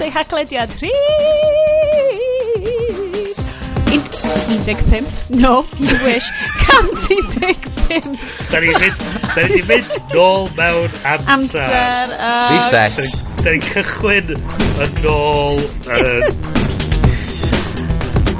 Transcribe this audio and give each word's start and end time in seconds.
croeso 0.00 0.04
i 0.04 0.10
haglediad 0.10 0.70
rhif 0.80 0.94
15 4.64 5.04
no 5.30 5.64
you 5.78 5.96
wish. 6.04 6.26
115 6.70 8.18
da 8.50 8.60
ni 8.60 8.66
mynd 8.66 9.02
da 9.34 9.42
ni 9.48 9.62
mynd 9.68 9.92
nôl 10.14 10.48
mewn 10.56 10.88
amser. 11.04 11.28
Amser 11.34 12.14
uh, 12.16 12.54
reset. 12.54 12.96
Da 13.42 13.54
ni'n 13.54 13.64
cychwyn 13.66 14.32
yn 14.36 15.00
nôl 15.04 15.60
yn 15.96 16.60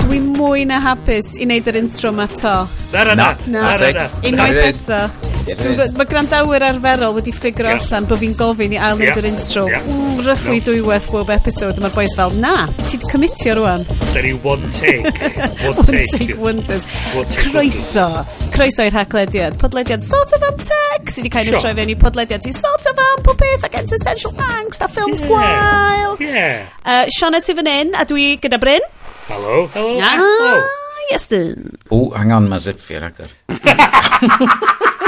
dwi 0.04 0.20
mwy 0.26 0.66
na 0.68 0.80
hapus 0.84 1.34
i 1.38 1.48
wneud 1.48 1.68
yr 1.70 1.80
intro 1.82 2.12
ma 2.14 2.28
to. 2.32 2.54
Na 2.94 3.04
na 3.10 3.14
na, 3.14 3.32
na. 3.46 3.66
na. 3.76 4.08
unwaith 4.26 4.64
eto. 4.72 5.19
Mae 5.58 6.06
grandawyr 6.08 6.62
arferol 6.68 7.14
wedi 7.16 7.32
ffigur 7.34 7.66
yeah. 7.66 7.80
allan 7.80 8.06
bod 8.10 8.20
fi'n 8.22 8.34
gofyn 8.38 8.74
i 8.76 8.78
ail 8.78 9.00
yeah. 9.02 9.18
yr 9.18 9.26
intro. 9.30 9.64
Yeah. 9.70 9.86
Ww, 9.88 10.22
ryfflu 10.26 10.56
no. 10.58 10.64
dwywaith 10.68 11.08
bob 11.10 11.32
episod. 11.34 11.80
Mae'r 11.82 11.94
boys 11.96 12.14
fel, 12.18 12.34
na, 12.42 12.52
ti 12.84 12.98
wedi 12.98 13.10
cymitio 13.10 13.56
rwan. 13.58 13.84
Da 14.14 14.22
ni 14.24 14.32
one 14.44 14.70
take. 14.74 15.10
One, 15.60 15.76
one 15.76 15.86
take. 15.86 16.12
take 16.14 16.36
wonders. 16.38 16.84
One 17.16 17.26
take 17.30 17.50
Croeso. 17.50 18.06
Croeso 18.54 18.86
i'r 18.86 18.96
haglediad. 18.96 19.58
Podlediad 19.60 20.04
sort 20.04 20.34
of 20.36 20.46
am 20.46 20.58
tech. 20.60 21.10
Sydd 21.10 21.24
wedi 21.24 21.34
kind 21.34 21.50
of 21.50 21.56
sure. 21.56 21.62
troi 21.66 21.74
fewn 21.78 21.92
i 21.94 21.98
podlediad 21.98 22.46
sy'n 22.46 22.56
sort 22.56 22.90
of 22.90 23.02
am 23.06 23.24
pob 23.26 23.40
beth 23.40 23.66
ac 23.68 23.78
existential 23.82 24.34
angst 24.50 24.84
a 24.86 24.90
ffilms 24.90 25.22
yeah. 25.24 25.30
gwael. 25.30 26.20
Yeah. 26.24 26.68
Uh, 26.84 27.04
Sianna 27.16 27.42
ti 27.44 27.56
fan 27.58 27.70
hyn, 27.70 27.94
a 27.98 28.06
dwi 28.08 28.34
gyda 28.42 28.60
Bryn. 28.62 28.86
Hello. 29.30 29.66
Hello. 29.74 29.98
Ah, 30.02 30.16
Hello. 30.18 30.62
yes, 31.10 31.28
dyn. 31.30 31.70
O, 31.90 32.08
hang 32.16 32.34
on, 32.36 32.50
mae 32.50 32.62
zip 32.62 32.82
fi'r 32.82 33.10
agor. 33.10 33.34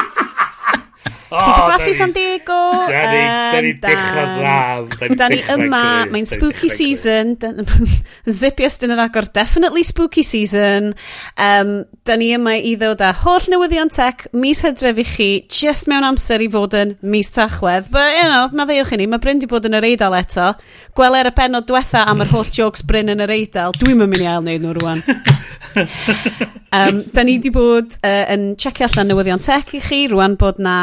Cwblasu 1.32 1.94
San 1.96 2.12
Diego. 2.12 2.58
Da 2.88 3.04
ni, 3.08 3.22
da 3.52 3.60
ni 3.64 3.72
dechrau 3.80 4.86
dda. 4.90 5.16
Da 5.16 5.28
ni 5.32 5.40
yma, 5.54 5.82
mae'n 6.12 6.28
spooky 6.28 6.68
season. 6.72 7.34
Zippiest 8.40 8.84
yn 8.84 8.92
yr 8.94 9.04
agor, 9.06 9.28
definitely 9.32 9.84
spooky 9.86 10.24
season. 10.26 10.92
Um, 11.40 11.72
da 12.04 12.16
ni 12.20 12.32
yma 12.36 12.58
i 12.60 12.74
ddod 12.80 13.02
â 13.04 13.12
holl 13.22 13.48
newyddion 13.52 13.92
tech, 13.92 14.26
mis 14.36 14.62
hydref 14.66 15.00
i 15.00 15.06
chi, 15.08 15.30
just 15.62 15.88
mewn 15.90 16.06
amser 16.06 16.44
i 16.44 16.50
fod 16.52 16.76
yn 16.78 16.96
mis 17.02 17.32
tachwedd. 17.34 17.88
But, 17.92 18.12
you 18.18 18.28
know, 18.28 18.46
maddeuwch 18.52 18.92
i 18.92 19.00
ni, 19.00 19.08
mae 19.08 19.22
Bryn 19.22 19.40
di 19.42 19.48
bod 19.50 19.68
yn 19.68 19.78
yr 19.78 19.88
eidl 19.88 20.18
eto. 20.18 20.52
Gweler 20.98 21.30
y 21.30 21.34
penod 21.36 21.68
diwetha 21.68 22.04
am 22.10 22.20
yr 22.24 22.32
holl 22.34 22.52
jokes 22.52 22.84
Bryn 22.86 23.12
yn 23.14 23.24
yr 23.24 23.32
eidl. 23.32 23.72
Dwi'n 23.80 24.00
mynd 24.02 24.20
i 24.20 24.28
ail 24.28 24.44
wneud 24.44 24.66
nhw 24.66 24.76
rwan. 24.80 25.04
um, 26.76 27.02
da 27.14 27.24
ni 27.24 27.38
di 27.40 27.52
bod 27.54 27.96
uh, 28.02 28.24
yn 28.34 28.52
checio 28.60 28.88
allan 28.88 29.08
newyddion 29.12 29.42
tech 29.42 29.72
i 29.78 29.80
chi, 29.82 30.04
rwan 30.12 30.36
bod 30.40 30.60
na 30.62 30.76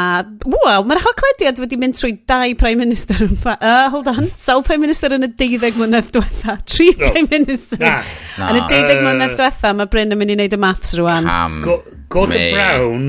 wow, 0.48 0.84
mae'r 0.86 1.02
hoclediad 1.04 1.60
wedi 1.62 1.78
mynd 1.80 1.98
trwy 1.98 2.12
dau 2.28 2.54
Prime 2.60 2.80
Minister 2.80 3.20
yn 3.26 3.36
fa... 3.40 3.56
Uh, 3.58 3.88
hold 3.92 4.10
on, 4.12 4.30
sawl 4.38 4.64
Prime 4.66 4.84
Minister 4.84 5.12
yn 5.16 5.26
y 5.26 5.30
deuddeg 5.40 5.76
mlynedd 5.80 6.10
diwetha? 6.14 6.56
Tri 6.68 6.90
no. 6.94 7.10
Prime 7.10 7.28
Minister. 7.32 7.82
Na. 7.82 8.48
Yn 8.48 8.60
y 8.60 8.64
deuddeg 8.70 8.96
uh, 8.98 9.04
mlynedd 9.06 9.36
diwetha, 9.36 9.74
mae 9.76 9.90
Bryn 9.92 10.16
yn 10.16 10.20
mynd 10.20 10.34
i 10.34 10.38
wneud 10.38 10.56
y 10.56 10.60
maths 10.64 10.96
rwan. 11.00 11.28
Cam... 11.28 11.60
Go, 11.66 11.80
Gordon 12.12 12.36
me. 12.36 12.50
Brown... 12.54 13.08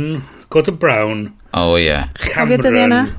Gordon 0.52 0.80
Brown... 0.82 1.26
Oh, 1.54 1.76
ie. 1.80 1.88
Yeah. 1.88 2.12
Cameron... 2.32 3.16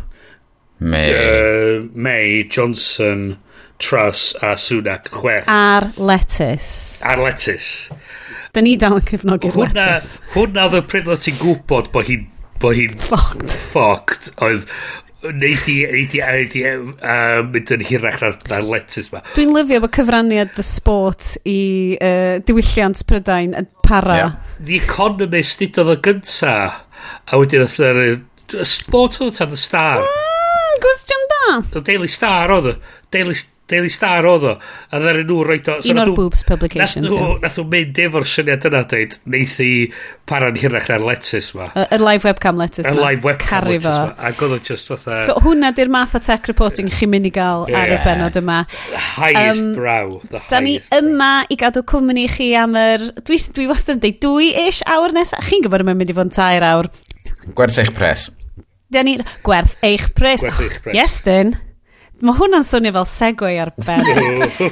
May. 0.83 1.13
Uh, 1.15 1.89
May, 1.95 2.43
Johnson, 2.45 3.39
Truss 3.79 4.35
a 4.43 4.57
Sunak, 4.57 5.11
chwech. 5.11 5.47
Ar 5.47 5.93
lettuce. 5.97 7.03
Ar 7.07 7.23
lettuce. 7.23 7.95
Da 8.53 8.61
ni 8.61 8.75
dal 8.77 8.99
yn 8.99 9.07
cefnogi'r 9.07 9.55
letys. 9.57 10.17
Hwna, 10.35 10.35
hwna 10.35 10.65
oedd 10.67 10.77
y 10.77 10.83
pryd 10.91 11.07
oedd 11.09 11.23
ti'n 11.25 11.39
gwybod 11.39 11.93
bod 11.95 12.11
hi'n 12.11 12.27
bod 12.63 12.79
hi'n... 12.79 12.99
Fucked. 13.03 13.55
Fucked. 13.73 14.31
Oedd, 14.43 14.67
neith 15.23 15.69
i, 15.71 15.77
neith 15.91 16.15
i, 16.17 16.23
neith 16.23 16.57
i 16.59 16.65
uh, 16.67 17.43
mynd 17.47 17.73
yn 17.77 17.85
hirach 17.87 18.19
na'r, 18.23 18.39
nar 18.51 18.67
letys 18.67 19.13
ma. 19.13 19.23
Dwi'n 19.37 19.55
lyfio 19.55 19.83
bod 19.85 19.95
cyfraniad 19.95 20.55
The 20.57 20.67
Sport 20.67 21.33
i 21.49 21.61
uh, 21.99 22.41
diwylliant 22.47 23.05
Prydain 23.09 23.57
yn 23.59 23.71
para. 23.87 24.19
Yeah. 24.19 24.37
The 24.59 24.81
Economist 24.81 25.63
nid 25.63 25.81
oedd 25.83 25.95
y 25.95 25.99
gynta. 26.09 26.57
A 27.27 27.41
wedyn 27.41 27.67
oedd 27.67 27.81
yr... 27.89 28.03
Y 28.53 28.69
Sport 28.69 29.21
oedd 29.21 29.33
o 29.33 29.37
tan 29.39 29.55
The 29.55 29.61
Star. 29.61 30.03
Mm, 30.03 30.83
gwestiwn 30.83 31.31
da. 31.31 31.45
The 31.77 31.87
Daily 31.93 32.11
Star 32.11 32.53
oedd 32.59 32.75
o. 32.75 32.77
Daily 33.15 33.39
Star 33.39 33.51
Daily 33.73 33.91
Star 33.93 34.27
oedd 34.29 34.45
o. 34.47 34.55
A 34.93 35.01
ddaren 35.01 35.27
nhw 35.27 35.39
roed 35.49 35.69
o... 35.73 35.79
So 35.83 35.95
Un 35.95 36.03
o'r 36.03 36.13
boobs 36.17 36.45
publications. 36.47 37.09
Nath 37.09 37.17
nhw, 37.17 37.39
nath 37.43 37.57
nhw 37.59 37.65
mynd 37.73 38.01
efo'r 38.05 38.27
syniad 38.29 38.67
yna 38.69 38.83
dweud, 38.91 39.17
neith 39.33 39.57
i 39.65 39.71
para'n 40.29 40.59
hirach 40.61 40.91
na'r 40.93 41.07
lettuce 41.09 41.57
ma. 41.57 41.71
Y 41.83 41.99
live 42.03 42.29
webcam 42.29 42.61
lettuce 42.61 42.87
ma. 42.87 42.93
Y 42.93 43.01
live 43.01 43.29
webcam 43.31 43.69
lettuce 43.71 43.95
ma. 43.97 44.13
Ac 44.29 44.45
oedd 44.45 44.57
o 44.57 44.61
just 44.69 44.93
fatha... 44.93 45.17
So 45.25 45.39
hwnna 45.43 45.73
di'r 45.77 45.93
math 45.93 46.17
o 46.19 46.23
tech 46.23 46.51
reporting 46.51 46.93
chi'n 46.93 47.11
mynd 47.13 47.31
i 47.31 47.33
gael 47.35 47.67
ar 47.73 47.95
y 47.97 47.99
benod 48.05 48.39
yma. 48.43 48.61
The 48.93 49.03
highest 49.17 49.65
um, 49.65 49.73
brow. 49.79 50.15
The 50.29 50.45
da 50.53 50.63
ni 50.65 50.77
yma 50.99 51.33
i 51.49 51.59
gadw 51.61 51.85
cwmni 51.89 52.29
chi 52.33 52.53
am 52.59 52.77
yr... 52.79 53.09
Dwi, 53.25 53.41
dwi 53.57 53.69
wastad 53.73 53.99
yn 53.99 54.05
deud 54.05 54.21
dwy-ish 54.27 54.85
awr 54.93 55.17
nesaf. 55.17 55.49
Chi'n 55.49 55.65
gwybod 55.65 55.87
yma'n 55.87 56.01
mynd 56.03 56.13
i 56.13 56.17
fod 56.21 56.31
yn 56.31 56.37
tair 56.37 56.69
awr. 56.69 56.93
Gwerth 57.57 57.81
eich 57.83 57.93
pres. 57.97 58.29
Da 58.93 59.03
ni... 59.07 59.17
Gwerth 59.47 59.79
eich 59.83 60.11
pres. 60.13 60.45
Gwerth 60.45 60.65
eich 60.69 60.81
pres. 60.85 60.93
Oh, 60.93 60.99
yes, 60.99 61.21
dyn. 61.27 61.57
Mae 62.23 62.37
hwnna'n 62.39 62.63
swnio 62.63 62.93
fel 62.95 63.07
segway 63.11 63.57
ar 63.59 63.73
ben. 63.83 64.03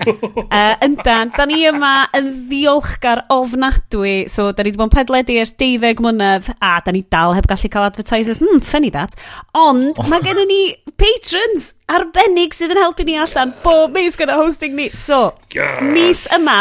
uh, 0.55 0.75
yndan, 0.87 1.33
da 1.35 1.47
ni 1.51 1.65
yma 1.67 2.05
yn 2.15 2.29
ddiolchgar 2.47 3.25
ofnadwy. 3.35 4.29
So, 4.31 4.53
da 4.55 4.63
ni 4.63 4.71
wedi 4.71 4.79
bod 4.79 4.87
yn 4.87 4.93
pedledu 4.95 5.35
ers 5.43 5.51
12 5.59 5.99
mlynedd 6.05 6.53
a 6.63 6.77
da 6.87 6.95
ni 6.95 7.03
dal 7.11 7.35
heb 7.35 7.49
gallu 7.51 7.73
cael 7.73 7.89
advertisers. 7.89 8.39
Hmm, 8.39 8.63
funny 8.63 8.93
that. 8.95 9.19
Ond, 9.59 9.99
oh. 9.99 10.07
mae 10.13 10.23
gennym 10.23 10.47
ni 10.47 10.61
patrons 11.01 11.73
arbennig 11.91 12.55
sydd 12.55 12.77
yn 12.77 12.85
helpu 12.85 13.09
ni 13.09 13.19
allan 13.19 13.57
bob 13.65 13.99
mis 13.99 14.21
gyda 14.21 14.39
hosting 14.39 14.79
ni. 14.79 14.87
So, 14.95 15.33
yes. 15.51 15.83
mis 15.91 16.29
yma, 16.39 16.61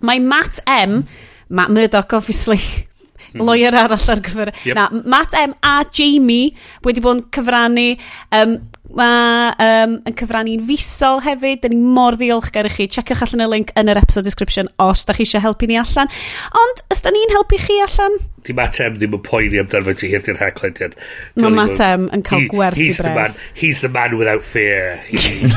mae 0.00 0.24
Matt 0.24 0.62
M, 0.64 1.02
Matt 1.52 1.76
Murdoch, 1.76 2.16
obviously, 2.16 2.62
hmm. 2.62 3.44
lawyer 3.44 3.76
arall 3.76 4.08
ar 4.16 4.24
gyfer... 4.24 4.56
Yep. 4.64 4.80
Na, 4.80 4.88
Matt 5.04 5.36
M 5.36 5.52
a 5.60 5.82
Jamie 5.84 6.54
wedi 6.88 7.04
bod 7.04 7.20
yn 7.20 7.28
cyfrannu 7.36 7.90
um, 8.40 8.62
Mae 8.92 9.54
um, 9.64 9.94
yn 10.04 10.14
cyfrannu'n 10.18 10.64
fusol 10.68 11.22
hefyd. 11.24 11.62
Dyn 11.62 11.72
ni 11.72 11.94
mor 11.96 12.18
ddiolchgar 12.20 12.68
i 12.68 12.72
chi. 12.72 12.86
Checiwch 12.92 13.24
allan 13.24 13.46
y 13.46 13.48
link 13.48 13.72
yn 13.80 13.88
yr 13.90 14.00
episode 14.02 14.26
description 14.28 14.68
os 14.82 15.06
da 15.08 15.16
chi 15.16 15.24
eisiau 15.24 15.40
helpu 15.46 15.68
ni 15.70 15.78
allan. 15.80 16.10
Ond, 16.60 16.82
os 16.92 17.00
da 17.04 17.12
ni'n 17.14 17.32
helpu 17.32 17.58
chi 17.62 17.78
allan? 17.84 18.18
Di 18.44 18.52
Matem 18.52 18.98
ddim 19.00 19.16
yn 19.16 19.22
poeni 19.24 19.60
amdano 19.62 19.88
fe 19.88 19.94
ti 20.02 20.10
hir 20.12 20.24
di'r 20.26 20.36
haglediad. 20.42 20.98
Mae 21.40 21.54
Matem 21.56 22.10
yn 22.12 22.24
cael 22.28 22.44
gwerth 22.52 22.76
i 22.76 22.90
bres. 22.90 23.00
The 23.00 23.14
man, 23.16 23.38
he's 23.56 23.80
the 23.80 23.88
man 23.88 24.18
without 24.20 24.44
fear. 24.44 24.98
He, 25.08 25.48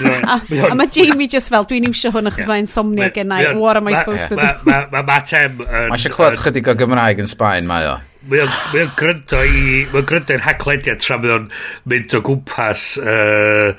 a, 0.32 0.40
a 0.70 0.78
mae 0.78 0.88
Jamie 0.88 1.28
just 1.28 1.52
fel, 1.52 1.68
dwi'n 1.68 1.90
iwsio 1.90 2.14
hwn 2.14 2.32
achos 2.32 2.46
yeah. 2.46 2.54
mae'n 2.54 2.70
somnia 2.72 3.10
gennau. 3.12 3.52
What 3.60 3.76
am 3.76 3.92
I 3.92 3.98
supposed 4.00 4.32
to 4.32 4.40
do? 4.40 4.48
Mae 4.64 5.04
Matem... 5.04 5.60
Mae 5.60 5.92
eisiau 5.98 6.16
clywed 6.16 6.40
chydig 6.40 6.72
o 6.72 6.76
Gymraeg 6.80 7.20
yn 7.20 7.30
Sbaen, 7.30 7.68
mae 7.68 7.90
o. 7.90 7.98
Mae 8.30 8.40
o'n 8.44 8.52
gryndo 8.98 9.40
i... 9.42 9.44
Mae 9.90 10.00
o'n 10.02 10.08
gryndo 10.08 10.34
i'n 10.36 10.46
haglediad 10.46 11.00
tra 11.02 11.14
mae 11.22 11.32
o'n 11.36 11.46
mynd 11.90 12.10
o 12.16 12.18
gwmpas 12.26 12.82
uh, 13.02 13.70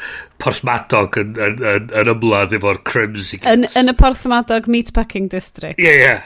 porthmadog 0.44 1.12
yn, 1.22 1.30
yn, 1.40 1.56
yn, 1.74 1.84
yn 2.02 2.08
ymladd 2.16 2.56
efo'r 2.60 2.80
crims 2.88 3.28
i. 3.38 3.40
Yn, 3.50 3.62
yn 3.80 3.88
y 3.92 3.94
porthmadog 4.00 4.64
meatpacking 4.72 5.28
district. 5.32 5.78
Ie, 5.80 5.84
ie. 5.94 5.98
Yeah, 6.04 6.20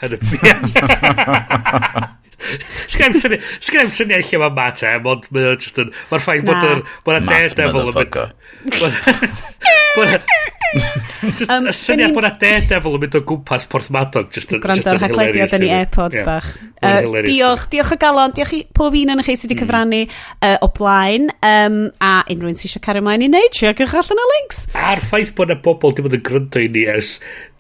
Sgrem 2.88 3.16
syniad 3.18 4.22
lle 4.22 4.38
e, 4.38 4.42
mae 4.42 4.54
Matt 4.54 4.84
M, 4.86 5.08
ond 5.10 5.26
mae 5.34 5.52
o'n 5.54 5.62
just 5.62 5.80
yn... 5.82 5.90
Mae'r 6.12 6.24
ffaith 6.24 6.46
bod 6.48 6.68
yr... 6.68 6.84
Mae'r 7.08 7.26
daredevil 7.26 7.92
yn 7.92 7.98
mynd... 7.98 8.14
Just 11.38 11.50
um, 11.50 11.68
y 11.70 11.74
syniad 11.74 12.12
bod 12.14 12.26
yna 12.26 12.34
daredevil 12.42 12.98
yn 12.98 13.04
mynd 13.06 13.16
o 13.18 13.22
gwmpas 13.30 13.66
Porth 13.72 13.88
Madog 13.94 14.28
just 14.36 14.52
yn 14.54 14.62
Gwrando 14.62 14.92
ar 14.92 15.00
haglediad 15.02 15.56
yn 15.58 15.64
ei 15.66 15.72
airpods 15.80 16.20
bach. 16.28 16.50
Uh, 16.84 17.00
diolch, 17.26 17.66
diolch 17.72 17.94
o 17.96 17.98
galon, 18.02 18.36
diolch 18.38 18.54
i 18.58 18.60
pob 18.76 18.98
un 19.00 19.14
yn 19.16 19.24
chi 19.26 19.38
sydd 19.40 19.54
wedi 19.54 19.58
mm. 19.58 19.64
cyfrannu 19.64 20.02
uh, 20.04 20.58
o 20.68 20.70
blaen 20.76 21.32
um, 21.40 21.80
a 22.04 22.12
unrhyw 22.28 22.52
un 22.52 22.60
sy'n 22.60 22.70
eisiau 22.70 22.84
cario 22.84 23.06
mlaen 23.08 23.26
i 23.26 23.32
wneud, 23.32 23.56
trio 23.56 23.72
gwych 23.80 23.96
allan 23.98 24.24
y 24.26 24.28
links. 24.34 24.62
A'r 24.78 25.02
ffaith 25.08 25.34
bod 25.40 25.56
yna 25.56 25.64
bobl 25.64 25.96
dim 25.96 26.12
ond 26.12 26.20
yn 26.20 26.28
gryndo 26.30 26.62
i 26.62 26.70
ni 26.76 26.86
ers 26.92 27.16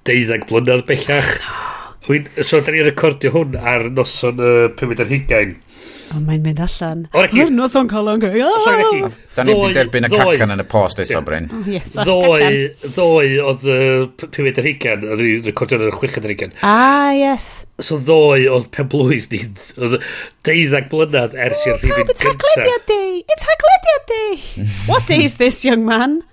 deuddeg 0.07 0.45
blynedd 0.51 0.85
bellach. 0.91 1.33
Oh. 1.41 1.76
So, 2.07 2.61
da 2.63 2.71
ni'n 2.71 2.85
recordio 2.87 3.33
hwn 3.33 3.57
ar 3.59 3.89
noson 3.91 4.39
y 4.39 4.51
uh, 4.69 4.75
25. 4.79 5.66
O, 6.15 6.21
mae'n 6.23 6.43
mynd 6.43 6.59
allan. 6.63 7.05
Mae'r 7.13 7.49
nos 7.51 7.73
noson 7.73 7.89
colon 7.91 8.21
gwy. 8.21 8.43
Ah! 8.45 9.09
Da 9.37 9.43
ni'n 9.45 9.59
wedi 9.59 9.75
derbyn 9.75 10.07
y 10.07 10.11
cacan 10.13 10.53
yn 10.55 10.63
y 10.63 10.65
post 10.69 11.01
eto, 11.03 11.19
Bryn. 11.25 11.49
Yes, 11.67 11.97
o'r 11.99 12.07
cacan. 12.07 12.93
ddoi 12.95 13.33
oedd 13.43 13.65
y 13.67 13.79
5 14.23 14.61
ar 14.61 14.69
hugan, 14.69 15.03
oedd 15.05 15.21
ni'n 15.21 15.43
recordio 15.45 15.81
yn 15.81 15.91
y 15.91 15.93
6 15.93 16.19
ar 16.21 16.31
hugan. 16.31 16.55
Ah, 16.65 17.11
yes. 17.13 17.49
So 17.83 17.99
ddoi 18.01 18.47
oedd 18.49 18.71
pen 18.73 18.89
blwydd 18.89 19.27
ni, 19.33 19.43
oedd 19.77 19.99
deuddag 20.47 20.87
blynedd 20.93 21.35
ers 21.37 21.65
i'r 21.67 21.77
rhywun 21.81 22.07
Pawb, 22.07 22.13
It's 22.15 22.23
Haglediad 22.23 22.87
Day! 22.87 23.23
It's 23.27 23.45
Haglediad 23.45 24.07
Day! 24.07 24.65
What 24.87 25.05
day 25.07 25.23
is 25.23 25.37
this, 25.37 25.63
young 25.65 25.85
man? 25.85 26.23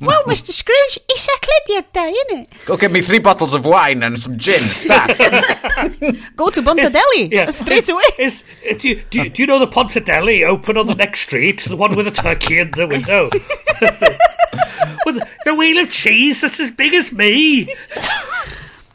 wow, 0.00 0.22
Mr 0.28 0.52
Scrooge, 0.52 0.98
it's 1.08 1.26
Haglediad 1.26 1.90
Day, 1.92 2.10
isn't 2.10 2.42
it? 2.42 2.52
Go 2.66 2.76
get 2.76 2.92
me 2.92 3.00
three 3.00 3.18
bottles 3.18 3.54
of 3.54 3.64
wine 3.64 4.02
and 4.02 4.20
some 4.20 4.38
gin, 4.38 4.60
start. 4.60 5.18
Go 6.36 6.50
to 6.50 6.62
Bontadeli, 6.62 7.32
yeah. 7.32 7.50
straight 7.50 7.88
away. 7.88 8.02
It's, 8.18 8.44
do, 8.74 8.88
you, 8.88 9.02
do, 9.10 9.18
you, 9.18 9.30
do 9.30 9.42
you 9.42 9.46
know 9.46 9.58
the 9.58 9.66
Ponce 9.66 9.94
Deli 9.94 10.44
open 10.44 10.76
on 10.76 10.86
the 10.86 10.94
next 10.94 11.20
street? 11.20 11.62
The 11.64 11.76
one 11.76 11.96
with 11.96 12.06
the 12.06 12.12
turkey 12.12 12.58
in 12.58 12.70
the 12.72 12.86
window. 12.86 13.30
Well, 15.04 15.20
the 15.44 15.54
wheel 15.54 15.82
of 15.82 15.90
cheese 15.90 16.40
that's 16.40 16.60
as 16.60 16.70
big 16.70 16.94
as 16.94 17.12
me. 17.12 17.68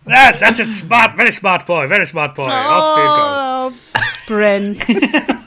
That's, 0.06 0.40
that's 0.40 0.60
a 0.60 0.66
smart, 0.66 1.16
very 1.16 1.32
smart 1.32 1.68
boy, 1.68 1.88
very 1.88 2.06
smart 2.06 2.36
boy. 2.36 2.46
Off 2.46 2.98
you 2.98 3.04
go. 3.04 3.94
Oh, 3.94 4.10
Bryn. 4.28 4.76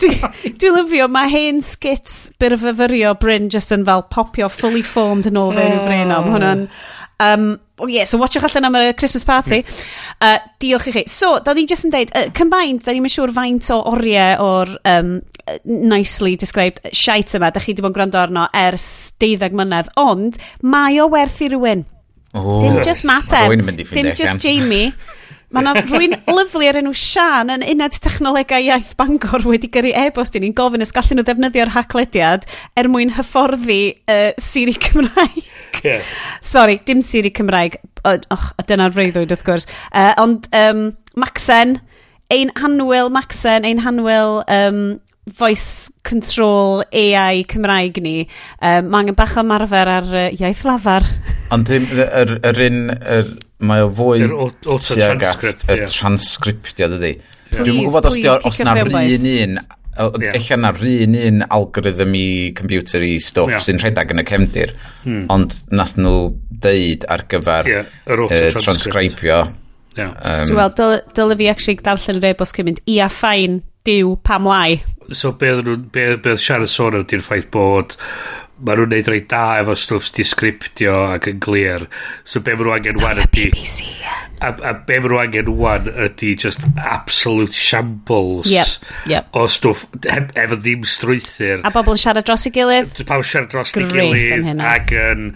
Dwi'n 0.03 0.59
dwi 0.59 0.71
lyfio, 0.77 1.09
mae 1.11 1.31
hen 1.33 1.59
skits 1.67 2.33
byr 2.39 2.55
y 2.55 2.61
fyfyrio 2.63 3.17
Bryn 3.19 3.51
just 3.51 3.75
yn 3.75 3.87
fel 3.89 4.05
popio 4.13 4.51
fully 4.51 4.85
formed 4.87 5.27
yn 5.31 5.41
ôl 5.41 5.55
fewn 5.57 5.75
i 5.75 5.83
Bryn 5.83 6.15
am 6.15 6.31
hwnna'n... 6.31 6.65
Um, 7.23 7.47
oh 7.83 7.91
yeah, 7.91 8.07
so 8.09 8.19
watchwch 8.19 8.47
allan 8.49 8.69
am 8.71 8.79
y 8.81 8.93
Christmas 8.95 9.25
party. 9.25 9.63
Uh, 10.21 10.39
diolch 10.63 10.89
i 10.89 10.97
chi. 10.97 11.05
So, 11.11 11.39
da 11.45 11.55
ni 11.55 11.67
just 11.67 11.87
yn 11.89 11.95
deud, 11.95 12.13
uh, 12.15 12.29
combined, 12.37 12.85
da 12.87 12.95
ni'n 12.95 13.11
siŵr 13.11 13.35
faint 13.35 13.71
o 13.75 13.81
oriau 13.93 14.45
o'r 14.47 14.77
um, 14.89 15.17
nicely 15.65 16.37
described 16.37 16.81
shite 16.95 17.39
yma, 17.39 17.51
da 17.53 17.63
chi 17.63 17.73
wedi 17.73 17.85
bod 17.85 17.93
yn 17.93 17.99
gwrando 17.99 18.21
arno 18.23 18.47
ers 18.57 18.87
deuddeg 19.23 19.57
mlynedd, 19.59 19.91
ond 20.01 20.39
mae 20.63 21.01
o 21.03 21.09
werth 21.13 21.43
i 21.43 21.51
rywun. 21.53 21.85
Oh, 22.33 22.61
dim 22.63 22.79
just 22.87 23.05
mater, 23.05 23.51
dim 23.93 24.15
just 24.17 24.41
Jamie. 24.41 24.93
Mae 25.53 25.67
yna 25.67 25.83
rwy'n 25.85 26.15
lyflu 26.33 26.65
ar 26.65 26.79
enw 26.81 26.95
Sian 26.97 27.53
yn 27.53 27.65
uned 27.75 27.99
technolegau 28.01 28.65
iaith 28.65 28.95
Bangor 28.97 29.45
wedi 29.51 29.69
gyrru 29.73 29.93
e-bost 30.07 30.39
i 30.39 30.41
ni'n 30.41 30.55
gofyn 30.57 30.85
os 30.85 30.95
gallen 30.97 31.21
nhw 31.21 31.27
ddefnyddio'r 31.29 31.75
haclediad 31.75 32.47
er 32.79 32.89
mwyn 32.89 33.13
hyfforddi 33.19 33.83
uh, 34.09 34.31
Siri 34.41 34.79
Cymraeg 34.81 35.43
yeah. 35.85 36.03
Sorry, 36.41 36.81
dim 36.87 37.03
siri 37.03 37.33
Cymraeg. 37.35 37.81
Och, 38.03 38.49
a 38.59 38.67
dyna'r 38.67 38.95
freuddwyd 38.95 39.31
wrth 39.31 39.47
gwrs. 39.47 39.69
Uh, 39.95 40.11
ond 40.23 40.49
um, 40.59 40.89
Maxen, 41.19 41.77
ein 42.33 42.51
hanwyl 42.59 43.13
Maxen, 43.15 43.67
ein 43.69 43.83
hanwyl 43.85 44.41
um, 44.51 44.83
voice 45.39 45.93
control 46.03 46.83
AI 46.93 47.45
Cymraeg 47.49 48.01
ni, 48.03 48.17
um, 48.59 48.89
mae 48.91 49.05
angen 49.05 49.19
bach 49.19 49.37
o 49.39 49.45
marfer 49.47 49.91
ar 49.99 50.09
uh, 50.11 50.25
iaith 50.35 50.65
lafar. 50.67 51.07
Ond 51.55 51.69
ddim, 51.69 51.87
yr, 51.95 52.35
yr 52.51 52.63
un, 52.67 52.81
yr, 53.19 53.31
mae 53.63 53.85
o 53.87 53.93
fwy 53.95 54.25
Yr 54.27 54.35
tuag 54.67 55.23
at 55.29 55.47
y 55.47 55.79
yeah. 55.79 55.87
transcriptio, 55.87 56.91
dydy. 56.97 57.15
ydy. 57.21 57.63
Dwi'n 57.63 57.85
gwybod 57.85 58.11
os, 58.11 58.19
os 58.49 58.61
na'r 58.65 58.89
un 58.89 59.31
un 59.37 59.57
yeah. 59.97 60.37
Ella 60.39 60.57
na 60.57 60.71
rhan 60.77 61.17
un 61.19 61.43
algorithm 61.49 62.15
i 62.17 62.53
computer 62.57 63.03
i 63.05 63.17
stwff 63.21 63.53
yeah. 63.53 63.65
sy'n 63.65 63.83
rhedeg 63.83 64.15
yn 64.15 64.23
y 64.23 64.27
cefndir, 64.29 64.75
hmm. 65.05 65.27
ond 65.33 65.59
nath 65.75 65.99
nhw 66.01 66.33
deud 66.63 67.05
ar 67.13 67.27
gyfer 67.33 67.69
yeah, 67.69 67.91
uh, 68.07 68.49
transcribio. 68.57 69.43
Yeah. 69.97 70.15
Um, 70.23 70.47
so, 70.49 70.57
Wel, 70.57 70.73
dyle 71.17 71.37
fi 71.37 71.51
actually 71.53 71.85
darllen 71.85 72.23
yr 72.23 72.31
e-bost 72.33 72.57
cyn 72.57 72.71
mynd, 72.71 72.81
ia 72.89 73.11
ffain, 73.13 73.61
diw, 73.85 74.17
pam 74.25 74.49
lai. 74.49 74.81
So, 75.13 75.35
be 75.37 75.51
oedd 75.53 76.29
siarad 76.41 76.71
sôn 76.73 77.03
ydy'r 77.03 77.25
ffaith 77.27 77.51
bod 77.53 77.99
ma 78.63 78.77
nhw'n 78.79 78.93
neud 78.95 79.09
reit 79.11 79.29
da 79.31 79.45
efo 79.61 79.75
stwff 79.79 80.13
disgriptio 80.17 80.95
ac 81.17 81.27
yn 81.33 81.41
glir. 81.43 81.89
So 82.25 82.43
be 82.45 82.55
maen 82.55 82.69
nhw 82.69 82.77
angen 82.77 83.01
wan 83.03 83.23
ydy... 83.25 83.49
A, 84.43 84.51
a 84.51 84.73
be 84.87 84.99
maen 84.99 85.11
nhw 85.11 85.19
angen 85.23 85.51
wan 85.59 85.89
ydy 85.91 86.33
just 86.39 86.63
absolute 86.79 87.55
shambles 87.57 88.51
yep, 88.51 88.71
yep. 89.11 89.29
o 89.39 89.45
stwff 89.51 89.85
efo 90.39 90.59
ddim 90.59 90.87
strwythyr. 90.87 91.65
A 91.67 91.75
bobl 91.75 91.97
yn 91.97 92.03
siarad 92.05 92.27
dros 92.29 92.47
i 92.47 92.55
gilydd? 92.55 93.03
Pawb 93.09 93.27
siarad 93.27 93.51
dros 93.55 93.75
ei 93.79 93.89
gilydd 93.91 94.63
ac 94.63 94.95
yn 94.99 95.33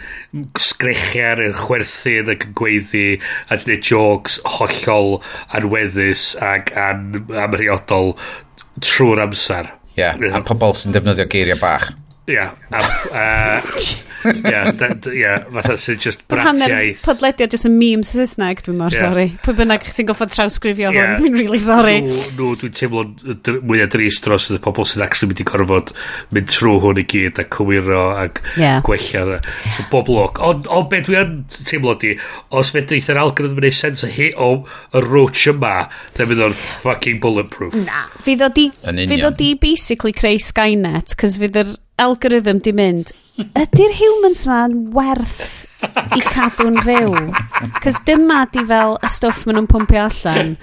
sgrechian, 0.62 1.42
yn 1.48 1.58
chwerthydd 1.58 2.30
ac 2.36 2.48
yn 2.50 2.56
gweiddi 2.62 3.06
a 3.50 3.58
dyn 3.62 3.82
jokes 3.82 4.38
hollol 4.58 5.18
anweddus 5.56 6.32
ac 6.42 6.74
an, 6.78 7.08
amriodol 7.42 8.14
trwy'r 8.84 9.26
amser. 9.26 9.74
Ie, 9.96 10.02
yeah, 10.04 10.34
a 10.36 10.42
pobl 10.44 10.76
sy'n 10.76 10.94
defnyddio 10.94 11.24
geiriau 11.32 11.58
bach. 11.58 11.90
Yeah. 12.26 12.54
Uh, 12.72 13.08
uh 13.12 13.60
Ie, 14.32 14.62
ie, 15.16 15.32
fatha 15.56 15.76
sy'n 15.80 16.00
just 16.02 16.24
bratiaeth. 16.30 17.02
podlediad 17.06 17.54
jyst 17.54 17.68
yn 17.68 17.76
meme 17.78 18.06
Saesneg, 18.06 18.62
dwi'n 18.66 18.78
mor 18.80 18.94
yeah. 18.94 19.08
sori. 19.08 19.26
Pwy 19.44 19.56
bynnag 19.60 19.86
ti'n 19.86 20.08
goffod 20.08 20.32
trawsgrifio 20.34 20.92
yeah. 20.94 21.16
hwn, 21.16 21.24
dwi'n 21.24 21.38
really 21.40 21.60
sori. 21.62 21.96
Nw, 22.06 22.20
nw 22.38 22.50
dwi'n 22.62 22.76
teimlo 22.76 23.04
mwyaf 23.66 23.92
dris 23.94 24.20
dros 24.24 24.48
y 24.52 24.60
pobl 24.62 24.88
sydd 24.88 25.04
actually 25.06 25.32
mynd 25.32 25.42
i 25.42 25.48
gorfod 25.48 25.92
mynd 26.34 26.50
trwy 26.52 26.76
hwn 26.84 27.02
i 27.02 27.06
gyd 27.12 27.42
a 27.42 27.46
cywiro 27.56 28.04
ac 28.16 28.42
yeah. 28.60 28.82
gwella. 28.86 29.40
So, 29.76 29.86
bob 29.92 30.10
loc. 30.12 30.40
Ond 30.44 30.68
on, 30.72 30.88
beth 30.92 31.10
dwi'n 31.10 31.36
teimlo 31.56 31.96
di, 32.02 32.14
os 32.56 32.72
fe 32.74 32.84
ddeith 32.86 33.10
yr 33.12 33.22
algorithm 33.22 33.62
yn 33.62 33.68
ei 33.70 33.76
sens 33.76 34.04
o 34.06 34.10
hi 34.12 34.30
o 34.34 34.50
y 34.92 35.04
roach 35.06 35.46
yma, 35.52 35.74
dyn 36.16 36.30
fydd 36.32 36.44
o'n 36.48 36.56
fucking 36.56 37.20
bulletproof. 37.22 37.76
Na, 37.86 38.06
fydd 38.26 38.44
o 38.46 38.50
di, 38.52 38.68
fydd 38.82 39.26
o 39.28 39.32
di 39.36 39.52
basically 39.60 40.14
creu 40.16 40.40
Skynet, 40.42 41.16
cos 41.20 41.38
fydd 41.40 41.60
yr 41.62 41.76
algorithm 42.02 42.60
di 42.64 42.74
mynd, 42.76 43.14
ydy'r 43.36 43.94
humans 43.98 44.46
ma'n 44.48 44.76
werth 44.96 45.66
i 46.16 46.22
cadw'n 46.24 46.78
fyw? 46.84 47.16
Cos 47.84 47.98
dyma 48.08 48.44
di 48.52 48.64
fel 48.68 48.96
y 48.96 49.10
stwff 49.12 49.44
maen 49.46 49.60
nhw'n 49.60 49.70
pwmpio 49.70 50.06
allan. 50.06 50.56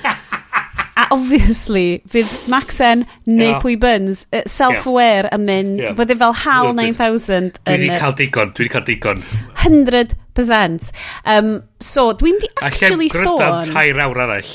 A 0.93 1.07
obviously, 1.13 2.03
fydd 2.09 2.29
Maxen 2.53 3.05
neu 3.25 3.47
yeah. 3.47 3.61
Pwy 3.61 3.79
Byns, 3.81 4.27
uh, 4.29 4.43
self-aware 4.49 5.29
yn 5.33 5.45
mynd, 5.47 5.79
yeah. 5.81 5.95
fydd 5.97 6.13
fel 6.19 6.35
HAL 6.43 6.73
9000. 6.77 7.57
Dwi 7.63 7.77
wedi 7.79 8.01
cael 8.01 8.17
digon, 8.19 8.53
dwi 8.53 8.67
wedi 8.67 8.73
cael 8.73 8.85
digon. 8.89 9.23
100%. 9.63 10.91
Um, 11.29 11.55
so, 11.81 12.11
dwi'n 12.17 12.37
di 12.41 12.49
actually 12.61 13.09
sôn... 13.13 13.41
A 13.41 13.49
lle 13.61 13.73
tair 13.73 14.03
awr 14.05 14.21
arall. 14.27 14.53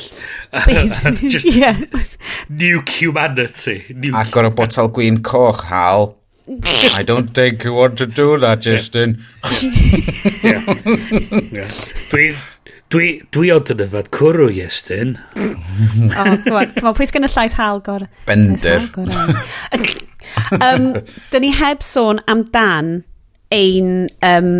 Just 1.32 1.50
yeah. 1.58 1.78
new 2.48 2.82
humanity. 2.86 3.82
New 3.94 4.14
Agor 4.18 4.50
y 4.50 4.54
botel 4.54 4.94
gwyn 4.94 5.22
coch, 5.26 5.66
HAL. 5.70 6.17
I 6.96 7.02
don't 7.02 7.34
think 7.34 7.64
you 7.64 7.74
want 7.74 7.98
to 7.98 8.06
do 8.06 8.38
that, 8.38 8.60
Justin. 8.60 9.22
yeah. 10.42 10.64
yeah. 11.52 11.68
Dwi, 12.08 12.32
dwi, 12.88 13.08
dwi 13.34 13.50
ond 13.52 13.72
yn 13.74 13.82
yfad 13.84 14.08
cwrw, 14.16 14.48
Justin. 14.56 15.18
o, 15.36 15.44
oh, 15.44 16.34
gwan, 16.46 16.72
come 16.72 16.88
on, 16.88 16.96
pwy 16.96 17.08
sgan 17.10 17.28
y 17.28 17.30
llais 17.34 17.58
hal 17.58 17.82
gor? 17.84 18.06
Bender. 18.28 18.88
um, 20.56 20.90
dyn 21.32 21.44
ni 21.44 21.52
heb 21.52 21.84
sôn 21.84 22.22
am 22.32 22.46
dan 22.54 23.02
ein 23.52 24.06
um, 24.24 24.52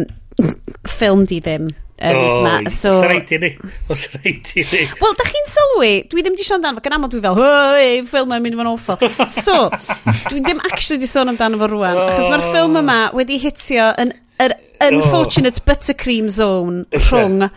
ffilm 0.85 1.25
di 1.29 1.41
ddim 1.41 1.71
um, 2.01 2.21
oh, 2.21 2.39
yma. 2.39 2.55
So, 2.71 2.93
os 2.95 3.05
rhaid 3.05 3.33
i 3.35 3.41
ni. 3.43 3.51
Os 3.91 4.07
rhaid 4.15 4.53
i 4.55 4.65
ni. 4.71 4.83
Wel, 5.03 5.17
da 5.19 5.27
chi'n 5.29 5.51
sylwi, 5.51 5.93
dwi 6.13 6.25
ddim 6.25 6.39
di 6.39 6.47
sôn 6.47 6.61
amdano 6.61 6.79
fo, 6.79 6.87
gan 6.87 6.99
aml 6.99 7.13
dwi 7.13 7.23
fel, 7.25 7.39
hei, 7.43 7.91
ffilm 8.09 8.35
yn 8.37 8.47
mynd 8.47 8.59
yn 8.59 8.71
awful. 8.71 9.01
So, 9.33 9.69
dwi 10.31 10.43
ddim 10.45 10.63
actually 10.71 11.01
di 11.03 11.11
sôn 11.11 11.33
amdano 11.33 11.61
fo 11.61 11.71
rwan, 11.73 11.99
oh. 11.99 12.13
achos 12.13 12.31
mae'r 12.31 12.47
ffilm 12.51 12.79
yma 12.83 13.01
wedi 13.19 13.41
hitio 13.43 13.91
yn 14.03 14.15
yr 14.43 14.55
unfortunate 14.87 15.63
oh. 15.63 15.67
buttercream 15.67 16.31
zone 16.31 16.85
rhwng 17.09 17.49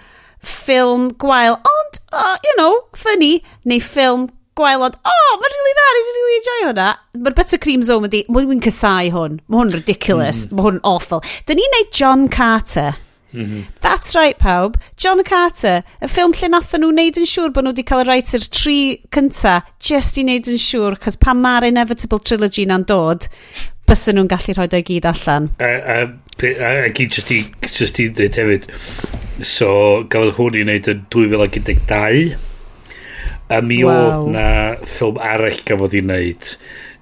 ffilm 0.41 1.11
gwael, 1.21 1.57
ond, 1.61 1.99
uh, 2.11 2.37
you 2.43 2.53
know, 2.57 2.73
funny, 2.97 3.43
neu 3.65 3.81
ffilm 3.83 4.27
gwael, 4.57 4.83
ond, 4.87 4.97
oh, 5.05 5.35
mae'n 5.37 5.55
really 5.55 5.75
dda, 5.77 5.85
nes 5.95 6.09
i'n 6.09 6.17
really 6.17 6.39
enjoy 6.39 6.65
hwnna. 6.65 6.89
Mae'r 7.21 7.37
buttercream 7.37 7.85
zone 7.87 8.07
wedi, 8.07 8.23
mae'n 8.33 8.49
wy'n 8.49 8.65
casau 8.65 9.13
hwn. 9.13 9.37
Mae 9.45 9.61
hwn 9.61 9.73
ridiculous, 9.77 10.43
mm. 10.47 10.57
mae 10.57 10.67
hwn 10.67 10.81
awful. 10.87 11.23
Dyn 11.47 11.61
ni'n 11.61 11.77
neud 11.77 11.93
John 11.95 12.27
Carter. 12.33 12.97
-hmm. 13.33 13.61
That's 13.81 14.15
right, 14.15 14.37
pawb. 14.37 14.75
John 14.97 15.23
Carter, 15.23 15.83
y 16.01 16.07
ffilm 16.07 16.33
lle 16.33 16.49
nath 16.49 16.73
nhw 16.75 16.91
wneud 16.91 17.19
yn 17.21 17.29
siŵr 17.29 17.53
bod 17.55 17.65
nhw 17.65 17.73
wedi 17.73 17.85
cael 17.87 18.03
y 18.03 18.07
rhaid 18.07 18.33
i'r 18.35 18.47
tri 18.51 18.79
cynta, 19.15 19.61
just 19.79 20.17
i 20.17 20.25
wneud 20.25 20.51
yn 20.51 20.59
siŵr, 20.59 20.99
cos 20.99 21.15
pan 21.15 21.41
mae'r 21.41 21.69
Inevitable 21.69 22.19
Trilogy 22.19 22.65
na'n 22.65 22.85
dod, 22.89 23.27
bysyn 23.87 24.19
nhw'n 24.19 24.29
gallu 24.31 24.55
rhoi 24.57 24.67
o'i 24.67 24.83
gyd 24.87 25.07
allan. 25.09 25.49
A, 25.59 25.71
a, 25.95 25.97
a, 26.43 26.71
a 26.85 26.93
gyd 26.95 27.17
just 27.17 27.31
i, 27.31 27.41
just 27.71 27.99
i 27.99 28.09
dweud 28.09 28.39
hefyd, 28.41 28.69
so 29.41 30.03
gafodd 30.11 30.37
hwn 30.37 30.59
i 30.59 30.65
wneud 30.67 30.91
yn 30.91 31.03
2012, 31.15 32.37
a 33.51 33.59
mi 33.65 33.81
wow. 33.83 33.97
oedd 33.97 34.31
na 34.35 34.47
ffilm 34.83 35.19
arall 35.31 35.63
gafodd 35.67 35.97
i 35.97 36.03
wneud, 36.05 36.53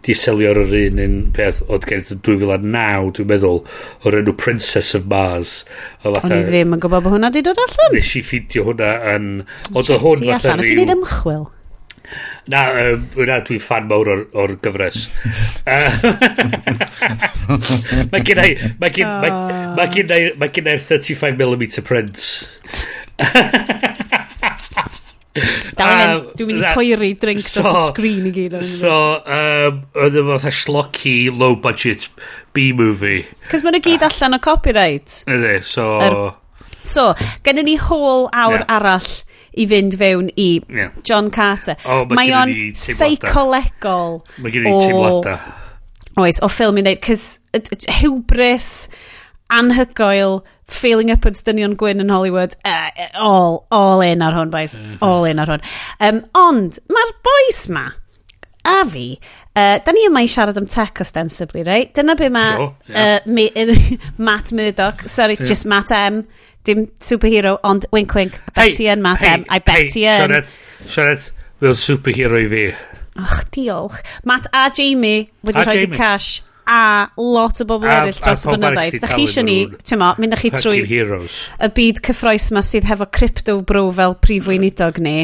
di 0.09 0.15
selio'r 0.17 0.57
yr 0.63 0.71
un 0.79 1.01
un 1.03 1.15
peth 1.35 1.61
oedd 1.67 1.85
gen 1.89 2.01
i 2.01 2.17
2009 2.25 3.11
dwi'n 3.19 3.29
meddwl 3.29 3.61
o'r 4.07 4.17
enw 4.23 4.33
Princess 4.41 4.95
of 4.97 5.05
Mars. 5.11 5.59
O'n 6.01 6.33
i 6.33 6.41
ddim 6.47 6.73
yn 6.73 6.81
gwybod 6.81 7.05
bod 7.05 7.13
hwnna 7.13 7.29
di 7.35 7.45
dod 7.45 7.61
allan. 7.61 7.93
Nes 7.93 8.09
i 8.17 8.23
ffidio 8.25 8.65
hwnna 8.71 8.89
yn 9.13 9.29
oedd 9.75 9.93
hwn 9.93 10.25
fatha 10.25 10.55
allan, 10.55 10.65
ti'n 10.65 10.81
neud 10.81 10.95
ymchwil. 10.95 11.47
Na, 12.49 12.63
um, 12.81 13.05
na 13.29 13.37
dwi'n 13.45 13.61
fan 13.61 13.85
mawr 13.91 14.09
o'r, 14.09 14.25
or 14.33 14.55
gyfres. 14.63 15.05
mae 18.11 18.25
gen 18.25 18.41
i, 18.41 18.55
mae 18.81 18.89
gen, 18.95 19.13
mae, 19.21 19.29
ah. 19.29 19.75
mae 19.77 19.93
gen 19.93 20.73
i'r 20.73 20.85
35mm 20.89 21.85
print. 21.85 22.25
Dal 25.77 26.15
um, 26.15 26.23
dwi'n 26.33 26.49
mynd 26.49 26.63
i 26.63 26.73
poeri 26.73 27.11
drinks 27.21 27.51
so, 27.53 27.61
dros 27.61 27.77
y 27.77 27.85
sgrin 27.91 28.27
i 28.29 28.33
gyd. 28.33 28.57
So, 28.65 28.93
um, 29.21 29.83
oedd 29.93 30.17
yma 30.19 30.39
fatha 30.39 30.53
schlocky, 30.55 31.15
low 31.29 31.55
budget 31.61 32.07
B-movie. 32.57 33.23
Cos 33.51 33.65
mae'n 33.65 33.79
gyd 33.85 34.05
allan 34.07 34.39
o 34.39 34.41
copyright. 34.43 35.21
Ydy, 35.29 35.59
so... 35.65 35.87
Er, 36.03 36.17
so, 36.81 37.11
gennym 37.45 37.69
ni 37.69 37.77
hôl 37.77 38.27
awr 38.33 38.63
yeah. 38.63 38.67
arall 38.79 39.09
i 39.59 39.67
fynd 39.69 39.97
fewn 39.99 40.33
i 40.33 40.49
yeah. 40.65 40.97
John 41.05 41.29
Carter. 41.33 41.77
Oh, 41.85 42.03
mae 42.09 42.33
o'n 42.33 42.53
seicolegol. 42.79 44.21
Mae 44.41 44.53
gen 44.55 44.69
i 44.69 44.75
teimlada. 44.81 45.37
Oes, 46.19 46.41
o 46.43 46.49
ffilm 46.51 46.81
i 46.81 46.83
wneud, 46.83 47.05
cys 47.05 47.85
hubris, 48.01 48.89
anhygoel, 49.53 50.41
feeling 50.69 51.11
up 51.11 51.25
yn 51.27 51.37
dynion 51.45 51.75
gwyn 51.79 52.03
yn 52.03 52.11
Hollywood, 52.13 52.55
uh, 52.65 52.89
all, 53.15 53.65
all 53.71 54.03
in 54.05 54.23
ar 54.25 54.35
hwn, 54.37 54.51
boys. 54.53 54.75
Mm 54.75 54.85
-hmm. 54.85 54.97
All 55.05 55.25
in 55.29 55.39
ar 55.39 55.51
hwn. 55.53 55.65
Um, 55.99 56.21
ond, 56.37 56.79
mae'r 56.89 57.13
boys 57.25 57.61
ma, 57.73 57.85
a 58.69 58.83
fi, 58.89 59.07
e, 59.13 59.61
uh, 59.61 59.77
da 59.85 59.95
ni 59.95 60.05
yma 60.07 60.23
i 60.25 60.29
siarad 60.29 60.57
am 60.57 60.67
tech 60.67 61.01
ostensibly, 61.01 61.63
right? 61.63 61.93
Dyna 61.95 62.15
be 62.15 62.29
mae 62.29 62.55
sure, 62.55 62.75
yeah. 62.87 63.19
uh, 63.25 64.07
Matt 64.29 64.51
Murdoch, 64.51 65.07
sorry, 65.07 65.37
yeah. 65.39 65.47
just 65.47 65.65
Matt 65.65 65.91
M, 65.91 66.23
dim 66.63 66.87
superhero, 67.01 67.57
ond 67.63 67.85
wink 67.91 68.13
wink, 68.15 68.35
I 68.35 68.51
bet 68.53 68.63
hey, 68.63 68.73
ti 68.73 68.89
yn 68.91 69.01
Matt 69.01 69.23
hey, 69.23 69.39
M, 69.41 69.45
I 69.49 69.59
bet 69.59 69.75
hey, 69.75 69.87
ti 69.87 70.05
yn. 70.05 70.27
Siarad, 70.27 70.53
siarad, 70.85 71.31
fel 71.59 71.75
superhero 71.75 72.39
i 72.39 72.47
fi. 72.51 72.67
Och, 73.19 73.41
diolch. 73.51 73.99
Matt 74.23 74.47
a 74.53 74.69
Jamie 74.71 75.29
wedi 75.43 75.65
rhoi 75.65 75.89
cash 75.91 76.43
a 76.69 77.09
lot 77.17 77.61
o 77.63 77.65
bobl 77.65 77.89
eraill 77.89 78.19
dros 78.19 78.45
y 78.45 78.51
blynyddoedd. 78.53 78.99
Da 79.01 79.09
chi 79.15 79.25
eisiau 79.25 79.47
ni, 79.47 79.57
tyma, 79.81 80.13
mynd 80.21 80.37
â 80.37 80.39
chi 80.41 80.51
trwy 80.53 80.83
y 80.85 81.71
byd 81.79 82.03
cyffroes 82.05 82.51
yma 82.53 82.63
sydd 82.65 82.87
hefo 82.89 83.09
crypto 83.19 83.57
bro 83.65 83.87
fel 83.95 84.15
prif 84.21 84.49
weinidog 84.51 85.01
ni. 85.01 85.17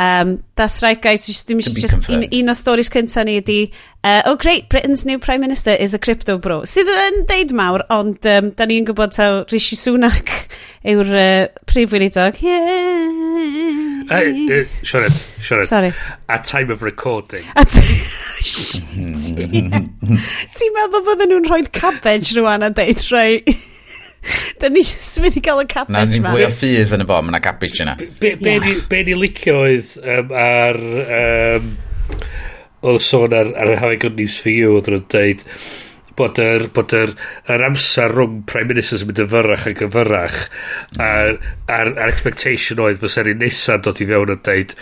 Um, 0.00 0.42
that's 0.56 0.82
right 0.82 1.00
guys, 1.00 1.26
just, 1.26 1.46
dim 1.46 1.60
just 1.60 2.08
un, 2.10 2.24
un 2.24 2.48
o 2.48 2.54
stories 2.58 2.88
cynta 2.90 3.22
ni 3.24 3.36
ydi 3.38 3.58
uh, 4.02 4.22
Oh 4.26 4.34
great, 4.34 4.68
Britain's 4.68 5.04
new 5.06 5.18
Prime 5.18 5.40
Minister 5.40 5.70
is 5.70 5.94
a 5.94 5.98
crypto 5.98 6.38
bro. 6.38 6.62
Sydd 6.66 6.90
yn 6.90 7.22
deud 7.28 7.54
mawr, 7.54 7.86
ond 7.92 8.26
um, 8.26 8.50
da 8.58 8.66
ni'n 8.66 8.88
gwybod 8.88 9.14
taw 9.14 9.44
Rishi 9.52 9.78
Sunak 9.78 10.32
yw'r 10.94 11.14
uh, 11.14 11.62
prif 11.70 11.94
weinidog. 11.94 12.42
Yeah 12.42 13.22
uh, 14.10 14.14
uh, 14.14 14.64
Sionet, 14.82 15.12
Sionet 15.40 15.66
Sorry 15.66 15.92
A 16.28 16.38
time 16.38 16.70
of 16.70 16.82
recording. 16.82 17.44
A 17.56 17.64
Ti'n 20.52 20.74
meddwl 20.74 21.04
bod 21.06 21.22
nhw'n 21.24 21.46
rhoi 21.48 21.62
cabbage 21.72 22.34
rwan 22.38 22.66
a 22.66 22.70
deud 22.74 23.04
rhai 23.12 23.42
Da 24.62 24.70
ni 24.70 24.82
jyst 24.84 25.18
mynd 25.22 25.38
i 25.38 25.42
gael 25.42 25.64
y 25.64 25.68
cabbage 25.70 25.94
ma. 25.94 26.04
Na, 26.04 26.10
ni'n 26.10 26.26
fwy 26.28 26.46
o 26.46 26.50
ffydd 26.54 26.92
yn 26.96 27.04
y 27.04 27.06
bo, 27.08 27.20
mae 27.22 27.34
yna 27.34 27.42
cabbage 27.42 27.82
yna. 27.82 27.96
Be, 27.98 28.34
be, 28.38 28.58
yeah. 28.58 28.84
be 28.90 29.00
ni 29.08 29.16
licio 29.18 29.62
oedd 29.66 29.96
um, 30.02 30.36
ar... 30.38 30.78
Um, 31.18 31.72
oedd 32.82 33.02
sôn 33.06 33.34
ar, 33.36 33.50
ar 33.58 33.76
How 33.78 33.94
I 33.94 33.98
Got 34.02 34.16
News 34.18 34.40
For 34.42 34.50
You, 34.50 34.76
oedd 34.78 34.90
nhw'n 34.90 35.08
dweud 35.12 35.44
bod 36.18 36.38
yr, 36.42 36.66
bod 36.74 36.92
yr, 36.96 37.14
yr 37.52 37.64
amser 37.66 38.12
rhwng 38.12 38.42
Prime 38.48 38.68
Ministers 38.72 39.02
yn 39.04 39.10
mynd 39.10 39.22
yn 39.24 39.30
fyrrach 39.32 39.66
ac 39.70 39.82
yn 39.86 39.92
fyrrach 39.94 40.38
a'r, 41.02 41.38
ar, 41.68 41.92
ar 41.92 42.08
expectation 42.08 42.82
oedd 42.82 43.00
fos 43.02 43.18
erin 43.20 43.40
nesa 43.42 43.78
dod 43.82 44.00
i 44.02 44.06
fewn 44.08 44.32
yn 44.34 44.42
deud, 44.46 44.74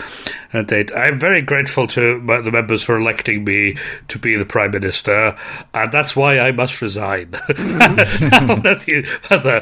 yn 0.57 0.67
deud 0.71 0.93
I'm 0.97 1.19
very 1.23 1.43
grateful 1.43 1.87
to 1.95 2.19
the 2.19 2.51
members 2.51 2.83
for 2.87 2.97
electing 2.99 3.45
me 3.45 3.77
to 4.09 4.19
be 4.19 4.37
the 4.37 4.49
Prime 4.49 4.73
Minister 4.73 5.37
and 5.75 5.93
that's 5.93 6.17
why 6.17 6.39
I 6.39 6.53
must 6.53 6.83
resign. 6.83 7.39
Fydda 9.31 9.61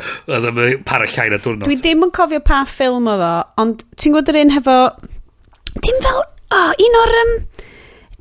para 0.89 1.07
llain 1.07 1.33
a 1.35 1.39
diwrnod. 1.39 1.67
Dwi 1.69 1.79
ddim 1.83 2.07
yn 2.09 2.15
cofio 2.15 2.41
pa 2.45 2.65
ffilm 2.69 3.09
oedd 3.13 3.25
o 3.25 3.35
ond 3.63 3.85
ti'n 3.97 4.15
gwybod 4.15 4.33
yr 4.33 4.43
un 4.45 4.55
hefo 4.57 4.79
dim 5.85 6.03
fel 6.05 6.21
oh, 6.23 6.73
un 6.87 6.99
o'r 7.03 7.17
um, 7.23 7.33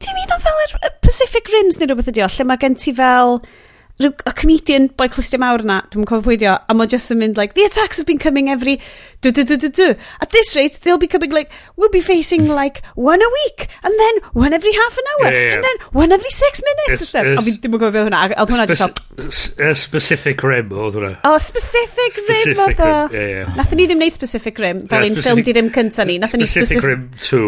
Ti'n 0.03 0.19
un 0.23 0.35
o 0.35 0.41
fel 0.43 0.65
yr 0.65 0.75
er 0.85 0.97
Pacific 1.01 1.49
Rims 1.53 1.79
neu 1.79 1.89
rhywbeth 1.89 2.11
ydi 2.11 2.25
o, 2.25 2.29
lle 2.29 2.45
mae 2.49 2.61
gen 2.61 2.77
ti 2.77 2.93
fel 2.97 3.39
rhyw, 3.97 4.13
a 4.29 4.33
comedian 4.37 4.87
boi 4.97 5.07
clystio 5.09 5.39
mawr 5.41 5.63
na, 5.65 5.79
dwi'n 5.89 6.05
cofio 6.07 6.25
pwydio, 6.27 6.53
a 6.69 6.75
mae 6.77 6.89
just 6.91 7.11
yn 7.13 7.19
mynd 7.21 7.39
like, 7.39 7.55
the 7.57 7.65
attacks 7.65 7.97
have 7.97 8.05
been 8.05 8.19
coming 8.21 8.49
every 8.53 8.77
do 9.21 9.31
do 9.31 9.43
do 9.43 9.57
do 9.57 9.69
do. 9.69 9.87
At 10.21 10.29
this 10.29 10.55
rate, 10.55 10.79
they'll 10.83 11.01
be 11.01 11.07
coming 11.07 11.31
like, 11.31 11.51
we'll 11.75 11.89
be 11.89 12.01
facing 12.01 12.47
like 12.59 12.83
one 12.95 13.21
a 13.21 13.29
week, 13.39 13.67
and 13.83 13.99
then 13.99 14.21
one 14.33 14.53
every 14.53 14.73
half 14.73 14.97
an 14.97 15.09
hour, 15.13 15.31
yeah, 15.33 15.39
yeah. 15.39 15.53
and 15.55 15.63
then 15.63 15.77
one 15.91 16.11
every 16.11 16.29
six 16.29 16.61
minutes. 16.61 17.01
It's, 17.01 17.15
it's, 17.15 17.41
a 17.41 17.45
fi 17.47 17.55
ddim 17.57 17.77
yn 17.79 17.83
gofio 17.85 18.03
hwnna, 18.05 18.21
a 18.27 18.37
oedd 18.43 18.53
hwnna 18.53 18.67
just 18.69 19.63
A 19.65 19.73
specific 19.73 20.43
rim 20.45 20.69
oedd 20.75 20.99
hwnna. 20.99 21.15
Oh, 21.25 21.39
specific 21.41 22.21
rim 22.27 22.61
oedd 22.67 22.83
o. 22.85 22.91
Nathon 23.57 23.81
ni 23.81 23.89
ddim 23.89 24.03
wneud 24.03 24.13
specific 24.13 24.61
rim, 24.61 24.85
fel 24.91 25.07
yeah, 25.07 25.15
un 25.15 25.25
ffilm 25.25 25.41
di 25.41 25.57
ddim 25.57 25.73
cynta 25.73 26.05
ni. 26.05 26.19
Specific 26.21 26.53
specific 26.53 26.91
rim 26.91 27.09
2. 27.17 27.43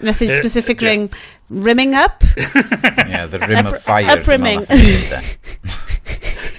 Nothing 0.00 0.28
specific 0.28 0.82
uh, 0.82 0.86
ring. 0.86 1.02
Yeah 1.02 1.18
rimming 1.48 1.94
up. 1.94 2.22
yeah, 2.36 3.26
the 3.26 3.38
rim 3.38 3.66
of 3.66 3.82
fire. 3.82 4.06
Uprimming. 4.06 4.60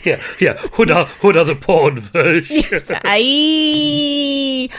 yeah, 0.05 0.21
yeah, 0.39 0.57
hwnna, 0.77 1.05
hwnna 1.19 1.45
the 1.45 1.55
porn 1.55 1.99
version. 1.99 2.57
yes, 2.71 2.91
ai. 3.03 4.69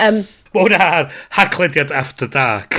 Um, 0.00 0.24
Mae 0.54 0.62
hwnna 0.68 1.10
haglediad 1.34 1.90
after 1.90 2.28
dark. 2.30 2.78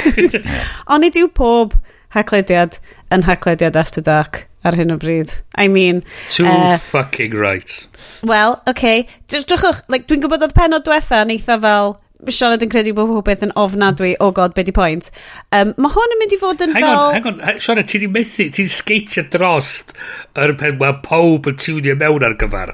Ond 0.88 1.04
i 1.04 1.12
diw 1.12 1.28
pob 1.28 1.76
haglediad 2.16 2.80
yn 3.12 3.26
haglediad 3.28 3.76
after 3.76 4.02
dark 4.06 4.46
ar 4.66 4.78
hyn 4.80 4.94
o 4.94 4.98
bryd. 4.98 5.34
I 5.56 5.68
mean... 5.68 6.02
Too 6.30 6.48
uh, 6.48 6.78
fucking 6.78 7.36
right. 7.36 7.88
Well. 8.24 8.62
Okay. 8.68 9.08
Drychwch, 9.28 9.84
like, 9.92 10.08
dwi'n 10.08 10.24
gwybod 10.24 10.46
oedd 10.48 10.56
penod 10.58 10.88
diwetha 10.88 11.22
yn 11.26 11.36
eitha 11.36 11.60
fel 11.62 11.98
Sioned 12.34 12.64
yn 12.66 12.72
credu 12.72 12.96
bod 12.98 13.14
Beth 13.26 13.44
yn 13.46 13.54
ofnadwy, 13.60 14.16
oh 14.24 14.32
god, 14.36 14.56
be 14.58 14.66
di 14.66 14.74
pwynt. 14.76 15.12
Um, 15.52 15.76
mae 15.82 15.94
hwn 15.94 16.16
yn 16.16 16.22
mynd 16.24 16.36
i 16.36 16.40
fod 16.42 16.64
yn 16.66 16.74
hang 16.76 16.86
fel... 16.86 17.04
Hang 17.16 17.30
on, 17.30 17.40
hang 17.44 17.58
on, 17.58 17.62
Sioned, 17.64 17.90
ti 17.92 18.02
di 18.02 18.10
methu, 18.12 18.50
ti 18.50 18.66
di 18.66 18.72
sgeitio 18.72 19.26
drost 19.34 19.94
yr 20.42 20.56
pen 20.60 20.80
mae 20.82 20.98
pob 21.06 21.52
yn 21.52 21.62
tiwnio 21.62 21.98
mewn 22.02 22.26
ar 22.28 22.38
gyfer. 22.42 22.74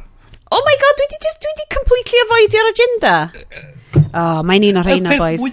Oh 0.52 0.64
my 0.68 0.76
god, 0.80 0.98
dwi 1.00 1.12
di, 1.12 1.20
just, 1.24 1.44
dwi 1.44 1.54
di 1.60 1.68
completely 1.76 2.24
avoidio'r 2.26 2.72
agenda. 2.72 3.14
Oh, 4.12 4.42
mae'n 4.48 4.66
un 4.72 4.82
o'r 4.82 4.88
reina, 4.88 5.16
boys. 5.20 5.44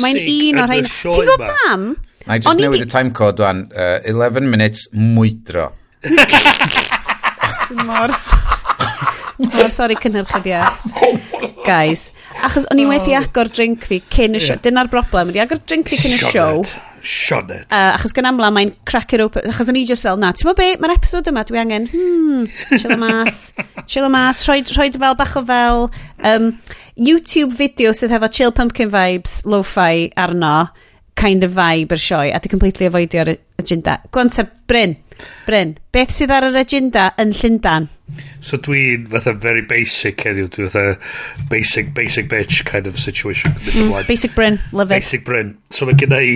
Mae'n 0.00 0.20
un 0.20 0.62
o'r 0.62 0.72
reina. 0.72 0.92
Ti'n 0.92 1.28
gwybod 1.28 1.44
pam? 1.48 1.90
I 2.30 2.38
just 2.38 2.58
newid 2.60 2.82
y 2.82 2.84
di... 2.84 2.90
time 2.92 3.12
code 3.16 3.42
wan. 3.42 3.66
Uh, 3.72 4.00
11 4.08 4.50
minutes 4.50 4.88
mwydro. 4.92 5.70
Mors 7.86 8.30
oh, 9.48 9.68
sorry 9.72 9.96
cynnyrchydd 10.00 10.46
iast. 10.50 10.94
Guys. 11.64 12.10
Achos 12.44 12.68
o'n 12.70 12.82
i 12.82 12.86
wedi 12.88 13.16
agor 13.16 13.50
drink 13.52 13.88
fi 13.88 14.00
cyn 14.12 14.38
y 14.38 14.42
siow. 14.42 14.56
Yeah. 14.56 14.64
Dyna'r 14.68 14.92
broblem. 14.92 15.32
Wedi 15.32 15.42
agor 15.42 15.62
drink 15.64 15.90
fi 15.90 16.00
cyn 16.00 16.16
y 16.16 16.20
siow. 16.22 16.62
Sionet. 17.00 17.64
Uh, 17.72 17.94
achos 17.96 18.12
gan 18.16 18.28
amla 18.28 18.50
mae'n 18.52 18.74
crack 18.88 19.14
it 19.16 19.24
open. 19.24 19.48
Achos 19.52 19.70
o'n 19.72 19.78
i 19.80 19.86
just 19.88 20.04
fel, 20.04 20.20
na, 20.20 20.32
ti'n 20.36 20.50
mo 20.50 20.54
be, 20.58 20.74
mae'r 20.80 20.96
episod 20.98 21.28
yma, 21.30 21.44
dwi 21.48 21.62
angen, 21.62 21.88
hmm, 21.92 22.44
chill 22.74 22.92
y 22.92 22.98
mas, 23.00 23.40
chill 23.86 24.08
y 24.08 24.12
mas, 24.12 24.44
rhoi, 24.48 24.60
rhoi 24.68 24.90
fel 24.96 25.16
bach 25.18 25.36
o 25.40 25.44
fel 25.48 25.88
um, 26.28 26.52
YouTube 27.00 27.56
video 27.56 27.94
sydd 27.96 28.12
hefo 28.12 28.28
chill 28.28 28.54
pumpkin 28.56 28.92
vibes, 28.92 29.40
lo-fi 29.48 30.10
arno 30.20 30.68
kind 31.20 31.44
of 31.44 31.52
vibe 31.56 31.94
yr 31.94 32.00
sioe 32.00 32.32
a 32.32 32.40
di 32.40 32.48
completely 32.48 32.88
avoidio'r 32.88 33.34
agenda. 33.60 33.98
Gwanta, 34.12 34.46
Bryn, 34.70 34.96
Bryn, 35.46 35.74
beth 35.92 36.14
sydd 36.16 36.32
ar 36.32 36.46
yr 36.48 36.58
agenda 36.62 37.10
yn 37.20 37.34
Llundan? 37.36 37.88
So 38.42 38.58
dwi'n 38.58 39.06
fatha 39.12 39.34
very 39.36 39.62
basic 39.68 40.24
heddiw, 40.26 40.48
dwi'n 40.54 40.72
fatha 40.72 41.46
basic, 41.52 41.92
basic 41.94 42.30
bitch 42.32 42.64
kind 42.64 42.88
of 42.88 42.98
situation. 42.98 43.52
Mm, 43.52 44.06
basic 44.08 44.34
Bryn, 44.34 44.58
love 44.72 44.88
basic 44.88 45.20
it. 45.20 45.24
Basic 45.24 45.26
Bryn. 45.28 45.54
So 45.70 45.86
mae 45.86 45.98
gen 46.00 46.16
i 46.16 46.26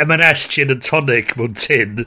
M&S 0.00 0.48
gin 0.48 0.72
and 0.74 0.82
tonic 0.82 1.36
mewn 1.36 1.54
tin. 1.54 2.06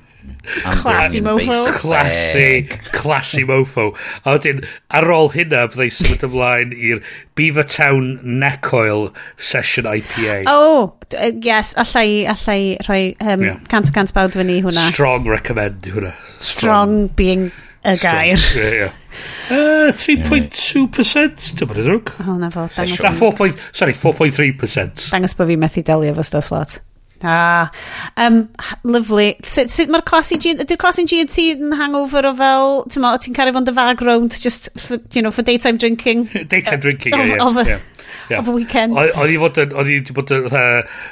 Classy 0.46 1.20
mofo. 1.20 1.72
Classy, 1.76 2.68
classy 2.92 3.44
mofo. 3.48 3.90
A 4.24 4.36
wedyn, 4.36 4.64
ar 4.94 5.08
ôl 5.12 5.30
hynna, 5.34 5.66
byddai 5.72 5.90
symud 5.94 6.26
ymlaen 6.28 6.74
i'r 6.76 7.02
Beaver 7.36 7.66
Town 7.68 8.16
Neck 8.22 8.72
Oil 8.74 9.10
Session 9.36 9.88
IPA. 9.90 10.44
Oh, 10.46 10.94
yes, 11.42 11.74
allai, 11.76 12.24
allai 12.32 12.60
rhoi 12.88 13.02
um, 13.20 13.44
yeah. 13.44 13.60
cant 13.68 13.92
cant 13.94 14.14
bawd 14.16 14.36
fyny 14.38 14.62
hwnna. 14.64 14.88
Strong 14.94 15.28
recommend 15.30 15.90
hwnna. 15.90 16.14
Strong, 16.38 16.50
Strong 16.50 16.98
being 17.18 17.48
uh, 17.84 17.92
y 17.92 17.96
gair. 17.96 18.38
Yeah, 18.56 18.74
yeah. 18.74 18.92
Uh, 19.50 19.92
3.2% 19.92 21.54
Dyma 21.56 21.76
ni 21.76 21.84
drwg. 21.86 22.12
O, 22.26 22.36
na 22.40 22.50
fo. 22.50 22.66
Dangos... 22.66 23.00
4. 23.00 23.46
Ah, 23.46 23.70
sorry, 23.72 23.94
4.3%. 23.94 25.08
Dangos 25.12 25.36
bod 25.38 25.52
fi 25.52 25.56
methu 25.60 25.84
delio 25.86 26.16
fo 26.16 26.26
stuff 26.26 26.52
lot. 26.52 26.80
Ah, 27.22 27.70
um, 28.16 28.48
lovely. 28.84 29.36
Sut, 29.44 29.70
sut 29.72 29.92
mae'r 29.92 30.04
classy 30.06 30.38
G... 30.42 30.54
Ydy'r 30.60 30.80
clasu 30.80 31.06
G&T 31.08 31.46
yn 31.54 31.76
hangover 31.78 32.28
o 32.28 32.32
fel... 32.36 32.72
Ti'n 32.92 33.04
mo, 33.04 33.12
ti'n 33.22 33.36
cario 33.36 33.56
fo'n 33.56 33.68
dy 33.68 33.74
fag 33.76 34.02
rownd 34.04 34.36
just 34.36 34.68
for, 34.78 35.00
you 35.16 35.22
know, 35.24 35.32
for 35.32 35.46
daytime 35.46 35.80
drinking? 35.80 36.26
daytime 36.52 36.82
drinking, 36.82 37.16
ie, 37.16 37.38
ie 37.38 37.78
yeah. 38.30 38.38
of 38.38 38.48
a 38.48 38.52
weekend. 38.52 38.94
Oedd 38.96 39.32
i 39.32 39.36
fod 39.40 39.58
yn, 39.62 39.74
oedd 39.76 39.90
i 39.90 39.96
wedi 39.98 40.14
bod 40.16 40.32
yn, 40.34 40.46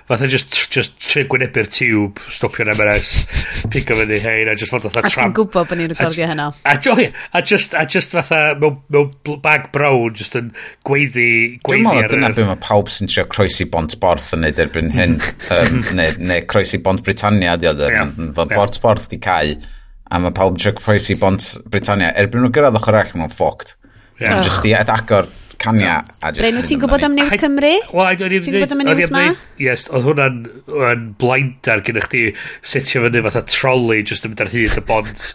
fatha, 0.08 0.28
just, 0.30 0.56
just 0.72 0.96
trin 1.02 1.28
gwynebu'r 1.30 1.68
tiwb, 1.72 2.22
stopio'n 2.36 2.72
MRS, 2.74 3.12
pigo 3.72 3.96
fyny, 3.98 4.18
hei, 4.24 4.44
a 4.48 4.56
just 4.58 4.74
fod 4.74 4.86
fatha 4.88 5.04
tram. 5.04 5.12
A 5.12 5.20
ti'n 5.20 5.36
gwybod 5.38 5.70
bod 5.70 5.80
ni'n 5.80 5.92
recordio 5.92 6.30
hynna. 6.30 6.48
A, 6.64 6.74
a, 6.76 7.06
a 7.38 7.44
just, 7.52 7.76
a 7.78 7.84
just 7.90 8.16
fatha, 8.16 8.40
mewn, 8.60 8.80
mewn 8.94 9.38
bag 9.44 9.70
brown, 9.74 10.16
just 10.18 10.36
yn 10.40 10.50
gweiddi, 10.86 11.28
gweiddi 11.66 11.86
ar... 11.86 12.10
Dwi'n 12.10 12.10
meddwl, 12.10 12.16
dyna 12.16 12.32
beth 12.34 12.50
mae 12.50 12.62
pawb 12.64 12.90
sy'n 12.92 13.10
trio 13.10 13.26
croesi 13.30 13.68
bont 13.70 13.98
borth 14.02 14.32
yn 14.36 14.44
neud 14.46 14.64
erbyn 14.66 14.92
hyn, 14.94 15.20
um, 15.58 15.78
neu, 16.00 16.18
neu 16.24 16.48
croesi 16.50 16.82
bont 16.82 17.04
Britannia, 17.06 17.56
di 17.60 17.70
oedd, 17.70 17.86
yeah. 17.88 18.10
bont 18.34 18.82
borth 18.82 19.08
di 19.12 19.20
cael, 19.22 19.56
a 20.10 20.20
mae 20.20 20.34
pawb 20.36 20.58
trio 20.60 20.74
croesi 20.78 21.16
bont 21.20 21.54
Britannia, 21.70 22.12
erbyn 22.20 22.44
nhw 22.44 22.52
gyrraedd 22.54 22.78
ochr 22.80 22.94
arall, 22.94 23.14
maen 23.14 23.26
nhw'n 23.26 23.34
ffoct. 23.34 23.78
Mae'n 24.20 24.44
Just 24.46 24.62
i 24.68 24.74
agor 24.78 25.26
cania. 25.60 26.00
Yeah. 26.22 26.34
Bryn, 26.38 26.58
wyt 26.60 26.70
ti'n 26.70 26.82
gwybod 26.82 27.06
am 27.06 27.16
News 27.18 27.36
Cymru? 27.40 27.72
Wel, 27.94 28.18
ti'n 28.20 28.46
gwybod 28.48 28.74
am 28.76 28.84
y 28.84 28.88
news 28.90 29.12
ma? 29.14 29.24
Yes, 29.60 29.86
oedd 29.90 30.08
hwnna'n 30.08 31.06
blindar 31.20 31.84
gyda 31.86 32.04
chdi 32.06 32.24
setio 32.64 33.04
fyny 33.06 33.22
fatha 33.28 33.44
trolley 33.50 34.04
just 34.06 34.26
yn 34.26 34.34
mynd 34.34 34.44
ar 34.44 34.52
hyd 34.54 34.78
y 34.80 34.84
bont 34.88 35.26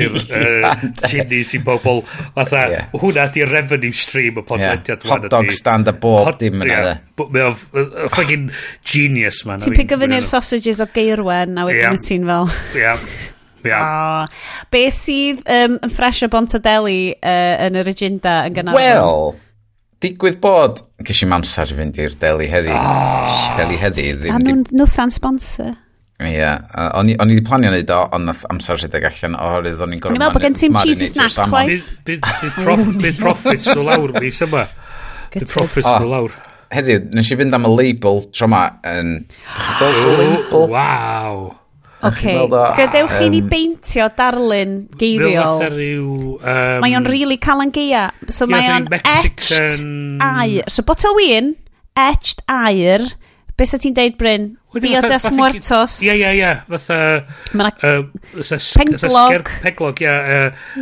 tynnu 1.06 1.42
sy'n 1.46 1.66
bobl. 1.66 2.04
Fatha 2.36 2.66
hwnna 2.94 3.26
di 3.34 3.44
revenue 3.48 3.96
stream 3.96 4.40
y 4.40 4.46
podlediad 4.46 5.04
hot 5.08 5.28
dog 5.32 5.50
stand 5.54 5.88
a 5.90 5.94
bob 5.96 6.32
dim 6.40 6.62
yna 6.64 6.94
mae 7.20 7.44
o'n 7.48 8.08
fucking 8.12 8.48
genius 8.86 9.44
man 9.48 9.62
ti'n 9.62 9.76
pigo 9.76 9.98
fyny'r 10.00 10.26
sausages 10.26 10.82
o 10.84 10.88
geirwen 10.94 11.60
a 11.60 11.68
wedyn 11.68 11.98
y 11.98 12.02
ti'n 12.06 12.26
fel 12.30 12.50
Yeah. 13.66 13.84
Oh. 13.84 14.40
be 14.72 14.86
sydd 14.94 15.44
um, 15.44 15.76
yn 15.84 15.92
ffres 15.92 16.22
o 16.24 16.30
Bontadeli 16.32 17.12
uh, 17.18 17.66
yn 17.66 17.78
yr 17.80 17.92
agenda 17.92 18.40
yn 18.48 18.56
gynnar? 18.56 18.78
Wel, 18.78 19.34
digwydd 20.00 20.40
bod, 20.40 20.80
ges 21.04 21.20
i'n 21.26 21.36
amser 21.36 21.74
i 21.74 21.78
fynd 21.82 22.00
i'r 22.00 22.16
Deli 22.20 22.48
heddi. 22.50 22.72
Oh. 22.72 23.38
Deli 23.58 23.78
heddi. 23.80 24.10
A 24.32 24.40
nhw'n 24.40 24.66
nwthan 24.80 25.12
sponsor. 25.12 25.74
Ie, 26.20 26.34
yeah. 26.36 26.60
o'n 27.00 27.08
i 27.08 27.14
wedi 27.16 27.40
planio 27.46 27.70
wneud 27.72 27.90
o, 27.96 27.98
ond 28.12 28.28
nath 28.28 28.42
amser 28.52 28.76
rhedeg 28.76 29.06
allan 29.08 29.38
oherwydd 29.40 29.80
o'n 29.80 29.94
i'n 29.96 30.02
gorfod... 30.02 30.16
Ni'n 30.16 30.20
meddwl 30.20 30.36
bod 30.36 30.44
gen 30.44 30.56
ti'n 30.58 30.76
cheesy 30.76 31.08
snacks, 31.08 31.38
chwaith. 31.48 31.86
Bydd 32.04 33.16
profits 33.16 33.70
nhw 33.72 33.86
lawr 33.86 34.12
mis 34.20 34.40
yma. 34.44 34.66
Bydd 35.32 35.48
profits 35.48 35.88
nhw 35.88 36.10
lawr. 36.10 36.34
Heddiw, 36.70 37.06
nes 37.16 37.30
i 37.32 37.38
fynd 37.40 37.56
am 37.56 37.64
y 37.66 37.72
label 37.72 38.20
tro 38.36 38.50
ma 38.52 38.66
yn... 38.90 39.14
Wow! 40.52 41.40
Oce, 42.00 42.32
okay. 42.32 42.74
gadewch 42.78 43.16
um, 43.18 43.24
i 43.26 43.32
ni 43.32 43.40
beintio 43.44 44.06
darlun 44.16 44.76
geiriol. 45.00 45.64
Ryw 45.68 46.12
um, 46.40 46.78
Mae 46.80 46.94
o'n 46.96 47.08
really 47.08 47.36
calan 47.36 47.72
geia. 47.74 48.08
So 48.28 48.46
yeah, 48.46 48.54
mae 48.54 48.70
o'n 48.76 48.88
Mexican... 48.92 50.20
etched 50.20 50.24
air. 50.24 50.70
So 50.72 50.84
botel 50.86 51.16
win, 51.18 51.52
etched 51.96 52.40
air. 52.48 53.04
Beth 53.52 53.74
sa 53.74 53.80
ti'n 53.80 53.96
deud, 53.96 54.16
Bryn? 54.16 54.54
Diodes 54.70 55.30
Muertos. 55.34 55.96
Ie, 56.04 56.14
ie, 56.14 56.30
ie. 56.38 56.50
Fatha... 56.68 57.26
Penglog. 58.78 59.48
Penglog, 59.64 60.02
ie. 60.04 60.12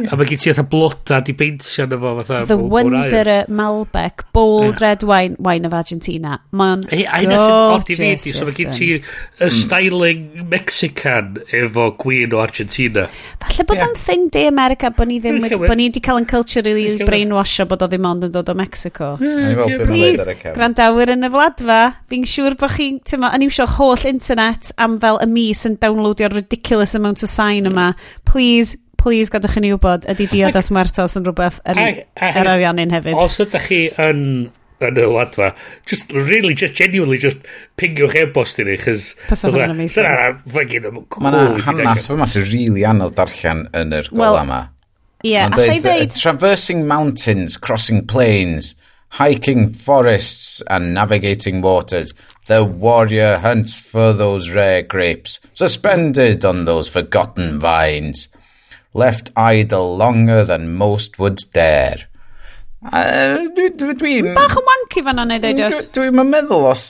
A 0.04 0.18
mae 0.18 0.28
gen 0.28 0.40
ti 0.42 0.50
fatha 0.50 0.64
bloda 0.68 1.21
di 1.25 1.33
beintio 1.38 1.87
yna 1.87 1.97
fo. 2.02 2.12
Fatha, 2.21 2.42
The 2.50 2.59
Wonder 2.61 3.30
Malbec. 3.49 4.26
Bold 4.37 4.83
Red 4.85 5.07
Wine, 5.09 5.38
Wine 5.40 5.64
of 5.71 5.73
Argentina. 5.73 6.37
Mae'n 6.52 6.85
gorgeous. 6.85 8.28
So 8.37 8.45
mae 8.45 8.57
gen 8.59 8.75
ti 8.75 8.90
y 8.99 9.50
styling 9.54 10.45
Mexican 10.50 11.38
efo 11.49 11.88
gwyn 12.02 12.37
o 12.37 12.42
Argentina. 12.45 13.07
Falle 13.40 13.64
bod 13.68 13.80
o'n 13.87 13.97
thing 13.97 14.28
de 14.35 14.45
America 14.50 14.92
bod 14.92 15.09
ni 15.09 15.16
ddim 15.23 15.40
wedi... 15.47 15.57
Bod 15.64 15.80
ni 15.80 15.88
wedi 15.88 16.04
cael 16.04 16.21
yn 16.21 16.28
culturally 16.28 16.87
brainwasho 17.09 17.64
bod 17.71 17.87
o 17.87 17.88
ddim 17.88 18.04
ond 18.11 18.28
yn 18.28 18.37
dod 18.37 18.52
o 18.52 18.57
Mexico. 18.59 19.14
Please, 19.18 20.28
grandawyr 20.52 21.16
yn 21.16 21.25
y 21.25 21.33
wladfa. 21.33 21.80
Fi'n 22.12 22.28
siŵr 22.28 22.61
bod 22.61 22.76
chi'n... 22.76 23.00
O'n 23.18 23.45
i'n 23.45 23.52
siwr 23.54 23.71
holl 23.79 24.05
internet 24.11 24.73
am 24.83 24.99
fel 25.03 25.21
y 25.23 25.31
mis 25.31 25.65
yn 25.69 25.79
downloadio'r 25.81 26.37
ridiculous 26.37 26.97
amount 26.99 27.25
o 27.25 27.31
sign 27.31 27.71
yma. 27.71 27.93
Please, 28.29 28.77
please 29.01 29.33
gadwch 29.33 29.57
chi 29.57 29.65
ni 29.65 29.73
wybod 29.75 30.07
ydy 30.11 30.29
diodas 30.35 30.73
Martos 30.75 31.17
yn 31.19 31.27
rhywbeth 31.27 31.61
yn 31.69 31.83
yr 31.83 32.55
ariannu'n 32.55 32.95
hefyd. 32.99 33.19
Os 33.19 33.39
ydych 33.45 33.69
chi 33.71 33.83
yn 34.03 34.23
yn 34.79 34.99
y 35.01 35.07
wadfa. 35.11 35.53
Just, 35.87 36.13
really, 36.13 36.55
just, 36.55 36.75
genuinely, 36.79 37.19
just 37.19 37.47
pingiwch 37.81 38.15
e-bost 38.21 38.61
i 38.63 38.67
ni, 38.69 38.77
chys... 38.79 39.13
Pasaf 39.27 39.57
yn 39.59 39.73
amazing. 39.73 39.95
Sera, 39.97 40.33
fagin 40.55 40.87
am 40.87 41.01
cool. 41.11 41.27
Mae'n 41.27 41.63
hanes, 41.67 42.07
fe 42.07 42.19
mas 42.19 42.37
i 42.39 42.45
really 42.47 42.87
anodd 42.87 43.17
darllen 43.19 43.67
yn 43.79 43.97
yr 43.99 44.11
gola 44.13 44.45
yma. 44.47 44.61
Ie, 45.27 45.35
a 45.43 45.51
sa 45.51 45.79
ddeud... 45.83 46.15
Traversing 46.15 46.85
mountains, 46.87 47.59
crossing 47.59 48.05
plains, 48.07 48.77
hiking 49.19 49.73
forests 49.75 50.63
and 50.71 50.95
navigating 50.95 51.63
waters. 51.65 52.15
The 52.49 52.64
warrior 52.64 53.38
hunts 53.38 53.78
for 53.78 54.14
those 54.14 54.49
rare 54.49 54.81
grapes, 54.81 55.38
suspended 55.53 56.46
on 56.46 56.64
those 56.64 56.88
forgotten 56.88 57.61
vines, 57.61 58.31
left 58.94 59.31
idle 59.37 59.94
longer 59.99 60.44
than 60.44 60.75
most 60.75 61.18
would 61.18 61.40
dare. 61.53 62.09
Uh, 62.81 63.37
Dwi'n... 63.53 63.77
dwi, 63.77 63.92
dwi, 64.01 64.14
Bach 64.33 64.57
yn 64.57 64.64
wanky 64.64 65.05
fan 65.05 65.20
yna 65.27 65.37
dwi'n 65.42 65.61
dwi, 65.61 65.83
dwi 65.92 66.25
meddwl 66.25 66.70
os, 66.70 66.85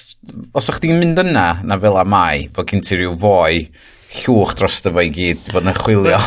os 0.54 0.70
o'ch 0.70 0.78
chi'n 0.85 1.00
mynd 1.00 1.18
yna 1.24 1.48
na 1.66 1.78
fel 1.83 1.98
a 1.98 2.06
mai, 2.06 2.46
fod 2.54 2.70
gen 2.70 2.85
ti 2.87 3.00
rhyw 3.00 3.18
foi, 3.18 3.64
llwch 4.09 4.55
dros 4.57 4.79
dy 4.85 4.92
fo 4.94 5.03
i 5.05 5.11
gyd, 5.12 5.51
bod 5.53 5.66
yn 5.68 5.77
chwilio. 5.77 6.18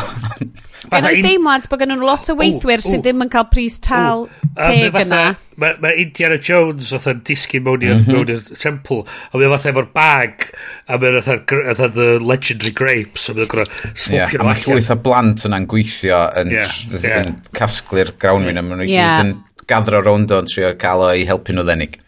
Gen 0.92 1.06
i 1.10 1.22
deimlad 1.24 1.66
bod 1.70 1.80
gen 1.82 1.90
nhw'n 1.90 2.04
lot 2.06 2.28
o 2.30 2.36
weithwyr 2.38 2.82
sydd 2.84 3.02
ddim 3.02 3.24
yn 3.24 3.30
cael 3.32 3.48
pris 3.50 3.78
tal 3.82 4.28
teg 4.58 4.98
yna. 5.02 5.22
Mae 5.62 5.78
ma 5.82 5.90
Indiana 5.98 6.38
Jones 6.38 6.92
oedd 6.94 7.08
yn 7.10 7.22
disgyn 7.26 7.64
mewn 7.66 7.86
i'r 7.86 7.98
mm 7.98 8.04
-hmm. 8.06 8.54
temple, 8.54 9.02
a 9.02 9.40
mae 9.40 9.50
fatha 9.54 9.72
efo'r 9.72 9.88
bag, 9.96 10.46
a 10.86 10.98
mae'n 11.02 11.18
fatha 11.26 11.62
e'r 11.74 11.80
the 11.96 12.06
e'r 12.16 12.26
legendary 12.26 12.74
grapes, 12.78 13.26
a 13.28 13.36
mae'n 13.36 13.50
gwrdd 13.50 13.74
swopio 13.92 14.28
nhw. 14.38 14.44
A 14.44 14.48
mae 14.50 14.62
llwyth 14.66 14.92
o 14.94 14.98
blant 15.08 15.46
yna'n 15.48 15.66
gweithio 15.70 16.22
yn, 16.42 16.54
yn 17.00 17.34
casglu'r 17.58 18.14
grawnwyn, 18.22 18.62
a 18.62 18.66
maen 18.66 18.84
nhw 18.84 18.92
yeah. 18.92 19.24
yn 19.24 19.34
gadro 19.70 20.02
rownd 20.04 20.34
o'n 20.34 20.48
trio 20.50 20.72
cael 20.78 21.02
o 21.08 21.10
i 21.16 21.26
helpu 21.28 21.56
nhw 21.56 21.66
ddenig. 21.66 21.98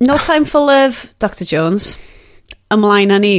No 0.00 0.18
time 0.18 0.46
for 0.46 0.66
love, 0.66 1.10
Dr 1.18 1.46
Jones. 1.46 1.94
Ymlaen 2.70 3.14
â 3.14 3.18
ni. 3.22 3.34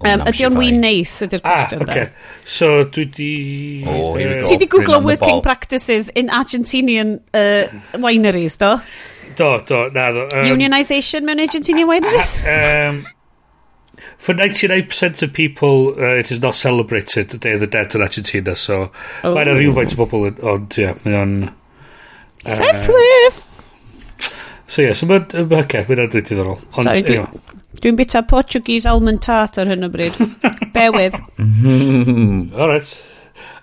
Um, 0.00 0.22
ydy 0.24 0.46
o'n 0.48 0.54
wy'n 0.56 0.78
neis 0.80 1.10
ydy'r 1.26 1.42
ah, 1.44 1.50
cwestiwn 1.52 1.82
ah, 1.82 1.90
okay. 1.92 2.06
So 2.48 2.68
dwi 2.88 3.04
di... 3.12 3.32
Oh, 3.84 4.14
here 4.16 4.30
we 4.30 4.38
go. 4.38 4.46
Ti 4.48 4.56
di 4.62 4.68
googlo 4.72 5.02
working 5.04 5.42
practices 5.44 6.08
in 6.16 6.32
Argentinian 6.32 7.18
uh, 7.36 7.68
wineries 8.00 8.56
do? 8.56 8.78
Do, 9.36 9.50
do, 9.68 9.82
na 9.92 10.06
do. 10.16 10.24
Um, 10.32 10.48
Unionisation 10.48 11.28
mewn 11.28 11.44
Argentinian 11.44 11.90
wineries? 11.92 12.32
um, 12.54 13.04
for 14.16 14.32
99% 14.32 15.22
of 15.22 15.34
people 15.34 15.92
uh, 15.98 16.16
it 16.16 16.32
is 16.32 16.40
not 16.40 16.56
celebrated 16.56 17.28
the 17.28 17.36
Day 17.38 17.52
of 17.52 17.60
the 17.60 17.66
Dead 17.66 17.94
in 17.94 18.00
Argentina 18.00 18.56
so 18.56 18.90
oh. 19.22 19.34
mae'n 19.36 19.52
rhywfaint 19.52 19.92
o 19.92 20.00
bobl 20.00 20.30
yn... 20.30 20.40
ond 20.40 20.80
ie, 20.80 20.88
yeah, 20.88 20.96
mae 21.04 21.20
o'n... 21.20 21.38
Uh, 22.46 22.56
Fredwith! 22.56 23.44
So 24.64 24.80
ie, 24.80 24.88
yeah, 24.88 24.96
so 24.96 25.12
mae'n... 25.12 25.28
Ok, 25.44 25.82
mae'n 25.84 26.06
rhaid 26.06 26.22
i 26.22 26.24
ddiddorol. 26.24 26.56
Ond, 26.72 26.88
Sorry, 26.88 27.04
anyway. 27.04 27.59
Dwi'n 27.78 27.96
bita 27.96 28.22
Portuguese 28.26 28.88
almond 28.90 29.22
tart 29.22 29.58
ar 29.62 29.70
hyn 29.70 29.86
o 29.86 29.90
bryd. 29.92 30.16
Bewydd. 30.74 31.16
Alright. 32.60 32.90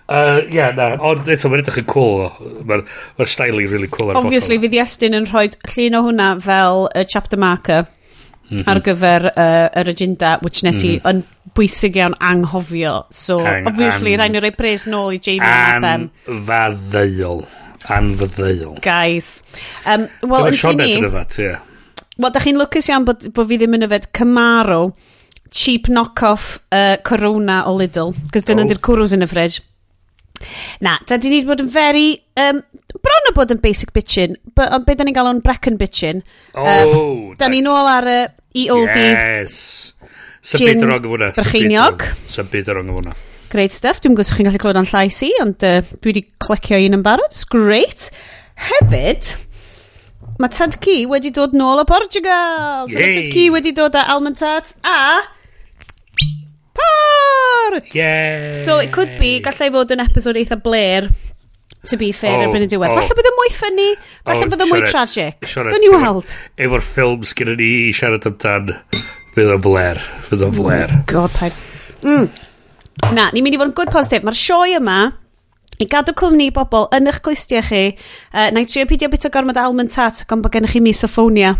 Uh, 0.08 0.40
yeah, 0.48 0.72
na, 0.72 0.94
ond 1.04 1.26
eto 1.28 1.50
mae'n 1.52 1.60
edrych 1.60 1.82
yn 1.82 1.88
cool. 1.92 2.30
Mae'r 2.64 2.86
ma 3.18 3.26
styling 3.28 3.68
really 3.68 3.90
cool. 3.92 4.14
Obviously, 4.16 4.56
fydd 4.62 4.78
Iestyn 4.78 5.16
yn 5.18 5.28
rhoi 5.28 5.50
llun 5.74 5.98
o 5.98 6.02
hwnna 6.06 6.30
fel 6.40 6.86
y 6.96 7.04
chapter 7.04 7.40
marker 7.40 7.84
mm 7.84 8.56
-hmm. 8.56 8.64
ar 8.72 8.80
gyfer 8.86 9.28
uh, 9.28 9.68
yr 9.82 9.92
agenda, 9.92 10.38
which 10.40 10.64
nes 10.64 10.80
i 10.80 10.94
mm 10.94 11.00
-hmm. 11.02 11.10
yn 11.10 11.52
bwysig 11.54 12.00
iawn 12.00 12.16
anghofio. 12.24 13.04
So, 13.10 13.42
Ang, 13.44 13.68
obviously, 13.68 14.16
rhaid 14.16 14.32
ni 14.32 14.40
roi 14.40 14.54
pres 14.56 14.88
nôl 14.88 15.12
i 15.12 15.20
Jamie 15.20 15.44
a 15.44 15.76
Tem. 15.80 16.10
Anfaddeuol. 16.26 17.44
Anfaddeuol. 17.84 18.78
Guys. 18.80 19.44
Um, 19.84 20.08
well, 20.22 20.48
yn 20.48 20.56
ti 20.56 20.72
ni... 20.72 21.58
Wel, 22.18 22.32
da 22.34 22.42
chi'n 22.42 22.58
lwcus 22.58 22.90
iawn 22.90 23.06
bod, 23.06 23.28
bod 23.34 23.46
fi 23.50 23.60
ddim 23.60 23.76
yn 23.78 23.86
yfed 23.86 24.08
Camaro, 24.16 24.82
cheap 25.54 25.86
knock-off 25.86 26.58
uh, 26.74 26.96
Corona 27.06 27.62
o 27.70 27.76
Lidl, 27.78 28.10
cos 28.34 28.46
dyna 28.46 28.64
oh. 28.64 28.70
di'r 28.70 28.80
cwrws 28.82 29.14
yn 29.14 29.22
y 29.22 29.28
ffridge. 29.30 29.62
Na, 30.82 30.96
da 31.06 31.18
di 31.18 31.30
ni 31.30 31.40
bod 31.46 31.62
yn 31.62 31.70
very, 31.70 32.10
um, 32.38 32.60
bron 33.02 33.30
o 33.30 33.34
bod 33.36 33.54
yn 33.54 33.62
basic 33.62 33.94
bitchin, 33.94 34.36
ond 34.66 34.86
be 34.86 34.98
da 34.98 35.06
ni'n 35.06 35.16
galw'n 35.16 35.42
brecon 35.46 35.78
bitchin. 35.78 36.24
Oh, 36.54 36.66
um. 36.66 37.38
Da 37.38 37.50
ni 37.50 37.62
nôl 37.62 37.86
ar 37.90 38.10
y 38.10 38.18
EOD. 38.64 38.98
Yes. 38.98 39.62
Sa 40.42 40.58
byd 40.58 40.82
yr 40.82 40.94
ong 40.94 41.08
hwnna. 41.10 41.32
Brycheiniog. 41.36 42.06
Sa 42.34 42.46
byd 42.50 42.70
yr 42.72 42.82
ong 42.82 42.92
hwnna. 42.96 43.16
Great 43.52 43.74
stuff. 43.74 44.02
Dwi'n 44.02 44.14
gwybod 44.16 44.34
chi'n 44.34 44.48
gallu 44.48 44.62
clywed 44.62 44.80
o'n 44.82 44.90
llais 44.90 45.22
i, 45.26 45.30
ond 45.42 45.66
uh, 45.66 45.80
dwi 45.98 46.12
wedi 46.12 46.24
clicio 46.42 46.80
un 46.86 46.98
yn 46.98 47.04
barod. 47.06 47.30
It's 47.30 47.46
great. 47.48 48.08
Hefyd, 48.68 49.34
Mae 50.38 50.52
Tad 50.54 50.76
Ci 50.78 51.02
wedi 51.10 51.32
dod 51.34 51.54
nôl 51.58 51.80
o 51.82 51.84
Portugal. 51.86 52.86
So 52.86 52.94
mae 52.94 53.10
Tad 53.16 53.32
Ci 53.34 53.48
wedi 53.50 53.72
dod 53.74 53.96
â 53.98 54.04
Almond 54.14 54.38
Tarts 54.38 54.76
a... 54.86 55.26
Port! 56.78 57.88
Yay! 57.90 58.54
So 58.54 58.78
it 58.78 58.92
could 58.94 59.18
be, 59.18 59.40
gallai 59.42 59.66
fod 59.74 59.96
yn 59.96 60.04
episod 60.04 60.38
eitha 60.38 60.60
Blair, 60.62 61.08
to 61.90 61.98
be 61.98 62.12
fair, 62.14 62.38
oh, 62.38 62.46
erbyn 62.46 62.68
y 62.68 62.70
diwedd. 62.70 62.94
Oh. 62.94 63.02
Falle 63.02 63.18
bydd 63.18 63.30
y 63.32 63.34
mwy 63.34 63.52
ffynnu, 63.56 63.88
falle 64.28 64.46
oh, 64.46 64.52
bydd 64.52 64.62
y 64.62 64.68
mwy 64.70 64.86
tragic. 64.86 65.50
Dwi'n 65.58 65.86
i 65.88 65.92
weld. 65.96 66.34
Efo'r 66.68 66.86
ffilms 66.86 67.34
gyda 67.34 67.58
ni 67.58 67.70
i 67.88 67.92
siarad 67.98 68.30
amdan, 68.30 68.76
bydd 69.34 69.54
o'n 69.56 69.64
Blair. 69.66 70.04
bydd 70.28 70.44
o'n 70.46 70.54
mm, 70.54 70.60
Blair. 70.60 70.94
Oh 71.00 71.06
God, 71.10 71.34
paid. 71.34 71.58
Mm. 72.06 72.30
Na, 73.18 73.26
ni'n 73.34 73.42
mynd 73.42 73.58
i 73.58 73.58
fod 73.58 73.72
yn 73.72 73.78
good 73.82 73.90
positive. 73.90 74.22
Mae'r 74.28 74.38
sioe 74.38 74.78
yma 74.78 75.00
I 75.78 75.86
gadw 75.86 76.14
cwmni 76.18 76.48
i 76.50 76.54
bobl 76.54 76.88
yn 76.96 77.10
eich 77.10 77.20
clustiau 77.22 77.62
chi, 77.62 77.82
uh, 78.34 78.48
na 78.54 78.62
i 78.62 78.66
trio 78.66 78.86
pidio 78.90 79.10
bit 79.12 79.28
o 79.28 79.32
gormod 79.34 79.60
almond 79.62 79.92
tart, 79.94 80.24
ac 80.24 80.34
ond 80.34 80.42
bod 80.42 80.54
gennych 80.54 80.74
chi 80.74 80.82
misophonia. 80.82 81.54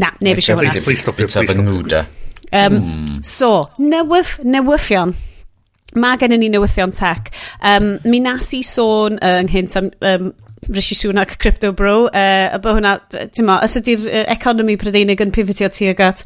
Na, 0.00 0.10
neb 0.18 0.40
eisiau 0.40 0.58
hwnna. 0.58 0.74
Please 0.82 1.02
stop 1.02 1.20
it. 1.20 1.30
Bit 1.30 1.58
o 1.58 2.04
Um, 2.52 2.72
mm. 2.74 3.24
So, 3.24 3.70
newydd, 3.78 4.40
newyddion. 4.42 5.14
Mae 5.94 6.18
gen 6.18 6.34
i 6.34 6.38
ni 6.38 6.48
newyddion 6.50 6.90
tech. 6.94 7.30
Um, 7.62 7.92
mi 8.10 8.18
nas 8.22 8.50
i 8.58 8.64
sôn 8.66 9.20
uh, 9.22 9.36
ynghynt 9.44 9.76
am 9.78 9.92
um, 10.02 10.32
Rishi 10.68 10.94
Sunak 10.94 11.38
Crypto 11.38 11.72
Bro 11.72 12.08
uh, 12.08 12.50
a 12.50 12.58
bod 12.62 12.76
hwnna, 12.76 12.96
ti'n 13.10 13.46
ma 13.46 13.60
os 13.64 13.78
ydy'r 13.78 14.02
uh, 14.02 14.24
economi 14.34 14.76
prydeinig 14.82 15.22
yn 15.22 15.32
pifitio 15.34 15.70
tuag 15.72 16.02
at 16.04 16.24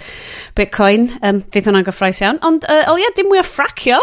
Bitcoin 0.56 1.10
um, 1.20 1.44
fydd 1.52 1.68
hwnna'n 1.68 1.86
gyffroes 1.86 2.24
iawn 2.24 2.40
ond 2.44 2.66
uh, 2.68 2.82
o 2.92 2.96
ie 3.00 3.12
dim 3.16 3.30
mwy 3.30 3.40
o 3.40 3.46
ffracio 3.46 4.00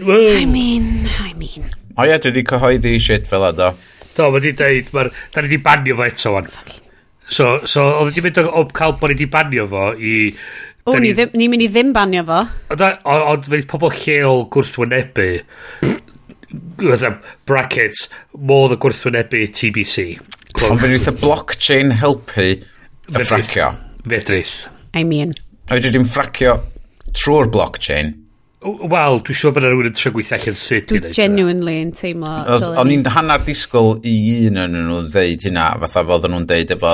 I 0.00 0.44
mean, 0.46 1.08
I 1.20 1.32
mean. 1.34 1.64
O 1.98 2.06
ie, 2.06 2.18
dwi 2.22 2.30
wedi 2.30 2.44
cyhoeddi 2.46 2.98
shit 3.02 3.26
fel 3.26 3.48
ydo. 3.48 3.72
Do, 4.14 4.28
mae 4.34 4.42
di 4.42 4.52
dweud, 4.58 4.92
ma, 4.94 5.04
da 5.34 5.42
ni 5.42 5.50
di 5.50 5.58
banio 5.62 5.96
fo 5.98 6.06
eto 6.06 6.32
wan. 6.34 6.48
So, 7.28 7.58
so 7.66 7.84
oedd 8.00 8.12
wedi 8.12 8.24
mynd 8.28 8.40
o 8.46 8.64
cael 8.74 8.94
bod 9.00 9.12
ni 9.12 9.18
di 9.18 9.28
banio 9.30 9.66
fo 9.70 9.90
i... 9.94 10.14
O, 10.88 10.94
ni 11.02 11.10
ddim, 11.12 11.34
ni'n 11.36 11.52
mynd 11.52 11.66
i 11.66 11.68
ddim 11.72 11.90
banio 11.96 12.22
fo. 12.28 12.40
Ond 12.74 13.50
fe 13.50 13.60
pobl 13.68 13.92
lleol 13.98 14.46
gwrthwynebu, 14.54 15.28
brackets, 17.48 18.06
modd 18.38 18.76
y 18.76 18.80
gwrthwynebu 18.86 19.42
TBC. 19.58 20.06
Ond 20.68 20.80
fe 20.80 20.88
wnaeth 20.88 21.10
y 21.10 21.16
blockchain 21.18 21.92
helpu 22.00 22.48
y 22.54 23.18
ffracio. 23.18 23.74
Fedrith. 24.06 24.56
I 24.94 25.04
mean. 25.04 25.34
A 25.68 25.76
wedi 25.76 25.92
dim 25.92 26.06
ffracio 26.08 26.56
trwy'r 27.12 27.50
blockchain 27.52 28.14
Wel, 28.58 29.20
dwi'n 29.22 29.36
siŵr 29.38 29.52
bod 29.54 29.62
yna 29.62 29.68
rhywun 29.70 29.86
yn 29.86 29.94
trio 29.94 30.10
gweithio 30.16 30.34
allan 30.34 30.56
sut 30.58 30.88
Dwi 30.90 31.12
genuinely 31.14 31.76
yn 31.78 31.92
teimlo... 31.94 32.30
O'n 32.82 32.90
i'n 32.90 33.04
hanner 33.14 33.44
disgwyl 33.46 34.00
i 34.02 34.14
un 34.48 34.58
yn 34.58 34.72
nhw 34.74 35.02
ddeud 35.14 35.44
hynna, 35.46 35.66
fatha 35.84 36.02
fod 36.08 36.26
nhw'n 36.26 36.46
deud 36.50 36.74
efo, 36.74 36.90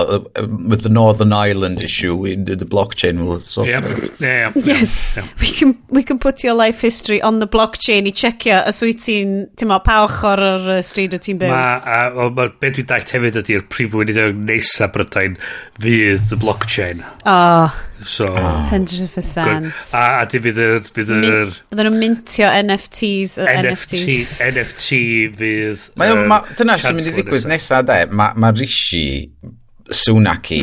with 0.68 0.84
the 0.84 0.92
Northern 0.92 1.32
Ireland 1.32 1.80
issue, 1.80 2.26
in 2.28 2.44
the 2.44 2.68
blockchain 2.68 3.24
will 3.24 3.40
sort 3.48 3.70
of... 3.72 3.88
it. 3.88 4.12
Yeah, 4.20 4.52
yeah, 4.54 4.76
yes, 4.76 5.16
yeah. 5.16 5.26
We, 5.40 5.52
can, 5.56 5.72
we 5.88 6.02
can 6.02 6.18
put 6.18 6.44
your 6.44 6.52
life 6.52 6.82
history 6.82 7.22
on 7.22 7.40
the 7.40 7.48
blockchain 7.48 8.10
i 8.10 8.12
checio 8.12 8.60
os 8.68 8.82
wyt 8.84 9.00
ti'n, 9.06 9.34
ti'n 9.56 9.72
ma, 9.72 9.80
pa 9.80 10.02
ochr 10.04 10.44
o'r 10.44 10.68
stryd 10.84 11.16
o 11.16 11.22
ti'n 11.24 11.40
byw. 11.40 11.48
Ma, 11.48 11.64
a, 11.80 11.98
o, 12.12 12.28
ma, 12.28 12.50
be 12.60 12.74
dwi'n 12.76 12.92
dalt 12.92 13.16
hefyd 13.16 13.40
ydy'r 13.40 13.64
prif 13.72 13.96
weinidog 13.96 14.36
nesaf 14.36 14.92
Brydain 14.92 15.40
fydd 15.80 16.28
the 16.28 16.36
blockchain. 16.36 17.00
Oh, 17.24 17.72
so, 18.04 18.28
100%. 18.28 19.48
Good. 19.48 19.72
A, 19.96 20.06
a 20.20 20.28
di 20.28 20.44
fydd 20.44 21.16
yr... 21.16 21.53
Oedden 21.70 21.88
nhw'n 21.88 22.00
mintio 22.00 22.50
NFTs. 22.64 23.38
NFT, 23.44 24.00
NFTs. 24.00 24.34
NFT 24.48 24.98
fydd... 25.38 25.86
Mae 26.00 26.14
um, 26.14 26.24
ma, 26.30 26.40
dyna 26.58 26.78
sy'n 26.80 26.98
mynd 26.98 27.10
i 27.10 27.14
ddigwydd 27.18 27.48
nesaf, 27.50 27.86
de. 27.88 28.00
Mae 28.12 28.36
ma 28.40 28.52
Rishi 28.54 29.06
Sunaki 29.90 30.62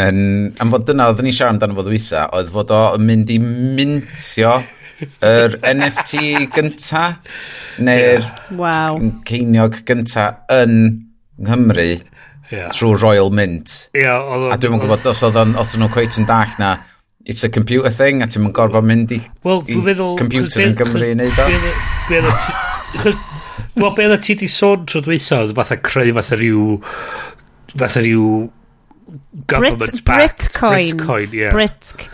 yn... 0.00 0.20
Am 0.60 0.72
fod 0.72 0.86
dyna, 0.88 1.10
oedden 1.10 1.28
ni 1.28 1.34
siarad 1.34 1.56
amdano 1.56 1.78
fod 1.78 1.90
weitha, 1.92 2.26
oedd 2.36 2.52
fod 2.54 2.74
o'n 2.76 3.06
mynd 3.06 3.32
i 3.34 3.38
mintio 3.40 4.58
yr 5.24 5.56
NFT 5.64 6.48
gynta 6.54 7.04
neu'r 7.80 8.26
wow. 8.58 8.98
ceiniog 9.28 9.80
gynta 9.88 10.26
yn 10.52 10.74
Nghymru 11.40 11.88
yeah. 12.50 12.68
trwy 12.68 12.98
Royal 13.00 13.30
Mint. 13.32 13.88
Yeah, 13.96 14.20
a 14.52 14.58
dwi'n 14.60 14.80
gwybod 14.82 15.08
os 15.08 15.24
oedd 15.24 15.40
nhw'n 15.40 15.92
cweit 15.94 16.18
yn 16.20 16.28
dach 16.28 16.58
na 16.60 16.74
it's 17.30 17.44
a 17.44 17.48
computer 17.48 17.90
thing 17.94 18.24
a 18.24 18.26
ti'n 18.26 18.42
mynd 18.44 18.56
gorfod 18.58 18.86
mynd 18.86 19.12
i, 19.14 19.20
well, 19.46 19.62
i 19.70 19.76
meddwl, 19.78 20.16
computer 20.18 20.64
yn 20.66 20.74
Gymru 20.78 21.06
i 21.06 21.14
wneud 21.14 21.38
o. 21.38 21.50
Wel, 23.78 23.92
be 23.94 24.06
yna 24.08 24.16
ti 24.18 24.34
di 24.34 24.48
sôn 24.50 24.82
trwy 24.90 25.04
dweitha 25.06 25.44
oedd 25.44 25.54
fatha 25.54 25.76
creu 25.78 26.10
fatha 26.16 26.38
rhyw, 26.40 26.64
fatha 27.70 28.02
rhyw 28.02 28.24
government 29.46 30.02
Brit, 30.02 30.02
Britcoin. 30.10 30.74
Britcoin, 30.74 31.36
yeah. 31.38 31.54
Britc. 31.54 32.08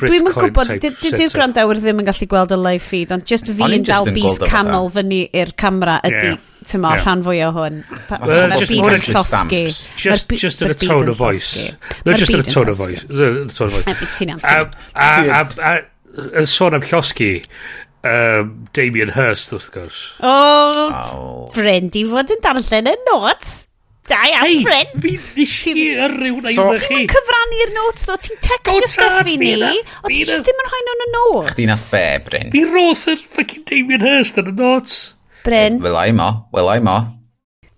Dwi'n 0.00 0.30
yn 0.30 0.36
gwybod, 0.36 0.70
dydy'r 0.80 1.34
gwrandawyr 1.34 1.82
ddim 1.82 2.00
yn 2.00 2.06
gallu 2.08 2.30
gweld 2.30 2.54
y 2.54 2.60
live 2.60 2.86
feed, 2.86 3.10
ond 3.12 3.26
just 3.28 3.50
fi 3.50 3.74
yn 3.76 3.84
dal 3.84 4.06
bus 4.14 4.38
canol 4.46 4.88
fyny 4.94 5.26
i'r 5.36 5.50
camera 5.60 5.98
ydy 6.06 6.30
yeah 6.30 6.46
tymo, 6.68 6.90
yeah. 6.92 7.04
rhan 7.04 7.22
fwy 7.26 7.40
o 7.46 7.50
hwn. 7.56 7.80
Mae'r 8.10 8.66
byd 8.68 8.90
yn 8.96 9.06
llosgu. 9.06 9.62
Just 10.00 10.64
yn 10.64 10.74
y 10.74 10.78
tone 10.80 11.12
of 11.12 11.20
voice. 11.20 11.68
No, 12.04 12.16
just 12.16 12.34
yn 12.34 12.44
y 12.44 12.48
tone 12.48 12.74
of 12.74 12.80
voice. 12.80 13.06
Ti'n 14.18 14.34
iawn. 14.34 14.44
A 14.44 14.58
a, 14.94 15.44
a, 15.70 15.78
yn 16.42 16.48
sôn 16.50 16.76
am 16.76 16.84
llosgi, 16.84 17.32
um, 18.06 18.52
Damien 18.76 19.14
Hirst, 19.16 19.54
wrth 19.56 19.70
gwrs. 19.74 20.04
O, 20.20 20.30
oh, 20.30 21.50
Bryn, 21.54 21.90
di 21.94 22.04
fod 22.08 22.32
yn 22.34 22.42
darllen 22.44 22.90
y 22.90 22.96
not. 23.08 23.50
Da 24.10 24.18
iawn, 24.26 24.64
Bryn. 24.66 24.90
Mi 25.04 25.14
ddysgu 25.14 25.86
yr 26.06 26.16
rhyw 26.16 26.40
na 26.42 26.50
yw'n 26.54 26.80
chi. 26.80 26.88
Ti'n 26.88 27.10
cyfrannu'r 27.12 27.74
notes, 27.76 28.08
ddo. 28.08 28.18
Ti'n 28.26 28.42
textio 28.46 28.90
stuff 28.90 29.30
i 29.30 29.36
ni. 29.38 29.54
O, 30.02 30.10
ti'n 30.10 30.32
ddim 30.32 30.64
yn 30.64 30.68
rhoi 30.68 30.82
nhw'n 30.88 31.06
y 31.06 31.08
notes. 31.14 31.54
Chdi 31.54 31.70
na 31.70 31.78
the, 31.84 32.04
Bryn. 32.26 32.52
Mi 32.56 32.66
roth 32.66 33.06
yr 33.12 33.22
fucking 33.36 33.66
Damien 33.70 34.06
Hirst 34.06 34.40
yn 34.42 34.50
y 34.50 34.56
notes. 34.58 35.00
Bryn. 35.44 35.80
Welai 35.80 36.10
mo, 36.14 36.28
welai 36.54 36.80
mo. 36.84 36.98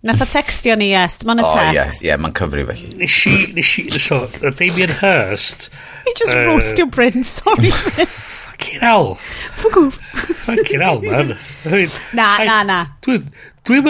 Nath 0.02 0.22
o 0.24 0.26
textio 0.26 0.74
ni, 0.74 0.88
yes, 0.90 1.20
dim 1.22 1.30
ond 1.30 1.44
y 1.44 1.46
text. 1.46 2.02
O, 2.02 2.06
ie, 2.06 2.10
ie, 2.10 2.18
mae'n 2.18 2.34
cyfri 2.34 2.64
fe. 2.66 2.74
Nes 2.98 3.18
i, 3.30 3.34
nes 3.54 3.72
i, 3.78 3.84
so, 4.02 4.24
y 4.42 4.50
Damien 4.58 4.90
Hirst... 4.98 5.68
You 6.02 6.14
just 6.18 6.34
uh, 6.34 6.42
roastio 6.48 6.88
Bryn, 6.90 7.22
sorry 7.22 7.70
Bryn. 7.70 8.06
Fucking 8.52 8.80
hell. 8.80 9.14
Fuck 9.54 9.76
off. 9.76 10.00
Fucking 10.42 10.80
hell, 10.80 11.00
man. 11.02 11.38
I 11.64 11.68
mean, 11.68 11.88
na, 12.12 12.26
I, 12.38 12.46
na, 12.46 12.62
na. 12.66 12.80
Dwi'n 13.06 13.30
dwi 13.62 13.80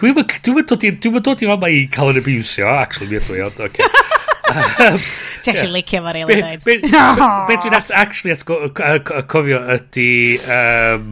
dwi'n 0.00 0.18
dwi 0.42 0.66
dod 0.66 0.86
i, 0.86 0.90
dwi'n 0.98 1.22
dod 1.22 1.42
i 1.46 1.50
fama 1.52 1.70
i 1.70 1.84
cael 1.94 2.10
yn 2.16 2.18
abusio, 2.24 2.66
actually, 2.66 3.12
mi 3.12 3.20
ydw 3.22 3.38
i, 3.38 3.44
ond, 3.46 3.62
okay. 3.70 4.18
Ti 5.40 5.50
actually 5.54 5.72
licio 5.80 6.02
fo 6.04 6.12
be 6.12 6.24
really 6.24 6.56
be- 6.64 6.80
dweud. 6.80 6.82
be- 7.48 7.56
be 7.56 7.56
dwi'n 7.62 7.76
at- 7.78 7.90
actually 8.02 8.32
at 8.34 8.44
go- 8.44 8.68
c- 8.68 8.98
c- 9.08 9.22
cofio 9.32 9.60
ydy 9.76 10.10
um, 10.56 11.06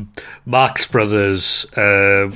Marx 0.44 0.86
Brothers 0.92 1.64
um, 1.76 2.34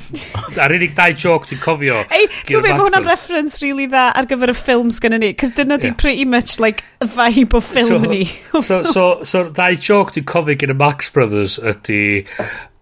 ar 0.62 0.72
unig 0.78 0.94
dau 0.96 1.10
joke 1.24 1.50
dwi'n 1.50 1.60
cofio 1.64 2.00
Ei, 2.08 2.28
ti'n 2.48 2.62
meddwl 2.64 2.78
mae 2.78 2.86
hwnna'n 2.86 3.08
reference 3.10 3.60
really 3.64 3.88
dda 3.90 4.06
ar 4.16 4.28
gyfer 4.30 4.54
y 4.54 4.56
ffilms 4.56 5.02
gyda 5.04 5.20
ni, 5.20 5.32
cos 5.36 5.52
dyna 5.58 5.78
di 5.82 5.92
pretty 6.04 6.24
much 6.24 6.56
like 6.64 6.84
y 7.04 7.10
vibe 7.18 7.60
o 7.60 7.62
ffilm 7.68 8.08
ni. 8.08 8.24
so, 8.62 8.82
so, 8.96 9.06
so 9.28 9.46
ddau 9.50 9.76
joke 9.76 10.16
dwi'n 10.16 10.28
cofio 10.32 10.56
gyda 10.64 10.78
Marx 10.80 11.12
Brothers 11.12 11.58
ydy 11.60 12.02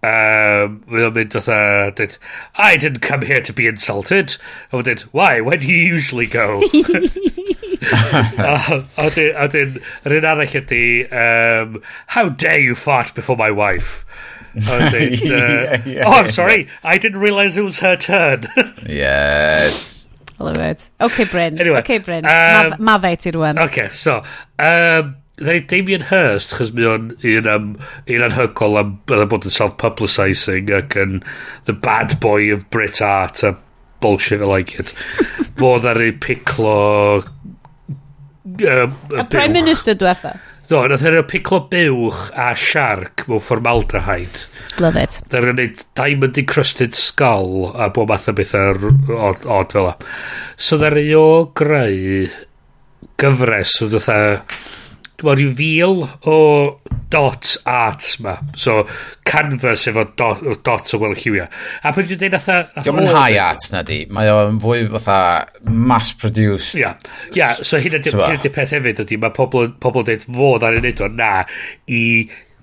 um, 0.01 0.79
fydd 0.89 1.07
o'n 1.09 1.13
mynd 1.17 1.35
dweud, 1.35 2.15
I 2.55 2.77
didn't 2.77 3.03
come 3.05 3.21
here 3.21 3.41
to 3.41 3.53
be 3.53 3.67
insulted. 3.67 4.37
A 4.71 4.77
fydd 4.79 4.87
dweud 4.87 5.03
why? 5.13 5.41
Where 5.41 5.57
do 5.61 5.67
you 5.67 5.77
usually 5.77 6.25
go 6.27 6.61
a 7.91 8.81
wedyn, 8.97 9.79
yr 10.05 10.15
un 10.17 10.27
arall 10.33 10.55
ydy, 10.61 10.83
um, 11.11 11.81
how 12.15 12.29
dare 12.29 12.59
you 12.59 12.75
fart 12.75 13.13
before 13.15 13.37
my 13.37 13.51
wife? 13.51 14.05
Wedyn, 14.55 15.13
uh, 15.23 15.35
yeah, 15.35 15.83
yeah, 15.85 16.03
oh, 16.05 16.11
I'm 16.11 16.31
sorry, 16.31 16.67
I 16.83 16.97
didn't 16.97 17.19
realise 17.19 17.57
it 17.57 17.63
was 17.63 17.79
her 17.79 17.95
turn. 17.95 18.47
yes. 18.85 20.07
I 20.39 20.43
love 20.43 20.57
it. 20.57 20.89
OK, 20.99 21.25
Bryn. 21.25 21.59
Anyway, 21.59 21.79
OK, 21.79 21.99
Bryn. 21.99 22.25
Um, 22.25 22.73
Madde 22.79 23.17
ti 23.19 23.31
rwan. 23.31 23.59
Okay, 23.59 23.89
so... 23.89 24.23
Um, 24.57 25.17
Ddari 25.41 25.65
Damien 25.65 26.03
Hirst, 26.05 26.53
chos 26.53 26.69
mi 26.71 26.83
o'n 26.85 27.15
un, 27.25 27.47
um, 27.49 27.69
un 28.05 28.23
anhygol 28.27 28.77
am 28.77 28.91
byddai 29.09 29.25
bod 29.31 29.47
yn 29.49 29.53
self-publicising 29.55 30.69
ac 30.77 30.97
yn 31.01 31.15
the 31.65 31.73
bad 31.73 32.19
boy 32.21 32.51
of 32.53 32.67
Brit 32.69 32.99
art 33.01 33.41
a 33.47 33.55
bullshit 34.01 34.41
like 34.41 34.75
it. 34.79 34.93
Bod 35.61 35.85
ar 35.85 36.01
ei 36.01 36.11
piclo 36.11 37.23
Um, 38.45 38.95
y 39.13 39.23
Prime 39.29 39.53
Minister 39.53 39.95
diwetha. 39.97 40.35
Do, 40.71 40.79
nath 40.87 41.03
e'n 41.03 41.17
piclo 41.27 41.59
buwch 41.69 42.29
a 42.39 42.53
siarc 42.55 43.25
mewn 43.27 43.43
formaldrahaid. 43.43 44.45
Love 44.79 45.01
it. 45.01 45.17
Nath 45.27 45.41
e'n 45.41 45.49
gwneud 45.51 45.81
diamond 45.99 46.39
encrusted 46.39 46.95
skull 46.95 47.73
a 47.75 47.89
bob 47.91 48.13
math 48.13 48.29
o 48.31 48.35
bethau 48.37 48.93
od, 49.17 49.43
odd 49.45 49.75
fel 49.75 49.91
So 50.55 50.79
nath 50.79 50.95
e'n 50.95 51.11
o 51.19 51.27
greu 51.57 52.29
gyfres 53.21 53.75
o 53.83 53.89
dda 53.91 54.19
dwi'n 55.19 55.37
ryw 55.39 55.55
fil 55.57 56.05
o 56.31 56.37
dot 57.11 57.57
arts 57.67 58.19
ma. 58.23 58.37
So, 58.55 58.85
canvas 59.27 59.83
efo 59.91 60.05
dot, 60.17 60.43
dot 60.63 60.93
o 60.95 60.99
wel 61.01 61.15
lliwiau. 61.19 61.49
A 61.83 61.91
pwy 61.95 62.07
dwi'n 62.07 62.21
dweud 62.21 62.37
atha... 62.39 62.59
Diolch 62.77 63.01
yn 63.03 63.11
high 63.11 63.39
art 63.43 63.67
na 63.73 63.83
di. 63.87 64.03
Mae 64.13 64.31
o'n 64.31 64.61
fwy 64.63 64.85
fatha 64.93 65.17
mass-produced. 65.67 66.79
Ia, 66.79 66.85
yeah. 66.85 67.17
yeah, 67.35 67.59
so 67.59 67.81
hyn 67.81 67.99
ydy'r 67.99 68.47
peth 68.55 68.77
hefyd 68.77 69.03
ydy. 69.05 69.19
Mae 69.21 69.35
pobl, 69.35 69.73
pobl 69.83 70.05
yn 70.05 70.09
dweud 70.13 70.29
fod 70.39 70.67
ar 70.67 70.79
ei 70.79 70.85
wneud 70.85 71.03
o 71.03 71.11
na 71.11 71.33
i 71.91 72.01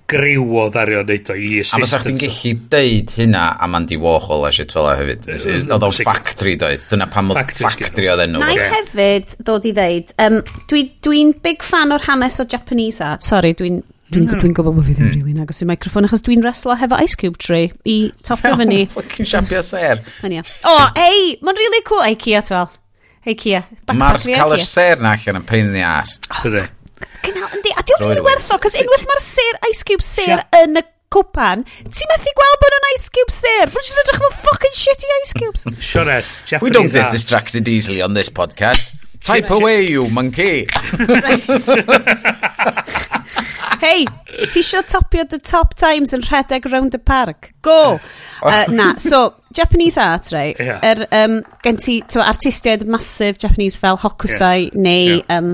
griw 0.08 0.54
o 0.56 0.68
ddario 0.72 1.02
wneud 1.04 1.28
o 1.32 1.36
i 1.36 1.60
A 1.60 1.80
fysa 1.82 2.00
chdi'n 2.00 2.20
gallu 2.22 2.52
deud 2.72 3.12
hynna 3.18 3.42
a 3.60 3.68
Mandy 3.68 3.98
Warhol 4.00 4.46
a 4.48 4.52
shit 4.54 4.72
fel 4.72 4.88
hefyd. 4.88 5.28
Oedd 5.28 5.84
o'n 5.84 5.98
factory 5.98 6.56
doedd. 6.60 6.86
Dyna 6.88 7.08
pam 7.12 7.34
oedd 7.34 7.52
factory 7.58 8.08
oedd 8.12 8.24
enw. 8.24 8.40
Na 8.40 8.48
i 8.54 8.62
hefyd 8.72 9.36
ddod 9.42 9.68
i 9.68 9.74
ddeud, 9.76 10.16
um, 10.24 10.40
dwi'n 10.70 10.90
dwi 11.04 11.22
big 11.44 11.66
fan 11.66 11.92
o'r 11.92 12.06
hanes 12.08 12.40
o 12.40 12.48
Japanese 12.48 13.04
art. 13.04 13.26
Sorry, 13.26 13.54
dwi'n 13.58 13.82
Dwi'n 14.08 14.24
mm. 14.24 14.30
no. 14.32 14.40
dwi 14.40 14.54
gwybod 14.56 14.72
bod 14.78 14.86
fi 14.86 14.94
ddim 14.96 15.04
mm. 15.10 15.16
rili 15.18 15.34
nagos 15.36 15.58
i 15.60 15.66
microfon 15.68 16.08
achos 16.08 16.22
dwi'n 16.24 16.40
reslo 16.40 16.72
hefo 16.80 16.96
Ice 17.04 17.18
Cube 17.20 17.36
Tree 17.44 17.66
i 17.84 17.96
topio 18.24 18.54
fyny. 18.56 18.86
Fucking 18.94 19.28
siapio 19.28 19.60
ser. 19.60 20.00
O, 20.24 20.76
hei, 20.96 21.34
mae'n 21.44 21.60
rili 21.60 21.82
cool 21.84 22.00
Ikea 22.14 22.40
twel. 22.48 22.70
Ikea. 23.28 23.60
Mae'r 23.92 24.22
cael 24.24 24.56
y 24.56 24.60
ser 24.64 25.04
na 25.04 25.12
allan 25.12 25.42
yn 25.42 25.44
pain 25.50 25.68
in 25.68 25.76
the 25.76 25.84
ass. 25.84 26.16
Oh, 26.32 26.56
Cynnal, 27.22 27.50
yndi, 27.54 27.72
a 27.74 27.82
bod 28.00 28.22
werth 28.26 28.54
o, 28.54 28.60
cos 28.62 28.78
unwaith 28.80 29.08
mae'r 29.10 29.24
ser, 29.24 29.58
Ice 29.70 29.84
Cube 29.88 30.06
ser 30.06 30.36
yeah. 30.36 30.62
yn 30.62 30.80
y 30.80 30.84
cwpan, 31.14 31.64
ti'n 31.88 32.12
methu 32.12 32.34
gweld 32.36 32.60
bod 32.62 32.76
nhw'n 32.76 32.88
Ice 32.94 33.10
Cube 33.14 33.34
sir? 33.34 33.64
Rwy'n 33.72 33.88
just 33.88 34.02
edrych 34.04 34.22
fel 34.24 34.36
fucking 34.44 34.76
shitty 34.76 35.12
Ice 35.22 35.34
Cubes. 35.38 35.66
Sionet, 35.90 36.62
We 36.62 36.70
don't 36.70 36.92
get 36.92 37.10
distracted 37.10 37.68
easily 37.68 38.02
on 38.02 38.14
this 38.14 38.28
podcast. 38.28 38.94
Type 39.24 39.50
away, 39.50 39.86
you 39.88 40.08
monkey. 40.14 40.66
Hei, 43.78 44.06
ti 44.50 44.60
eisiau 44.62 44.82
topio 44.88 45.24
the 45.28 45.38
top 45.38 45.74
times 45.78 46.14
yn 46.16 46.22
rhedeg 46.24 46.64
round 46.72 46.92
the 46.92 46.98
park? 46.98 47.52
Go! 47.62 47.98
Uh, 48.38 48.66
na, 48.70 48.94
so, 48.94 49.34
Japanese 49.52 49.98
art, 49.98 50.30
right? 50.30 50.54
Yeah. 50.60 50.78
Er, 50.86 51.08
um, 51.10 51.40
gen 51.64 51.76
ti, 51.82 51.96
ti'n 52.06 52.22
artistiaid 52.22 52.84
masif 52.86 53.40
Japanese 53.42 53.80
fel 53.82 53.98
Hokusai 53.98 54.68
yeah. 54.68 54.76
neu... 54.78 55.16
Yeah. 55.16 55.38
Um, 55.38 55.48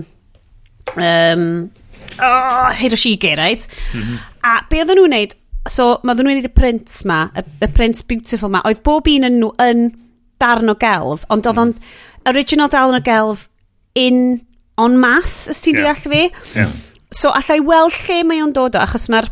um, 1.01 1.71
oh, 2.19 2.71
Hiroshige, 2.79 3.35
right? 3.37 3.69
Mm 3.93 4.01
-hmm. 4.01 4.19
A 4.43 4.61
be 4.71 4.83
oedden 4.83 5.01
nhw'n 5.01 5.15
neud, 5.17 5.37
so 5.69 6.01
ma 6.03 6.15
nhw'n 6.15 6.31
neud 6.35 6.49
y 6.49 6.53
prints 6.53 7.05
ma, 7.05 7.29
y, 7.35 7.45
y 7.65 7.69
prints 7.73 8.03
beautiful 8.03 8.53
ma, 8.53 8.63
oedd 8.69 8.83
bob 8.87 9.09
un 9.11 9.29
yn 9.31 9.39
nhw 9.41 9.53
yn 9.65 9.87
darn 10.41 10.71
o 10.71 10.75
gelf, 10.75 11.25
ond 11.29 11.47
oedd 11.47 11.57
mm. 11.57 11.63
o'n 11.63 11.75
mhm. 11.75 12.35
original 12.35 12.69
darn 12.69 12.99
o 12.99 13.01
gelf 13.05 13.49
in 13.95 14.43
on 14.77 14.99
mass, 14.99 15.49
ys 15.49 15.63
ti'n 15.63 15.79
yeah. 15.79 15.95
deall 15.95 16.13
fi? 16.13 16.27
Yeah. 16.59 16.75
So 17.15 17.31
allai 17.31 17.61
weld 17.63 17.95
lle 18.05 18.23
mae 18.27 18.43
o'n 18.43 18.53
dod 18.53 18.75
o, 18.75 18.83
achos 18.83 19.09
mae'r 19.13 19.31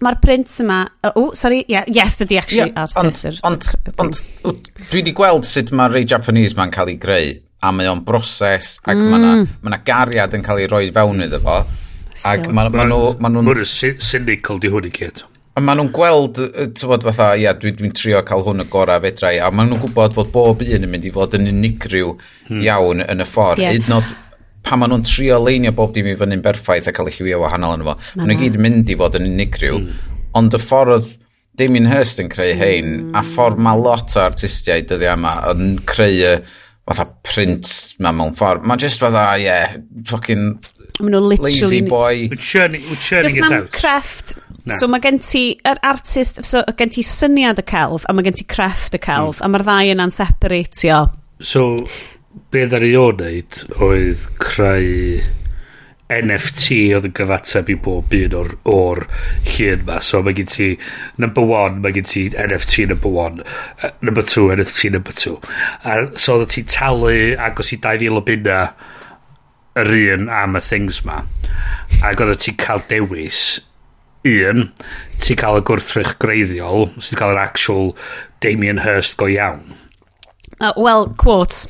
mae'r 0.00 0.16
prints 0.22 0.60
yma... 0.62 0.80
O, 1.04 1.10
oh, 1.20 1.30
sorry, 1.36 1.64
yeah, 1.68 1.84
yes, 1.92 2.16
dydy 2.20 2.38
actually 2.40 2.70
yeah, 2.70 2.84
ar 2.86 2.92
Caesar. 2.92 3.36
Ond, 3.44 3.66
ond, 4.00 4.20
ond 4.48 4.70
dwi 4.88 5.02
wedi 5.02 5.12
gweld 5.16 5.44
sut 5.48 5.72
mae'r 5.76 5.98
rei 5.98 6.06
Japanese 6.08 6.56
ma'n 6.56 6.72
cael 6.72 6.92
ei 6.92 6.98
greu, 7.00 7.34
a 7.60 7.72
mae 7.74 7.90
o'n 7.90 8.00
broses, 8.06 8.78
ac 8.80 8.96
mm. 8.96 9.10
mae 9.10 9.20
yna 9.20 9.32
ma 9.68 9.80
gariad 9.84 10.36
yn 10.36 10.44
cael 10.46 10.62
ei 10.62 10.70
roi 10.70 10.86
fewn 10.94 11.26
iddo 11.26 11.42
fo, 11.44 11.58
Ac 12.28 12.48
ma, 12.48 12.68
ma, 12.68 12.86
nhw... 12.86 13.02
Ma 13.20 13.30
nhw'n 13.32 13.50
nhw 13.50 13.66
cynical 14.04 14.60
di 14.62 14.70
hwn 14.72 14.88
i 14.88 14.92
gyd. 14.94 15.22
Maen 15.60 15.80
nhw'n 15.80 15.92
gweld, 15.92 16.40
tywod 16.78 17.04
fatha, 17.04 17.32
ia, 17.36 17.52
dwi'n 17.58 17.76
dwi 17.78 17.90
trio 17.96 18.22
cael 18.26 18.44
hwn 18.46 18.64
y 18.64 18.66
gorau 18.70 19.02
fedrai, 19.04 19.36
a 19.42 19.50
maen 19.52 19.72
nhw'n 19.72 19.82
gwybod 19.82 20.16
fod 20.16 20.32
bob 20.34 20.64
un 20.64 20.86
yn 20.86 20.90
mynd 20.90 21.08
i 21.08 21.12
fod 21.14 21.36
yn 21.36 21.48
unigryw 21.50 22.12
hmm. 22.14 22.60
iawn 22.64 23.04
yn 23.04 23.24
y 23.24 23.28
ffordd. 23.28 23.62
Yeah. 23.64 23.76
Hyd 23.76 23.90
nod 23.92 24.14
pan 24.64 24.80
maen 24.80 24.94
nhw'n 24.94 25.06
trio 25.08 25.40
leinio 25.42 25.72
bob 25.76 25.92
dim 25.96 26.08
i 26.10 26.16
fyny'n 26.20 26.44
berffaith 26.44 26.88
a 26.88 26.94
cael 26.96 27.10
ei 27.10 27.16
lliwio 27.16 27.40
wahanol 27.42 27.76
yn 27.78 27.84
fo. 27.88 27.96
Maen 28.14 28.30
nhw'n 28.30 28.42
gyd 28.44 28.60
yn 28.60 28.64
mynd 28.66 28.92
i 28.92 28.98
fod 29.00 29.18
yn 29.18 29.28
unigryw, 29.28 29.82
mm. 29.82 30.16
ond 30.40 30.56
y 30.56 30.62
ffordd 30.62 31.10
Damien 31.60 31.90
Hirst 31.90 32.22
yn 32.22 32.30
creu 32.32 32.54
hein, 32.56 33.10
a 33.16 33.24
ffordd 33.26 33.60
mae 33.60 33.80
lot 33.80 34.14
o 34.16 34.22
artistiaid 34.22 34.88
dyddi 34.88 35.08
yma 35.10 35.34
yn 35.50 35.74
creu 35.88 36.22
y 36.30 36.34
fatha 36.88 37.06
print 37.26 37.68
ma 38.00 38.14
mewn 38.16 38.32
ffordd. 38.38 38.64
Mae 38.66 38.80
jyst 38.80 39.02
fatha, 39.02 39.26
ie, 39.36 39.44
yeah, 39.44 39.74
fucking 40.08 40.54
Maen 40.98 41.14
nhw 41.14 41.22
literally... 41.22 41.62
Lazy 41.62 41.80
boy. 41.86 42.28
We're 42.30 42.42
churning, 42.50 42.84
we're 42.90 43.00
churning 43.00 43.36
it 43.38 43.52
out. 43.52 43.70
crefft. 43.76 44.36
Na. 44.66 44.76
So 44.76 44.90
mae 44.90 45.00
gen 45.04 45.20
ti, 45.24 45.44
yr 45.64 45.80
artist, 45.86 46.42
so 46.44 46.62
gen 46.76 46.92
ti 46.92 47.04
syniad 47.06 47.62
y 47.62 47.66
celf, 47.70 48.04
a 48.08 48.14
mae 48.16 48.26
gen 48.26 48.36
ti 48.36 48.46
crefft 48.50 48.98
y 48.98 49.02
celf, 49.02 49.40
mm. 49.40 49.46
a 49.46 49.52
mae'r 49.52 49.66
ddau 49.66 49.92
yna'n 49.94 50.14
separatio. 50.14 51.02
So, 51.40 51.66
be 52.52 52.66
ddar 52.68 52.84
i 52.84 52.94
o 52.98 53.06
wneud 53.14 53.62
oedd 53.80 54.26
creu 54.42 55.20
NFT 56.10 56.76
oedd 56.96 57.06
yn 57.06 57.14
gyfateb 57.14 57.68
i 57.70 57.76
bob 57.78 58.14
un 58.18 58.34
o'r, 58.34 58.54
or 58.68 59.04
llun 59.46 59.84
ma. 59.86 60.00
So 60.02 60.20
mae 60.26 60.34
gen 60.34 60.50
ti 60.50 60.70
number 61.22 61.44
one, 61.46 61.78
mae 61.84 61.94
gen 61.94 62.08
ti 62.10 62.24
NFT 62.34 62.88
number 62.90 63.12
one, 63.14 63.44
uh, 63.82 63.92
number 64.02 64.22
two, 64.26 64.48
NFT 64.50 64.90
number 64.96 65.14
two. 65.14 65.38
A, 65.84 66.10
so 66.18 66.40
oedd 66.40 66.50
ti 66.56 66.66
talu 66.66 67.36
agos 67.38 67.70
i 67.76 67.78
2,000 67.78 68.18
o 68.18 68.24
bunna 68.26 68.62
yr 69.78 69.92
un 70.14 70.28
am 70.34 70.58
y 70.58 70.62
things 70.64 71.02
ma 71.06 71.20
ac 72.06 72.22
oedd 72.24 72.40
ti 72.42 72.54
cael 72.58 72.82
dewis 72.90 73.60
un 74.26 74.70
ti 75.22 75.36
cael 75.38 75.60
y 75.60 75.66
gwrthrych 75.68 76.16
greiddiol 76.22 76.88
sy'n 76.98 77.20
cael 77.20 77.36
yr 77.36 77.42
actual 77.44 77.94
Damien 78.40 78.80
Hirst 78.84 79.16
go 79.20 79.28
iawn. 79.28 79.76
Uh, 80.60 80.72
well 80.76 81.08
quotes. 81.16 81.68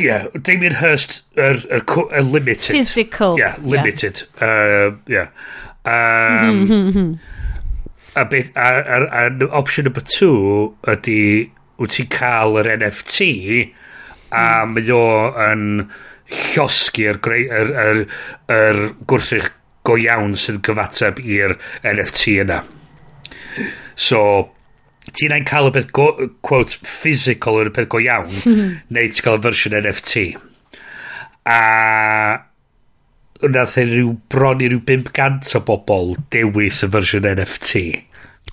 Yeah, 0.00 0.28
Damien 0.40 0.76
Hirst 0.80 1.22
yr 1.36 1.60
er, 1.68 1.82
er, 1.82 2.06
er 2.10 2.22
limited. 2.22 2.72
Physical. 2.72 3.38
Yeah, 3.38 3.56
limited. 3.60 4.24
Yeah, 4.40 4.92
uh, 4.92 4.96
yeah. 5.08 5.28
Um, 5.84 7.20
a, 8.16 8.24
beth, 8.24 8.50
a, 8.56 8.60
a, 8.60 9.26
a, 9.26 9.46
a 9.46 9.50
option 9.50 9.84
number 9.84 10.00
two 10.00 10.76
ydy 10.88 11.50
wyt 11.80 11.96
ti'n 11.96 12.10
cael 12.12 12.60
yr 12.60 12.70
NFT 12.76 13.28
a 14.32 14.44
hmm. 14.62 14.76
mae 14.76 14.92
o 14.94 15.04
yn 15.50 15.66
llosgi 16.30 17.08
yr, 17.10 17.20
yr, 17.32 17.74
yr, 17.82 18.00
yr 18.54 18.80
gwrthrych 19.10 19.50
go 19.86 19.96
iawn 19.98 20.36
sy'n 20.38 20.60
gyfateb 20.64 21.20
i'r 21.22 21.56
NFT 21.82 22.36
yna. 22.44 22.60
So, 23.98 24.20
ti'n 25.10 25.34
ein 25.36 25.48
cael 25.48 25.70
y 25.70 25.74
beth, 25.74 25.90
go, 25.94 26.08
quote, 26.46 26.78
physical 26.86 27.60
yn 27.62 27.72
y 27.72 27.74
peth 27.74 27.90
go 27.92 28.00
iawn, 28.02 28.30
mhm. 28.46 28.72
neu 28.94 29.10
ti'n 29.10 29.26
cael 29.26 29.40
y 29.40 29.44
fersiwn 29.48 29.78
NFT. 29.82 30.24
A 31.50 31.60
wnaeth 33.42 33.78
e 33.82 33.86
rhyw 33.88 34.14
bron 34.30 34.62
i 34.62 34.70
rhyw 34.70 34.84
500 34.86 35.56
o 35.58 35.64
bobl 35.66 36.14
dewis 36.34 36.84
y 36.86 36.90
fersiwn 36.92 37.26
NFT. 37.34 37.84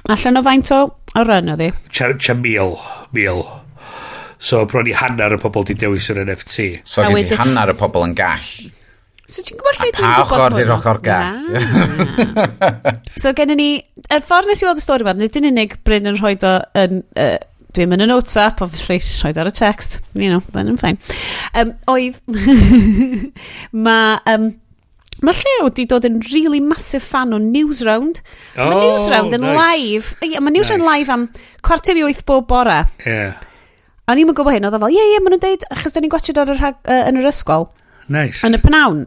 Allan 0.09 0.39
o 0.39 0.45
faint 0.45 0.71
o 0.73 0.79
o'r 1.19 1.27
rhan 1.27 1.53
oedd 1.53 1.65
hi? 1.67 1.71
Cha, 1.93 2.13
cha 2.17 2.33
mil, 2.33 2.79
mil. 3.13 3.43
So 4.39 4.63
bron 4.71 4.87
i 4.87 4.95
hanner 4.95 5.35
y 5.35 5.39
pobl 5.41 5.65
di 5.67 5.75
dewis 5.75 6.07
yr 6.13 6.21
NFT. 6.23 6.69
So 6.87 7.03
gen 7.03 7.27
ti 7.27 7.39
hanner 7.39 7.73
y 7.73 7.75
pobl 7.79 8.05
yn 8.07 8.15
gall. 8.17 8.51
So 9.29 9.43
ti'n 9.45 9.59
gwybod 9.59 9.77
lle 9.77 9.91
dwi'n 9.93 10.13
gwybod 10.15 10.15
hwn? 10.15 10.15
A 10.15 10.25
pa 10.25 10.37
ochr 10.39 10.55
di'r 10.57 10.71
ochr 10.73 10.99
so 13.21 13.33
gen 13.37 13.53
ni, 13.59 13.69
y 14.07 14.21
ffordd 14.25 14.49
nes 14.49 14.63
i 14.63 14.67
weld 14.69 14.81
y 14.81 14.85
stori 14.85 15.05
yma, 15.05 15.13
nid 15.19 15.37
yn 15.37 15.49
unig 15.51 15.75
Bryn 15.85 16.09
yn 16.09 16.17
rhoi 16.17 16.33
o 16.47 16.53
yn, 16.81 17.03
uh, 17.19 17.35
dwi'n 17.77 17.91
mynd 17.91 18.07
yn 18.07 18.09
notes 18.09 18.39
app, 18.41 18.63
obviously, 18.65 18.97
rhoi 19.19 19.35
ar 19.35 19.51
y 19.51 19.53
text, 19.53 19.99
you 20.15 20.31
know, 20.31 20.41
mae'n 20.55 20.71
yn 20.71 20.79
ffain. 20.81 20.97
Um, 21.53 21.75
oedd, 21.93 22.17
mae, 23.89 24.17
um, 24.33 24.49
Mae 25.19 25.35
Llew 25.35 25.65
wedi 25.65 25.83
dod 25.83 26.05
yn 26.07 26.21
really 26.29 26.61
massive 26.63 27.03
fan 27.03 27.35
o 27.35 27.39
Newsround. 27.43 28.21
Oh, 28.55 28.69
mae 28.69 28.77
Newsround 28.85 29.35
yn 29.35 29.43
nice. 29.43 29.57
live. 29.57 30.13
Yeah, 30.23 30.39
mae 30.39 30.55
Newsround 30.55 30.85
nice. 30.85 31.01
live 31.01 31.11
am 31.11 31.25
cwarter 31.59 31.99
i 31.99 32.05
wyth 32.07 32.21
bob 32.29 32.47
bore. 32.47 32.77
Yeah. 33.03 33.35
A 34.09 34.15
ni'n 34.17 34.31
gwybod 34.33 34.55
hyn, 34.55 34.65
oedd 34.65 34.73
o 34.73 34.81
fel, 34.81 34.95
ie, 34.95 35.05
ie, 35.13 35.21
maen 35.21 35.35
nhw'n 35.35 35.43
deud, 35.43 35.63
achos 35.75 35.93
da 35.93 36.01
ni'n 36.01 36.09
gwachod 36.09 36.39
ar 36.41 36.49
yr, 36.49 36.57
rhag, 36.57 36.77
uh, 36.89 37.03
yn 37.11 37.19
yr 37.19 37.29
ysgol. 37.29 37.67
Nice. 38.09 38.41
Yn 38.47 38.57
y 38.57 38.59
pnawn. 38.63 39.03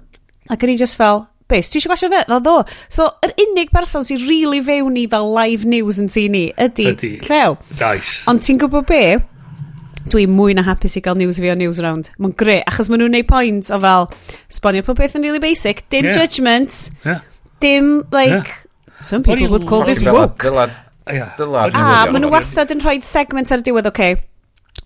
Ac 0.53 0.63
o'n 0.63 0.71
i 0.71 0.77
just 0.79 0.99
fel, 1.01 1.25
beth, 1.51 1.73
ti 1.73 1.81
eisiau 1.81 1.91
gwachod 1.91 2.15
fe? 2.15 2.21
Ddo, 2.29 2.39
ddo. 2.45 2.55
So, 2.87 3.09
yr 3.27 3.35
unig 3.43 3.73
person 3.75 4.07
sy'n 4.07 4.23
really 4.29 4.63
fewn 4.63 5.01
i 5.01 5.09
fel 5.11 5.27
live 5.35 5.67
news 5.67 5.99
yn 5.99 6.13
tu 6.13 6.29
ni, 6.31 6.45
ydy, 6.55 6.87
ydy. 6.95 7.13
llew. 7.27 7.59
Nice. 7.81 8.23
Ond 8.31 8.47
ti'n 8.47 8.63
gwybod 8.63 8.87
be? 8.93 9.03
Dwi'n 10.13 10.31
mwy 10.39 10.55
na 10.55 10.63
hapus 10.67 10.95
i 10.99 11.03
gael 11.03 11.19
news 11.19 11.43
fi 11.43 11.51
o 11.51 11.59
news 11.59 11.83
round. 11.83 12.15
Mae'n 12.23 12.39
gre, 12.39 12.61
achos 12.71 12.91
maen 12.93 13.03
nhw'n 13.03 13.17
neud 13.19 13.31
point 13.35 13.75
o 13.75 13.83
fel, 13.83 14.11
sbonio 14.55 14.87
pob 14.87 15.03
beth 15.03 15.19
yn 15.19 15.27
really 15.27 15.43
basic, 15.43 15.83
dim 15.91 16.13
yeah. 16.13 16.19
judgment, 16.23 16.79
yeah. 17.03 17.27
dim, 17.59 17.95
like, 18.15 18.55
yeah. 18.55 18.99
some 19.03 19.27
people 19.27 19.51
would 19.51 19.67
call 19.67 19.83
this 19.83 20.03
woke. 20.07 20.39
Dylan, 20.47 20.71
dylan. 21.39 21.75
A 21.75 22.05
maen 22.07 22.23
nhw 22.23 22.31
wastad 22.35 22.71
yn 22.71 22.83
rhoi 22.87 23.01
segment 23.07 23.51
ar 23.51 23.63
y 23.63 23.67
diwedd, 23.67 23.91
oce, 23.91 23.95
okay, 23.95 24.29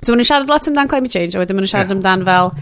So 0.06 0.14
maen 0.14 0.22
nhw'n 0.22 0.28
siarad 0.28 0.52
lot 0.52 0.68
amdan 0.70 0.90
climate 0.92 1.10
change, 1.10 1.34
a 1.34 1.42
wedyn 1.42 1.58
maen 1.58 1.66
nhw'n 1.66 1.72
siarad 1.72 1.90
yeah. 1.90 1.98
amdan 1.98 2.22
fel, 2.28 2.52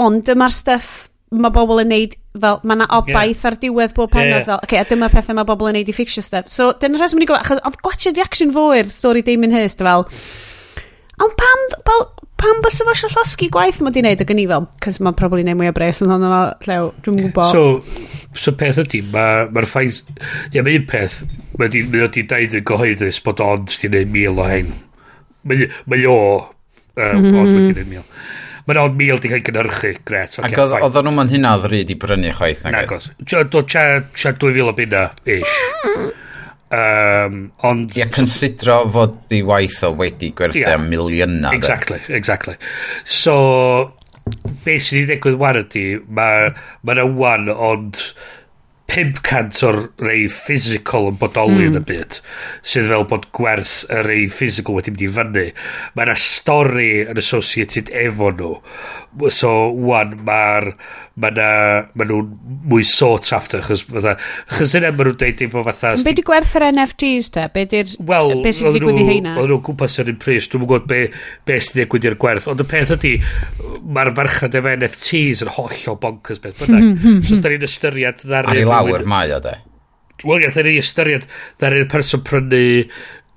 ond 0.00 0.24
dyma'r 0.26 0.54
stuff 0.54 1.06
mae 1.30 1.52
bobl 1.52 1.82
yn 1.82 1.90
neud 1.92 2.14
fel, 2.40 2.60
mae 2.64 2.78
yna 2.78 2.88
obaith 2.96 3.42
yeah. 3.42 3.46
ar 3.50 3.56
diwedd 3.62 3.94
bob 3.96 4.12
penod, 4.14 4.40
yeah. 4.40 4.46
fel, 4.48 4.60
okay, 4.64 4.80
a 4.80 4.88
dyma 4.88 5.10
pethau 5.12 5.36
mae 5.36 5.46
bobl 5.48 5.70
yn 5.70 5.78
neud 5.78 5.90
i 5.92 5.94
fixio 5.94 6.24
stuff. 6.24 6.48
So, 6.50 6.72
dyna 6.80 7.00
rheswm 7.00 7.20
ni'n 7.20 7.28
gwybod, 7.28 7.44
achos 7.44 7.60
oedd 7.68 7.82
gwachio 7.84 8.14
reaction 8.16 8.54
fo 8.54 8.70
i'r 8.76 8.90
stori 8.92 9.22
Damien 9.26 9.54
Hirst, 9.54 9.84
fel, 9.84 10.06
ond 11.20 11.36
pam, 11.38 11.64
fel, 11.84 12.04
pam 12.40 12.64
bys 12.64 12.80
y 12.80 12.88
fosio 12.88 13.12
llosgi 13.12 13.50
gwaith 13.52 13.82
mae 13.84 13.94
di 13.94 14.02
wneud 14.02 14.24
ag 14.24 14.34
yn 14.34 14.42
i 14.42 14.48
fel, 14.50 14.68
cos 14.84 15.00
mae'n 15.04 15.18
probably 15.20 15.44
neud 15.46 15.60
mwy 15.60 15.70
o 15.70 15.76
bres 15.76 16.00
ond 16.04 16.14
hwnnw 16.14 16.42
llew, 16.66 16.90
dwi'n 17.04 17.22
gwybod. 17.26 17.54
So, 17.54 18.26
so 18.32 18.56
peth 18.58 18.80
ydy, 18.86 19.04
mae'r 19.12 19.52
ma 19.54 19.66
ffaith, 19.68 20.00
ie, 20.54 20.62
mae 20.62 20.80
un 20.80 20.88
peth, 20.88 21.22
mae 21.60 21.70
di, 21.74 21.84
mae 21.92 22.08
di 22.14 22.24
daid 22.30 22.56
yn 22.56 22.66
gyhoeddus 22.66 23.20
bod 23.26 23.44
ond 23.44 23.74
di 23.82 23.92
neud 23.92 24.14
mil 24.16 24.40
o 24.40 24.48
hyn 24.48 24.76
Mae 25.48 26.02
o, 26.10 26.16
Um, 26.98 27.24
mm. 27.24 27.38
Ond 27.38 27.54
wedi 27.54 27.84
yn 27.84 27.90
mil. 27.94 28.06
Mae'n 28.68 28.80
ond 28.82 28.96
mil 29.00 29.20
di 29.22 29.30
cael 29.32 29.44
gynhyrchu, 29.46 29.94
gret. 30.04 30.34
Okay, 30.42 30.52
Ac 30.52 30.82
oedd 30.84 30.98
o'n 31.00 31.06
nhw'n 31.08 31.30
hynna 31.32 31.54
oedd 31.56 31.68
ryd 31.72 31.92
i 31.94 31.96
brynu 32.00 32.32
chwaith. 32.36 32.66
Nag 32.68 32.90
Do, 33.24 33.62
cha, 33.64 33.84
cha 34.12 34.34
2000 34.36 34.68
o 34.68 34.74
bunna, 34.76 35.04
ish. 35.24 35.54
Um, 36.68 37.46
ond... 37.64 37.94
Ia, 37.96 38.10
considro 38.12 38.82
fod 38.92 39.14
di 39.30 39.40
waith 39.46 39.80
o 39.88 39.94
wedi 39.96 40.34
gwerthu 40.36 40.60
yeah. 40.60 40.76
am 40.76 40.90
miliynau. 40.92 41.54
Exactly, 41.56 42.02
de. 42.04 42.16
exactly. 42.18 42.58
So, 43.04 43.36
be 44.66 44.76
sydd 44.76 45.06
wedi 45.06 45.14
digwydd 45.14 45.38
wan 45.40 45.62
ydy, 45.62 45.86
mae 46.12 46.50
ma 46.84 46.98
yna 46.98 47.06
wan, 47.16 47.48
ond 47.48 48.02
500 48.88 49.62
o'r 49.68 49.78
rei 50.00 50.28
physical 50.32 51.10
yn 51.10 51.18
bodoli 51.20 51.58
mm. 51.58 51.66
yn 51.66 51.76
y 51.76 51.80
hmm. 51.82 51.88
byd 51.90 52.18
sydd 52.72 52.88
fel 52.88 53.04
bod 53.10 53.26
gwerth 53.36 53.74
y 53.92 54.00
rei 54.06 54.22
physical 54.32 54.78
wedi 54.78 54.94
mynd 54.94 55.04
i 55.04 55.10
fyny 55.18 55.44
mae 55.94 56.06
yna 56.06 56.16
stori 56.22 56.88
yn 57.04 57.20
associated 57.20 57.92
efo 58.04 58.32
nhw 58.32 58.54
so 59.34 59.52
wan 59.90 60.16
mae'r 60.24 60.72
mae 61.18 61.34
na, 61.34 61.48
ma 61.98 62.06
nhw'n 62.06 62.28
mwy 62.70 62.84
sort 62.86 63.28
after, 63.34 63.62
chos 63.64 63.82
fatha, 63.88 64.14
chos 64.52 64.74
yna 64.78 64.92
mae 64.94 65.08
nhw'n 65.08 65.18
deud 65.18 65.42
efo 65.48 65.62
fatha... 65.66 65.92
Be 66.06 66.14
di 66.16 66.24
gwerth 66.26 66.54
yr 66.58 66.68
NFTs 66.68 67.30
te? 67.34 67.46
Be 67.54 67.64
di'r... 67.70 67.94
Wel, 68.08 68.34
be 68.44 68.52
sy'n 68.54 68.76
digwydd 68.76 69.00
i 69.02 69.06
heina? 69.08 69.34
Oedden 69.34 69.54
nhw'n 69.56 69.64
gwmpas 69.68 69.98
yr 70.02 70.12
un 70.12 70.20
pris, 70.22 70.48
dwi'n 70.52 70.64
gwybod 70.64 70.86
be, 70.90 71.00
be 71.48 71.60
sy'n 71.64 71.80
digwydd 71.80 72.08
i'r 72.10 72.18
gwerth, 72.22 72.50
ond 72.52 72.62
y 72.62 72.68
peth 72.70 72.94
ydy, 72.98 73.14
mae'r 73.98 74.12
farchnad 74.18 74.58
efo 74.60 74.74
NFTs 74.78 75.44
yn 75.46 75.54
hollol 75.56 75.98
bonkers 76.04 76.42
beth 76.44 76.62
bynnag. 76.62 77.08
so, 77.26 77.40
da 77.42 77.54
ni'n 77.54 77.66
ystyried... 77.68 78.26
Ar 78.38 78.52
ei 78.54 78.68
lawr 78.68 79.06
mae 79.08 79.34
o 79.34 79.40
de. 79.42 79.56
Wel, 80.24 80.44
ie, 80.46 80.52
da 80.54 80.66
ni'n 80.66 80.82
ystyried, 80.82 81.26
da 81.58 81.72
ni'n 81.74 81.90
person 81.90 82.22
prynu 82.26 82.62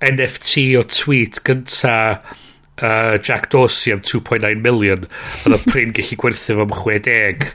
NFT 0.02 0.70
o 0.78 0.86
tweet 0.90 1.42
gyntaf 1.46 2.38
uh, 2.80 3.18
Jack 3.18 3.50
Dorsey 3.52 3.92
am 3.92 4.02
2.9 4.06 4.62
million 4.64 5.06
oedd 5.06 5.56
y 5.58 5.62
pryn 5.68 5.96
gallu 5.96 6.20
gwerthu 6.24 6.56
fo 6.58 6.66
am 6.66 6.76
60 6.80 7.48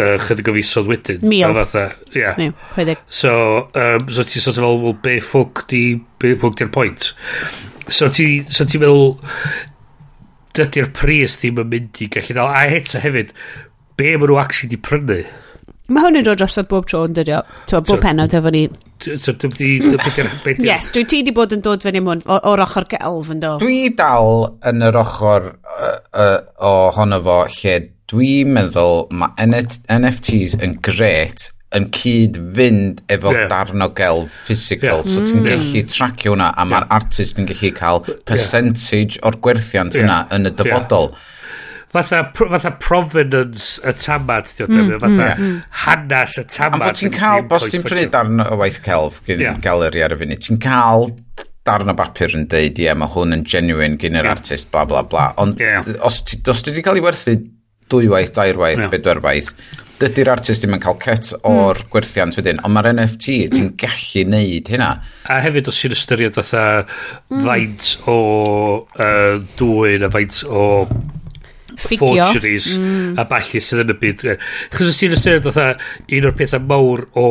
uh, 0.00 0.16
chydig 0.26 0.50
o 0.50 0.56
fisodd 0.56 0.90
wedyn. 0.90 1.24
Mil. 1.28 1.52
Fatha, 1.60 1.88
yeah. 2.16 2.38
Mil, 2.40 2.54
so, 3.08 3.32
um, 3.74 4.10
so 4.10 4.24
ti 4.24 4.40
sort 4.40 4.56
of 4.56 4.64
fel 4.64 4.82
well, 4.82 5.00
be 5.06 5.18
ffwc 5.20 5.66
di 5.72 5.82
be 6.22 6.36
ffwc 6.36 6.60
di'r 6.62 6.72
pwynt 6.74 7.12
so 7.88 8.08
ti 8.08 8.44
so 8.48 8.64
ti 8.66 8.80
fel 8.82 9.16
dydy'r 10.56 10.90
pris 10.96 11.36
ddim 11.40 11.60
yn 11.62 11.72
mynd 11.72 12.00
i 12.02 12.08
gallu 12.12 12.36
dal. 12.36 12.48
A 12.50 12.64
eto 12.78 13.00
hefyd 13.02 13.32
be 14.00 14.14
maen 14.16 14.30
nhw 14.30 14.38
actually 14.40 14.72
di 14.72 14.80
prynu? 14.80 15.20
Mae 15.86 16.02
hwn 16.02 16.18
yn 16.18 16.26
dod 16.26 16.40
drosodd 16.40 16.66
bob 16.70 16.86
tro 16.90 17.04
yn 17.06 17.14
dydio. 17.14 17.42
Ti'n 17.70 17.84
bob 17.86 18.02
penod 18.02 18.34
efo 18.34 18.50
ni. 18.50 18.64
So, 19.04 19.34
dim 19.38 19.52
di... 19.54 19.76
Yes, 20.64 20.90
dwi 20.94 21.04
ti 21.06 21.20
di 21.26 21.34
bod 21.36 21.52
yn 21.54 21.62
dod 21.62 21.84
fyny 21.84 22.02
mwyn 22.02 22.24
o'r 22.26 22.62
ochr 22.64 22.88
gelf 22.90 23.30
yn 23.34 23.42
do. 23.44 23.52
Dwi 23.62 23.92
dal 23.98 24.48
yn 24.66 24.86
yr 24.86 24.98
ochr 25.02 25.52
ohono 26.70 27.20
fo 27.26 27.42
lle 27.58 27.76
dwi'n 28.10 28.50
meddwl 28.56 29.06
mae 29.18 29.46
NFTs 29.46 30.58
yn 30.62 30.78
gret 30.86 31.52
yn 31.76 31.88
cyd 31.94 32.38
fynd 32.56 33.00
efo 33.12 33.32
yeah. 33.34 33.48
darn 33.50 33.82
o 33.82 33.88
gelf 33.98 34.34
physical 34.46 35.02
yeah. 35.02 35.08
so 35.10 35.24
ti'n 35.26 35.40
mm. 35.42 35.48
gallu 35.50 35.82
tracio 35.90 36.32
hwnna 36.32 36.52
a 36.54 36.66
mae'r 36.70 36.86
yeah. 36.86 36.94
artist 36.94 37.40
yn 37.42 37.48
gallu 37.50 37.72
cael 37.74 38.04
percentage 38.28 39.18
yeah. 39.18 39.24
o'r 39.26 39.40
gwerthiant 39.42 39.98
yeah. 39.98 40.06
yna 40.06 40.20
yn 40.38 40.52
y 40.52 40.54
dyfodol 40.54 41.10
yeah 41.10 41.32
fatha, 41.96 42.22
pr 42.36 42.52
fatha 42.54 42.72
provenance 42.82 43.80
y 43.82 43.96
tamad, 44.00 44.48
mm, 44.52 44.56
diod 44.60 44.76
mm, 44.76 44.94
fatha 45.02 45.28
mm, 45.34 45.50
yeah. 45.50 45.82
hanes 45.84 46.38
y 46.40 46.46
tamad. 46.52 46.84
A 46.84 46.90
fod 46.90 47.00
ti'n 47.02 47.14
cael, 47.16 47.46
bos 47.50 47.68
ti'n 47.72 47.86
prynu 47.86 48.08
darn 48.14 48.44
o 48.44 48.60
waith 48.62 48.80
celf 48.86 49.22
gyda'n 49.26 49.46
yeah. 49.48 49.60
galeri 49.64 50.04
ar 50.06 50.16
y 50.16 50.20
funud, 50.22 50.44
ti'n 50.46 50.62
cael 50.62 51.10
darn 51.66 51.90
o 51.90 51.96
bapur 51.98 52.36
yn 52.38 52.46
deud, 52.50 52.78
ie, 52.78 52.92
mae 52.94 53.10
hwn 53.16 53.40
yn 53.40 53.42
genuine 53.48 53.98
gyn 54.00 54.20
yr 54.20 54.28
yeah. 54.28 54.36
artist, 54.38 54.70
bla 54.74 54.86
bla 54.88 55.02
bla. 55.08 55.32
Ond 55.42 55.60
yeah. 55.62 55.86
os, 56.06 56.22
ti, 56.26 56.38
os 56.50 56.62
ti 56.62 56.72
wedi 56.72 56.84
cael 56.86 57.00
ei 57.00 57.06
werthu 57.06 57.34
dwy 57.36 58.06
waith, 58.10 58.32
dwywaith, 58.32 58.32
dairwaith, 58.36 58.80
yeah. 58.84 58.92
bedwarwaith, 58.92 59.50
dydy'r 60.00 60.30
artist 60.34 60.64
ddim 60.64 60.76
yn 60.76 60.82
cael 60.82 60.96
cut 61.00 61.30
o'r 61.38 61.80
mm. 61.80 61.90
gwerthiant 61.92 62.36
wedyn, 62.36 62.60
ond 62.66 62.74
mae'r 62.74 62.90
NFT, 62.92 63.36
ti'n 63.54 63.70
gallu 63.80 64.24
neud 64.32 64.70
hynna. 64.72 64.90
A 65.32 65.38
hefyd 65.44 65.70
os 65.72 65.78
ti'n 65.80 65.96
ystyried 65.96 66.36
fatha 66.36 66.64
mm. 66.82 67.44
faint 67.46 67.92
o 68.12 68.18
uh, 68.84 69.38
dwyn 69.58 70.04
a 70.06 70.10
faint 70.12 70.42
o 70.46 70.64
Ffigio. 71.76 71.98
forgeries 71.98 72.70
mm. 72.78 73.18
a 73.20 73.26
balli 73.28 73.62
sydd 73.62 73.84
yn 73.84 73.94
y 73.94 73.98
byd. 74.02 74.24
Chos 74.74 74.92
os 74.92 75.00
ti'n 75.00 75.16
ystyried 75.16 75.50
oedd 75.50 75.84
un 76.18 76.30
o'r 76.30 76.38
pethau 76.38 76.64
mawr 76.72 77.06
o 77.18 77.28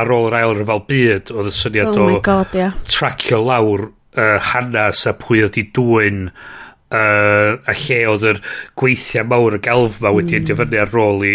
ar 0.00 0.14
ôl 0.16 0.28
yr 0.30 0.38
ail 0.40 0.56
ryfel 0.58 0.84
byd 0.90 1.34
oedd 1.34 1.52
y 1.52 1.54
syniad 1.54 1.94
oh 1.94 2.18
o 2.18 2.20
God, 2.24 2.58
yeah. 2.58 2.76
tracio 2.90 3.40
lawr 3.44 3.88
uh, 3.88 4.36
hanes 4.52 5.06
a 5.08 5.14
pwy 5.18 5.44
oedd 5.46 5.58
i 5.60 5.66
dwy'n 5.74 6.28
uh, 6.94 7.56
a 7.70 7.74
lle 7.78 8.00
oedd 8.10 8.26
yr 8.32 8.40
gweithiau 8.80 9.26
mawr 9.30 9.58
y 9.58 9.60
galf 9.64 10.00
ma 10.02 10.12
wedi 10.14 10.40
mm. 10.40 10.58
fyny 10.60 10.80
ar 10.82 10.98
ôl 11.04 11.24
i 11.26 11.34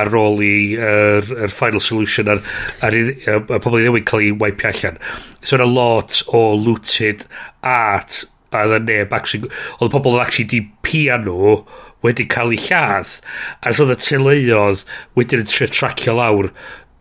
ar 0.00 0.12
ôl 0.20 0.42
i 0.44 0.54
yr 0.76 1.28
uh, 1.36 1.46
final 1.52 1.82
solution 1.84 2.32
ar, 2.34 2.42
ar, 2.84 2.96
i, 2.96 3.04
ar, 3.26 3.44
ar 3.44 3.62
pobl 3.64 3.80
i 3.80 3.86
newid 3.86 4.08
cael 4.08 4.26
ei 4.26 4.34
waipio 4.42 4.72
allan 4.72 5.00
so 5.40 5.58
yna 5.58 5.68
lot 5.70 6.22
o 6.28 6.42
looted 6.56 7.26
art 7.62 8.24
a 8.52 8.64
oedd 8.64 8.78
y 8.78 8.84
neb 8.88 9.12
actually 9.12 9.50
oedd 9.78 9.92
pobl 9.92 10.16
oedd 10.16 10.24
actually 10.24 10.48
di 10.50 10.62
piano 10.84 11.36
nhw 11.36 11.58
wedi 12.06 12.28
cael 12.30 12.54
ei 12.54 12.60
lladd 12.68 13.16
a 13.62 13.72
so 13.72 13.86
oedd 13.86 13.96
y 13.96 14.00
teleodd 14.04 14.84
wedyn 15.18 15.44
yn 15.44 15.50
trio 15.50 15.70
tracio 15.72 16.14
lawr 16.18 16.50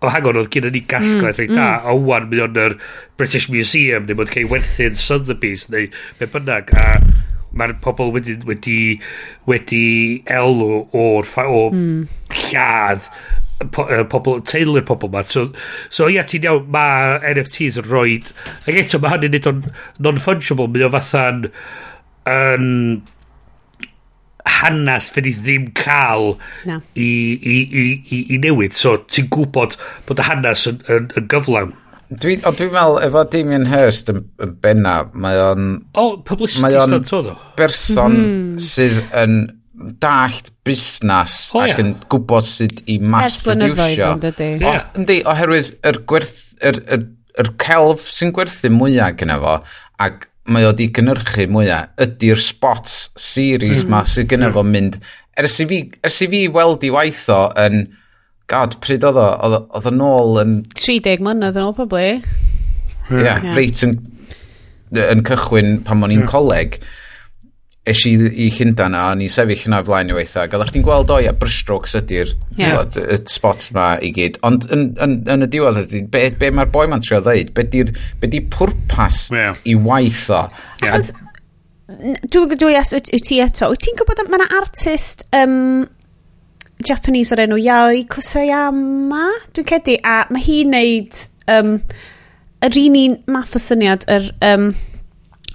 o 0.01 0.11
hangon 0.13 0.41
oedd 0.41 0.51
gen 0.53 0.69
ni 0.73 0.83
gasglaeth 0.89 1.39
mm, 1.39 1.43
reit 1.43 1.55
da 1.57 1.69
mm. 1.77 1.87
o 1.93 1.95
wan 2.09 2.27
mi 2.31 2.41
o'n 2.43 2.59
yr 2.65 2.77
British 3.17 3.49
Museum 3.53 4.05
neu 4.05 4.19
bod 4.19 4.33
cael 4.33 4.45
ei 4.45 4.51
werthu'n 4.51 4.99
Sotheby's 5.01 5.67
neu 5.73 5.89
be 6.19 6.29
bynnag 6.33 6.73
a 6.77 6.85
mae'r 7.57 7.73
pobl 7.81 8.13
wedi 8.13 8.37
wedi 8.45 8.77
wedi 9.49 9.83
elw 10.37 10.63
o'r 10.93 11.33
o 11.47 11.63
mm. 11.73 11.99
lladd 12.43 13.09
po, 13.73 13.87
uh, 13.89 14.03
pobl, 14.09 14.41
teulu'r 14.45 14.85
pobl 14.85 15.09
ma. 15.13 15.23
So, 15.25 15.47
so 15.89 16.09
ia, 16.11 16.25
ti'n 16.27 16.45
iawn, 16.45 16.67
mae 16.73 17.17
NFTs 17.33 17.79
yn 17.81 17.87
rhoi... 17.89 18.19
Ac 18.67 18.77
eto, 18.83 18.99
mae 19.01 19.15
hynny'n 19.15 19.33
nid 19.33 19.49
o'n 19.49 19.63
non-fungible, 20.05 20.69
mae 20.73 20.85
o 20.85 20.91
fatha'n... 20.93 21.47
Um, 22.29 22.67
hanes 24.47 25.09
fe 25.13 25.23
ni 25.25 25.33
ddim 25.35 25.67
cael 25.77 26.35
no. 26.69 26.79
i, 26.93 27.09
i, 27.37 27.57
i, 27.57 27.83
i, 27.99 28.21
i 28.35 28.39
newid. 28.43 28.77
So 28.77 28.97
ti'n 29.05 29.29
gwybod 29.33 29.75
bod 30.07 30.23
y 30.23 30.27
hanes 30.27 30.65
yn, 30.71 30.79
yn, 30.93 31.11
yn 31.19 31.29
gyflawn. 31.31 31.75
Dwi'n 32.07 32.39
dwi, 32.39 32.55
dwi 32.55 32.69
meddwl, 32.71 33.01
efo 33.03 33.25
Damien 33.27 33.67
Hirst 33.67 34.13
yn, 34.13 34.21
yn 34.43 34.53
benna, 34.63 35.01
mae 35.11 35.39
o'n... 35.43 35.65
O, 35.91 36.03
oh, 36.05 36.13
publicity 36.23 36.63
mae 36.63 36.77
o'n 36.79 36.95
berson 37.59 38.13
mm 38.15 38.27
-hmm. 38.27 38.61
sydd 38.63 39.01
yn 39.23 39.39
dallt 40.01 40.49
busnes 40.65 41.35
oh, 41.53 41.61
ac 41.61 41.73
yeah. 41.73 41.81
yn 41.83 41.91
gwybod 42.09 42.47
sut 42.47 42.79
i 42.89 42.97
mass 43.03 43.41
producio. 43.45 44.13
Yeah. 44.23 44.87
Yndi, 44.97 45.19
oherwydd 45.27 45.75
yr, 45.85 45.99
gwerth, 46.09 46.39
yr, 46.65 46.79
yr, 46.95 47.03
yr 47.43 47.51
celf 47.61 48.07
sy'n 48.09 48.33
gwerthu 48.35 48.71
mwyaf 48.73 49.19
gyda 49.19 49.37
fo 49.43 49.59
ac 50.07 50.25
mae 50.53 50.67
o 50.67 50.73
di 50.75 50.89
gynnyrchu 50.95 51.47
mwyaf 51.51 52.03
ydy'r 52.03 52.41
spots 52.41 52.97
series 53.19 53.85
mm. 53.85 53.93
ma 53.93 54.03
sydd 54.07 54.29
gynnar 54.31 54.55
fo 54.55 54.63
mynd 54.65 54.99
ers 55.37 55.57
i 55.63 55.67
fi, 55.69 55.79
ers 56.07 56.19
i 56.23 56.29
fi 56.31 56.43
weld 56.53 56.85
i 56.87 56.91
waith 56.93 57.25
o 57.33 57.41
yn 57.65 57.87
god 58.51 58.77
pryd 58.83 59.05
oedd 59.07 59.19
o 59.19 59.27
oedd 59.77 59.89
o 59.89 59.93
nôl 59.93 60.39
yn 60.43 60.53
30 60.73 61.23
mlynedd 61.25 61.59
yn 61.59 61.67
ôl 61.67 61.75
probably 61.77 62.05
ie 62.07 62.21
yeah, 63.11 63.43
yeah. 63.43 63.55
reit 63.55 63.83
yn, 63.85 63.97
yn 65.03 65.25
cychwyn 65.27 65.81
pan 65.87 66.03
o'n 66.03 66.15
i'n 66.15 66.23
yeah. 66.23 66.31
coleg 66.31 66.79
es 67.87 68.01
i 68.09 68.13
i 68.15 68.47
Llundain 68.53 68.95
a 68.97 69.03
o'n 69.11 69.21
i 69.23 69.29
sefyll 69.31 69.67
yna 69.69 69.79
flaen 69.87 70.11
i 70.11 70.15
weitha, 70.17 70.45
ac 70.45 70.55
oeddech 70.55 70.73
chi'n 70.75 70.85
gweld 70.85 71.11
oi 71.13 71.23
a 71.29 71.33
brushstrokes 71.37 71.95
ydy'r 72.01 72.33
yeah. 72.59 72.83
y 72.83 73.19
spots 73.31 73.71
yma 73.71 73.87
i 74.03 74.11
gyd. 74.15 74.39
Ond 74.47 74.67
yn, 74.73 74.89
yn, 75.03 75.15
yn 75.33 75.45
y 75.45 75.49
diwedd, 75.53 75.79
ydy, 75.85 76.03
be, 76.11 76.25
be 76.39 76.51
mae'r 76.53 76.71
boi 76.73 76.87
ma'n 76.91 77.03
trio 77.05 77.21
ddeud? 77.23 77.53
Be 77.55 77.67
di'r 77.73 77.93
be 78.21 78.31
di 78.31 78.41
pwrpas 78.53 79.21
yeah. 79.35 79.55
i 79.67 79.77
waith 79.79 80.25
o? 80.33 80.43
Yeah. 80.83 80.97
Achos, 80.97 81.13
dwi, 82.33 82.59
dwi 82.59 82.75
as 82.79 82.91
wyt 82.95 83.13
ti 83.27 83.39
eto, 83.43 83.71
wyt 83.71 83.85
ti'n 83.85 84.01
gwybod 84.01 84.25
mae 84.27 84.41
yna 84.41 84.49
artist 84.59 85.23
um, 85.37 85.87
Japanese 86.85 87.33
o'r 87.33 87.45
enw 87.47 87.61
Yaoi 87.61 88.03
Kusayama, 88.11 89.31
dwi'n 89.55 89.71
cedi, 89.71 89.97
a 90.03 90.19
mae 90.33 90.43
hi'n 90.43 90.75
neud 90.75 91.23
um, 91.55 91.73
yr 92.67 92.77
un 92.83 93.01
un 93.05 93.17
math 93.37 93.57
o 93.57 93.63
syniad, 93.63 94.07
yr... 94.11 94.31
Um, 94.51 94.69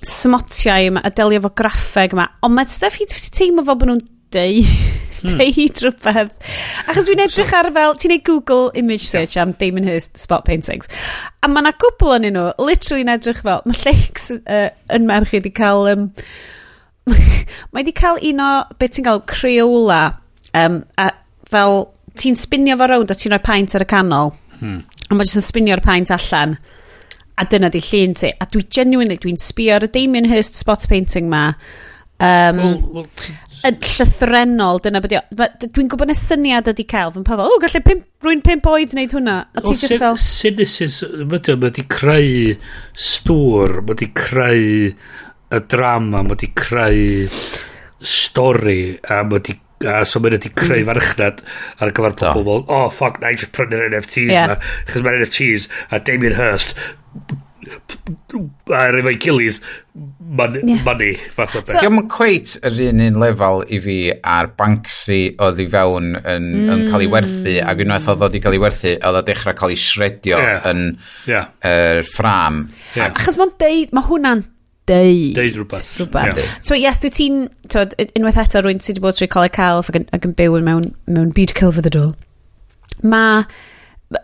smotiau 0.07 0.91
yma 0.91 1.05
y 1.07 1.12
delio 1.17 1.45
fo 1.45 1.53
graffeg 1.62 2.17
yma. 2.17 2.29
Ond 2.43 2.57
mae'n 2.57 2.71
stuff 2.71 3.01
i 3.03 3.09
teimlo 3.09 3.65
fo 3.67 3.77
bod 3.79 3.93
nhw'n 3.93 4.05
deud. 4.35 4.75
Hmm. 5.23 5.38
deud 5.38 5.79
rhywbeth. 5.85 6.33
Achos 6.91 7.07
dwi'n 7.07 7.23
edrych 7.23 7.53
ar 7.55 7.69
fel 7.75 7.93
ti'n 7.99 8.11
neud 8.11 8.25
Google 8.27 8.73
image 8.79 9.07
search 9.07 9.37
am 9.38 9.53
Damon 9.61 9.87
Hirst 9.87 10.19
spot 10.19 10.45
paintings. 10.49 10.91
A 11.43 11.51
mae 11.51 11.62
yna 11.62 11.73
gwbl 11.79 12.17
yn 12.17 12.27
nhw 12.35 12.49
literally 12.59 13.05
yn 13.07 13.12
edrych 13.12 13.45
fel 13.47 13.62
mae 13.69 13.79
lleics 13.85 14.33
uh, 14.35 14.69
yn 14.97 15.07
merch 15.07 15.31
i 15.31 15.38
wedi 15.38 15.55
cael 15.55 15.87
um, 15.93 16.09
mae 17.12 17.79
wedi 17.79 17.95
cael 17.95 18.19
un 18.33 18.43
o 18.43 18.51
beth 18.81 18.97
ti'n 18.97 19.07
cael 19.07 19.23
creola 19.31 20.03
um, 20.59 20.83
a 20.99 21.12
fel 21.53 21.85
ti'n 22.19 22.38
spinio 22.38 22.77
fo 22.81 22.91
rownd 22.91 23.15
a 23.15 23.19
ti'n 23.19 23.37
rhoi 23.37 23.45
paint 23.47 23.79
ar 23.79 23.87
y 23.87 23.91
canol. 23.95 24.35
Hmm. 24.59 24.83
a 25.09 25.15
mae 25.15 25.27
jyst 25.29 25.38
yn 25.38 25.51
spinio'r 25.53 25.87
paint 25.87 26.11
allan 26.15 26.59
a 27.40 27.47
dyna 27.49 27.71
di 27.73 27.81
llun 27.85 28.16
ti. 28.18 28.33
A 28.33 28.49
dwi 28.51 28.66
genuinely, 28.68 29.18
dwi'n 29.21 29.40
sbio 29.40 29.79
ar 29.79 29.87
y 29.87 29.92
Damien 29.92 30.29
Hirst 30.31 30.59
spot 30.61 30.87
painting 30.90 31.31
ma. 31.33 31.48
Um, 32.23 32.61
well, 32.61 32.83
well, 32.92 33.09
yn 33.67 33.79
llythrenol, 33.79 34.81
dyna 34.83 35.00
beth 35.02 35.15
yw. 35.17 35.48
Dwi'n 35.63 35.90
gwybod 35.90 36.11
na 36.11 36.17
syniad 36.19 36.71
ydi 36.73 36.87
cael, 36.90 37.13
fy'n 37.15 37.27
pafod, 37.27 37.46
o, 37.46 37.59
gallu 37.63 37.83
pimp, 37.87 38.06
rwy'n 38.27 38.42
pimp 38.44 38.69
oed 38.71 38.94
wneud 38.96 39.17
hwnna. 39.17 39.37
A 39.54 39.65
ti 39.65 39.75
just 39.79 39.98
fel... 40.02 40.19
Synesis, 40.21 41.02
mae 41.23 41.59
wedi 41.63 41.87
creu 41.90 42.56
stŵr, 43.11 43.79
mae 43.81 43.94
wedi 43.94 44.11
creu 44.19 44.65
y 44.90 45.61
drama, 45.71 46.23
mae 46.23 46.35
wedi 46.35 46.50
creu 46.59 47.29
stori, 48.02 48.81
a 49.06 49.23
mae 49.23 49.38
wedi 49.38 49.59
a 49.83 50.02
so 50.06 50.21
mae'n 50.23 50.37
wedi 50.37 50.50
creu 50.54 50.79
hmm. 50.79 50.88
farchnad 50.90 51.40
ar 51.83 51.90
gyfer 51.94 52.15
pobl 52.19 52.44
fel, 52.46 52.67
oh 52.71 52.90
fuck, 52.94 53.19
na 53.23 53.33
i 53.33 53.38
just 53.38 53.50
prynu'r 53.56 53.88
NFTs 53.90 54.31
yeah. 54.31 54.52
ma, 54.52 54.59
chos 54.90 55.02
mae'r 55.02 55.23
NFTs 55.25 55.67
a 55.90 55.98
Damien 56.06 56.37
Hirst 56.38 56.77
ar 58.73 58.92
er 58.92 58.98
efo'i 59.00 59.18
gilydd 59.23 59.58
money. 59.94 60.62
Yeah. 60.64 60.85
money 60.87 61.12
fath 61.35 61.56
o 61.56 61.60
beth. 61.62 61.75
Diolch 61.75 61.88
yn 61.88 62.08
cweit 62.12 62.54
yr 62.62 62.79
un 62.88 63.02
un 63.06 63.20
lefel 63.23 63.64
i 63.68 63.81
fi 63.85 63.96
ar 64.37 64.50
Banksy 64.58 65.20
oedd 65.42 65.60
i 65.62 65.68
fewn 65.73 66.14
yn, 66.16 66.48
mm. 66.48 66.73
yn 66.75 66.87
cael 66.92 67.06
ei 67.06 67.10
werthu 67.12 67.58
ac 67.64 67.85
unwaith 67.85 68.08
oedd 68.12 68.25
oedd 68.29 68.38
i 68.38 68.42
cael 68.44 68.56
ei 68.56 68.62
werthu 68.62 68.94
oedd 68.96 69.20
o 69.20 69.25
dechrau 69.29 69.58
cael 69.58 69.75
ei 69.75 69.83
shredio 69.83 70.40
yeah. 70.40 70.66
yn 70.73 70.83
yeah. 71.31 71.52
yr 71.68 72.02
ffram. 72.08 72.64
Yeah. 72.96 73.12
Achos 73.12 73.38
mae'n 73.40 73.54
deud, 73.62 73.94
mae 73.96 74.08
hwnna'n 74.08 74.46
deud. 74.90 75.35
Deud 75.38 75.58
rhywbeth. 75.60 75.90
rhywbeth. 75.98 76.38
Yeah. 76.38 76.54
So 76.64 76.79
yes, 76.79 77.02
dwi 77.02 77.12
ti'n, 77.14 77.42
unwaith 78.18 78.40
eto 78.42 78.62
rwy'n 78.64 78.83
sydd 78.83 78.98
wedi 78.98 79.06
bod 79.06 79.18
trwy 79.18 79.31
coleg 79.33 79.58
celf 79.58 79.92
ac 79.92 80.00
yn, 80.00 80.08
ac 80.16 80.27
yn 80.29 80.37
byw 80.38 80.58
mewn, 80.64 80.88
mewn 81.10 81.35
byd 81.37 81.54
cylfyddydol. 81.58 82.14
Mae 83.02 83.44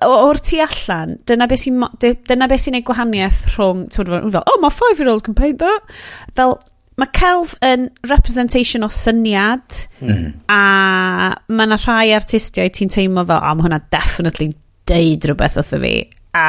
o'r 0.05 0.41
tu 0.45 0.61
allan, 0.65 1.19
dyna 1.29 1.49
beth 1.51 1.65
sy'n 1.65 1.85
dyna 2.29 2.49
beth 2.51 2.65
sy'n 2.65 2.77
neud 2.79 2.87
gwahaniaeth 2.89 3.45
rhwng, 3.55 3.87
ti'n 3.95 4.11
fel, 4.11 4.43
oh, 4.43 4.59
my 4.63 4.73
five-year-old 4.73 5.25
can 5.27 5.37
paint 5.39 5.61
that. 5.63 5.97
Fel, 6.37 6.57
mae 6.99 7.11
celf 7.15 7.55
yn 7.65 7.89
representation 8.11 8.87
o 8.87 8.91
syniad, 8.93 9.83
mm. 10.03 10.25
a 10.51 10.63
mae 11.49 11.69
yna 11.69 11.79
rhai 11.79 12.15
artistiau 12.17 12.73
ti'n 12.75 12.91
teimlo 12.95 13.27
fel, 13.29 13.39
oh, 13.43 13.59
mae 13.59 13.69
hwnna 13.69 13.83
definitely 13.95 14.51
deud 14.89 15.29
rhywbeth 15.29 15.59
wrtho 15.61 15.83
fi, 15.85 15.95
a 16.39 16.49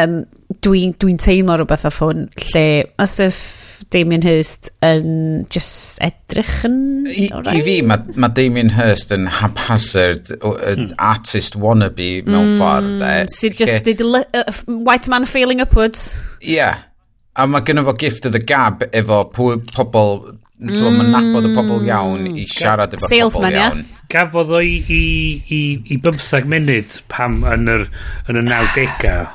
um, 0.00 0.22
dwi'n 0.64 0.94
dwi, 1.00 1.14
teimlo 1.20 1.58
rhywbeth 1.58 1.84
off 1.88 2.00
hwn 2.02 2.26
lle 2.48 2.64
mae 2.98 3.10
stuff 3.10 3.40
Damien 3.92 4.24
Hirst 4.24 4.70
yn 4.84 5.44
just 5.52 6.00
edrych 6.04 6.64
yn... 6.68 6.78
I, 7.06 7.28
right? 7.34 7.58
i 7.58 7.64
fi, 7.66 7.76
mae 7.86 8.16
ma 8.20 8.30
Damien 8.32 8.72
Hirst 8.74 9.12
yn 9.14 9.28
haphazard 9.40 10.32
mm. 10.38 10.94
artist 10.98 11.58
wannabe 11.60 12.08
mewn 12.26 12.54
mm, 12.54 12.56
ffordd. 12.60 13.04
Eh, 13.04 13.20
Sydd 13.34 13.58
so 13.58 13.64
just 13.66 13.92
lle, 14.00 14.24
uh, 14.32 14.44
white 14.88 15.10
man 15.12 15.28
feeling 15.28 15.60
upwards. 15.64 16.14
Ie. 16.40 16.56
Yeah. 16.58 16.82
A 17.34 17.48
mae 17.50 17.66
gynnu 17.66 17.82
fo 17.84 17.96
gift 17.98 18.28
of 18.28 18.32
the 18.32 18.42
gab 18.42 18.86
efo 18.92 19.24
pobl 19.34 20.40
Mm. 20.64 20.70
So, 20.78 20.86
mae'n 20.86 21.10
nabod 21.10 21.44
y 21.44 21.50
pobl 21.50 21.80
hmm. 21.80 21.88
iawn 21.90 22.36
i 22.38 22.44
siarad 22.48 22.92
efo 22.94 23.08
pobl 23.10 23.46
iawn. 23.50 23.80
Gafodd 24.08 24.52
o 24.54 24.60
i, 24.62 24.76
i, 24.86 25.00
i, 25.52 25.58
i 25.90 25.98
15 25.98 26.46
munud 26.48 26.94
pam 27.10 27.40
yn 27.50 27.66
yr, 27.72 27.82
yn 28.30 28.38
y 28.38 28.44
90au 28.46 29.26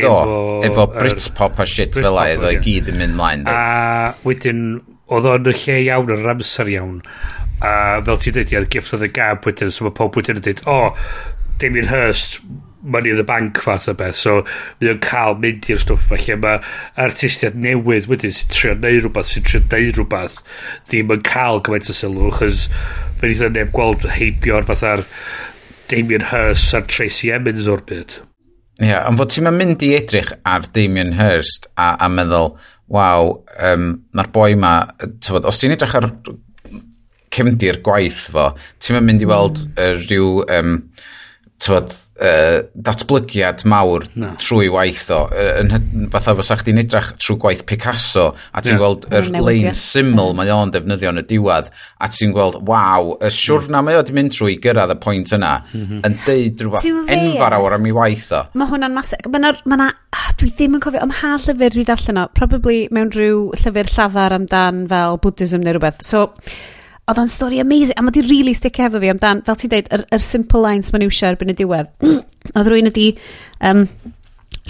efo... 0.00 0.18
efo 0.66 0.88
er, 0.88 0.98
Britpop 0.98 1.62
a 1.62 1.68
shit 1.68 1.96
fel 1.98 2.18
a 2.20 2.26
efo 2.34 2.50
i 2.50 2.58
gyd 2.64 2.90
yn 2.92 3.00
mynd 3.02 3.18
mlaen. 3.18 3.46
A 3.50 4.14
wedyn, 4.26 4.66
oedd 5.12 5.30
o'n 5.30 5.48
y 5.50 5.56
lle 5.60 5.78
iawn 5.86 6.12
yr 6.16 6.28
amser 6.34 6.70
iawn. 6.74 7.00
A 7.64 8.02
fel 8.04 8.20
ti'n 8.20 8.36
dweud, 8.36 8.52
i'r 8.58 8.68
gift 8.72 8.96
of 8.96 9.04
the 9.04 9.08
gab 9.08 9.46
wedyn, 9.48 9.72
so 9.72 9.86
mae 9.86 9.96
pob 9.96 10.16
wedyn 10.18 10.40
yn 10.40 10.46
dweud, 10.46 10.64
o, 10.66 10.78
oh, 10.88 11.34
Damien 11.62 11.88
Hirst, 11.92 12.40
Money 12.84 13.10
in 13.10 13.16
the 13.16 13.24
Bank 13.24 13.58
fath 13.58 13.88
o 13.88 13.94
beth, 13.94 14.16
so 14.20 14.42
mae 14.80 14.90
o'n 14.92 15.00
cael 15.04 15.38
mynd 15.40 15.64
i'r 15.72 15.80
stwff 15.80 16.10
yma 16.10 16.18
lle 16.20 16.36
mae 16.42 16.58
artistiad 17.06 17.56
newydd 17.56 18.10
wedyn 18.10 18.34
sy'n 18.36 18.50
trio 18.52 18.74
neud 18.76 18.98
rhywbeth, 19.06 19.30
sy'n 19.30 19.46
trio 19.48 19.62
neud 19.70 19.96
rhywbeth, 19.96 20.36
ddim 20.90 21.14
yn 21.16 21.24
cael 21.24 21.62
gymaint 21.64 21.88
o 21.88 21.96
sylw, 21.96 22.28
chys 22.36 22.66
fe 23.20 23.30
nid 23.30 23.46
o'n 23.46 23.56
neb 23.56 23.72
gweld 23.72 24.04
heibio'r 24.18 24.68
fatha'r 24.68 25.06
Damien 25.88 26.28
Hirst 26.28 26.76
a 26.76 26.84
Tracy 26.84 27.32
Emmons 27.32 27.70
o'r 27.72 27.84
byd. 27.88 28.18
Ie, 28.80 28.88
yeah, 28.88 29.04
ond 29.06 29.20
fod 29.20 29.30
ti'n 29.30 29.46
mynd 29.54 29.82
i 29.86 29.92
edrych 29.94 30.32
ar 30.50 30.64
Damien 30.74 31.12
Hirst 31.14 31.68
a, 31.78 31.92
a 32.02 32.08
meddwl, 32.10 32.56
waw, 32.90 33.30
um, 33.70 33.90
mae'r 34.16 34.30
boi 34.34 34.56
ma, 34.58 34.72
tywod, 35.22 35.46
os 35.46 35.60
ti'n 35.60 35.76
edrych 35.76 35.94
ar 36.00 36.08
cymdir 37.34 37.78
gwaith 37.86 38.24
fo, 38.34 38.48
ti'n 38.82 38.98
mynd 39.06 39.22
i 39.22 39.28
weld 39.30 39.60
mm. 39.62 39.76
uh, 39.78 39.92
rhyw, 40.02 40.32
um, 40.58 40.74
tywod, 41.62 41.94
uh, 42.20 42.60
datblygiad 42.74 43.64
mawr 43.70 44.06
no. 44.20 44.32
trwy 44.40 44.68
waith 44.72 45.10
o. 45.14 45.20
Yn 45.62 45.74
uh, 45.74 45.80
fatha 46.12 46.36
fysa 46.38 46.58
chdi'n 46.60 46.82
edrach 46.84 47.12
trwy 47.18 47.38
gwaith 47.42 47.64
Picasso 47.68 48.28
a 48.34 48.62
ti'n 48.62 48.74
yeah. 48.76 48.82
gweld 48.82 49.08
yr 49.10 49.28
er 49.28 49.46
lein 49.48 49.78
syml 49.78 50.30
yeah. 50.30 50.38
mae 50.40 50.54
o'n 50.54 50.74
defnyddio 50.74 51.14
yn 51.14 51.22
y 51.22 51.26
diwedd 51.34 51.70
a 51.74 52.10
ti'n 52.12 52.34
gweld, 52.36 52.60
waw, 52.68 53.14
y 53.24 53.32
siwrna 53.34 53.82
mae 53.84 53.98
o 53.98 54.04
di 54.06 54.16
mynd 54.16 54.34
trwy 54.34 54.58
gyrraedd 54.62 54.94
y 54.94 54.98
pwynt 55.02 55.34
yna 55.36 55.54
mm 55.64 55.84
-hmm. 55.84 56.04
yn 56.06 56.18
deud 56.26 56.64
rhywbeth 56.64 57.16
enfar 57.18 57.58
awr 57.58 57.78
am 57.78 57.88
ei 57.88 57.96
waith 57.96 58.30
o. 58.36 58.44
Mae 58.54 58.70
hwnna'n 58.70 58.94
masig. 58.94 59.28
Mae 59.30 59.42
yna 59.42 59.54
ma 59.70 59.80
na 59.80 59.90
dwi 60.38 60.50
ddim 60.52 60.78
yn 60.78 60.82
cofio, 60.84 61.02
am 61.02 61.12
ha 61.22 61.34
llyfr 61.40 61.74
dwi 61.74 61.84
darllen 61.88 62.22
o, 62.22 62.28
probably 62.38 62.84
mewn 62.94 63.12
rhyw 63.14 63.50
llyfr 63.58 63.90
llafar 63.96 64.34
amdan 64.36 64.84
fel 64.90 65.18
Buddhism 65.22 65.64
neu 65.64 65.76
rhywbeth. 65.76 66.02
So, 66.06 66.26
oedd 67.10 67.20
o'n 67.20 67.30
stori 67.30 67.60
amazing, 67.60 67.98
a 67.98 68.04
mae 68.04 68.14
di 68.14 68.24
really 68.24 68.54
stick 68.56 68.80
efo 68.80 69.00
fi 69.02 69.10
amdan, 69.12 69.42
fel 69.44 69.58
ti'n 69.60 69.72
deud, 69.74 69.90
yr, 69.92 70.04
yr 70.16 70.24
simple 70.24 70.62
lines 70.64 70.92
ma'n 70.92 71.04
iwsio 71.04 71.28
erbyn 71.28 71.52
y 71.52 71.56
diwedd. 71.58 71.90
oedd 72.56 72.70
rwy'n 72.70 72.90
ydi, 72.92 73.10
um, 73.70 73.84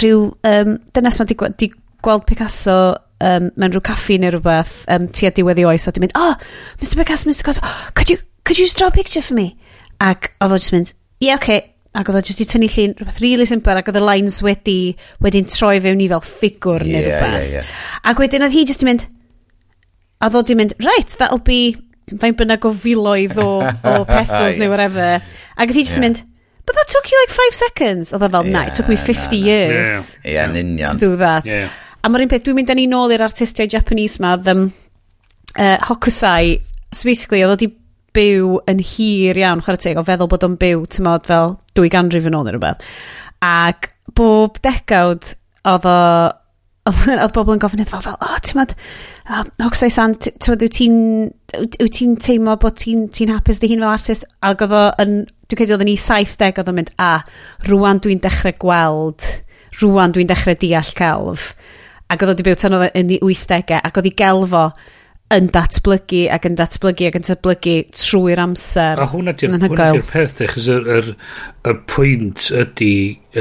rhyw, 0.00 0.24
um, 0.50 0.78
dynes 0.96 1.20
ma 1.20 1.28
di, 1.30 1.38
di 1.60 1.70
gweld 2.04 2.26
Picasso 2.28 2.78
um, 3.22 3.50
mewn 3.54 3.76
rhyw 3.76 3.84
caffi 3.86 4.18
neu 4.18 4.34
rhywbeth 4.34 4.80
um, 4.90 5.06
tu 5.14 5.28
a 5.28 5.34
diwedd 5.34 5.62
i 5.62 5.68
oes, 5.70 5.86
a 5.86 5.94
di 5.94 6.02
mynd, 6.02 6.16
oh, 6.18 6.34
Mr 6.82 6.98
Picasso, 7.02 7.30
Mr 7.30 7.44
Picasso, 7.44 7.62
oh, 7.62 7.94
could 7.94 8.10
you, 8.10 8.18
could 8.42 8.58
you 8.58 8.66
just 8.66 8.82
draw 8.82 8.90
a 8.90 8.98
picture 8.98 9.22
for 9.22 9.38
me? 9.38 9.52
Ac 10.02 10.32
oedd 10.42 10.56
o 10.56 10.58
just 10.58 10.74
mynd, 10.74 10.92
yeah, 11.22 11.38
okay, 11.38 11.62
ac 11.94 12.10
oedd 12.10 12.18
o 12.18 12.26
jyst 12.26 12.42
i 12.42 12.48
tynnu 12.50 12.66
llun 12.66 12.94
rhywbeth 12.98 13.20
really 13.22 13.46
simple 13.46 13.78
ac 13.78 13.86
oedd 13.90 14.00
y 14.00 14.02
lines 14.02 14.40
wedi 14.42 14.78
wedi'n 15.22 15.46
troi 15.46 15.76
fewn 15.84 16.02
i 16.02 16.08
fel 16.10 16.24
ffigwr 16.26 16.82
yeah, 16.82 16.90
neu 16.90 17.04
rhywbeth 17.06 17.44
yeah, 17.52 17.60
yeah. 17.60 17.74
ac 18.10 18.22
wedyn 18.22 18.46
oedd 18.46 18.56
hi 18.56 18.64
jyst 18.66 18.82
i 18.82 18.88
mynd 18.88 19.04
a 20.18 20.30
ddod 20.32 20.50
i 20.50 20.56
mynd 20.58 20.74
right 20.82 21.14
that'll 21.20 21.42
be 21.46 21.76
fain 22.12 22.36
bynnag 22.38 22.64
o 22.68 22.72
filoedd 22.84 23.38
o, 23.40 23.48
o 23.64 23.96
pesos 24.10 24.54
yeah. 24.54 24.60
neu 24.60 24.72
whatever. 24.72 25.24
Ac 25.56 25.68
oedd 25.68 25.78
hi 25.78 25.86
just 25.86 25.98
yeah. 25.98 26.06
mynd, 26.06 26.22
but 26.66 26.76
that 26.76 26.90
took 26.92 27.10
you 27.10 27.20
like 27.22 27.34
five 27.34 27.56
seconds. 27.56 28.12
Oedd 28.16 28.26
o 28.26 28.30
fel, 28.36 28.50
na, 28.52 28.66
it 28.68 28.78
took 28.78 28.90
me 28.90 28.96
50 28.96 29.24
nah, 29.24 29.46
years 29.46 29.94
yeah, 30.24 30.32
yeah. 30.32 30.52
Yeah, 30.52 30.76
yeah, 30.82 30.92
to 30.92 31.00
do 31.00 31.16
that. 31.22 31.48
Yeah. 31.48 31.72
A 32.04 32.10
mae'r 32.12 32.26
un 32.26 32.28
peth, 32.28 32.44
dwi'n 32.44 32.58
mynd 32.58 32.68
â 32.68 32.76
ni 32.76 32.84
nôl 32.90 33.14
i'r 33.14 33.24
artistiau 33.24 33.70
Japanese 33.70 34.20
ma, 34.20 34.34
them, 34.36 34.66
uh, 35.56 35.78
Hokusai, 35.88 36.58
so 36.92 37.08
basically, 37.08 37.40
oedd 37.46 37.54
o 37.54 37.60
di 37.62 37.70
byw 38.14 38.58
yn 38.70 38.82
hir 38.84 39.40
iawn, 39.40 39.62
chwarae 39.64 39.80
teg, 39.80 39.98
o 39.98 40.04
feddwl 40.04 40.28
bod 40.30 40.44
o'n 40.44 40.58
byw, 40.60 40.84
ti'n 40.92 41.06
modd, 41.06 41.24
fel 41.30 41.56
dwy 41.78 41.88
ganrif 41.92 42.28
yn 42.28 42.36
ôl 42.36 42.44
neu 42.44 42.58
rhywbeth. 42.58 42.84
Ac 43.44 43.88
bob 44.20 44.60
degawd, 44.64 45.32
oedd 45.72 45.88
o, 45.88 45.96
oedd 47.16 47.34
bobl 47.38 47.56
yn 47.56 47.64
gofyn 47.64 47.82
iddo 47.86 48.02
fel, 48.04 48.18
o, 48.20 48.28
oh, 48.28 48.36
ti'n 48.44 48.60
modd, 48.60 48.76
um, 49.30 49.50
Ocsai 49.66 49.90
San, 49.92 50.16
wyt 50.16 50.66
ti'n 50.76 50.98
wyt 51.54 51.94
ti'n 51.98 52.16
teimlo 52.20 52.56
bod 52.60 52.76
ti'n 52.82 53.06
ti 53.14 53.28
hapus 53.30 53.62
dy 53.62 53.70
hun 53.72 53.84
fel 53.84 53.94
artist? 53.94 54.26
Ac 54.44 54.64
oedd 54.66 54.74
o 54.76 54.84
yn 55.04 55.14
dwi'n 55.48 55.60
credu 55.60 55.76
oedd 55.76 55.86
yn 55.86 55.92
i 55.94 55.96
70 56.00 56.60
oedd 56.60 56.72
o'n 56.72 56.78
mynd 56.80 56.92
a 57.00 57.12
rwan 57.68 58.02
dwi'n 58.04 58.22
dechrau 58.24 58.56
gweld 58.64 59.30
rwan 59.80 60.14
dwi'n 60.14 60.30
dechrau 60.30 60.58
deall 60.60 60.92
celf. 61.00 61.52
Ac 62.08 62.20
oedd 62.20 62.30
o 62.30 62.34
wedi 62.34 62.46
byw 62.48 62.58
tan 62.60 62.76
oedd 62.78 62.98
yn 63.00 63.14
i 63.16 63.20
80au 63.22 63.80
ac 63.80 64.00
oedd 64.00 64.10
i 64.10 64.14
gelfo 64.18 64.66
yn 65.36 65.50
datblygu 65.54 66.24
ac 66.34 66.48
yn 66.48 66.56
datblygu 66.58 67.08
ac 67.08 67.18
yn 67.18 67.26
datblygu 67.26 67.74
trwy'r 67.96 68.42
amser. 68.44 69.02
A 69.02 69.08
hwnna 69.12 69.34
di'r 69.38 69.56
di 69.58 70.02
peth, 70.08 70.40
achos 70.46 70.70
y, 70.70 70.78
yr, 70.96 71.12
y 71.66 71.76
pwynt 71.90 72.48
ydy, 72.62 72.94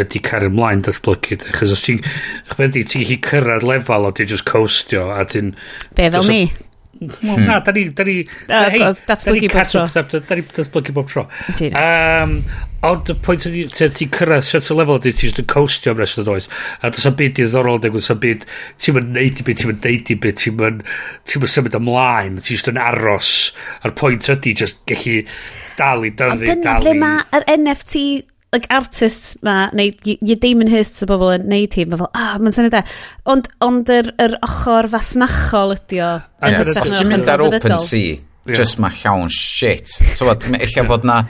ydy 0.03 0.23
cario 0.25 0.51
ymlaen 0.51 0.83
datblygu. 0.87 1.39
Achos 1.53 1.75
os 1.77 1.87
ti'n, 1.87 2.03
chfeddi, 2.51 2.85
ti'n 2.89 3.05
gallu 3.05 3.19
cyrraedd 3.29 3.67
lefel 3.69 4.09
o 4.09 4.13
di 4.13 4.27
just 4.29 4.47
coastio 4.49 5.09
a 5.13 5.23
ti'n... 5.29 5.53
Be 5.97 6.11
fel 6.13 6.29
ni? 6.29 6.43
Wel, 6.99 7.35
hmm. 7.35 7.45
na, 7.45 7.59
da 7.59 7.71
ni... 7.71 7.89
Da 7.93 8.03
ni 8.03 8.19
uh, 8.21 8.67
hey, 8.69 8.83
datblygu 9.07 9.49
bob 9.53 9.67
tro. 9.67 9.85
Da 9.93 10.35
ni 10.37 10.45
datblygu 10.45 10.93
bob 10.93 11.09
tro. 11.09 11.25
Um, 11.71 12.35
ond 12.85 13.09
y 13.09 13.15
pwynt 13.25 13.47
ydy, 13.49 13.63
ti'n 13.73 14.11
cyrraedd 14.13 14.45
certain 14.45 14.77
level, 14.79 14.99
ydy 15.01 15.13
ti'n 15.13 15.31
just 15.31 15.41
yn 15.41 15.47
coastio 15.49 15.93
am 15.93 16.01
rest 16.01 16.21
o 16.21 16.25
ddoes. 16.27 16.49
A 16.81 16.91
does 16.93 17.07
am 17.09 17.17
byd 17.19 17.37
diddorol, 17.39 17.81
neu 17.83 17.95
gwrs 17.95 18.11
am 18.13 18.21
byd, 18.23 18.45
ti'n 18.77 18.97
mynd 18.97 19.15
neud 19.17 19.41
i 19.41 19.47
byd, 19.47 19.61
ti'n 19.61 19.71
mynd 19.71 19.87
neud 19.89 20.13
i 20.13 20.19
byd, 20.25 20.41
ti'n 20.43 20.59
mynd, 20.59 20.83
ti'n 21.29 21.43
mynd 21.43 21.53
symud 21.55 21.79
ymlaen, 21.79 22.37
ti'n 22.41 22.59
just 22.59 22.71
yn 22.71 22.81
aros. 22.83 23.33
A'r 23.81 23.95
pwynt 23.99 24.29
ydy, 24.35 24.55
just 24.63 24.83
gallu 24.89 25.23
dal 25.79 26.05
i 26.05 26.13
dyfu, 26.13 26.37
dal 26.37 26.45
i... 26.45 26.51
A 26.51 26.53
dyna 26.53 26.77
ble 26.83 26.95
mae 26.99 27.25
yr 27.39 27.49
NFT 27.57 28.05
like, 28.53 28.69
artists 28.73 29.35
ma, 29.43 29.67
neu 29.75 29.91
y 30.05 30.35
Damon 30.39 30.69
Hirst 30.71 31.01
o 31.03 31.07
bobl 31.09 31.33
yn 31.35 31.47
neud 31.51 31.75
hi, 31.75 31.85
mae 31.89 31.99
fel, 31.99 32.09
ah, 32.15 32.35
mae'n 32.39 32.55
syniad 32.55 32.77
e. 32.79 32.83
Ond, 33.33 33.49
ond 33.65 33.91
yr, 33.91 34.11
yr 34.21 34.35
ochr 34.45 34.89
fasnachol 34.91 35.73
ydi 35.75 36.03
o. 36.05 36.11
Yeah. 36.43 36.67
Os 36.69 36.93
ti'n 36.93 37.09
mynd 37.11 37.31
ar 37.33 37.43
open 37.47 37.77
sea, 37.83 38.13
yeah. 38.13 38.57
just 38.59 38.81
mae 38.83 38.93
llawn 39.01 39.31
shit. 39.33 39.95
Tywod, 40.19 40.45
eich 40.59 40.77
fod 40.89 41.07
na, 41.09 41.23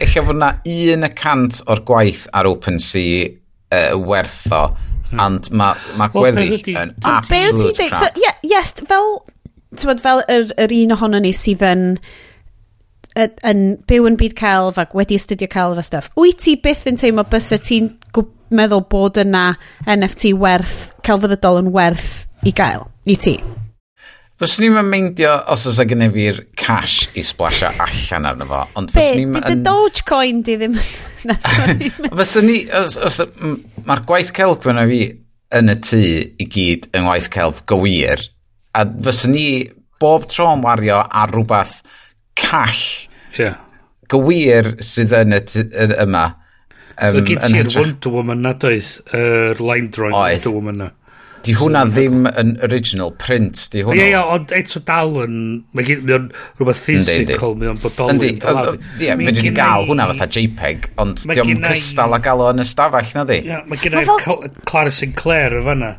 eich 0.00 0.16
fod 0.18 0.40
na 0.40 0.54
un 0.64 1.10
y 1.10 1.12
cant 1.18 1.60
o'r 1.70 1.84
gwaith 1.88 2.24
ar 2.36 2.48
open 2.50 2.80
sea 2.82 3.28
uh, 3.28 3.98
wertho, 4.00 4.64
hmm. 5.10 5.20
ond 5.26 5.52
mae 5.52 6.00
ma 6.00 6.08
gweddill 6.14 6.56
yn 6.72 6.96
absolute 7.04 7.76
crap. 7.90 8.00
So, 8.00 8.24
yeah, 8.24 8.40
yes, 8.56 8.74
fel, 8.88 9.20
tywod, 9.76 10.02
fel 10.02 10.24
yr, 10.32 10.50
yr 10.66 10.76
un 10.80 10.98
ohono 10.98 11.22
ni 11.22 11.36
sydd 11.36 11.68
yn... 11.68 11.86
Uh, 12.00 12.26
yn 13.18 13.62
byw 13.88 14.06
yn 14.10 14.18
byd 14.20 14.36
celf 14.38 14.78
ac 14.80 14.94
wedi 14.96 15.18
astudio 15.18 15.48
celf 15.50 15.80
a 15.80 15.86
stuff, 15.86 16.10
wyt 16.18 16.42
ti 16.44 16.56
byth 16.62 16.86
yn 16.90 17.00
teimlo 17.00 17.26
bys 17.30 17.50
y 17.56 17.58
ti'n 17.58 17.90
meddwl 18.54 18.84
bod 18.90 19.18
yna 19.22 19.52
NFT 19.86 20.34
werth, 20.38 20.92
celfyddydol 21.06 21.60
yn 21.62 21.72
werth 21.74 22.26
i 22.46 22.52
gael, 22.56 22.86
i 23.06 23.16
ti? 23.20 23.36
Fyswn 24.40 24.64
ni'n 24.64 24.86
meindio 24.88 25.34
os 25.52 25.66
oes 25.68 25.78
gen 25.84 26.06
i 26.06 26.08
fi'r 26.14 26.38
cash 26.56 27.10
i 27.20 27.22
splasio 27.26 27.68
allan 27.84 28.28
arno 28.30 28.46
fo. 28.48 28.60
Ond 28.80 28.92
Be, 28.94 29.02
di 29.12 29.26
dy 29.28 29.52
yn... 29.52 29.64
Dogecoin 29.66 30.40
di 30.46 30.54
ddim 30.56 30.78
yn... 30.80 31.34
fyswn 32.22 32.48
ni, 32.48 32.62
os, 32.78 32.96
os, 32.96 33.20
mae'r 33.84 34.04
gwaith 34.08 34.32
celf 34.36 34.62
fyna 34.64 34.86
fi 34.88 35.02
yn 35.60 35.74
y 35.74 35.76
tŷ 35.84 36.00
i 36.40 36.48
gyd 36.56 36.88
yn 36.96 37.10
gwaith 37.10 37.28
celf 37.34 37.60
gywir, 37.68 38.24
a 38.72 38.86
fyswn 38.88 39.36
ni 39.36 39.46
bob 40.00 40.24
tro 40.32 40.48
yn 40.54 40.64
wario 40.64 41.02
ar 41.04 41.34
rhywbeth 41.34 41.82
call 42.42 42.84
yeah. 43.38 43.58
gywir 44.10 44.74
sydd 44.84 45.14
yn 45.16 45.36
y 45.36 45.42
yma. 46.04 46.28
Um, 47.00 47.20
Gyd 47.24 47.44
ti'r 47.46 47.68
Wonder 47.78 48.12
Woman 48.12 48.42
na 48.44 48.54
doedd, 48.60 48.88
yr 49.16 49.54
er 49.54 49.62
line 49.64 49.88
drawing 49.94 50.16
Oedd. 50.16 50.42
Wonder 50.44 50.56
Woman 50.56 50.82
na. 50.84 50.90
Di 51.40 51.54
hwnna 51.56 51.86
so, 51.86 51.94
ddim 51.94 52.26
yn 52.28 52.50
original 52.66 53.14
print, 53.16 53.62
di 53.72 53.80
hwnna. 53.80 53.96
Ie, 53.96 54.08
ie, 54.10 54.24
ond 54.34 54.50
eto 54.52 54.82
dal 54.84 55.14
yn, 55.22 55.38
mae 55.72 55.86
gen 55.86 56.02
mae 56.04 56.16
o'n 56.18 56.26
rhywbeth 56.58 56.82
physical, 56.84 57.54
mae 57.56 57.70
o'n 57.70 57.80
bodoli. 57.80 58.34
Yndi, 58.34 58.34
ie, 59.06 59.14
fe 59.22 59.34
dwi'n 59.38 59.56
gael 59.56 59.88
hwnna 59.88 60.10
fatha 60.10 60.28
JPEG, 60.36 60.90
ond 61.00 61.22
di 61.24 61.40
o'n 61.40 61.64
cystal 61.70 62.16
a 62.16 62.20
gael 62.20 62.44
o 62.44 62.50
yn 62.52 62.60
y 62.60 62.68
stafell 62.68 63.14
na 63.16 63.24
di. 63.30 63.40
Ie, 63.48 63.62
mae 63.70 63.80
gen 63.80 63.96
i'r 64.02 64.12
Clara 64.68 64.92
Sinclair 64.92 65.56
y 65.62 65.64
fanna. 65.64 65.94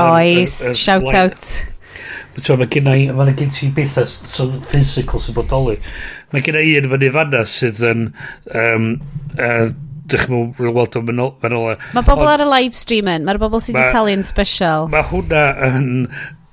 Oes, 0.00 0.56
shout 0.78 1.12
out. 1.12 1.52
Mae 2.38 2.70
gen 2.70 2.90
i, 2.92 3.06
mae 3.14 3.36
gen 3.36 3.52
ti 3.54 3.70
bethau 3.74 4.08
so 4.08 4.48
physical 4.70 5.22
sy'n 5.22 5.36
bodoli. 5.36 5.78
Mae 6.34 6.44
gen 6.46 6.58
i 6.60 6.74
un 6.78 6.90
fyny 6.92 7.12
fanna 7.14 7.44
sydd 7.50 7.80
yn, 7.90 8.10
um, 8.56 8.90
uh, 9.36 9.70
dych 10.10 10.26
chi'n 10.26 10.36
mwyn 10.58 10.74
weld 10.76 10.98
o'n 11.00 11.08
manola. 11.10 11.78
Mae 11.96 12.06
bobl 12.06 12.30
ar 12.30 12.44
y 12.44 12.50
live 12.50 12.78
stream 12.78 13.10
yn, 13.10 13.26
mae'r 13.26 13.40
bobl 13.42 13.62
sydd 13.62 13.78
wedi 13.78 13.96
talu 13.96 14.18
special. 14.26 14.90
Mae 14.92 15.06
hwnna 15.10 15.46
yn 15.70 15.90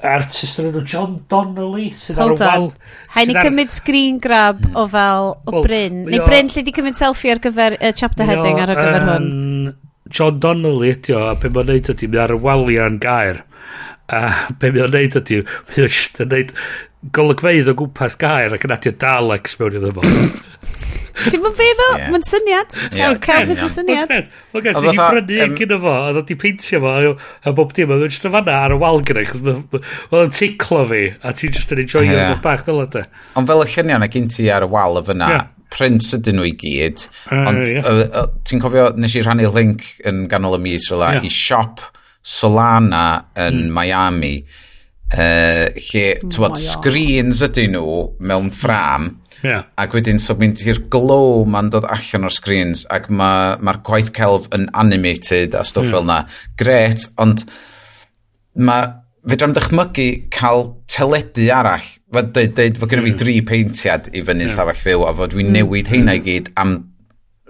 artist 0.06 0.60
yn 0.62 0.70
enw 0.70 0.84
John 0.86 1.16
Donnelly 1.30 1.90
sydd 1.98 2.20
ar 2.22 2.34
y 2.36 2.38
wal 2.38 2.68
Hain 3.16 3.32
i 3.34 3.36
cymryd 3.38 3.74
screen 3.74 4.20
grab 4.22 4.62
o 4.78 4.86
fel 4.92 5.32
o 5.34 5.54
well, 5.56 5.64
Bryn 5.66 6.04
neu 6.06 6.22
Bryn 6.26 6.52
lle 6.54 6.64
di 6.66 6.74
cymryd 6.76 6.98
selfie 7.00 7.34
ar 7.34 7.42
gyfer 7.42 7.78
uh, 7.80 7.92
chapter 7.98 8.28
heading 8.30 8.62
ar 8.62 8.74
y 8.74 8.78
gyfer 8.78 9.08
hwn 9.08 9.30
John 10.14 10.38
Donnelly 10.44 10.94
ydi 10.94 11.16
o 11.18 11.24
a 11.32 11.36
pe 11.42 11.50
mae'n 11.50 11.72
neud 11.72 11.90
ydi 11.96 12.12
mae 12.14 12.24
ar 12.28 12.36
y 12.36 12.40
waliau'n 12.46 13.02
gair 13.02 13.42
A 14.14 14.22
be 14.60 14.72
mi 14.72 14.84
o'n 14.84 14.94
neud 14.94 15.18
ydy, 15.20 15.42
mi 15.44 15.82
o'n 15.84 15.92
just 15.92 16.22
yn 16.24 16.30
neud 16.32 16.54
golygfeidd 17.14 17.68
o 17.72 17.74
gwmpas 17.78 18.16
gair 18.20 18.54
ac 18.56 18.64
yn 18.68 18.74
adio 18.76 18.94
Daleks 19.00 19.58
mewn 19.60 19.76
iddo 19.80 19.92
fo. 19.98 20.04
Ti'n 21.18 21.42
mynd 21.42 21.58
beth 21.58 21.82
o? 21.82 21.88
Mae'n 22.14 22.26
syniad. 22.30 22.74
Cael 22.94 23.18
cael 23.24 23.48
fes 23.50 23.64
y 23.66 23.70
syniad. 23.74 24.12
Mae'n 24.54 24.66
gael 24.66 24.78
sy'n 24.78 25.02
brynu 25.02 25.40
un 25.48 25.58
gyda 25.58 25.80
fo, 25.82 25.96
a 25.98 26.14
ddod 26.16 26.32
i 26.34 26.38
peintio 26.40 26.82
fo, 26.84 26.94
a 27.18 27.54
bob 27.58 27.74
dim, 27.76 27.92
a 27.92 27.98
mae'n 27.98 28.14
just 28.14 28.28
yn 28.30 28.34
fanna 28.36 28.56
ar 28.64 28.76
y 28.76 28.80
wal 28.82 29.02
gyda, 29.06 29.26
chos 29.28 29.44
mae'n 30.14 30.34
ticlo 30.38 30.84
fi, 30.92 31.04
a 31.26 31.34
ti'n 31.36 31.58
just 31.58 31.74
yn 31.74 31.84
enjoy 31.84 32.06
o'r 32.14 32.40
bach 32.46 32.64
fel 32.68 32.84
ydy. 32.86 33.04
Ond 33.40 33.50
fel 33.50 33.66
y 33.66 33.70
lluniau 33.74 34.04
na 34.04 34.10
gyn 34.14 34.30
ti 34.34 34.48
ar 34.54 34.66
y 34.68 34.72
wal 34.72 35.02
y 35.02 35.04
fyna, 35.10 35.30
prints 35.74 36.14
ydyn 36.16 36.38
nhw 36.40 36.48
i 36.48 36.56
gyd, 36.62 37.08
ond 37.34 37.76
ti'n 38.48 38.64
cofio, 38.64 38.92
nes 38.96 39.18
i 39.18 39.26
rhannu 39.26 39.52
link 39.58 39.90
yn 40.08 40.26
ganol 40.32 40.60
y 40.60 40.64
mis 40.70 40.88
fel 40.92 41.04
i 41.18 41.34
siop, 41.34 41.82
Solana 42.28 43.06
yn 43.40 43.68
mm. 43.68 43.76
Miami, 43.76 44.34
uh, 45.14 45.68
lle, 45.72 46.04
hmm, 46.18 46.28
ti'n 46.34 46.44
bod, 46.44 46.60
screens 46.60 47.44
ydyn 47.48 47.78
nhw 47.78 48.02
mewn 48.28 48.52
ffram, 48.56 49.10
yeah. 49.46 49.64
ac 49.80 49.96
wedyn, 49.96 50.20
so 50.20 50.36
mynd 50.40 50.66
i'r 50.66 50.84
glow 50.92 51.46
ma'n 51.48 51.72
dod 51.74 51.88
allan 51.88 52.28
o'r 52.28 52.36
screens, 52.36 52.84
ac 52.94 53.08
mae'r 53.08 53.64
ma, 53.64 53.78
gwaith 53.88 54.12
celf 54.18 54.50
yn 54.56 54.68
animated 54.76 55.56
a 55.56 55.64
stwff 55.68 55.88
yeah. 55.88 55.96
fel 55.96 56.08
na. 56.10 56.22
Gret, 56.60 57.08
ond 57.24 57.46
mae 58.58 58.92
fedrwm 59.28 59.56
dychmygu 59.56 60.10
cael 60.34 60.68
teledu 60.92 61.48
arall. 61.54 61.88
Fe 62.14 62.24
dweud, 62.24 62.54
dweud 62.58 62.78
fod 62.82 62.92
gennym 62.92 63.10
fi 63.10 63.14
hmm. 63.14 63.24
dri 63.24 63.40
peintiad 63.48 64.12
i 64.14 64.24
fyny'n 64.24 64.48
yeah. 64.48 64.54
stafell 64.56 64.84
fyw 64.84 65.08
a 65.08 65.16
fod 65.18 65.34
dwi'n 65.36 65.52
newid 65.56 65.92
heina 65.92 66.16
i 66.18 66.24
gyd 66.24 66.52
am 66.60 66.78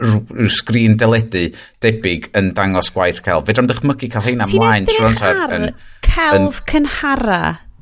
rhyw 0.02 0.50
sgrin 0.54 0.98
deledu 1.00 1.48
debyg 1.84 2.32
yn 2.38 2.52
dangos 2.58 2.92
gwaith 2.96 3.24
celf. 3.26 3.48
Fe 3.48 3.56
dram 3.58 3.70
dychmygu 3.70 4.12
cael 4.14 4.28
heina 4.28 4.50
mlaen 4.54 4.90
trwy'n 4.90 5.22
rhaid. 5.22 5.40
Ti'n 5.48 5.70
edrych 5.70 5.88
celf 6.18 6.62
cynhara 6.70 7.42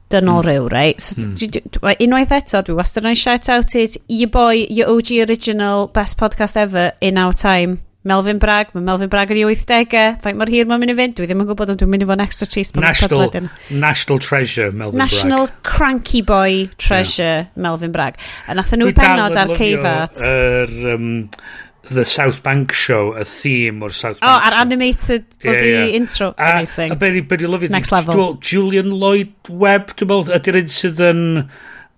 dynoriw, 0.10 0.68
hmm. 0.68 0.74
right? 0.74 1.02
So, 1.02 1.22
hmm. 1.22 1.96
Unwaith 2.06 2.36
eto, 2.36 2.62
dwi 2.66 2.78
wastad 2.78 3.08
yn 3.10 3.18
shout 3.20 3.50
out 3.50 3.76
it, 3.76 3.98
your 4.08 4.30
boy, 4.30 4.66
your 4.70 4.92
OG 4.94 5.18
original, 5.28 5.88
best 5.88 6.20
podcast 6.20 6.58
ever, 6.58 6.92
in 7.02 7.18
our 7.18 7.34
time. 7.34 7.82
Melvin 8.06 8.38
Bragg, 8.38 8.70
mae 8.76 8.84
Melvin 8.86 9.10
Bragg 9.10 9.32
yn 9.34 9.40
ei 9.40 9.56
80au, 9.58 10.20
faint 10.22 10.38
mor 10.38 10.50
hir 10.54 10.68
mae'n 10.70 10.84
mynd 10.84 10.94
i 10.94 10.96
fynd, 11.00 11.16
dwi 11.18 11.26
ddim 11.26 11.40
yn 11.42 11.48
gwybod 11.50 11.72
ond 11.74 11.80
dwi'n 11.82 11.90
mynd 11.90 12.06
i 12.06 12.08
fod 12.12 12.20
yn 12.20 12.26
extra 12.28 12.46
cheese 12.46 12.70
pan 12.70 12.86
mae'n 12.86 12.94
National, 12.94 13.50
National 13.82 14.22
Treasure, 14.22 14.70
Melvin 14.70 15.02
National 15.02 15.48
Bragg. 15.48 15.56
National 15.56 15.72
Cranky 15.72 16.22
Boy 16.22 16.60
Treasure, 16.78 17.48
yeah. 17.48 17.64
Melvin 17.66 17.96
Bragg. 17.96 18.22
A 18.46 18.54
nath 18.54 18.76
nhw 18.78 18.94
penod 18.94 19.42
ar 19.42 19.56
ceifat. 19.58 20.22
Yr... 20.30 20.76
Um, 20.94 21.10
the 21.90 22.06
South 22.06 22.42
Bank 22.44 22.74
show, 22.74 23.14
y 23.14 23.24
theme 23.24 23.86
o'r 23.86 23.94
South 23.94 24.18
oh, 24.18 24.26
Bank 24.26 24.32
Oh, 24.32 24.48
a'r 24.50 24.58
animated 24.66 25.30
for 25.40 25.54
yeah, 25.54 25.86
yeah. 25.86 25.96
intro. 26.00 26.34
A, 26.38 26.52
amazing. 26.58 26.92
a 26.92 26.96
be 26.96 27.22
beri 27.22 27.48
lyfio. 27.48 27.70
Next 27.70 27.92
level. 27.92 28.16
Dwi'n 28.16 28.42
Julian 28.42 28.92
Lloyd 28.92 29.34
Webb, 29.50 29.96
dwi'n 29.96 30.12
meddwl, 30.12 30.36
ydy'r 30.40 30.62
un 30.64 30.76
sydd 30.80 31.08
yn... 31.12 31.24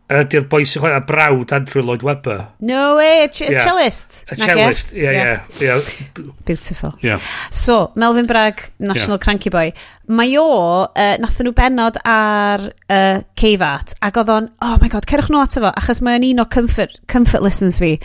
Ydy'r 0.08 0.46
boi 0.48 0.62
sy'n 0.64 0.80
chwarae 0.80 1.02
brawd 1.04 1.52
Andrew 1.52 1.82
Lloyd 1.84 2.00
Webber. 2.08 2.46
No 2.64 2.96
way, 2.96 3.26
a, 3.26 3.28
ch 3.28 3.42
yeah. 3.44 3.60
cellist. 3.60 4.22
A 4.32 4.38
cellist, 4.40 4.94
ie, 4.96 5.04
ie. 5.12 6.22
Beautiful. 6.48 6.94
Yeah. 7.04 7.20
So, 7.52 7.92
Melvin 8.00 8.26
Bragg, 8.30 8.70
National 8.80 9.18
yeah. 9.18 9.26
Cranky 9.26 9.52
Boy. 9.52 9.74
Mae 10.08 10.38
o, 10.40 10.48
uh, 10.88 11.18
nath 11.20 11.44
nhw 11.44 11.52
benod 11.58 12.00
ar 12.08 12.64
uh, 12.72 13.20
Ceifat, 13.36 13.98
ac 14.00 14.22
oedd 14.24 14.32
o'n, 14.32 14.48
oh 14.64 14.78
my 14.80 14.88
god, 14.96 15.12
cerwch 15.12 15.28
nhw 15.28 15.44
ato 15.44 15.66
fo, 15.66 15.76
achos 15.76 16.00
mae'n 16.00 16.24
un 16.30 16.46
o 16.46 16.48
comfort, 16.56 17.02
comfort 17.12 17.44
listens 17.44 17.84
fi. 17.84 17.98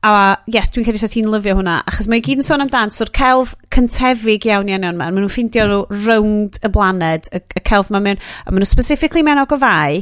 A 0.00 0.12
yes, 0.48 0.70
dwi'n 0.72 0.86
credu 0.86 1.00
sa 1.02 1.10
ti'n 1.12 1.28
lyfio 1.28 1.58
hwnna, 1.58 1.82
achos 1.90 2.06
mae 2.08 2.22
gyd 2.24 2.40
yn 2.40 2.46
sôn 2.46 2.62
amdan, 2.64 2.92
so'r 2.94 3.10
celf 3.12 3.50
cyntefig 3.74 4.46
iawn 4.48 4.70
iawn 4.72 4.86
iawn 4.86 4.96
ma, 4.96 5.10
maen 5.10 5.26
nhw'n 5.26 5.32
ffeindio 5.34 5.66
nhw 5.68 5.80
rownd 6.06 6.56
y 6.64 6.70
blaned, 6.72 7.28
y, 7.36 7.40
y 7.44 7.62
celf 7.68 7.90
maen 7.92 8.06
mewn, 8.06 8.22
a 8.46 8.48
maen 8.48 8.64
nhw 8.64 8.70
specifically 8.70 9.20
mewn 9.26 9.42
o 9.42 9.44
gofau, 9.50 10.00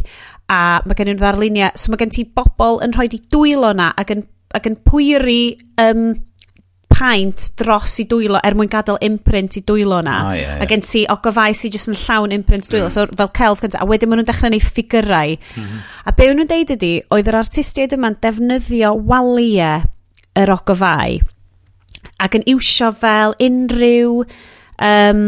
a 0.54 0.60
mae 0.86 0.98
gen 1.00 1.10
nhw'n 1.10 1.18
ddarluniau, 1.18 1.74
so 1.74 1.90
mae 1.90 1.98
gen 2.04 2.14
ti 2.14 2.22
bobl 2.38 2.78
yn 2.86 2.94
rhoi 2.94 3.08
di 3.10 3.18
dwylo 3.26 3.72
na 3.74 3.90
ac 3.98 4.14
yn, 4.14 4.22
ac 4.54 4.70
yn 4.70 4.78
pwyri 4.86 5.42
um, 5.82 6.12
paint 6.98 7.46
dros 7.60 7.94
i 8.02 8.06
dwylo 8.10 8.40
er 8.42 8.56
mwyn 8.58 8.70
gadael 8.72 8.98
imprint 9.06 9.60
i 9.60 9.62
dwylo 9.62 10.00
na. 10.02 10.18
Oh, 10.26 10.34
yeah, 10.34 10.56
yeah. 10.56 10.62
A 10.64 10.68
gen 10.70 10.82
ti 10.82 11.04
ogofais 11.12 11.62
i 11.64 11.70
jyst 11.70 11.92
yn 11.92 11.98
llawn 11.98 12.34
imprint 12.34 12.66
dwylo. 12.68 12.90
Mm. 12.90 12.96
So 12.96 13.06
fel 13.20 13.32
celf 13.38 13.62
cyntaf. 13.62 13.84
A 13.84 13.88
wedyn 13.88 14.10
maen 14.10 14.22
nhw'n 14.22 14.30
dechrau 14.32 14.52
neu 14.52 14.64
ffigurau. 14.64 15.38
Mm 15.38 15.64
-hmm. 15.64 15.88
A 16.04 16.16
be 16.18 16.30
nhw'n 16.32 16.50
deud 16.50 16.76
ydy, 16.76 16.92
oedd 17.14 17.30
yr 17.30 17.40
artistiaid 17.44 17.94
yma'n 17.94 18.18
defnyddio 18.22 18.94
waliau 19.08 19.86
yr 20.38 20.54
ogofau 20.54 21.20
ac 22.22 22.34
yn 22.38 22.46
iwsio 22.50 22.90
fel 22.98 23.34
unrhyw 23.42 24.22
um, 24.82 25.22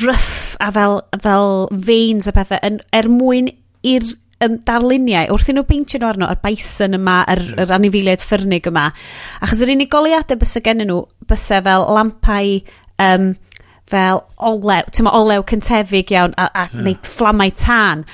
ruff 0.00 0.56
a 0.62 0.70
fel, 0.74 1.00
fel 1.22 1.66
veins 1.72 2.30
a 2.30 2.34
pethau 2.34 2.60
yn, 2.66 2.78
er 2.94 3.10
mwyn 3.10 3.50
i'r 3.86 4.06
um, 4.44 4.56
darluniau 4.66 5.34
wrth 5.34 5.50
i 5.50 5.56
nhw 5.56 5.66
beintio 5.68 6.00
nhw 6.00 6.10
arno 6.10 6.30
ar 6.30 6.40
bison 6.44 6.96
yma 6.98 7.20
yr, 7.34 7.44
mm. 7.44 7.60
yr 7.64 7.76
anifeiliaid 7.76 8.24
ffyrnig 8.24 8.70
yma 8.70 8.88
achos 9.44 9.62
yr 9.64 9.74
unig 9.76 9.92
goliadau 9.92 10.40
bys 10.40 10.56
gen 10.64 10.84
nhw 10.84 11.00
bysau 11.30 11.64
fel 11.66 11.86
lampau 11.96 12.58
um, 13.04 13.32
fel 13.90 14.22
olew, 14.50 14.84
ti'n 14.94 15.06
ma 15.06 15.14
olew 15.18 15.42
cyntefig 15.50 16.12
iawn 16.14 16.36
a, 16.38 16.46
a 16.48 16.68
mm. 16.70 16.84
neud 16.86 17.10
fflamau 17.10 17.54
tân 17.58 18.04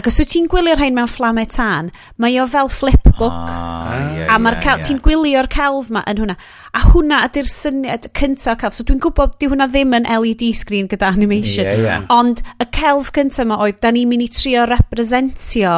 Ac 0.00 0.08
os 0.08 0.16
wyt 0.22 0.30
ti'n 0.32 0.46
gwylio'r 0.48 0.78
rhain 0.80 0.94
mewn 0.96 1.08
fflamau 1.10 1.48
tân, 1.52 1.90
mae 2.22 2.38
o 2.40 2.46
fel 2.48 2.70
flipbook. 2.72 3.34
Ah, 3.36 3.98
yeah, 4.16 4.30
a 4.32 4.38
mae'r 4.40 4.56
yeah, 4.56 4.68
yeah. 4.70 4.84
ti'n 4.86 5.00
gwylio'r 5.04 5.48
celf 5.52 5.90
ma 5.92 6.00
yn 6.08 6.22
hwnna. 6.22 6.36
A 6.72 6.84
hwnna 6.86 7.18
ydy'r 7.26 7.50
syniad 7.50 8.08
cyntaf 8.16 8.54
o 8.54 8.60
celf. 8.62 8.78
So 8.78 8.86
dwi'n 8.88 9.02
gwybod 9.04 9.36
di 9.36 9.50
hwnna 9.50 9.68
ddim 9.68 9.92
yn 9.98 10.08
LED 10.08 10.46
screen 10.56 10.88
gyda 10.88 11.10
animation. 11.12 11.68
Yeah, 11.68 11.82
yeah. 11.84 12.06
Ond 12.16 12.40
y 12.56 12.68
celf 12.72 13.12
cyntaf 13.16 13.50
ma 13.50 13.60
oedd, 13.60 13.82
da 13.84 13.92
ni'n 13.92 14.08
mynd 14.08 14.24
i 14.24 14.30
trio 14.32 14.64
representio 14.70 15.74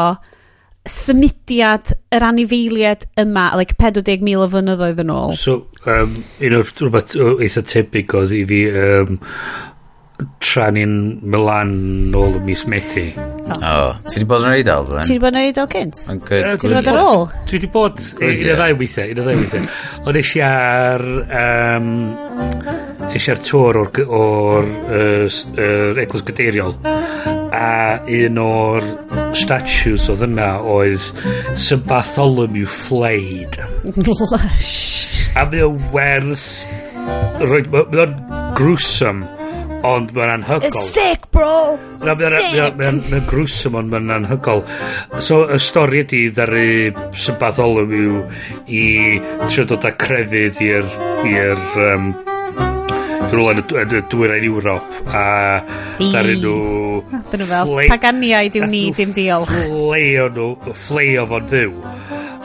symudiad 0.89 1.93
yr 2.15 2.25
anifeiliad 2.27 3.05
yma, 3.23 3.51
like 3.59 3.77
40,000 3.79 4.39
o 4.43 4.49
fynyddoedd 4.51 5.03
yn 5.03 5.13
ôl. 5.15 5.37
So, 5.39 5.65
um, 5.87 6.17
un 6.43 6.57
o'r 6.59 6.71
rhywbeth 6.71 7.15
eitha 7.19 7.63
tebyg 7.75 8.15
oedd 8.19 8.35
i 8.35 8.43
fi, 8.51 8.63
um, 8.71 9.21
tra 10.43 10.69
ni'n 10.75 10.95
Milan 11.33 11.73
nôl 12.13 12.37
y 12.39 12.43
mis 12.47 12.65
Medi. 12.69 13.09
O. 13.17 13.57
Oh. 13.59 13.93
Ti 14.07 14.19
wedi 14.19 14.27
bod 14.29 14.45
yn 14.47 14.53
reid 14.55 14.69
al, 14.71 14.87
Ti 14.87 15.15
wedi 15.15 15.23
bod 15.23 15.33
yn 15.33 15.41
reid 15.41 15.61
al 15.63 15.69
cynt? 15.73 16.03
Ti 16.07 16.69
wedi 16.69 16.75
bod 16.77 16.91
ar 16.93 17.01
ôl? 17.03 17.25
Ti 17.49 17.57
wedi 17.57 17.71
bod 17.73 18.01
un 18.19 18.51
o 18.53 18.57
ddau 18.59 18.77
weithiau, 18.81 19.13
un 19.13 19.23
o 19.23 19.27
ddau 19.27 19.41
weithiau. 19.41 19.67
Ond 20.07 20.21
eisiau 20.21 20.47
ar... 20.49 21.07
Um, 21.43 21.91
eisiau 23.13 23.35
ar 23.37 23.43
tŵr 23.49 23.81
o'r, 23.83 24.03
or, 24.21 24.71
uh, 24.87 25.27
uh, 25.57 26.03
Eglwys 26.05 26.27
Gadeiriol. 26.29 26.77
A 27.53 28.01
un 28.21 28.41
o'r 28.43 28.89
statues 29.37 30.09
oedd 30.13 30.25
yna 30.29 30.55
oedd 30.63 31.11
Sir 31.59 31.83
Bartholomew 31.89 32.69
Flaid. 32.71 33.61
Lush. 33.99 35.29
A 35.37 35.47
mae 35.49 35.67
o 35.67 35.75
werth... 35.95 36.49
Mae 37.43 38.03
o'n 38.05 38.13
gruesome 38.55 39.42
Ond 39.83 40.13
mae'n 40.15 40.35
anhygol. 40.37 40.69
It's 40.69 40.91
sick, 40.95 41.25
bro! 41.35 41.77
No, 42.03 42.15
mae'n 42.15 42.77
mae 42.79 42.99
mae 43.11 43.23
grwsym, 43.27 43.79
ond 43.81 43.91
mae'n 43.91 44.13
anhygol. 44.17 44.63
So, 45.19 45.43
y 45.51 45.59
stori 45.63 46.05
ydi 46.05 46.25
ddari 46.35 46.93
sy'n 47.19 47.39
batholwm 47.41 47.97
yw 47.99 48.21
i 48.71 48.85
trio 49.49 49.67
dod 49.73 49.89
â 49.89 49.95
crefydd 49.99 50.63
i'r 50.63 50.87
i'r 51.33 51.65
um, 51.89 52.13
rhywle 53.33 53.55
yn 53.57 53.63
y 53.97 54.03
dwyrain 54.13 54.47
Ewrop 54.47 54.97
a 55.09 55.25
ddari 55.99 56.37
nhw 56.43 56.57
dyn 57.33 57.43
nhw 57.43 57.49
fel 57.49 57.73
paganiaid 57.93 58.59
yw 58.61 58.69
ni 58.71 58.83
dim 58.97 59.15
diolch 59.17 59.53
ffleio 59.65 60.27
nhw 60.35 60.75
ffleio 60.85 61.25
fo'n 61.31 61.49
fyw 61.53 61.73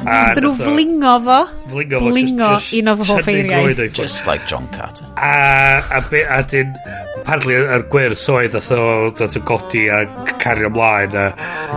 Dyn 0.04 0.46
nhw 0.46 0.54
flingo 0.60 1.14
fo. 1.26 1.38
Flingo 1.72 2.00
fo. 2.04 2.12
Blingo 2.12 2.50
un 2.80 2.92
o 2.92 2.96
fy 3.00 3.08
hoff 3.12 3.30
eiriau. 3.32 3.88
Just 3.98 4.28
like 4.30 4.46
John 4.48 4.68
Carter. 4.76 5.08
A, 5.18 5.82
a, 5.98 6.02
be, 6.12 6.22
a 6.22 6.44
dyn, 6.48 6.76
apparently, 7.22 7.58
yr 7.58 7.88
gwirth 7.92 8.28
oedd 8.34 8.60
oedd 8.60 9.24
oedd 9.26 9.40
yn 9.42 9.48
godi 9.50 9.88
a 9.90 10.04
cario 10.44 10.70
ymlaen 10.72 11.18
a, 11.18 11.28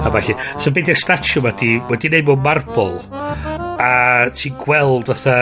a 0.04 0.12
falle. 0.12 0.36
So, 0.60 0.74
beth 0.76 0.92
yw'r 0.92 1.00
statue 1.00 1.44
ma 1.46 1.54
di, 1.56 1.74
wedi 1.90 2.12
neud 2.12 2.28
mewn 2.28 2.44
marble 2.44 3.00
a 3.80 4.28
ti'n 4.36 4.56
gweld 4.60 5.08
fatha 5.10 5.36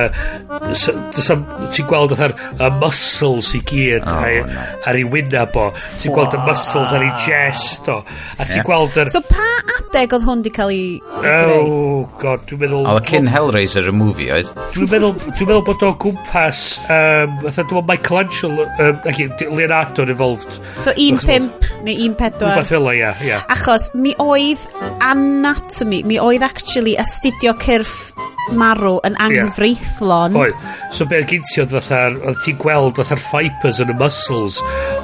ti'n 1.75 1.89
gweld 1.89 2.15
fatha'r 2.15 2.35
y 2.59 2.71
muscles 2.79 3.53
i 3.59 3.63
gyd 3.67 4.07
oh, 4.07 4.23
ar, 4.23 4.39
no. 4.49 4.67
ar 4.91 4.99
ei 5.01 5.07
wynaf 5.09 5.59
o. 5.59 5.69
Ti'n 5.99 6.15
gweld 6.15 6.37
y 6.39 6.43
muscles 6.47 6.95
ar 6.95 7.07
ei 7.07 7.15
chest 7.25 7.91
o. 7.93 8.01
A 8.05 8.47
ti'n 8.47 8.67
gweld 8.67 8.99
yr 9.03 9.13
so 9.15 9.23
pa 9.27 9.49
adeg 9.79 10.15
oedd 10.17 10.27
hwn 10.29 10.45
di 10.45 10.53
cael 10.55 10.73
ei 10.75 10.87
oh 11.23 12.05
god 12.21 12.45
dwi'n 12.49 12.63
meddwl 12.63 12.89
oedd 12.89 13.03
y 13.03 13.13
cyn 13.13 13.31
Hellraiser 13.33 13.91
y 13.91 13.95
movie 13.97 14.31
oedd? 14.35 14.53
Dwi'n 14.75 14.93
meddwl 14.93 15.17
dwi'n 15.25 15.51
meddwl 15.51 15.65
bod 15.69 15.87
o 15.87 15.93
gwmpas 16.05 16.63
um, 16.85 17.39
fatha 17.47 17.65
dwi'n 17.65 17.81
meddwl 17.81 17.87
Michelangelo 17.89 18.69
um, 18.69 19.03
okay, 19.05 19.29
Leonardo 19.49 20.07
yn 20.07 20.15
involved. 20.15 20.61
So 20.85 20.95
1.5 20.95 21.83
neu 21.87 21.97
1.4 22.09 22.39
rhywbeth 22.43 22.73
fel 22.73 22.89
o 22.89 22.95
ia, 22.95 23.13
ia. 23.25 23.43
Achos 23.53 23.91
mi 23.99 24.15
oedd 24.23 24.65
anatomy 25.05 26.03
mi 26.09 26.21
oedd 26.23 26.47
actually 26.47 26.97
astudio 27.01 27.57
cyrff 27.63 28.13
marw 28.57 28.99
yn 29.07 29.17
anghyfreithlon. 29.23 30.37
Yeah. 30.37 30.77
So 30.95 31.07
be 31.09 31.21
gen 31.29 31.45
ti 31.49 31.63
oedd 31.63 31.75
fatha, 31.77 32.01
oedd 32.19 32.41
ti'n 32.45 32.59
gweld 32.63 33.01
fatha'r 33.01 33.23
fibers 33.23 33.81
yn 33.85 33.93
y 33.93 33.97
muscles 33.99 34.61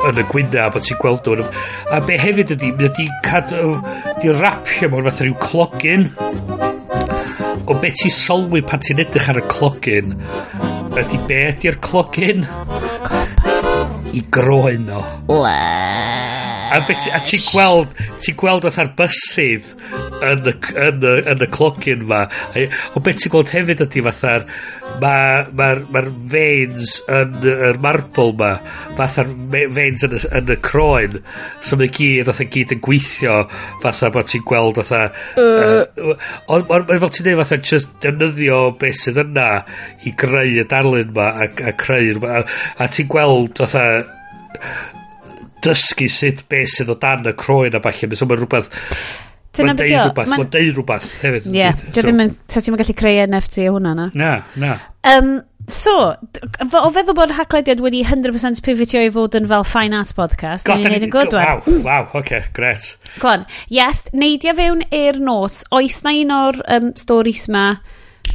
yn 0.09 0.20
y 0.22 0.26
gwynaf, 0.30 0.78
oedd 0.78 0.88
ti'n 0.88 1.01
gweld 1.03 1.30
nhw. 1.30 1.49
A 1.95 2.01
be 2.05 2.18
hefyd 2.20 2.55
ydi, 2.57 2.72
mae 2.74 2.88
wedi 2.88 3.09
cad, 3.26 3.53
di 4.22 4.32
rapio 4.40 4.90
mor 4.92 5.09
fatha 5.09 5.26
rhyw 5.26 5.38
clogin. 5.42 6.09
O 7.64 7.78
be 7.80 7.92
ti'n 7.97 8.12
sylwi 8.12 8.64
pan 8.64 8.82
ti'n 8.84 9.05
edrych 9.05 9.30
ar 9.32 9.40
y 9.40 9.47
clogin, 9.53 10.16
ydi 11.01 11.22
be 11.28 11.40
ydi'r 11.53 11.80
clogin? 11.84 12.45
I 14.14 14.26
groen 14.34 14.90
o. 14.95 15.05
Ble. 15.30 16.53
A, 16.75 16.81
beth, 16.89 17.05
a 17.14 17.20
ti'n 17.22 17.43
gweld, 17.53 17.93
ti'n 18.18 18.37
gweld 18.41 18.64
oedd 18.66 18.79
ar 18.83 18.89
bysydd 18.99 19.68
yn 20.27 20.49
y, 20.51 20.55
yn 20.83 21.05
y, 21.07 21.12
yn 21.31 21.45
y 21.45 21.49
clogin 21.55 22.03
ma. 22.11 22.25
a, 22.27 22.64
O 22.99 23.03
beth 23.05 23.20
ti'n 23.22 23.31
gweld 23.31 23.53
hefyd 23.55 23.83
ydy 23.85 24.03
fatha'r, 24.09 24.47
mae'r 25.03 25.53
ma, 25.55 25.68
ma, 25.95 26.03
veins 26.33 26.97
yn 27.14 27.37
yr 27.53 27.79
marble 27.85 28.33
ma, 28.41 28.51
fatha'r 28.99 29.31
veins 29.77 30.03
yn 30.09 30.16
y, 30.18 30.22
yn 30.41 30.51
y 30.51 30.59
croen, 30.66 31.20
so 31.62 31.79
mae 31.79 31.93
gyd, 31.95 32.33
oedd 32.33 32.43
gyd 32.57 32.75
yn 32.75 32.83
gweithio, 32.89 33.39
fatha 33.85 34.11
bod 34.14 34.33
ti'n 34.33 34.45
gweld, 34.49 34.83
fatha, 34.83 35.05
uh. 35.39 36.11
ond 36.57 36.75
uh, 36.75 36.83
fel 36.91 37.14
ti'n 37.14 37.29
dweud, 37.29 37.41
fatha, 37.45 37.61
just 37.70 37.95
defnyddio 38.03 38.64
beth 38.81 38.99
sydd 39.05 39.22
yna 39.22 39.49
i 40.09 40.14
greu 40.18 40.59
y 40.64 40.66
darlun 40.75 41.14
ma, 41.14 41.31
a, 41.39 41.49
a 41.70 41.77
creu, 41.79 42.18
a, 42.27 42.43
a 42.83 42.91
ti'n 42.91 43.11
gweld, 43.14 43.62
fatha, 43.62 43.87
dysgu 45.64 46.08
sut 46.12 46.44
be 46.50 46.64
sydd 46.70 46.92
o 46.92 46.98
dan 47.00 47.26
y 47.28 47.34
croen 47.38 47.76
a 47.76 47.82
falle. 47.84 48.18
So 48.18 48.28
mae'n 48.28 48.42
rhywbeth... 48.42 48.68
Mae'n 49.54 49.78
deud 49.78 49.92
rhywbeth, 49.94 50.30
mae'n 50.32 50.48
deud 50.50 50.70
rhywbeth 50.74 51.10
hefyd. 51.22 51.50
Ie, 51.52 51.58
yeah, 51.60 51.78
so. 51.78 52.00
ddim 52.00 52.22
yn, 52.24 52.32
ta 52.50 52.62
ti'n 52.62 52.78
gallu 52.80 52.94
creu 52.98 53.20
NFT 53.28 53.68
o 53.68 53.76
hwnna 53.76 53.92
na? 53.98 54.06
Na, 54.18 54.30
na. 54.58 54.72
Um, 55.06 55.36
so, 55.70 55.94
o 56.10 56.90
feddwl 56.96 57.14
bod 57.14 57.36
haglediad 57.38 57.82
wedi 57.84 58.02
100% 58.08 58.64
pivotio 58.66 59.04
i 59.06 59.12
fod 59.14 59.38
yn 59.38 59.46
fel 59.52 59.66
fine 59.68 60.00
arts 60.00 60.16
podcast, 60.16 60.66
ni'n 60.66 60.90
neud 60.90 61.06
yn 61.06 61.14
godwan. 61.14 61.62
Waw, 61.62 61.82
waw, 61.86 62.08
oce, 62.08 62.22
okay, 62.24 62.42
gret. 62.56 62.90
Gwan, 63.22 63.46
yes, 63.70 64.08
neidio 64.16 64.56
fewn 64.58 64.82
i'r 64.90 65.22
notes, 65.22 65.62
oes 65.74 66.02
na 66.02 66.16
un 66.18 66.34
o'r 66.40 66.64
um, 66.78 66.94
stories 66.98 67.46
ma, 67.54 67.68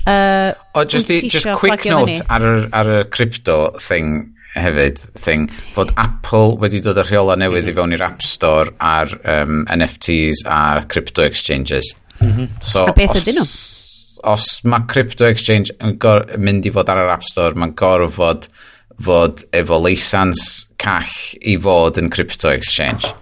Uh, 0.08 0.54
o, 0.76 0.86
just, 0.86 1.10
i, 1.12 1.28
just 1.28 1.48
quick 1.58 1.84
note 1.86 2.22
ar 2.30 2.44
y, 2.46 2.54
ar 2.74 2.90
y 2.94 3.00
crypto 3.12 3.56
thing 3.82 4.32
hefyd 4.56 5.02
thing 5.22 5.50
fod 5.76 5.92
Apple 6.02 6.58
wedi 6.62 6.82
dod 6.84 7.00
â 7.00 7.06
rheola 7.06 7.38
newydd 7.40 7.68
i 7.68 7.72
mhm. 7.72 7.78
fewn 7.78 7.98
i'r 7.98 8.06
App 8.08 8.26
Store 8.26 8.74
ar 8.82 9.14
um, 9.24 9.66
NFTs 9.70 10.46
a'r 10.46 10.88
crypto 10.92 11.26
exchanges. 11.26 11.94
Mm 12.20 12.32
-hmm. 12.32 12.48
so, 12.62 12.88
a 12.88 12.96
beth 12.96 13.16
ydyn 13.22 13.40
nhw? 13.40 13.48
Os 14.30 14.48
mae 14.68 14.84
crypto 14.92 15.30
exchange 15.30 15.72
yn 15.80 15.96
mynd 16.44 16.66
i 16.68 16.74
fod 16.76 16.90
ar 16.92 17.06
yr 17.06 17.14
App 17.14 17.24
Store, 17.24 17.56
mae'n 17.56 17.76
gorfod 17.80 18.50
fod 19.00 19.46
efo 19.56 19.78
leisans 19.80 20.68
call 20.78 21.14
i 21.42 21.56
fod 21.62 22.00
yn 22.02 22.10
crypto 22.12 22.52
exchange. 22.52 23.14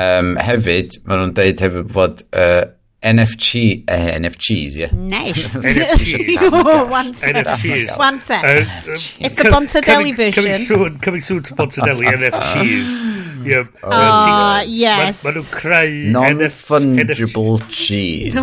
Um, 0.00 0.36
hefyd, 0.40 0.98
maen 1.04 1.24
nhw'n 1.24 1.34
deud 1.36 1.62
hefyd 1.64 1.94
fod 1.94 2.22
uh, 2.36 2.66
NFG, 3.02 3.84
eh, 3.88 4.18
NFGs, 4.18 4.76
yeah. 4.76 4.90
Nice. 4.92 5.42
NFGs. 5.54 6.90
One 6.90 7.14
set. 7.14 7.46
NFGs. 7.46 7.98
One 7.98 8.20
set. 8.20 8.44
Uh, 8.44 8.64
it's 8.92 9.36
the 9.36 9.44
Bontadelli 9.44 10.14
version. 10.14 10.44
Coming 10.44 10.58
soon, 10.58 10.98
coming 10.98 11.20
soon 11.22 11.42
to 11.44 11.54
Bontadelli, 11.54 12.06
NFGs. 12.06 13.16
Yeah. 13.40 13.64
Oh, 13.82 13.88
ah, 13.90 14.60
yes. 14.68 15.24
Maen 15.24 15.38
nhw'n 15.38 15.46
creu... 15.48 15.92
Non-fungible 16.12 17.56
cheese. 17.72 18.36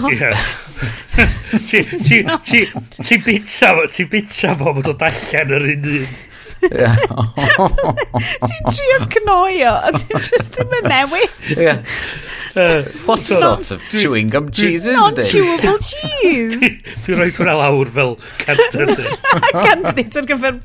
Ti 1.69 1.83
Ti'n 3.05 3.21
bita 3.21 3.75
fo, 3.77 3.85
ti'n 3.93 4.09
bita 4.09 4.55
fo, 4.57 4.73
mae'n 4.73 4.87
dod 4.87 5.05
allan 5.05 5.53
yr 5.53 5.67
un 5.75 5.85
un. 5.91 6.07
Ti'n 8.47 8.65
trio 8.73 8.97
cnoio, 9.13 9.75
a 9.85 9.93
ti'n 9.93 10.17
just 10.17 10.57
ddim 10.57 10.73
yn 10.79 10.89
newid. 10.89 11.29
What 13.05 13.19
sort 13.21 13.71
of 13.71 13.81
chewing 13.91 14.29
gum 14.29 14.51
cheese 14.51 14.85
is 14.85 14.93
this? 15.15 15.33
Non-chewable 15.33 15.79
cheese! 15.91 16.59
Dwi'n 17.05 17.21
rhoi 17.21 17.31
hwnna 17.35 17.55
lawr 17.59 17.93
fel 17.93 18.13
candidate. 18.41 19.07
candidate 19.67 20.21
ar 20.21 20.29
gyfer 20.33 20.59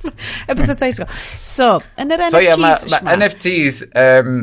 episode 0.48 0.82
title. 0.82 1.08
So, 1.42 1.78
yn 1.98 2.14
yr 2.14 2.26
NFTs... 2.28 2.36
So, 2.36 2.44
yeah, 2.44 2.60
ma, 2.60 2.74
ma 3.02 3.16
NFTs... 3.20 3.82
Um, 3.92 4.36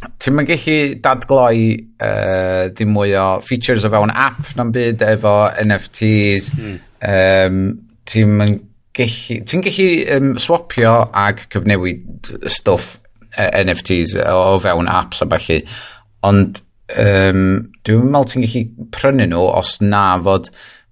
Ti'n 0.00 0.32
mynd 0.32 0.48
gallu 0.48 0.76
dadgloi 1.04 1.64
uh, 2.00 2.70
dim 2.72 2.94
mwy 2.96 3.12
o 3.20 3.24
features 3.44 3.84
o 3.84 3.90
fewn 3.92 4.12
app 4.16 4.54
na'n 4.56 4.70
byd 4.72 5.04
efo 5.04 5.34
NFTs. 5.60 6.48
Hmm. 6.56 6.78
Um, 7.04 7.58
Ti'n 8.08 8.32
mynd 8.38 8.62
gallu... 8.96 9.42
Ti'n 9.44 9.64
gallu 9.66 9.90
um, 10.16 10.32
swapio 10.40 10.94
ag 11.12 11.44
cyfnewid 11.52 12.32
stwff 12.48 12.96
uh, 13.36 13.50
e, 13.50 13.64
NFTs 13.66 14.16
o 14.24 14.56
fewn 14.64 14.88
apps 14.88 15.20
a 15.20 15.28
falle 15.28 15.60
ond 16.26 16.60
um, 16.60 17.46
dwi'n 17.86 18.10
meddwl 18.10 18.28
ti'n 18.30 18.44
gallu 18.44 18.90
prynu 18.94 19.30
nhw 19.30 19.46
os 19.60 19.78
na 19.84 20.04
fod 20.24 20.50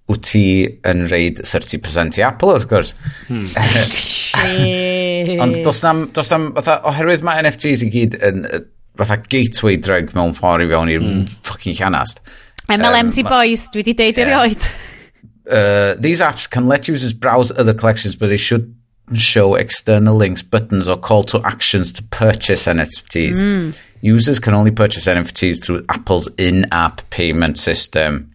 wyt 0.08 0.24
ti 0.24 0.46
yn 0.88 1.04
reid 1.10 1.42
30% 1.44 2.16
i 2.20 2.24
Apple 2.24 2.54
wrth 2.54 2.68
gwrs. 2.70 2.94
Hmm. 3.28 3.48
ond 5.44 5.60
dos 5.66 5.82
nam, 5.84 6.06
dos 6.16 6.32
nam, 6.32 6.50
fatha, 6.56 6.80
oherwydd 6.88 7.26
mae 7.26 7.42
NFTs 7.44 7.84
i 7.84 7.90
gyd 7.92 8.16
yn 8.24 8.44
fatha 8.98 9.18
gateway 9.28 9.76
drug 9.76 10.14
mewn 10.16 10.34
ffordd 10.36 10.64
i 10.64 10.70
fewn 10.70 10.92
i'r 10.94 11.04
mm. 11.04 11.26
ffucking 11.44 11.76
llanast. 11.78 12.22
MLMC 12.68 13.22
um, 13.24 13.30
Boys, 13.30 13.68
dwi 13.72 13.84
wedi 13.84 13.94
deud 14.00 14.18
yeah. 14.18 14.32
erioed. 14.32 14.70
Uh, 15.48 15.94
these 16.00 16.20
apps 16.24 16.48
can 16.50 16.66
let 16.68 16.88
users 16.88 17.12
browse 17.12 17.52
other 17.52 17.74
collections, 17.74 18.16
but 18.16 18.28
they 18.28 18.36
should 18.36 18.74
show 19.16 19.54
external 19.54 20.16
links, 20.16 20.42
buttons, 20.42 20.88
or 20.88 20.96
call 20.96 21.22
to 21.24 21.40
actions 21.46 21.92
to 21.92 22.02
purchase 22.02 22.66
NFTs. 22.66 23.44
Mm. 23.44 23.76
Users 24.00 24.38
can 24.38 24.54
only 24.54 24.70
purchase 24.70 25.06
NFTs 25.06 25.64
through 25.64 25.84
Apple's 25.88 26.28
in-app 26.38 27.08
payment 27.10 27.58
system. 27.58 28.30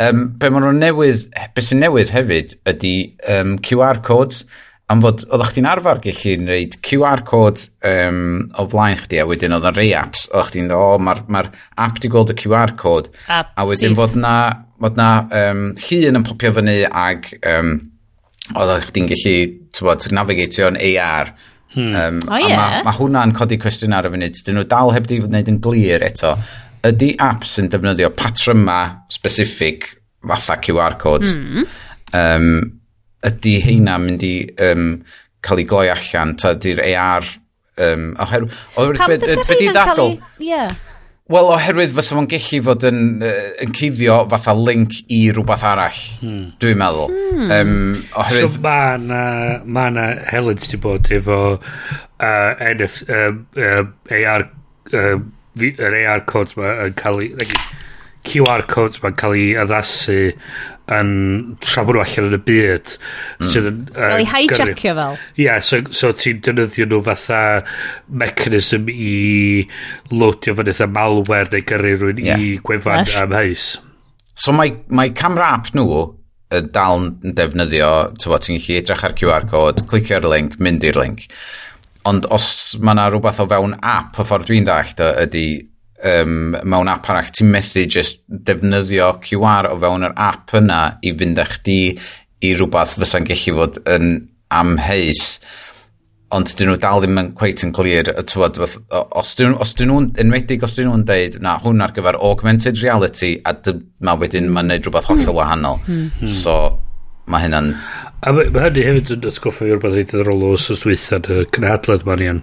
Um, 0.00 0.28
be 0.40 0.48
maen 0.48 0.64
nhw'n 0.64 0.80
newydd, 0.80 1.26
be 1.52 1.62
sy'n 1.64 1.82
newydd 1.84 2.12
hefyd 2.14 2.54
ydy 2.70 2.94
um, 3.28 3.58
QR 3.60 4.00
codes, 4.06 4.46
am 4.90 5.02
fod 5.04 5.26
oeddech 5.28 5.52
chdi'n 5.52 5.68
arfer 5.70 6.00
gallu'n 6.02 6.48
reid 6.50 6.78
QR 6.86 7.20
code 7.28 7.66
um, 7.86 8.48
o 8.58 8.64
flaen 8.72 8.96
chdi 9.02 9.20
a 9.20 9.26
wedyn 9.28 9.54
oedd 9.54 9.68
yn 9.70 9.76
rei 9.76 9.90
apps 9.98 10.24
oeddech 10.30 10.54
chdi'n 10.54 10.70
dweud, 10.72 10.96
o 10.96 11.04
mae'r 11.04 11.20
ma 11.28 11.44
app 11.84 12.00
di 12.00 12.10
gweld 12.10 12.32
y 12.32 12.38
QR 12.40 12.74
code 12.80 13.12
App 13.28 13.52
a 13.54 13.68
wedyn 13.68 13.92
syth. 13.92 14.00
fod 14.00 14.16
na, 14.24 14.34
fod 14.80 14.98
na 14.98 15.10
um, 15.42 15.62
llun 15.84 16.22
yn 16.22 16.26
popio 16.26 16.54
fyny 16.56 16.78
ag 16.88 17.28
um, 17.52 17.76
oeddech 18.56 18.88
chdi'n 18.88 19.12
gallu 19.12 19.36
tywod, 19.76 20.08
navigatio'n 20.16 20.80
AR 20.80 21.34
Hmm. 21.74 21.94
Um, 21.94 22.18
o, 22.26 22.34
oh, 22.34 22.40
ie. 22.40 22.48
Yeah. 22.50 22.80
Mae 22.80 22.88
ma 22.88 22.96
hwnna'n 22.96 23.36
codi 23.36 23.60
cwestiwn 23.62 23.94
ar 23.96 24.08
y 24.08 24.12
funud. 24.14 24.42
Dyn 24.46 24.58
nhw 24.58 24.66
dal 24.70 24.92
heb 24.96 25.08
di 25.10 25.20
wneud 25.22 25.52
yn 25.52 25.60
glir 25.64 26.04
eto. 26.06 26.34
Ydy 26.86 27.12
apps 27.20 27.56
yn 27.60 27.70
defnyddio 27.72 28.12
patryma 28.16 28.80
specific 29.12 29.90
fatha 30.26 30.58
QR 30.64 30.98
codes? 31.00 31.34
Hmm. 31.36 31.66
Um, 32.16 32.50
ydy 33.26 33.58
heina 33.64 33.98
mynd 34.02 34.24
i 34.26 34.34
um, 34.70 34.92
cael 35.44 35.62
ei 35.62 35.70
gloi 35.70 35.88
allan? 35.92 36.36
Ta 36.40 36.56
ydy'r 36.58 36.84
AR... 36.92 37.32
Um, 37.80 38.12
oherwydd... 38.20 38.62
Oherwydd... 38.76 39.06
Be, 39.06 39.16
be, 39.16 39.26
be, 39.26 39.26
be, 39.26 39.44
be, 39.48 39.66
be, 39.66 39.74
be, 39.74 40.14
be, 40.38 40.54
be, 40.68 40.89
Wel, 41.30 41.46
oherwydd 41.46 41.92
fysa 41.94 42.16
fo'n 42.18 42.26
gallu 42.30 42.58
fod 42.66 42.84
yn, 42.88 43.02
uh, 43.22 43.50
yn 43.62 43.74
cuddio 43.76 44.16
fatha 44.32 44.54
link 44.58 44.96
i 45.14 45.20
rhywbeth 45.30 45.62
arall, 45.68 46.00
hmm. 46.18 46.48
dwi'n 46.58 46.80
meddwl. 46.80 47.12
Hmm. 47.12 47.52
Um, 47.54 47.76
oherwydd... 48.18 48.56
So 48.56 48.62
mae 48.64 48.96
na, 49.04 49.20
ma 49.62 49.84
na 49.94 50.08
Helens 50.26 50.66
di 50.72 50.80
bod 50.82 51.06
efo 51.14 51.38
uh, 51.54 52.64
NF, 52.72 53.04
uh, 53.06 53.28
uh, 53.62 53.84
AR, 54.16 54.48
uh, 54.90 55.20
yr 55.70 55.98
AR 56.00 56.26
codes 56.26 56.58
ma 56.58 56.74
yn 56.88 56.98
cael 56.98 57.22
ei... 57.22 57.30
Like, 57.38 57.68
QR 58.26 58.66
codes 58.68 59.00
ma'n 59.00 59.14
cael 59.16 59.32
ei 59.38 59.54
addasu 59.56 60.18
yn 60.94 61.10
trafod 61.62 61.96
nhw 61.96 62.02
allan 62.04 62.28
yn 62.30 62.36
y 62.36 62.40
byd 62.46 62.94
mm. 62.94 63.48
sydd 63.50 63.68
yn... 63.70 63.80
Uh, 63.92 64.00
fel 64.00 64.24
i 64.24 64.28
hijackio 64.30 64.94
fel. 64.98 65.18
Ie, 65.36 65.44
yeah, 65.46 65.60
so, 65.64 65.80
so 65.96 66.12
ti'n 66.16 66.42
defnyddio 66.44 66.88
nhw 66.90 67.02
fatha 67.06 67.42
mechanism 68.22 68.90
i 68.92 69.14
loadio 70.12 70.56
fan 70.58 70.72
eitha 70.72 70.90
malware 70.90 71.50
neu 71.54 71.66
gyrru 71.72 71.94
rhywun 71.96 72.24
yeah. 72.24 72.40
i 72.40 72.56
gwefan 72.66 73.04
Ash. 73.04 73.16
am 73.20 73.36
heis. 73.36 73.72
So 74.40 74.54
mae, 74.56 74.74
mae 74.88 75.14
camera 75.16 75.52
app 75.58 75.72
nhw 75.76 76.00
yn 76.50 76.70
dal 76.74 77.04
yn 77.04 77.34
defnyddio, 77.38 77.90
ti'n 78.18 78.32
gallu 78.34 78.78
edrych 78.80 79.04
ar 79.06 79.16
QR 79.18 79.50
code, 79.50 79.84
clicio'r 79.90 80.26
link, 80.32 80.56
mynd 80.58 80.86
i'r 80.86 80.98
link. 80.98 81.28
Ond 82.08 82.26
os 82.32 82.78
mae 82.80 82.96
yna 82.96 83.10
rhywbeth 83.10 83.42
o 83.44 83.46
fewn 83.50 83.76
app, 83.78 84.16
y 84.18 84.26
ffordd 84.26 84.48
dwi'n 84.48 84.66
dall, 84.66 84.94
ydy 85.26 85.44
um, 86.04 86.56
mewn 86.64 86.90
app 86.90 87.08
arall, 87.10 87.30
ti'n 87.34 87.50
methu 87.52 87.86
just 87.90 88.22
defnyddio 88.28 89.12
QR 89.24 89.70
o 89.70 89.78
fewn 89.82 90.06
yr 90.08 90.16
app 90.16 90.54
yna 90.58 90.82
i 91.04 91.14
fynd 91.16 91.40
â 91.40 91.46
chdi 91.54 91.80
i 92.40 92.52
rhywbeth 92.56 92.98
fysa'n 93.00 93.26
gallu 93.28 93.56
fod 93.58 93.80
yn 93.96 94.12
amheus. 94.60 95.38
Ond 96.30 96.52
dyn 96.54 96.70
nhw 96.70 96.78
dal 96.78 97.02
ddim 97.02 97.18
yn 97.18 97.32
quite 97.38 97.64
yn 97.66 97.72
clir 97.74 98.12
tywod, 98.30 98.60
os 98.62 99.32
dyn, 99.38 99.56
os 99.58 99.74
dyn 99.78 99.90
nhw'n 99.90 100.12
enwedig 100.22 100.62
os 100.66 100.76
dyn 100.78 100.86
nhw'n 100.90 101.08
deud 101.08 101.40
na 101.42 101.56
hwn 101.62 101.82
ar 101.82 101.96
gyfer 101.96 102.20
augmented 102.20 102.78
reality 102.84 103.34
a 103.42 103.56
dyma 103.58 104.14
wedyn 104.20 104.52
mae'n 104.54 104.70
neud 104.70 104.86
rhywbeth 104.86 105.10
hollol 105.10 105.26
hmm. 105.26 105.40
wahanol. 105.40 105.82
Mm. 105.90 106.30
so 106.30 106.54
mae 107.30 107.44
hynna'n 107.44 107.74
a 108.26 108.32
mae 108.34 108.50
ma 108.54 108.64
hynny 108.66 108.82
hefyd 108.86 109.12
yn 109.16 109.28
atgoffa 109.30 109.64
fi 109.64 109.70
rhywbeth 109.70 109.94
reit 109.96 110.10
ddiddorol 110.10 110.46
o 110.48 110.54
sosdwytha 110.60 111.20
y 111.34 111.44
cynhadledd 111.54 112.06
ma'n 112.08 112.24
i'n 112.26 112.40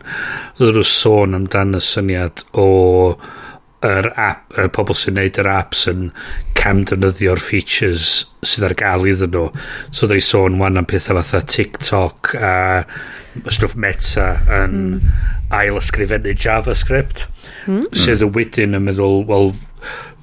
roedd 0.60 0.80
nhw 0.80 0.86
sôn 0.92 1.38
amdan 1.38 1.78
y 1.78 1.82
syniad 1.84 2.44
o 2.60 2.68
yr 3.86 4.10
app, 4.18 4.56
y 4.58 4.66
pobl 4.74 4.98
sy'n 4.98 5.18
neud 5.20 5.38
yr 5.38 5.50
apps 5.52 5.86
yn 5.92 6.08
cam 6.58 6.82
defnyddio'r 6.90 7.42
features 7.42 8.26
sydd 8.42 8.66
ar 8.70 8.76
gael 8.80 9.06
iddyn 9.12 9.34
nhw. 9.36 9.52
So 9.94 10.10
dda 10.10 10.18
i 10.18 10.24
sôn 10.26 10.58
wan 10.62 10.82
am 10.82 10.88
pethau 10.90 11.20
fatha 11.20 11.44
TikTok 11.46 12.34
a 12.42 12.54
stwff 13.54 13.78
meta 13.78 14.32
yn 14.64 14.78
mm. 14.98 15.14
ail 15.54 15.78
ysgrifennu 15.78 16.34
JavaScript 16.34 17.28
mm. 17.70 17.86
sydd 17.94 18.26
yn 18.26 18.34
wedyn 18.34 18.78
yn 18.80 18.88
meddwl, 18.88 19.22
wel, 19.30 19.54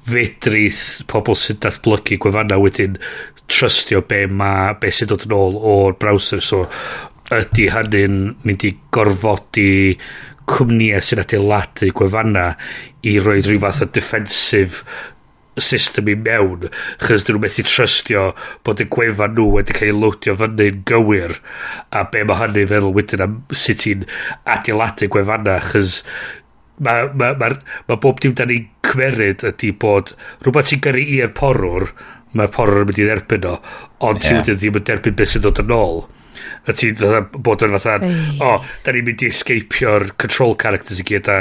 fedrith 0.05 0.83
pobl 1.09 1.37
sy'n 1.39 1.61
datblygu 1.63 2.19
gwefanna 2.21 2.59
wedyn 2.61 2.99
trystio 3.49 4.03
be, 4.05 4.25
ma, 4.27 4.75
be 4.77 4.91
sy'n 4.93 5.09
dod 5.09 5.25
yn 5.25 5.35
ôl 5.37 5.57
o'r 5.57 5.97
browser. 6.01 6.43
So 6.43 6.65
ydy 7.33 7.69
hynny'n 7.73 8.19
mynd 8.45 8.67
i 8.67 8.75
gorfodi 8.93 9.95
cwmnïau 10.49 11.01
sy'n 11.01 11.23
adeiladu 11.23 11.89
gwefanna 11.97 12.51
i 13.09 13.17
roi 13.21 13.41
rhyw 13.41 13.61
fath 13.63 13.83
o 13.85 13.89
defensive 13.97 14.85
system 15.61 16.09
i 16.11 16.15
mewn 16.19 16.67
chys 17.03 17.25
dyn 17.25 17.37
nhw 17.37 17.43
methu 17.45 17.63
trystio 17.67 18.25
bod 18.67 18.81
y 18.83 18.87
gwefan 18.91 19.35
nhw 19.37 19.47
wedi 19.55 19.75
cael 19.77 19.93
ei 19.93 19.99
lwtio 20.01 20.35
fyny'n 20.39 20.81
gywir 20.89 21.37
a 21.95 22.03
be 22.11 22.25
mae 22.27 22.41
hynny 22.41 22.65
feddwl 22.71 22.95
wedyn 22.97 23.23
am 23.25 23.37
sut 23.51 23.83
ti'n 23.83 24.03
adeiladu 24.55 25.09
gwefanna 25.13 25.61
chys 25.69 26.01
mae 26.83 27.07
ma, 27.15 27.31
ma, 27.39 27.51
ma 27.87 27.99
bob 28.03 28.19
dim 28.19 28.35
da 28.35 28.47
ni'n 28.49 28.67
cymeryd 28.89 29.45
ydy 29.51 29.71
bod 29.79 30.11
rhywbeth 30.43 30.73
sy'n 30.73 30.83
gyrru 30.83 31.05
i'r 31.19 31.31
porwr 31.37 31.87
mae'r 32.35 32.51
porwr 32.51 32.81
yn 32.81 32.89
mynd 32.89 32.99
i 32.99 33.07
dderbyn 33.07 33.47
o 33.47 33.55
ond 34.09 34.19
yeah. 34.19 34.27
ti 34.27 34.35
wedyn 34.35 34.59
ddim 34.59 34.79
yn 34.81 34.87
derbyn 34.91 35.17
beth 35.21 35.35
sy'n 35.35 35.45
dod 35.45 35.63
yn 35.63 35.75
ôl 35.75 36.03
A 36.65 36.75
ti 36.75 36.91
fatha 36.97 37.23
bod 37.35 37.65
yn 37.65 37.77
fatha, 37.77 37.97
o, 38.39 38.49
oh, 38.49 38.67
da 38.85 38.95
ni'n 38.95 39.07
mynd 39.07 39.25
i 39.25 39.31
escapio'r 39.31 40.11
control 40.21 40.55
characters 40.61 41.01
i 41.01 41.07
gyd 41.07 41.31
a, 41.31 41.39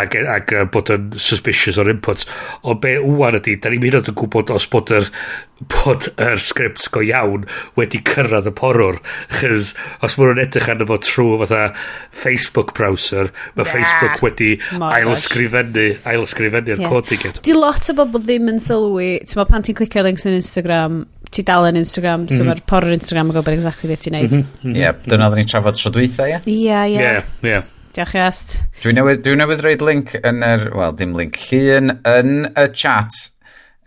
ag, 0.00 0.16
ac 0.36 0.54
bod 0.74 0.94
yn 0.94 1.10
suspicious 1.16 1.80
o'r 1.80 1.92
inputs. 1.94 2.28
O 2.62 2.78
be 2.80 2.96
wwan 3.04 3.38
ydy, 3.40 3.58
da 3.62 3.72
ni'n 3.72 3.84
mynd 3.84 4.00
yn 4.02 4.18
gwybod 4.18 4.54
os 4.54 4.68
bod 4.72 4.94
yr 4.94 5.12
bod 5.66 6.06
yr 6.22 6.38
sgript 6.42 6.86
go 6.94 7.00
iawn 7.02 7.46
wedi 7.78 8.00
cyrraedd 8.06 8.46
y 8.50 8.52
porwr. 8.54 9.00
Chys 9.38 9.72
os 10.04 10.14
maen 10.18 10.30
nhw'n 10.30 10.42
edrych 10.44 10.68
arno 10.70 10.86
fo 10.86 10.98
trwy 11.02 11.40
fatha 11.42 11.62
Facebook 12.14 12.74
browser, 12.78 13.32
mae 13.56 13.64
yeah. 13.64 13.72
Facebook 13.72 14.22
wedi 14.22 14.52
oh 14.78 14.86
ailsgrifennu 14.92 15.88
ailsgrifennu'r 16.12 16.84
yeah. 16.84 16.92
cod 16.92 17.10
i 17.14 17.18
gyd. 17.24 17.42
Di 17.46 17.56
lot 17.56 17.90
o 17.90 17.96
bobl 17.98 18.22
ddim 18.22 18.52
yn 18.54 18.62
sylwi, 18.62 19.10
ti'n 19.26 19.50
pan 19.50 19.66
ti'n 19.66 19.78
clicio 19.78 20.06
links 20.06 20.28
yn 20.30 20.38
Instagram 20.38 21.02
ti 21.34 21.44
dal 21.46 21.68
yn 21.68 21.78
Instagram, 21.80 22.26
so 22.28 22.34
mm 22.34 22.38
-hmm. 22.38 22.52
mae'r 22.52 22.62
por 22.70 22.86
o'r 22.86 22.94
Instagram 22.96 23.32
yn 23.32 23.38
gwybod 23.38 23.56
exactly 23.56 23.90
beth 23.90 24.04
ti'n 24.04 24.16
neud. 24.16 24.30
Mhm, 24.32 24.46
mhm. 24.62 24.76
Ie, 24.76 24.84
yeah, 24.84 25.00
dyna 25.06 25.28
oedden 25.28 25.42
ni'n 25.42 25.50
trafod 25.50 25.80
tro 25.80 25.92
dwytha, 25.94 26.28
ie? 26.28 26.38
Ie, 26.54 27.00
ie. 27.48 27.58
Diolch 27.96 28.14
i 28.14 28.22
ast. 28.22 28.54
Dwi'n 28.82 28.98
newydd, 29.00 29.24
dwi 29.24 29.34
newydd 29.40 29.64
roed 29.64 29.84
link 29.84 30.14
yn 30.20 30.44
yr, 30.46 30.68
wel, 30.76 30.94
dim 30.98 31.16
link 31.18 31.38
llun, 31.48 31.98
yn 32.06 32.32
y 32.54 32.66
chat. 32.72 33.16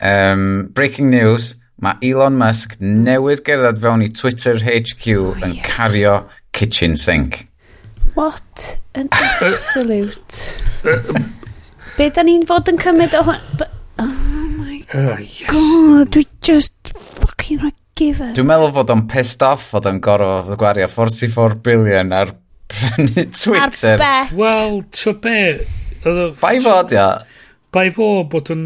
Um, 0.02 0.70
breaking 0.74 1.12
news, 1.14 1.56
mae 1.82 1.98
Elon 2.06 2.38
Musk 2.38 2.76
newydd 2.82 3.44
gerdded 3.46 3.82
fewn 3.82 4.04
i 4.06 4.10
Twitter 4.10 4.58
HQ 4.60 5.16
oh, 5.18 5.36
yn 5.46 5.56
yes. 5.58 5.66
cario 5.70 6.16
kitchen 6.52 6.98
sink. 6.98 7.48
What 8.16 8.78
an 8.96 9.08
absolute... 9.16 10.62
Be 11.98 12.10
da 12.10 12.24
ni'n 12.26 12.46
fod 12.50 12.70
yn 12.72 12.80
cymryd 12.82 13.16
o 13.20 13.24
hwn? 13.28 13.71
Oh 14.00 14.48
my 14.58 14.84
uh, 14.94 15.18
yes. 15.20 15.50
god, 15.52 16.12
dwi 16.14 16.26
just 16.42 16.74
fucking 16.94 17.60
rhaid 17.64 17.78
given. 18.00 18.34
Dwi'n 18.38 18.48
meddwl 18.50 18.74
fod 18.76 18.94
o'n 18.94 19.04
pissed 19.12 19.44
off 19.46 19.68
fod 19.74 19.90
o'n 19.90 20.00
gorfod 20.04 20.58
gwario 20.60 20.88
44 20.92 21.60
billion 21.66 22.16
ar 22.16 22.34
prynu 22.72 23.28
Twitter. 23.30 23.98
Ar 23.98 24.04
bet. 24.04 24.34
Wel, 24.38 24.82
to 25.02 25.14
be? 25.14 25.60
Bai 26.42 26.58
fod, 26.64 26.96
ia. 26.96 27.08
Bai 27.72 27.88
fo 27.96 28.10
bod 28.32 28.52
yn... 28.52 28.64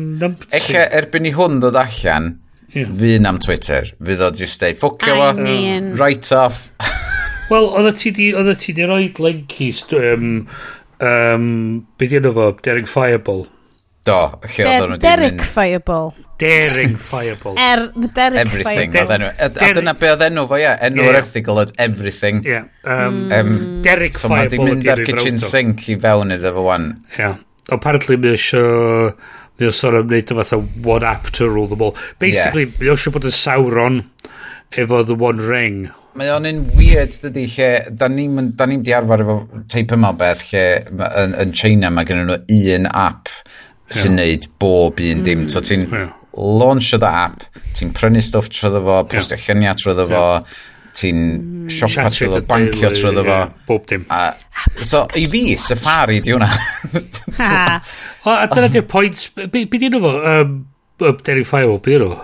Eche, 0.55 0.85
erbyn 0.97 1.27
i 1.29 1.33
hwn 1.35 1.59
dod 1.61 1.77
allan, 1.77 2.31
yeah. 2.73 2.89
fi'n 3.01 3.27
am 3.29 3.41
Twitter. 3.43 3.91
Fydd 4.01 4.23
o 4.25 4.31
just 4.37 4.63
ei 4.65 4.77
ffocio 4.77 5.17
fo, 5.19 5.33
mean... 5.37 5.93
right 5.99 6.31
off. 6.33 6.69
Wel, 7.51 7.67
oedd 7.77 7.99
ti 8.01 8.09
di, 8.15 8.31
oedd 8.33 8.55
ti 8.61 8.73
di 8.73 8.87
roed 8.89 9.19
lenki, 9.21 9.69
um, 9.99 10.31
um, 11.05 11.51
beth 11.99 12.15
yna 12.17 12.33
fo, 12.33 12.47
Daring 12.65 12.89
Fireball. 12.89 13.45
Do, 14.05 14.19
lle 14.53 14.65
oedd 14.69 14.87
nhw 14.91 14.99
Derrick 15.01 15.41
Fireball. 15.41 16.11
Daring 16.37 16.97
Fireball. 16.99 17.55
Er, 17.57 17.87
Derek 18.13 18.39
everything 18.39 18.91
Fireball. 18.91 19.23
Everything. 19.23 19.69
A 19.69 19.77
dyna 19.77 19.93
be 19.97 20.11
oedd 20.11 20.25
enw 20.27 20.43
fo, 20.51 20.59
ie. 20.59 20.73
Enw'r 20.89 21.17
erthigol 21.21 21.61
oedd 21.63 21.71
everything. 21.81 22.43
Ie. 22.43 22.57
Yeah. 22.57 22.67
Um, 22.83 23.17
um, 23.31 23.49
hmm. 23.49 23.81
Derek 23.87 24.17
so 24.17 24.27
Fireball. 24.27 24.51
So 24.51 24.59
mae 24.59 24.75
di 24.75 24.75
mynd 24.83 24.91
ar 24.93 25.01
kitchen 25.07 25.41
sink 25.41 25.87
i 25.89 25.97
fewn 26.03 26.35
iddo 26.35 26.53
fo 26.57 26.67
wan. 26.67 26.91
Ie. 27.15 27.19
Yeah. 27.23 27.41
Apparently 27.73 28.19
mi 28.21 28.35
eisiau... 28.35 29.15
Mae 29.55 29.69
o'n 29.69 29.75
sôn 29.75 29.95
am 29.95 30.09
wneud 30.09 30.31
o 30.33 30.35
fatha 30.35 30.57
one 30.83 31.07
app 31.07 31.29
to 31.37 31.45
rule 31.47 31.69
them 31.71 31.81
all. 31.85 31.93
Basically, 32.19 32.65
yeah. 32.67 32.91
oes 32.91 33.05
o'n 33.07 33.13
bod 33.15 33.27
yn 33.29 33.35
Sauron 33.37 34.01
efo 34.83 34.99
the 35.07 35.15
one 35.15 35.39
ring. 35.39 35.85
Mae 36.19 36.27
o'n 36.33 36.47
un 36.49 36.59
weird 36.75 37.15
dydy 37.23 37.45
lle, 37.53 37.69
da 37.95 38.09
ni'n 38.11 38.51
ni 38.51 38.81
di 38.83 38.95
arfer 38.95 39.23
efo 39.23 39.37
teip 39.71 39.95
yma 39.95 40.11
beth 40.19 40.43
lle 40.49 40.65
yn, 40.91 41.37
yn 41.39 41.55
China 41.55 41.93
mae 41.95 42.07
gen 42.07 42.25
nhw 42.27 42.41
un 42.75 42.89
app 42.91 43.31
sy'n 43.93 44.15
neud 44.17 44.47
bob 44.61 45.01
un 45.03 45.23
dim. 45.25 45.43
Mm, 45.45 45.51
so 45.51 45.61
ti'n 45.63 45.85
yeah. 45.89 46.13
launch 46.35 46.93
o 46.95 47.01
da 47.01 47.11
app, 47.25 47.43
ti'n 47.77 47.93
prynu 47.95 48.23
stwff 48.23 48.49
trwy 48.53 48.81
fo, 48.85 49.01
postio 49.11 49.37
yeah. 49.37 49.45
lluniau 49.47 49.79
trwy 49.81 50.07
fo, 50.11 50.23
ti'n 50.95 51.23
siopa 51.71 52.07
trwy 52.13 52.31
fo, 52.33 52.43
bancio 52.49 52.91
trwy 52.93 53.25
fo. 53.29 53.39
Bob 53.69 53.89
dim. 53.91 54.05
A, 54.09 54.23
so 54.81 55.05
i 55.19 55.25
fi, 55.31 55.43
safari 55.61 56.21
di 56.25 56.35
hwnna. 56.35 56.49
A 58.25 58.45
dyna 58.49 58.71
di'r 58.73 58.87
pwynt, 58.89 59.27
be 59.35 59.67
di 59.69 59.91
nhw 59.91 60.01
fo? 60.05 60.15
Updating 61.05 61.45
Firewall, 61.47 61.83
be 61.83 61.97
di 61.97 62.01
nhw? 62.05 62.15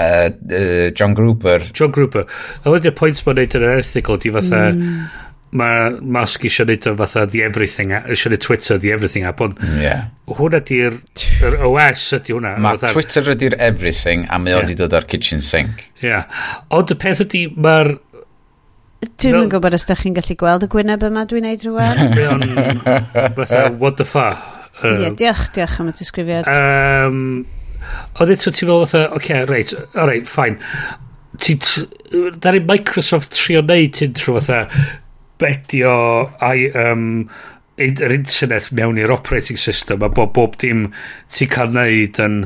Uh, 0.00 0.30
uh, 0.32 0.90
John 0.96 1.12
Gruber. 1.12 1.66
John 1.76 1.90
Gruber. 1.92 2.24
A 2.64 2.72
wedi'r 2.72 2.94
pwynt 2.96 3.20
mae'n 3.26 3.42
neud 3.42 3.58
yn 3.58 3.66
yr 3.66 3.82
erthigol, 3.82 4.22
di 4.22 4.32
fatha... 4.32 4.70
Mm 4.76 5.26
mae 5.56 5.94
Musk 6.00 6.44
eisiau 6.46 6.68
neud 6.68 6.86
o 6.86 6.94
fatha 7.00 7.24
the 7.30 7.42
everything 7.46 7.94
eisiau 7.98 8.34
neud 8.34 8.44
Twitter 8.44 8.78
the 8.78 8.92
everything 8.94 9.26
app 9.26 9.42
ond 9.44 9.58
yeah. 9.82 10.06
hwnna 10.30 10.60
di'r 10.66 11.00
yr 11.46 11.56
OS 11.70 12.04
ydi 12.20 12.36
hwnna 12.36 12.54
mae 12.62 12.78
fatha... 12.78 12.92
Twitter 12.94 13.32
ydi'r 13.34 13.58
everything 13.70 14.28
a 14.30 14.38
mae 14.42 14.54
yeah. 14.54 14.62
o 14.62 14.68
di 14.68 14.78
dod 14.78 14.94
ar 14.96 15.08
kitchen 15.10 15.42
sink 15.44 15.88
yeah. 16.04 16.28
ond 16.70 16.94
y 16.94 16.98
peth 17.00 17.24
ydi 17.26 17.48
mae'r 17.56 17.96
Dwi'n 19.00 19.32
no. 19.32 19.46
gwybod 19.48 19.72
os 19.78 19.86
da 19.88 19.94
chi'n 19.96 20.12
gallu 20.12 20.34
gweld 20.36 20.66
y 20.66 20.68
gwyneb 20.72 21.04
yma 21.06 21.22
dwi'n 21.28 21.46
neud 21.48 21.62
rhywun. 21.64 22.82
Fatha, 23.38 23.62
what 23.80 23.96
the 23.96 24.04
fuck? 24.04 24.42
Ie, 24.82 24.90
um, 24.90 24.98
yeah, 25.06 25.14
diolch, 25.16 25.46
diolch 25.56 25.78
am 25.80 25.88
y 25.88 25.94
disgrifiad. 25.96 26.50
Um, 26.52 27.22
Oedd 28.20 28.32
eto 28.34 28.52
ti'n 28.52 28.68
meddwl 28.68 28.84
fatha, 28.84 29.06
oce, 29.08 29.16
okay, 29.16 29.46
reit, 29.48 29.72
alright, 29.96 30.28
fine. 30.28 30.60
Da'r 32.44 32.58
un 32.60 32.66
Microsoft 32.68 33.32
trio 33.38 33.62
neud 33.64 34.02
hyn 34.02 34.12
trwy 34.18 34.36
fatha, 34.36 34.60
bedio 35.40 35.94
ai, 36.44 36.68
um, 36.76 37.24
yr 37.80 38.12
internet 38.14 38.68
mewn 38.76 39.00
i'r 39.00 39.12
operating 39.14 39.58
system 39.60 40.04
a 40.04 40.10
bob, 40.12 40.34
bob 40.36 40.58
dim 40.60 40.90
ti'n 41.32 41.50
cael 41.52 41.74
neud 41.76 42.20
yn 42.22 42.42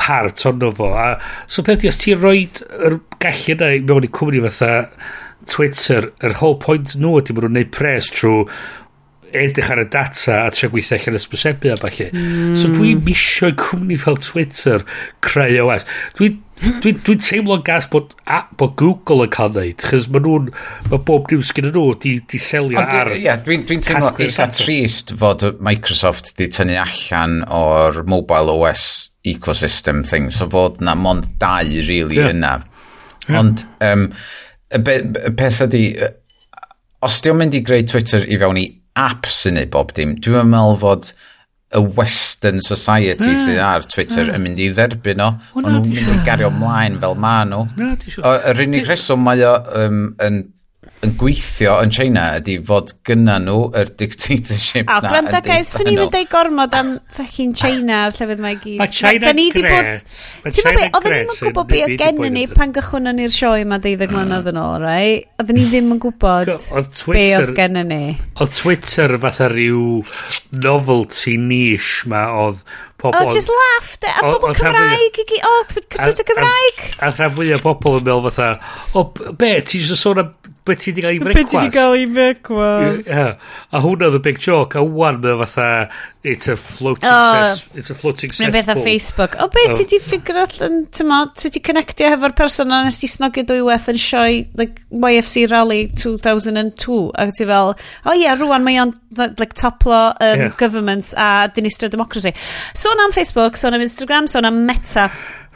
part 0.00 0.46
ond 0.48 0.64
fo. 0.78 0.92
A 0.96 1.14
so 1.50 1.64
beth 1.66 1.84
os 1.88 2.00
ti'n 2.00 2.20
rhoi 2.20 2.46
yr 2.88 3.00
gallu 3.20 3.56
yna 3.56 3.72
mewn 3.88 4.08
i 4.08 4.12
cwmni 4.20 4.44
fatha 4.48 4.74
Twitter 5.50 6.10
yr 6.24 6.36
whole 6.40 6.58
point 6.62 6.96
nhw 6.96 7.18
ydy 7.20 7.36
bod 7.36 7.48
nhw'n 7.48 7.58
neud 7.60 7.72
pres 7.74 8.10
trwy 8.14 8.46
edrych 9.30 9.70
ar 9.70 9.82
y 9.84 9.86
data 9.90 10.40
a 10.44 10.50
tre 10.54 10.68
gweithio 10.72 10.96
allan 10.98 11.18
ysbysebu 11.20 11.70
a 11.70 11.76
falle 11.78 12.08
mm. 12.10 12.54
so 12.58 12.70
dwi'n 12.72 13.02
misio 13.06 13.50
i 13.52 13.56
cwmni 13.58 13.98
fel 14.00 14.18
Twitter 14.22 14.84
creu 15.24 15.68
OS 15.68 15.86
dwi 16.18 16.32
Dwi'n 16.60 16.98
dwi 17.00 17.16
teimlo'n 17.16 17.62
gas 17.64 17.86
bod, 17.88 18.12
a, 18.28 18.42
bod 18.60 18.74
Google 18.80 19.24
yn 19.24 19.32
cael 19.32 19.52
neud, 19.54 19.80
chys 19.80 20.08
mae 20.12 20.20
nhw'n, 20.24 20.50
mae 20.90 21.02
bob 21.08 21.30
news 21.32 21.52
gyda 21.56 21.70
nhw 21.72 21.94
di, 22.02 22.18
di 22.28 22.40
selio 22.42 22.80
Ond, 22.80 22.92
ar... 22.98 23.12
Ie, 23.14 23.22
yeah, 23.24 23.40
dwi'n 23.44 23.64
dwi 23.68 23.78
teimlo 23.84 24.10
eitha 24.20 24.48
trist 24.52 25.14
fod 25.20 25.46
Microsoft 25.64 26.34
di 26.36 26.50
tynnu 26.52 26.76
allan 26.82 27.38
o'r 27.56 28.02
mobile 28.10 28.58
OS 28.58 28.84
ecosystem 29.30 30.02
thing, 30.08 30.28
so 30.34 30.48
fod 30.52 30.80
na 30.84 30.96
mond 30.98 31.30
dau 31.40 31.72
really 31.88 32.20
yeah. 32.20 32.32
yna. 32.34 32.52
Yeah. 33.26 33.40
Ond, 33.40 33.64
um, 33.86 34.06
y, 34.68 34.82
be, 34.84 34.98
y 35.30 35.34
peth 35.40 35.62
ydi, 35.68 35.84
os 37.06 37.22
di'n 37.24 37.40
mynd 37.40 37.56
i 37.56 37.64
greu 37.64 37.88
Twitter 37.88 38.26
i 38.28 38.40
fewn 38.40 38.60
i 38.60 38.68
apps 39.00 39.46
yn 39.48 39.60
ei 39.60 39.68
bob 39.70 39.94
dim, 39.96 40.18
dwi'n 40.20 40.52
meddwl 40.52 40.80
fod 40.82 41.12
y 41.70 41.80
Western 41.96 42.60
Society 42.64 43.30
mm. 43.30 43.42
sydd 43.44 43.60
ar 43.62 43.84
Twitter 43.86 44.24
mm. 44.26 44.36
yn 44.36 44.46
mynd 44.46 44.62
i 44.62 44.70
dderbyn 44.74 45.22
o 45.22 45.28
ond 45.54 45.68
nhw'n 45.68 45.90
mynd 45.90 46.14
i 46.14 46.22
gario 46.26 46.50
ymlaen 46.50 46.98
fel 47.02 47.18
ma 47.20 47.36
nhw 47.46 47.66
yr 48.24 48.64
unig 48.66 48.88
reswm 48.90 49.22
mae 49.26 49.44
o 49.46 49.54
um, 49.82 50.00
yn 50.26 50.42
yn 51.00 51.14
gweithio 51.16 51.78
yn 51.80 51.92
China 51.96 52.26
ydy 52.36 52.58
fod 52.68 52.90
gynna 53.08 53.38
nhw 53.40 53.70
yr 53.78 53.88
dictatorship 53.96 54.84
na. 54.84 54.98
O, 54.98 55.04
gwranda 55.06 55.40
guys, 55.44 55.70
swn 55.72 55.88
i'n 55.94 56.00
mynd 56.02 56.16
ei 56.18 56.26
gormod 56.28 56.76
am 56.76 56.90
fucking 57.16 57.54
China 57.56 58.02
a'r 58.04 58.16
llefydd 58.16 58.42
mae 58.44 58.58
gyd. 58.60 58.76
Mae 58.82 58.92
China 58.92 59.32
gret. 59.32 60.18
Ti'n 60.44 60.68
mynd 60.68 60.82
beth, 60.82 60.98
oedden 60.98 61.16
ni'n 61.16 61.40
gwybod 61.40 61.70
beth 61.72 61.94
o 61.94 61.96
gen 62.02 62.20
ni 62.36 62.44
pan 62.52 62.76
gychwynnon 62.76 63.16
ni'r 63.16 63.32
sioe 63.32 63.64
yma 63.64 63.80
deuddeg 63.80 64.12
mlynedd 64.12 64.52
yn 64.52 64.60
ôl, 64.60 64.76
rai? 64.84 65.06
Oedden 65.40 65.60
ni 65.60 65.64
ddim 65.70 65.96
yn 65.96 66.02
gwybod 66.04 66.52
be 67.08 67.26
oedd 67.38 67.54
gen 67.56 67.80
ni. 67.88 68.02
O 68.36 68.50
Twitter 68.60 69.16
fatha 69.24 69.48
rhyw 69.54 70.04
novelty 70.52 71.38
niche 71.40 72.12
ma 72.12 72.26
oedd 72.44 72.60
pobl... 73.00 73.16
Oh, 73.16 73.32
just 73.32 73.48
laughed. 73.48 74.04
A 74.04 74.28
bobl 74.28 74.52
Cymraeg 74.60 75.16
i 75.24 75.28
gyd. 75.32 75.48
O, 75.48 75.56
Twitter 75.72 76.28
Cymraeg. 76.28 76.86
A 77.00 77.08
rhan 77.14 77.32
fwy 77.32 77.54
o 77.56 77.60
bobl 77.64 78.02
yn 78.02 78.04
meddwl 78.04 78.28
fatha, 78.28 78.52
o, 78.92 79.08
be, 79.40 79.54
ti'n 79.64 79.96
sôn 79.96 80.26
am 80.26 80.34
be 80.64 80.76
ti 80.76 80.92
wedi 80.92 81.02
cael 81.04 81.14
ei 81.16 81.20
brecwast? 81.22 81.40
Be 81.40 81.50
ti 81.50 81.56
wedi 81.56 81.72
cael 81.74 81.96
ei 81.96 82.06
brecwast? 82.10 83.08
Yeah. 83.08 83.50
A 83.72 83.80
hwnna 83.84 84.08
oedd 84.10 84.18
y 84.18 84.22
big 84.24 84.40
joke, 84.42 84.78
a 84.78 84.82
wan 84.84 85.20
mae 85.22 85.36
fatha, 85.40 85.88
it's 86.22 86.50
a 86.52 86.56
floating 86.60 87.08
oh, 87.08 87.54
it's 87.74 87.90
a 87.90 87.96
floating 87.96 88.32
cesspool. 88.32 88.52
Mae'n 88.52 88.56
beth 88.58 88.72
a 88.74 88.84
Facebook. 88.84 89.36
O 89.40 89.48
be 89.52 89.64
oh. 89.66 89.72
ti 89.72 89.86
wedi 89.86 90.00
ffigur 90.04 90.40
allan, 90.42 90.82
tyma, 90.96 91.22
ti 91.36 91.48
wedi 91.48 91.64
connectio 91.64 92.12
hefo'r 92.12 92.36
person 92.38 92.74
a 92.76 92.82
nes 92.86 93.00
ti 93.00 93.10
snogio 93.10 93.46
dwywaith 93.48 93.88
yn 93.92 94.00
sioi, 94.04 94.44
like, 94.60 94.84
YFC 94.92 95.46
Rally 95.50 95.82
2002, 95.96 97.00
a 97.16 97.28
ti 97.32 97.48
fel, 97.48 97.74
o 97.74 97.74
oh, 97.74 98.14
ie, 98.14 98.26
yeah, 98.26 98.38
rwan 98.40 98.66
mae 98.66 98.78
o'n, 98.84 98.94
like, 99.16 99.56
toplo 99.58 100.10
um, 100.12 100.46
yeah. 100.46 100.54
governments 100.60 101.14
a 101.16 101.48
dinistrio 101.56 101.90
democracy. 101.92 102.34
Sôn 102.76 103.00
am 103.06 103.16
Facebook, 103.16 103.56
sôn 103.60 103.78
am 103.78 103.84
Instagram, 103.84 104.28
sôn 104.30 104.48
am 104.48 104.64
Meta. 104.68 105.08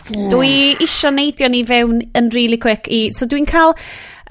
Dwi 0.05 0.75
isio 0.85 1.09
neidio 1.15 1.49
ni 1.49 1.63
fewn 1.65 2.03
yn 2.17 2.27
really 2.35 2.59
quick 2.61 2.91
i... 2.93 3.07
So 3.17 3.25
dwi'n 3.25 3.47
cael 3.49 3.73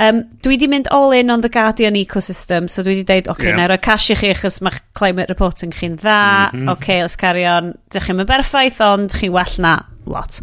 Um, 0.01 0.23
dwi 0.41 0.57
di 0.57 0.67
mynd 0.67 0.87
all 0.89 1.11
in 1.13 1.29
on 1.29 1.41
the 1.41 1.49
Guardian 1.53 1.93
ecosystem, 1.99 2.69
so 2.69 2.81
dwi 2.81 2.95
di 3.01 3.05
deud, 3.05 3.27
oce, 3.27 3.37
okay, 3.37 3.51
yeah. 3.51 3.59
na 3.61 3.67
roi 3.69 3.77
cash 3.77 4.09
i 4.09 4.17
chi 4.17 4.31
achos 4.33 4.59
mae 4.65 4.81
climate 4.97 5.29
reporting 5.29 5.73
chi'n 5.73 5.99
dda, 6.01 6.19
mm 6.51 6.59
-hmm. 6.59 6.71
oce, 6.71 6.77
okay, 6.77 7.01
let's 7.01 7.15
carry 7.15 7.45
on. 7.45 7.73
Dych 7.93 8.09
chi'n 8.09 8.25
berffaith, 8.25 8.81
ond 8.81 9.13
chi'n 9.13 9.31
well 9.31 9.59
na 9.59 9.79
lot. 10.05 10.39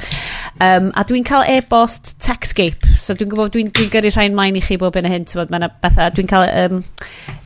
Um, 0.61 0.91
a 0.95 1.05
dwi'n 1.05 1.25
cael 1.27 1.45
e-bost 1.49 2.19
Techscape, 2.23 2.87
so 3.01 3.15
dwi'n 3.15 3.31
gwybod, 3.33 3.53
dwi'n 3.55 3.73
dwi, 3.75 3.89
gyrru 3.93 4.13
rhain 4.15 4.37
maen 4.37 4.59
i 4.59 4.63
chi 4.65 4.79
bob 4.81 4.97
yn 4.97 5.09
y 5.09 5.15
hyn, 5.15 5.27
tywod, 5.29 5.53
bethau, 5.83 6.11
dwi'n 6.17 6.31
cael, 6.31 6.47
um, 6.65 6.85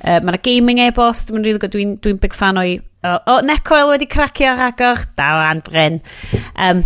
uh, 0.05 0.19
mae'n 0.21 0.41
gaming 0.45 0.83
e-bost, 0.85 1.31
dwi'n 1.31 1.47
really 1.47 1.63
good, 1.63 1.75
dwi'n 1.75 1.97
dwi 2.05 2.17
big 2.21 2.37
fan 2.37 2.61
o'i, 2.61 2.79
o, 3.05 3.09
oh, 3.09 3.17
o, 3.17 3.37
oh, 3.37 3.41
Necoil 3.45 3.91
wedi 3.93 4.09
cracio 4.11 4.55
ag 4.67 4.85
o'ch, 4.85 5.09
da 5.19 5.31
o 5.39 5.43
Andren. 5.49 6.01
Um, 6.55 6.85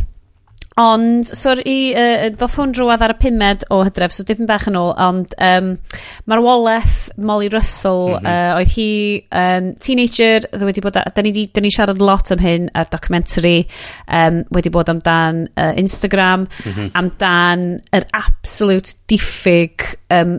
Ond, 0.78 1.26
sori, 1.34 1.92
uh, 1.98 2.28
ddoth 2.34 2.54
hwn 2.60 2.72
drwad 2.76 3.02
ar 3.02 3.14
y 3.16 3.18
pumed 3.18 3.64
o 3.74 3.80
hydref, 3.82 4.12
so 4.14 4.22
dipyn 4.26 4.46
bach 4.46 4.68
yn 4.70 4.78
ôl, 4.78 4.92
ond 5.02 5.34
um, 5.42 5.72
mae'r 6.30 6.42
waleth 6.44 6.98
Molly 7.18 7.48
Russell, 7.50 8.14
mm 8.14 8.20
-hmm. 8.20 8.28
uh, 8.30 8.58
oedd 8.60 8.74
hi 8.76 8.90
um, 9.42 9.72
teenager, 9.82 10.46
dda 10.52 10.68
wedi 10.68 10.84
bod, 10.84 10.94
da 10.94 11.24
ni, 11.26 11.32
da 11.50 11.64
ni 11.64 11.72
siarad 11.74 12.02
lot 12.02 12.30
am 12.30 12.44
hyn 12.44 12.68
ar 12.78 12.86
documentary, 12.92 13.64
um, 14.06 14.44
wedi 14.54 14.70
bod 14.70 14.92
amdan 14.92 15.48
uh, 15.56 15.72
Instagram, 15.74 16.46
mm 16.46 16.72
-hmm. 16.72 16.94
amdan 16.94 17.66
yr 17.90 18.06
absolute 18.12 18.94
diffyg 19.10 19.82
um, 20.14 20.38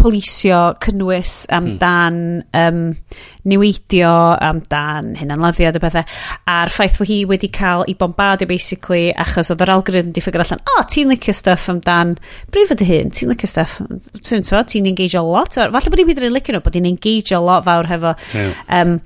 polisio 0.00 0.58
cynnwys 0.82 1.44
amdan 1.52 2.16
hmm. 2.16 2.56
mm. 2.56 2.90
um, 2.90 3.20
niweidio, 3.50 4.12
amdan 4.44 5.14
hynanladdiad 5.20 5.78
a 5.78 5.82
bethau. 5.82 6.16
A'r 6.50 6.72
ffaith 6.72 6.98
bod 7.00 7.10
hi 7.10 7.20
wedi 7.28 7.50
cael 7.52 7.84
i 7.90 7.96
bombardio 8.00 8.48
basically 8.50 9.10
achos 9.24 9.52
oedd 9.52 9.64
yr 9.64 9.74
algorithm 9.76 10.14
di 10.16 10.24
ffigur 10.24 10.44
allan, 10.44 10.62
o, 10.64 10.78
oh, 10.78 10.86
ti'n 10.88 11.12
licio 11.12 11.34
stuff 11.36 11.68
amdan 11.72 12.16
brif 12.52 12.72
ydy 12.76 12.88
hyn, 12.88 13.12
ti'n 13.16 13.32
licio 13.32 13.50
stuff, 13.50 13.80
ti'n 14.20 14.46
ti'n 14.46 14.88
engage 14.92 15.18
a 15.18 15.24
lot. 15.24 15.60
Falle 15.60 15.92
bod 15.92 16.02
hi'n 16.02 16.08
mynd 16.08 16.24
i'n 16.24 16.36
licio 16.36 16.56
nhw, 16.56 16.64
bod 16.64 16.78
hi'n 16.78 16.88
engage 16.90 17.36
a 17.36 17.42
lot 17.42 17.66
fawr 17.68 17.90
hefo. 17.90 18.16
Yeah. 18.36 18.64
Um, 18.80 18.98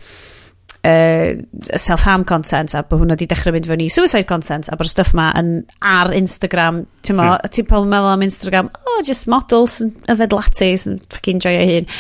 uh, 0.84 1.78
self-harm 1.80 2.24
content 2.28 2.74
a 2.76 2.84
bod 2.84 3.02
hwnna 3.02 3.16
wedi 3.16 3.28
dechrau 3.30 3.54
mynd 3.54 3.68
fewn 3.70 3.84
i 3.84 3.88
suicide 3.92 4.28
content 4.28 4.68
a 4.68 4.78
bod 4.78 4.88
y 4.88 4.92
stuff 4.92 5.14
ma 5.16 5.30
yn, 5.40 5.56
ar 5.80 6.12
Instagram 6.16 6.84
ti'n 7.04 7.18
mo, 7.18 7.30
hmm. 7.32 7.54
ti'n 7.54 7.68
pobl 7.70 7.88
meddwl 7.90 8.12
am 8.12 8.26
Instagram 8.26 8.70
oh, 8.74 9.00
just 9.06 9.28
models 9.30 9.80
yn 9.84 9.94
yfed 10.12 10.36
lattes 10.36 10.86
yn 10.90 11.00
ffocin 11.08 11.42
joio 11.44 11.64
hyn 11.70 11.90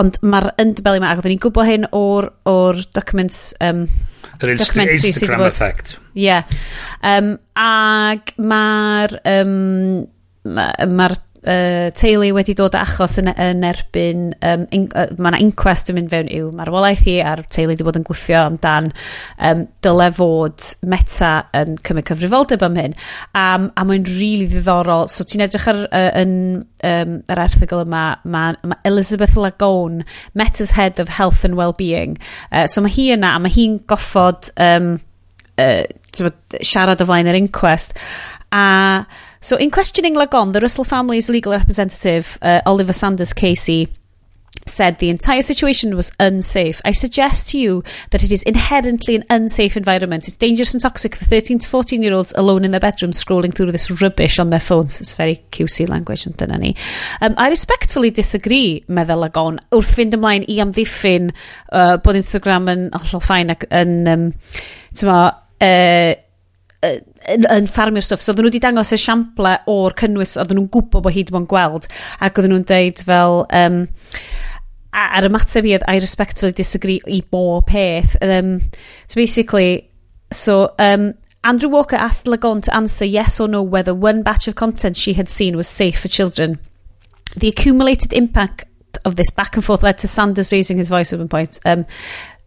ond 0.00 0.18
mae'r 0.26 0.50
yndebelu 0.62 1.02
ma 1.02 1.12
ac 1.12 1.20
oedden 1.20 1.36
ni'n 1.36 1.44
gwybod 1.44 1.68
hyn 1.68 1.86
o'r, 1.94 2.30
or 2.50 2.80
documents 2.96 3.52
um, 3.62 3.84
yr 4.40 4.54
Instagram 4.56 5.44
effect 5.46 5.98
ie 6.14 6.26
yeah. 6.26 6.56
um, 7.06 7.36
ag 7.60 8.34
mae'r 8.40 9.18
um, 9.36 9.54
mae'r 10.44 10.88
ma 10.90 11.08
uh, 11.48 11.88
teulu 11.96 12.30
wedi 12.36 12.56
dod 12.58 12.76
achos 12.78 13.18
yn, 13.22 13.32
e-, 13.32 13.36
yn 13.50 13.64
erbyn 13.68 14.26
um, 14.44 14.66
in, 14.74 14.86
uh, 14.92 15.08
mae 15.18 15.34
yna 15.34 15.42
inquest 15.44 15.90
yn 15.92 15.98
mynd 15.98 16.12
fewn 16.12 16.30
i'w 16.34 16.50
marwolaeth 16.56 17.04
hi 17.08 17.18
a'r 17.24 17.44
teulu 17.48 17.72
wedi 17.72 17.86
bod 17.86 17.98
yn 18.00 18.06
gwythio 18.06 18.44
amdan 18.44 18.92
um, 19.38 19.66
dyle 19.84 20.10
fod 20.16 20.70
meta 20.90 21.32
yn 21.56 21.78
cymryd 21.84 22.08
cyfrifoldeb 22.12 22.64
am 22.66 22.78
hyn. 22.80 22.98
Um, 23.32 23.70
a 23.74 23.86
mae'n 23.86 24.06
rili 24.08 24.44
really 24.44 24.50
ddiddorol. 24.50 25.08
So 25.10 25.24
ti'n 25.26 25.44
edrych 25.46 25.66
ar 25.70 25.80
uh, 25.86 26.10
yn, 26.20 26.34
um, 26.86 27.16
yr 27.30 27.42
erthigol 27.46 27.84
yma 27.84 28.04
mae 28.24 28.56
ma 28.66 28.78
Elizabeth 28.88 29.36
Lagone 29.40 30.04
Meta's 30.34 30.74
Head 30.78 31.00
of 31.00 31.08
Health 31.08 31.44
and 31.44 31.56
Wellbeing. 31.56 32.18
Uh, 32.50 32.66
so 32.66 32.84
mae 32.84 32.94
hi 32.94 33.10
yna 33.14 33.34
a 33.36 33.42
mae 33.42 33.54
hi'n 33.54 33.80
goffod 33.90 34.50
um, 34.60 34.96
uh, 35.58 35.82
siarad 36.60 37.02
o 37.02 37.08
flaen 37.08 37.30
yr 37.30 37.40
inquest. 37.40 37.96
A 38.54 39.04
So 39.44 39.58
in 39.58 39.70
questioning 39.70 40.14
Lagon, 40.14 40.52
the 40.52 40.60
Russell 40.60 40.84
family's 40.84 41.28
legal 41.28 41.52
representative, 41.52 42.38
uh, 42.40 42.62
Oliver 42.64 42.94
Sanders 42.94 43.34
Casey, 43.34 43.88
said 44.66 44.98
the 45.00 45.10
entire 45.10 45.42
situation 45.42 45.96
was 45.96 46.10
unsafe. 46.18 46.80
I 46.82 46.92
suggest 46.92 47.48
to 47.48 47.58
you 47.58 47.82
that 48.08 48.24
it 48.24 48.32
is 48.32 48.42
inherently 48.44 49.16
an 49.16 49.24
unsafe 49.28 49.76
environment. 49.76 50.26
It's 50.26 50.38
dangerous 50.38 50.72
and 50.72 50.80
toxic 50.80 51.14
for 51.14 51.26
13 51.26 51.58
to 51.58 51.68
14 51.68 52.02
year 52.02 52.14
olds 52.14 52.32
alone 52.38 52.64
in 52.64 52.70
their 52.70 52.80
bedrooms 52.80 53.22
scrolling 53.22 53.52
through 53.52 53.70
this 53.72 53.90
rubbish 54.00 54.38
on 54.38 54.48
their 54.48 54.60
phones. 54.60 54.98
It's 55.02 55.12
very 55.12 55.44
QC 55.52 55.90
language 55.90 56.24
and 56.24 56.34
dyna 56.38 56.56
ni. 56.56 56.74
Um, 57.20 57.34
I 57.36 57.50
respectfully 57.50 58.10
disagree, 58.10 58.82
meddwl 58.88 59.28
Lagon, 59.28 59.60
wrth 59.70 59.94
fynd 59.98 60.16
ymlaen 60.16 60.48
i 60.48 60.56
amddiffyn 60.64 61.34
uh, 61.68 61.98
bod 61.98 62.16
Instagram 62.16 62.72
yn 62.72 62.90
hollol 62.96 63.28
ffain 63.28 63.52
ac 63.52 63.68
yn, 63.68 63.98
um, 64.08 64.30
tyma, 64.96 65.18
uh, 65.60 66.14
yn, 67.32 67.46
yn 67.50 67.68
ffarmio'r 67.70 68.06
stwff. 68.06 68.24
So 68.24 68.32
oedden 68.32 68.46
nhw 68.46 68.52
wedi 68.52 68.62
dangos 68.64 68.94
esiample 68.96 69.56
o'r 69.70 69.96
cynnwys 70.00 70.36
oedden 70.40 70.60
nhw'n 70.60 70.72
gwybod 70.74 71.04
bod 71.06 71.16
hyd 71.16 71.32
mo'n 71.34 71.48
gweld. 71.50 71.88
Ac 72.20 72.40
oedden 72.40 72.56
nhw'n 72.56 72.68
deud 72.70 73.06
fel... 73.08 73.44
Um, 73.52 73.84
ar 74.94 75.26
ymateb 75.26 75.66
i 75.66 75.74
I 75.90 75.98
respectfully 75.98 76.52
disagree 76.54 77.00
i 77.10 77.20
bob 77.30 77.66
peth. 77.66 78.16
Um, 78.22 78.60
so 79.08 79.16
basically, 79.16 79.90
so 80.30 80.74
um, 80.78 81.14
Andrew 81.42 81.68
Walker 81.68 81.96
asked 81.96 82.26
Lagon 82.26 82.62
to 82.62 82.74
answer 82.74 83.04
yes 83.04 83.40
or 83.40 83.48
no 83.48 83.62
whether 83.62 83.94
one 83.94 84.22
batch 84.22 84.48
of 84.48 84.54
content 84.54 84.96
she 84.96 85.14
had 85.14 85.28
seen 85.28 85.56
was 85.56 85.68
safe 85.68 86.00
for 86.00 86.08
children. 86.08 86.58
The 87.36 87.48
accumulated 87.48 88.12
impact 88.12 88.64
of 89.04 89.16
this 89.16 89.30
back 89.30 89.56
and 89.56 89.64
forth 89.64 89.82
led 89.82 89.98
to 89.98 90.08
Sanders 90.08 90.52
raising 90.52 90.78
his 90.78 90.88
voice 90.88 91.12
at 91.12 91.18
one 91.18 91.28
point. 91.28 91.58
Um, 91.64 91.86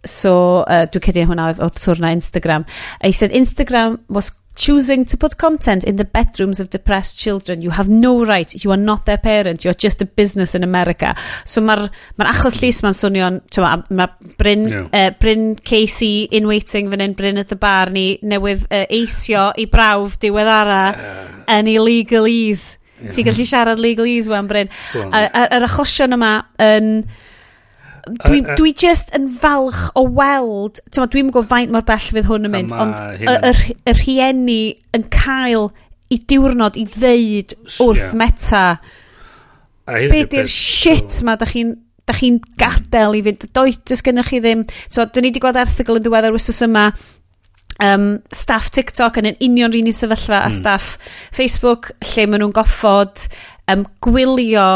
so, 0.05 0.63
uh, 0.63 0.87
dwi'n 0.87 1.03
cedi 1.03 1.25
hwnna 1.27 1.49
oedd 1.51 1.59
o 1.61 1.93
Instagram. 2.07 2.65
He 3.03 3.11
said 3.11 3.31
Instagram 3.31 3.99
was 4.07 4.31
choosing 4.57 5.05
to 5.05 5.15
put 5.15 5.37
content 5.37 5.85
in 5.85 5.95
the 5.95 6.03
bedrooms 6.03 6.59
of 6.59 6.69
depressed 6.69 7.19
children. 7.19 7.61
You 7.61 7.69
have 7.69 7.87
no 7.87 8.25
right. 8.25 8.51
You 8.63 8.71
are 8.71 8.77
not 8.77 9.05
their 9.05 9.17
parent. 9.17 9.63
You 9.63 9.71
are 9.71 9.77
just 9.77 10.01
a 10.01 10.05
business 10.05 10.55
in 10.55 10.63
America. 10.65 11.13
So 11.45 11.61
mae'r 11.61 11.85
ma 12.17 12.31
achos 12.33 12.57
llys 12.59 12.81
ma'n 12.83 12.97
swnio'n... 12.97 13.39
Mae 13.61 14.01
ma 14.01 14.07
Bryn, 14.41 14.67
yeah. 14.67 14.89
uh, 14.91 15.11
Bryn 15.21 15.55
Casey 15.55 16.27
in 16.31 16.49
waiting 16.49 16.89
fan 16.91 17.05
hyn, 17.05 17.13
Bryn 17.13 17.37
at 17.37 17.53
the 17.53 17.55
bar 17.55 17.93
ni, 17.93 18.17
newydd 18.25 18.65
uh, 18.67 18.83
eisio 18.89 19.51
i 19.55 19.69
brawf 19.71 20.17
diweddara 20.25 20.81
uh, 20.89 21.23
yn 21.55 21.71
illegalese. 21.71 22.81
Yeah. 22.97 23.13
Ti'n 23.13 23.29
gallu 23.29 23.45
siarad 23.45 23.79
legalese 23.79 24.33
wan, 24.33 24.49
Bryn. 24.49 24.73
Yr 24.97 25.69
achosion 25.69 26.17
yma 26.17 26.35
yn... 26.57 26.93
Um, 27.05 27.25
dwi, 28.13 28.41
uh, 28.41 28.51
uh, 28.51 28.55
dwi 28.59 28.73
just 28.77 29.11
yn 29.17 29.27
falch 29.41 29.87
o 29.97 30.05
weld, 30.17 30.81
ti'n 30.91 31.09
dwi'n 31.13 31.31
gwybod 31.31 31.49
faint 31.49 31.73
mor 31.73 31.85
bell 31.87 32.05
fydd 32.05 32.29
hwn 32.29 32.47
yn 32.49 32.53
mynd, 32.53 32.75
ond 32.75 33.01
y, 33.17 33.27
y, 33.27 33.75
y 33.87 33.97
rhieni 33.97 34.61
yn 34.97 35.07
cael 35.13 35.69
i 36.13 36.21
diwrnod 36.29 36.79
i 36.79 36.85
ddeud 36.87 37.57
wrth 37.83 38.05
yeah. 38.05 38.15
meta, 38.21 38.63
be 39.87 40.23
di'r 40.31 40.49
shit 40.51 41.21
ma, 41.27 41.35
da 41.39 41.47
chi'n 41.49 41.75
da 42.07 42.15
chi'n 42.15 42.39
gadael 42.59 43.17
i 43.19 43.23
fynd, 43.25 43.49
doedd 43.55 43.81
jyst 43.91 44.05
gennych 44.07 44.31
chi 44.31 44.39
ddim, 44.39 44.63
so 44.87 45.03
dyn 45.03 45.27
ni 45.27 45.33
wedi 45.33 45.43
gweld 45.43 45.59
erthigol 45.59 45.99
yn 45.99 46.05
ddiweddar 46.05 46.35
wrth 46.35 46.63
yma, 46.63 46.87
um, 47.83 48.19
staff 48.33 48.69
TikTok 48.71 49.19
yn 49.21 49.31
yn 49.31 49.41
union 49.43 49.73
rin 49.73 49.89
i 49.89 49.95
sefyllfa 49.95 50.39
mm. 50.39 50.47
a 50.47 50.53
staff 50.53 50.95
Facebook 51.35 51.91
lle 52.13 52.27
maen 52.27 52.43
nhw'n 52.43 52.55
goffod 52.55 53.27
um, 53.71 53.85
gwylio 54.03 54.69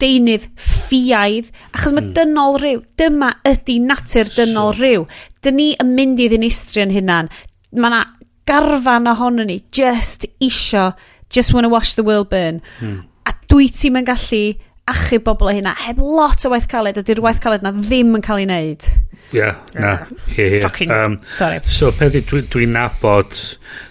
deunydd 0.00 0.46
ffiaidd, 0.60 1.50
achos 1.74 1.94
mae 1.94 2.06
mm. 2.06 2.14
dynol 2.16 2.58
rhyw, 2.60 2.80
dyma 3.00 3.32
ydy 3.48 3.78
natur 3.84 4.30
dynol 4.36 4.72
sure. 4.74 4.80
rhyw. 4.80 5.04
Dyn 5.44 5.56
ni 5.58 5.68
yn 5.80 5.94
mynd 5.96 6.22
i 6.22 6.30
ddinistrio'n 6.32 6.94
hunan. 6.94 7.30
Mae 7.76 7.92
yna 7.92 8.02
garfan 8.50 9.10
ohono 9.12 9.46
ni, 9.46 9.60
just 9.72 10.26
isio, 10.42 10.90
just 11.30 11.54
wanna 11.54 11.68
to 11.68 11.72
watch 11.72 11.94
the 11.96 12.06
world 12.06 12.30
burn. 12.30 12.60
Mm. 12.80 13.04
A 13.28 13.36
dwi 13.50 13.68
ti'n 13.70 13.94
mynd 13.94 14.10
gallu 14.10 14.44
achu 14.90 15.20
bobl 15.22 15.50
o 15.50 15.54
hynna, 15.54 15.74
heb 15.86 16.00
lot 16.02 16.44
o 16.46 16.50
waith 16.50 16.68
caled, 16.70 16.98
a 16.98 17.04
dy'r 17.06 17.22
waith 17.22 17.40
caled 17.42 17.62
na 17.62 17.72
ddim 17.76 18.16
yn 18.18 18.24
cael 18.24 18.42
ei 18.42 18.48
wneud. 18.48 18.88
Ie, 19.30 19.38
yeah, 19.38 19.60
na. 19.76 19.92
Yeah, 20.34 20.56
yeah. 20.56 20.64
Fucking, 20.64 20.90
um, 20.90 21.20
sorry. 21.30 21.60
So, 21.70 21.92
peth 21.94 22.16
dwi'n 22.16 22.48
dwi 22.50 22.66
nabod, 22.70 23.36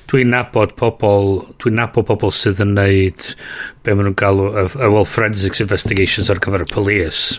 dwi'n 0.09 0.31
nabod 0.33 0.73
pobl, 0.79 1.43
dwi'n 1.61 1.77
nabod 1.77 2.07
pobl 2.09 2.33
sydd 2.33 2.61
yn 2.65 2.73
neud 2.77 3.27
be 3.85 3.93
maen 3.93 4.09
nhw'n 4.09 4.17
galw, 4.17 4.47
y, 4.49 4.65
y, 4.79 4.89
well, 4.89 5.05
forensics 5.05 5.61
investigations 5.61 6.31
ar 6.33 6.41
gyfer 6.41 6.65
y 6.65 6.69
police. 6.71 7.37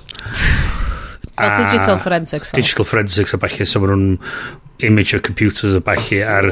A, 1.41 1.51
digital 1.57 1.99
forensics. 1.99 2.51
Fel. 2.53 2.61
Digital 2.61 2.87
forensics 2.87 3.35
a 3.35 3.41
bachu 3.43 3.67
so 3.67 3.83
maen 3.83 3.95
nhw'n 3.95 4.87
image 4.87 5.17
o 5.17 5.21
computers 5.25 5.75
a 5.75 5.83
bachu 5.85 6.21
ar, 6.25 6.51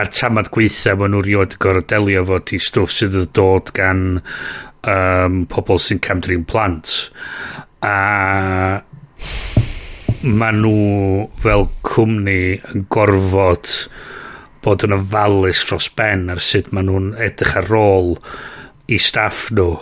ar 0.00 0.10
tamad 0.12 0.50
gweitha 0.54 0.96
maen 0.98 1.14
nhw'n 1.14 1.26
rioed 1.28 1.58
gorau 1.62 1.84
delio 1.92 2.24
fo 2.28 2.40
ti 2.42 2.58
stwff 2.62 2.94
sydd 2.94 3.18
yn 3.20 3.30
dod 3.36 3.70
gan 3.76 4.02
um, 4.90 5.44
pobl 5.50 5.78
sy'n 5.82 6.02
camdrin 6.04 6.46
plant. 6.48 6.96
A 7.84 8.80
maen 10.24 10.60
nhw 10.64 11.28
fel 11.44 11.68
cwmni 11.86 12.56
yn 12.72 12.86
gorfod 12.92 13.70
bod 14.64 14.84
yn 14.86 14.96
ofalus 14.96 15.64
dros 15.68 15.90
ben 15.98 16.30
ar 16.32 16.40
sut 16.42 16.70
maen 16.72 16.88
nhw'n 16.88 17.10
edrych 17.26 17.56
ar 17.60 17.72
ôl 17.78 18.14
i 18.88 19.00
staff 19.00 19.50
nhw 19.54 19.72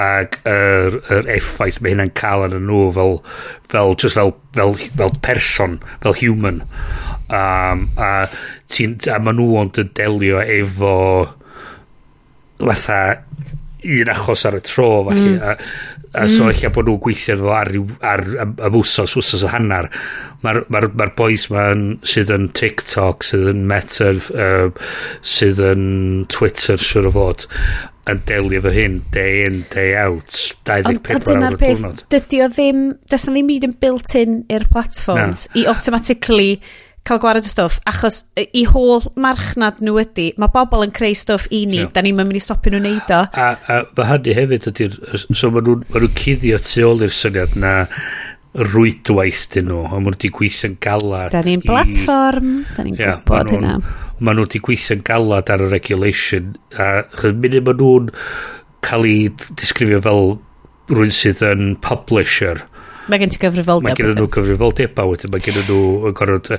ac 0.00 0.38
yr, 0.48 0.96
yr 1.12 1.28
effaith 1.36 1.80
mae 1.82 1.94
hynna'n 1.94 2.12
cael 2.18 2.46
yn 2.46 2.66
nhw 2.68 2.84
fel, 2.96 3.18
fel, 3.70 3.96
just 3.98 4.18
fel, 4.18 4.32
fel, 4.56 4.76
fel 4.96 5.14
person, 5.24 5.78
fel 6.02 6.16
human. 6.20 6.62
Um, 7.30 7.86
a, 8.00 8.26
ti, 8.70 8.88
a 9.10 9.18
maen 9.22 9.38
nhw 9.38 9.58
ond 9.60 9.82
yn 9.82 9.90
delio 9.98 10.40
efo 10.42 10.94
fatha 12.60 13.00
un 13.80 14.10
achos 14.12 14.44
ar 14.48 14.58
y 14.58 14.62
tro 14.64 14.88
falle. 15.08 15.34
Mm. 15.34 15.42
A, 15.42 15.54
a 16.12 16.26
so 16.28 16.48
mm. 16.48 16.72
bod 16.74 16.88
nhw'n 16.88 17.02
gweithio 17.04 17.36
fo 17.38 17.52
ar, 17.54 17.70
ar, 18.02 18.24
ar 18.42 18.66
am 18.66 18.78
wsos, 18.80 19.14
wsos 19.18 19.44
o 19.46 19.50
hanner 19.52 19.86
mae'r 20.42 20.64
ma 20.72 20.82
r, 20.82 20.88
ma 20.96 21.06
r 21.06 21.14
boys 21.18 21.46
ma'n 21.52 21.84
sydd 22.06 22.32
yn 22.34 22.48
TikTok 22.56 23.26
sydd 23.26 23.46
yn 23.52 23.62
Meta 23.70 24.10
uh, 24.10 24.72
sydd 25.22 25.62
yn 25.70 25.86
Twitter 26.32 26.82
siwr 26.82 27.10
o 27.12 27.14
fod 27.14 27.46
yn 28.10 28.22
delio 28.26 28.62
fo 28.64 28.74
hyn 28.74 28.98
day 29.14 29.44
in 29.46 29.62
day 29.70 29.94
out 30.00 30.34
24 30.66 31.20
awr 31.46 31.54
y 31.54 31.62
diwrnod 31.62 32.04
dydy 32.10 32.42
o 32.42 32.50
ddim 32.50 32.84
does 33.12 33.28
na 33.28 33.36
ddim 33.36 33.50
byd 33.52 33.68
yn 33.68 33.76
built 33.84 34.14
in 34.18 34.40
i'r 34.50 34.66
platforms 34.72 35.46
no. 35.50 35.60
i 35.60 35.66
automatically 35.70 36.52
cael 37.08 37.20
gwared 37.22 37.46
y 37.46 37.50
stwff, 37.50 37.80
achos 37.88 38.20
i 38.38 38.64
holl 38.68 39.06
marchnad 39.20 39.80
nhw 39.84 39.98
ydy, 40.02 40.26
mae 40.40 40.52
bobl 40.54 40.84
yn 40.84 40.94
creu 40.94 41.16
stwff 41.16 41.48
i 41.50 41.64
ni, 41.68 41.82
yeah. 41.82 41.92
da 41.94 42.04
ni'n 42.04 42.18
mynd 42.18 42.38
i 42.38 42.42
stopio 42.44 42.74
nhw'n 42.74 42.86
neud 42.86 43.14
o. 43.16 43.22
A, 43.30 43.46
a 43.56 43.78
mae 43.96 44.10
hynny 44.12 44.36
hefyd 44.36 44.68
ydy'r, 44.72 44.98
so 45.26 45.50
maen 45.52 45.66
nhw'n 45.66 45.86
ma 45.88 46.02
nhw 46.02 46.10
cuddio 46.18 46.60
tu 46.64 46.84
ôl 46.86 47.06
i'r 47.06 47.16
syniad 47.16 47.56
na 47.60 47.72
rwydwaith 48.70 49.46
dyn 49.54 49.68
nhw, 49.70 49.82
a 49.86 49.90
maen 49.94 50.08
nhw 50.10 50.14
wedi 50.16 50.32
gweithio'n 50.34 50.76
galad. 50.82 51.34
Da 51.34 51.42
ni'n 51.46 51.64
platform, 51.64 52.54
i... 52.60 52.76
da 52.76 52.86
ni'n 52.86 52.98
yeah, 52.98 53.20
gwybod 53.22 53.54
hynna. 53.56 53.74
Maen 54.20 54.38
nhw 54.38 54.46
wedi 54.46 54.62
gweithio'n 54.66 55.04
galad 55.06 55.52
ar 55.54 55.66
y 55.66 55.70
regulation, 55.70 56.54
a 56.74 56.90
chyd 57.16 57.38
munud 57.42 57.68
maen 57.68 57.82
nhw'n 57.82 58.10
cael 58.86 59.06
ei 59.06 59.28
disgrifio 59.60 60.00
fel 60.06 60.34
rwy'n 60.90 61.14
sydd 61.14 61.44
yn 61.46 61.76
publisher, 61.84 62.64
Mae 63.08 63.20
gen 63.22 63.32
ti 63.32 63.38
gyfrifoldeb. 63.40 63.88
Mae 63.88 63.96
gen 63.96 64.12
nhw 64.18 64.26
gyfrifoldeb 64.34 64.98
a 65.00 65.04
wedyn 65.08 65.32
mae 65.32 65.42
gen 65.44 65.56
nhw 65.56 65.78
yn 66.10 66.16
gorfod... 66.18 66.50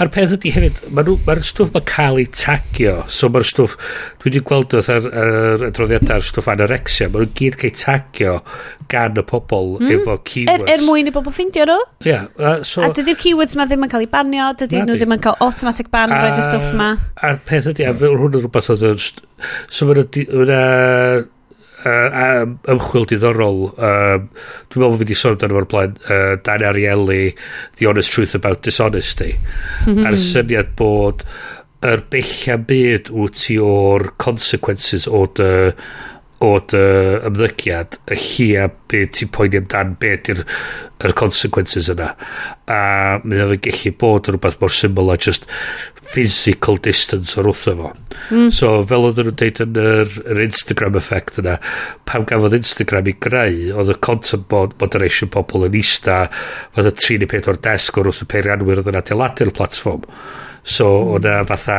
A'r 0.00 0.10
peth 0.14 0.34
ydy 0.36 0.52
hefyd, 0.54 0.78
mae'r 0.96 1.10
ma 1.26 1.36
stwff 1.44 1.74
mae 1.74 1.84
cael 1.88 2.20
ei 2.22 2.28
tagio. 2.32 2.94
So 3.12 3.28
mae'r 3.32 3.46
stwff, 3.46 3.76
dwi 4.22 4.30
wedi 4.30 4.42
gweld 4.48 4.76
oedd 4.78 4.90
ar, 4.94 5.08
ar 5.22 5.66
adroddiadau 5.68 6.16
ar 6.16 6.26
stwff 6.26 6.50
anorexia, 6.54 7.10
mae 7.10 7.24
nhw'n 7.24 7.34
gyd 7.38 7.58
cael 7.60 7.70
ei 7.70 7.76
tagio 7.82 8.36
gan 8.90 9.20
y 9.20 9.24
pobl 9.26 9.74
mm. 9.78 9.90
efo 9.98 10.16
keywords. 10.26 10.66
Er, 10.66 10.78
er 10.78 10.86
mwyn 10.86 11.10
i 11.10 11.14
bobl 11.14 11.34
ffindio 11.34 11.66
nhw? 11.70 11.80
Ia. 12.06 12.22
Yeah, 12.32 12.62
so, 12.66 12.84
a 12.86 12.92
dydy'r 12.96 13.18
keywords 13.20 13.56
ma 13.58 13.68
ddim 13.68 13.84
yn 13.86 13.92
cael 13.92 14.06
ei 14.06 14.10
banio, 14.10 14.52
Dydy 14.60 14.84
nhw 14.86 14.96
ddim 14.96 15.18
yn 15.18 15.26
cael 15.26 15.36
automatic 15.44 15.92
ban 15.92 16.14
roed 16.14 16.40
y 16.40 16.46
stwff 16.46 16.72
ma. 16.78 16.94
A'r 17.26 17.42
peth 17.46 17.68
ydy, 17.74 17.86
a 17.86 17.92
fel 17.96 18.16
hwn 18.18 18.40
yn 18.40 18.46
rhywbeth 18.46 18.72
oedd 18.74 18.88
yn... 18.94 19.04
So 19.70 19.90
mae'n 19.90 21.28
uh, 21.88 22.44
ymchwil 22.72 23.06
diddorol 23.10 23.62
um, 23.70 24.26
dwi'n 24.70 24.82
meddwl 24.82 24.92
bod 24.92 25.00
fi 25.00 25.04
wedi 25.04 25.18
sôn 25.18 25.36
amdano 25.36 25.58
fo'r 25.58 25.70
blaen 25.70 25.96
uh, 26.08 26.34
Dan 26.44 26.66
Ariely 26.68 27.32
The 27.78 27.88
Honest 27.90 28.14
Truth 28.14 28.36
About 28.38 28.62
Dishonesty. 28.66 29.32
Mm-hmm. 29.86 30.04
A'r 30.06 30.20
syniad 30.20 30.74
bod 30.78 31.24
yr 31.80 31.96
er 31.96 32.04
bella 32.12 32.58
byd 32.68 33.08
wyt 33.16 33.38
ti 33.40 33.56
o'r 33.64 34.10
consequences 34.20 35.06
o 35.08 35.24
dy 35.38 35.50
o 36.40 36.54
dy 36.72 36.80
ymddygiad 37.28 37.98
y 38.08 38.16
llia 38.16 38.68
beth 38.90 39.12
ti'n 39.18 39.32
poeni 39.34 39.60
amdan 39.60 39.92
beth 40.00 40.30
yw'r 40.32 40.44
er 41.04 41.12
consequences 41.16 41.90
yna 41.92 42.14
a 42.68 42.80
mae 43.24 43.42
o'n 43.44 43.60
gallu 43.66 43.92
bod 44.00 44.28
yn 44.30 44.36
rhywbeth 44.36 44.56
mor 44.62 44.72
syml 44.72 45.12
a 45.12 45.18
just 45.20 45.44
physical 46.10 46.80
distance 46.82 47.36
o'r 47.38 47.50
wrtho 47.50 47.74
fo 47.78 47.90
mm. 47.92 48.48
so 48.56 48.72
fel 48.88 49.04
oedd 49.10 49.20
nhw'n 49.20 49.36
deud 49.42 49.60
yn 49.66 49.76
yr, 49.82 50.16
yr 50.32 50.42
Instagram 50.46 50.96
effect 51.00 51.42
yna 51.42 51.58
pam 52.08 52.24
gafodd 52.30 52.56
Instagram 52.56 53.12
i 53.12 53.16
greu 53.26 53.60
oedd 53.76 53.92
y 53.94 53.98
content 54.08 54.48
bod 54.50 54.74
moderation 54.80 55.30
pobl 55.32 55.68
yn 55.68 55.76
ista 55.82 56.22
fath 56.32 56.88
y 56.88 56.96
3 57.04 57.20
neu 57.20 57.30
4 57.36 57.62
desg 57.68 58.00
o'r 58.00 58.10
wrth 58.10 58.24
y 58.24 58.30
peirianwyr 58.32 58.82
oedd 58.82 58.90
yn 58.94 59.00
adeiladu'r 59.02 59.52
platform 59.60 60.08
so 60.64 60.88
mm. 60.88 61.14
o'na 61.18 61.38
fatha 61.52 61.78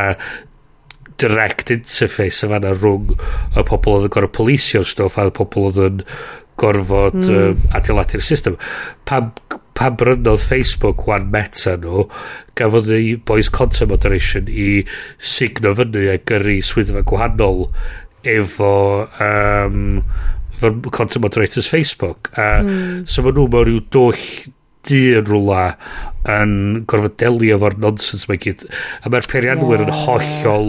direct 1.22 1.74
interface 1.74 2.46
yma 2.48 2.62
na 2.64 2.76
rhwng 2.76 3.16
y 3.16 3.66
pobl 3.68 3.98
oedd 3.98 4.08
yn 4.10 4.14
gorfod 4.16 4.36
polisio'r 4.38 4.88
stwff 4.90 5.20
a 5.22 5.28
y 5.30 5.34
pobl 5.38 5.70
oedd 5.70 5.82
yn 5.88 6.06
gorfod 6.62 7.18
mm. 7.22 7.32
um, 7.32 7.66
adeiladu'r 7.78 8.24
system. 8.26 8.58
Pam, 9.10 9.32
pam 9.78 9.98
brynodd 10.00 10.44
Facebook 10.44 11.06
wan 11.10 11.30
meta 11.34 11.78
nhw, 11.82 12.06
gafodd 12.60 12.92
ei 12.94 13.16
boys 13.18 13.50
content 13.54 13.92
moderation 13.94 14.50
i 14.52 14.84
signo 15.18 15.74
fyny 15.78 16.08
a 16.12 16.20
gyrru 16.30 16.60
swyddfa 16.66 17.06
gwahanol 17.10 17.66
efo 18.28 18.74
um, 19.24 20.02
content 20.62 21.22
moderators 21.24 21.70
Facebook. 21.72 22.30
A, 22.38 22.62
mm. 22.62 23.06
So 23.10 23.26
maen 23.26 23.38
nhw 23.38 23.48
mewn 23.50 23.70
rhyw 23.70 23.86
dwll 23.94 24.26
dyn 24.88 25.26
rwla 25.28 25.66
yn 26.32 26.52
gorfod 26.90 27.16
delio 27.18 27.58
efo'r 27.58 27.78
nonsens 27.82 28.28
mae 28.30 28.40
gyd. 28.42 28.64
A 29.02 29.10
mae'r 29.10 29.28
peirianwyr 29.30 29.82
yeah. 29.82 29.90
yn 29.90 30.04
hollol 30.06 30.68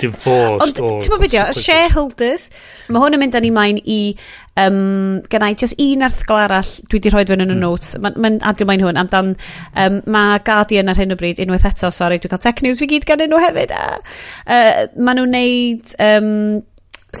divorced. 0.00 0.64
Ond 0.64 1.02
ti'n 1.04 1.12
bod 1.12 1.24
beth 1.24 1.36
y 1.36 1.64
shareholders, 1.64 2.48
mae 2.88 3.02
hwn 3.02 3.18
yn 3.18 3.22
mynd 3.22 3.36
â 3.36 3.42
ni 3.44 3.50
maen 3.52 3.80
i, 3.82 3.98
um, 4.62 4.78
gennau 5.32 5.58
just 5.60 5.76
un 5.82 6.06
erthgol 6.08 6.40
arall, 6.46 6.72
dwi 6.88 7.00
wedi 7.00 7.12
rhoi 7.12 7.26
fewn 7.28 7.44
yn 7.44 7.52
y 7.52 7.56
hmm. 7.56 7.64
notes, 7.66 7.92
mae'n 8.00 8.20
ma 8.24 8.32
adio 8.52 8.68
maen 8.68 8.86
hwn, 8.86 9.00
amdan, 9.02 9.34
um, 9.84 10.00
mae 10.16 10.40
Guardian 10.46 10.92
ar 10.92 11.00
hyn 11.00 11.12
o 11.12 11.18
bryd, 11.20 11.42
unwaith 11.44 11.68
eto, 11.68 11.92
sori, 11.92 12.20
dwi'n 12.22 12.32
cael 12.36 12.44
tech 12.48 12.64
news 12.64 12.80
fi 12.80 12.88
gyd 12.94 13.08
gan 13.08 13.26
nhw 13.26 13.42
hefyd. 13.42 13.76
A, 13.76 14.00
uh, 14.46 14.86
maen 14.96 15.20
nhw'n 15.20 15.36
neud 15.36 15.96
um, 16.08 16.32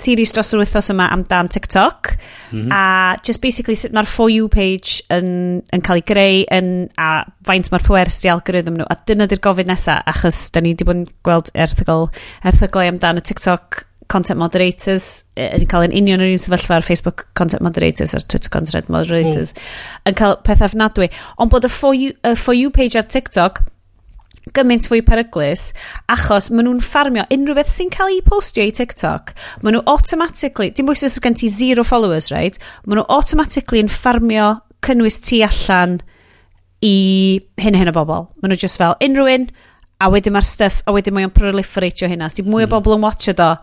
series 0.00 0.32
dros 0.34 0.52
yr 0.54 0.62
wythnos 0.62 0.90
yma 0.94 1.08
amdan 1.14 1.50
TikTok. 1.52 2.14
Mm 2.50 2.62
-hmm. 2.62 2.72
a 2.72 3.16
just 3.26 3.42
basically 3.42 3.74
sut 3.74 3.92
mae'r 3.92 4.06
For 4.06 4.30
You 4.30 4.48
page 4.48 5.02
yn, 5.10 5.62
yn 5.74 5.82
cael 5.82 6.02
ei 6.02 6.06
greu 6.06 6.44
yn, 6.54 6.70
a 6.98 7.24
faint 7.46 7.72
mae'r 7.72 7.86
pwers 7.86 8.22
i 8.24 8.30
algorithm 8.30 8.78
nhw. 8.78 8.86
A 8.86 8.96
dyna 9.08 9.26
di'r 9.26 9.42
gofyn 9.42 9.70
nesaf 9.72 10.06
achos 10.06 10.38
da 10.54 10.62
ni 10.62 10.74
wedi 10.74 10.86
bod 10.86 11.02
yn 11.02 11.08
gweld 11.26 11.50
erthygol 11.54 12.08
erthyglau 12.46 12.86
amdan 12.92 13.18
y 13.18 13.26
TikTok 13.26 13.86
content 14.08 14.38
moderators 14.38 15.24
yn 15.40 15.66
cael 15.70 15.88
yn 15.88 15.94
union 15.98 16.22
yr 16.22 16.32
un 16.34 16.42
sefyllfa 16.42 16.78
ar 16.78 16.86
Facebook 16.86 17.26
content 17.38 17.64
moderators 17.66 18.14
a'r 18.14 18.26
Twitter 18.30 18.52
content 18.52 18.90
moderators 18.92 19.52
mm. 19.52 20.10
yn 20.10 20.18
cael 20.18 20.36
pethau 20.46 20.70
fnadwy 20.72 21.10
ond 21.42 21.52
bod 21.52 21.66
y 21.66 21.72
for, 21.72 21.96
you, 21.96 22.14
y 22.22 22.36
for 22.38 22.54
You 22.54 22.70
page 22.74 22.98
ar 22.98 23.08
TikTok 23.10 23.64
gymaint 24.54 24.86
fwy 24.86 25.02
peryglus 25.06 25.70
achos 26.12 26.50
maen 26.52 26.68
nhw'n 26.68 26.82
ffarmio 26.84 27.24
unrhyw 27.34 27.56
beth 27.58 27.72
sy'n 27.72 27.90
cael 27.94 28.12
ei 28.14 28.22
postio 28.26 28.66
i 28.66 28.74
TikTok. 28.74 29.32
Maen 29.62 29.78
nhw 29.78 29.84
automatically 29.90 30.70
dim 30.70 30.86
bwys 30.88 31.04
os 31.08 31.18
gen 31.22 31.34
ti 31.38 31.50
zero 31.50 31.84
followers 31.86 32.30
right? 32.34 32.58
Maen 32.86 33.00
nhw 33.00 33.08
automatically 33.18 33.82
yn 33.82 33.90
ffarmio 33.92 34.52
cynnwys 34.86 35.18
ti 35.24 35.42
allan 35.46 35.98
i 36.84 36.96
hyn 37.62 37.78
hyn 37.78 37.90
o 37.90 37.96
bobl 37.96 38.28
maen 38.38 38.54
nhw 38.54 38.60
just 38.62 38.78
fel 38.80 38.94
unrhyw 39.02 39.32
un 39.34 39.48
a 40.00 40.10
wedyn 40.12 40.34
mae'r 40.36 40.46
stuff 40.46 40.82
a 40.86 40.94
wedyn 40.94 41.16
mae'n 41.16 41.34
proliferatio 41.34 42.08
hynna. 42.10 42.28
So 42.30 42.42
di 42.42 42.46
mwy 42.46 42.64
o 42.64 42.66
hmm. 42.66 42.74
bobl 42.76 42.96
yn 42.98 43.04
watcho 43.06 43.34
do 43.36 43.54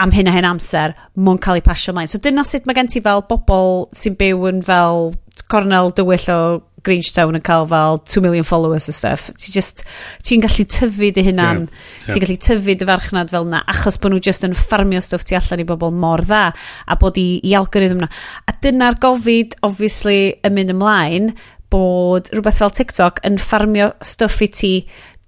am 0.00 0.12
hyn 0.16 0.30
a 0.30 0.32
hyn 0.32 0.48
amser, 0.48 0.94
mwyn 1.16 1.40
cael 1.42 1.58
ei 1.60 1.64
pasio 1.64 1.92
mlaen. 1.92 2.08
So 2.08 2.20
dyna 2.22 2.44
sut 2.48 2.68
mae 2.68 2.76
gen 2.76 2.88
ti 2.88 3.02
fel 3.04 3.24
bobl 3.28 3.88
sy'n 3.96 4.16
byw 4.20 4.46
yn 4.48 4.62
fel 4.64 5.10
cornel 5.50 5.92
dywyll 5.96 6.28
o 6.32 6.40
Grangetown 6.86 7.38
yn 7.38 7.44
cael 7.46 7.68
fel 7.70 8.00
2 8.06 8.24
million 8.24 8.46
followers 8.46 8.88
o 8.90 8.94
stuff. 8.96 9.28
Ti 9.36 9.54
just, 9.54 9.84
ti'n 10.26 10.44
gallu 10.44 10.66
tyfu 10.70 11.12
dy 11.16 11.24
hunan, 11.26 11.66
yeah, 11.66 11.92
yeah. 12.06 12.14
ti'n 12.14 12.24
gallu 12.24 12.38
tyfu 12.46 12.76
dy 12.80 12.88
farchnad 12.88 13.32
fel 13.34 13.48
na, 13.50 13.62
achos 13.70 14.00
bod 14.00 14.14
nhw 14.14 14.22
just 14.30 14.46
yn 14.46 14.56
ffarmio 14.56 15.02
stuff 15.04 15.26
ti 15.28 15.38
allan 15.38 15.64
i 15.64 15.68
bobl 15.68 15.94
mor 15.94 16.24
dda, 16.26 16.48
a 16.86 16.98
bod 17.00 17.20
i, 17.20 17.28
i 17.46 17.54
algorithm 17.58 18.04
na. 18.04 18.10
A 18.48 18.56
dyna'r 18.64 19.00
gofid, 19.02 19.58
obviously, 19.66 20.20
yn 20.46 20.56
mynd 20.56 20.74
ymlaen, 20.76 21.32
bod 21.70 22.32
rhywbeth 22.34 22.58
fel 22.58 22.74
TikTok 22.74 23.22
yn 23.28 23.38
ffarmio 23.38 23.92
stuff 24.02 24.40
i 24.42 24.50
ti 24.50 24.74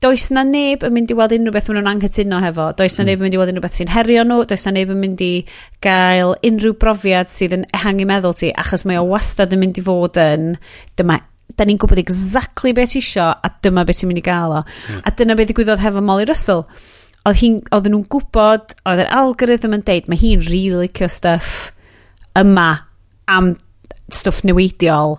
does 0.03 0.31
na 0.35 0.43
neb 0.43 0.83
yn 0.83 0.95
mynd 0.97 1.13
i 1.13 1.17
weld 1.17 1.35
unrhyw 1.37 1.55
beth 1.55 1.69
maen 1.71 1.79
nhw'n 1.79 1.91
anghytuno 1.93 2.41
hefo. 2.43 2.69
Does 2.79 2.97
na 2.99 3.05
mm. 3.05 3.09
neb 3.09 3.21
yn 3.21 3.27
mynd 3.27 3.37
i 3.37 3.41
weld 3.41 3.53
unrhyw 3.53 3.65
beth 3.65 3.79
sy'n 3.79 3.93
herio 3.95 4.25
nhw. 4.27 4.41
Does 4.51 4.67
na 4.67 4.75
neb 4.75 4.91
yn 4.91 4.99
mynd 4.99 5.23
i 5.23 5.33
gael 5.85 6.35
unrhyw 6.49 6.75
brofiad 6.83 7.31
sydd 7.31 7.55
yn 7.61 7.69
ehangu 7.71 8.09
meddwl 8.11 8.35
ti, 8.39 8.51
achos 8.65 8.83
mae 8.89 8.99
o 8.99 9.07
wastad 9.13 9.55
yn 9.55 9.63
mynd 9.63 9.79
i 9.79 9.85
fod 9.87 10.19
yn 10.23 10.57
dyma 10.99 11.21
da 11.59 11.67
ni'n 11.69 11.81
gwybod 11.83 12.01
exactly 12.03 12.75
beth 12.77 12.97
isio 12.99 13.29
a 13.33 13.53
dyma 13.65 13.85
beth 13.89 14.03
ti'n 14.03 14.11
mynd 14.11 14.23
i 14.23 14.25
gael 14.27 14.57
o. 14.59 14.63
Mm. 14.63 15.03
A 15.05 15.15
dyna 15.19 15.37
beth 15.39 15.51
ddigwyddodd 15.51 15.83
hefo 15.85 16.05
Molly 16.05 16.29
Russell. 16.29 16.65
Oedd 17.29 17.39
hi'n, 17.39 17.61
oedden 17.71 17.95
nhw'n 17.95 18.09
gwybod, 18.11 18.75
oedd 18.89 19.05
yr 19.05 19.13
algorithm 19.15 19.77
yn 19.77 19.85
deud, 19.87 20.09
mae 20.11 20.19
hi'n 20.19 20.43
really 20.49 20.89
licio 20.89 21.11
stuff 21.13 21.71
yma 22.39 22.71
am 23.31 23.53
stuff 24.13 24.43
newidiol 24.45 25.19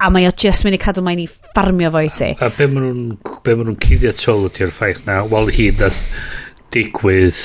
a 0.00 0.10
mae 0.10 0.26
o 0.28 0.32
just 0.36 0.64
mynd 0.66 0.76
i 0.76 0.80
cadw 0.82 1.02
mae'n 1.04 1.22
i 1.22 1.26
ffarmio 1.30 1.90
fo 1.94 2.02
i 2.02 2.10
ti. 2.12 2.32
A, 2.38 2.48
a 2.48 2.54
be 2.54 2.66
maen 2.70 3.18
nhw'n 3.22 3.78
cuddio 3.82 4.12
tol 4.18 4.48
ydy'r 4.48 4.72
ffaith 4.74 5.04
na, 5.06 5.20
wel 5.30 5.52
hi 5.54 5.70
na 5.78 5.90
digwydd 6.74 7.38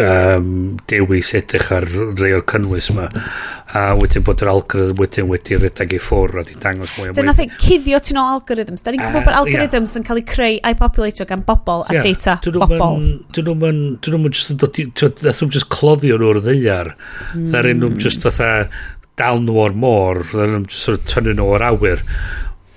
um, 0.00 0.76
dewis 0.90 1.30
edrych 1.38 1.70
ar 1.74 1.86
rei 2.18 2.32
o'r 2.34 2.44
cynnwys 2.50 2.90
yma 2.92 3.06
a 3.74 3.84
wedyn 3.98 4.24
bod 4.26 4.42
yr 4.44 4.50
algorithm 4.52 4.98
wedyn 5.00 5.28
wedi 5.30 5.58
redag 5.58 5.94
i 5.96 6.00
ffwrdd 6.02 6.40
a 6.40 6.44
di 6.46 6.56
dangos 6.62 6.94
mwy 6.98 7.08
o 7.08 7.12
mwy. 7.12 7.18
dyna 7.18 7.34
thing 7.38 7.54
e 7.54 7.60
cuddio 7.62 8.00
tu 8.04 8.16
nôl 8.16 8.30
algorithms. 8.36 8.84
Da 8.86 8.94
ni'n 8.94 9.02
gwybod 9.02 9.26
bod 9.26 9.38
algorithms 9.40 9.96
yn 9.98 10.06
cael 10.06 10.20
eu 10.20 10.26
creu 10.30 10.58
a'i 10.62 10.78
populatio 10.78 11.26
gan 11.30 11.42
bobl 11.46 11.86
a 11.88 11.96
data 12.04 12.36
bobl 12.44 13.00
dyn 13.34 13.50
nhw'n 13.50 13.82
dyn 14.04 14.18
nhw'n 14.18 14.36
just 14.36 14.54
dod 14.60 14.78
ddath 14.78 15.42
nhw'n 15.42 15.54
just 15.56 15.70
cloddio 15.74 16.20
nhw'r 16.20 16.42
ddeiar. 16.44 16.94
Mm. 17.34 17.50
dda'r 17.54 17.70
nhw'n 17.72 17.98
just 18.02 18.26
fatha 18.26 18.52
dal 19.18 19.42
nhw 19.42 19.58
o'r 19.64 19.76
môr. 19.78 20.22
Dda'r 20.30 20.54
nhw'n 20.54 20.70
just 20.70 20.86
sort 20.86 21.00
of 21.00 21.10
tynnu 21.10 21.34
nhw 21.38 21.50
o'r 21.56 21.68
awyr. 21.72 22.06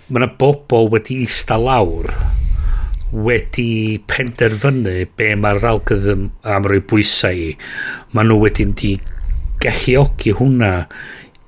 Mae 0.08 0.24
yna 0.24 0.34
bobl 0.40 0.90
wedi 0.94 1.22
eista 1.26 1.60
lawr 1.62 2.14
wedi 3.12 4.00
penderfynu 4.10 4.96
be 5.18 5.30
mae'r 5.40 5.70
algorithm 5.70 6.28
am 6.44 6.68
roi 6.68 6.82
bwysau 6.84 7.46
i, 7.50 7.54
Mae 8.14 8.28
nhw 8.28 8.42
wedi 8.42 8.66
di 8.82 8.96
galluogi 9.64 10.34
hwnna 10.38 10.74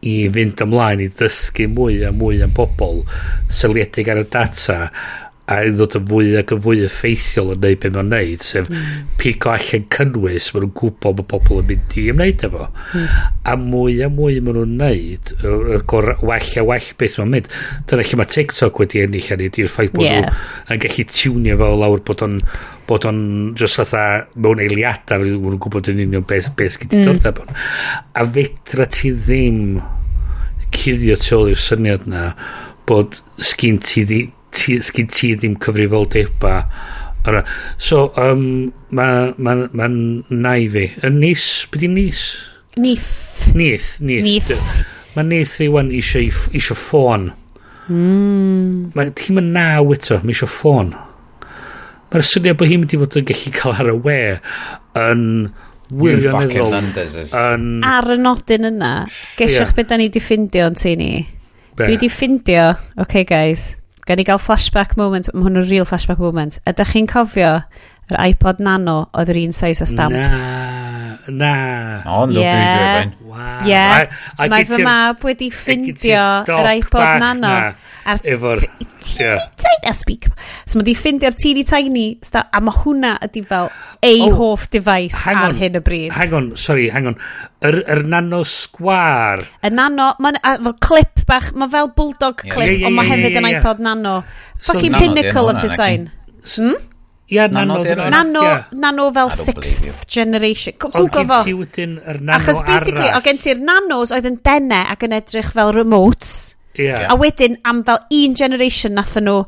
i 0.08 0.14
fynd 0.32 0.62
ymlaen 0.64 1.04
i 1.04 1.10
ddysgu 1.12 1.68
mwy 1.74 2.00
a 2.08 2.14
mwy 2.16 2.40
am 2.46 2.54
bobl 2.56 3.02
syliedig 3.52 4.08
ar 4.12 4.22
y 4.24 4.28
data 4.32 4.78
a 5.50 5.60
i 5.66 5.72
ddod 5.74 5.96
yn 5.98 6.06
fwy 6.10 6.34
ac 6.40 6.54
yn 6.54 6.62
fwy 6.62 6.84
effeithiol 6.86 7.54
yn 7.56 7.62
neud 7.64 7.80
beth 7.82 7.96
mae'n 7.96 8.12
neud 8.14 8.46
sef 8.46 8.70
mm. 8.70 9.06
pigo 9.22 9.52
allan 9.54 9.86
cynnwys 9.96 10.50
maen 10.54 10.66
nhw'n 10.66 10.76
gwybod 10.78 11.20
mae 11.20 11.30
pobl 11.34 11.62
yn 11.64 11.70
mynd 11.72 11.96
i 11.98 12.06
ymwneud 12.14 12.46
efo 12.48 12.68
mm. 12.70 13.06
a 13.50 13.56
mwy 13.64 13.98
a 14.06 14.10
mwy 14.14 14.40
maen 14.46 14.60
nhw'n 14.60 14.76
neud 14.84 15.34
y 15.42 15.80
gor 15.90 16.12
well 16.22 16.52
a 16.62 16.66
well 16.72 16.90
beth 17.02 17.20
mae'n 17.20 17.34
mynd 17.36 17.52
dyna 17.90 18.06
lle 18.06 18.22
mae 18.22 18.34
TikTok 18.36 18.84
wedi 18.84 19.04
ennill 19.06 19.32
ar 19.36 19.46
ydy'r 19.50 19.74
ffaith 19.74 19.96
bod 19.96 20.06
yeah. 20.06 20.28
nhw 20.28 20.76
yn 20.76 20.84
gallu 20.86 21.08
tiwnio 21.18 21.60
fel 21.64 21.80
lawr 21.84 22.06
bod 22.06 22.26
o'n 22.28 22.40
bod 22.90 23.06
o'n 23.06 23.22
just 23.58 23.82
fatha 23.82 24.06
mewn 24.36 24.62
eiliadau 24.64 25.22
maen 25.22 25.38
nhw'n 25.38 25.62
gwybod 25.62 25.92
yn 25.92 26.04
union 26.08 26.26
beth, 26.30 26.54
beth 26.58 26.78
sydd 26.78 26.94
wedi 26.94 27.04
mm. 27.06 27.22
dod 27.26 27.54
a 28.14 28.26
fedra 28.38 28.90
ti 28.90 29.14
ddim 29.18 29.80
cuddio 30.74 31.18
tu 31.18 31.38
ôl 31.38 31.52
i'r 31.54 31.62
syniad 31.62 32.06
na 32.10 32.34
bod 32.90 33.18
sgyn 33.42 33.78
ti 33.82 34.06
sgyn 34.56 35.10
ti 35.14 35.34
ddim 35.36 35.58
cyfrifoldeba 35.62 36.56
Ara. 37.28 37.44
so 37.78 38.14
um, 38.16 38.72
mae 38.90 39.34
ma, 39.38 39.56
ma, 39.56 39.88
ma 39.88 39.88
nai 40.30 40.70
fi. 40.72 40.86
Yn 41.06 41.20
nis 41.20 41.46
beth 41.72 41.84
i'n 41.86 41.98
nis? 41.98 42.24
Nith 42.80 43.50
nith 43.58 43.98
nith, 44.00 44.24
nith. 44.24 44.84
mae 45.18 45.28
nith 45.28 45.58
fi 45.60 45.68
wan 45.74 45.92
eisiau 45.92 46.30
eisiau 46.56 46.78
ffôn. 46.80 47.30
Mm. 47.90 48.92
mae 48.94 49.10
hi'n 49.18 49.40
mynd 49.40 49.56
naw 49.58 49.92
eto 49.96 50.22
mae 50.24 50.36
eisiau 50.36 50.52
ffôn. 50.52 50.94
Mae'r 52.10 52.26
syniad 52.26 52.58
bod 52.60 52.72
hi'n 52.72 52.86
mynd 52.86 52.96
i 52.96 53.02
fod 53.02 53.20
yn 53.20 53.28
gallu 53.30 53.56
cael 53.58 53.76
ar 53.84 53.92
y 53.92 53.98
we 54.06 54.22
yn 55.04 55.26
wirioneddol. 56.00 56.78
yn... 56.78 57.68
ar 57.86 58.14
y 58.14 58.18
nodyn 58.22 58.70
yna 58.70 58.94
gesiwch 59.10 59.60
yeah. 59.66 59.76
beth 59.76 59.92
da 59.92 60.00
ni 60.00 60.08
di 60.14 60.24
ffindio 60.24 60.72
yn 60.72 60.80
tu 60.80 60.96
ni. 60.98 61.12
Dwi 61.80 62.00
di 62.00 62.10
ffindio. 62.12 62.72
Okay 63.06 63.28
guys. 63.28 63.79
Gan 64.10 64.18
i 64.18 64.26
gael 64.26 64.40
flashback 64.42 64.96
moment, 64.98 65.28
mae 65.36 65.46
hwn 65.46 65.60
yn 65.62 65.68
real 65.70 65.86
flashback 65.86 66.18
moment. 66.24 66.56
Ydych 66.70 66.96
chi'n 66.96 67.06
cofio 67.12 67.52
yr 68.10 68.18
iPod 68.24 68.58
Nano 68.66 69.04
oedd 69.14 69.30
yr 69.30 69.38
un 69.44 69.54
size 69.54 69.86
o 69.86 69.88
stamp? 69.90 70.16
Na, 70.18 71.20
na. 71.30 71.52
Ond 72.10 72.34
no, 72.34 72.42
yeah. 72.42 73.12
Wow. 73.22 73.68
Yeah. 73.70 74.10
Mae 74.50 74.66
fy 74.66 74.82
mab 74.82 75.22
wedi 75.28 75.52
ffindio 75.54 76.26
yr 76.48 76.72
iPod 76.80 77.22
Nano. 77.22 77.54
Na. 77.54 77.99
Efo'r... 78.24 78.60
Teeny 78.60 79.40
tiny... 79.60 79.94
speak. 79.96 80.28
So 80.66 80.80
mae 80.80 80.88
di 80.88 80.96
ffindio'r 80.98 81.38
teeny 81.38 81.64
tiny... 81.68 82.06
sta, 82.26 82.48
A 82.52 82.62
mae 82.64 82.76
hwnna 82.82 83.16
ydi 83.30 83.44
fel 83.48 83.70
ei 84.06 84.22
oh, 84.26 84.36
hoff 84.40 84.68
device 84.74 85.22
ar 85.30 85.56
hyn 85.58 85.80
y 85.80 85.84
bryd. 85.86 86.14
Hang 86.16 86.36
on, 86.38 86.52
sorry, 86.60 86.90
hang 86.94 87.12
on. 87.14 87.18
Yr, 87.66 87.82
yr 87.96 88.04
nano 88.10 88.44
sgwar. 88.48 89.46
Y 89.64 89.74
nano... 89.74 90.12
Mae'n 90.20 90.40
fel 90.44 90.78
clip 90.84 91.26
bach... 91.30 91.52
Mae 91.56 91.72
fel 91.72 91.92
bulldog 91.96 92.42
clip, 92.46 92.56
yeah, 92.56 92.72
yeah, 92.72 92.80
yeah, 92.84 92.92
ond 92.92 93.00
mae 93.00 93.12
hefyd 93.14 93.42
yn 93.42 93.50
iPod 93.54 93.84
nano. 93.86 94.20
Fucking 94.70 94.96
pinnacle 94.98 95.52
of 95.54 95.62
design. 95.64 96.10
Hmm? 96.56 96.78
Ia, 97.30 97.46
yeah, 97.46 97.48
nano, 97.54 97.84
nano, 97.84 98.10
nano, 98.10 98.42
yeah. 98.42 98.66
nano 98.74 99.12
fel 99.14 99.30
sixth 99.30 100.08
generation. 100.10 100.74
Google 100.80 101.08
fo. 101.08 101.20
Ond 101.22 101.30
gen 101.30 101.44
ti 101.46 101.54
wedyn 101.54 101.92
yr 102.02 102.18
nano 102.24 102.40
Achos 102.40 102.64
basically, 102.66 103.12
o 103.14 103.20
gen 103.22 103.38
ti'r 103.38 103.62
nanos 103.62 104.14
oedd 104.16 104.26
yn 104.26 104.40
dene 104.42 104.80
ac 104.90 105.06
yn 105.06 105.14
edrych 105.20 105.52
fel 105.54 105.70
remotes. 105.76 106.56
Yeah. 106.80 107.12
A 107.12 107.18
wedyn 107.20 107.58
am 107.68 107.84
fel 107.84 108.00
un 108.16 108.36
generation 108.40 108.96
nath 108.96 109.18
nhw 109.20 109.44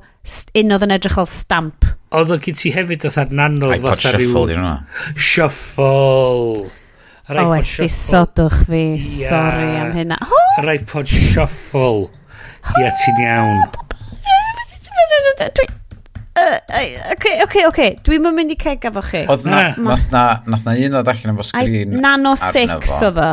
un 0.60 0.76
oedd 0.76 0.86
yn 0.86 0.94
edrych 0.98 1.16
fel 1.16 1.30
stamp. 1.32 1.88
Oedd 2.12 2.34
o 2.36 2.38
gyd 2.44 2.58
ti 2.60 2.74
hefyd 2.76 3.06
oedd 3.08 3.20
ar 3.22 3.32
nanodd 3.32 3.78
iPod 3.78 4.02
fatha 4.04 4.20
shuffle, 4.20 4.44
rhyw... 4.52 4.74
Shuffle. 5.16 6.66
Yr 7.32 7.40
iPod 7.46 7.62
Oes, 7.62 7.76
fi 7.80 7.88
sodwch 7.96 8.58
fi. 8.68 8.82
Yeah. 8.98 9.30
Sorry 9.30 9.70
am 9.80 9.94
hynna. 9.96 10.18
Oh! 10.28 10.50
Yr 10.60 10.74
iPod 10.76 11.08
shuffle. 11.08 12.10
Ie, 12.82 12.92
ti'n 13.00 13.24
iawn. 13.24 13.64
Oce, 16.42 17.32
oce, 17.46 17.64
oce. 17.70 17.88
Dwi'n 18.04 18.28
mynd 18.28 18.52
i 18.54 18.58
ceg 18.60 18.84
efo 18.92 19.04
chi. 19.08 19.24
Oedd 19.32 19.48
na, 19.48 19.64
nath 19.80 20.12
na, 20.12 20.26
na 20.52 20.76
un 20.76 21.00
o 21.00 21.02
allan 21.02 21.34
efo 21.36 21.48
sgrin. 21.48 21.96
Nano 22.04 22.36
6 22.40 23.00
oedd 23.08 23.24
o 23.24 23.32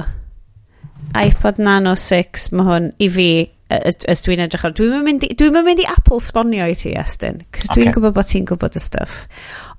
iPod 1.17 1.63
Nano 1.63 1.95
6 1.99 2.51
mae 2.57 2.69
hwn 2.69 2.91
i 3.01 3.09
fi 3.13 3.31
ys, 3.69 3.99
ys 4.09 4.25
dwi'n 4.25 4.43
edrych 4.45 4.67
ar 4.69 4.75
dwi'n 4.77 5.05
mynd, 5.05 5.25
dwi 5.39 5.49
mynd 5.55 5.83
i 5.83 5.89
Apple 5.89 6.21
sponio 6.25 6.69
i 6.69 6.77
ti 6.79 6.95
Estyn 6.99 7.43
cos 7.53 7.69
okay. 7.69 7.83
dwi'n 7.83 7.97
gwybod 7.97 8.17
bod 8.17 8.29
ti'n 8.31 8.47
gwybod 8.49 8.79
y 8.79 8.83
stuff 8.83 9.25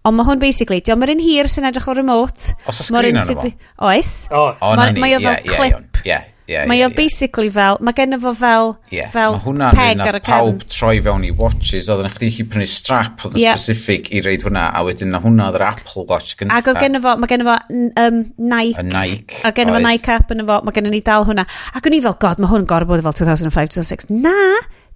ond 0.08 0.18
mae 0.18 0.28
hwn 0.30 0.42
basically 0.42 0.82
diolch 0.82 1.02
mae'r 1.02 1.16
un 1.16 1.24
hir 1.24 1.50
sy'n 1.52 1.70
edrych 1.70 1.90
o'r 1.92 2.02
remote 2.02 2.54
os 2.70 2.84
y 2.84 2.88
sgrin 2.88 3.18
yn 3.18 3.24
efo 3.24 3.48
oes 3.90 4.14
oh. 4.32 4.54
oh, 4.54 4.76
mae 4.78 5.18
o 5.18 5.24
fel 5.26 5.42
clip 5.48 6.04
yeah, 6.06 6.12
yeah 6.14 6.28
yeah, 6.50 6.66
mae 6.70 6.80
yeah, 6.80 6.90
o 6.90 6.96
basically 6.96 7.50
fel, 7.54 7.78
mae 7.86 7.96
gen 7.98 8.18
fo 8.22 8.34
fel, 8.38 8.74
yeah. 8.94 9.10
fel 9.14 9.38
peg 9.38 10.02
ar 10.04 10.18
y 10.18 10.22
cefn. 10.22 10.26
pawb 10.26 10.66
troi 10.72 10.96
fewn 11.06 11.28
i 11.28 11.32
watches, 11.38 11.90
oedd 11.92 12.04
yn 12.08 12.14
chdi 12.16 12.32
chi 12.36 12.46
prynu 12.50 12.68
strap 12.70 13.26
oedd 13.28 13.38
yn 13.38 13.44
yeah. 13.44 13.60
specific 13.60 14.10
i 14.16 14.24
reid 14.26 14.46
hwnna, 14.48 14.66
a 14.74 14.84
wedyn 14.88 15.14
na 15.14 15.22
hwnna 15.24 15.50
oedd 15.52 15.60
yr 15.62 15.68
Apple 15.70 16.08
Watch 16.10 16.36
gyntaf. 16.40 16.60
Ac 16.60 16.72
oedd 16.74 16.82
gen 16.84 17.02
fo, 17.06 17.16
mae 17.22 17.32
gen 17.32 17.46
fo 17.48 17.56
um, 17.70 18.20
Nike, 18.50 18.76
a 18.82 18.86
Nike, 18.90 19.42
a 19.46 19.54
gen 19.56 19.74
fo 19.76 19.82
Nike 19.86 20.14
app 20.18 20.36
yn 20.36 20.46
fo, 20.50 20.60
mae 20.66 20.78
gen 20.80 20.92
ni 20.92 21.02
dal 21.06 21.30
hwnna. 21.30 21.48
Ac 21.78 21.90
o'n 21.90 21.98
i 21.98 22.04
fel, 22.06 22.20
god, 22.26 22.42
mae 22.42 22.52
hwn 22.52 22.66
yn 22.66 22.70
gorfod 22.74 23.06
bod 23.06 23.08
fel 23.08 23.20
2005, 23.24 23.74
2006. 23.80 24.14
Na, 24.26 24.38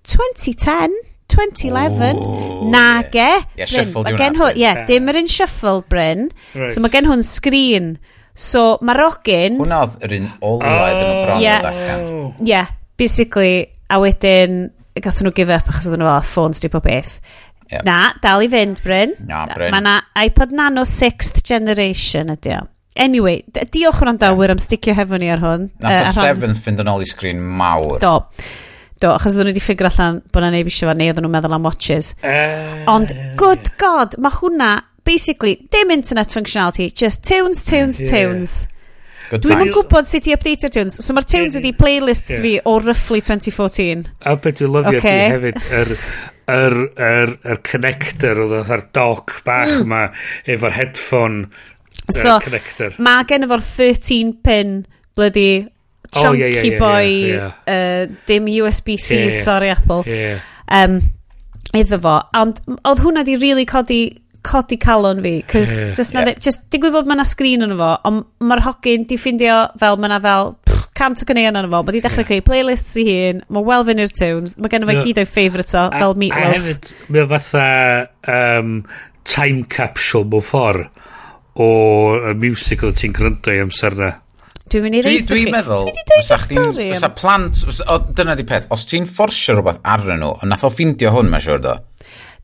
2010. 0.09 1.01
2011 1.33 2.17
Ooh, 2.19 2.69
na 2.69 3.01
yeah. 3.01 3.09
ge 3.09 3.29
yeah, 3.57 3.69
Bryn, 3.71 4.05
yeah, 4.05 4.17
gen 4.19 4.35
hwn, 4.37 4.51
ie, 4.53 4.61
yeah, 4.61 4.81
dim 4.85 5.07
yr 5.09 5.17
un 5.23 5.29
shuffle 5.31 5.81
Bryn 5.89 6.27
right. 6.53 6.73
so 6.75 6.83
mae 6.83 6.93
gen 6.93 7.07
hwn 7.09 7.23
sgrin 7.25 7.93
So, 8.33 8.77
mae 8.81 8.93
Marocin... 8.93 9.59
Hwna 9.61 9.83
oedd 9.85 9.99
yr 10.07 10.15
un 10.17 10.29
olwaidd 10.41 10.97
oh. 10.97 11.03
yn 11.03 11.11
y 11.11 11.25
bron 11.25 11.35
oh. 11.37 11.43
yeah. 11.43 11.67
allan. 11.69 12.47
Yeah, 12.49 12.71
basically, 12.97 13.67
a 13.93 13.99
wedyn 14.01 14.63
gathen 15.01 15.27
nhw 15.27 15.33
give 15.37 15.53
up 15.53 15.69
achos 15.69 15.87
oedden 15.89 16.03
nhw 16.03 16.09
fel 16.09 16.29
ffôns 16.29 16.61
di 16.61 16.69
pob 16.73 16.85
beth. 16.85 17.17
Yep. 17.69 17.85
Na, 17.87 17.97
dal 18.21 18.43
i 18.45 18.49
fynd, 18.51 18.81
Bryn. 18.85 19.15
Na, 19.29 19.45
Bryn. 19.53 19.73
Mae 19.73 19.85
na 19.85 19.95
iPod 20.25 20.53
Nano 20.53 20.85
6th 20.89 21.41
generation 21.45 22.33
ydi 22.33 22.53
o. 22.57 22.61
Anyway, 23.03 23.41
diolch 23.73 24.03
yn 24.05 24.19
dawyr 24.21 24.53
am 24.53 24.61
sticio 24.61 24.93
hefo 24.93 25.17
ni 25.17 25.31
ar 25.33 25.41
hwn. 25.41 25.71
Nath 25.81 26.11
uh, 26.11 26.21
o 26.21 26.27
7th 26.27 26.61
fynd 26.61 26.83
yn 26.83 26.91
ôl 26.91 27.05
i 27.05 27.09
sgrin 27.09 27.41
mawr. 27.41 27.97
Do. 28.03 28.19
Do, 29.01 29.13
achos 29.15 29.33
oedden 29.33 29.49
nhw 29.49 29.55
wedi 29.55 29.63
ffigur 29.63 29.89
allan 29.89 30.21
bod 30.33 30.45
na 30.45 30.51
neb 30.53 30.69
eisiau 30.69 30.91
fan 30.91 31.01
neu 31.01 31.09
oedden 31.09 31.25
nhw'n 31.25 31.35
meddwl 31.37 31.57
am 31.57 31.65
watches. 31.69 32.13
Uh, 32.21 32.83
Ond, 32.93 33.15
good 33.39 33.73
god, 33.81 34.17
mae 34.21 34.37
hwnna 34.37 34.73
basically, 35.03 35.55
dim 35.71 35.91
internet 35.91 36.29
functionality, 36.29 36.93
just 36.93 37.23
tunes, 37.23 37.65
tunes, 37.65 38.01
yeah. 38.01 38.11
tunes. 38.11 38.67
Dwi'n 39.33 39.63
yn 39.65 39.71
gwybod 39.73 40.05
sut 40.05 40.27
i 40.29 40.33
update 40.35 40.69
tunes. 40.69 40.99
So 41.01 41.15
mae'r 41.15 41.25
tunes 41.29 41.57
ydi 41.57 41.71
playlists 41.77 42.35
yeah. 42.35 42.43
fi 42.43 42.53
o 42.69 42.75
roughly 42.83 43.21
2014. 43.23 44.05
A 44.29 44.35
beth 44.37 44.59
dwi'n 44.59 44.73
lyfio 44.75 44.99
okay. 44.99 45.21
di 45.23 45.33
hefyd, 45.33 45.61
yr, 45.79 45.93
yr, 46.53 46.75
yr, 47.07 47.35
yr 47.53 47.61
connector 47.65 48.41
oedd 48.45 48.57
o'r 48.61 48.85
doc 48.95 49.37
bach 49.47 49.73
yma 49.83 50.03
efo'r 50.45 50.75
headphone 50.77 51.47
so, 52.11 52.37
connector. 52.43 52.99
Mae 53.01 53.25
gen 53.29 53.47
efo'r 53.47 53.63
13 53.65 54.35
pin 54.45 54.81
bloody 55.17 55.65
chunky 56.13 56.27
oh, 56.27 56.33
yeah, 56.33 56.47
yeah, 56.47 56.63
yeah, 56.63 56.79
boy 56.79 57.01
yeah, 57.01 57.51
yeah. 57.65 58.05
Uh, 58.05 58.15
dim 58.29 58.49
USB-C, 58.51 59.15
yeah, 59.15 59.25
yeah. 59.25 59.43
sorry 59.43 59.69
Apple. 59.73 60.03
Yeah. 60.05 60.41
Um, 60.67 60.99
iddo 61.73 61.97
fo. 62.03 62.19
Ond 62.37 62.61
oedd 62.85 63.01
hwnna 63.01 63.25
di 63.25 63.39
really 63.41 63.65
codi 63.65 64.03
codi 64.43 64.77
calon 64.81 65.21
fi, 65.23 65.35
cos 65.49 65.77
yeah. 65.79 65.93
just, 65.97 66.13
yeah. 66.13 66.33
just 66.39 66.67
digwydd 66.73 66.95
bod 66.97 67.09
ma'na 67.09 67.25
sgrin 67.27 67.65
yn 67.65 67.75
fo, 67.79 67.91
ond 68.09 68.25
mae'r 68.43 68.63
hogyn 68.67 69.07
di 69.09 69.17
ffindio 69.19 69.59
fel 69.79 69.99
ma'na 70.03 70.19
fel 70.23 70.53
pff, 70.67 70.89
cant 70.99 71.23
o 71.23 71.27
gyneuon 71.29 71.61
yn 71.61 71.69
fo, 71.71 71.81
mae 71.81 71.95
di 71.95 72.03
dechrau 72.03 72.23
yeah. 72.23 72.29
creu 72.31 72.45
playlists 72.49 72.97
i 73.01 73.05
hun, 73.09 73.43
mae 73.53 73.69
welfyn 73.69 73.93
fyny'r 73.93 74.17
tunes, 74.19 74.57
mae 74.59 74.73
i 74.73 74.89
fe 74.89 74.97
gyd 75.07 75.23
o'i 75.23 75.29
favourites 75.29 75.77
o, 75.79 75.85
fel 75.95 76.17
Meatloaf. 76.23 76.49
A 76.49 76.57
hefyd, 76.57 76.91
mae 77.09 77.23
o 77.23 77.29
fatha 77.31 77.69
um, 78.35 78.75
time 79.23 79.63
capsule 79.71 80.27
mewn 80.29 80.45
ffordd 80.45 80.89
o 81.63 81.69
y 82.31 82.35
music 82.41 82.83
oedd 82.85 82.99
ti'n 82.99 83.15
gryndo 83.15 83.53
i 83.53 83.61
amser 83.61 83.97
na. 83.99 84.11
Dwi'n 84.73 84.85
mynd 84.87 84.97
i 84.97 85.01
reid 85.05 85.27
Dwi'n 85.29 85.51
meddwl, 85.53 85.89
fysa 86.15 87.09
plant, 87.13 87.59
o, 87.83 87.97
dyna 88.17 88.33
di 88.39 88.45
peth, 88.47 88.65
os 88.73 88.87
ti'n 88.89 89.05
fforsio 89.09 89.57
rhywbeth 89.57 89.81
arnyn 89.95 90.23
nhw, 90.23 90.31
nath 90.49 90.63
o 90.65 90.71
ffindio 90.73 91.11
hwn, 91.13 91.29
mae'n 91.29 91.43
siwr 91.45 91.61
do. 91.61 91.75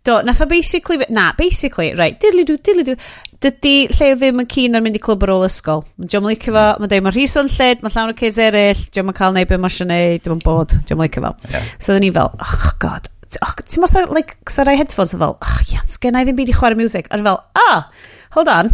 Do, 0.07 0.21
nath 0.23 0.41
o 0.41 0.47
basically... 0.49 1.03
Na, 1.09 1.33
basically, 1.37 1.93
right, 1.99 2.19
diddly-dw, 2.21 2.59
diddly-dw. 2.63 2.95
Dydy 3.43 3.75
lle 3.93 4.09
ddim 4.19 4.41
yn 4.43 4.49
cyn 4.51 4.75
ar 4.75 4.83
mynd 4.83 4.99
i 4.99 5.01
clwb 5.03 5.23
ar 5.25 5.33
ôl 5.35 5.45
ysgol. 5.47 5.85
Diolch 5.99 6.17
yn 6.19 6.27
licio 6.27 6.53
fo, 6.55 6.63
mae'n 6.79 6.91
dweud, 6.91 7.05
mae'n 7.05 7.15
rhys 7.15 7.37
o'n 7.39 7.51
lled, 7.51 7.83
mae'n 7.83 7.95
llawn 7.95 8.13
o 8.13 8.17
kids 8.19 8.39
eraill, 8.43 8.81
diolch 8.89 9.13
yn 9.13 9.17
cael 9.19 9.35
neud 9.35 9.51
beth 9.51 9.63
mae'n 9.63 9.75
siarad 9.75 9.91
neud, 9.93 10.23
diolch 10.25 10.35
yn 10.35 10.43
bod, 10.43 10.75
diolch 10.75 10.95
yn 10.97 11.03
licio 11.05 11.23
fo. 11.23 11.33
Yeah. 11.53 11.71
So 11.77 11.93
oedden 11.93 12.05
ni 12.07 12.11
fel, 12.15 12.31
oh 12.35 12.71
god, 12.83 13.11
oh, 13.45 13.53
ti'n 13.63 13.85
mas 13.85 13.95
like, 14.11 14.35
sa 14.51 14.67
rai 14.67 14.75
headphones 14.79 15.15
fel, 15.15 15.37
oh 15.39 15.59
iawn, 15.69 15.91
sgen 15.91 16.19
i 16.19 16.25
ddim 16.27 16.39
byd 16.39 16.51
i 16.51 16.57
chwarae 16.57 16.79
music. 16.79 17.07
A 17.11 17.19
fel, 17.21 17.39
ah, 17.59 17.75
oh, 17.77 18.09
hold 18.35 18.51
on. 18.51 18.73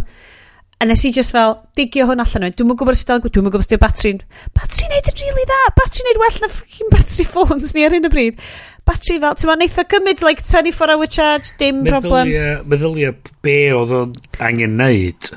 A 0.76 0.84
nes 0.84 1.06
i 1.08 1.12
just 1.14 1.32
fel, 1.32 1.54
digio 1.78 2.04
hwn 2.04 2.20
allan 2.20 2.42
nhw. 2.44 2.52
Dwi'n 2.52 2.66
mwyn 2.68 2.76
gwybod 2.76 2.98
sydd 2.98 3.22
dwi'n 3.24 3.46
mwyn 3.46 3.52
gwybod 3.54 3.64
sydd 3.64 3.78
o'n 3.78 3.84
batri. 3.86 4.10
Batri 4.58 4.88
neud 4.90 5.06
yn 5.08 5.20
really 5.22 5.44
dda. 5.48 5.60
Batri 5.78 6.04
neud 6.04 6.20
well 6.20 6.36
na 6.42 6.50
ffucking 6.52 6.90
batri 6.92 7.24
phones 7.32 7.72
ni 7.72 7.86
ar 7.86 7.96
hyn 7.96 8.04
o 8.04 8.10
bryd 8.12 8.42
batri 8.86 9.18
fel, 9.22 9.36
ti'n 9.36 9.50
ma, 9.50 9.56
neitha 9.60 9.84
gymryd 9.90 10.24
like 10.24 10.44
24 10.44 10.94
hour 10.94 11.10
charge, 11.10 11.52
dim 11.60 11.82
meddylia, 11.82 12.00
problem. 12.00 12.32
Meddylia 12.72 13.12
be 13.44 13.56
oedd 13.74 13.94
o'n 14.00 14.14
angen 14.46 14.76
neud, 14.80 15.30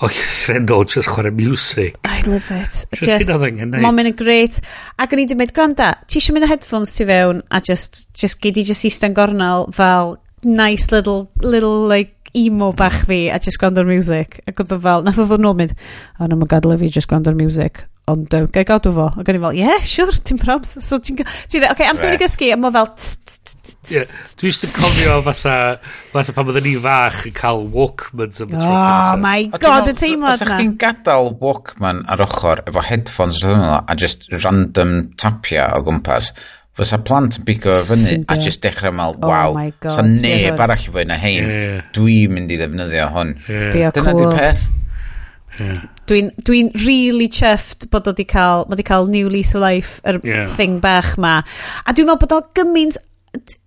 o 0.00 0.08
Llythrenol, 0.08 0.86
just 0.88 1.10
chwarae 1.12 1.32
music. 1.34 1.98
I 2.08 2.20
love 2.28 2.52
it. 2.56 2.84
Just, 3.00 3.04
just 3.04 3.34
angen 3.34 3.74
neud. 3.74 3.82
Moment 3.84 4.12
yn 4.12 4.16
great. 4.20 4.60
Ac 5.00 5.12
o'n 5.12 5.22
i 5.22 5.26
wedi 5.26 5.38
mynd, 5.40 5.56
gwranda, 5.56 5.92
ti 6.06 6.20
eisiau 6.20 6.36
mynd 6.36 6.48
y 6.48 6.52
headphones 6.52 6.94
ti 6.96 7.08
fewn, 7.08 7.44
a 7.50 7.60
just, 7.64 8.06
just 8.16 8.40
gyd 8.44 8.60
i 8.60 8.66
just 8.70 8.88
eistedd 8.88 9.16
gornel 9.16 9.68
fel 9.76 10.18
nice 10.44 10.88
little, 10.94 11.28
little 11.44 11.84
like, 11.88 12.16
emo 12.36 12.72
bach 12.72 13.06
fi 13.08 13.28
a 13.28 13.38
just 13.42 13.58
gwrando'r 13.58 13.88
music 13.88 14.38
ac 14.46 14.60
oedd 14.62 14.74
fel 14.84 15.02
nath 15.06 15.18
oedd 15.18 15.42
nhw'n 15.42 15.56
mynd 15.58 15.72
oh 16.20 16.28
no 16.30 16.38
my 16.38 16.46
god 16.46 16.68
love 16.68 16.84
you 16.84 16.92
just 16.94 17.10
gwrando'r 17.10 17.34
music 17.34 17.82
ond 18.10 18.36
uh, 18.36 18.44
gael 18.52 18.66
gadw 18.68 18.92
fo. 18.94 19.06
Ac 19.20 19.30
o'n 19.30 19.38
i'n 19.38 19.44
fel, 19.44 19.56
ie, 19.58 19.64
yeah, 19.64 19.80
siwr, 19.80 20.12
sure, 20.12 20.24
dim 20.28 20.40
probs. 20.40 20.76
So 20.84 20.98
ti'n 21.00 21.20
ti'n 21.20 21.66
oce, 21.70 21.86
amser 21.86 22.10
right. 22.10 22.20
i 22.20 22.24
gysgu, 22.24 22.50
a 22.54 22.58
mae 22.60 22.74
fel... 22.74 22.88
Dwi 24.40 24.52
eisiau 24.52 24.72
cofio 24.74 25.16
fatha, 25.26 25.56
fatha 26.12 26.36
pan 26.36 26.52
oedden 26.52 26.66
ni 26.66 26.76
fach 26.82 27.20
yn 27.30 27.34
cael 27.36 27.66
Walkmans 27.74 28.44
am 28.44 28.54
y 28.54 28.58
tro. 28.58 28.70
Oh 28.70 29.18
my 29.22 29.50
god, 29.56 29.90
y 29.90 29.96
teimlad 29.98 30.44
na. 30.44 30.54
chdi'n 30.54 30.76
gadael 30.80 31.34
Walkman 31.42 32.04
ar 32.10 32.24
ochr 32.26 32.64
efo 32.66 32.84
headphones 32.86 33.42
a 33.46 33.98
just 33.98 34.28
random 34.32 34.96
tapia 35.20 35.70
o 35.76 35.84
gwmpas, 35.86 36.32
fysa 36.80 37.00
plant 37.04 37.38
yn 37.40 37.46
bigo 37.48 37.74
fyny 37.86 38.22
a 38.30 38.38
just 38.40 38.62
dechrau 38.64 38.94
mal, 38.96 39.16
oh 39.20 39.30
waw, 39.30 39.56
oh 39.58 39.94
sa 39.94 40.04
neb 40.06 40.60
arall 40.60 40.86
i 40.86 40.94
fwy 40.94 41.06
na 41.08 41.18
hein, 41.20 41.50
dwi'n 41.96 42.36
mynd 42.36 42.52
i 42.54 42.60
ddefnyddio 42.60 43.08
hwn. 43.14 43.34
Dyna 43.48 44.14
di'r 44.16 44.36
peth. 44.38 44.68
Dwi'n 46.10 46.32
dwi 46.46 46.62
really 46.86 47.28
chuffed 47.30 47.88
bod 47.92 48.08
o 48.10 48.14
di 48.16 48.26
cael, 48.28 48.66
ma 48.68 48.78
di 48.78 48.86
cael 48.86 49.06
new 49.10 49.28
lease 49.30 49.54
of 49.54 49.62
life, 49.64 50.00
yr 50.04 50.18
er 50.20 50.26
yeah. 50.26 50.50
thing 50.56 50.80
bach 50.82 51.16
ma. 51.18 51.40
A 51.86 51.94
dwi'n 51.94 52.08
meddwl 52.08 52.24
bod 52.24 52.36
o 52.38 52.42
gymaint 52.56 52.98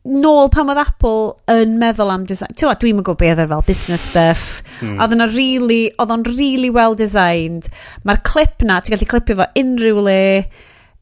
nôl 0.04 0.50
pan 0.52 0.68
oedd 0.72 0.82
Apple 0.82 1.36
yn 1.52 1.78
meddwl 1.80 2.12
am 2.12 2.26
design. 2.28 2.52
Ti'n 2.56 2.74
dwi'n 2.82 2.98
meddwl 2.98 3.14
gwybod 3.14 3.22
beth 3.22 3.44
e 3.46 3.48
fel 3.52 3.64
business 3.68 4.10
stuff. 4.12 4.62
Mm. 4.82 5.00
Oedd 5.00 5.16
o'n 5.16 5.26
really, 5.32 5.84
oedd 6.02 6.12
o'n 6.12 6.28
really 6.34 6.72
well 6.74 6.98
designed. 7.00 7.70
Mae'r 8.04 8.24
clip 8.28 8.66
na, 8.68 8.82
ti'n 8.82 8.98
gallu 8.98 9.10
clipio 9.14 9.40
fo 9.40 9.50
unrhyw 9.64 10.04
le 10.04 10.22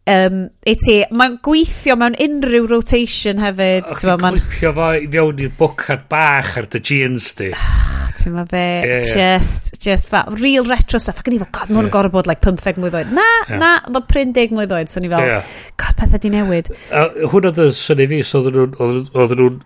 um, 0.10 0.46
i 0.66 0.76
ti. 0.80 0.98
Mae'n 1.14 1.38
gweithio 1.46 1.96
mewn 2.00 2.18
unrhyw 2.22 2.68
rotation 2.72 3.42
hefyd. 3.42 3.90
O'ch 3.92 4.04
ti'n 4.04 4.24
clipio 4.26 4.74
fo 4.78 4.90
i 4.98 5.08
fewn 5.12 5.42
i'r 5.46 5.54
bwcad 5.60 6.08
bach 6.12 6.56
ar 6.62 6.70
dy 6.72 6.82
jeans 6.88 7.32
di. 7.38 7.52
Ah, 7.56 8.10
ti'n 8.18 8.36
ma 8.36 8.46
be, 8.50 8.66
yeah, 8.88 9.06
just, 9.06 9.74
just 9.84 10.10
fa, 10.12 10.24
real 10.42 10.68
retro 10.70 11.02
stuff. 11.02 11.22
Ac 11.22 11.32
yn 11.32 11.38
i 11.38 11.42
fel, 11.44 11.52
god, 11.58 11.74
mae'n 11.74 11.88
yeah. 11.88 11.96
gorfod 11.96 12.18
bod 12.18 12.32
like 12.32 12.44
15 12.46 12.82
mwydd 12.82 12.98
oed. 13.02 13.14
Na, 13.18 13.28
yeah. 13.48 13.58
na, 13.62 13.74
oedd 13.92 14.08
pryn 14.12 14.34
10 14.38 14.56
mwydd 14.58 14.76
oed. 14.78 14.92
So 14.92 15.04
ni 15.04 15.12
fel, 15.12 15.28
yeah. 15.28 15.58
god, 15.82 15.98
beth 16.02 16.18
ydi 16.22 16.34
newid. 16.36 16.72
Uh, 16.90 17.10
hwn 17.32 17.52
oedd 17.52 17.62
y 17.66 17.70
syni 17.78 18.10
fi, 18.12 18.24
so 18.26 18.44
oedden 18.46 19.44
nhw'n 19.44 19.60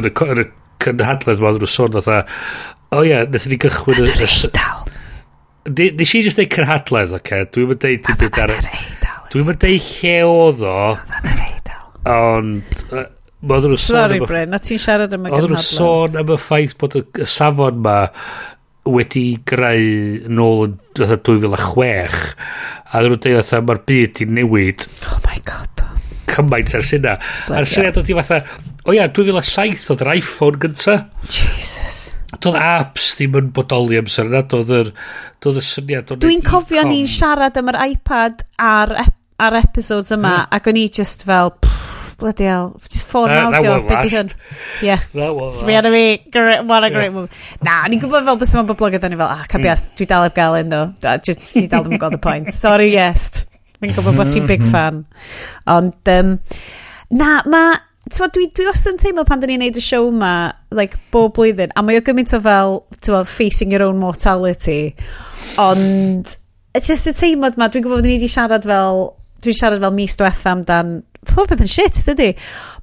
yn 0.00 0.10
y 0.10 0.14
cynhadledd 0.80 1.42
ma, 1.42 1.52
oedden 1.52 1.66
nhw'n 1.66 1.74
sôn 1.76 1.94
fatha, 1.98 2.22
o 2.96 3.04
ie, 3.06 3.18
nethon 3.30 3.54
ni 3.54 3.60
gychwyn 3.60 4.06
y... 4.06 4.10
Nes 5.70 6.14
i 6.16 6.22
just 6.24 6.38
dweud 6.40 6.50
cynhadledd, 6.54 7.12
oce? 7.20 7.42
Dwi'n 7.54 7.68
mynd 7.70 7.82
deud 7.84 8.00
dim 8.06 8.20
byd 8.24 8.38
ar... 8.40 8.54
Ar 8.56 8.62
yr 8.64 8.70
eidl. 8.72 9.19
Dwi'n 9.30 9.48
mynd 9.48 9.62
deud 9.62 9.88
lle 9.88 10.14
oedd 10.26 10.62
o. 10.66 10.76
Oedd 10.92 11.30
yn 11.30 11.40
reidal. 11.40 11.88
Ond... 12.14 12.78
Uh, 12.90 13.08
Oedden 13.40 13.72
nhw 13.72 13.80
sôn... 13.80 13.96
Sorry, 13.96 14.18
Bryn, 14.20 14.50
na 14.52 14.58
ti'n 14.60 14.80
siarad 14.82 15.14
am 15.16 15.24
y 15.24 15.30
gynhadledd. 15.30 15.46
Oedden 15.46 15.56
nhw 15.56 15.66
sôn 15.66 16.18
am 16.20 16.32
y 16.34 16.38
ffaith 16.42 16.76
bod 16.80 16.98
y 17.00 17.28
safon 17.30 17.80
ma 17.86 17.96
wedi 18.90 19.24
greu 19.48 20.30
nôl 20.32 20.66
yn 20.66 20.76
2006 20.98 22.20
a 22.90 23.00
ddyn 23.00 23.12
nhw'n 23.14 23.24
dweud 23.24 23.42
fatha 23.44 23.62
mae'r 23.64 23.82
byd 23.88 24.22
i 24.24 24.30
newid. 24.40 24.88
Oh 25.08 25.20
my 25.28 25.38
god 25.46 25.70
cymaint 26.30 26.74
ers 26.78 26.92
yna 26.96 27.16
a'r 27.50 27.68
syniad 27.68 27.98
oedd 28.00 28.10
i 28.12 28.16
fatha 28.20 28.40
o 28.88 28.94
ia 28.96 29.08
2007 29.14 29.90
oedd 29.92 30.04
yr 30.04 30.12
iPhone 30.16 30.60
gynta. 30.62 30.96
Jesus. 31.26 31.98
Doedd 32.40 32.58
apps 32.60 33.14
ddim 33.18 33.38
yn 33.40 33.48
bodoli 33.54 33.98
amser 34.00 34.30
yna 34.30 34.44
doedd 34.48 34.74
y, 34.74 34.82
doedd 35.42 35.60
y 35.60 35.64
syniad 35.66 36.12
dwi'n 36.22 36.44
cofio 36.46 36.84
ni'n 36.88 37.08
siarad 37.10 37.58
am 37.60 37.72
yr 37.72 37.80
iPad 37.90 38.44
a'r 38.56 38.94
Apple 39.02 39.19
ar 39.46 39.56
episodes 39.60 40.12
yma 40.16 40.34
yeah. 40.36 40.56
ac 40.58 40.70
o'n 40.70 40.80
i 40.80 40.86
just 41.00 41.26
fel 41.28 41.52
pff, 41.56 42.14
bloody 42.20 42.48
hell 42.48 42.72
just 42.86 43.08
ffôn 43.08 43.32
uh, 43.32 43.42
audio 43.48 43.76
beth 43.88 44.08
di 44.08 44.14
hyn 44.16 44.32
yeah 44.84 45.04
smi 45.58 45.76
arna 45.80 45.92
fi 45.94 46.04
what 46.68 46.84
a 46.84 46.90
great 46.92 47.08
yeah. 47.08 47.14
movie 47.18 47.64
na 47.66 47.82
o'n 47.84 47.96
i'n 47.96 48.02
gwybod 48.02 48.26
fel 48.28 48.40
bys 48.40 48.56
yma'n 48.56 48.72
boblogaidd 48.72 49.06
o'n 49.08 49.16
i 49.16 49.20
fel 49.22 49.28
ah 49.28 49.46
cabias 49.50 49.86
mm. 49.86 49.94
dwi 50.00 50.10
dal 50.14 50.26
eb 50.28 50.36
gael 50.40 50.58
un 50.62 50.74
ddo 50.74 51.14
just 51.28 51.46
dwi 51.52 51.68
dal 51.70 51.86
ddim 51.86 51.96
yn 51.96 52.02
gweld 52.04 52.18
y 52.20 52.24
pwynt 52.28 52.52
sorry 52.64 52.92
yes 52.94 53.46
Fi'n 53.80 53.94
gwybod 53.96 54.18
bod 54.18 54.28
ti'n 54.28 54.44
big 54.44 54.64
fan. 54.68 55.04
Ond, 55.72 56.10
um, 56.12 56.34
na, 57.16 57.38
ma, 57.48 57.62
Twa, 58.10 58.26
dwi, 58.32 58.46
dwi 58.56 58.64
wastad 58.66 58.96
yn 58.96 58.98
teimlo 58.98 59.22
pan 59.28 59.42
da 59.42 59.46
ni'n 59.46 59.60
neud 59.62 59.76
y 59.78 59.82
show 59.84 60.08
ma, 60.10 60.50
like, 60.74 60.98
bob 61.14 61.34
blwyddyn, 61.36 61.70
a 61.78 61.82
mae 61.84 62.00
o 62.00 62.02
gymaint 62.02 62.32
o 62.34 62.40
fel, 62.42 62.80
twa, 63.04 63.20
facing 63.28 63.70
your 63.70 63.84
own 63.84 64.00
mortality. 64.00 64.96
Ond, 65.60 66.32
it's 66.74 66.88
just 66.90 67.06
y 67.06 67.14
teimlad 67.14 67.58
ma, 67.60 67.68
dwi'n 67.70 67.84
gwybod 67.84 68.00
bod 68.00 68.08
ni 68.08 68.16
wedi 68.16 68.30
siarad 68.32 68.66
fel 68.66 69.04
dwi'n 69.44 69.56
siarad 69.56 69.82
fel 69.82 69.94
mis 69.96 70.16
diwetha 70.18 70.54
amdan 70.54 71.00
pob 71.28 71.50
beth 71.50 71.64
yn 71.64 71.70
shit, 71.70 71.98
dydy. 72.06 72.30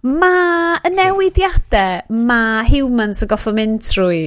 Mae 0.08 0.82
y 0.88 0.92
newidiadau, 0.94 2.04
mae 2.28 2.66
humans 2.70 3.24
yn 3.26 3.32
goffa 3.32 3.54
mynd 3.56 3.86
trwy 3.88 4.22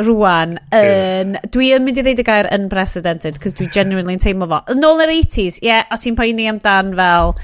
rwan 0.00 0.56
yn... 0.72 1.34
Yeah. 1.36 1.48
Dwi 1.52 1.72
yn 1.76 1.84
mynd 1.84 2.00
i 2.00 2.04
ddeud 2.06 2.22
y 2.22 2.26
gair 2.26 2.48
unprecedented, 2.56 3.40
cos 3.42 3.56
dwi 3.58 3.68
genuinely 3.74 4.16
yn 4.16 4.22
teimlo 4.22 4.48
fo. 4.50 4.62
Yn 4.72 4.86
ôl 4.88 5.04
yr 5.04 5.12
80s, 5.12 5.60
ie, 5.60 5.68
yeah, 5.68 5.84
a 5.84 6.00
ti'n 6.00 6.16
poeni 6.18 6.48
amdan 6.50 6.94
fel 6.96 7.34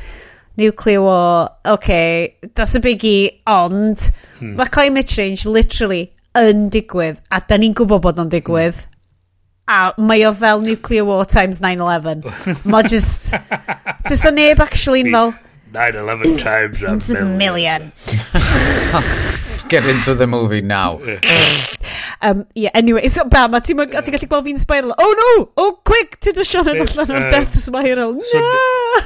nuclear 0.56 1.04
war, 1.04 1.50
okay, 1.68 2.36
that's 2.54 2.74
a 2.78 2.80
biggie, 2.80 3.42
ond 3.44 4.08
hmm. 4.38 4.56
mae 4.56 4.72
climate 4.72 5.12
change 5.12 5.44
literally 5.44 6.06
yn 6.36 6.70
digwydd, 6.72 7.20
a 7.28 7.42
da 7.44 7.60
ni'n 7.60 7.76
gwybod 7.76 8.04
bod 8.04 8.24
o'n 8.24 8.32
digwydd, 8.32 8.80
hmm 8.80 8.95
a 9.68 9.94
mae 9.98 10.26
o 10.26 10.32
fel 10.32 10.60
nuclear 10.60 11.04
war 11.04 11.24
times 11.24 11.60
9-11. 11.60 12.64
Mae 12.64 12.82
just... 12.82 13.34
just 14.08 14.26
o 14.26 14.30
neb 14.30 14.60
actually 14.60 15.02
yn 15.06 15.12
fel... 15.14 15.34
9-11 15.76 16.38
times 16.40 16.82
a 17.10 17.24
million. 17.24 17.36
million. 17.36 17.92
Get 19.68 19.84
into 19.84 20.14
the 20.14 20.28
movie 20.28 20.62
now. 20.62 21.00
um, 22.22 22.46
yeah, 22.54 22.70
anyway, 22.72 23.08
so 23.08 23.24
ba, 23.28 23.48
ma 23.50 23.58
ti'n 23.58 23.82
ti 23.90 24.14
gallu 24.14 24.28
gweld 24.30 24.46
fi'n 24.46 24.60
spiral. 24.62 24.94
Oh 24.96 25.10
no! 25.18 25.50
Oh, 25.58 25.72
quick! 25.82 26.20
ti 26.22 26.30
dy 26.30 26.38
dysion 26.38 26.70
yn 26.70 26.84
allan 26.84 27.10
o'r 27.16 27.26
uh, 27.26 27.32
death 27.34 27.58
spiral. 27.58 28.14
No! 28.14 28.44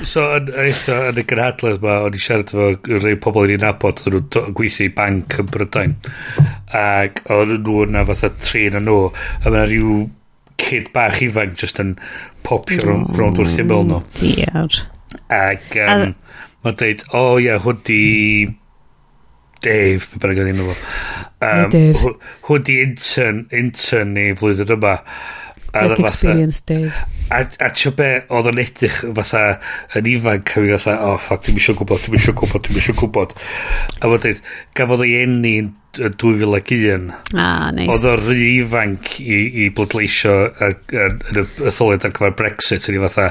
So, 0.05 0.27
yn, 0.37 0.53
eto, 0.67 0.99
yn 1.09 1.23
y 1.23 1.25
gynhadledd 1.33 1.81
ma, 1.81 1.97
o'n 2.05 2.19
i 2.19 2.21
siarad 2.21 2.53
efo 2.53 3.01
rei 3.01 3.17
pobl 3.25 3.57
i'n 3.57 3.65
nabod 3.65 4.05
o'n 4.05 4.19
nhw'n 4.19 4.55
gweithio 4.61 4.91
i 4.91 4.95
banc 5.01 5.41
yn 5.41 5.49
Brydain. 5.49 5.97
Ac 6.77 7.25
o'n 7.33 7.57
nhw 7.57 7.87
yna 7.89 8.05
fatha 8.13 8.35
tri 8.37 8.69
yn 8.69 8.83
nhw, 8.85 9.01
a 9.41 9.57
mae 9.57 9.65
rhyw 9.73 9.97
kid 10.61 10.93
bach 10.95 11.21
ifanc 11.25 11.57
just 11.59 11.81
yn 11.83 11.97
popio 12.47 12.95
oh, 12.95 13.05
rownd 13.17 13.41
wrth 13.41 13.59
i'n 13.59 13.69
meddwl 13.69 13.89
nhw. 13.89 14.01
Diar. 14.21 14.81
Ac 15.35 15.75
um, 15.83 16.15
mae'n 16.65 16.81
dweud, 16.81 17.05
o 17.11 17.21
oh, 17.21 17.37
ia, 17.41 17.55
yeah, 17.55 17.63
hwn 17.65 17.85
di 17.89 18.01
Dave, 19.61 20.07
pe 20.09 20.21
bynnag 20.21 20.41
oedd 20.41 20.53
enw 20.55 20.71
fo. 20.71 20.77
Um, 21.45 22.15
hwn 22.49 22.65
di 22.69 22.81
intern, 22.85 23.45
intern 23.57 24.15
ni 24.17 24.31
flwyddyn 24.39 24.77
yma. 24.77 24.97
Like 25.71 25.91
fatha, 25.91 26.07
experience, 26.09 26.61
Dave. 26.67 27.05
A, 27.31 27.45
a 27.63 27.69
ti'n 27.77 27.95
be, 27.99 28.09
oedd 28.33 28.49
o'n 28.51 28.63
edrych 28.63 29.03
fatha 29.19 29.43
yn 29.99 30.09
ifanc, 30.15 30.55
a 30.57 30.79
fatha, 30.79 30.97
oh, 31.07 31.21
ffac, 31.21 31.45
dim 31.47 31.61
eisiau 31.61 31.79
gwybod, 31.79 32.07
dim 32.07 32.17
eisiau 32.19 32.39
gwybod, 32.41 32.65
dim 32.67 32.81
eisiau 32.81 32.99
gwybod. 33.03 33.37
A 34.01 34.09
fod 34.09 34.25
dweud, 34.25 34.41
gafodd 34.79 35.05
ei 35.07 35.21
enni'n 35.25 35.71
2001. 35.99 37.11
Ah, 37.35 37.71
nice. 37.75 37.91
Oedd 37.91 38.07
o'r 38.13 38.25
rhy 38.29 38.49
ifanc 38.61 39.13
i, 39.25 39.41
i 39.65 39.69
blodleisio 39.75 40.35
yn 40.63 41.23
y 41.43 41.73
tholed 41.75 42.07
ar 42.07 42.15
gyfer 42.15 42.35
Brexit. 42.39 42.89
Yn 42.91 43.01
i 43.01 43.05
fatha, 43.09 43.31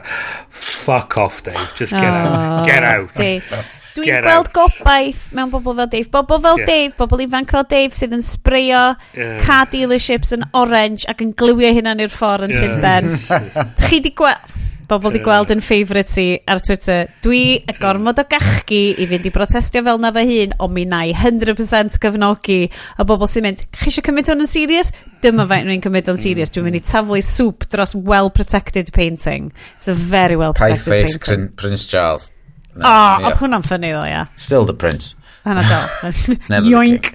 fuck 0.49 1.17
off, 1.21 1.41
Dave. 1.45 1.67
Just 1.79 1.95
get 1.95 2.09
oh, 2.09 2.15
out. 2.15 2.65
Get 2.67 2.83
out. 2.83 3.13
Dave. 3.15 3.63
Dwi'n 3.97 4.21
gweld 4.23 4.51
out. 4.51 4.53
gobaith 4.53 5.25
mewn 5.35 5.51
bobl 5.53 5.75
fel 5.79 5.89
Dave. 5.91 6.11
Bobl 6.13 6.43
fel 6.43 6.61
yeah. 6.61 6.69
Dave, 6.69 6.93
bobl 6.99 7.23
ifanc 7.25 7.55
fel 7.55 7.67
Dave 7.71 7.95
sydd 7.95 8.15
yn 8.19 8.23
sbreio 8.25 8.83
yeah. 9.17 9.39
car 9.43 9.67
dealerships 9.71 10.35
yn 10.35 10.45
orange 10.57 11.07
ac 11.09 11.23
yn 11.25 11.33
glywio 11.39 11.71
hynna'n 11.79 12.03
i'r 12.05 12.13
ffordd 12.13 12.49
yn 12.49 12.55
yeah. 12.55 12.65
Llundain. 12.67 13.13
Chi 13.87 14.03
di 14.03 14.13
gweld 14.15 14.58
bobl 14.89 15.13
di 15.13 15.21
gweld 15.23 15.51
yn 15.53 15.61
favourite 15.63 16.09
si 16.09 16.25
ar 16.49 16.61
Twitter, 16.65 17.09
dwi 17.23 17.59
y 17.61 17.75
gormod 17.79 18.21
o 18.21 18.25
gachgi 18.29 18.81
i 18.97 19.07
fynd 19.09 19.27
i 19.29 19.33
protestio 19.33 19.83
fel 19.85 20.01
na 20.01 20.11
fy 20.15 20.25
hun, 20.29 20.55
ond 20.65 20.75
mi 20.75 20.85
na 20.89 21.03
i 21.05 21.13
100% 21.13 21.99
cyfnogi 22.01 22.59
a 22.97 23.05
bobl 23.07 23.29
sy'n 23.29 23.45
mynd, 23.45 23.63
chi 23.77 23.91
eisiau 23.91 24.07
cymryd 24.09 24.31
hwn 24.31 24.45
yn 24.45 24.49
serious? 24.49 24.91
Dyma 25.23 25.45
fe 25.51 25.61
nhw'n 25.67 25.85
cymryd 25.85 26.09
o'n 26.11 26.19
serious. 26.21 26.53
Dwi'n 26.55 26.69
mynd 26.69 26.79
i 26.79 26.83
taflu 26.85 27.21
soup 27.25 27.67
dros 27.69 27.93
well-protected 27.95 28.91
painting. 28.95 29.51
It's 29.77 29.91
a 29.91 29.93
very 29.93 30.39
well-protected 30.39 30.89
painting. 30.89 31.47
Pie 31.49 31.55
Prince 31.59 31.85
Charles. 31.85 32.31
No, 32.79 32.87
oh, 32.87 33.25
oedd 33.27 33.39
hwnna'n 33.41 33.65
ffynnu 33.65 33.93
ddo, 33.93 34.03
ia. 34.07 34.27
Still 34.39 34.65
the 34.65 34.77
prince. 34.77 35.15
Hwna 35.45 35.65
do. 35.67 36.37
Yoink. 36.73 37.13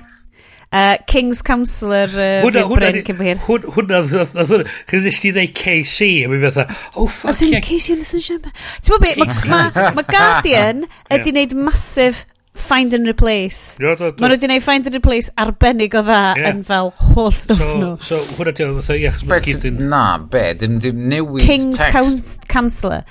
Uh, 0.74 0.96
King's 1.06 1.40
Counselor 1.40 2.08
uh, 2.10 2.42
hwna, 2.42 2.64
Bryn 2.74 2.96
Cymru. 3.06 3.36
Hwna, 3.46 4.00
hwna, 4.10 4.58
chys 4.90 5.04
nes 5.06 5.20
ti 5.22 5.30
ddeu 5.30 5.50
KC, 5.54 6.08
a 6.24 6.30
mi 6.32 6.40
fatha, 6.42 6.64
oh 6.96 7.06
fuck. 7.06 7.30
Os 7.30 7.42
yeah. 7.46 7.62
KC 7.62 7.94
yn 7.94 8.02
y 8.02 8.08
Sunshine 8.08 8.42
Band. 8.42 8.58
Ti'n 8.82 8.96
bod 8.96 9.04
be, 9.04 9.12
mae 9.94 10.06
Guardian 10.16 10.86
wedi 11.12 11.34
wneud 11.36 11.54
massive 11.68 12.24
Find 12.54 12.94
and 12.94 13.06
Replace. 13.06 13.78
Mae 13.82 13.94
nhw 13.94 14.30
wedi 14.32 14.48
gwneud 14.48 14.66
Find 14.66 14.90
and 14.90 14.98
Replace 14.98 15.30
arbennig 15.38 15.94
o 15.94 16.02
dda 16.06 16.20
yn 16.50 16.66
fel 16.66 16.90
whole 17.12 17.30
stuff 17.34 17.62
nhw. 17.62 17.94
So, 18.02 18.18
hwnna 18.34 18.54
di 18.58 18.66
o'n 18.66 18.76
fatha, 18.80 18.98
ie. 18.98 19.72
Na, 19.78 20.04
be, 20.18 20.44
dim, 20.58 20.78
newid 20.82 21.46
text. 21.46 21.94
King's 21.94 22.38
Counselor. 22.50 23.02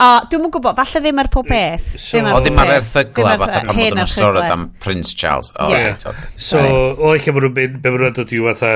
O, 0.00 0.08
dwi'n 0.32 0.40
mwyn 0.40 0.52
gwybod, 0.54 0.78
falle 0.78 1.02
ddim 1.04 1.18
ar 1.20 1.28
pob 1.32 1.44
mm, 1.44 1.52
beth. 1.52 1.88
So, 2.00 2.20
o, 2.24 2.40
ddim 2.40 2.58
ar 2.62 2.72
erthygla, 2.78 3.36
fatha 3.42 3.62
pan 3.66 3.76
bod 3.76 4.00
yn 4.00 4.08
sôn 4.08 4.38
am 4.46 4.66
Prince 4.80 5.12
Charles. 5.12 5.50
O, 5.52 5.66
oh, 5.66 5.70
yeah. 5.74 5.90
right, 5.90 6.06
okay. 6.08 6.28
So, 6.40 6.62
o, 6.64 7.10
eich 7.12 7.28
bod 7.28 7.44
nhw'n 7.44 7.56
mynd, 7.58 7.80
be 7.84 7.92
maen 7.92 8.06
nhw'n 8.06 8.16
dod 8.16 8.32
i 8.32 8.40
fatha, 8.48 8.72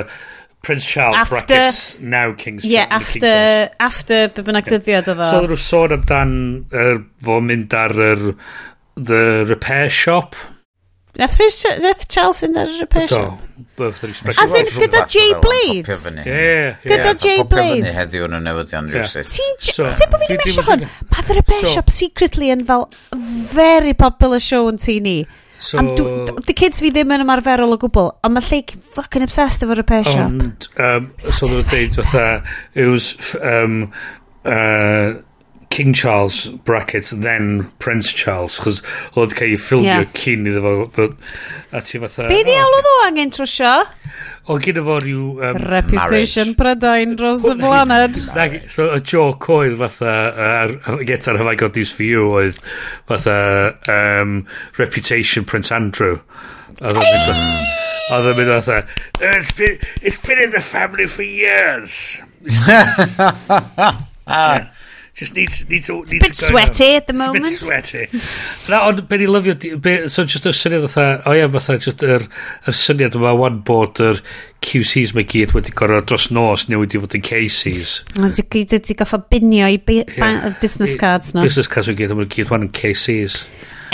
Prince 0.65 0.89
Charles 0.89 1.19
after, 1.21 1.35
brackets, 1.35 2.01
now 2.01 2.33
King's 2.33 2.65
Yeah, 2.65 2.87
after, 2.91 3.21
King 3.21 3.77
after 3.81 4.21
be 4.37 4.45
bynnag 4.45 4.69
dyddiad 4.69 5.09
o 5.13 5.17
o. 5.17 5.29
So, 5.29 5.41
oedden 5.41 5.55
nhw'n 5.55 5.65
sôn 5.65 5.97
amdan 5.97 6.37
er, 6.85 7.01
fo 7.25 7.41
mynd 7.45 7.77
ar 7.81 7.97
er, 8.11 8.27
the 8.97 9.23
repair 9.49 9.89
shop, 9.89 10.37
Nath, 11.15 11.37
nath 11.83 12.09
Charles 12.11 12.41
fynd 12.43 12.59
ar 12.59 12.71
y 12.71 12.87
pesio? 12.91 13.27
As 14.43 14.55
in, 14.59 14.67
gyda 14.75 15.05
Jay 15.11 15.31
Blades? 15.43 16.09
Gyda 16.17 17.15
Jay 17.19 17.45
Blades? 17.47 18.01
heddiw 18.01 18.27
yn 18.27 18.37
y 18.39 18.43
newyddion 18.43 18.91
Sut 19.23 20.11
bod 20.11 20.25
fi'n 20.27 20.41
mesio 20.41 20.65
hwn? 20.67 20.85
Mae 21.13 21.27
The 21.29 21.39
Repair 21.39 21.71
Shop 21.71 21.93
secretly 21.93 22.51
yn 22.55 22.65
fel 22.67 22.89
very 23.55 23.95
popular 23.95 24.43
show 24.43 24.67
yn 24.71 24.81
tu 24.83 24.99
ni. 25.03 25.21
So, 25.65 25.79
Am, 25.81 25.95
the 26.45 26.53
kids 26.53 26.83
fi 26.83 26.91
ddim 26.93 27.15
yn 27.15 27.23
ymarferol 27.25 27.73
o 27.73 27.79
gwbl, 27.81 28.11
ond 28.27 28.35
mae 28.37 28.45
Lleic 28.45 28.75
fucking 28.95 29.25
obsessed 29.25 29.65
efo 29.65 29.79
repair 29.79 30.05
shop. 30.05 30.29
Ond, 30.29 30.67
um, 30.83 31.07
so 31.17 31.47
dwi'n 31.47 31.63
dweud, 31.71 31.95
fatha, 32.03 32.27
it 32.75 32.91
was, 32.91 33.15
um, 33.41 33.79
uh, 34.45 35.15
King 35.75 35.93
Charles 35.93 36.47
brackets 36.63 37.11
then 37.11 37.69
Prince 37.81 38.13
Charles 38.15 38.61
chos 38.63 38.77
oedd 39.19 39.33
cael 39.35 39.57
ei 39.57 39.59
ffilmio 39.59 40.05
yeah. 40.05 40.13
cyn 40.15 40.47
iddo 40.47 40.75
fo 40.95 41.07
a 41.75 41.81
ti 41.83 41.99
fatha 41.99 42.29
be 42.31 42.45
ddiawl 42.47 42.77
alw 42.77 42.85
ddo 42.87 42.93
angen 43.09 43.33
trwsio? 43.35 43.73
o 44.47 44.59
gyda 44.63 44.85
fo 44.87 44.99
rhyw 45.03 45.25
um, 45.49 45.59
reputation 45.73 46.53
prydain 46.61 47.17
dros 47.19 47.49
y 47.51 47.57
blaned 47.59 48.21
so 48.71 48.87
y 48.95 49.01
joke 49.03 49.51
oedd 49.57 49.75
fatha 49.81 50.15
uh, 50.47 51.01
get 51.11 51.27
ar 51.33 51.41
have 51.43 51.51
I 51.51 51.57
got 51.65 51.75
news 51.75 51.91
for 51.99 52.07
you 52.07 52.29
oedd 52.39 52.63
fatha 53.11 53.37
um, 53.97 54.37
reputation 54.79 55.43
Prince 55.43 55.75
Andrew 55.75 56.21
oedd 56.79 57.03
o'n 57.03 57.11
oedd 58.15 58.31
yn 58.31 58.39
mynd 58.39 58.55
fatha 58.61 58.79
it's 59.33 59.51
been, 59.59 59.83
it's 60.03 60.23
been 60.23 60.47
in 60.47 60.55
the 60.55 60.63
family 60.63 61.11
for 61.11 61.27
years 61.27 61.99
yeah. 64.31 64.71
Just 65.15 65.37
need, 65.37 65.49
to, 65.49 65.65
need 65.67 65.85
to... 65.85 66.01
It's 66.01 66.13
need 66.13 66.23
a 66.23 66.25
bit 66.25 66.35
to 66.35 66.45
sweaty 66.45 66.97
at 66.97 67.07
the 67.07 67.13
moment. 67.13 67.47
It's 67.47 67.63
a 67.63 67.69
bit 67.69 67.87
sweaty. 67.87 68.19
Na, 68.73 68.81
ond 68.89 69.07
be 69.07 69.19
ni 69.19 69.29
lyfio, 69.31 69.81
be, 69.81 70.09
so 70.09 70.25
just 70.25 70.49
y 70.51 70.51
syniad 70.51 70.89
fatha, 70.91 71.23
o 71.31 71.35
ia, 71.39 71.47
fatha, 71.55 71.77
just 71.79 72.03
yr, 72.03 72.25
yr 72.67 72.75
syniad 72.75 73.15
yma 73.15 73.31
one 73.39 73.61
bod 73.69 74.03
yr 74.03 74.19
QCs 74.67 75.15
mae 75.15 75.29
gyd 75.31 75.55
wedi 75.55 75.71
gorau 75.79 76.03
dros 76.03 76.33
nos 76.35 76.67
neu 76.67 76.83
wedi 76.83 76.99
fod 76.99 77.15
yn 77.15 77.23
cases. 77.23 78.01
Wedi 78.19 78.47
gyd 78.57 78.75
wedi 78.75 78.99
goffa 78.99 79.23
binio 79.31 79.71
i 79.71 79.79
business 79.79 80.99
cards 80.99 81.31
no. 81.39 81.47
Business 81.47 81.71
cards 81.71 81.93
wedi 81.93 82.03
gyd, 82.03 82.19
mae 82.19 82.35
gyd 82.35 82.51
wan 82.51 82.67
yn 82.67 82.75
cases. 82.75 83.45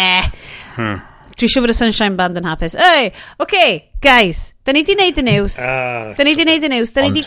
Eh. 0.00 0.32
Hmm 0.80 1.06
dwi 1.40 1.48
siw 1.48 1.62
bod 1.64 1.72
y 1.72 1.76
Sunshine 1.76 2.18
Band 2.18 2.36
yn 2.36 2.44
hapus. 2.44 2.74
Ei, 2.76 3.06
oce, 3.08 3.46
okay, 3.46 3.78
guys, 4.04 4.50
da 4.64 4.74
ni 4.76 4.82
di 4.84 4.92
wneud 4.92 5.20
y 5.22 5.24
news. 5.24 5.56
Ah. 5.64 6.10
Uh, 6.10 6.12
da 6.18 6.26
ni 6.26 6.34
di 6.36 6.44
wneud 6.44 6.66
y 6.68 6.72
news. 6.74 6.92
Da 6.92 7.06
ni 7.06 7.14
di 7.16 7.24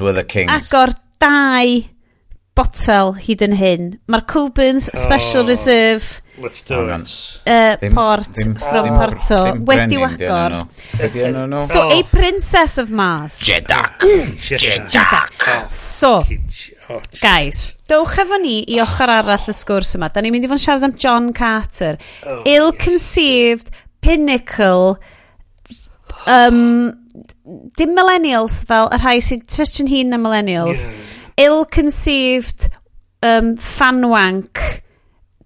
agor 0.53 0.93
dau 1.23 1.79
botel 2.57 3.15
hyd 3.23 3.43
yn 3.45 3.55
hyn. 3.57 3.87
Mae'r 4.11 4.27
Cubans 4.29 4.89
oh, 4.91 4.99
Special 5.05 5.47
Reserve 5.47 6.23
Let's 6.37 6.63
do 6.63 6.89
it. 6.89 7.41
Uh, 7.45 7.77
port 7.93 8.33
dim, 8.33 8.55
from 8.55 8.85
dim, 8.85 8.95
Porto 8.95 9.53
wedi 9.67 9.99
wagor. 10.01 11.65
So, 11.65 11.87
oh. 11.87 11.99
a 11.99 12.03
princess 12.03 12.79
of 12.79 12.89
Mars. 12.89 13.39
Jeddak. 13.39 13.99
Jeddak. 14.41 15.33
Oh. 15.47 15.67
So, 15.69 16.23
oh, 16.89 17.01
guys, 17.21 17.75
dowch 17.87 18.17
efo 18.17 18.41
ni 18.41 18.63
i 18.65 18.81
ochr 18.81 19.13
arall 19.13 19.45
y 19.45 19.53
sgwrs 19.53 19.93
yma. 19.99 20.09
Da 20.09 20.25
ni'n 20.25 20.33
mynd 20.33 20.49
i 20.49 20.49
fod 20.49 20.57
yn 20.57 20.65
siarad 20.65 20.89
am 20.89 20.97
John 20.97 21.29
Carter. 21.37 22.01
Oh, 22.25 22.41
Ill-conceived, 22.49 23.69
yes. 23.69 23.87
pinnacle, 24.01 24.97
um, 26.25 26.89
dim 27.77 27.93
millennials 27.93 28.63
fel 28.65 28.89
y 28.89 29.03
rhai 29.03 29.19
sy'n 29.21 29.45
tysyn 29.45 29.93
hun 29.93 30.15
na 30.15 30.25
millennials. 30.25 30.87
Yeah 30.89 31.19
ill-conceived 31.41 32.69
um, 33.23 33.55
fanwank 33.57 34.61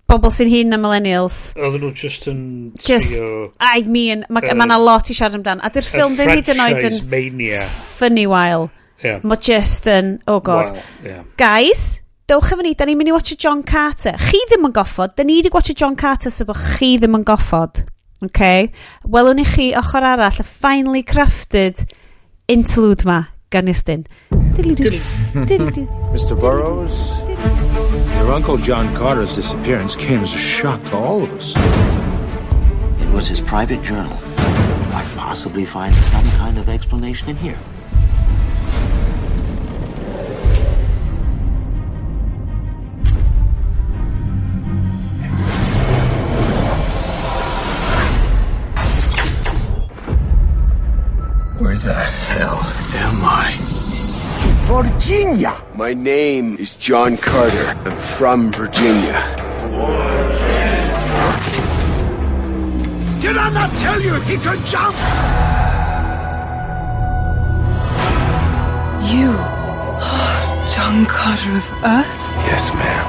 bobl 0.07 0.31
sy'n 0.31 0.49
hun 0.51 0.71
na 0.71 0.79
millennials. 0.79 1.51
Oedden 1.59 1.83
nhw 1.83 1.91
just 1.95 2.27
yn... 2.31 2.41
Just, 2.79 3.19
I 3.59 3.83
mean, 3.83 4.23
mae 4.31 4.47
uh, 4.47 4.55
ma 4.55 4.79
lot 4.79 5.11
i 5.11 5.15
siarad 5.17 5.37
amdan. 5.41 5.61
A 5.61 5.71
dy'r 5.73 5.87
ffilm 5.87 6.15
ddim 6.15 6.31
hyd 6.31 6.51
yn 6.53 6.63
oed 6.63 6.87
yn 6.87 6.99
funny 7.67 8.27
while. 8.29 8.69
Yeah. 9.03 9.19
Mae 9.27 9.37
just 9.43 9.89
yn, 9.91 10.17
oh 10.31 10.39
god. 10.39 10.71
Wow, 10.73 10.85
yeah. 11.05 11.25
Guys, 11.37 11.99
dewch 12.31 12.53
efo 12.55 12.63
ni, 12.63 12.73
da 12.77 12.87
ni'n 12.87 12.97
mynd 12.99 13.11
i 13.11 13.15
watcha 13.15 13.37
John 13.37 13.61
Carter. 13.67 14.15
Chi 14.29 14.39
ddim 14.47 14.69
yn 14.69 14.75
goffod, 14.75 15.13
da 15.17 15.27
ni 15.27 15.41
wedi 15.41 15.51
watcha 15.53 15.75
John 15.77 15.99
Carter 15.99 16.33
sef 16.33 16.47
so 16.47 16.55
chi 16.77 16.95
ddim 16.97 17.19
yn 17.19 17.27
goffod. 17.27 17.83
Okay? 18.25 18.71
Welwn 19.05 19.43
i 19.43 19.45
chi 19.45 19.69
ochr 19.77 20.07
arall 20.07 20.39
y 20.41 20.45
finely 20.47 21.03
crafted 21.05 21.83
interlude 22.49 23.05
ma. 23.05 23.25
Gan 23.49 23.65
Mr. 26.11 26.39
Burroughs, 26.39 27.21
your 28.17 28.33
Uncle 28.33 28.57
John 28.57 28.93
Carter's 28.93 29.33
disappearance 29.33 29.95
came 29.95 30.19
as 30.21 30.33
a 30.33 30.37
shock 30.37 30.83
to 30.85 30.97
all 30.97 31.23
of 31.23 31.31
us. 31.31 31.53
It 33.01 33.09
was 33.13 33.27
his 33.29 33.39
private 33.39 33.81
journal. 33.83 34.17
Might 34.91 35.09
possibly 35.15 35.63
find 35.65 35.95
some 35.95 36.25
kind 36.31 36.57
of 36.57 36.67
explanation 36.67 37.29
in 37.29 37.37
here. 37.37 37.57
Where 51.59 51.77
the 51.77 51.93
hell 51.93 52.57
am 52.57 52.73
I? 52.73 52.76
Virginia! 54.67 55.55
My 55.75 55.93
name 55.93 56.57
is 56.57 56.75
John 56.75 57.15
Carter. 57.15 57.67
I'm 57.85 57.97
from 57.97 58.51
Virginia. 58.51 59.13
Did 63.21 63.37
I 63.37 63.49
not 63.49 63.71
tell 63.79 64.01
you 64.01 64.19
he 64.21 64.35
could 64.35 64.59
jump? 64.65 64.97
You 69.09 69.29
are 70.03 70.67
John 70.67 71.05
Carter 71.05 71.55
of 71.55 71.71
Earth? 71.85 72.23
Yes, 72.51 72.73
ma'am. 72.73 73.07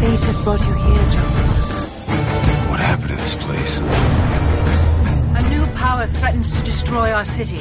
Fate 0.00 0.20
has 0.20 0.36
brought 0.42 0.60
you 0.60 0.72
here, 0.72 1.10
John 1.12 1.30
What 2.70 2.80
happened 2.80 3.10
to 3.10 3.16
this 3.16 3.36
place? 3.36 4.51
A 5.82 5.84
new 5.84 5.88
power 5.88 6.06
threatens 6.06 6.52
to 6.52 6.62
destroy 6.64 7.12
our 7.12 7.24
city. 7.24 7.56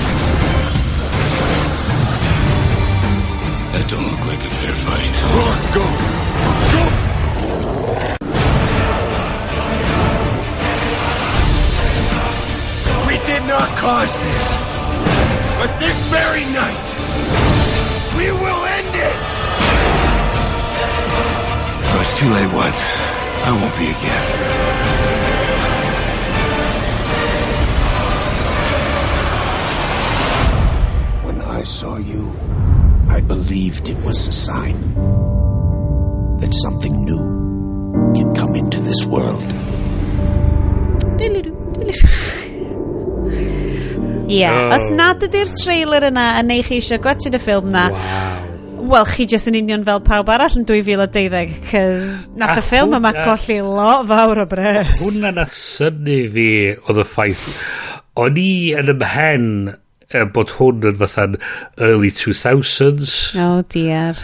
That 3.73 3.85
don't 3.89 4.05
look 4.11 4.25
like 4.27 4.39
a 4.39 4.49
fair 4.61 4.75
fight. 4.75 5.13
Run, 5.33 5.61
go! 5.73 5.85
Go! 6.71 6.83
We 13.07 13.17
did 13.25 13.43
not 13.47 13.69
cause 13.79 14.13
this. 14.19 14.47
But 15.57 15.79
this 15.79 15.97
very 16.09 16.45
night, 16.53 16.95
we 18.17 18.31
will 18.31 18.65
end 18.77 18.95
it! 18.95 19.21
I 21.89 21.95
was 21.97 22.13
too 22.19 22.29
late 22.29 22.53
once. 22.53 22.81
I 23.43 23.51
won't 23.51 23.75
be 23.77 23.89
again. 23.89 25.20
I 31.61 31.63
saw 31.63 31.97
you, 31.97 32.33
I 33.07 33.21
believed 33.21 33.87
it 33.87 34.03
was 34.03 34.27
a 34.27 34.31
sign 34.31 34.77
that 36.39 36.51
something 36.55 37.05
new 37.05 38.13
can 38.15 38.33
come 38.33 38.55
into 38.55 38.79
this 38.79 39.05
world. 39.05 39.45
Ie, 44.25 44.39
yeah. 44.39 44.71
oh. 44.71 44.73
os 44.73 44.89
nad 44.89 45.21
ydy'r 45.21 45.53
trailer 45.61 46.07
yna 46.09 46.23
yn 46.39 46.49
neu 46.49 46.65
chi 46.65 46.79
eisiau 46.79 46.97
gwachod 47.03 47.37
y 47.37 47.43
ffilm 47.45 47.69
na, 47.75 47.85
wow. 47.93 48.89
Wel, 48.95 49.05
chi 49.13 49.29
jyst 49.29 49.51
yn 49.53 49.59
union 49.61 49.85
fel 49.85 50.01
pawb 50.01 50.33
arall 50.33 50.57
yn 50.57 50.65
2012, 50.65 51.61
cys 51.69 52.17
nath 52.41 52.57
y 52.63 52.65
ffilm 52.71 52.97
yma 52.97 53.13
colli 53.19 53.59
lot 53.61 54.09
fawr 54.09 54.47
o 54.47 54.49
bres. 54.49 54.97
Hwna 55.05 55.35
na 55.37 55.45
syni 55.45 56.23
fi 56.33 56.49
oedd 56.73 57.05
y 57.05 57.07
ffaith. 57.13 57.45
O'n 58.17 58.41
i 58.41 58.51
yn 58.81 58.95
ymhen 58.97 59.47
e, 60.13 60.23
bod 60.35 60.55
hwn 60.57 60.87
yn 60.91 60.97
fatha'n 61.01 61.37
early 61.79 62.11
2000s. 62.15 63.13
O, 63.35 63.47
oh, 63.47 63.61
dear. 63.73 64.19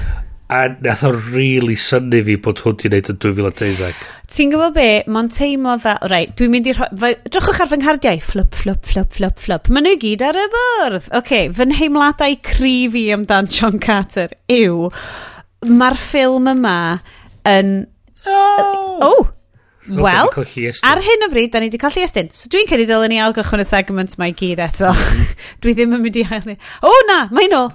A 0.47 0.61
nath 0.83 1.03
o 1.03 1.11
really 1.11 1.75
syni 1.79 2.21
fi 2.23 2.37
bod 2.43 2.61
hwn 2.63 2.77
di 2.79 2.91
wneud 2.91 3.11
yn 3.13 3.19
2012. 3.23 4.05
Ti'n 4.27 4.51
gwybod 4.51 4.75
be, 4.75 4.87
mae'n 5.11 5.29
teimlo 5.31 5.77
fel, 5.79 5.99
reit, 6.11 6.33
dwi'n 6.39 6.51
mynd 6.51 6.67
i 6.67 6.75
rhoi, 6.75 7.13
drwchwch 7.31 7.61
ar 7.63 7.71
fy 7.71 7.79
nghardiau, 7.79 8.23
flip, 8.23 8.55
flip, 8.55 8.83
flip, 8.87 9.11
flip, 9.15 9.39
flip, 9.43 9.71
maen 9.71 9.87
nhw 9.87 9.95
gyd 10.01 10.25
ar 10.27 10.39
y 10.39 10.45
bwrdd. 10.55 10.97
Oce, 10.99 11.13
okay, 11.21 11.47
fy 11.55 11.69
nheimladau 11.69 12.35
cryf 12.43 12.97
i 12.99 13.05
amdan 13.15 13.47
John 13.51 13.79
Carter 13.83 14.35
yw, 14.51 14.91
mae'r 15.67 15.99
ffilm 15.99 16.51
yma 16.57 16.77
yn... 17.47 17.73
Oh! 18.27 18.99
oh 19.07 19.36
Wel, 19.87 20.31
ar 20.83 21.01
hyn 21.03 21.25
o 21.25 21.29
bryd, 21.31 21.51
da 21.53 21.61
ni 21.63 21.69
wedi 21.69 21.79
colli 21.81 22.03
estyn. 22.03 22.31
So 22.35 22.51
dwi'n 22.51 22.67
cedi 22.69 22.87
dylen 22.89 23.13
ni 23.13 23.19
algychwyn 23.23 23.63
y 23.63 23.67
segment 23.67 24.17
mae 24.21 24.35
gyd 24.37 24.61
eto. 24.65 24.91
Dwi 25.63 25.75
ddim 25.77 25.95
yn 25.97 26.03
mynd 26.03 26.19
i 26.19 26.25
hael 26.27 26.47
ni. 26.49 26.57
O 26.83 26.93
na, 27.09 27.25
mae'n 27.31 27.55
ôl. 27.57 27.69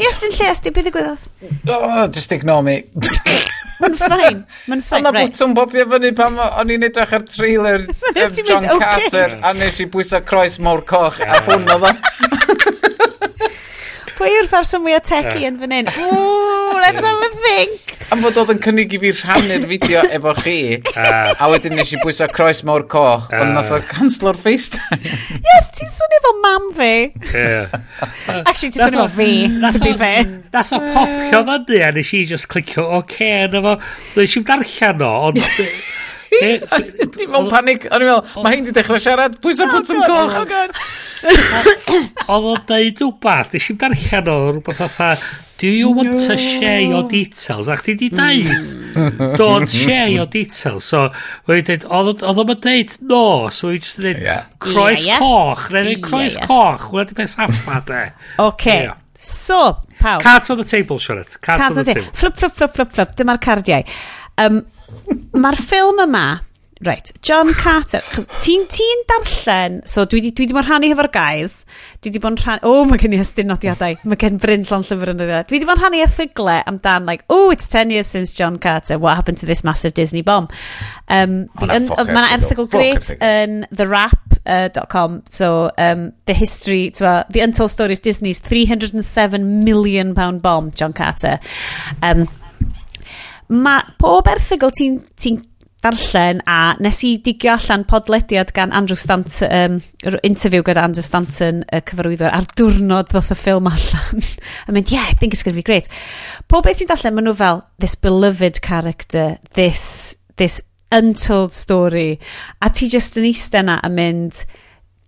Estyn 0.00 0.34
lle 0.36 0.52
estyn, 0.52 0.74
beth 0.76 0.90
y 0.90 0.94
gwyddoedd? 0.94 1.26
Oh, 1.72 2.06
just 2.12 2.32
ignore 2.36 2.64
me. 2.66 2.82
Mae'n 3.82 3.96
ffain. 3.98 4.42
Mae'n 4.70 4.82
ffain, 4.84 5.00
Ond 5.00 5.08
na 5.08 5.12
bwtwm 5.16 5.54
bobio 5.56 5.84
fyny 5.90 6.12
pam 6.14 6.36
o'n 6.44 6.70
i'n 6.70 6.86
edrych 6.86 7.14
ar 7.16 7.24
trailer 7.26 7.82
so, 7.98 8.12
John 8.46 8.68
Carter 8.78 9.38
a 9.42 9.52
nes 9.58 9.80
i 9.82 9.88
bwyso 9.90 10.20
croes 10.26 10.60
mawr 10.62 10.84
coch 10.86 11.18
a 11.24 11.40
hwn 11.48 11.66
oedd 11.72 11.88
pwy 14.22 14.36
yw'r 14.36 14.48
person 14.50 14.84
mwyaf 14.84 15.02
tecu 15.08 15.40
yn 15.48 15.56
fan 15.58 15.72
hyn? 15.74 15.88
Ooh, 16.04 16.78
let's 16.78 17.02
have 17.02 17.26
a 17.26 17.30
think. 17.42 17.94
Am 18.14 18.20
fod 18.22 18.36
oedd 18.38 18.52
yn 18.54 18.60
cynnig 18.62 18.92
i 18.94 19.00
fi 19.02 19.10
rhannu'r 19.16 19.64
fideo 19.70 20.02
efo 20.14 20.34
chi, 20.38 20.56
a 20.94 21.48
wedyn 21.50 21.74
nes 21.78 21.90
i 21.96 21.98
bwysa 22.02 22.28
croes 22.30 22.60
mawr 22.68 22.84
coch, 22.92 23.26
ond 23.34 23.56
nath 23.56 23.72
o 23.74 23.80
canslo'r 23.88 24.38
FaceTime. 24.38 25.00
Yes, 25.48 25.72
ti'n 25.78 25.90
swnio 25.90 26.20
fel 26.26 26.38
mam 26.44 26.68
fi. 26.76 26.92
Yeah. 27.32 27.74
Actually, 28.44 28.70
ti'n 28.76 28.84
swnio 28.84 29.08
fel 29.08 29.12
fi, 29.16 29.30
to 29.74 29.82
be 29.82 29.96
fair. 30.04 30.28
Nath 30.54 30.74
o 30.76 30.82
popio 30.92 31.42
fan 31.48 31.66
ni, 31.72 31.82
a 31.82 31.90
nes 31.96 32.14
i 32.14 32.22
just 32.30 32.50
clicio 32.52 32.86
o'r 32.98 33.06
cair, 33.10 33.58
nes 33.58 34.38
i'n 34.38 34.46
darllen 34.52 35.06
o, 35.08 35.12
ond... 35.30 35.42
Di 36.32 37.26
mewn 37.28 37.48
panic. 37.52 37.86
O'n 37.92 38.02
i'n 38.02 38.08
meddwl, 38.08 38.42
mae 38.44 38.56
hyn 38.56 38.66
di 38.68 38.74
dechrau 38.76 39.00
siarad. 39.02 39.38
Pwy 39.42 39.56
sa'n 39.58 39.70
oh 39.70 39.78
bwts 39.78 39.92
yn 39.92 40.02
coch? 40.06 40.36
Oh 40.40 40.46
god. 40.48 40.76
Oedd 42.32 42.50
o'n 42.52 42.62
deud 42.68 43.02
rhywbeth. 43.02 43.52
Nes 43.54 43.70
i'n 43.72 43.80
darllen 43.80 44.30
o 44.32 44.36
rhywbeth 44.50 44.80
fatha, 44.80 45.10
do 45.62 45.68
you 45.70 45.90
want 45.94 46.16
to 46.18 46.36
share 46.40 46.80
your 46.80 47.04
details? 47.08 47.68
A 47.68 47.76
chdi 47.78 47.96
di 48.00 48.08
deud, 48.10 49.36
don't 49.40 49.68
share 49.70 50.08
your 50.08 50.26
details. 50.26 50.88
So, 50.88 51.04
wedi 51.50 51.76
deud, 51.76 51.86
oedd 51.86 52.24
o'n 52.26 52.56
deud, 52.56 52.96
no. 53.12 53.22
So, 53.52 53.70
wedi 53.70 53.84
just 53.86 54.02
deud, 54.02 54.24
croes 54.62 55.06
coch. 55.20 55.68
Rhaid 55.70 55.94
i'n 55.96 56.02
croes 56.08 56.40
coch. 56.48 56.90
Wedi 56.96 57.20
beth 57.20 57.36
saffa, 57.36 57.78
de. 57.86 58.02
Oce. 58.42 58.80
So, 59.22 59.78
pawb. 60.00 60.20
Cards 60.20 60.50
on 60.50 60.58
the 60.58 60.64
table, 60.64 60.98
Sianet. 60.98 61.40
Cards 61.40 61.76
on 61.76 61.84
the 61.84 61.94
table. 61.94 62.10
Flip, 62.12 62.34
flip, 62.34 62.52
flip, 62.52 62.74
flip, 62.74 62.90
flip. 62.90 63.14
Dyma'r 63.14 63.38
cardiau. 63.38 63.86
Um, 64.40 64.62
Mae'r 65.32 65.58
ffilm 65.58 66.00
yma, 66.04 66.26
Right, 66.84 67.12
John 67.22 67.54
Carter. 67.54 68.00
Ti'n 68.42 68.64
ti 68.66 68.86
darllen, 69.06 69.82
so 69.86 70.02
dwi, 70.04 70.18
di, 70.24 70.30
dwi 70.34 70.48
di 70.50 70.54
bod 70.56 70.66
rhannu 70.66 70.88
hefo'r 70.90 71.08
guys, 71.14 71.60
dwi 72.02 72.10
di 72.10 72.22
bod 72.22 72.40
rhannu, 72.42 72.66
o, 72.66 72.80
oh, 72.80 72.88
mae 72.90 72.98
gen 72.98 73.14
i 73.14 73.20
ystyn 73.22 73.46
nodiadau, 73.46 73.94
mae 74.02 74.18
gen 74.18 74.40
Bryn 74.42 74.66
llon 74.66 74.82
llyfr 74.88 75.12
yn 75.12 75.22
ydw. 75.22 75.36
Dwi 75.46 75.60
di 75.62 75.68
bod 75.68 75.78
rhannu 75.78 76.00
erthyglau 76.02 76.64
amdan, 76.66 77.06
like, 77.06 77.22
oh, 77.30 77.52
it's 77.54 77.70
10 77.70 77.94
years 77.94 78.10
since 78.10 78.34
John 78.34 78.58
Carter, 78.58 78.98
what 78.98 79.14
happened 79.14 79.38
to 79.38 79.46
this 79.46 79.62
massive 79.62 79.94
Disney 79.94 80.24
bomb? 80.26 80.50
Um, 81.06 81.46
Mae'n 81.62 81.86
erthygl 81.92 82.66
great 82.72 83.14
yn 83.22 83.62
therap.com, 83.70 85.16
uh, 85.22 85.30
so 85.30 85.70
um, 85.78 86.10
the 86.26 86.34
history, 86.34 86.90
twa, 86.90 87.20
the 87.30 87.46
untold 87.46 87.70
story 87.70 87.94
of 87.94 88.02
Disney's 88.02 88.40
307 88.40 89.62
million 89.62 90.16
pound 90.16 90.42
bomb, 90.42 90.72
John 90.72 90.92
Carter. 90.92 91.38
Um, 92.02 92.26
mae 93.48 93.96
pob 93.98 94.28
erthygl 94.30 94.72
ti'n 94.76 95.00
ti 95.18 95.36
darllen 95.82 96.42
a 96.46 96.76
nes 96.78 97.00
i 97.02 97.16
digio 97.24 97.56
allan 97.56 97.84
podlediad 97.90 98.52
gan 98.54 98.72
Andrew 98.72 98.96
Stanton, 98.96 99.50
um, 99.50 99.80
interview 100.22 100.62
gyda 100.62 100.84
Andrew 100.86 101.02
Stanton, 101.02 101.64
y 101.66 101.80
cyfarwyddwr, 101.88 102.30
ar 102.30 102.46
diwrnod 102.58 103.10
ddoth 103.10 103.32
y 103.34 103.38
ffilm 103.38 103.70
allan. 103.70 104.22
a 104.68 104.74
mynd, 104.74 104.92
yeah, 104.94 105.08
I 105.10 105.18
think 105.18 105.34
it's 105.34 105.42
going 105.42 105.56
to 105.56 105.58
be 105.58 105.66
great. 105.66 105.90
Pob 106.46 106.68
beth 106.68 106.78
ti'n 106.78 106.90
darllen, 106.92 107.16
maen 107.18 107.26
nhw 107.26 107.34
fel, 107.38 107.64
this 107.82 107.96
beloved 107.98 108.62
character, 108.62 109.38
this, 109.58 110.14
this 110.38 110.60
untold 110.94 111.52
story. 111.56 112.20
A 112.62 112.70
ti 112.70 112.86
just 112.92 113.18
yn 113.18 113.26
eistedd 113.32 113.64
yna 113.64 113.80
a 113.82 113.90
mynd, 113.90 114.44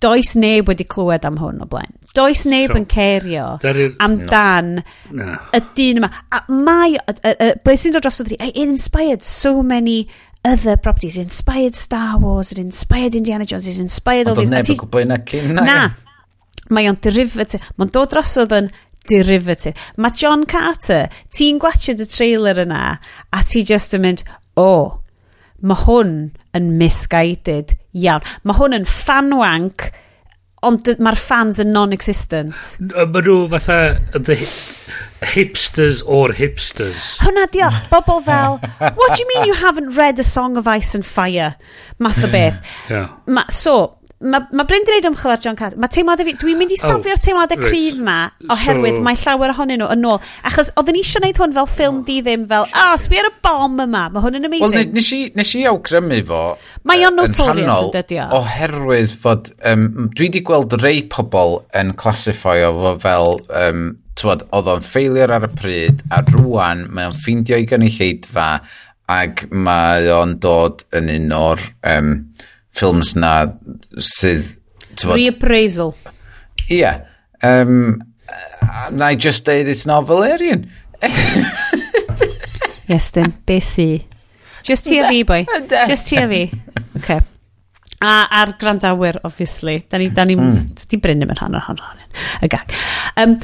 does 0.03 0.35
neb 0.35 0.69
wedi 0.69 0.89
clywed 0.91 1.29
am 1.29 1.39
hwn 1.39 1.63
o 1.63 1.71
blaen. 1.71 1.95
Does 2.15 2.45
neb 2.47 2.71
so, 2.71 2.79
yn 2.79 2.85
cerio 2.87 3.47
amdan 4.05 4.77
no. 5.11 5.33
y 5.51 5.61
dyn 5.75 5.99
yma. 5.99 6.11
A 6.31 6.45
mae, 6.47 6.95
beth 7.65 7.81
sy'n 7.83 7.97
dod 7.97 8.07
dros 8.07 8.23
o 8.23 8.27
e, 8.29 8.39
it 8.39 8.61
inspired 8.63 9.25
so 9.27 9.65
many 9.67 10.05
other 10.45 10.77
properties. 10.77 11.19
It 11.19 11.27
inspired 11.27 11.75
Star 11.75 12.19
Wars, 12.19 12.53
it 12.53 12.59
inspired 12.59 13.17
Indiana 13.19 13.45
Jones, 13.45 13.67
it 13.67 13.81
inspired 13.83 14.29
all 14.29 14.39
these... 14.39 14.47
Ond 14.47 14.61
oedd 14.61 14.69
neb 14.69 14.77
yn 14.77 14.83
gwybod 14.85 15.07
yna 15.09 15.21
cyn 15.27 15.55
na. 15.59 15.67
Na, 15.67 15.79
mae 16.71 16.87
o'n 16.91 17.01
derivative. 17.03 17.73
Mae'n 17.81 17.93
dod 17.99 18.15
drosodd 18.15 18.55
yn 18.61 18.71
derivative. 19.11 19.75
Mae 19.99 20.15
John 20.15 20.47
Carter, 20.49 21.11
ti'n 21.35 21.59
gwachod 21.63 22.03
y 22.05 22.09
trailer 22.09 22.63
yna, 22.63 22.85
a 23.35 23.43
ti 23.49 23.65
just 23.67 23.97
yn 23.97 24.05
mynd, 24.07 24.25
o, 24.55 24.69
oh, 24.69 24.87
mae 25.65 25.83
hwn 25.83 26.15
yn 26.55 26.73
misguided 26.79 27.75
iawn. 27.97 28.25
Mae 28.47 28.59
hwn 28.61 28.79
yn 28.79 28.89
fanwanc 28.89 29.91
ond 30.65 30.91
mae'r 30.99 31.19
fans 31.21 31.61
yn 31.63 31.73
non-existent. 31.75 32.69
Mae 32.93 33.25
nhw 33.25 33.39
fatha 33.53 33.79
the 34.13 34.39
hipsters 35.35 36.03
or 36.07 36.35
hipsters. 36.37 37.15
Hwna 37.25 37.47
di 37.53 37.65
o, 37.65 37.71
bobl 37.91 38.23
fel, 38.25 38.59
what 38.81 39.15
do 39.15 39.23
you 39.23 39.29
mean 39.35 39.49
you 39.49 39.55
haven't 39.55 39.97
read 39.97 40.19
a 40.19 40.27
song 40.27 40.57
of 40.57 40.69
ice 40.69 40.95
and 40.95 41.07
fire? 41.07 41.55
Math 41.99 42.23
o 42.25 42.31
beth. 42.31 42.61
Mm. 42.61 42.91
Yeah. 42.91 43.09
Ma, 43.27 43.45
so, 43.49 43.99
mae 44.25 44.57
ma 44.57 44.65
Bryn 44.69 44.85
yn 44.85 44.91
neud 44.91 45.07
ymchwil 45.11 45.33
ar 45.35 45.41
John 45.43 45.57
Carter. 45.59 45.79
Mae 45.81 45.93
teimladau 45.93 46.27
fi, 46.27 46.35
dwi'n 46.41 46.59
mynd 46.61 46.73
i 46.73 46.79
oh, 46.79 46.83
safio'r 46.89 47.19
oh, 47.19 47.23
teimladau 47.25 47.61
cryf 47.61 47.99
ma, 48.05 48.17
oherwydd 48.55 48.99
so... 48.99 49.03
mae 49.05 49.19
llawer 49.21 49.53
ohonyn 49.53 49.83
nhw 49.83 49.89
yn 49.95 50.07
ôl. 50.09 50.21
Achos 50.49 50.71
oedden 50.81 50.97
ni 50.97 51.03
eisiau 51.05 51.21
gwneud 51.21 51.41
hwn 51.43 51.57
fel 51.59 51.69
ffilm 51.71 51.99
oh. 52.01 52.05
di 52.09 52.19
ddim 52.25 52.47
fel, 52.51 52.69
Ah, 52.73 52.93
oh, 52.93 53.01
sbi 53.01 53.21
ar 53.21 53.29
y 53.29 53.33
bom 53.45 53.77
yma, 53.85 54.05
mae 54.15 54.25
hwn 54.25 54.39
yn 54.41 54.49
amazing. 54.49 54.77
Wel, 54.79 54.95
nes, 54.97 55.11
i, 55.17 55.21
nes 55.37 55.53
i 55.59 55.65
awgrymu 55.71 56.21
fo. 56.31 56.45
Mae 56.89 57.05
o'n 57.09 57.19
notorious 57.21 57.83
yn 57.83 57.93
dydi 57.99 58.21
o. 58.23 58.29
Oherwydd 58.41 59.19
fod, 59.25 59.53
um, 59.73 59.85
dwi 60.15 60.31
wedi 60.31 60.45
gweld 60.47 60.79
rei 60.83 61.05
pobl 61.13 61.61
yn 61.77 61.93
classifio 62.01 62.73
fo 62.79 62.95
fel, 63.05 63.39
um, 63.65 63.85
tywod, 64.21 64.47
oedd 64.57 64.73
o'n 64.73 64.89
ffeiliwr 64.89 65.37
ar 65.37 65.49
y 65.51 65.53
pryd, 65.59 66.03
a 66.15 66.23
rwan 66.31 66.87
mae 66.95 67.11
o'n 67.11 67.21
ffeindio 67.21 67.61
i 67.61 67.69
gynulleidfa, 67.69 68.49
ac 69.13 69.45
mae 69.53 70.09
o'n 70.17 70.39
dod 70.41 70.87
yn 70.97 71.13
un 71.19 71.39
o'r... 71.39 71.71
Um, 71.93 72.17
ffilms 72.75 73.15
na 73.19 73.35
sydd... 73.99 74.51
Reappraisal. 74.95 75.95
Ie. 76.69 76.79
Yeah. 76.79 77.07
Um, 77.45 77.99
na 78.95 79.11
i 79.13 79.17
just 79.17 79.45
deud 79.47 79.69
it's 79.69 79.87
not 79.87 80.07
Valerian. 80.07 80.71
yes, 82.89 83.11
then, 83.11 83.33
besi. 83.47 84.05
Just 84.65 84.87
ti 84.87 84.99
a 84.99 85.09
fi, 85.09 85.23
boy. 85.23 85.47
Just 85.87 86.09
ti 86.09 86.17
a 86.17 86.29
fi. 86.29 86.51
Okay. 86.97 87.21
A 88.01 88.15
a'r 88.41 88.55
grandawyr, 88.61 89.21
obviously. 89.25 89.85
Da 89.89 89.99
ni, 89.99 90.09
da 90.09 90.25
ni, 90.25 90.37
mm. 90.37 90.87
di 90.89 91.01
bryn 91.01 91.25
yn 91.25 91.35
rhan 91.35 91.59
o'r 91.59 91.67
hon. 91.69 91.83
Y 92.45 92.49
gag. 92.53 92.73
Um, 93.21 93.37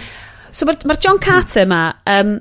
so 0.50 0.68
mae'r 0.68 0.86
ma 0.88 0.96
John 1.00 1.20
Carter 1.22 1.66
yma, 1.66 1.82
um, 2.08 2.38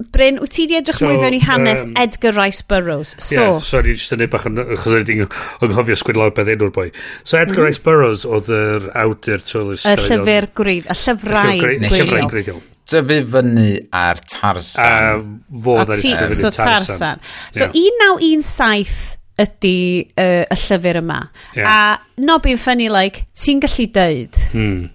Bryn, 0.00 0.38
wyt 0.40 0.54
ti 0.56 0.64
di 0.70 0.78
edrych 0.78 0.96
so, 1.00 1.04
mwy 1.04 1.18
fewn 1.20 1.36
i 1.36 1.40
hanes 1.44 1.84
um, 1.84 1.92
Edgar 2.00 2.32
Rice 2.36 2.64
Burroughs? 2.66 3.12
So, 3.20 3.40
yeah, 3.40 3.60
sorry, 3.68 3.94
jyst 3.98 4.14
yn 4.16 4.22
neud 4.22 4.32
bach 4.32 4.46
yn 4.48 4.62
ynghofio 4.62 5.96
sgwyd 6.00 6.20
lawr 6.20 6.32
beth 6.36 6.48
enw'r 6.54 6.72
boi. 6.74 6.88
So 7.22 7.36
Edgar 7.40 7.60
mm. 7.60 7.68
Rice 7.68 7.84
Burroughs 7.84 8.24
oedd 8.24 8.48
yr 8.56 8.88
awdur 9.02 9.44
trwy'r 9.44 9.76
Y 9.76 9.94
llyfr 10.06 10.50
gwreid, 10.56 10.88
y 10.88 10.98
llyfrau 11.02 12.26
gwreiddiol. 12.32 12.64
Dyfu 12.90 13.20
fyny 13.36 13.68
ar 13.94 14.18
Tarsan. 14.32 14.82
A 14.82 15.62
fo 15.66 15.76
dda'r 15.84 15.96
ysgrifennu 15.98 16.38
so 16.40 16.52
Tarsan. 16.56 17.24
So 17.52 17.68
yeah. 17.68 17.98
1917 18.16 19.18
ydy 19.40 19.76
uh, 20.16 20.42
y 20.44 20.60
llyfr 20.64 21.00
yma. 21.00 21.20
Yeah. 21.56 21.68
A 21.68 22.22
no 22.24 22.40
being 22.40 22.60
funny, 22.60 22.88
like, 22.92 23.26
ti'n 23.36 23.60
gallu 23.62 23.86
dweud? 23.94 24.40
Hmm. 24.54 24.90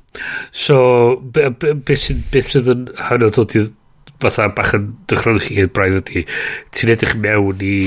So, 0.55 1.17
beth 1.35 1.97
sydd 1.99 2.69
yn 2.71 2.85
hynod 3.09 3.35
dod 3.35 3.55
i 3.57 3.65
fatha 4.23 4.47
bach 4.55 4.73
yn 4.77 4.89
dychronwch 5.11 5.47
chi 5.49 5.59
hyn 5.59 5.71
braidd 5.75 5.99
ydy 6.01 6.25
ti'n 6.75 6.93
edrych 6.95 7.15
mewn 7.19 7.63
i 7.65 7.77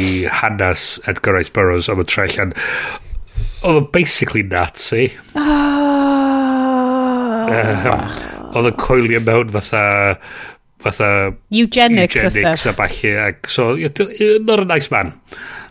hanes 0.41 0.91
Edgar 1.09 1.39
Rice 1.39 1.55
Burroughs 1.55 1.89
am 1.93 2.03
y 2.03 2.07
tra 2.09 2.27
allan 2.29 2.55
oedd 3.63 3.81
o'n 3.81 3.89
basically 3.95 4.45
Nazi. 4.47 5.09
Um, 7.49 7.91
oedd 8.55 8.71
yn 8.71 8.79
coelio 8.79 9.21
mewn 9.25 9.51
fatha 9.55 9.83
fatha 10.85 11.11
eugenics, 11.51 12.23
eugenics 12.23 12.67
a 12.71 12.75
balli 12.79 13.13
ac 13.19 13.51
so 13.51 13.75
not 13.75 14.61
a 14.63 14.65
nice 14.65 14.91
man. 14.95 15.13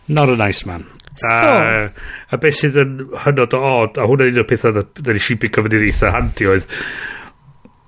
Not 0.08 0.30
a 0.30 0.36
nice 0.36 0.66
man. 0.66 0.86
So, 1.18 1.28
a, 1.28 1.92
a 2.32 2.38
beth 2.38 2.60
sydd 2.60 2.76
yn 2.78 2.92
hynod 3.24 3.56
o 3.58 3.62
od, 3.82 3.98
a 3.98 4.06
hwnna'n 4.06 4.36
un 4.36 4.44
o'r 4.44 4.50
pethau 4.50 4.76
da 4.76 4.84
ni 4.86 5.18
i 5.18 5.38
bigo 5.42 5.64
fyny'n 5.66 5.88
eitha 5.88 6.12
handi 6.14 6.46
oedd, 6.52 6.68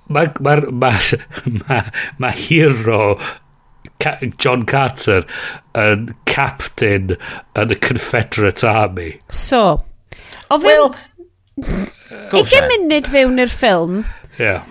mae 0.09 0.31
ma, 0.41 0.55
ma, 0.71 0.93
ma, 1.61 1.83
ma 2.17 2.31
hero 2.35 3.17
ca, 4.01 4.17
John 4.37 4.65
Carter 4.65 5.25
yn 5.77 6.09
captain 6.29 7.15
yn 7.59 7.75
y 7.75 7.77
Confederate 7.83 8.65
Army. 8.67 9.13
So, 9.29 9.83
o 10.49 10.59
fe... 10.59 10.73
Well, 10.73 10.91
20 12.31 12.55
eh. 12.55 12.67
munud 12.71 13.07
fewn 13.11 13.41
i'r 13.43 13.51
ffilm, 13.51 14.03
yeah. 14.39 14.61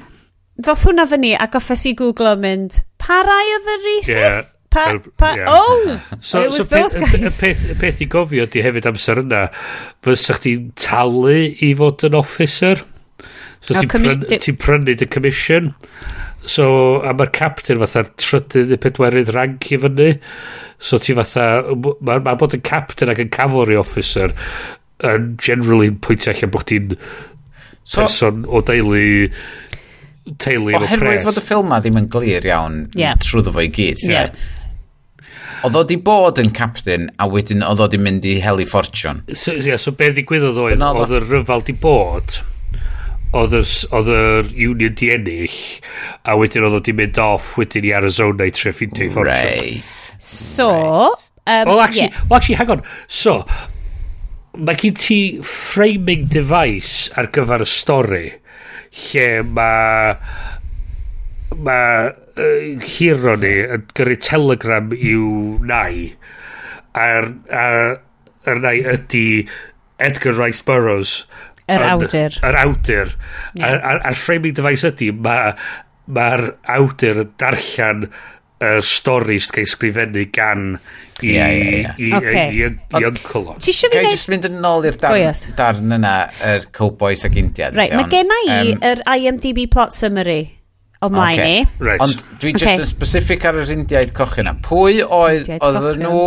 ddoth 0.56 0.86
hwnna 0.89 1.05
fy 1.10 1.19
ni 1.20 1.32
ac 1.36 1.59
offes 1.59 1.85
i 1.90 1.93
Google 1.98 2.32
yn 2.32 2.44
mynd, 2.44 2.78
pa 3.02 3.20
rai 3.27 3.44
oedd 3.56 3.69
y 3.74 3.77
rhesus? 3.82 4.15
Yeah. 4.15 4.47
Pa, 4.69 4.85
pa, 5.16 5.32
yeah. 5.36 5.48
Oh, 5.48 6.01
so, 6.20 6.43
it 6.43 6.52
was 6.52 6.69
so 6.69 6.77
those 6.77 6.94
peth, 6.94 7.12
guys. 7.12 7.39
Y 7.39 7.40
peth, 7.40 7.62
y 7.73 7.77
peth 7.81 8.02
i 8.05 8.09
gofio 8.12 8.44
di 8.52 8.65
hefyd 8.65 8.89
amser 8.90 9.23
yna, 9.23 9.47
fysa 10.05 10.36
chdi'n 10.36 10.70
talu 10.77 11.39
i 11.65 11.70
fod 11.77 12.05
yn 12.09 12.16
officer? 12.19 12.82
So 13.69 13.77
ti'n 13.77 13.90
prynu, 13.93 14.40
ti 14.40 14.53
prynu 14.57 14.97
dy 14.97 15.07
commission. 15.12 15.74
So, 16.49 17.03
a 17.05 17.12
mae'r 17.12 17.32
captain 17.36 17.81
fatha'r 17.82 18.09
trydydd 18.16 18.73
neu 18.73 18.81
pedwerydd 18.81 19.32
rank 19.36 19.69
i 19.74 19.78
fyny. 19.82 20.11
So 20.81 21.01
ti 21.03 21.16
fatha, 21.19 21.49
mae 21.77 22.23
ma 22.24 22.36
bod 22.40 22.57
yn 22.57 22.65
captain 22.65 23.12
ac 23.12 23.20
yn 23.20 23.32
cavalry 23.35 23.77
officer 23.77 24.32
yn 25.05 25.35
generally 25.43 25.90
pwyntio 25.93 26.32
allan 26.32 26.55
bod 26.55 26.65
ti'n 26.70 26.95
so, 26.97 28.01
person 28.01 28.47
o 28.49 28.62
deulu 28.65 29.05
teulu 30.40 30.73
o 30.73 30.81
pres. 30.81 30.89
Oherwydd 30.89 31.27
fod 31.28 31.40
y 31.43 31.45
ffilm 31.45 31.69
ma 31.69 31.82
ddim 31.85 32.01
yn 32.01 32.09
glir 32.15 32.49
iawn 32.49 32.86
yeah. 32.97 33.19
trwy 33.20 33.45
fo 33.45 33.61
i 33.61 33.69
gyd. 33.69 34.07
Yeah. 34.09 34.31
yeah. 34.31 35.35
Oedd 35.66 35.77
o 35.77 35.82
di 35.85 35.99
bod 36.01 36.39
yn 36.40 36.55
captain 36.57 37.11
a 37.20 37.28
wedyn 37.28 37.66
oedd 37.66 37.82
o 37.85 37.89
di 37.93 38.01
mynd 38.01 38.24
i 38.31 38.39
heli 38.40 38.65
ffortiwn. 38.65 39.27
So, 39.35 39.53
yeah, 39.53 39.77
so 39.77 39.93
be 39.93 40.09
ddigwyddodd 40.15 40.62
oedd, 40.65 40.86
oedd 40.89 41.19
y 41.19 41.27
ryfal 41.27 41.66
di 41.69 41.77
bod 41.77 42.40
oedd 43.37 43.57
yr, 43.59 43.71
oedd 43.93 44.11
yr 44.13 44.53
union 44.55 44.95
di 44.97 45.11
ennill 45.13 45.57
a 46.25 46.37
wedyn 46.41 46.65
oedd 46.65 46.79
o 46.79 46.83
di 46.85 46.95
mynd 46.97 47.19
off 47.21 47.51
wedyn 47.61 47.89
i 47.89 47.93
Arizona 47.97 48.47
i 48.49 48.55
tre 48.57 48.73
ffintio 48.73 49.09
i 49.09 49.13
ffordd 49.13 49.33
right 49.33 49.99
so. 50.17 50.71
Um, 51.49 51.65
well, 51.69 51.81
actually, 51.81 52.11
yeah. 52.11 52.25
well 52.29 52.39
actually 52.39 52.57
hang 52.61 52.71
on 52.77 52.83
so 53.07 53.43
mae 54.57 54.77
gen 54.81 54.97
ti 54.99 55.21
framing 55.45 56.29
device 56.33 57.13
ar 57.21 57.29
gyfer 57.37 57.65
y 57.65 57.69
stori 57.69 58.25
lle 59.03 59.29
mae 59.45 60.17
mae 61.69 62.09
uh, 62.09 62.89
hero 62.97 63.37
ni 63.41 63.55
yn 63.77 63.87
gyrru 63.99 64.19
telegram 64.25 64.93
i'w 64.97 65.31
nai 65.69 66.15
a'r, 66.97 67.33
a, 67.53 67.65
a'r 68.49 68.63
nai 68.65 68.79
ydy 68.97 69.27
Edgar 69.99 70.35
Rice 70.39 70.63
Burroughs 70.63 71.25
Yr 71.69 71.82
er 71.85 71.90
awdur. 71.93 72.40
Yr 72.49 72.59
awdur. 72.62 73.15
Yeah. 73.53 73.77
A'r, 73.77 74.03
ar 74.09 74.19
framing 74.19 74.57
device 74.57 74.89
ydy, 74.89 75.12
mae'r 75.12 75.55
ma, 76.09 76.28
awdur 76.78 77.23
yn 77.24 77.32
darllen 77.40 78.09
y 78.59 78.66
uh, 78.66 78.81
stori 78.82 79.36
sydd 79.39 79.55
cael 79.55 79.69
sgrifennu 79.70 80.24
gan 80.35 80.65
i, 80.74 81.28
yeah, 81.28 81.51
yeah, 81.51 81.69
yeah. 81.70 81.99
i, 81.99 82.09
okay. 82.19 82.47
i, 82.51 82.65
i, 82.66 82.99
i 82.99 83.07
uncle 83.07 83.45
o. 83.53 83.55
Ti 83.62 83.70
eisiau 83.70 83.93
fi 83.93 84.01
wneud... 84.03 84.24
mynd 84.32 84.49
yn 84.49 84.66
ôl 84.66 84.89
i'r 84.89 84.99
darn, 84.99 85.15
oh, 85.15 85.20
yes. 85.20 85.45
darn 85.59 85.95
yna, 85.95 86.15
yr 86.40 86.65
er 86.65 86.66
cowboys 86.74 87.23
ac 87.28 87.39
Indians. 87.39 87.77
Right, 87.78 87.95
mae 87.95 88.09
gen 88.11 88.35
i 88.35 88.43
um, 88.57 88.82
yr 88.90 89.05
IMDb 89.15 89.65
plot 89.70 89.95
summary 89.95 90.40
o 91.05 91.11
mlaen 91.12 91.39
okay. 91.39 91.55
ni. 91.61 91.86
Right. 91.86 92.03
Ond 92.03 92.24
dwi 92.43 92.55
okay. 92.57 92.65
just 92.65 92.82
yn 92.82 92.90
specific 92.90 93.47
ar 93.47 93.61
yr 93.62 93.73
Indiaid 93.77 94.15
cochi 94.16 94.43
yna. 94.43 94.57
Pwy 94.66 95.05
oedd, 95.05 95.51
oedd 95.61 96.03
nhw, 96.03 96.27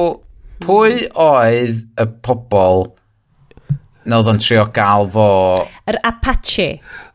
pwy 0.63 0.97
hmm. 1.01 1.21
oedd 1.25 1.83
y 1.99 2.09
pobl 2.23 2.91
na 4.11 4.19
oedd 4.19 4.29
o'n 4.33 4.41
trio 4.43 4.65
gael 4.75 5.07
fo... 5.13 5.25
Yr 5.87 5.97
Apache. 6.07 6.67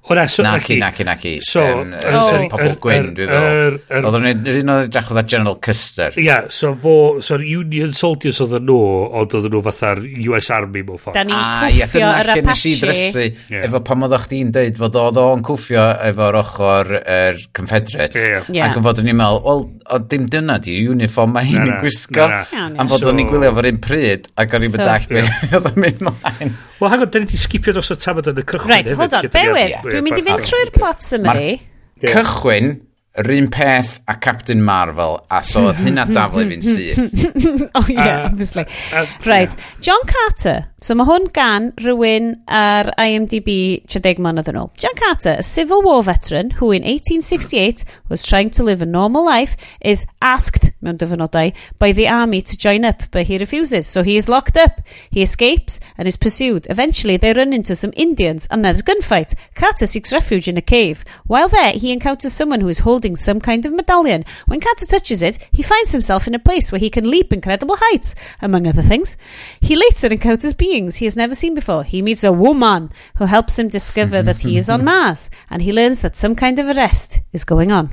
O 0.09 0.15
na, 0.15 0.28
so... 0.28 0.43
Naci, 0.43 0.77
naci, 0.78 1.05
naci. 1.05 1.39
So... 1.43 1.61
Um, 1.61 1.93
er, 1.93 2.15
oh. 2.15 2.23
Sorry, 2.28 2.47
pobl 2.51 2.77
gwyn, 2.78 3.09
dwi'n 3.16 3.31
meddwl. 3.33 3.78
Oedden 4.07 4.27
nhw'n 4.27 4.61
un 4.61 4.73
o'r 4.77 4.91
drach 4.95 5.09
oedd 5.11 5.31
General 5.33 5.57
Custer. 5.59 6.15
Ia, 6.15 6.23
yeah, 6.23 6.45
so 6.55 6.70
fo... 6.78 6.93
So 7.27 7.41
Union 7.43 7.91
Soldiers 7.97 8.39
oedden 8.45 8.69
nhw, 8.69 8.77
ond 9.19 9.35
oedden 9.35 9.51
nhw 9.57 9.62
fatha'r 9.66 10.03
US 10.28 10.51
Army 10.55 10.85
mewn 10.87 11.01
ffordd. 11.03 11.19
Da 11.19 11.24
ni'n 11.27 11.35
ah, 11.35 11.66
cwffio 11.66 12.05
yr 12.07 12.31
Apache. 12.37 12.45
Nes 12.47 12.62
i 12.70 12.74
ddrysu, 12.78 13.24
yeah. 13.51 13.66
efo 13.66 13.83
pam 13.89 14.07
oeddech 14.07 14.28
chdi'n 14.28 14.55
deud 14.55 14.78
fod 14.78 15.01
oedd 15.03 15.19
o'n 15.24 15.43
cwffio 15.51 15.89
efo'r 16.12 16.39
ochr 16.45 16.95
er 17.03 17.43
Confederates. 17.59 18.23
Yeah. 18.23 18.47
Yeah. 18.47 18.70
Ac 18.70 18.78
yn 18.78 18.87
fod 18.87 19.03
yn 19.03 19.11
i'n 19.11 19.19
meddwl, 19.19 19.43
wel, 19.49 19.66
o 19.91 20.01
dim 20.15 20.31
dyna 20.31 20.61
di, 20.62 20.78
uniform 20.87 21.35
mae 21.35 21.51
hi'n 21.51 21.74
gwisgo. 21.83 22.31
Am 22.55 22.95
fod 22.95 23.11
o'n 23.11 23.24
i'n 23.24 23.35
gwylio 23.35 23.51
fo'r 23.59 23.70
un 23.73 23.83
pryd, 23.83 24.31
ac 24.39 24.55
o'n 24.55 24.70
i'n 24.70 24.78
bydach 24.78 25.11
beth 25.11 25.45
oedd 25.57 25.70
yn 25.73 25.83
mynd 25.83 26.07
mlaen. 26.07 26.57
Wel, 26.77 26.91
hang 26.93 27.01
on, 27.07 27.09
da 27.09 27.20
ni 27.23 27.24
wedi 27.24 27.39
skipio 27.41 27.73
dros 27.73 27.89
y 27.89 27.97
tamad 27.97 28.27
yn 28.28 28.37
y 28.43 28.43
cychwyn. 28.45 28.69
Right, 28.69 28.91
hold 28.99 29.15
on, 29.16 29.28
bewyd. 29.33 29.77
Dwi'n 29.97 30.06
mynd 30.06 30.20
i 30.20 30.27
fynd 30.27 30.44
trwy'r 30.51 30.74
plot 30.77 31.05
summary. 31.05 31.55
Eh? 31.56 32.12
Cychwyn, 32.12 32.74
yr 33.16 33.31
un 33.32 33.47
peth 33.52 33.94
a 34.09 34.16
Captain 34.20 34.60
Marvel, 34.64 35.16
a 35.32 35.40
so 35.47 35.62
oedd 35.70 35.81
hynna 35.86 36.05
daflu 36.10 36.44
fi'n 36.51 36.64
syth. 36.64 36.98
oh 37.78 37.86
yeah, 37.89 38.27
uh, 38.27 38.28
obviously. 38.28 38.66
Uh, 38.93 39.06
Right, 39.24 39.56
John 39.81 40.02
Carter, 40.10 40.66
So 40.87 40.95
mae 40.95 41.03
hwn 41.09 41.25
gan 41.35 41.65
rhywun 41.83 42.29
ar 42.47 42.93
IMDb 43.03 43.49
30 43.91 44.21
mlynedd 44.23 44.47
yn 44.53 44.59
ôl. 44.61 44.69
John 44.79 44.95
Carter, 44.95 45.33
a 45.35 45.43
Civil 45.43 45.81
War 45.83 46.05
veteran 46.07 46.53
who 46.61 46.69
in 46.71 46.85
1868 46.87 47.83
was 48.09 48.23
trying 48.23 48.51
to 48.55 48.63
live 48.63 48.83
a 48.83 48.87
normal 48.87 49.27
life, 49.27 49.57
is 49.81 50.05
asked, 50.23 50.71
mewn 50.81 51.01
dyfynodau, 51.01 51.51
by 51.81 51.91
the 51.91 52.07
army 52.07 52.41
to 52.41 52.57
join 52.57 52.85
up, 52.85 53.03
but 53.11 53.27
he 53.27 53.37
refuses. 53.37 53.89
So 53.89 54.05
he 54.05 54.17
is 54.17 54.29
locked 54.29 54.57
up. 54.57 54.79
He 55.11 55.23
escapes 55.23 55.81
and 55.99 56.07
is 56.07 56.17
pursued. 56.17 56.69
Eventually, 56.71 57.17
they 57.17 57.33
run 57.33 57.53
into 57.53 57.75
some 57.75 57.93
Indians 57.97 58.47
and 58.49 58.65
there's 58.65 58.83
a 58.83 58.85
gunfight. 58.85 59.35
Carter 59.57 59.87
seeks 59.87 60.15
refuge 60.15 60.47
in 60.47 60.57
a 60.57 60.63
cave. 60.63 61.03
While 61.27 61.49
there, 61.49 61.73
he 61.73 61.91
encounters 61.91 62.33
someone 62.33 62.61
who 62.61 62.69
is 62.69 62.87
holding 62.87 63.17
some 63.17 63.41
kind 63.41 63.67
of 63.67 63.75
medallion. 63.75 64.25
When 64.47 64.61
Carter 64.61 64.87
touches 64.87 65.21
it, 65.21 65.41
he 65.51 65.65
finds 65.65 65.91
himself 65.91 66.29
in 66.29 66.37
a 66.37 66.47
place 66.47 66.71
where 66.71 66.79
he 66.79 66.91
can 66.91 67.11
leap 67.11 67.33
incredible 67.33 67.75
heights, 67.81 68.15
among 68.41 68.69
other 68.69 68.83
things. 68.83 69.17
He 69.61 69.75
later 69.75 70.15
encounters 70.15 70.55
beings 70.55 70.76
beings 70.77 70.97
he 70.97 71.07
has 71.07 71.16
never 71.16 71.35
seen 71.35 71.55
before. 71.55 71.85
He 71.85 72.03
meets 72.03 72.24
a 72.24 72.32
woman 72.32 72.90
who 73.19 73.24
helps 73.24 73.59
him 73.59 73.69
discover 73.69 74.23
that 74.23 74.40
he 74.40 74.57
is 74.57 74.69
on 74.70 74.85
Mars, 74.90 75.31
and 75.51 75.62
he 75.62 75.73
learns 75.73 76.03
that 76.03 76.16
some 76.16 76.35
kind 76.35 76.59
of 76.59 76.69
arrest 76.77 77.20
is 77.32 77.44
going 77.44 77.73
on. 77.73 77.90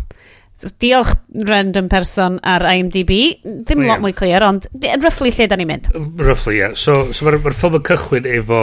Diolch 0.80 1.11
random 1.49 1.89
person 1.89 2.39
ar 2.43 2.61
IMDb. 2.61 3.41
Ddim 3.43 3.81
well, 3.81 3.89
lot 3.89 4.03
mwy 4.03 4.14
clear, 4.15 4.45
ond 4.47 4.68
roughly 5.03 5.31
lle 5.34 5.47
da 5.51 5.57
ni'n 5.60 5.68
mynd. 5.68 5.89
Roughly. 6.23 6.60
Yeah. 6.61 6.76
So, 6.80 7.11
so 7.11 7.26
mae'r 7.27 7.41
ma 7.43 7.51
ffilm 7.51 7.80
yn 7.80 7.85
cychwyn 7.89 8.30
efo... 8.38 8.60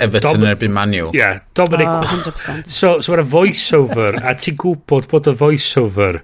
Everton 0.00 0.38
Dom 0.38 0.46
erbyn 0.48 0.72
Manu. 0.72 1.10
Yeah, 1.12 1.42
Dominic... 1.52 1.90
Oh, 1.90 2.08
100%. 2.08 2.70
So, 2.72 2.94
so 3.04 3.12
mae'r 3.12 3.26
voice-over, 3.34 4.16
a 4.24 4.32
ti'n 4.40 4.56
gwybod 4.62 5.10
bod 5.10 5.28
y 5.28 5.36
voice-over 5.44 6.22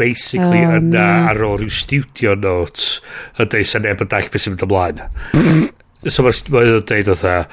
basically 0.00 0.64
oh, 0.64 0.78
yna 0.80 0.90
no. 0.96 1.06
ar 1.30 1.42
ôl 1.44 1.60
rhyw 1.60 1.74
studio 1.76 2.32
notes 2.34 2.96
y 3.36 3.46
dweud 3.46 3.68
sy'n 3.68 3.86
eb 3.90 4.02
yn 4.02 4.10
dall 4.10 4.32
beth 4.32 4.42
sy'n 4.46 4.56
mynd 4.56 4.66
ymlaen. 4.66 5.04
So 6.08 6.24
mae 6.24 6.70
o'n 6.72 6.86
deud 6.88 7.10
fatha, 7.12 7.48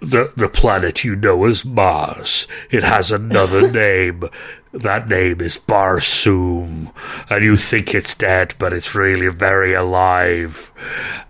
the, 0.00 0.32
the 0.36 0.48
planet 0.48 1.04
you 1.04 1.16
know 1.16 1.44
as 1.44 1.64
Mars. 1.64 2.46
It 2.70 2.82
has 2.82 3.10
another 3.10 3.70
name. 3.84 4.24
That 4.72 5.08
name 5.08 5.40
is 5.40 5.58
Barsoom. 5.58 6.92
And 7.28 7.44
you 7.44 7.56
think 7.56 7.94
it's 7.94 8.14
dead, 8.14 8.54
but 8.58 8.72
it's 8.72 8.94
really 8.94 9.28
very 9.28 9.74
alive. 9.74 10.70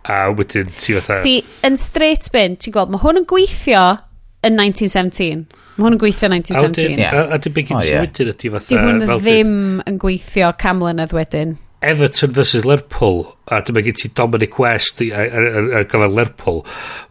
A 0.05 0.29
uh, 0.29 0.35
wedyn 0.35 0.75
ti 0.75 0.99
fatha... 0.99 1.21
Si, 1.23 1.41
yn 1.65 1.79
straight 1.79 2.29
bin, 2.35 2.59
ti'n 2.61 2.75
gweld, 2.75 2.93
mae 2.93 3.01
hwn 3.01 3.23
yn 3.23 3.31
gweithio 3.31 3.87
yn 4.45 4.59
1917. 4.59 5.47
Mae 5.79 5.87
hwn 5.87 5.97
yn 5.97 6.03
gweithio 6.03 6.33
1917. 6.35 6.59
A 6.59 6.67
wedyn, 6.67 7.01
yeah. 7.01 7.17
a, 7.17 7.39
a 7.39 7.41
dim 7.41 7.57
byd 7.57 7.71
gyntaf 7.71 7.91
wedyn 7.95 8.35
ydy 8.35 8.53
fatha... 8.57 8.69
Di 8.75 8.81
hwn 8.83 9.05
ddim 9.09 9.57
yn 9.87 10.01
gweithio 10.03 10.53
cam 10.61 10.83
mlynedd 10.83 11.17
wedyn. 11.17 11.57
Everton 11.83 12.33
versus 12.37 12.67
Lerpwl 12.69 13.23
a 13.49 13.63
dyma 13.65 13.83
gen 13.85 13.97
ti 13.97 14.11
Dominic 14.13 14.59
West 14.61 15.01
ar 15.01 15.87
gyfer 15.89 16.11
Lerpwl 16.13 16.61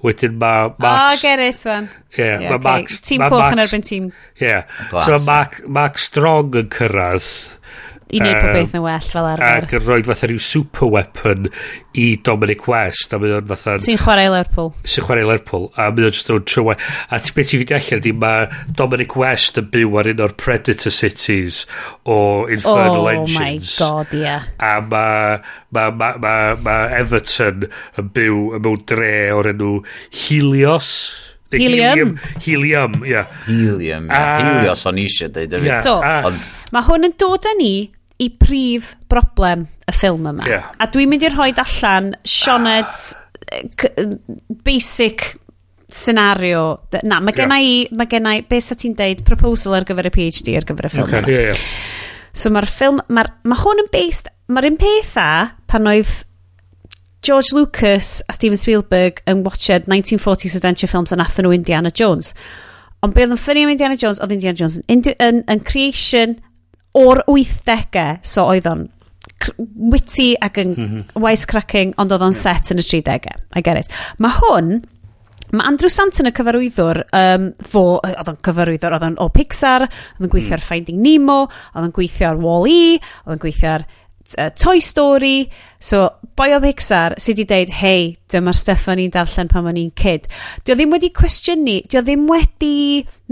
wedyn 0.06 0.36
mae 0.42 0.70
Max 0.78 1.00
oh, 1.00 1.22
get 1.24 1.42
it 1.42 1.66
man. 1.66 1.90
Yeah, 2.18 2.40
yeah, 2.40 2.54
okay. 2.54 2.64
Max, 2.68 3.00
tîm 3.02 3.24
ma 3.24 3.30
coch 3.34 3.56
yn 3.56 3.64
erbyn 3.66 3.86
tîm. 3.88 4.12
yeah. 4.42 4.70
so 4.92 5.18
mae 5.18 5.26
Mark, 5.26 5.58
Mark 5.80 5.98
Strong 6.02 6.60
yn 6.62 6.70
cyrraedd 6.76 7.32
i 8.10 8.18
wneud 8.18 8.34
um, 8.34 8.42
popeth 8.42 8.74
yn 8.74 8.82
well 8.82 9.04
fel 9.06 9.28
arfer. 9.30 9.66
Ac 9.68 9.74
yn 9.78 9.84
rhoi 9.86 10.00
fatha 10.08 10.30
rhyw 10.30 10.42
super 10.42 10.90
weapon 10.90 11.50
i 12.00 12.08
Dominic 12.26 12.66
West. 12.70 13.14
A 13.14 13.20
mae 13.22 13.36
o'n 13.38 13.46
fatha... 13.52 13.76
Sy'n 13.84 14.00
chwarae 14.02 14.32
Lerpwl. 14.34 14.72
Sy'n 14.82 15.06
chwarae 15.06 15.28
Lerpwl. 15.30 15.68
A 15.78 15.90
mae 15.94 16.08
o'n 16.08 16.16
just 16.16 16.32
o'n 16.34 16.48
trwy. 16.50 16.74
A 17.14 17.22
ti 17.22 17.36
beth 17.38 17.54
i 17.54 17.62
fi 17.62 17.68
allan 17.78 18.04
di 18.06 18.14
mae 18.26 18.48
Dominic 18.80 19.14
West 19.20 19.62
yn 19.62 19.70
byw 19.76 20.00
ar 20.02 20.10
un 20.10 20.24
o'r 20.26 20.34
Predator 20.42 20.96
Cities 20.96 21.62
o 22.10 22.18
Infernal 22.50 23.04
oh, 23.04 23.14
Engines. 23.14 23.76
Oh 23.78 24.02
my 24.02 24.04
god, 24.10 24.18
yeah. 24.18 24.50
A 24.58 24.80
mae 24.82 25.40
ma, 25.70 25.90
ma, 25.94 26.12
ma, 26.18 26.36
ma 26.66 26.78
Everton 26.98 27.68
yn 27.70 28.14
byw 28.16 28.46
yn 28.58 28.66
mewn 28.66 28.86
dre 28.90 29.16
o'r 29.38 29.52
enw 29.54 29.76
Helios. 30.10 30.96
Helium. 31.54 32.18
Helium, 32.42 33.00
ie. 33.06 33.14
Yeah. 33.14 33.30
Helium, 33.46 34.10
yeah. 34.10 34.18
Uh, 34.18 34.50
Helios 34.50 34.86
o'n 34.86 35.00
eisiau 35.02 35.32
dweud. 35.34 35.56
Yeah. 35.66 35.82
So, 35.86 35.98
Ond... 36.02 36.52
mae 36.74 36.86
hwn 36.90 37.10
yn 37.10 37.16
dod 37.22 37.46
â 37.50 37.56
ni 37.58 37.74
i 38.20 38.30
prif 38.36 38.94
broblem 39.10 39.66
y 39.88 39.96
ffilm 39.96 40.28
yma. 40.34 40.48
Yeah. 40.50 40.72
A 40.80 40.90
dwi'n 40.92 41.12
mynd 41.12 41.26
i'r 41.26 41.36
rhoi 41.38 41.52
allan 41.56 42.14
Sioned's 42.28 43.14
basic 44.66 45.38
scenario. 45.90 46.82
Na, 47.08 47.20
mae 47.24 47.34
gen 47.34 47.54
i, 47.56 47.72
mae 47.96 48.10
gen 48.12 48.28
i, 48.30 48.42
beth 48.46 48.68
sa 48.68 48.78
ti'n 48.78 48.98
deud, 48.98 49.24
proposal 49.28 49.80
ar 49.80 49.88
gyfer 49.88 50.12
y 50.12 50.14
PhD 50.14 50.58
ar 50.60 50.68
gyfer 50.68 50.90
y 50.90 50.94
ffilm 50.94 51.08
okay. 51.08 51.24
yma. 51.24 51.34
Yeah, 51.34 51.48
yeah. 51.50 51.64
So 52.38 52.52
mae'r 52.54 52.70
ffilm, 52.70 53.00
mae, 53.10 53.32
ma 53.50 53.58
hwn 53.58 53.84
yn 53.86 53.90
based, 53.94 54.30
mae'r 54.52 54.70
un 54.70 54.78
petha 54.80 55.30
pan 55.70 55.90
oedd 55.90 56.12
George 57.26 57.56
Lucas 57.56 58.20
a 58.30 58.36
Steven 58.36 58.60
Spielberg 58.60 59.24
yn 59.28 59.44
watched 59.44 59.90
1940s 59.92 60.56
adventure 60.60 60.92
films 60.92 61.16
yn 61.16 61.24
athyn 61.24 61.48
nhw 61.48 61.56
Indiana 61.56 61.92
Jones. 61.92 62.32
Ond 63.04 63.16
be 63.16 63.24
oedd 63.24 63.34
yn 63.36 63.42
ffynnu 63.42 63.66
am 63.66 63.74
Indiana 63.74 63.98
Jones, 64.00 64.22
oedd 64.24 64.36
Indiana 64.36 64.60
Jones 64.60 64.78
yn, 64.92 65.04
yn, 65.18 65.42
yn 65.52 65.64
creation 65.68 66.38
o'r 66.98 67.24
80au, 67.30 68.20
so 68.26 68.48
oedd 68.50 68.70
o'n 68.70 68.88
witty 69.92 70.34
ac 70.44 70.60
yn 70.62 70.72
mhm. 70.76 71.20
wisecracking, 71.24 71.94
ond 72.02 72.14
oedd 72.14 72.26
o'n 72.26 72.36
set 72.36 72.72
yn 72.74 72.82
y 72.82 72.86
30au. 72.86 73.44
I 73.56 73.66
get 73.66 73.80
it. 73.80 73.94
Mae 74.22 74.36
hwn, 74.42 74.80
Mae 75.50 75.66
Andrew 75.66 75.90
Santon 75.90 76.30
y 76.30 76.32
cyfarwyddwr, 76.38 77.00
um, 77.18 77.48
fo, 77.66 77.82
oedd 78.06 78.28
o'n 78.30 78.36
cyfarwyddwr, 78.46 78.94
oedd 78.94 79.06
o'n 79.08 79.16
o 79.24 79.32
Pixar, 79.34 79.88
oedd 79.88 80.28
o'n 80.28 80.30
gweithio 80.30 80.54
ar. 80.54 80.62
Mm. 80.62 80.68
Finding 80.68 81.00
Nemo, 81.02 81.40
oedd 81.72 81.88
o'n 81.88 81.96
gweithio 81.96 82.28
ar 82.30 82.44
Wall-E, 82.44 83.00
oedd 83.24 83.34
o'n 83.34 83.42
gweithio 83.42 83.72
ar 83.72 83.86
uh, 83.88 84.52
Toy 84.54 84.84
Story. 84.86 85.48
So, 85.82 86.04
boi 86.38 86.52
o 86.54 86.60
Pixar 86.62 87.18
sydd 87.18 87.42
wedi 87.42 87.48
deud, 87.50 87.74
hei, 87.80 88.04
dyma'r 88.30 88.60
stuff 88.60 88.86
o'n 88.94 89.02
i'n 89.02 89.16
darllen 89.16 89.50
pan 89.50 89.72
o'n 89.72 89.80
i'n 89.82 89.90
kid. 89.98 90.30
Dio 90.68 90.78
ddim 90.78 90.94
wedi 90.94 91.10
cwestiynu, 91.18 91.80
dio 91.90 92.04
ddim 92.06 92.30
wedi 92.30 92.76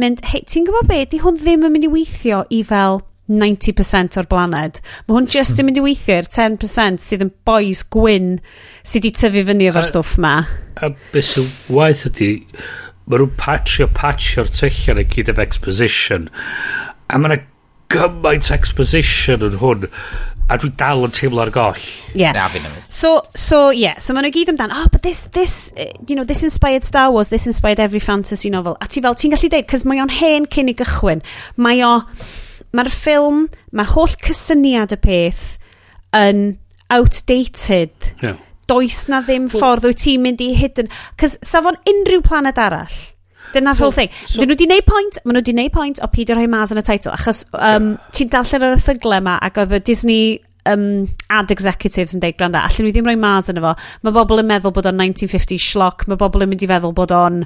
mynd, 0.02 0.26
hei, 0.32 0.42
ti'n 0.50 0.66
gwybod 0.66 0.90
be, 0.90 1.04
di 1.12 1.22
hwn 1.22 1.38
ddim 1.38 1.70
yn 1.70 1.76
mynd 1.76 1.86
i 1.86 1.94
weithio 1.94 2.42
i 2.50 2.64
fel 2.66 3.04
90% 3.28 4.18
o'r 4.22 4.30
blaned. 4.32 4.82
Mae 5.08 5.18
hwn 5.18 5.30
just 5.32 5.60
yn 5.60 5.68
mynd 5.68 5.82
i 5.82 5.84
weithio 5.86 6.20
i'r 6.22 6.30
10% 6.32 7.04
sydd 7.04 7.26
yn 7.26 7.34
boys 7.48 7.84
gwyn 7.94 8.38
sydd 8.84 9.08
wedi 9.08 9.14
tyfu 9.20 9.46
fyny 9.50 9.70
efo'r 9.72 9.90
stwff 9.90 10.18
ma. 10.24 10.36
A, 10.80 10.92
beth 11.14 11.32
sy'n 11.34 11.52
waith 11.74 12.06
ydy, 12.10 12.32
mae 13.08 13.22
nhw'n 13.22 13.36
patrio 13.40 13.90
patchio'r 13.98 14.52
tyllion 14.54 15.04
yn 15.04 15.12
gyd 15.12 15.34
of 15.34 15.44
exposition. 15.44 16.32
A 17.08 17.20
mae 17.20 17.34
yna 17.34 17.44
gymaint 17.94 18.52
exposition 18.52 19.46
yn 19.48 19.60
hwn 19.62 19.88
a 20.48 20.56
dwi 20.60 20.72
dal 20.80 21.04
yn 21.04 21.12
teimlo 21.12 21.44
ar 21.44 21.52
goll. 21.52 21.80
Yeah. 22.16 22.32
Na, 22.32 22.48
so, 22.88 23.22
so, 23.36 23.70
yeah. 23.70 23.98
So, 24.00 24.16
maen 24.16 24.28
nhw 24.28 24.32
gyd 24.38 24.54
amdan, 24.54 24.72
oh, 24.72 24.88
but 24.92 25.04
this, 25.04 25.26
this, 25.36 25.74
uh, 25.76 25.92
you 26.08 26.16
know, 26.16 26.24
this 26.24 26.44
inspired 26.48 26.88
Star 26.88 27.12
Wars, 27.12 27.30
this 27.30 27.48
inspired 27.48 27.82
every 27.84 28.00
fantasy 28.00 28.50
novel. 28.50 28.78
A 28.80 28.88
ti 28.88 29.04
fel, 29.04 29.16
ti'n 29.16 29.36
gallu 29.36 29.52
deud, 29.52 29.68
cos 29.68 29.84
mae 29.84 30.00
o'n 30.04 30.14
hen 30.22 30.48
cyn 30.52 30.72
i 30.72 30.76
gychwyn. 30.80 31.24
Mae 31.60 31.84
o 31.84 31.98
mae'r 32.76 32.92
ffilm, 32.94 33.46
mae'r 33.76 33.94
holl 33.96 34.16
cysyniad 34.26 34.96
y 34.96 35.00
peth 35.04 35.46
yn 36.18 36.58
outdated. 36.94 37.94
Yeah. 38.24 38.40
Does 38.68 39.06
na 39.08 39.22
ddim 39.24 39.48
well, 39.48 39.62
ffordd 39.62 39.88
wyt 39.88 40.02
ti'n 40.04 40.26
mynd 40.26 40.44
i 40.44 40.52
hidden. 40.58 40.90
Cys 41.20 41.38
safon 41.46 41.80
unrhyw 41.88 42.24
planet 42.26 42.60
arall. 42.60 42.98
Dyna'r 43.54 43.78
so, 43.78 43.86
whole 43.86 43.96
thing. 43.96 44.12
So, 44.26 44.42
Dyn 44.42 44.50
nhw 44.50 44.58
wedi 44.58 44.68
gwneud 44.68 44.88
pwynt, 44.90 45.22
maen 45.24 45.38
nhw 45.38 45.44
wedi 45.44 45.56
gwneud 45.56 45.74
pwynt 45.76 46.04
o 46.04 46.10
peidio 46.12 46.36
rhoi 46.36 46.50
mas 46.52 46.74
yn 46.76 46.82
y 46.82 46.84
teitl, 46.84 47.14
achos 47.14 47.46
um, 47.54 47.94
yeah. 47.94 48.12
ti'n 48.18 48.32
darllen 48.34 48.68
yr 48.68 48.76
erthyglau 48.76 49.22
yma 49.22 49.38
ac 49.48 49.62
oedd 49.64 49.78
y 49.78 49.82
Disney 49.88 50.22
um, 50.68 51.08
ad 51.32 51.54
executives 51.56 52.16
yn 52.16 52.24
deud, 52.24 52.36
gwranda, 52.40 52.66
allan 52.68 52.88
nhw 52.88 52.94
ddim 52.96 53.08
rhoi 53.08 53.18
mas 53.22 53.52
yn 53.52 53.62
efo. 53.62 53.74
Mae 54.04 54.16
bobl 54.20 54.44
yn 54.44 54.52
meddwl 54.52 54.76
bod 54.76 54.92
o'n 54.92 55.00
1950 55.00 55.64
schlock. 55.64 56.08
mae 56.12 56.20
bobl 56.20 56.44
yn 56.44 56.52
mynd 56.52 56.68
i 56.68 56.72
feddwl 56.74 56.96
bod 56.98 57.16
o'n 57.16 57.42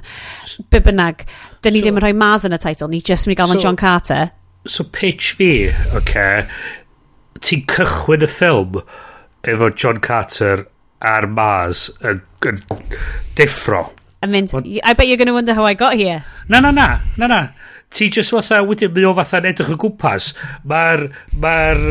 bibynag. 0.74 1.26
Dyn 1.62 1.76
ni 1.76 1.82
so, 1.82 1.86
ddim 1.86 2.00
yn 2.00 2.06
rhoi 2.06 2.14
mas 2.18 2.46
yn 2.48 2.58
y 2.58 2.62
teitl, 2.66 2.90
ni 2.90 3.02
jyst 3.02 3.28
yn 3.28 3.32
mynd 3.32 3.38
i 3.38 3.42
gael 3.42 3.54
so, 3.54 3.62
John 3.62 3.78
Carter. 3.78 4.32
So 4.66 4.84
pitch 4.84 5.32
fi, 5.38 5.70
oce, 5.90 5.98
okay, 5.98 6.44
ti'n 7.42 7.64
cychwyn 7.66 8.22
y 8.22 8.28
ffilm 8.30 8.78
efo 9.50 9.70
John 9.74 9.98
Carter 10.04 10.68
ar 11.02 11.26
Mars 11.26 11.88
yn, 12.06 12.22
yn 12.46 12.62
deffro. 13.38 13.88
I 14.22 14.28
mean, 14.30 14.46
I 14.84 14.92
bet 14.92 15.08
you're 15.08 15.16
going 15.16 15.26
to 15.26 15.34
wonder 15.34 15.54
how 15.54 15.64
I 15.64 15.74
got 15.74 15.94
here. 15.94 16.24
Na, 16.48 16.60
na, 16.60 16.70
na, 16.70 17.00
na, 17.16 17.26
na. 17.26 17.48
Ti 17.90 18.08
just 18.08 18.30
fatha, 18.30 18.62
wedyn, 18.62 18.92
mi 18.94 19.02
o 19.04 19.10
fatha'n 19.18 19.48
edrych 19.50 19.72
o 19.74 19.78
gwmpas. 19.82 20.30
Mae'r, 20.70 21.08
mae'r, 21.42 21.82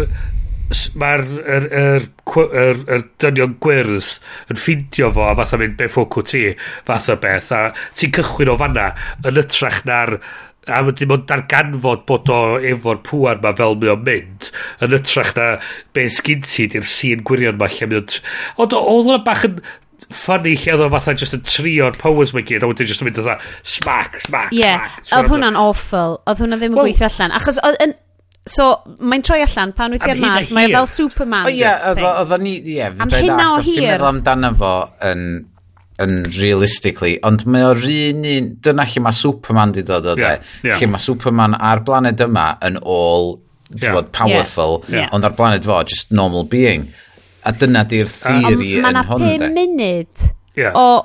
mae'r 0.96 1.26
er, 1.44 1.68
er, 1.76 2.08
er, 2.40 2.80
er 2.88 3.04
dynion 3.20 3.58
gwyrdd 3.62 4.08
yn 4.48 4.62
ffeindio 4.62 5.12
fo 5.12 5.28
a 5.28 5.36
fatha 5.42 5.60
mynd 5.60 5.76
be 5.80 5.90
ffocw 5.92 6.24
ti 6.32 6.46
fatha 6.88 7.18
beth 7.20 7.52
a 7.58 7.62
ti'n 8.00 8.16
cychwyn 8.16 8.54
o 8.54 8.56
fanna 8.62 8.88
yn 9.28 9.42
ytrach 9.44 9.82
na'r 9.90 10.16
a 10.70 10.82
mae 10.86 10.94
dim 10.98 11.14
ond 11.16 11.24
darganfod 11.30 12.04
bod 12.10 12.30
o 12.30 12.42
efo'r 12.72 13.00
pŵar 13.06 13.40
ma 13.42 13.54
fel 13.58 13.78
mae 13.82 13.94
o'n 13.96 14.04
mynd 14.06 14.50
yn 14.86 14.98
ytrach 14.98 15.32
na 15.38 15.48
be 15.96 16.06
sgyn 16.14 16.44
ti 16.46 16.68
di'r 16.70 16.86
sîn 16.86 17.24
gwirion 17.26 17.58
ma 17.58 17.70
lle 17.72 17.88
mae 17.88 17.98
mynd 17.98 18.20
ond 18.62 18.76
oedd 18.78 19.10
o'n 19.16 19.26
bach 19.26 19.48
yn 19.50 19.58
ffynnu 20.12 20.54
lle 20.54 20.76
oedd 20.76 20.86
o 20.86 20.92
fatha 20.94 21.16
just 21.18 21.38
yn 21.38 21.42
trio'r 21.48 21.98
powers 22.02 22.36
mae 22.38 22.46
gyd 22.46 22.62
a 22.62 22.70
wedyn 22.70 22.90
just 22.92 23.02
yn 23.02 23.10
mynd 23.10 23.18
fatha 23.18 23.40
smack, 23.64 24.22
smack, 24.22 24.54
yeah. 24.54 24.86
smack 25.02 25.18
oedd 25.18 25.34
hwnna'n 25.34 25.58
awful 25.58 26.20
oedd 26.30 26.46
hwnna 26.46 26.62
ddim 26.62 26.76
yn 26.76 26.78
well, 26.78 26.90
gweithio 26.92 27.10
allan 27.10 27.38
achos 27.42 27.62
oedd 27.66 27.82
yn 27.88 27.98
So, 28.50 28.72
mae'n 28.98 29.22
troi 29.22 29.44
allan 29.44 29.70
pan 29.78 29.94
wyt 29.94 30.02
ti 30.02 30.10
ar 30.10 30.18
mas, 30.18 30.48
mae 30.50 30.66
e 30.66 30.72
fel 30.74 30.88
Superman. 30.90 31.46
O 31.46 31.52
ie, 31.54 31.62
oedd 31.62 32.32
ni, 32.42 32.56
ie, 32.74 32.88
am 32.90 33.12
hynna 33.14 33.52
o 33.54 33.60
hir. 33.60 33.68
Ti'n 33.68 33.86
meddwl 33.86 34.08
amdano 34.08 34.50
fo 34.58 34.72
yn 35.12 35.22
yn 36.02 36.26
realistically, 36.36 37.18
ond 37.28 37.46
mae 37.50 37.68
o'r 37.68 37.86
un 37.92 38.26
un, 38.28 38.50
dyna 38.64 38.88
lle 38.90 39.04
mae 39.06 39.16
Superman 39.16 39.76
di 39.76 39.86
dod 39.88 40.10
o 40.14 40.18
de, 40.18 40.26
yeah, 40.26 40.50
yeah. 40.66 40.82
lle 40.82 40.92
mae 40.94 41.04
Superman 41.04 41.56
a'r 41.58 41.84
blaned 41.88 42.24
yma 42.26 42.48
yn 42.68 42.82
all 42.82 43.36
yeah. 43.76 43.96
bod, 43.96 44.12
powerful, 44.16 44.82
yeah. 44.88 45.04
yeah. 45.04 45.16
ond 45.16 45.28
ar 45.28 45.38
blaned 45.38 45.68
fo, 45.68 45.82
just 45.88 46.12
normal 46.12 46.48
being. 46.50 46.90
A 47.46 47.54
dyna 47.58 47.86
di'r 47.90 48.10
uh, 48.10 48.18
theori 48.18 48.76
um, 48.78 48.92
yn 48.92 49.02
hwn 49.08 49.24
de. 49.24 49.26
Mae 49.26 49.40
yna 49.40 49.50
munud 49.56 50.28
yeah. 50.60 50.78
o, 50.78 51.02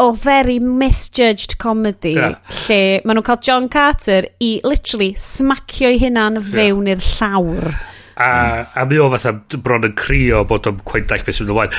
o 0.00 0.10
very 0.12 0.58
misjudged 0.60 1.58
comedy 1.62 2.14
yeah. 2.18 2.36
lle 2.66 2.82
maen 3.04 3.18
nhw'n 3.18 3.26
cael 3.30 3.42
John 3.48 3.72
Carter 3.72 4.28
i 4.44 4.54
literally 4.66 5.14
smacio'i 5.18 6.00
hunan 6.02 6.40
fewn 6.44 6.88
yeah. 6.88 6.96
i'r 6.96 7.10
llawr 7.14 7.74
a, 8.16 8.66
a 8.74 8.84
mi 8.86 8.98
o 9.02 9.08
fatha 9.14 9.32
bron 9.58 9.88
yn 9.88 9.94
crio 9.98 10.44
bod 10.48 10.68
o'n 10.70 10.80
cwein 10.86 11.08
dach 11.10 11.24
beth 11.26 11.40
sy'n 11.40 11.50
ymlaen 11.50 11.74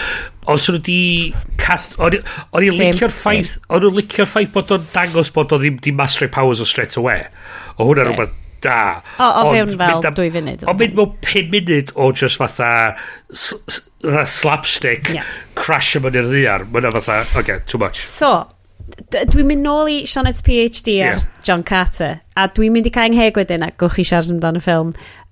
os 0.52 0.70
nhw 0.70 0.82
di 0.86 1.02
cast... 1.62 1.98
O'n 2.02 2.16
i'n 2.16 2.80
licio'r 2.80 3.14
ffaith... 3.14 3.58
O'n 3.70 3.86
nhw'n 3.86 4.00
licio'r 4.00 4.30
ffaith 4.30 4.54
bod 4.56 4.74
o'n 4.76 4.90
dangos 4.94 5.32
bod 5.36 5.54
o'n 5.56 5.64
ddim 5.64 5.78
di 5.84 5.94
Mastery 5.96 6.32
Powers 6.32 6.64
o 6.64 6.68
straight 6.70 6.98
away. 7.02 7.24
O 7.78 7.90
hwnna 7.90 8.06
yeah. 8.06 8.12
rhywbeth 8.12 8.42
da. 8.66 8.80
O, 9.20 9.30
o 9.30 9.54
fewn 9.54 9.76
fel 9.78 10.02
am, 10.02 10.18
dwy 10.18 10.32
funud. 10.34 10.66
O 10.70 10.76
mynd 10.80 10.98
mewn 10.98 11.14
5 11.26 11.54
munud 11.54 11.94
o 11.96 12.10
just 12.12 12.42
fatha 12.42 12.72
slapstick 14.30 15.10
yeah. 15.14 15.32
crash 15.60 15.96
yma 16.00 16.14
i'r 16.14 16.30
ddiar. 16.32 16.68
Mae'n 16.72 16.92
fatha, 17.00 17.22
oce, 17.24 17.40
okay, 17.42 17.64
too 17.70 17.82
much. 17.82 18.00
So, 18.02 18.34
dwi'n 19.14 19.50
mynd 19.50 19.66
nôl 19.66 19.90
i 19.92 19.98
Sianet's 20.10 20.46
PhD 20.46 21.00
ar 21.02 21.18
yeah. 21.18 21.28
John 21.46 21.66
Carter 21.66 22.20
a 22.38 22.48
dwi'n 22.52 22.74
mynd 22.76 22.90
i 22.90 22.94
cael 22.94 23.10
yng 23.12 23.18
ngheg 23.18 23.40
wedyn 23.40 23.66
a 23.66 23.72
gwch 23.74 23.98
chi 23.98 24.06
siarad 24.08 24.34
amdano'r 24.36 24.66
ffilm 24.66 24.92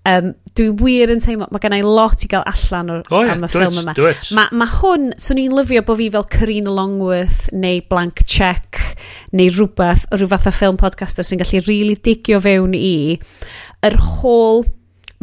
um, 0.10 0.34
dwi 0.58 0.70
wir 0.78 1.12
yn 1.14 1.22
teimlo, 1.24 1.48
mae 1.52 1.64
gennau 1.64 1.94
lot 1.96 2.26
i 2.26 2.30
gael 2.32 2.44
allan 2.50 2.92
o, 2.92 2.98
oh, 3.10 3.24
yeah, 3.24 3.34
am 3.34 3.46
y 3.46 3.50
ffilm 3.52 3.80
yma. 3.82 3.96
Mae 4.36 4.60
ma 4.60 4.68
hwn, 4.80 5.12
swn 5.22 5.42
i'n 5.46 5.56
lyfio 5.58 5.84
bod 5.88 6.00
fi 6.02 6.10
fel 6.14 6.28
Corinne 6.36 6.74
Longworth 6.74 7.48
neu 7.56 7.82
Blank 7.90 8.26
Check 8.30 8.82
neu 9.34 9.50
rhywbeth, 9.54 10.06
rhyw 10.14 10.30
fath 10.34 10.50
o 10.52 10.54
ffilm 10.54 10.80
podcaster 10.82 11.26
sy'n 11.26 11.42
gallu 11.42 11.64
really 11.68 11.98
digio 11.98 12.42
fewn 12.44 12.78
i 12.78 13.20
yr 13.88 14.00
whole... 14.20 14.66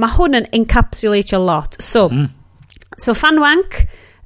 Mae 0.00 0.14
hwn 0.14 0.38
yn 0.38 0.46
encapsulate 0.56 1.34
a 1.36 1.38
lot. 1.42 1.74
So, 1.84 2.06
mm. 2.08 2.30
so 2.96 3.12
Fanwank, 3.12 3.82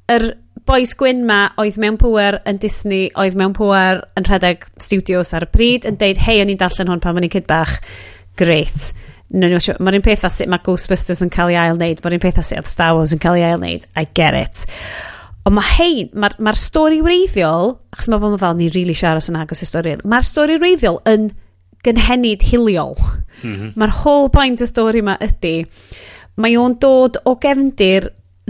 yr 0.07 0.29
boes 0.65 0.93
gwyn 0.95 1.25
ma 1.27 1.49
oedd 1.59 1.75
mewn 1.83 1.97
pwer 1.99 2.37
yn 2.47 2.61
Disney, 2.63 3.09
oedd 3.19 3.35
mewn 3.35 3.51
pwer 3.57 3.99
yn 4.15 4.23
rhedeg 4.29 4.63
studios 4.79 5.33
ar 5.35 5.43
y 5.43 5.49
bryd, 5.51 5.89
yn 5.89 5.99
deud, 5.99 6.21
hei, 6.23 6.39
o'n 6.39 6.53
i'n 6.53 6.61
darllen 6.61 6.93
hwn 6.93 7.03
pan 7.03 7.19
o'n 7.19 7.27
i'n 7.27 7.33
cyd 7.35 7.49
bach. 7.49 7.75
Great 8.39 8.93
no, 9.33 9.47
no, 9.47 9.59
sure. 9.59 9.77
Mae'r 9.83 9.99
un 9.99 10.05
peth 10.05 10.25
a 10.27 10.31
sut 10.33 10.49
mae 10.51 10.63
Ghostbusters 10.65 11.23
yn 11.25 11.33
cael 11.33 11.53
ei 11.53 11.59
ail 11.59 11.77
wneud, 11.77 12.01
mae'r 12.03 12.17
un 12.17 12.23
peth 12.23 12.41
a 12.41 12.45
sut 12.45 12.61
oedd 12.61 12.71
Star 12.71 12.95
Wars 12.97 13.15
yn 13.15 13.21
cael 13.23 13.39
ei 13.39 13.47
ail 13.47 13.59
wneud. 13.59 13.87
I 13.97 14.05
get 14.17 14.37
it. 14.37 14.65
Ond 15.45 15.57
mae 15.59 15.73
hein, 15.75 16.11
mae'r 16.17 16.37
ma, 16.41 16.53
stori 16.57 17.03
wreiddiol, 17.05 17.75
achos 17.93 18.09
mae 18.09 18.21
fel 18.41 18.55
ni'n 18.57 18.71
rili 18.71 18.79
really 18.79 18.97
siarad 18.97 19.27
yn 19.29 19.37
agos 19.37 19.61
i 19.61 19.67
stori, 19.69 19.93
mae'r 20.01 20.25
stori 20.25 20.57
wreiddiol 20.57 21.03
yn 21.11 21.29
gynhenid 21.85 22.45
hiliol. 22.49 22.95
Mm 23.43 23.53
-hmm. 23.53 23.73
Mae'r 23.77 23.93
whole 24.01 24.31
point 24.33 24.61
y 24.61 24.67
stori 24.69 25.03
yma 25.05 25.19
ydy, 25.21 25.67
mae 26.41 26.57
o'n 26.57 26.79
dod 26.81 27.21
o 27.25 27.35
gefndir 27.41 28.09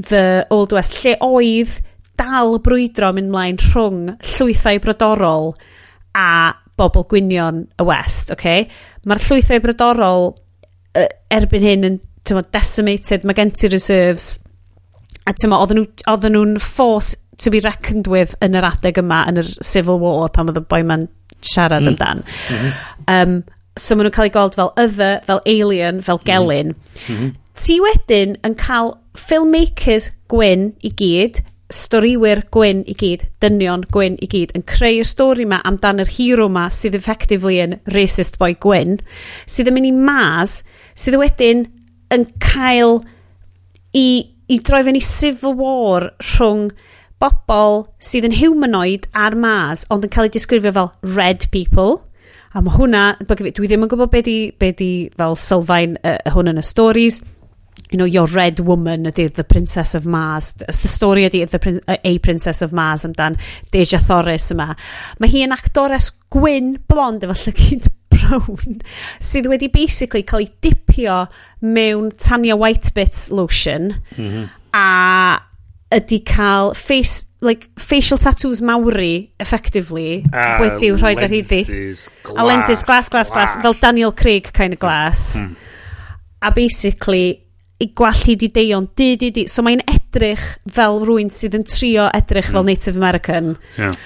the 0.10 0.46
Old 0.50 0.72
West, 0.76 1.04
lle 1.04 1.18
oedd 1.20 1.82
dal 2.16 2.60
brwydro 2.64 3.12
mynd 3.16 3.32
mlaen 3.32 3.60
rhwng 3.60 4.16
llwythau 4.24 4.80
brodorol 4.80 5.52
a 6.16 6.56
bobl 6.80 7.04
gwynion 7.12 7.66
y 7.80 7.88
West, 7.88 8.32
okay? 8.32 8.68
Mae'r 9.04 9.24
llwythau 9.28 9.62
brodorol 9.64 10.30
erbyn 11.34 11.66
hyn 11.66 11.88
yn 11.90 12.00
tyma, 12.26 12.44
decimated, 12.56 13.26
mae 13.26 13.38
gen 13.38 13.54
ti 13.56 13.70
reserves. 13.72 14.36
A 15.26 15.34
tyma, 15.34 15.62
oedden 15.62 16.36
nhw'n 16.36 16.58
force 16.62 17.16
to 17.42 17.52
be 17.52 17.60
reckoned 17.60 18.08
with 18.08 18.36
yn 18.46 18.56
yr 18.56 18.68
adeg 18.70 19.00
yma, 19.02 19.24
yn 19.30 19.42
yr 19.42 19.50
Civil 19.66 20.00
War, 20.02 20.30
pan 20.34 20.52
oedd 20.52 20.62
y 20.62 20.66
boi 20.70 20.82
ma'n 20.88 21.08
siarad 21.46 21.86
mm. 21.86 21.94
amdan. 21.94 22.24
Um, 23.12 23.40
so 23.78 23.96
maen 23.96 24.08
nhw'n 24.08 24.16
cael 24.16 24.30
ei 24.30 24.36
gweld 24.36 24.60
fel 24.60 24.72
other, 24.82 25.20
fel 25.28 25.42
alien, 25.44 26.02
fel 26.06 26.22
mm-hmm. 26.22 26.30
gelyn. 26.30 26.76
Mm. 27.10 27.34
Ti 27.56 27.80
wedyn 27.84 28.38
yn 28.48 28.56
cael 28.60 28.96
filmmakers 29.20 30.10
gwyn 30.32 30.70
i 30.84 30.92
gyd, 31.00 31.42
storiwyr 31.74 32.44
gwyn 32.54 32.84
i 32.86 32.94
gyd, 32.98 33.26
dynion 33.42 33.86
gwyn 33.94 34.20
i 34.22 34.28
gyd, 34.30 34.54
yn 34.58 34.66
creu'r 34.70 35.08
stori 35.08 35.48
ma 35.50 35.62
amdan 35.66 36.04
yr 36.04 36.12
hero 36.18 36.48
ma 36.52 36.68
sydd 36.70 36.98
effectively 36.98 37.58
yn 37.64 37.80
racist 37.96 38.38
boy 38.42 38.54
gwyn, 38.62 39.00
sydd 39.50 39.72
yn 39.72 39.78
mynd 39.78 39.90
i 39.90 39.94
mas, 39.96 40.60
sydd 40.94 41.18
wedyn 41.22 41.66
yn 42.14 42.28
cael 42.44 43.00
i, 43.98 44.08
i 44.46 44.60
droi 44.62 44.84
fyny 44.86 45.02
civil 45.02 45.56
war 45.58 46.12
rhwng 46.36 46.70
bobl 47.22 47.86
sydd 48.04 48.28
yn 48.30 48.38
humanoid 48.38 49.08
ar 49.18 49.38
mas, 49.40 49.88
ond 49.90 50.06
yn 50.06 50.14
cael 50.14 50.30
ei 50.30 50.36
disgrifio 50.36 50.76
fel 50.76 50.92
red 51.16 51.48
people, 51.56 52.04
a 52.56 52.62
mae 52.64 52.78
hwnna, 52.78 53.06
dwi 53.26 53.68
ddim 53.68 53.88
yn 53.88 53.92
gwybod 53.92 54.14
be 54.14 54.22
di, 54.24 54.38
be 54.60 54.70
di 54.78 54.92
fel 55.18 55.34
sylfaen 55.40 55.98
uh, 56.06 56.20
hwn 56.36 56.54
yn 56.54 56.62
y 56.62 56.64
stories, 56.64 57.24
you 57.92 57.98
know, 57.98 58.06
your 58.06 58.26
red 58.28 58.60
woman 58.60 59.06
ydy 59.06 59.28
the 59.34 59.44
Princess 59.44 59.96
of 59.96 60.06
Mars. 60.06 60.54
Ys 60.68 60.82
the 60.82 60.92
story 60.92 61.26
ydy 61.30 61.44
the 61.50 61.60
prin 61.60 61.80
a 61.88 62.18
Princess 62.20 62.62
of 62.62 62.74
Mars 62.74 63.06
amdan 63.06 63.38
Deja 63.72 64.00
Thoris 64.00 64.52
yma. 64.56 64.74
Mae 65.20 65.32
hi 65.32 65.46
yn 65.46 65.56
actores 65.56 66.12
gwyn 66.34 66.76
blond 66.90 67.26
efo 67.26 67.38
llygyd 67.46 67.90
brown 68.16 68.80
sydd 69.24 69.50
wedi 69.52 69.72
basically 69.72 70.24
cael 70.24 70.46
ei 70.46 70.52
dipio 70.64 71.26
mewn 71.62 72.12
Tanya 72.16 72.56
Whitebit 72.58 73.28
lotion 73.32 73.94
mm 74.16 74.30
-hmm. 74.30 74.48
a 74.74 74.88
ydy 75.94 76.20
cael 76.26 76.74
face, 76.74 77.26
like, 77.42 77.70
facial 77.78 78.18
tattoos 78.18 78.62
mawri, 78.62 79.32
effectively, 79.40 80.26
a 80.34 80.58
wedi 80.60 80.92
rhoi 80.96 81.16
ar 81.16 81.32
hyddi. 81.32 81.62
A 82.36 82.46
lenses, 82.46 82.84
glass, 82.84 83.10
glass, 83.10 83.32
glass, 83.32 83.56
fel 83.62 83.78
Daniel 83.80 84.12
Craig 84.12 84.52
kind 84.54 84.74
of 84.74 84.80
hmm. 84.80 84.86
glass. 84.86 85.42
Mm. 85.42 85.56
A 86.42 86.52
basically, 86.52 87.45
i 87.80 87.90
gwallu 87.92 88.36
di 88.40 88.50
deion, 88.56 88.88
di, 88.96 89.16
di, 89.20 89.32
di. 89.36 89.48
So 89.52 89.64
mae'n 89.66 89.84
edrych 89.92 90.44
fel 90.72 91.02
rwy'n 91.04 91.32
sydd 91.34 91.58
yn 91.60 91.66
trio 91.68 92.08
edrych 92.16 92.52
fel 92.54 92.64
mm. 92.64 92.70
Native 92.72 93.02
American. 93.02 93.56
Yeah. 93.80 93.98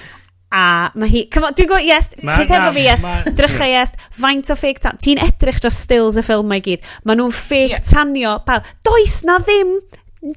A 0.50 0.64
mae 0.98 1.06
hi, 1.12 1.20
come 1.30 1.46
on, 1.46 1.54
dwi'n 1.54 1.68
gwybod, 1.70 1.86
yes, 1.86 2.10
ti'n 2.18 2.48
hefo 2.50 2.72
fi, 2.74 2.82
yes, 2.82 3.04
drycha, 3.38 3.68
yes, 3.70 3.92
faint 4.18 4.50
o 4.50 4.56
fake 4.58 4.82
tan, 4.82 4.98
ti'n 4.98 5.20
edrych 5.22 5.60
dros 5.62 5.78
stills 5.84 6.18
y 6.18 6.24
ffilm 6.26 6.50
mae 6.50 6.64
gyd, 6.64 6.82
maen 7.06 7.20
nhw'n 7.22 7.36
fake 7.36 7.76
yeah. 7.76 7.84
tanio, 7.86 8.32
pawb, 8.48 8.66
does 8.82 9.20
na 9.28 9.38
ddim 9.44 9.76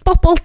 bobl 0.05 0.37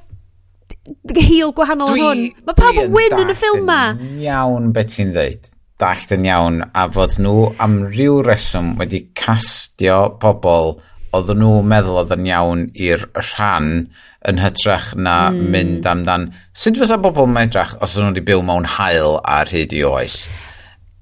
hil 1.20 1.52
gwahanol 1.52 1.92
dwi, 1.92 2.00
hwn. 2.00 2.24
Mae 2.48 2.56
pawb 2.56 2.80
yn 2.86 2.96
win 2.96 3.20
yn 3.20 3.34
y 3.34 3.36
ffilm 3.36 3.68
ma. 3.68 3.80
iawn 4.24 4.72
beth 4.72 4.94
ti'n 4.94 5.12
dweud. 5.12 5.52
Dallt 5.78 6.16
yn 6.16 6.24
iawn 6.26 6.62
a 6.72 6.88
fod 6.90 7.20
nhw 7.22 7.50
am 7.62 7.82
ryw 7.92 8.22
reswm 8.24 8.72
wedi 8.80 9.04
castio 9.20 10.00
pobl 10.22 10.78
oedden 11.16 11.40
nhw 11.42 11.62
meddwl 11.66 12.02
oedd 12.02 12.12
yn 12.16 12.28
iawn 12.28 12.66
i'r 12.76 13.06
rhan 13.20 13.72
yn 14.28 14.42
hytrach 14.42 14.92
na 14.98 15.28
mm. 15.30 15.48
mynd 15.54 15.88
amdan. 15.88 16.28
Sut 16.56 16.78
fysa 16.80 16.98
bobl 17.00 17.28
yn 17.28 17.34
medrach 17.36 17.76
os 17.78 17.96
ydyn 17.96 18.08
nhw 18.10 18.14
wedi 18.16 18.26
byw 18.28 18.44
mewn 18.44 18.68
hael 18.76 19.18
ar 19.22 19.50
hyd 19.52 19.76
i 19.78 19.82
oes? 19.88 20.22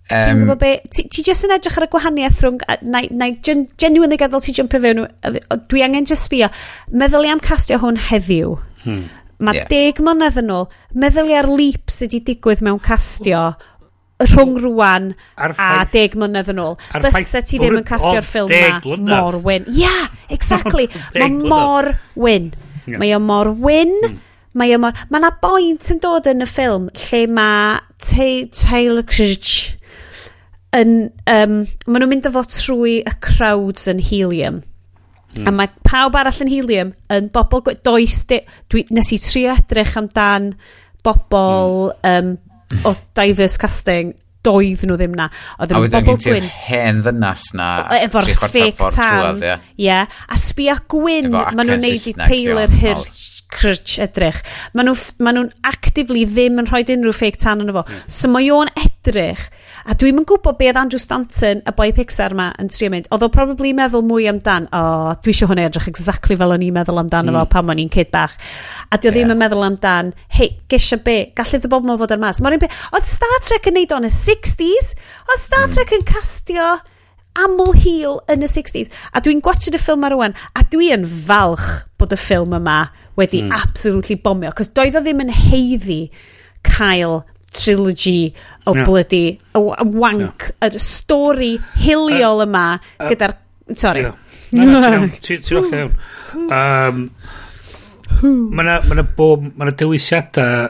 Um, 0.06 0.22
ti'n 0.22 0.42
gwybod 0.44 0.60
be, 0.62 0.72
ti, 0.94 1.06
ti 1.10 1.24
jyst 1.26 1.48
yn 1.48 1.56
edrych 1.56 1.80
ar 1.80 1.88
y 1.88 1.90
gwahaniaeth 1.90 2.42
rhwng, 2.44 2.60
na 2.86 3.02
i 3.02 3.32
genuinely 3.82 4.18
gadael 4.20 4.44
ti 4.44 4.54
jumpio 4.54 4.78
fewn, 4.82 5.06
dwi 5.66 5.82
angen 5.82 6.06
jyst 6.06 6.28
sbio, 6.28 6.50
meddwl 6.94 7.26
i 7.26 7.32
am 7.32 7.42
castio 7.42 7.80
hwn 7.82 7.98
heddiw. 8.10 8.54
Hmm. 8.84 9.08
Mae 9.42 9.58
yeah. 9.58 9.66
deg 9.68 9.98
mlynedd 10.00 10.38
yn 10.40 10.52
ôl, 10.54 10.68
meddwl 10.96 11.32
i 11.32 11.34
ar 11.36 11.50
leap 11.50 11.90
sydd 11.92 12.14
wedi 12.14 12.22
digwydd 12.30 12.62
mewn 12.64 12.78
castio, 12.84 13.48
oh 13.50 13.75
rhwng 14.24 14.56
rwan 14.64 15.10
a 15.36 15.50
ffaith, 15.52 15.90
deg 15.92 16.14
mlynedd 16.16 16.52
yn 16.52 16.60
ôl. 16.62 16.76
Bysa 17.04 17.42
ti 17.44 17.60
ddim 17.60 17.80
yn 17.82 17.86
castio'r 17.86 18.24
ffilm 18.24 18.52
na 19.04 19.20
mor 19.20 19.40
wyn. 19.44 19.66
Ia, 19.68 19.82
yeah, 19.84 20.06
exactly. 20.32 20.88
Mae 21.18 21.32
mor 21.36 21.92
wyn. 22.16 22.52
Yeah. 22.86 23.00
Mae 23.02 23.12
o 23.16 23.20
mor 23.20 23.52
wyn. 23.60 23.92
Mm. 24.00 24.20
Mae 24.56 24.72
o 24.72 24.78
mor... 24.80 25.02
Mae 25.12 25.24
na 25.24 25.32
boint 25.42 25.90
yn 25.92 26.00
dod 26.00 26.28
yn 26.30 26.44
y 26.44 26.48
ffilm 26.48 26.88
lle 26.96 27.24
mae 27.36 27.82
Taylor 28.00 29.04
Kitsch 29.04 29.74
yn... 30.76 30.96
Um, 31.28 31.60
maen 31.84 32.00
nhw'n 32.00 32.14
mynd 32.14 32.30
o 32.30 32.32
efo 32.32 32.46
trwy 32.48 32.98
y 33.02 33.14
crowds 33.24 33.84
yn 33.92 34.00
helium. 34.00 34.62
Mm. 35.36 35.44
A 35.44 35.52
mae 35.52 35.72
pawb 35.84 36.16
arall 36.16 36.40
yn 36.46 36.52
helium 36.54 36.96
yn 37.12 37.28
bobl... 37.34 37.60
Does... 37.84 38.22
Dwi, 38.72 38.86
nes 38.96 39.12
i 39.12 39.20
trio 39.20 39.52
edrych 39.58 39.96
amdan 40.00 40.54
bobl 41.04 41.92
mm. 41.92 42.16
um, 42.16 42.36
o 42.84 42.94
diverse 43.16 43.60
casting 43.60 44.14
doedd 44.46 44.84
nhw 44.86 44.96
ddim 44.98 45.14
na. 45.18 45.28
Oedden 45.58 45.78
a 45.78 45.82
wedyn 45.82 46.06
gen 46.06 46.20
ti'r 46.22 46.48
hen 46.66 47.02
ddynas 47.04 47.48
na. 47.58 47.68
Efo'r 47.98 48.30
thick 48.52 48.82
tan. 48.94 49.42
Ie. 49.42 49.56
Yeah. 49.88 50.06
A 50.30 50.38
sbia 50.40 50.78
gwyn, 50.92 51.32
maen 51.32 51.66
nhw'n 51.66 51.82
neud 51.82 52.06
i 52.10 52.14
Taylor 52.20 52.72
Hirsch 52.82 53.98
edrych. 54.04 54.42
Maen 54.76 54.90
nhw'n 54.90 55.24
ma 55.26 55.34
nhw 55.34 55.48
actively 55.66 56.26
ddim 56.30 56.62
yn 56.62 56.70
rhoi 56.70 56.84
unrhyw 56.94 57.16
fake 57.16 57.42
tan 57.42 57.64
yn 57.64 57.72
efo. 57.74 57.86
So 58.06 58.30
mae 58.32 58.50
o'n 58.54 58.70
edrych 58.82 59.48
A 59.86 59.94
dwi'm 59.94 60.18
yn 60.18 60.26
gwybod 60.26 60.56
be 60.58 60.66
oedd 60.66 60.78
Andrew 60.80 60.98
Stanton, 60.98 61.60
y 61.62 61.72
boi 61.78 61.92
Pixar 61.94 62.34
ma, 62.34 62.48
yn 62.58 62.70
trio 62.74 62.90
mynd. 62.90 63.06
Oedd 63.14 63.22
o 63.22 63.28
probably 63.30 63.70
meddwl 63.76 64.02
mwy 64.02 64.26
amdan, 64.30 64.66
o, 64.74 64.80
oh, 64.80 65.12
dwi 65.22 65.30
eisiau 65.30 65.52
hwnna 65.52 65.68
edrych 65.68 65.86
exactly 65.92 66.34
fel 66.40 66.54
o'n 66.56 66.64
i'n 66.66 66.74
meddwl 66.74 66.98
amdan 67.04 67.30
mm. 67.30 67.38
fo 67.38 67.44
pan 67.52 67.70
o'n 67.70 67.82
i'n 67.84 67.92
kid 67.94 68.10
bach. 68.14 68.34
A 68.90 68.98
dwi 68.98 69.12
yeah. 69.12 69.14
ddim 69.14 69.36
yn 69.36 69.40
meddwl 69.44 69.62
amdan, 69.68 70.10
hei, 70.34 70.50
gesio 70.72 70.98
be, 71.06 71.16
gallid 71.38 71.68
y 71.68 71.70
bob 71.70 71.86
ma 71.86 71.94
fod 72.00 72.16
ar 72.16 72.22
mas. 72.22 72.42
Morin 72.42 72.62
be, 72.62 72.70
oedd 72.98 73.06
Star 73.06 73.38
Trek 73.46 73.70
yn 73.70 73.78
neud 73.78 73.94
o'n 73.94 74.08
y 74.08 74.10
60s, 74.10 74.90
oedd 75.28 75.44
Star 75.44 75.68
mm. 75.68 75.76
Trek 75.76 75.94
yn 76.00 76.06
castio 76.10 76.66
aml 77.44 77.72
heel 77.76 78.18
yn 78.32 78.42
y 78.42 78.50
60s. 78.50 78.90
A 79.14 79.22
dwi'n 79.22 79.44
gwachod 79.44 79.76
y 79.76 79.80
ffilm 79.80 80.08
ar 80.08 80.16
ywan, 80.16 80.34
a 80.56 80.64
dwi 80.72 80.90
yn 80.96 81.06
falch 81.06 81.86
bod 82.00 82.14
y 82.16 82.18
ffilm 82.20 82.56
yma 82.58 82.80
wedi 83.20 83.44
mm. 83.44 83.54
absolutely 83.62 84.18
bomio, 84.18 84.50
cos 84.56 84.72
doedd 84.74 84.98
o 84.98 85.04
ddim 85.04 85.22
yn 85.28 85.34
heiddi 85.46 86.02
cael 86.66 87.20
trilogy 87.52 88.34
o 88.66 88.74
yeah. 88.74 88.84
bloody 88.84 89.40
o, 89.54 89.70
o 89.72 89.84
wank 89.96 90.48
yeah. 90.48 90.68
yr 90.68 90.78
stori 90.82 91.54
hiliol 91.82 92.42
uh, 92.42 92.46
yma 92.48 92.66
uh, 92.76 93.08
gyda'r 93.10 93.36
sorry 93.76 94.06
yeah. 94.06 95.06
ti'n 95.20 95.44
ochr 95.60 95.78
iawn 95.82 95.94
um, 96.46 97.06
mae 98.56 98.66
na, 98.66 99.06
bob 99.16 99.48
mae 99.52 99.70
na 99.70 99.74
dewisiadau 99.76 100.68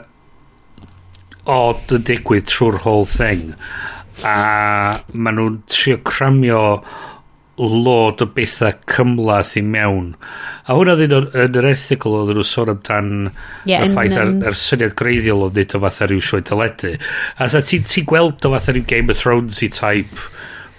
odd 1.47 1.93
yn 1.95 2.07
digwydd 2.07 2.47
trwy'r 2.51 2.81
whole 2.83 3.07
thing 3.07 3.53
a 4.27 4.37
maen 5.13 5.37
nhw'n 5.37 5.59
trio 5.71 5.99
cramio 6.05 6.61
lot 7.57 8.21
o 8.21 8.27
bethau 8.29 8.75
cymlaeth 8.91 9.55
i 9.57 9.63
mewn. 9.65 10.11
A 10.69 10.77
hwnna 10.77 10.97
ddyn 10.99 11.13
nhw 11.13 11.21
yn 11.45 11.57
yr 11.57 11.69
erthigol 11.71 12.19
oedd 12.19 12.33
nhw 12.35 12.45
sôn 12.45 12.73
amdan 12.73 13.13
yeah, 13.65 13.85
y 13.85 13.91
ffaith 13.93 14.17
ar, 14.21 14.33
ar 14.51 14.59
syniad 14.59 14.97
greiddiol 14.99 15.47
o 15.47 15.49
wneud 15.49 15.77
o 15.77 15.81
fatha 15.87 16.09
rhyw 16.09 16.23
sioe 16.23 16.43
dyledu. 16.45 16.93
A 17.41 17.49
sa 17.49 17.63
ti'n 17.65 17.87
ti 17.89 18.05
gweld 18.07 18.45
o 18.45 18.53
fatha 18.53 18.75
rhyw 18.75 18.85
Game 18.89 19.13
of 19.13 19.21
Thrones 19.21 19.63
i 19.65 19.71
type 19.73 20.27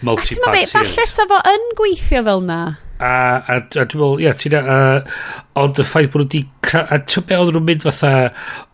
multi-party. 0.06 0.38
A 0.38 0.38
ti'n 0.38 0.46
meddwl, 0.54 0.74
falle 0.76 1.08
sa 1.10 1.26
fo 1.30 1.40
yn 1.54 1.72
gweithio 1.80 2.22
fel 2.30 2.44
na? 2.46 2.60
a, 2.98 3.10
a, 3.38 3.56
a 3.58 3.84
dwi'n 3.86 4.00
meddwl, 4.00 4.22
ia, 4.22 4.32
ti'n 4.38 4.56
uh, 4.58 5.18
ond 5.58 5.78
y 5.78 5.86
ffaith 5.86 6.10
bod 6.12 6.24
nhw 6.24 6.26
wedi, 6.26 6.40
a 6.78 6.98
ti'n 7.06 7.26
be 7.28 7.38
oedd 7.38 7.52
nhw'n 7.54 7.66
mynd 7.68 7.86
fatha, 7.86 8.10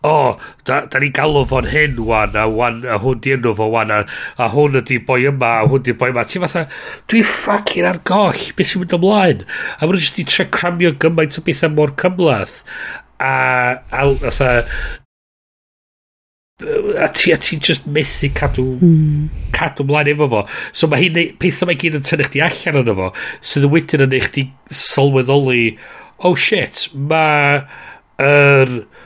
o, 0.01 0.11
oh, 0.11 0.49
da, 0.67 0.81
da 0.91 1.01
ni 1.01 1.11
galw 1.15 1.45
fo'n 1.49 1.69
hyn 1.69 2.01
wan, 2.07 2.35
a, 2.39 2.47
wan, 2.49 2.81
a 2.89 2.97
hwn 3.03 3.21
di 3.23 3.35
enw 3.35 3.53
fo 3.57 3.69
wan, 3.73 3.93
a, 3.93 4.01
a 4.41 4.49
hwn 4.53 4.81
ydi 4.81 4.99
boi 5.07 5.21
yma, 5.29 5.53
a 5.61 5.69
hwn 5.69 5.85
di 5.85 5.95
boi 5.97 6.11
yma, 6.13 6.25
ti'n 6.29 6.45
fatha, 6.47 6.65
dwi'n 7.11 7.29
ffacin 7.29 7.89
ar 7.91 8.01
goll, 8.09 8.43
beth 8.57 8.73
sy'n 8.73 8.83
mynd 8.83 8.99
ymlaen, 8.99 9.47
a 9.77 9.81
maen 9.85 9.97
nhw 9.97 10.03
jyst 10.03 10.21
i 10.23 10.29
tre 10.29 10.49
cramio 10.53 10.95
gymaint 11.01 11.39
o 11.39 11.45
bethau 11.45 11.73
mor 11.77 11.93
cymlaeth, 12.01 12.61
a, 13.21 13.33
a, 13.93 14.07
a, 14.09 14.53
a 16.57 17.09
ti, 17.09 17.33
a 17.33 17.37
ti 17.37 17.57
just 17.59 17.85
methu 17.85 18.29
cadw, 18.31 18.63
mm. 18.79 19.27
cadw 19.51 19.83
mlaen 19.83 20.13
efo 20.13 20.29
fo. 20.31 20.43
So 20.71 20.87
mae 20.87 21.03
hi'n 21.03 21.35
pethau 21.41 21.67
mae 21.67 21.75
gyd 21.79 21.97
yn 21.99 22.05
tynnu 22.07 22.27
chdi 22.29 22.43
allan 22.45 22.79
yno 22.79 22.95
fo 22.95 23.09
sydd 23.43 23.67
yn 23.67 23.73
wedyn 23.73 24.05
yn 24.07 24.15
eich 24.15 24.29
di 24.37 24.45
sylweddoli, 24.71 25.75
oh 26.23 26.35
shit, 26.39 26.87
mae 26.95 27.59
yr... 28.23 28.79
Er, 28.79 29.03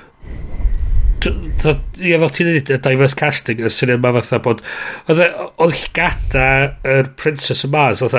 Ie, 1.19 2.13
fel 2.15 2.29
ti'n 2.31 2.47
dweud, 2.47 2.69
y 2.71 2.75
diverse 2.85 3.17
casting, 3.19 3.59
y 3.59 3.73
syniad 3.73 3.97
yma 3.97 4.13
fatha 4.21 4.37
bod... 4.45 4.61
Oedd 5.09 5.25
e, 5.25 5.27
llgada 5.73 6.45
yr 6.87 7.09
Princess 7.19 7.65
of 7.65 7.73
Mars, 7.73 8.05
oedd 8.05 8.15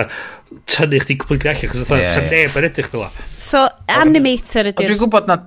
tynnu 0.69 1.01
chdi 1.07 1.17
cwpl 1.23 1.39
allan, 1.41 1.71
chos 1.71 1.87
oedd 1.87 2.03
yeah, 2.03 2.27
neb 2.27 2.59
yn 2.61 2.67
edrych 2.69 2.91
fel 2.93 3.07
So, 3.41 3.63
animator 3.95 4.75
ydy'r 4.75 4.75
cyfarwyddo. 4.75 4.91
Dwi'n 4.91 5.01
gwybod 5.07 5.31
na, 5.31 5.39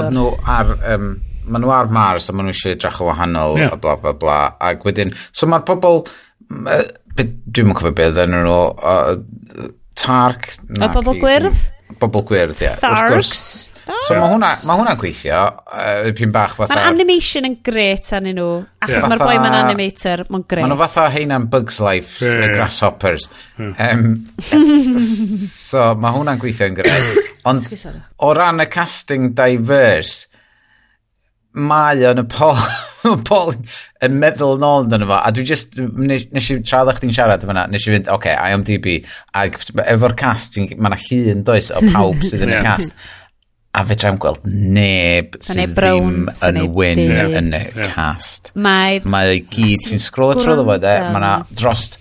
fod 0.00 0.16
nhw 0.16 0.30
ar... 0.56 0.78
Um, 0.96 1.12
maen 1.50 1.64
nhw 1.64 1.74
ar 1.74 1.90
Mars 1.92 2.30
a 2.30 2.34
maen 2.36 2.48
nhw 2.48 2.56
eisiau 2.56 2.76
edrych 2.76 3.02
o 3.02 3.10
wahanol 3.10 3.58
yeah. 3.60 3.74
a 3.74 3.80
bla 3.80 3.96
bla 4.00 4.14
bla. 4.16 4.38
Ac 4.70 4.86
wedyn, 4.86 5.12
so 5.34 5.50
mae'r 5.50 5.66
pobl, 5.68 6.04
dwi'n 6.46 7.68
mwyn 7.68 7.76
cofio 7.78 7.94
beth 7.96 8.22
yn 8.24 8.38
nhw, 8.38 8.62
uh, 8.78 9.68
Tark... 10.00 10.46
Na, 10.78 10.88
a 10.88 10.94
bobl 10.94 11.18
gwyrdd? 11.20 11.66
Bobl 12.00 12.24
gwyrdd, 12.30 12.62
ie. 12.64 12.70
Tharks? 12.80 13.42
So 14.06 14.14
mae 14.14 14.28
hwnna, 14.30 14.50
ma 14.68 14.76
hwnna 14.78 14.94
gweithio, 15.00 15.38
uh, 15.66 16.10
pyn 16.16 16.30
bach 16.34 16.54
fatha... 16.54 16.76
Mae'n 16.76 16.94
animation 16.94 17.48
yn 17.48 17.56
gret 17.66 18.06
arnyn 18.14 18.38
nhw, 18.38 18.60
achos 18.84 19.00
yeah. 19.00 19.08
mae'r 19.10 19.24
boi 19.24 19.34
mae'n 19.42 19.56
animator, 19.58 20.22
mae'n 20.30 20.44
gret. 20.52 20.66
Mae'n 20.68 20.80
fatha 20.84 21.06
heina'n 21.10 21.48
Bugs 21.50 21.80
Life, 21.82 22.20
yeah. 22.22 22.38
the 22.44 22.52
Grasshoppers. 22.54 23.26
Yeah. 23.58 23.74
Um, 23.90 24.30
so 25.50 25.90
mae 25.98 26.14
hwnna'n 26.16 26.40
gweithio 26.42 26.70
yn 26.70 26.78
gret. 26.78 27.30
Ond 27.50 27.66
o 28.22 28.32
ran 28.36 28.62
y 28.62 28.68
casting 28.70 29.32
diverse, 29.36 30.29
mae 31.52 32.04
o'n 32.06 32.22
y 32.22 32.24
Paul, 32.30 32.58
Paul 33.28 33.54
yn 34.04 34.18
meddwl 34.22 34.60
nôl 34.62 34.86
yn 34.86 35.06
fo, 35.08 35.16
a 35.18 35.30
dwi 35.34 35.46
just, 35.48 35.78
nes, 35.78 36.26
nes 36.34 36.50
i 36.52 36.58
tra 36.62 36.82
ddech 36.86 37.00
ti'n 37.02 37.14
siarad 37.16 37.46
fyna, 37.46 37.66
nes 37.70 37.86
i 37.86 37.94
fynd, 37.94 38.10
oce, 38.10 38.34
okay, 38.34 38.52
IMDb, 38.52 38.90
ac 39.36 39.58
efo'r 39.86 40.16
cast, 40.18 40.60
mae 40.60 40.92
yna 40.92 41.00
llun 41.06 41.46
does 41.46 41.72
o 41.74 41.82
pawb 41.90 42.22
sydd 42.28 42.46
yn 42.46 42.54
y 42.58 42.60
cast, 42.66 42.94
a 43.70 43.84
fe 43.86 43.94
dra'n 44.02 44.18
gweld 44.22 44.46
neb 44.50 45.36
sydd 45.46 45.76
ddim 45.76 46.24
yn 46.32 46.60
win 46.74 47.02
yn 47.06 47.52
y 47.54 47.64
cast. 47.92 48.50
Mae'r... 48.58 49.06
Mae 49.10 49.36
o 49.36 49.42
gyd 49.52 49.84
sy'n 49.86 50.02
scroll 50.02 50.34
trwy 50.38 50.58
ddefo, 50.58 50.78
de, 50.82 50.96
mae 51.06 51.20
yna 51.22 51.34
drost 51.54 51.99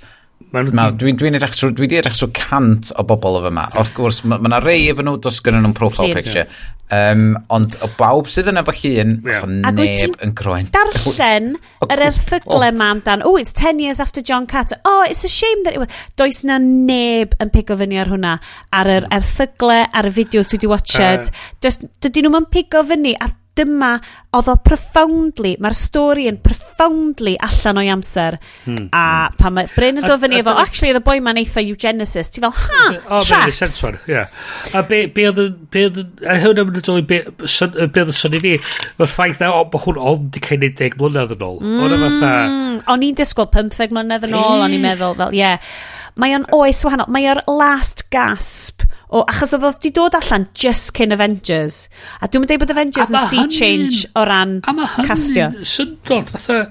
Dwi'n 0.49 1.17
dwi, 1.19 1.29
edrych 1.29 1.53
trwy, 1.53 1.73
dwi 1.77 1.87
edrych 1.99 2.15
trwy 2.17 2.31
cant 2.33 2.89
o 2.97 3.03
bobl 3.05 3.37
o 3.37 3.45
fyma. 3.45 3.67
Wrth 3.75 3.93
gwrs, 3.97 4.23
mae 4.25 4.39
yna 4.39 4.55
ma 4.55 4.59
rei 4.63 4.87
efo 4.89 5.03
nhw, 5.05 5.19
dos 5.21 5.41
gyda 5.45 5.59
nhw'n 5.61 5.75
profile 5.77 6.15
picture. 6.15 6.47
Um, 6.89 7.35
ond 7.53 7.75
o 7.85 7.89
bawb 7.99 8.25
sydd 8.33 8.47
yn 8.49 8.57
efo 8.57 8.73
llun, 8.73 9.11
yeah. 9.27 9.43
a 9.45 9.71
neb 9.75 10.15
yn 10.25 10.31
croen. 10.33 10.71
darllen 10.73 11.51
yr 11.85 12.01
erthyglau 12.07 12.71
ma 12.73 12.87
amdan. 12.95 13.21
Oh, 13.27 13.35
it's 13.37 13.53
10 13.53 13.83
years 13.83 13.99
after 14.01 14.23
John 14.25 14.47
Carter. 14.49 14.79
Oh, 14.89 15.05
it's 15.07 15.23
a 15.23 15.29
shame 15.29 15.63
that 15.67 15.75
it 15.75 15.83
was... 15.83 16.07
Does 16.17 16.41
na 16.47 16.57
neb 16.57 17.35
yn 17.37 17.53
pigo 17.53 17.77
fyny 17.77 17.99
ar 18.01 18.09
hwnna. 18.09 18.39
Ar 18.73 18.89
yr 18.89 19.05
erthygle, 19.19 19.83
ar 19.85 20.09
y 20.09 20.15
fideos 20.17 20.49
dwi 20.49 20.57
wedi 20.57 20.71
watched. 20.71 21.29
Uh, 21.61 21.91
Dydyn 22.01 22.31
nhw'n 22.31 22.49
pigo 22.49 22.81
fyny 22.89 23.13
ar 23.21 23.37
dyma 23.59 23.91
oedd 24.35 24.49
o 24.51 24.55
profoundly, 24.63 25.55
mae'r 25.61 25.75
stori 25.77 26.27
yn 26.29 26.39
profoundly 26.43 27.35
allan 27.45 27.81
o'i 27.81 27.91
amser. 27.93 28.37
Hmm. 28.65 28.87
A 28.95 29.03
hmm. 29.03 29.37
pan 29.39 29.55
mae 29.57 29.69
Bryn 29.75 30.01
yn 30.01 30.07
dod 30.07 30.23
fyny 30.23 30.39
efo, 30.39 30.55
actually, 30.61 30.93
oedd 30.93 31.01
y 31.01 31.05
boi 31.05 31.17
ma'n 31.25 31.41
eitha 31.41 31.63
eugenicist, 31.65 32.35
ti 32.35 32.43
fel, 32.43 32.55
ha, 32.55 32.85
oh, 33.09 33.21
tracks. 33.25 33.77
O, 33.87 33.93
yeah. 34.09 34.31
A 34.73 34.83
be 34.87 35.05
oedd 35.27 35.43
yn, 35.45 35.55
be 35.73 35.85
oedd 35.89 36.01
yn, 36.03 36.11
a 36.25 36.39
hwn 36.43 36.63
am 36.63 36.73
yn 36.73 36.79
dod 36.79 37.07
be 37.09 37.21
oedd 37.27 38.01
yn 38.05 38.15
syni 38.15 38.41
fi, 38.43 38.57
mae'r 38.99 39.13
ffaith 39.13 39.43
na, 39.43 39.53
o, 39.57 39.63
mae 39.69 39.85
hwn 39.85 40.03
ond 40.13 40.27
di 40.35 40.43
cael 40.45 40.65
10 40.65 40.99
mlynedd 40.99 41.37
yn 41.37 41.47
ôl. 41.47 41.61
Mm, 41.63 42.83
o'n 42.89 43.07
i'n 43.07 43.17
disgwyl 43.17 43.49
15 43.53 43.95
mlynedd 43.95 44.27
yn 44.29 44.37
ôl, 44.39 44.65
o'n 44.65 44.75
i'n 44.75 44.85
meddwl, 44.85 45.17
fel, 45.19 45.33
ie. 45.35 45.45
yeah 45.45 45.73
mae 46.19 46.35
o'n 46.37 46.45
oes 46.55 46.83
wahanol. 46.85 47.09
Mae 47.13 47.29
o'r 47.31 47.41
last 47.49 48.07
gasp 48.13 48.85
o, 49.09 49.23
achos 49.23 49.55
oedd 49.57 49.65
wedi 49.65 49.93
dod 49.95 50.17
allan 50.19 50.47
just 50.57 50.91
cyn 50.97 51.15
Avengers. 51.15 51.87
A 52.21 52.29
dwi'n 52.29 52.45
meddwl 52.45 52.61
bod 52.61 52.75
Avengers 52.75 53.13
yn 53.13 53.29
sea 53.31 53.47
change 53.49 54.05
o 54.13 54.25
ran 54.27 54.59
castio. 54.61 55.49
A 55.49 55.55
mae 55.55 55.57
hynny'n 55.57 55.71
syndod, 55.73 56.29
fatha... 56.35 56.61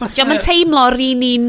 fatha... 0.00 0.26
Mae'n 0.26 0.42
teimlo 0.42 0.88
yr 0.90 1.00
un 1.10 1.24
un 1.30 1.48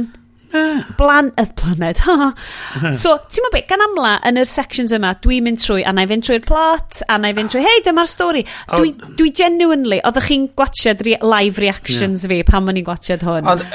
Blan, 0.99 1.32
y 1.40 1.45
planed. 1.60 2.02
so, 3.02 3.15
ti'n 3.26 3.45
meddwl 3.45 3.53
beth, 3.53 3.68
gan 3.69 3.84
amla, 3.86 4.14
yn 4.30 4.40
yr 4.41 4.52
sections 4.52 4.94
yma, 4.95 5.14
dwi'n 5.23 5.45
mynd 5.48 5.61
trwy, 5.64 5.84
a 5.86 5.94
na 5.95 6.06
i 6.06 6.10
fynd 6.10 6.26
trwy'r 6.27 6.45
plot, 6.45 7.02
a 7.11 7.18
na 7.22 7.32
i 7.32 7.38
fynd 7.38 7.53
trwy, 7.53 7.64
hei, 7.65 7.84
dyma'r 7.86 8.10
stori. 8.10 8.44
Dwi, 8.72 8.94
dwi 9.19 9.32
genuinely, 9.36 10.02
oedd 10.07 10.22
chi'n 10.27 10.48
gwachod 10.57 11.03
re 11.07 11.18
live 11.23 11.61
reactions 11.64 12.26
yeah. 12.26 12.34
fi 12.34 12.49
pan 12.49 12.68
ma'n 12.68 12.82
i'n 12.82 12.88
gwachod 12.88 13.26
hwn. 13.27 13.52
Ond, 13.53 13.65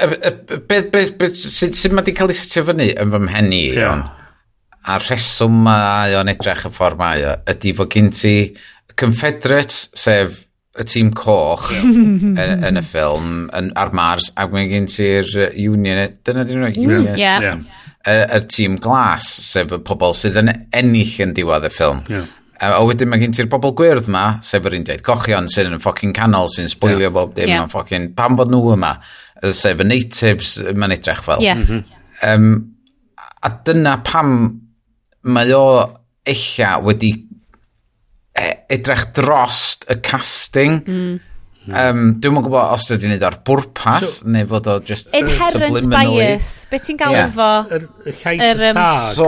beth, 0.69 0.91
beth, 0.93 1.15
beth, 1.19 1.45
sut 1.45 1.95
mae 1.95 2.07
di 2.07 2.15
cael 2.17 2.33
istio 2.33 2.65
fyny 2.67 2.91
yn 2.95 3.15
fy 3.15 3.23
mhenni, 3.25 3.63
yeah. 3.77 4.05
a 4.87 4.99
rheswm 5.01 5.61
mae 5.67 6.15
o'n 6.19 6.31
edrych 6.33 6.67
y 6.69 6.75
ffordd 6.75 7.01
mae 7.01 7.25
o, 7.27 7.35
ydy 7.55 7.75
fod 7.77 7.91
gen 7.93 8.13
ti 8.15 8.35
Confederates, 9.01 9.85
sef 9.97 10.41
y 10.79 10.85
tîm 10.87 11.11
coch 11.17 11.67
yn, 11.75 12.37
yn, 12.63 12.79
y 12.79 12.83
ffilm 12.85 13.31
yn, 13.57 13.71
ar 13.79 13.91
Mars 13.95 14.29
ac 14.39 14.53
mae 14.53 14.69
gen 14.69 14.87
ti'r 14.87 15.27
Union 15.59 16.13
dyna 16.23 16.45
dyn 16.47 16.61
nhw 16.63 16.69
Union 16.79 17.17
yeah. 17.19 17.43
yeah. 17.43 17.63
y, 18.07 18.13
y 18.37 18.39
tîm 18.47 18.77
glas 18.83 19.27
sef 19.51 19.73
y 19.75 19.81
pobl 19.87 20.15
sydd 20.15 20.39
yn 20.39 20.53
ennill 20.53 21.17
yn 21.25 21.33
diwedd 21.35 21.67
y 21.67 21.73
ffilm 21.75 21.99
yeah. 22.07 22.29
a, 22.55 22.71
a 22.77 22.85
wedyn 22.87 23.11
mae 23.11 23.19
gen 23.19 23.35
ti'r 23.35 23.51
bobl 23.51 23.75
gwyrdd 23.81 24.07
yma 24.07 24.25
sef 24.47 24.69
yr 24.69 24.77
undeud 24.79 25.03
cochion 25.07 25.51
sydd 25.51 25.73
yn 25.73 25.83
ffocin 25.83 26.15
canol 26.15 26.47
sy'n 26.53 26.71
sbwylio 26.71 27.09
yeah. 27.09 27.15
bob 27.19 27.35
dim 27.35 27.51
yeah. 27.51 27.67
ffocin 27.71 28.07
pam 28.15 28.39
bod 28.39 28.53
nhw 28.53 28.77
yma 28.77 28.93
sef 29.51 29.83
y 29.83 29.89
natives 29.89 30.55
mae'n 30.71 30.95
edrych 30.95 31.25
fel 31.27 31.43
yeah. 31.43 31.59
mm 31.59 31.67
-hmm. 31.67 31.83
um, 32.31 32.47
a 33.43 33.51
dyna 33.67 33.97
pam 34.07 34.37
mae 35.35 35.51
o 35.57 35.65
eich 36.31 36.61
wedi 36.85 37.11
E, 38.41 38.47
edrych 38.77 39.05
drost 39.17 39.85
y 39.91 39.99
casting. 40.01 40.81
Mm. 40.81 40.95
mm. 41.11 41.19
Um, 41.77 42.05
Dwi'n 42.17 42.33
mwyn 42.33 42.45
gwybod 42.47 42.71
os 42.73 42.87
ydy'n 42.95 43.13
neud 43.13 43.25
ar 43.27 43.35
bwrpas, 43.45 44.07
so, 44.17 44.29
neu 44.33 44.47
fod 44.49 44.69
o 44.71 44.79
just 44.85 45.11
Inherent 45.17 45.91
bias, 45.91 46.53
beth 46.71 46.87
ti'n 46.87 46.97
gael 46.97 47.17
yeah. 47.19 47.27
efo? 47.29 47.49
Yr 47.69 47.83
er, 47.85 48.15
llais 48.23 48.47
er, 48.47 48.63
um, 48.71 48.79
So, 49.13 49.27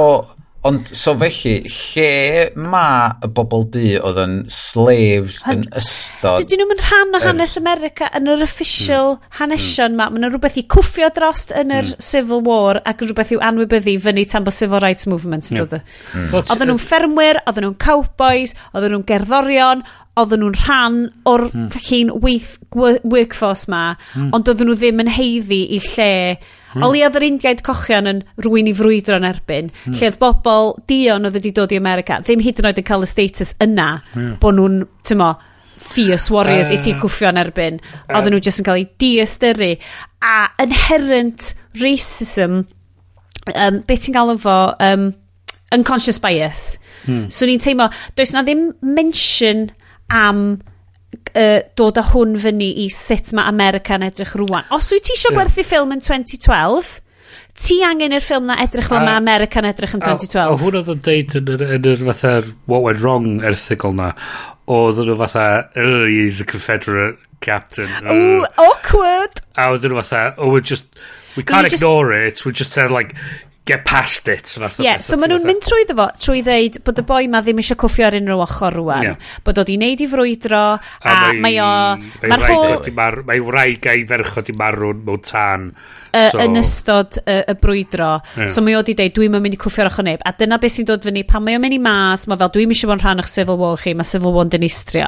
Ond, 0.64 0.88
so 0.96 1.12
felly, 1.20 1.58
lle 1.68 2.46
mae 2.56 3.10
y 3.26 3.30
bobl 3.36 3.66
du 3.74 3.82
oedd 4.00 4.20
yn 4.24 4.36
slaves 4.48 5.42
yn 5.52 5.66
ystod... 5.76 6.40
Dydyn 6.40 6.64
nhw'n 6.64 6.80
rhan 6.80 7.18
o 7.18 7.20
hanes 7.26 7.58
America 7.60 8.08
yn 8.16 8.30
yr 8.32 8.46
official 8.46 9.18
mm. 9.18 9.34
hanesion 9.42 9.98
ma. 10.00 10.08
Mae'n 10.14 10.30
rhywbeth 10.30 10.62
i 10.62 10.64
cwffio 10.72 11.10
drost 11.18 11.52
yn 11.60 11.74
yr 11.76 11.90
mm. 11.90 12.06
Civil 12.08 12.46
War 12.48 12.80
ac 12.88 13.04
rhywbeth 13.04 13.36
i'w 13.36 13.44
anwybyddu 13.44 13.98
fyny 14.06 14.24
tan 14.32 14.48
bod 14.48 14.56
Civil 14.56 14.80
Rights 14.86 15.10
Movement 15.12 15.52
yn 15.52 15.66
dod. 15.66 15.76
Mm. 16.16 16.32
Oedden 16.46 16.72
nhw'n 16.72 16.82
ffermwyr, 16.86 17.44
oedden 17.44 17.68
nhw'n 17.68 17.78
cowboys, 17.84 18.56
oedden 18.72 18.96
nhw'n 18.96 19.06
gerddorion, 19.12 19.84
oedden 20.16 20.46
nhw'n 20.46 20.60
rhan 20.64 21.00
o'r 21.28 21.48
mm. 21.52 22.18
weith 22.24 22.56
workforce 22.72 23.68
ma, 23.68 23.86
mm. 24.16 24.32
ond 24.32 24.48
oedden 24.48 24.72
nhw 24.72 24.80
ddim 24.80 25.04
yn 25.04 25.16
heiddi 25.20 25.66
i 25.76 25.84
lle 25.92 26.12
Hmm. 26.74 26.84
O 26.86 26.92
oedd 26.92 27.18
yr 27.20 27.28
Indiaid 27.28 27.64
cochion 27.66 28.10
yn 28.10 28.22
rwy'n 28.42 28.70
i 28.72 28.76
frwydro 28.78 29.20
yn 29.22 29.30
erbyn, 29.30 29.72
hmm. 29.84 29.96
lle 29.98 30.10
oedd 30.10 30.20
bobl 30.22 30.74
dion 30.90 31.30
oedd 31.30 31.38
wedi 31.38 31.54
dod 31.56 31.74
i 31.74 31.80
America, 31.82 32.20
ddim 32.24 32.44
hyd 32.44 32.62
yn 32.62 32.70
oed 32.70 32.82
yn 32.82 32.88
cael 32.88 33.06
y 33.06 33.10
status 33.10 33.56
yna, 33.64 33.90
yeah. 34.14 34.36
bod 34.42 34.58
nhw'n, 34.58 34.80
ti'n 35.06 35.22
mo, 35.22 35.34
fierce 35.84 36.32
warriors 36.32 36.72
uh, 36.72 36.78
i 36.78 36.82
ti 36.82 36.94
cwffio 37.00 37.30
yn 37.34 37.42
erbyn. 37.42 37.80
Oedden 38.08 38.36
nhw 38.36 38.44
jyst 38.44 38.62
yn 38.62 38.68
cael 38.68 38.84
eu 38.84 38.88
diastyru. 39.02 39.74
A 40.24 40.38
inherent 40.64 41.52
racism, 41.82 42.64
um, 43.52 43.82
beth 43.88 44.06
ti'n 44.06 44.16
gael 44.16 44.34
efo, 44.36 44.58
um, 44.88 45.10
unconscious 45.76 46.22
bias. 46.24 46.78
Hmm. 47.06 47.28
So 47.34 47.50
ni'n 47.50 47.62
teimlo, 47.62 47.90
does 48.18 48.34
na 48.36 48.46
ddim 48.46 48.70
mention 48.82 49.68
am 50.14 50.62
uh, 51.14 51.62
dod 51.78 52.00
â 52.02 52.06
hwn 52.12 52.36
fyny 52.42 52.70
i 52.84 52.90
sut 52.94 53.34
mae 53.38 53.50
America'n 53.52 54.06
edrych 54.08 54.36
rwan. 54.42 54.68
Os 54.76 54.92
wyt 54.94 55.08
ti 55.08 55.16
eisiau 55.16 55.34
yeah. 55.34 55.40
gwerthu 55.42 55.66
ffilm 55.68 55.96
yn 55.96 56.04
2012, 56.04 56.94
ti 57.64 57.80
angen 57.86 58.16
i'r 58.16 58.24
ffilm 58.24 58.48
na 58.50 58.58
edrych 58.64 58.90
fel 58.90 59.04
mae 59.06 59.20
America'n 59.20 59.68
edrych 59.70 59.96
yn 59.98 60.04
2012. 60.04 60.42
A, 60.42 60.56
a 60.56 60.60
hwn 60.62 60.80
oedd 60.80 60.92
yn 60.94 61.04
deud 61.06 61.38
yn 61.40 61.54
yr, 61.56 61.66
yn 61.78 61.90
yr 61.94 62.04
fatha 62.10 62.34
What 62.72 62.86
Went 62.88 63.04
Wrong 63.04 63.30
erthigol 63.46 63.96
na, 63.98 64.12
oedd 64.72 65.02
yn 65.04 65.14
y 65.14 65.18
fatha, 65.22 65.48
he's 65.76 66.42
a 66.42 66.48
Confederate 66.50 67.18
captain. 67.44 67.90
Uh, 68.02 68.14
Ooh, 68.14 68.46
awkward! 68.68 69.44
A 69.58 69.70
oedd 69.74 69.86
yn 69.90 69.98
fatha, 70.02 70.26
oh, 70.38 70.50
we're 70.54 70.66
just, 70.66 70.90
we 71.38 71.44
can't 71.44 71.68
we 71.68 71.74
just, 71.74 71.84
ignore 71.84 72.14
it, 72.14 72.46
we 72.46 72.54
just 72.54 72.74
said 72.74 72.92
like, 72.92 73.14
get 73.66 73.86
past 73.86 74.28
it. 74.28 74.50
Ie, 74.84 74.98
so 75.00 75.18
maen 75.20 75.32
nhw'n 75.32 75.46
mynd 75.48 75.64
trwy 75.64 75.86
ddefo, 75.88 76.10
trwy 76.20 76.42
ddeud 76.44 76.82
bod 76.84 77.00
y 77.00 77.06
boi 77.08 77.28
ma 77.32 77.40
ddim 77.44 77.62
eisiau 77.64 77.80
cwffio 77.80 78.10
ar 78.10 78.18
unrhyw 78.20 78.44
ochr 78.44 78.76
rwan. 78.76 79.08
Yeah. 79.08 79.32
Bod 79.46 79.62
o 79.62 79.66
di 79.68 79.78
neud 79.80 80.04
i 80.04 80.08
frwydro, 80.12 80.64
a, 80.76 81.14
a 81.14 81.32
mae 81.40 81.60
o... 81.64 81.72
Mae'r 82.28 82.46
holl... 82.50 82.90
Mae 83.30 83.44
wraig 83.44 83.88
a'i 83.88 84.04
ferchod 84.10 84.52
i 84.52 84.58
marw'n 84.60 85.04
mewn 85.08 85.24
tan. 85.24 85.70
Uh, 86.14 86.28
so. 86.30 86.44
yn 86.44 86.60
ystod 86.60 87.18
uh, 87.24 87.40
y 87.50 87.56
brwydro. 87.58 88.12
Yeah. 88.36 88.52
So 88.54 88.62
mae 88.66 88.76
o 88.78 88.84
di 88.86 88.98
deud, 89.00 89.16
dwi'n 89.16 89.34
mynd 89.34 89.56
i 89.56 89.64
cwffio'r 89.64 89.90
ochr 89.90 90.06
neb. 90.06 90.28
A 90.28 90.36
dyna 90.38 90.60
beth 90.62 90.76
sy'n 90.76 90.92
dod 90.92 91.08
fyny, 91.08 91.24
pan 91.30 91.48
mae 91.48 91.58
o'n 91.58 91.64
mynd 91.64 91.80
i 91.80 91.82
mas, 91.82 92.28
mae 92.28 92.38
fel, 92.42 92.52
dwi'n 92.54 92.76
eisiau 92.76 92.92
bod 92.92 93.00
yn 93.00 93.08
rhan 93.08 93.24
o'ch 93.24 93.32
Civil 93.32 93.58
War 93.64 93.80
chi, 93.80 93.96
mae 93.98 94.12
Civil 94.12 94.36
War 94.36 94.46
yn 94.46 94.54
dynistrio. 94.54 95.08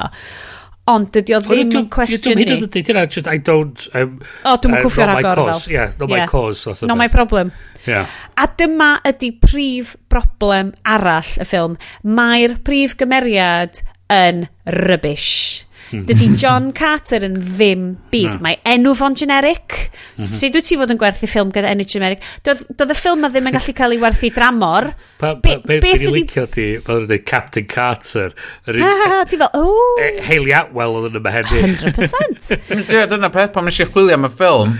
Ond 0.86 1.08
dydy 1.10 1.34
o 1.34 1.40
ddim 1.42 1.72
yn 1.80 1.88
cwestiwn 1.90 2.38
ni. 2.38 2.44
Dwi'n 2.46 2.84
dweud 2.86 3.10
just 3.10 3.26
I 3.26 3.40
don't... 3.42 3.88
Um, 3.90 4.20
o, 4.44 4.52
oh, 4.52 4.58
dwi'n 4.62 4.76
uh, 4.76 4.82
cwffio'r 4.84 5.12
agor 5.16 5.40
fel. 5.48 5.64
Yeah, 5.72 5.96
not 5.98 6.12
yeah. 6.12 6.22
my 6.22 6.30
cause. 6.30 6.86
Not 6.86 7.00
my 7.00 7.08
problem. 7.10 7.50
Yeah. 7.86 8.06
A 8.38 8.46
dyma 8.58 8.92
ydy 9.06 9.32
prif 9.42 9.96
broblem 10.10 10.70
arall 10.86 11.32
y 11.42 11.46
ffilm. 11.46 11.74
Mae'r 12.06 12.60
prif 12.66 12.94
gymeriad 13.02 13.82
yn 14.14 14.46
rybys. 14.78 15.65
Dydy 15.90 16.32
John 16.40 16.72
Carter 16.76 17.24
yn 17.26 17.36
ddim 17.40 17.84
byd. 18.12 18.40
Mae 18.44 18.58
enw 18.66 18.94
fo'n 18.98 19.16
generic. 19.18 19.76
Mm 19.76 20.22
-hmm. 20.22 20.28
Sut 20.30 20.56
wyt 20.58 20.66
ti 20.68 20.78
fod 20.80 20.92
yn 20.94 21.00
gwerthu 21.00 21.28
ffilm 21.30 21.52
gyda 21.54 21.70
enw 21.74 21.86
generic? 21.86 22.24
Doedd 22.46 22.90
y 22.90 22.96
ffilm 22.98 23.22
ma 23.22 23.30
ddim 23.30 23.46
yn 23.50 23.56
gallu 23.56 23.76
cael 23.76 23.96
ei 23.96 24.02
werthu 24.02 24.32
dramor. 24.34 24.90
Pa, 25.20 25.34
pa, 25.36 25.56
be, 25.62 25.78
beth 25.80 26.02
ydi... 26.02 26.12
licio 26.18 26.46
di, 26.52 26.66
fel 26.84 27.06
ydy 27.06 27.20
Captain 27.24 27.66
Carter. 27.70 28.34
Ha, 28.66 28.90
ah, 29.06 29.22
ti 29.28 29.38
fel, 29.40 29.50
o... 29.54 29.70
E, 30.02 30.10
Hayley 30.26 30.56
Atwell 30.56 30.98
oedd 30.98 31.10
yn 31.12 31.20
yma 31.22 31.32
hefyd. 31.38 31.80
100%. 31.86 32.52
Ie, 32.96 33.06
dyna 33.12 33.32
peth 33.34 33.54
pan 33.54 33.70
eisiau 33.70 33.90
chwilio 33.92 34.18
am 34.18 34.28
y 34.28 34.32
ffilm. 34.34 34.76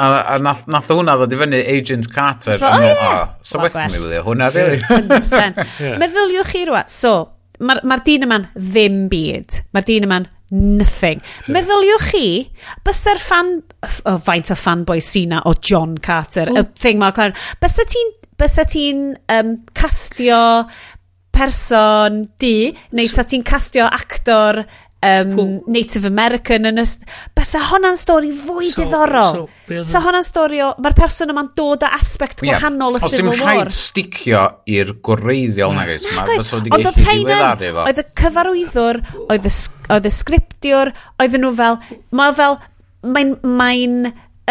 A, 0.00 0.06
a 0.32 0.38
nath, 0.40 0.64
nath 0.72 0.88
hwnna 0.88 1.18
ddod 1.20 1.34
i 1.36 1.38
fyny 1.42 1.58
Agent 1.68 2.06
Carter. 2.14 2.56
So, 2.56 2.64
o 2.64 2.80
ie. 2.80 3.18
So, 3.44 3.60
wech 3.60 3.76
mi 3.92 4.00
wylio 4.00 4.22
hwnna, 4.24 4.48
really. 4.54 4.80
100%. 4.88 5.98
Meddyliwch 6.00 6.52
chi 6.54 6.64
rwa. 6.70 6.86
So, 6.88 7.12
Mae'r 7.60 7.82
ma 7.86 7.98
dyn 8.00 8.24
yma'n 8.26 8.46
ddim 8.56 9.02
byd. 9.12 9.58
Mae'r 9.74 9.88
dyn 9.88 10.08
yma'n 10.08 10.30
nothing. 10.52 11.20
Meddyliwch 11.52 12.08
chi, 12.12 12.26
bysa'r 12.84 13.20
fan... 13.22 13.54
Oh, 14.08 14.18
faint 14.22 14.52
o 14.52 14.56
fanboy 14.58 15.00
syna 15.04 15.42
o 15.48 15.54
John 15.60 15.96
Carter, 16.04 16.52
y 16.52 16.64
thing 16.78 17.00
ma'r 17.00 17.14
cwrdd. 17.16 17.38
Bysa 17.62 17.86
ti'n 17.88 18.12
bysa 18.42 18.64
ti'n 18.68 19.02
um, 19.32 19.52
castio 19.76 20.42
person 21.32 22.22
di, 22.42 22.72
neu 22.96 23.08
sa 23.08 23.24
ti'n 23.24 23.44
castio 23.46 23.86
actor 23.88 24.62
um. 25.02 25.32
Native 25.66 26.06
American 26.08 26.68
yn 26.70 26.80
ystod... 26.82 27.10
Bysa 27.36 27.62
hwnna'n 27.70 27.98
stori 27.98 28.30
fwy 28.36 28.70
so, 28.70 28.82
diddorol. 28.82 29.40
So, 29.68 29.82
Sa 29.88 30.02
hwnna'n 30.04 30.26
stori 30.26 30.62
o... 30.64 30.70
Mae'r 30.82 30.96
person 30.98 31.32
yma'n 31.34 31.50
dod 31.58 31.86
â 31.86 31.92
aspect 31.98 32.44
yeah. 32.44 32.54
wahanol 32.54 32.98
y 32.98 33.02
Civil 33.04 33.32
War. 33.32 33.34
Os 33.34 33.40
dim 33.40 33.48
rhaid 33.48 33.74
sticio 33.76 34.44
i'r 34.76 34.94
gwreiddiol 35.08 35.74
yeah. 35.74 35.80
nagos. 35.80 36.08
Mae 36.12 36.38
fysa 36.38 36.60
wedi 36.60 36.74
gallu 36.76 36.94
diweddaru 36.98 37.72
fo. 37.72 37.86
Oedd 37.86 38.02
y 38.02 38.06
cyfarwyddwr, 38.22 39.02
oedd 39.26 39.50
y, 39.50 39.54
oedd 39.96 40.08
y 40.08 40.14
sgriptiwr, 40.20 40.94
oedden 41.18 41.46
nhw 41.46 41.54
fel... 41.62 41.80
Mae 42.14 42.38
fel... 42.38 42.58
Mae'n... 43.02 43.36
Mae 43.42 43.86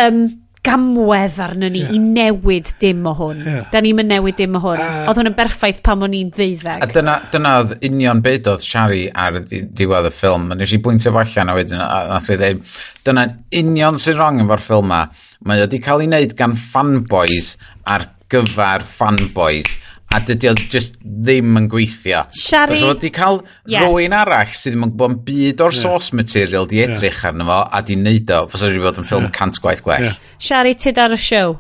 um, 0.07 0.23
gamwedd 0.65 1.39
arno 1.41 1.69
ni 1.73 1.81
yeah. 1.81 1.93
i 1.95 1.99
newid 2.01 2.69
dim 2.81 3.05
o 3.09 3.13
hwn. 3.17 3.41
Yeah. 3.47 3.65
Da 3.73 3.81
ni'n 3.81 4.03
newid 4.05 4.37
dim 4.37 4.57
o 4.59 4.61
hwn. 4.61 4.81
Uh, 4.83 5.07
oedd 5.09 5.21
hwn 5.21 5.31
yn 5.31 5.37
berffaith 5.37 5.81
pan 5.85 6.05
o'n 6.05 6.15
i'n 6.17 6.29
ddeuddeg. 6.35 6.85
A 6.85 6.89
dyna, 6.91 7.17
dyna 7.33 7.55
oedd 7.63 7.73
union 7.87 8.21
beth 8.25 8.49
oedd 8.51 8.65
Shari 8.65 9.03
ar 9.09 9.41
diwedd 9.41 10.11
y 10.11 10.13
ffilm. 10.13 10.49
Nes 10.57 10.75
i 10.77 10.81
bwyntio 10.83 11.13
fo 11.15 11.23
allan 11.23 11.53
a 11.53 11.57
wedyn, 11.57 11.81
a 11.81 12.01
nath 12.11 12.29
i 12.29 12.37
ddeud, 12.41 12.73
dyna 13.07 13.27
union 13.63 13.97
sy'n 14.01 14.19
rong 14.19 14.43
efo'r 14.45 14.65
ffilm 14.67 14.91
ma. 14.93 15.03
Mae 15.49 15.63
wedi 15.65 15.81
cael 15.81 16.05
ei 16.05 16.11
wneud 16.11 16.37
gan 16.37 16.53
fanboys 16.53 17.55
ar 17.89 18.11
gyfer 18.31 18.85
fanboys 18.87 19.79
a 20.11 20.19
dydy 20.27 20.49
o 20.51 20.53
just 20.71 20.97
ddim 21.01 21.55
yn 21.59 21.67
gweithio. 21.71 22.25
Shari. 22.35 22.75
Os 22.75 22.83
wedi 22.83 23.11
cael 23.15 23.39
yes. 23.69 23.85
rwy'n 23.85 24.15
arall 24.15 24.51
sydd 24.51 24.75
ddim 24.75 24.85
yn 24.87 24.91
gwybod 24.91 25.21
byd 25.27 25.63
o'r 25.63 25.75
yeah. 25.75 25.83
source 25.85 26.17
material 26.17 26.67
di 26.67 26.81
edrych 26.83 27.21
yeah. 27.21 27.29
arno 27.31 27.47
fo 27.47 27.59
a 27.63 27.81
di 27.87 27.95
neud 27.99 28.33
o, 28.35 28.41
fos 28.51 28.65
wedi 28.67 28.83
bod 28.83 28.99
yn 28.99 29.07
ffilm 29.07 29.29
yeah. 29.29 29.35
cant 29.37 29.61
gwaith 29.63 29.83
gwell. 29.85 30.09
Yeah. 30.09 30.19
Shari, 30.49 30.75
tyd 30.75 30.99
ar 31.01 31.15
y 31.15 31.21
siow? 31.21 31.57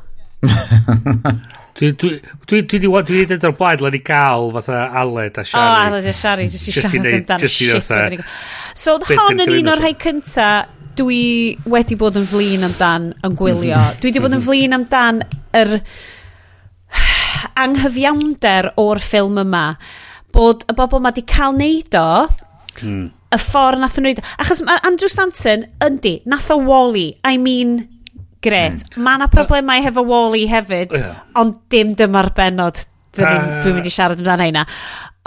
Dwi 1.81 1.87
wedi 1.93 2.11
dwi 2.51 2.61
dwi, 2.67 2.91
wedi 2.91 3.23
dweud 3.29 3.47
o'r 3.47 3.57
blaen 3.57 3.85
lan 3.85 3.95
i 3.95 4.03
gael 4.05 4.51
fatha 4.57 4.83
Aled 5.01 5.39
a 5.39 5.47
Shari. 5.47 5.63
O, 5.63 5.87
Aled 5.87 6.11
a 6.11 6.15
Shari, 6.19 6.51
jyst 6.51 6.67
i 6.67 6.75
siarad 6.75 7.11
amdano 7.15 7.51
shit. 7.55 7.97
So, 8.75 8.97
oedd 8.97 9.07
hon 9.15 9.45
yn 9.47 9.57
un 9.61 9.71
o'r 9.71 9.85
rhai 9.85 9.95
cynta 10.01 10.51
dwi 10.99 11.21
wedi 11.71 11.95
bod 11.97 12.19
yn 12.19 12.27
flin 12.27 12.67
amdan 12.67 13.13
yn 13.23 13.37
gwylio. 13.39 13.79
Dwi 14.01 14.11
wedi 14.11 14.23
bod 14.27 14.35
yn 14.35 14.43
flin 14.43 14.75
amdan 14.75 15.23
yr... 15.55 15.79
Er, 15.79 16.19
anghyfiawnder 17.59 18.71
o'r 18.81 19.01
ffilm 19.03 19.39
yma 19.43 19.65
bod 20.35 20.65
y 20.69 20.75
bobl 20.77 21.01
ma 21.03 21.11
di 21.15 21.23
cael 21.27 21.55
neud 21.57 21.97
o 21.99 22.27
hmm. 22.79 23.07
y 23.31 23.39
ffordd 23.41 23.81
nath 23.81 23.97
nhw 23.99 24.11
neud 24.11 24.21
achos 24.43 24.63
mae 24.67 24.81
Andrew 24.87 25.11
Stanton 25.11 25.65
yndi 25.87 26.19
nath 26.31 26.51
o 26.53 26.59
Wally 26.61 27.07
I 27.27 27.37
mean 27.41 27.81
gret 28.41 28.81
mm. 28.81 29.01
mae 29.05 29.19
yna 29.19 29.29
problemau 29.31 29.83
hefo 29.85 30.03
Wally 30.07 30.47
hefyd 30.49 30.95
yeah. 30.97 31.23
ond 31.37 31.59
dim 31.69 31.93
dyma'r 31.97 32.31
benod 32.37 32.79
dwi'n 33.17 33.37
uh. 33.37 33.57
dwi 33.61 33.75
mynd 33.75 33.89
i 33.89 33.93
siarad 33.93 34.21
amdano 34.23 34.47
hynna 34.47 34.63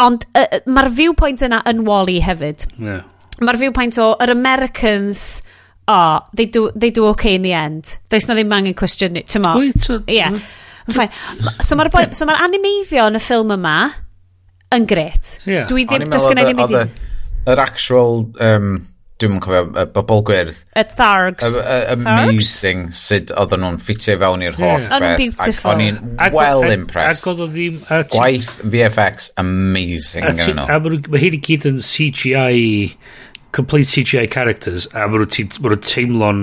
ond 0.02 0.24
uh, 0.34 0.46
mae'r 0.66 0.90
viewpoint 0.96 1.44
yna 1.46 1.60
yn 1.70 1.84
Wally 1.86 2.18
hefyd 2.24 2.66
yeah. 2.74 3.04
mae'r 3.38 3.60
viewpoint 3.60 4.00
o 4.02 4.14
yr 4.24 4.34
Americans 4.34 5.44
oh, 5.88 6.20
they 6.32 6.46
do, 6.46 6.70
they 6.74 6.90
do 6.90 7.06
okay 7.06 7.34
in 7.34 7.42
the 7.42 7.52
end. 7.52 7.98
Does 8.08 8.28
na 8.28 8.34
ddim 8.34 8.52
angen 8.56 8.76
cwestiwn, 8.78 9.20
ti'n 9.28 9.44
mo? 9.44 9.54
Ie. 9.60 10.28
Fine. 10.90 11.10
So 11.64 11.78
mae'r 11.78 11.92
boi... 11.92 12.06
So 12.16 12.28
mae'r 12.28 12.42
animeiddio 12.44 13.06
yn 13.10 13.20
y 13.20 13.22
ffilm 13.22 13.54
yma 13.56 13.76
yn 14.74 14.88
gret. 14.90 15.38
Yeah. 15.48 15.68
Dwi 15.70 15.86
ddim... 15.88 16.10
Does 16.12 16.26
gen 16.28 16.42
i 16.42 16.48
ddim 16.48 16.64
i 16.64 16.66
ddim. 16.72 16.98
Yr 17.50 17.64
actual... 17.68 18.26
Um, 18.42 18.74
Dwi'n 19.22 19.36
cofio, 19.38 19.68
y 19.78 19.82
bobl 19.94 20.24
gwyrdd. 20.26 20.56
Y 20.74 20.82
thargs. 20.98 21.54
Amazing 21.92 22.88
sut 22.98 23.30
oedden 23.38 23.62
nhw'n 23.62 23.76
ffitio 23.78 24.16
fewn 24.18 24.42
i'r 24.42 24.56
holl 24.58 24.82
yeah. 24.82 24.90
beth. 24.90 25.20
Unbeautiful. 25.22 25.70
Ac 25.70 25.70
o'n 25.70 25.82
i'n 25.84 26.00
well 26.34 26.64
impressed. 26.66 27.22
Ac 27.22 27.28
oedden 27.30 27.52
ddim... 27.52 27.76
Gwaith 28.10 28.50
VFX 28.64 29.30
amazing 29.38 30.26
gan 30.26 30.42
nhw. 30.58 30.98
Mae 31.14 31.22
hyn 31.22 31.38
i 31.38 31.40
gyd 31.46 31.68
yn 31.70 31.78
CGI, 31.78 32.66
complete 33.54 33.92
CGI 33.92 34.26
characters, 34.34 34.88
a 34.90 35.06
mae 35.06 35.22
nhw'n 35.22 35.86
teimlo'n 35.86 36.42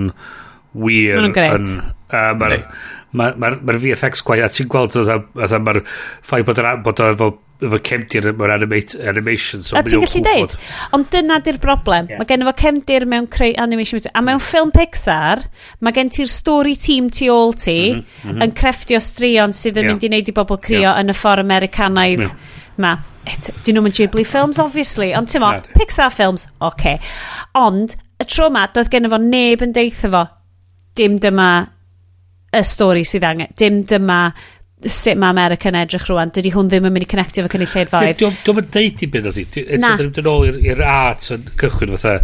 wir. 0.71 1.19
Mae 1.19 1.27
nhw'n 1.27 1.35
gret 1.35 2.71
mae'r 3.11 3.37
ma, 3.37 3.51
ma, 3.51 3.59
ma 3.67 3.77
VFX 3.79 4.23
gwaith, 4.27 4.45
a 4.45 4.49
ti'n 4.51 4.69
gweld 4.71 4.95
oedd 5.01 5.55
mae'r 5.65 5.79
ffaith 6.23 6.45
bod, 6.47 6.61
yr 6.61 6.77
bod 6.85 7.01
o 7.03 7.07
efo, 7.11 7.27
efo 7.61 7.79
cefndir 7.85 8.29
mewn 8.37 8.53
animate, 8.53 8.95
animation. 9.11 9.63
So 9.65 9.75
a 9.77 9.83
ti'n 9.83 10.03
gallu 10.05 10.21
deud, 10.25 10.55
ond 10.95 11.09
dyna 11.13 11.41
di'r 11.43 11.59
broblem. 11.61 12.07
Yeah. 12.09 12.21
Mae 12.21 12.29
gen 12.29 12.45
efo 12.45 12.53
cefndir 12.61 13.05
mewn 13.11 13.27
creu 13.31 13.51
animation. 13.61 14.01
A 14.13 14.23
mewn 14.23 14.39
mm. 14.39 14.45
ffilm 14.47 14.71
Pixar, 14.75 15.43
mae 15.83 15.95
gen 15.97 16.11
ti'r 16.13 16.31
story 16.31 16.77
team 16.79 17.09
tu 17.11 17.27
ôl 17.33 17.51
ti 17.57 17.77
mm 17.77 17.99
-hmm, 17.99 18.05
mm 18.05 18.31
-hmm. 18.31 18.43
yn 18.47 18.55
crefftio 18.61 19.01
straeon 19.03 19.53
sydd 19.53 19.77
yn 19.77 19.89
yeah. 19.89 19.93
mynd 19.93 20.07
i 20.07 20.11
wneud 20.11 20.31
i 20.31 20.37
bobl 20.39 20.61
crio 20.63 20.87
yeah. 20.87 21.01
yn 21.01 21.11
y 21.11 21.17
ffordd 21.17 21.43
Americanaidd 21.43 22.25
yeah. 22.27 22.37
ma. 22.77 22.97
Et, 23.27 23.51
dyn 23.65 23.77
nhw'n 23.77 23.93
Ghibli 23.93 24.23
films, 24.25 24.57
obviously, 24.57 25.11
ond 25.13 25.29
ti'n 25.29 25.43
mo, 25.43 25.51
yeah. 25.53 25.75
Pixar 25.77 26.09
films, 26.09 26.47
oce. 26.57 26.71
Okay. 26.73 26.97
Ond, 27.53 27.93
y 28.17 28.25
tro 28.25 28.49
ma, 28.49 28.65
doedd 28.73 28.89
gen 28.89 29.05
efo 29.05 29.19
neb 29.21 29.61
yn 29.61 29.75
deitha 29.75 30.09
fo, 30.09 30.23
dim 30.97 31.19
dyma 31.21 31.51
y 32.51 32.63
stori 32.67 33.03
sydd 33.07 33.27
angen. 33.27 33.51
Dim 33.57 33.83
dyma 33.87 34.23
sut 34.81 35.19
mae 35.19 35.29
America 35.29 35.69
yn 35.69 35.77
edrych 35.81 36.07
rwan. 36.09 36.31
Dydy 36.33 36.53
hwn 36.55 36.71
ddim 36.71 36.87
yn 36.89 36.95
mynd 36.95 37.05
i 37.05 37.11
connectio 37.11 37.45
fo 37.45 37.51
cynulleidfaoedd. 37.53 38.21
Dwi'n 38.21 38.57
mynd 38.57 38.71
deud 38.73 39.05
i 39.05 39.11
beth 39.13 39.29
o 39.29 39.35
ti. 39.37 39.67
Na. 39.81 39.93
Dwi'n 39.99 40.31
ôl 40.31 40.57
i'r 40.63 40.81
art 40.85 41.29
yn 41.35 41.45
cychwyn 41.59 41.93
fatha 41.95 42.17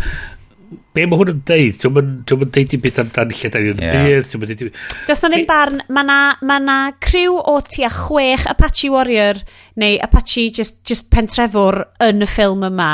be 0.97 1.05
mae 1.05 1.19
hwn 1.19 1.31
yn 1.35 1.43
deud? 1.47 1.77
Dwi'n 1.83 1.95
mynd 2.41 2.51
deud 2.57 2.73
i 2.73 2.81
byd 2.83 2.99
amdan 3.03 3.33
lle 3.37 3.51
da 3.53 3.61
ni'n 3.63 3.79
bydd. 3.79 4.31
Dwi'n 4.31 4.43
mynd 4.43 4.63
deud 4.63 4.81
Does 5.07 5.23
na 5.23 5.31
ddim 5.31 5.47
barn, 5.49 5.81
mae 5.93 6.09
na, 6.09 6.19
ma 6.49 6.59
na 6.63 6.77
criw 7.03 7.37
o 7.37 7.59
tua 7.63 7.91
chwech 7.93 8.49
Apache 8.51 8.91
Warrior 8.93 9.41
neu 9.79 10.01
Apache 10.03 10.49
just, 10.59 10.81
just 10.87 11.11
pentrefwr 11.13 11.83
yn 12.09 12.25
y 12.25 12.29
ffilm 12.29 12.65
yma 12.67 12.91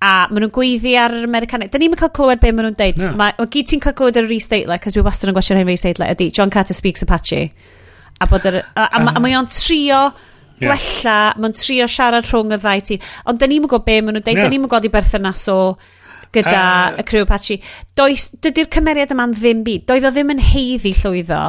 a 0.00 0.12
maen 0.30 0.46
nhw'n 0.46 0.54
gweiddi 0.56 0.94
ar 0.96 1.12
yr 1.12 1.26
Americanau. 1.28 1.68
Da 1.68 1.80
ni'n 1.80 1.94
cael 2.00 2.12
clywed 2.16 2.40
be 2.40 2.52
maen 2.54 2.70
nhw'n 2.70 2.78
deud. 2.78 3.00
No. 3.00 3.12
Ma, 3.20 3.30
o 3.36 3.46
gyd 3.52 3.68
ti'n 3.68 3.82
cael 3.84 3.96
clywed 3.98 4.16
ar 4.16 4.28
yr 4.28 4.34
e-statler, 4.38 4.80
cos 4.80 4.96
fi 4.96 5.04
wastad 5.04 5.32
yn 5.32 5.36
gwasio 5.36 5.56
rhain 5.56 5.72
e-statler, 5.74 6.14
ydy 6.16 6.30
John 6.32 6.52
Carter 6.52 6.76
Speaks 6.76 7.04
Apache. 7.04 7.46
A, 8.20 8.28
bod 8.30 8.48
yr, 8.48 8.60
a, 8.64 8.86
a, 8.86 9.02
uh, 9.02 9.12
a 9.12 9.20
mae 9.20 9.36
o'n 9.36 9.48
trio 9.52 10.00
yeah. 10.00 10.64
gwella, 10.64 11.18
mae'n 11.40 11.56
trio 11.56 11.88
siarad 11.88 12.28
rhwng 12.28 12.56
y 12.56 12.60
ddau 12.64 12.84
ti. 12.88 13.00
Ond 13.28 13.40
da 13.40 13.48
ni'n 13.50 13.64
gwybod 13.66 13.84
be 13.84 14.00
maen 14.00 14.16
nhw'n 14.16 14.24
deud, 14.24 14.36
yeah. 14.38 14.48
da 14.48 14.52
ni'n 14.54 14.64
gwybod 14.64 14.88
i 14.88 14.92
berthynas 14.96 15.44
o 15.52 15.60
gyda 16.32 16.64
uh, 16.94 16.98
y 17.00 17.04
crew 17.04 17.26
Apache. 17.26 17.58
Does, 17.98 18.30
dydy'r 18.40 18.68
cymeriad 18.72 19.12
yma'n 19.12 19.34
ddim 19.36 19.64
byd. 19.66 19.84
Doedd 19.90 20.08
o 20.08 20.12
ddim 20.14 20.32
yn 20.36 20.44
heiddi 20.52 20.94
llwyddo. 20.96 21.42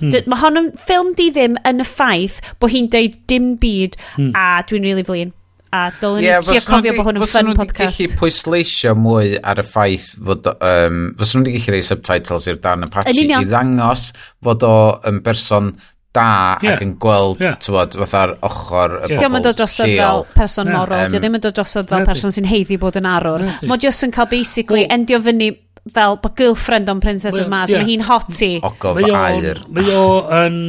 Mm. 0.00 0.28
Mae 0.30 0.42
hon 0.44 0.62
yn 0.62 0.70
ffilm 0.80 1.12
di 1.18 1.28
ddim 1.34 1.58
yn 1.68 1.84
y 1.84 1.88
ffaith 1.88 2.38
bod 2.56 2.72
hi'n 2.72 2.88
deud 2.92 3.18
dim 3.30 3.56
byd 3.60 3.98
hmm. 4.14 4.32
a 4.38 4.62
dwi'n 4.68 4.86
really 4.86 5.04
flin 5.04 5.34
a 5.74 5.82
dylwn 6.00 6.24
yeah, 6.24 6.40
ni 6.40 6.46
trio 6.48 6.64
cofio 6.64 6.94
bod 6.96 7.08
hwn 7.10 7.20
yn 7.20 7.26
fun 7.28 7.52
podcast. 7.58 7.98
Fos 7.98 8.00
nhw'n 8.00 8.18
pwysleisio 8.22 8.94
mwy 8.96 9.36
ar 9.42 9.60
y 9.60 9.66
ffaith 9.68 10.08
fod, 10.24 10.48
um, 10.56 11.04
fos 11.18 11.34
nhw'n 11.34 11.46
gallu 11.50 11.74
rhoi 11.74 11.84
subtitles 11.84 12.48
i'r 12.48 12.58
Dan 12.64 12.88
Apache 12.88 13.12
i 13.12 13.28
ddangos 13.28 14.08
fod 14.44 14.66
o 14.66 14.74
yn 15.10 15.22
berson 15.26 15.72
da 16.16 16.56
yeah. 16.64 16.72
ac 16.72 16.82
yn 16.86 16.94
gweld, 16.98 17.42
yeah. 17.44 17.58
tywod, 17.60 17.94
fatha'r 18.00 18.34
ochr 18.48 18.96
y 18.96 19.12
yeah. 19.12 19.20
bobl 19.20 19.38
yn 19.38 19.44
dod 19.44 19.58
drosodd 19.60 19.92
fel 19.92 20.24
person 20.32 20.70
yeah. 20.70 20.78
moral, 20.80 21.04
um, 21.04 21.12
dio 21.12 21.20
ddim 21.20 21.36
yn 21.36 21.44
dod 21.44 21.56
drosodd 21.60 21.92
fel 21.92 22.08
person 22.08 22.34
sy'n 22.34 22.48
heiddi 22.48 22.78
bod 22.80 22.96
yn 22.98 23.08
arwr. 23.08 23.44
Mae 23.68 23.82
jyst 23.84 24.08
yn 24.08 24.14
cael 24.16 24.30
basically 24.32 24.86
well, 24.86 24.94
endio 24.96 25.20
fyny 25.28 25.52
fel 25.94 26.16
bod 26.24 26.34
girlfriend 26.40 26.88
o'n 26.88 27.04
Princess 27.04 27.36
well, 27.36 27.44
of 27.44 27.52
Mars, 27.52 27.74
yeah. 27.74 27.84
mae 27.84 27.92
hi'n 27.92 28.06
hoti. 28.08 28.54
Ogof 28.64 29.02
air. 29.04 29.60
Mae 29.68 29.92
o 29.92 30.06
yn... 30.40 30.62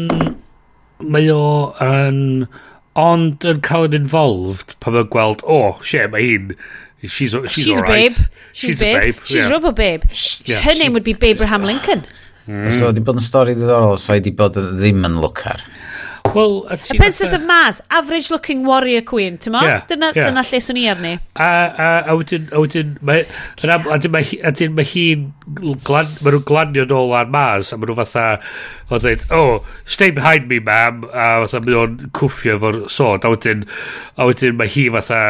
Mae 0.99 1.31
o 1.31 1.39
yn... 1.39 1.39
Mae 1.39 1.39
o 1.39 1.43
yn 1.87 2.67
ond 2.99 3.47
yn 3.47 3.63
cael 3.65 3.87
yn 3.89 3.97
involved 4.01 4.75
pan 4.83 4.97
mae'n 4.97 5.09
gweld, 5.15 5.43
oh, 5.47 5.79
she, 5.85 6.05
mae 6.11 6.27
hi'n... 6.27 6.53
She's, 6.99 7.31
she's, 7.31 7.31
she's, 7.53 7.79
alright. 7.79 8.11
she's, 8.11 8.75
she's, 8.75 8.81
a 8.81 8.83
babe. 8.83 8.99
She's, 8.99 9.13
babe. 9.15 9.23
She's 9.23 9.35
yeah. 9.37 9.49
rubber 9.53 9.71
babe. 9.71 10.03
She, 10.11 10.51
yeah. 10.51 10.59
Her 10.59 10.75
name 10.75 10.91
would 10.91 11.05
be 11.05 11.13
Babe 11.13 11.37
Abraham 11.37 11.63
Lincoln. 11.63 12.03
Mm. 12.45 12.73
So, 12.75 12.89
wedi 12.89 13.03
bod 13.05 13.21
yn 13.21 13.23
stori 13.23 13.53
ddiddorol, 13.55 13.95
so 14.01 14.17
i 14.17 14.23
di 14.25 14.33
bod 14.35 14.57
ddim 14.57 15.05
yn 15.07 15.15
lwcar. 15.23 15.63
Well, 16.33 16.67
a 16.69 16.77
The 16.77 16.95
Princess 16.95 17.33
of 17.33 17.45
Mars, 17.45 17.81
average 17.89 18.29
looking 18.29 18.65
warrior 18.65 19.01
queen, 19.01 19.37
ti'n 19.37 19.53
mo? 19.53 19.61
Yeah, 19.65 19.85
dyna, 19.89 20.11
yeah. 20.15 20.29
dyna 20.29 20.43
lle 20.45 20.59
swn 20.61 20.77
i 20.77 20.85
arni. 20.91 21.13
A, 21.35 21.45
a, 21.45 21.87
a 22.11 22.15
wedyn, 22.19 22.47
a 22.53 22.61
wedyn, 22.61 22.95
mae, 23.05 23.23
yeah. 23.63 23.75
a 23.75 23.97
wedyn, 23.97 24.75
mae 24.77 24.87
hi'n, 24.91 25.25
glan, 25.87 26.11
mae 26.21 26.35
nhw'n 26.35 26.45
glanio 26.45 26.85
nôl 26.89 27.15
ar 27.17 27.31
Mars, 27.33 27.73
a 27.73 27.79
mae 27.79 27.89
nhw 27.89 27.97
fatha, 28.01 28.27
o 28.89 29.01
dweud, 29.01 29.25
oh, 29.33 29.65
stay 29.89 30.13
behind 30.13 30.49
me, 30.51 30.61
ma'am, 30.65 31.05
a 31.09 31.29
fatha 31.45 31.63
mae 31.65 31.73
nhw'n 31.75 32.13
cwffio 32.19 32.59
efo'r 32.59 32.81
sod, 32.93 33.25
a 33.25 33.33
wedyn, 33.33 33.65
a 34.19 34.29
wedyn 34.29 34.59
mae 34.59 34.69
hi 34.69 34.87
fatha, 34.99 35.21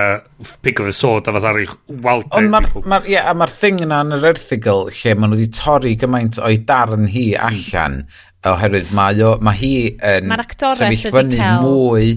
pick 0.66 0.84
of 0.84 0.92
a 0.92 0.96
sword, 0.96 1.30
a 1.32 1.36
fatha 1.38 1.54
rhaid 1.56 2.02
wald. 2.04 2.28
Ond 2.36 2.52
mae'r, 2.52 2.72
ma 2.90 3.04
yeah, 3.08 3.32
ma 3.38 3.48
thing 3.52 3.80
yna 3.86 4.04
yn 4.04 4.18
yr 4.20 4.34
erthigol, 4.34 4.90
lle 4.92 5.16
mae 5.16 5.32
nhw 5.32 5.40
wedi 5.40 5.54
torri 5.56 5.96
gymaint 6.00 6.42
o'i 6.44 6.60
darn 6.68 7.08
hi 7.14 7.30
allan, 7.40 8.04
mm 8.04 8.26
oherwydd 8.48 8.92
mae 8.96 9.24
o, 9.26 9.36
mae 9.44 9.60
hi 9.60 9.72
yn 10.16 10.30
ma 10.32 10.40
sefyllfynu 10.40 11.40
cael... 11.40 11.64
mwy 11.66 12.12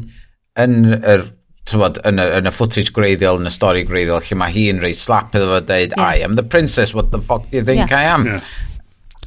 yn 0.63 0.77
yr 0.97 1.25
tywod, 1.69 2.01
yn, 2.09 2.19
y, 2.19 2.27
yn 2.39 2.51
y 2.51 2.53
footage 2.55 2.93
greiddiol, 2.95 3.41
yn 3.41 3.49
y 3.49 3.55
stori 3.55 3.85
greiddiol, 3.87 4.23
lle 4.27 4.39
mae 4.39 4.55
hi'n 4.55 4.83
rei 4.83 4.95
slap 4.99 5.35
iddo 5.35 5.49
fo 5.51 5.61
dweud, 5.63 5.95
yeah. 5.97 6.05
I 6.05 6.27
am 6.27 6.37
the 6.39 6.43
princess, 6.43 6.95
what 6.95 7.11
the 7.13 7.21
fuck 7.23 7.49
do 7.51 7.59
you 7.59 7.65
think 7.65 7.91
yeah. 7.91 7.99
I 7.99 8.11
am? 8.11 8.27
Yeah. 8.27 8.47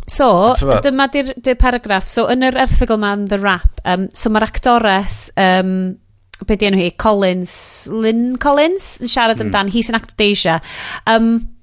So, 0.05 0.27
tywod. 0.59 0.83
dyma 0.85 1.07
di'r 1.09 1.31
di 1.41 1.55
paragraff. 1.57 2.05
So, 2.11 2.27
yn 2.29 2.45
yr 2.45 2.59
erthigol 2.65 2.99
ma'n 3.01 3.25
The 3.31 3.39
Rap, 3.41 3.81
um, 3.89 4.09
so 4.13 4.29
mae'r 4.29 4.45
actores, 4.45 5.23
um, 5.41 5.95
be 6.45 6.59
di 6.59 6.69
enw 6.69 6.83
hi, 6.83 6.91
Collins, 7.01 7.55
Lynn 7.89 8.35
Collins, 8.43 8.99
yn 9.01 9.09
siarad 9.09 9.39
mm. 9.39 9.49
amdan, 9.49 9.71
he's 9.73 9.89
an 9.89 9.97
actor 9.97 10.17
Deja. 10.19 10.59
Um, 11.07 11.55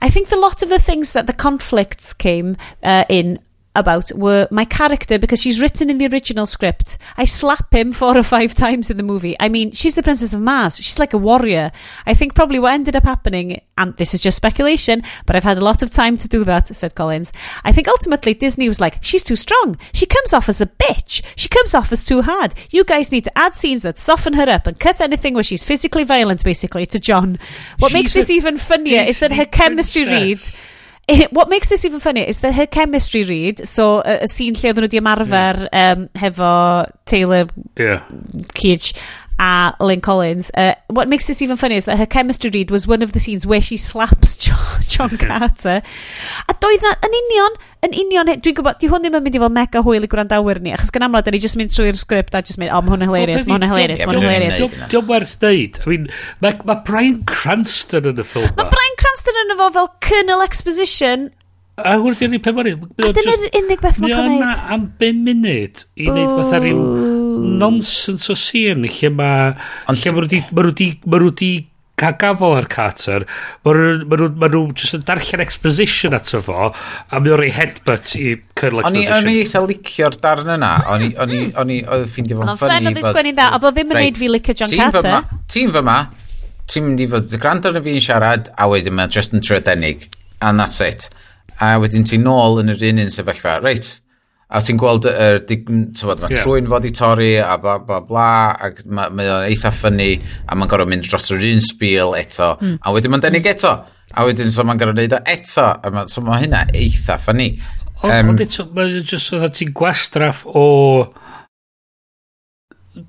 I 0.00 0.08
think 0.08 0.28
the 0.28 0.40
lot 0.40 0.62
of 0.62 0.70
the 0.70 0.78
things 0.78 1.12
that 1.12 1.26
the 1.26 1.36
conflicts 1.36 2.14
came 2.14 2.56
uh, 2.82 3.04
in 3.08 3.38
about 3.76 4.10
were 4.14 4.48
my 4.50 4.64
character 4.64 5.18
because 5.18 5.40
she's 5.40 5.60
written 5.60 5.90
in 5.90 5.98
the 5.98 6.08
original 6.08 6.46
script. 6.46 6.98
I 7.16 7.24
slap 7.24 7.72
him 7.72 7.92
four 7.92 8.16
or 8.16 8.22
five 8.22 8.54
times 8.54 8.90
in 8.90 8.96
the 8.96 9.02
movie. 9.02 9.36
I 9.38 9.48
mean, 9.48 9.70
she's 9.72 9.94
the 9.94 10.02
Princess 10.02 10.34
of 10.34 10.40
Mars. 10.40 10.76
She's 10.76 10.98
like 10.98 11.12
a 11.12 11.18
warrior. 11.18 11.70
I 12.06 12.14
think 12.14 12.34
probably 12.34 12.58
what 12.58 12.74
ended 12.74 12.96
up 12.96 13.04
happening, 13.04 13.60
and 13.78 13.96
this 13.96 14.12
is 14.12 14.22
just 14.22 14.36
speculation, 14.36 15.02
but 15.26 15.36
I've 15.36 15.44
had 15.44 15.58
a 15.58 15.64
lot 15.64 15.82
of 15.82 15.90
time 15.90 16.16
to 16.18 16.28
do 16.28 16.44
that, 16.44 16.68
said 16.68 16.94
Collins. 16.94 17.32
I 17.64 17.72
think 17.72 17.86
ultimately 17.86 18.34
Disney 18.34 18.68
was 18.68 18.80
like, 18.80 18.98
she's 19.02 19.22
too 19.22 19.36
strong. 19.36 19.76
She 19.92 20.06
comes 20.06 20.34
off 20.34 20.48
as 20.48 20.60
a 20.60 20.66
bitch. 20.66 21.22
She 21.36 21.48
comes 21.48 21.74
off 21.74 21.92
as 21.92 22.04
too 22.04 22.22
hard. 22.22 22.54
You 22.70 22.84
guys 22.84 23.12
need 23.12 23.24
to 23.24 23.38
add 23.38 23.54
scenes 23.54 23.82
that 23.82 23.98
soften 23.98 24.34
her 24.34 24.48
up 24.48 24.66
and 24.66 24.78
cut 24.78 25.00
anything 25.00 25.34
where 25.34 25.44
she's 25.44 25.62
physically 25.62 26.04
violent, 26.04 26.42
basically, 26.42 26.86
to 26.86 26.98
John. 26.98 27.38
What 27.78 27.92
makes 27.92 28.12
this 28.14 28.30
even 28.30 28.56
funnier 28.56 29.02
is 29.02 29.20
that 29.20 29.32
her 29.32 29.44
chemistry 29.46 30.04
read 30.04 30.40
princess. 30.40 30.70
it, 31.10 31.32
what 31.32 31.48
makes 31.48 31.68
this 31.68 31.84
even 31.84 32.00
funny 32.00 32.26
is 32.26 32.40
that 32.40 32.54
her 32.54 32.66
chemistry 32.66 33.24
read, 33.24 33.66
so 33.66 34.02
y, 34.02 34.20
y 34.22 34.28
scene 34.30 34.54
lle 34.54 34.70
oedden 34.70 34.84
nhw 34.84 34.90
wedi 34.90 35.00
ymarfer 35.02 35.64
yeah. 35.66 35.96
um, 35.96 36.06
hefo 36.20 36.52
Taylor 37.10 37.48
yeah. 37.78 38.04
Keach 38.54 38.92
a 39.40 39.74
Lynn 39.80 40.00
Collins. 40.00 40.50
Uh, 40.54 40.74
what 40.88 41.08
makes 41.08 41.26
this 41.26 41.40
even 41.40 41.56
funny 41.56 41.76
is 41.76 41.86
that 41.86 41.98
her 41.98 42.06
chemistry 42.06 42.50
read 42.52 42.70
was 42.70 42.86
one 42.86 43.02
of 43.02 43.12
the 43.12 43.20
scenes 43.20 43.46
where 43.46 43.60
she 43.60 43.76
slaps 43.76 44.36
John, 44.36 44.80
John 44.86 45.16
Carter. 45.16 45.80
a 46.48 46.54
doedd 46.60 46.84
na, 46.84 46.92
yn 47.06 47.16
union, 47.16 47.56
yn 47.86 47.96
union, 47.96 48.30
dwi'n 48.36 48.56
gwybod, 48.58 48.78
di 48.82 48.90
hwn 48.92 49.06
ddim 49.06 49.16
yn 49.16 49.24
mynd 49.24 49.38
i 49.38 49.40
fod 49.40 49.54
mega 49.56 49.82
hwyl 49.86 50.04
i 50.04 50.10
gwrandawyr 50.12 50.60
ni, 50.60 50.74
achos 50.76 50.92
gan 50.92 51.06
amlwg, 51.08 51.24
da 51.24 51.32
ni 51.32 51.40
jyst 51.40 51.56
mynd 51.56 51.72
trwy'r 51.72 51.98
sgript 51.98 52.36
a 52.36 52.42
jyst 52.44 52.60
mynd, 52.60 52.68
o, 52.68 52.76
oh, 52.76 52.84
mae 52.84 52.92
hwn 52.92 53.06
yn 53.06 53.12
hilarious, 53.12 53.46
mae 53.48 53.56
hwn 53.56 53.64
yn 53.64 53.72
hilarious, 53.72 54.04
mae 54.04 54.12
hwn 54.12 54.20
yn 54.20 54.28
hilarious. 54.28 54.60
Diolch 54.92 55.08
werth 55.08 55.34
deud, 55.40 55.80
I 55.80 55.88
mean, 55.88 56.06
mae 56.44 56.60
ma 56.68 56.76
Brian 56.84 57.22
Cranston 57.30 58.10
yn 58.12 58.20
y 58.20 58.28
ffilm. 58.28 58.52
Mae 58.60 58.68
estyn 59.20 59.44
yna 59.44 59.58
fo 59.60 59.70
fel 59.76 59.92
Colonel 60.08 60.44
Exposition 60.46 61.28
A 61.80 61.96
hwn 61.96 62.12
ydy'r 62.12 62.28
unig 62.28 62.42
peth 62.44 62.60
A 62.60 63.14
dyna'r 63.16 63.46
unig 63.62 63.80
beth 63.80 64.02
mae'n 64.02 64.12
cael 64.12 64.30
neud. 64.34 64.68
am 64.74 64.86
5 65.00 65.24
munud 65.28 65.82
i 65.96 66.10
wneud 66.10 66.36
fatha 66.36 66.60
rhyw 66.60 66.84
nonsense 67.60 68.28
o 68.32 68.36
sîn 68.36 68.84
lle 68.84 69.10
mae... 69.16 69.52
Lle 69.88 70.12
mae 70.12 70.24
wedi... 70.26 70.40
Mae 70.52 71.24
wedi 71.24 71.50
cael 72.00 72.16
gafel 72.20 72.54
ar 72.56 72.66
Carter. 72.72 73.26
Mae 73.64 74.20
nhw 74.20 74.62
jyst 74.76 74.96
yn 74.96 75.02
darllen 75.08 75.42
exposition 75.44 76.16
ato 76.16 76.40
fo 76.44 76.70
a 76.70 77.20
mae 77.20 77.34
o'r 77.36 77.44
ei 77.44 77.52
headbutt 77.56 78.14
i 78.16 78.30
Colonel 78.56 78.82
Exposition. 78.84 79.16
O'n 79.18 79.28
i 79.32 79.42
eitha 79.42 79.64
licio'r 79.66 80.16
darn 80.22 80.48
yna. 80.56 80.72
O'n 80.94 81.04
i 81.04 81.10
ffeindio 81.12 81.60
fo'n 81.60 82.08
ffynnu. 82.14 82.40
O'n 82.44 82.60
ffynnu 82.60 82.94
oedd 82.94 83.10
sgwenni'n 83.10 83.36
dda. 83.36 83.50
Oedd 83.56 83.68
o 83.68 83.74
ddim 83.76 83.92
yn 83.92 84.02
neud 84.04 84.20
fi 84.20 84.32
licio 84.32 84.56
John 84.62 84.76
Carter. 84.80 85.28
Ti'n 85.52 85.76
fyma, 85.76 85.98
ti'n 86.70 86.86
mynd 86.86 87.02
i 87.02 87.08
fod 87.10 87.32
gwrando 87.40 87.70
arno 87.70 87.82
fi'n 87.84 88.04
siarad, 88.04 88.52
a 88.56 88.68
wedyn 88.70 88.96
mae 88.96 89.10
just 89.10 89.34
yn 89.34 89.42
trydenig 89.44 90.06
and 90.40 90.62
that's 90.62 90.80
it. 90.84 91.08
A 91.60 91.74
wedyn 91.82 92.06
ti'n 92.08 92.24
nôl 92.24 92.62
yn 92.62 92.72
yr 92.72 92.86
un 92.90 93.02
un 93.04 93.12
sefyllfa, 93.12 93.58
reit, 93.64 93.90
a 94.50 94.60
ti'n 94.64 94.78
gweld 94.80 95.06
y, 95.06 95.12
er, 95.14 95.38
tywod, 95.46 96.24
mae 96.24 96.34
yeah. 96.34 96.42
trwy'n 96.42 96.68
fod 96.70 96.86
i 96.88 96.90
torri 96.94 97.30
a 97.38 97.54
bla 97.62 97.76
bla 97.86 98.00
bla 98.06 98.30
ac 98.66 98.82
mae, 98.90 99.12
mae 99.14 99.30
o'n 99.30 99.46
eitha 99.46 99.70
ffynnu 99.74 100.08
a 100.18 100.58
mae'n 100.58 100.70
gorau 100.72 100.90
mynd 100.90 101.06
dros 101.06 101.30
yr 101.36 101.44
un 101.52 101.62
sbil 101.62 102.16
eto 102.18 102.56
mm. 102.56 102.80
a 102.82 102.94
wedyn 102.94 103.14
mae'n 103.14 103.26
denig 103.28 103.46
eto 103.46 103.70
a 104.10 104.26
wedyn 104.26 104.50
so 104.50 104.66
mae'n 104.66 104.80
gorau 104.80 104.96
neud 104.98 105.14
o 105.14 105.20
eto 105.30 105.68
a 105.70 105.92
ma, 105.94 106.02
so 106.10 106.24
mae 106.26 106.42
hynna 106.42 106.64
eitha 106.74 107.20
ffynnu 107.22 107.46
ond 108.00 108.16
um, 108.16 108.32
ond 108.32 108.42
eto 108.42 108.66
mae'n 108.74 108.98
just 109.06 109.36
oedd 109.38 109.54
ti'n 109.54 109.70
gwastraff 109.76 110.42
o 110.50 110.64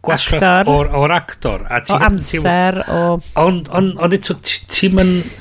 gwasgaff 0.05 0.69
o'r, 0.69 0.91
or 0.97 1.13
actor. 1.15 1.65
A 1.69 1.81
ti 1.85 1.95
o 1.95 2.01
amser, 2.05 2.81
o... 2.85 2.99
Ond 3.41 3.71
on, 3.73 3.93
on 4.01 4.17
eto, 4.17 4.37
ti'n 4.41 4.97
mynd 4.97 5.31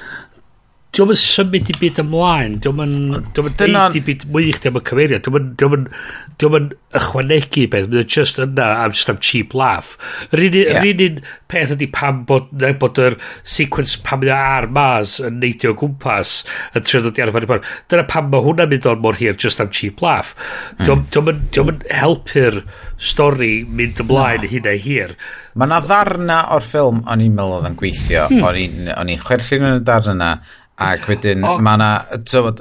diolch 0.91 1.12
yn 1.15 1.21
symud 1.21 1.71
i 1.71 1.77
byd 1.79 2.01
ymlaen, 2.03 2.57
diolch 2.65 2.81
yn 2.83 3.75
neud 3.75 3.99
i 3.99 4.03
byd 4.07 4.25
mwy 4.33 4.49
i 4.51 4.55
chdi 4.57 4.71
am 4.71 4.79
y 4.81 4.83
cymeriad, 4.89 5.29
diolch 5.31 6.57
yn 6.59 6.67
ychwanegu 6.99 7.67
beth, 7.71 7.87
mae'n 7.93 8.09
just 8.11 8.41
yna 8.43 8.67
am 8.83 8.95
just 8.97 9.12
am 9.12 9.21
cheap 9.23 9.55
laugh. 9.55 9.93
Rydyn 10.35 11.21
yeah. 11.21 11.35
peth 11.51 11.75
ydy 11.77 11.87
pam 11.95 12.25
bod, 12.27 12.51
ne, 12.59 12.73
bod 12.81 12.99
yr 12.99 13.19
sequence 13.47 14.01
pam 14.03 14.25
mae 14.25 14.35
ar 14.35 14.67
Mars 14.75 15.19
yn 15.23 15.39
neidio 15.43 15.77
gwmpas 15.79 16.41
yn 16.75 16.87
trio 16.87 17.05
ddod 17.05 17.21
i 17.21 17.27
arfer 17.27 17.47
i 17.47 17.51
bar. 17.53 17.62
Dyna 17.91 18.07
pam 18.11 18.31
mae 18.33 18.43
hwnna'n 18.47 18.73
mynd 18.73 18.89
on 18.91 19.05
mor 19.05 19.19
hir 19.21 19.39
just 19.39 19.62
am 19.62 19.71
cheap 19.71 20.03
laugh. 20.03 20.35
Mm. 20.81 21.07
Diolch 21.15 21.71
yn 21.71 21.85
helpu'r 22.01 22.62
stori 23.01 23.61
mynd 23.65 24.03
ymlaen 24.03 24.49
hyn 24.51 24.67
a 24.67 24.75
hir. 24.75 25.15
Mae 25.55 25.71
yna 25.71 25.81
ddarna 25.83 26.41
o'r 26.55 26.67
ffilm 26.67 27.05
o'n 27.11 27.23
i'n 27.25 27.35
meddwl 27.35 27.59
oedd 27.59 27.71
yn 27.71 27.79
gweithio. 27.79 28.27
Hmm. 28.31 28.91
O'n 28.95 29.11
i'n 29.11 29.23
chwerthu'n 29.25 29.67
yn 29.67 29.79
y 29.81 29.85
darna 29.87 30.35
Ac 30.81 31.09
wedyn, 31.11 31.44
oh. 31.44 31.59
mae 31.61 31.77
yna 31.77 31.90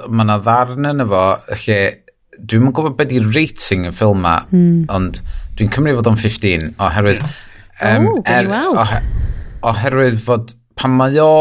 ma, 0.08 0.26
na, 0.28 0.38
ddarn 0.44 0.90
yn 0.90 1.04
efo 1.06 1.24
lle 1.64 1.78
dwi'n 2.40 2.68
yn 2.68 2.74
gwybod 2.76 2.98
beth 2.98 3.14
i'r 3.16 3.30
rating 3.34 3.86
y 3.88 3.94
ffilm 3.94 4.20
ma, 4.24 4.36
mm. 4.52 4.84
ond 4.92 5.22
dwi'n 5.58 5.72
cymryd 5.72 5.98
fod 6.00 6.12
o'n 6.12 6.20
15 6.20 6.68
oherwydd... 6.76 7.24
Um, 7.80 8.10
oh, 8.10 8.20
er, 8.28 8.48
oh, 8.52 8.94
oherwydd 9.70 10.20
fod 10.20 10.52
pan 10.76 10.92
mae 10.98 11.16
o 11.24 11.32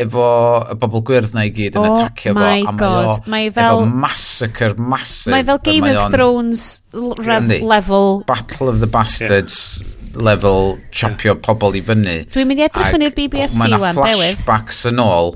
efo 0.00 0.26
y 0.70 0.76
bobl 0.82 1.02
gwyrdd 1.06 1.34
na 1.34 1.44
i 1.46 1.52
gyd 1.54 1.78
yn 1.78 1.82
oh, 1.82 1.94
atacio 1.94 2.34
fo 2.34 2.42
a 2.42 2.74
mae 2.74 3.00
o 3.06 3.14
mae 3.30 3.48
e 3.48 3.54
fel, 3.54 3.80
efo 3.82 3.86
massacre 4.02 4.74
massive 4.78 5.34
mae 5.34 5.42
e 5.42 5.48
fel 5.48 5.62
Game 5.66 5.86
mae 5.86 5.98
of 5.98 6.14
Thrones 6.14 6.66
level 6.94 8.22
Battle 8.26 8.70
of 8.70 8.82
the 8.82 8.90
Bastards 8.90 9.80
yeah 9.82 9.96
level 10.14 10.78
chopio 10.90 11.34
yeah. 11.34 11.40
pobl 11.42 11.76
i 11.78 11.82
fyny. 11.86 12.16
Dwi'n 12.34 12.48
mynd 12.50 12.62
i 12.62 12.66
edrych 12.66 12.96
yn 12.96 13.04
i'r 13.06 13.14
BBC 13.14 13.54
wan, 13.62 13.94
bewydd. 13.94 13.98
Mae 14.00 14.16
yna 14.16 14.34
flashbacks 14.34 14.82
yn 14.90 15.02
ôl 15.04 15.34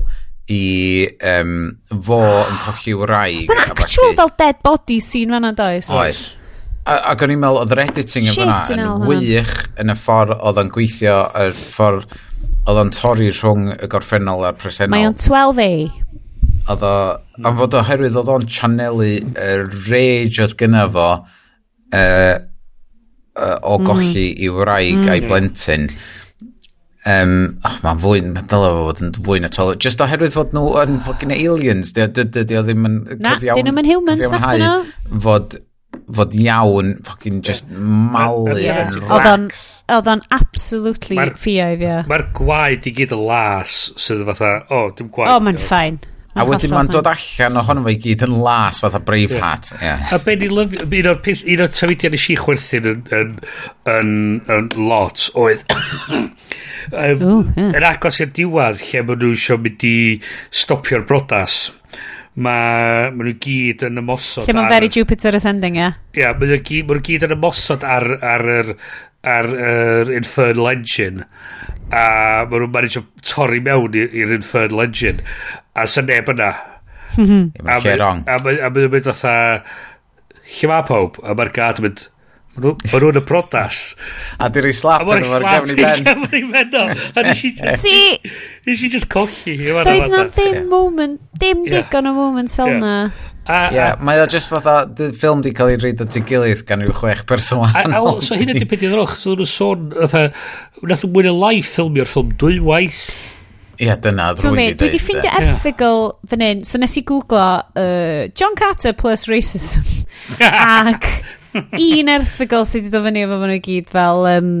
i 0.51 1.07
um, 1.25 1.53
fo 1.89 2.19
ah. 2.21 2.45
yn 2.49 2.57
cochi 2.65 2.93
wraig. 2.97 3.49
Mae'n 3.49 3.73
actual 3.73 4.13
fel 4.17 4.33
dead 4.37 4.61
body 4.65 4.99
scene 5.01 5.33
fan'na 5.33 5.53
does. 5.57 5.89
Oes. 5.93 6.25
Ac 6.85 7.23
o'n 7.25 7.33
i'n 7.33 7.41
meddwl, 7.41 7.63
oedd 7.63 7.73
yr 7.73 7.81
editing 7.87 8.27
yn 8.29 8.35
fan'na 8.37 8.85
yn 8.85 9.05
wych 9.09 9.53
yn 9.81 9.89
y 9.89 9.97
ffordd 9.97 10.35
oedd 10.37 10.61
o'n 10.61 10.71
gweithio, 10.73 11.17
y 11.33 11.53
ffordd 11.57 12.17
oedd 12.69 12.81
o'n 12.83 12.91
torri 12.93 13.31
rhwng 13.33 13.71
y 13.73 13.89
gorffennol 13.89 14.45
a'r 14.45 14.57
presennol. 14.61 14.93
Mae 14.93 15.09
o'n 15.09 15.17
12A. 15.17 15.69
Oedd 16.73 16.85
o, 16.85 16.95
am 17.41 17.57
fod 17.57 17.77
oherwydd 17.81 18.19
oedd 18.21 18.33
o'n 18.35 18.45
chanelu 18.49 19.09
y 19.17 19.49
rage 19.89 20.45
oedd 20.45 20.53
gyna 20.61 20.85
fo 20.93 21.07
uh, 21.09 21.25
uh, 21.97 23.57
o 23.65 23.79
mm. 23.79 23.89
golli 23.89 24.27
mm. 24.29 24.45
i 24.45 24.53
wraig 24.53 25.01
mm. 25.01 25.09
a'i 25.09 25.25
blentyn. 25.25 25.89
Mm 25.89 26.13
Um, 27.05 27.59
oh, 27.61 27.75
mae'n 27.83 27.99
fwy, 28.01 28.23
mae'n 28.25 28.47
dyla 28.49 28.71
fo 28.73 28.81
fod 28.87 29.03
yn 29.05 29.13
fwy 29.27 29.41
na 29.43 29.51
tol. 29.53 29.75
Just 29.77 30.01
oherwydd 30.01 30.33
fod 30.33 30.55
nhw 30.57 30.73
yn 30.81 30.97
fucking 31.05 31.33
aliens, 31.35 31.93
dy, 31.93 32.07
dy, 32.09 32.25
dy, 32.33 32.45
dio 32.49 32.63
ddim 32.65 32.87
yn 32.89 32.97
cyfiawn... 33.11 33.21
Na, 33.21 33.57
dyn 33.59 33.69
nhw'n 33.69 33.89
humans, 33.91 34.25
na 34.33 34.41
chdi 34.41 35.21
Fod 35.21 35.59
fod 36.15 36.35
iawn 36.37 36.95
fucking 37.05 37.41
just 37.45 37.69
malu 37.69 38.57
yeah. 38.59 38.83
yn 38.83 39.05
rax. 39.09 39.61
Oedd 39.91 40.09
o'n 40.11 40.25
absolutely 40.33 41.17
ffioedd, 41.37 41.85
ie. 41.85 42.01
Mae'r 42.09 42.25
gwaed 42.37 42.89
i 42.89 42.93
gyd 42.99 43.15
y 43.15 43.21
las 43.21 43.77
sydd 44.01 44.25
fatha, 44.27 44.51
o, 44.65 44.81
oh, 44.81 44.91
dim 44.97 45.13
gwaed. 45.13 45.31
O, 45.31 45.37
oh, 45.37 45.45
mae'n 45.45 45.61
ffain. 45.61 46.01
A 46.35 46.43
wedyn 46.43 46.73
mae'n 46.73 46.89
dod 46.91 47.07
allan 47.07 47.61
ohono 47.61 47.85
fe 47.85 47.93
i 47.95 47.99
gyd 48.03 48.25
yn 48.25 48.33
las 48.43 48.81
fatha 48.83 48.99
Braveheart. 49.07 49.69
Yeah. 49.79 50.03
A 50.11 50.19
be 50.19 50.35
ni 50.39 50.49
lyfio, 50.51 50.83
un 50.83 51.07
o'r, 51.13 51.21
peth, 51.23 51.45
un 51.47 51.63
o'r 51.63 51.71
trafidiau 51.71 52.11
nes 52.11 52.25
i 52.33 52.35
chwerthin 52.41 52.89
yn, 52.91 53.05
yn, 53.15 53.31
yn, 53.93 54.11
yn 54.57 54.67
lot 54.89 55.29
oedd 55.39 55.63
um, 55.71 57.23
Ooh, 57.23 57.47
yeah. 57.55 57.71
yn 57.71 57.87
agos 57.87 58.19
i'r 58.19 58.33
diwedd 58.35 58.83
lle 58.83 59.05
maen 59.07 59.23
nhw 59.23 59.31
eisiau 59.37 59.63
mynd 59.63 59.87
i 59.87 59.95
stopio'r 60.63 61.07
brodas 61.07 61.61
mae 62.35 63.11
ma 63.15 63.23
nhw 63.23 63.37
gyd 63.45 63.87
yn 63.87 64.03
ymosod 64.03 64.49
lle 64.49 64.57
mae'n 64.59 64.71
very 64.75 64.91
Jupiter 64.91 65.39
ascending 65.39 65.79
ie? 65.79 65.85
yeah? 65.85 65.99
ia 66.17 66.25
yeah, 66.25 66.35
maen 66.35 66.51
nhw 66.51 66.61
gyd, 66.67 66.91
ma 66.91 66.99
gyd 67.07 67.27
yn 67.29 67.37
ymosod 67.37 67.87
ar, 67.87 68.09
ar, 68.19 68.47
ar, 68.59 68.75
ar, 68.75 68.75
ar, 69.23 69.53
ar 69.71 70.15
infernal 70.19 70.73
engine 70.73 71.23
a 71.93 72.05
maen 72.49 72.63
nhw'n 72.63 72.73
manage 72.73 73.01
o 73.01 73.05
torri 73.21 73.61
mewn 73.65 73.97
i'r 73.99 74.33
infernal 74.37 74.85
engine 74.87 75.25
a 75.75 75.85
sy'n 75.89 76.09
neb 76.09 76.31
yna 76.33 76.51
mhm. 77.19 77.51
a 77.61 77.79
mae'n 77.83 78.03
nhw'n 78.65 78.91
mynd 78.95 79.09
fatha 79.11 79.37
lle 80.55 80.71
mae 80.71 80.85
pawb 80.89 81.21
a 81.23 81.37
mae'r 81.37 81.53
gad 81.55 81.81
yn 81.81 81.89
mynd 81.89 82.05
Mae 82.55 82.71
nhw'n 82.71 83.19
y 83.19 83.21
prodas. 83.27 83.77
A 84.39 84.47
di'r 84.47 84.69
ei 84.69 84.75
slap 84.75 85.01
yn 85.11 85.25
o'r 85.27 85.43
gefn 85.43 85.73
i 85.73 85.75
ben. 85.75 86.03
Gefn 86.07 86.35
i 86.37 86.43
ben 86.53 86.77
o. 86.79 86.83
A 86.87 87.23
nes 87.25 87.41
i 87.43 87.51
just... 87.57 87.89
Nes 88.63 88.83
i 88.87 88.91
just 88.93 89.09
colli. 89.11 89.57
Doedd 89.59 90.07
na 90.13 90.21
ddim 90.29 90.69
moment, 90.71 91.19
dim 91.41 91.65
digon 91.67 92.07
o 92.07 92.13
moment 92.15 92.55
fel 92.55 92.77
na. 92.79 92.93
A, 93.45 93.57
Ie, 93.69 93.75
yeah, 93.77 93.99
mae 94.01 94.17
o 94.23 94.25
just 94.25 94.49
fatha, 94.49 94.87
dy 94.89 95.11
ffilm 95.13 95.43
di 95.45 95.51
cael 95.53 95.75
ei 95.75 95.77
reid 95.77 95.99
at 96.01 96.15
ei 96.17 96.23
gilydd 96.25 96.63
gan 96.65 96.81
rhyw 96.81 96.95
chwech 96.97 97.21
person 97.29 97.61
wahanol. 97.61 98.17
So 98.25 98.37
hyn 98.39 98.49
ydy 98.55 98.65
peth 98.69 98.85
i 98.87 98.89
ddrwch, 98.89 99.19
so 99.21 99.35
nhw'n 99.37 99.49
sôn, 99.51 99.83
fatha, 99.99 100.23
wnaeth 100.81 101.03
nhw 101.05 101.11
mwyn 101.13 101.29
y 101.29 101.33
live 101.43 101.69
ffilmio'r 101.69 102.09
ffilm 102.09 102.31
dwywaith. 102.41 103.03
Ie, 103.75 103.85
yeah, 103.85 103.99
dyna 104.01 104.31
ddwy 104.33 104.49
wedi 104.49 104.63
dweud. 104.63 104.79
Dwi 104.79 104.89
wedi 104.89 105.01
ffindio 105.03 105.33
erthigol 105.41 106.01
fan 106.31 106.45
hyn, 106.47 106.63
so 106.65 106.81
nes 106.81 106.97
i 106.97 107.03
googlo 107.05 107.43
uh, 107.83 108.23
John 108.33 108.57
Carter 108.57 108.95
plus 108.97 109.27
racism. 109.29 109.85
Ac 110.41 111.05
un 111.53 112.11
erthigol 112.15 112.65
sydd 112.65 112.87
wedi 112.87 112.95
dod 112.97 113.05
fyny 113.11 113.27
efo 113.27 113.37
fan 113.43 113.53
nhw 113.53 113.59
i 113.61 113.63
gyd 113.69 113.93
fel... 113.93 114.25
Um, 114.31 114.57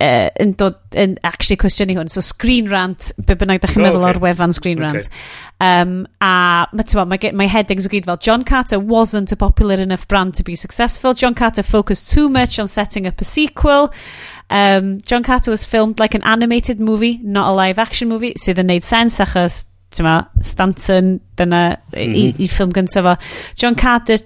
uh, 0.00 0.28
yn 0.40 0.54
dod 0.58 0.78
yn 0.98 1.16
actually 1.26 1.58
cwestiynu 1.60 1.96
hwn. 1.98 2.10
So 2.10 2.22
Screen 2.24 2.70
Rant, 2.70 3.12
be 3.26 3.36
bynnag 3.38 3.60
da 3.62 3.70
chi'n 3.70 3.82
oh, 3.82 3.86
meddwl 3.86 4.06
okay. 4.06 4.16
o'r 4.16 4.22
wefan 4.24 4.54
Screen 4.56 4.80
Rant. 4.82 5.08
Um, 5.60 6.06
a 6.24 6.66
mae 6.72 6.96
ma, 6.96 7.18
ma 7.36 7.48
headings 7.52 7.86
o 7.86 7.92
gyd 7.92 8.08
fel 8.08 8.20
John 8.24 8.44
Carter 8.48 8.80
wasn't 8.80 9.32
a 9.32 9.36
popular 9.36 9.80
enough 9.80 10.08
brand 10.08 10.34
to 10.40 10.44
be 10.44 10.56
successful. 10.56 11.14
John 11.14 11.34
Carter 11.34 11.62
focused 11.62 12.12
too 12.12 12.28
much 12.28 12.58
on 12.58 12.68
setting 12.68 13.06
up 13.06 13.20
a 13.20 13.24
sequel. 13.24 13.92
Um, 14.48 15.00
John 15.02 15.22
Carter 15.22 15.50
was 15.50 15.64
filmed 15.64 16.00
like 16.00 16.14
an 16.14 16.24
animated 16.24 16.80
movie, 16.80 17.18
not 17.22 17.48
a 17.48 17.52
live 17.52 17.78
action 17.78 18.08
movie, 18.08 18.34
sydd 18.34 18.58
so 18.58 18.64
yn 18.64 18.72
neud 18.72 18.86
sens 18.86 19.20
achos 19.22 19.64
tyma, 19.90 20.28
Stanton, 20.42 21.20
dyna 21.36 21.76
mm 21.76 21.92
-hmm. 21.92 22.16
i, 22.16 22.24
mhm. 22.32 22.42
i 22.42 22.48
ffilm 22.48 22.72
gyntaf 22.74 23.06
fo. 23.06 23.14
John 23.54 23.74
Carter 23.74 24.18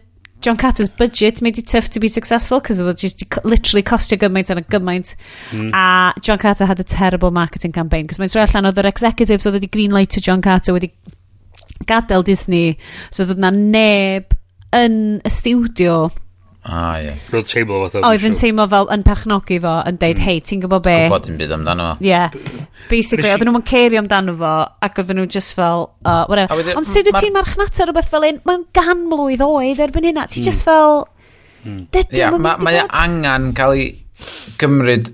John 0.44 0.58
Carter's 0.58 0.90
budget 0.90 1.40
made 1.40 1.56
it 1.56 1.66
tough 1.66 1.88
to 1.88 2.00
be 2.00 2.06
successful 2.06 2.60
because 2.60 2.78
it 2.78 2.98
just 2.98 3.24
literally 3.46 3.82
costio 3.82 4.18
gymaint 4.18 4.50
and 4.50 4.58
a 4.58 4.62
gymaint. 4.62 5.14
Mm. 5.48 5.70
A 5.72 6.12
John 6.20 6.36
Carter 6.36 6.66
had 6.66 6.78
a 6.78 6.84
terrible 6.84 7.30
marketing 7.30 7.72
campaign 7.72 8.04
because 8.04 8.20
mae'n 8.20 8.28
sôn 8.28 8.44
allan 8.44 8.68
oedd 8.68 8.80
yr 8.82 8.90
executives 8.90 9.48
oedd 9.48 9.56
wedi 9.56 9.70
greenlight 9.72 10.12
to 10.12 10.20
John 10.20 10.44
Carter 10.44 10.76
wedi 10.76 10.90
gadael 11.88 12.26
Disney. 12.28 12.76
So 13.08 13.24
oedd 13.24 13.38
yna 13.38 13.54
neb 13.56 14.36
yn 14.76 15.00
y 15.24 15.32
studio 15.32 15.96
Ah, 16.64 16.96
ie. 16.96 17.12
Roedd 17.28 17.48
teimlo 17.50 17.82
fath 17.82 17.98
o... 17.98 18.02
Oedd 18.08 18.22
yn 18.24 18.36
teimlo 18.40 18.64
fel 18.72 18.86
yn 18.94 19.02
perchnogi 19.04 19.58
fo, 19.60 19.74
yn 19.84 19.98
deud, 20.00 20.16
mm. 20.16 20.24
hei, 20.24 20.42
ti'n 20.48 20.62
gwybod 20.62 20.84
be? 20.86 20.94
Gwybod 21.04 21.28
yn 21.28 21.40
byd 21.40 21.52
amdano 21.58 21.88
fo. 21.90 22.04
Yeah. 22.04 22.32
Basically, 22.88 23.28
oedden 23.28 23.50
nhw'n 23.50 23.66
cerio 23.68 24.00
amdano 24.00 24.36
fo, 24.40 24.52
ac 24.86 25.00
oedden 25.02 25.20
nhw 25.20 25.26
just 25.34 25.52
fel, 25.58 25.90
uh, 26.08 26.22
whatever. 26.30 26.72
Ond 26.80 26.88
sut 26.88 27.10
wyt 27.10 27.20
ti'n 27.20 27.36
marchnata 27.36 27.84
rhywbeth 27.84 28.08
fel 28.14 28.28
un, 28.30 28.40
mae'n 28.48 28.64
gan 28.76 29.04
mlwydd 29.10 29.44
oed 29.44 29.82
erbyn 29.84 30.08
hynna, 30.08 30.24
ti'n 30.30 30.40
mm. 30.40 30.48
just 30.48 30.64
fel... 30.68 31.04
Dydyn, 31.64 32.40
mae'n 32.40 32.90
angen 32.92 33.52
cael 33.56 33.76
ei 33.76 33.86
gymryd 34.60 35.12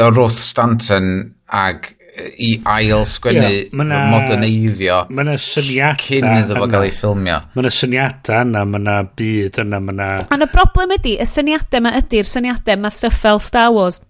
o 0.00 0.08
Ruth 0.12 0.40
Stanton 0.40 1.34
ag 1.52 1.93
i 2.14 2.50
ail 2.76 3.04
sgwennu 3.10 3.50
yeah, 3.50 4.08
moderneiddio 4.12 5.00
mae 5.10 5.26
yna 5.26 5.36
syniadau 5.40 6.06
cyn 6.06 6.28
iddo 6.38 6.58
fo 6.60 6.70
gael 6.70 6.86
ei 6.86 6.94
ffilmio 6.94 7.40
mae 7.50 7.64
yna 7.64 7.74
syniadau 7.74 8.46
yna 8.46 8.64
mae 8.70 8.82
yna 8.82 8.96
byd 9.18 9.60
yna 9.64 9.80
mae 9.82 9.96
yna 9.96 10.08
ond 10.28 10.46
y 10.46 10.50
broblem 10.52 10.94
ydy 10.98 11.16
y 11.18 11.28
syniadau 11.28 11.82
yma 11.82 11.94
ydy'r 12.00 12.30
syniadau 12.30 12.82
mae 12.84 12.94
stuff 12.94 13.18
fel 13.24 13.42
Star 13.42 13.72
Wars 13.74 14.00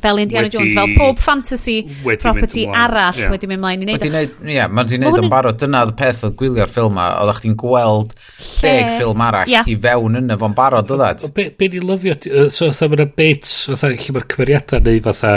fel 0.00 0.18
Indiana 0.18 0.48
wedi, 0.48 0.56
Jones, 0.56 0.74
fel 0.74 0.94
pob 0.96 1.18
fantasy 1.18 1.76
property 2.20 2.66
arall 2.66 3.16
yeah. 3.16 3.32
wedi 3.32 3.48
mynd 3.50 3.60
mlaen 3.60 3.84
i 3.84 3.88
wneud. 3.88 4.04
Ie, 4.06 4.22
yeah, 4.54 4.70
wedi 4.70 4.96
wedi'i 4.96 5.00
wneud 5.02 5.24
yn 5.24 5.32
barod. 5.32 5.58
Dyna 5.60 5.82
oedd 5.84 5.92
y 5.92 5.96
peth 5.98 6.22
oedd 6.24 6.36
gwylio'r 6.40 6.70
ffilm 6.72 6.96
ma, 6.96 7.08
oedd 7.20 7.34
chdi'n 7.40 7.56
gweld 7.60 8.14
ddeg 8.16 8.94
ffilm 8.96 9.24
arall 9.26 9.52
yeah. 9.52 9.68
i 9.68 9.76
fewn 9.84 10.20
yna 10.22 10.38
fo'n 10.40 10.56
barod 10.56 10.94
oedd 10.96 11.04
at. 11.04 11.26
Be, 11.36 11.50
be 11.52 11.68
ni 11.74 11.82
lyfio, 11.84 12.16
so 12.48 12.70
oedd 12.70 12.96
yna 12.96 13.08
bits, 13.16 13.58
oedd 13.74 13.84
lle 13.84 14.16
mae'r 14.16 14.28
cymeriadau 14.34 14.84
neu 14.88 15.04
fatha 15.04 15.34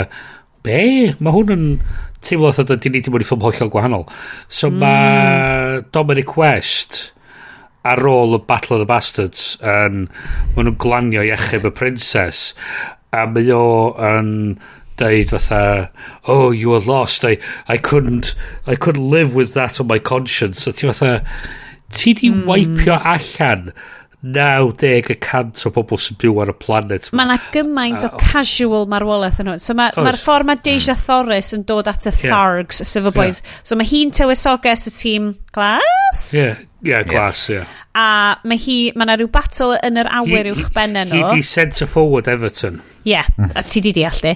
be? 0.64 1.14
Mae 1.20 1.34
hwn 1.34 1.54
yn 1.54 1.66
teimlo 2.24 2.50
oedd 2.50 2.72
ydy 2.76 2.92
ni 2.92 3.00
wedi 3.02 3.12
bod 3.12 3.24
i 3.24 3.28
ffilm 3.28 3.44
hollol 3.44 3.72
gwahanol. 3.72 4.06
So 4.48 4.70
mm. 4.70 4.80
mae 4.80 5.82
Dominic 5.94 6.36
West 6.40 7.10
ar 7.84 8.00
ôl 8.08 8.38
y 8.38 8.40
Battle 8.48 8.78
of 8.78 8.82
the 8.82 8.88
Bastards 8.88 9.54
yn, 9.60 10.06
maen 10.54 10.70
nhw'n 10.70 10.80
glanio 10.80 11.24
iecheb 11.26 11.68
y 11.68 11.72
princess 11.76 12.52
a 13.14 13.26
mae 13.28 13.52
o 13.52 13.66
yn 14.00 14.30
deud 15.00 15.34
fatha 15.34 15.90
oh 16.30 16.50
you 16.54 16.70
were 16.70 16.84
lost 16.86 17.26
I, 17.26 17.36
I 17.68 17.76
couldn't 17.76 18.34
I 18.66 18.76
couldn't 18.76 19.10
live 19.10 19.34
with 19.34 19.54
that 19.54 19.80
on 19.80 19.88
my 19.90 19.98
conscience 19.98 20.62
so 20.62 20.72
ti 20.72 20.86
fatha 20.86 21.24
ti 21.90 22.14
di 22.14 22.30
mm. 22.30 22.46
waipio 22.48 22.98
allan 23.02 23.72
90 24.24 25.10
y 25.12 25.16
cant 25.20 25.60
o 25.68 25.70
bobl 25.74 25.98
sy'n 26.00 26.16
byw 26.20 26.38
ar 26.40 26.52
y 26.54 26.56
planet. 26.56 27.10
Mae 27.12 27.26
yna 27.28 27.36
gymaint 27.52 28.06
uh, 28.06 28.08
o 28.08 28.20
casual 28.22 28.86
marwolaeth 28.88 29.42
yn 29.42 29.50
hwn. 29.52 29.60
So 29.60 29.76
mae'r 29.76 29.98
ma, 30.00 30.14
ffordd 30.16 30.48
mae 30.48 30.60
Deja 30.64 30.94
hmm. 30.94 31.02
Thoris 31.04 31.52
yn 31.56 31.66
dod 31.68 31.90
at 31.90 32.06
y 32.08 32.12
yeah. 32.12 32.22
Thargs, 32.32 32.80
sef 32.88 33.10
y 33.10 33.12
boys. 33.12 33.42
Yeah. 33.42 33.58
So 33.68 33.76
mae 33.76 33.88
hi'n 33.90 34.14
tywysoges 34.16 34.86
y 34.88 34.94
tîm 34.96 35.26
glas? 35.52 36.22
Ie, 36.32 36.40
yeah. 36.40 36.62
yeah, 36.88 37.04
glas, 37.08 37.44
ie. 37.50 37.58
Yeah. 37.58 37.68
Yeah. 37.68 37.82
A 37.94 38.06
mae 38.48 38.62
hi, 38.64 38.78
mae 38.96 39.06
yna 39.06 39.18
rhyw 39.20 39.30
battle 39.34 39.76
yn 39.84 40.00
yr 40.00 40.10
awyr 40.22 40.48
uwch 40.54 40.70
benne 40.74 41.04
nhw. 41.10 41.20
Hi 41.28 41.36
di 41.42 41.44
centre 41.46 41.88
forward 41.90 42.30
Everton. 42.32 42.80
Ie, 43.04 43.12
yeah, 43.12 43.28
a 43.52 43.62
ti 43.66 43.84
di 43.84 43.92
deall 43.94 44.22
di. 44.24 44.32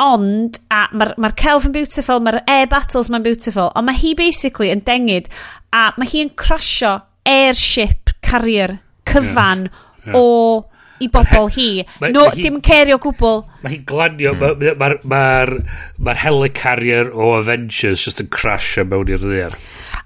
Ond, 0.00 0.60
a 0.72 0.86
mae'r 0.96 1.16
ma 1.20 1.32
celf 1.36 1.66
yn 1.68 1.74
beautiful, 1.74 2.22
mae'r 2.24 2.38
air 2.48 2.70
battles 2.70 3.10
mae'n 3.12 3.26
beautiful, 3.26 3.68
ond 3.76 3.90
mae 3.90 3.98
hi 4.00 4.14
basically 4.16 4.70
yn 4.72 4.80
dengid, 4.86 5.26
a 5.76 5.90
mae 5.98 6.08
hi 6.08 6.22
yn 6.24 6.32
crasio 6.40 6.94
airship 7.28 8.14
carrier 8.24 8.78
cyfan 9.10 9.68
yeah. 9.68 10.16
O 10.16 10.66
i 11.00 11.08
bobl 11.08 11.48
hi. 11.54 11.68
Ma, 12.00 12.10
no, 12.12 12.26
ma 12.28 12.34
hi, 12.34 12.44
dim 12.44 12.58
cerio 12.64 12.98
gwbl. 13.00 13.42
Mae 13.64 13.74
hi'n 13.74 13.86
glanio, 13.88 14.34
mm. 14.36 14.64
mae'r 14.80 14.98
ma, 15.08 15.14
ma, 15.14 15.22
ma, 15.56 16.02
ma 16.08 16.16
helicarrier 16.22 17.12
o 17.12 17.32
Avengers 17.38 18.04
just 18.04 18.20
yn 18.22 18.28
crasio 18.32 18.84
e 18.84 18.90
mewn 18.90 19.12
i'r 19.14 19.24
ddiar. 19.24 19.56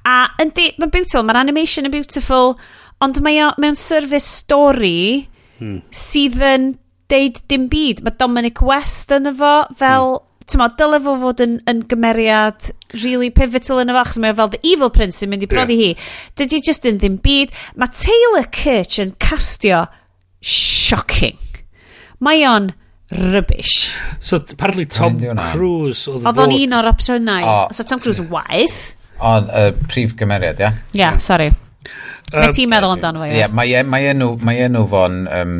A 0.06 0.18
yndi, 0.42 0.70
mae'n 0.78 0.92
beautiful, 0.94 1.26
mae'r 1.26 1.40
animation 1.42 1.88
yn 1.88 1.94
beautiful, 1.94 2.54
ond 3.04 3.18
mae 3.24 3.40
o 3.42 3.50
mewn 3.62 3.78
service 3.78 4.28
story 4.28 5.26
hmm. 5.58 5.82
sydd 5.94 6.38
yn 6.44 6.70
deud 7.10 7.42
dim 7.50 7.66
byd. 7.72 8.04
Mae 8.06 8.14
Dominic 8.20 8.62
West 8.64 9.14
yn 9.14 9.32
efo 9.34 9.56
fel... 9.74 10.16
Hmm 10.18 10.30
tyma, 10.50 10.68
dyle 10.78 11.00
fo 11.02 11.14
fod 11.20 11.42
yn, 11.44 11.56
yn 11.70 11.82
gymeriad 11.90 12.70
really 13.02 13.30
pivotal 13.34 13.82
yn 13.82 13.92
y 13.92 13.96
fach, 13.96 14.14
mae 14.20 14.34
o 14.34 14.38
fel 14.38 14.52
the 14.54 14.60
evil 14.66 14.92
prince 14.94 15.20
sy'n 15.20 15.32
mynd 15.32 15.46
i 15.46 15.50
brodi 15.50 15.76
yeah. 15.78 15.98
hi. 15.98 16.30
Dydy 16.40 16.62
just 16.64 16.86
yn 16.88 17.00
ddim 17.02 17.18
byd. 17.24 17.54
Mae 17.80 17.92
Taylor 17.94 18.48
Kitsch 18.54 19.00
yn 19.02 19.14
castio 19.22 19.84
shocking. 20.44 21.40
Mae 22.24 22.44
o'n 22.48 22.72
rubbish. 23.14 23.94
So, 24.18 24.36
apparently 24.36 24.86
Tom 24.86 25.18
Cruise 25.52 26.08
oedd 26.10 26.28
Oedd 26.28 26.40
o'n 26.44 26.56
un 26.56 26.78
o'r 26.78 26.90
opsiynau. 26.92 27.48
Oh. 27.48 27.66
So, 27.74 27.86
Tom 27.88 28.02
Cruise 28.04 28.22
yn 28.22 28.30
waith. 28.32 28.80
O'n 29.24 29.48
uh, 29.48 29.70
prif 29.90 30.16
gymeriad, 30.18 30.60
ia? 30.60 30.70
Yeah? 30.70 30.80
Ia, 30.94 31.00
yeah, 31.04 31.20
sorry. 31.22 31.52
Um, 32.32 32.40
mae 32.40 32.54
ti'n 32.56 32.70
meddwl 32.72 32.94
amdano 32.96 33.20
fo, 33.22 33.28
Ie, 33.28 33.44
e, 33.44 33.82
mae 33.86 34.08
enw, 34.10 34.30
mae 34.42 34.64
enw 34.64 34.86
fo'n 34.90 35.18
um, 35.28 35.58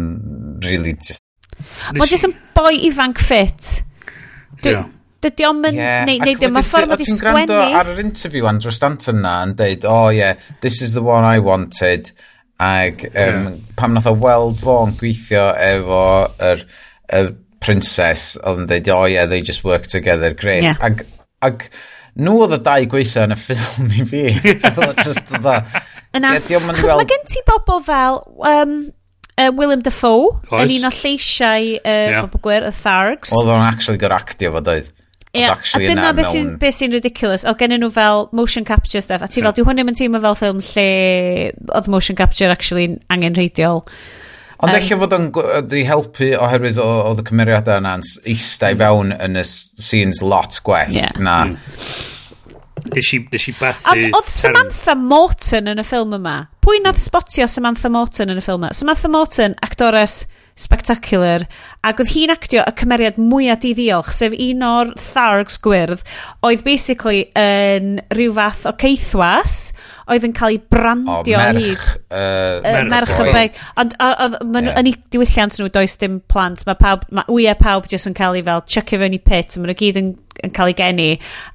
really 0.64 0.96
just... 0.96 1.22
Mae 1.94 2.08
jyst 2.10 2.26
yn 2.26 2.34
boi 2.56 2.72
ifanc 2.88 3.20
ffit 3.22 3.84
dydy 5.24 5.46
o'n 5.48 5.60
mynd 5.62 5.78
Yeah. 5.78 6.04
Neu, 6.08 6.20
neu 6.20 6.36
dyma 6.40 6.62
ffordd 6.64 6.92
wedi 6.94 7.06
sgwennu. 7.08 7.46
Ti'n 7.46 7.54
gwrando 7.54 7.78
ar 7.80 7.90
yr 7.94 8.02
interview 8.02 8.48
Andrew 8.50 8.74
Stanton 8.74 9.22
na 9.24 9.34
yn 9.46 9.54
deud, 9.58 9.86
oh 9.88 10.10
yeah, 10.14 10.38
this 10.64 10.80
is 10.84 10.94
the 10.98 11.04
one 11.04 11.24
I 11.24 11.40
wanted. 11.44 12.12
Ag 12.62 13.06
um, 13.10 13.16
yeah. 13.16 13.54
pam 13.78 13.96
nath 13.96 14.06
o 14.10 14.14
weld 14.14 14.60
fo'n 14.62 14.94
gweithio 15.00 15.48
efo 15.58 16.04
yr, 16.50 16.62
y 17.10 17.24
princess, 17.64 18.34
oedd 18.42 18.62
yn 18.62 18.70
deud, 18.70 18.92
oh 18.94 19.08
yeah, 19.10 19.26
they 19.30 19.42
just 19.42 19.64
work 19.64 19.88
together, 19.90 20.34
great. 20.34 20.68
Yeah. 20.68 20.78
Ag, 20.84 21.06
ag 21.44 21.66
nhw 22.14 22.36
oedd 22.44 22.58
y 22.58 22.60
dau 22.68 22.90
gweithio 22.92 23.24
yn 23.26 23.34
y 23.34 23.40
ffilm 23.44 23.90
i 23.90 24.06
fi. 24.10 24.26
oedd 24.70 24.84
o 24.86 24.92
just 25.00 25.32
the... 25.32 25.56
Yna, 26.14 26.36
achos 26.38 26.92
mae 26.94 27.08
gen 27.10 27.26
ti 27.26 27.42
bobl 27.48 27.82
fel... 27.86 28.22
Um, 28.46 28.76
uh, 29.38 29.50
Willem 29.54 29.82
Dafoe 29.84 30.34
Oes. 30.50 30.64
yn 30.64 30.74
un 30.78 30.88
o 30.88 30.92
lleisiau 30.94 31.70
uh, 31.78 31.84
yeah. 31.84 32.20
Bob 32.24 32.40
Gwyr, 32.44 32.68
y 32.68 32.74
Thargs. 32.74 33.32
Oedd 33.34 33.50
o'n 33.54 33.64
actually 33.64 34.00
gyda 34.02 34.20
actio 34.20 34.54
fo 34.54 34.62
doedd. 34.64 34.90
Yeah. 35.34 35.58
A 35.58 35.80
dyna 35.82 36.12
beth 36.14 36.30
sy'n 36.30 36.52
mewn... 36.52 36.58
be 36.62 36.70
sy 36.70 36.88
ridiculous. 36.92 37.42
Oedd 37.42 37.58
gen 37.58 37.74
nhw 37.74 37.90
fel 37.94 38.28
motion 38.38 38.66
capture 38.66 39.02
stuff. 39.02 39.24
A 39.24 39.28
ti 39.28 39.40
yeah. 39.40 39.48
fel, 39.48 39.56
dwi 39.58 39.66
hwn 39.66 39.80
ddim 39.80 39.90
yn 39.90 39.98
teimlo 39.98 40.20
fel 40.22 40.38
ffilm 40.38 40.60
lle 40.62 40.90
oedd 41.74 41.90
motion 41.90 42.18
capture 42.18 42.52
actually 42.54 42.92
angen 43.10 43.34
reidiol. 43.38 43.82
Ond 44.62 44.70
um, 44.70 44.78
eich 44.78 44.92
fod 45.00 45.16
o'n 45.16 45.28
di 45.66 45.82
helpu 45.88 46.30
oherwydd 46.38 46.78
oedd 46.80 47.20
y 47.20 47.26
cymeriadau 47.26 47.82
yna'n 47.82 48.06
eistau 48.30 48.78
fewn 48.78 49.10
yn 49.18 49.40
y 49.42 49.46
scenes 49.50 50.22
lot 50.22 50.62
gwell 50.64 50.94
yeah. 50.94 51.14
na... 51.18 51.40
Mm 51.50 52.12
nes 52.92 53.10
i, 53.16 53.20
nes 53.32 53.48
i 53.50 53.56
bathu... 53.58 53.90
Ond 53.92 54.18
oedd 54.20 54.30
Samantha 54.32 54.94
Morton 54.98 55.72
yn 55.72 55.82
y 55.82 55.86
ffilm 55.86 56.16
yma? 56.18 56.36
Pwy 56.64 56.82
nath 56.84 56.98
hmm. 56.98 57.08
spotio 57.08 57.48
Samantha 57.50 57.90
Morton 57.92 58.32
yn 58.34 58.40
y 58.40 58.44
ffilm 58.44 58.64
yma? 58.64 58.72
Samantha 58.76 59.10
Morton, 59.12 59.56
actores 59.64 60.24
spectacular, 60.54 61.42
ac 61.82 61.98
oedd 62.02 62.10
hi'n 62.12 62.32
actio 62.32 62.62
y 62.62 62.72
cymeriad 62.78 63.16
mwyaf 63.18 63.58
diddiolch, 63.64 64.12
sef 64.14 64.34
un 64.38 64.62
o'r 64.62 64.92
thargs 65.00 65.56
gwyrdd, 65.64 66.04
oedd 66.46 66.62
basically 66.66 67.24
yn 67.38 67.98
rhyw 68.14 68.36
fath 68.36 68.62
o 68.70 68.74
ceithwas, 68.78 69.56
oedd 70.06 70.26
yn 70.28 70.36
cael 70.36 70.54
ei 70.54 70.60
brandio 70.62 71.40
o, 71.40 71.42
merch, 71.42 71.58
hyd. 71.58 71.88
Uh, 72.06 72.60
merch, 72.62 72.90
merch 72.92 73.14
y 73.18 73.34
beg. 73.34 73.58
Ond 73.82 73.98
oedd 73.98 74.38
yeah. 74.38 74.78
yn 74.78 74.92
ei 74.92 74.94
diwylliant 75.14 75.58
nhw, 75.58 75.70
does 75.74 75.98
dim 76.00 76.20
plant, 76.30 76.62
mae 76.68 76.78
pawb, 76.78 77.08
mae 77.10 77.26
wyau 77.34 77.58
pawb 77.58 77.90
jyst 77.90 78.12
yn 78.12 78.16
cael 78.16 78.38
ei 78.38 78.46
fel 78.46 78.62
chucky 78.76 79.00
fewn 79.00 79.18
i 79.18 79.22
pit, 79.26 79.58
mae 79.58 79.72
nhw 79.72 79.78
gyd 79.82 80.00
yn 80.04 80.14
yn 80.42 80.54
cael 80.56 80.72
ei 80.72 80.78
geni 80.78 81.08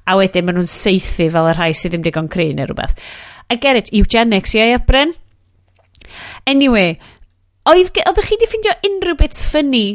a 0.06 0.16
wedyn 0.18 0.46
maen 0.46 0.60
nhw'n 0.60 0.70
seithi 0.70 1.28
fel 1.32 1.50
y 1.50 1.54
rhai 1.56 1.72
sydd 1.76 1.94
ddim 1.94 2.06
digon 2.06 2.30
cry 2.32 2.50
neu 2.56 2.68
rhywbeth. 2.70 2.96
I 3.50 3.56
get 3.58 3.76
it, 3.76 3.92
eugenics, 3.92 4.54
ie, 4.54 4.62
yeah, 4.70 4.82
Bryn? 4.86 5.14
Anyway, 6.46 6.98
oedd, 7.68 7.96
oeddech 8.06 8.28
chi 8.30 8.38
di 8.38 8.48
ffindio 8.50 8.76
unrhyw 8.88 9.16
bits 9.18 9.42
ffynnu 9.50 9.86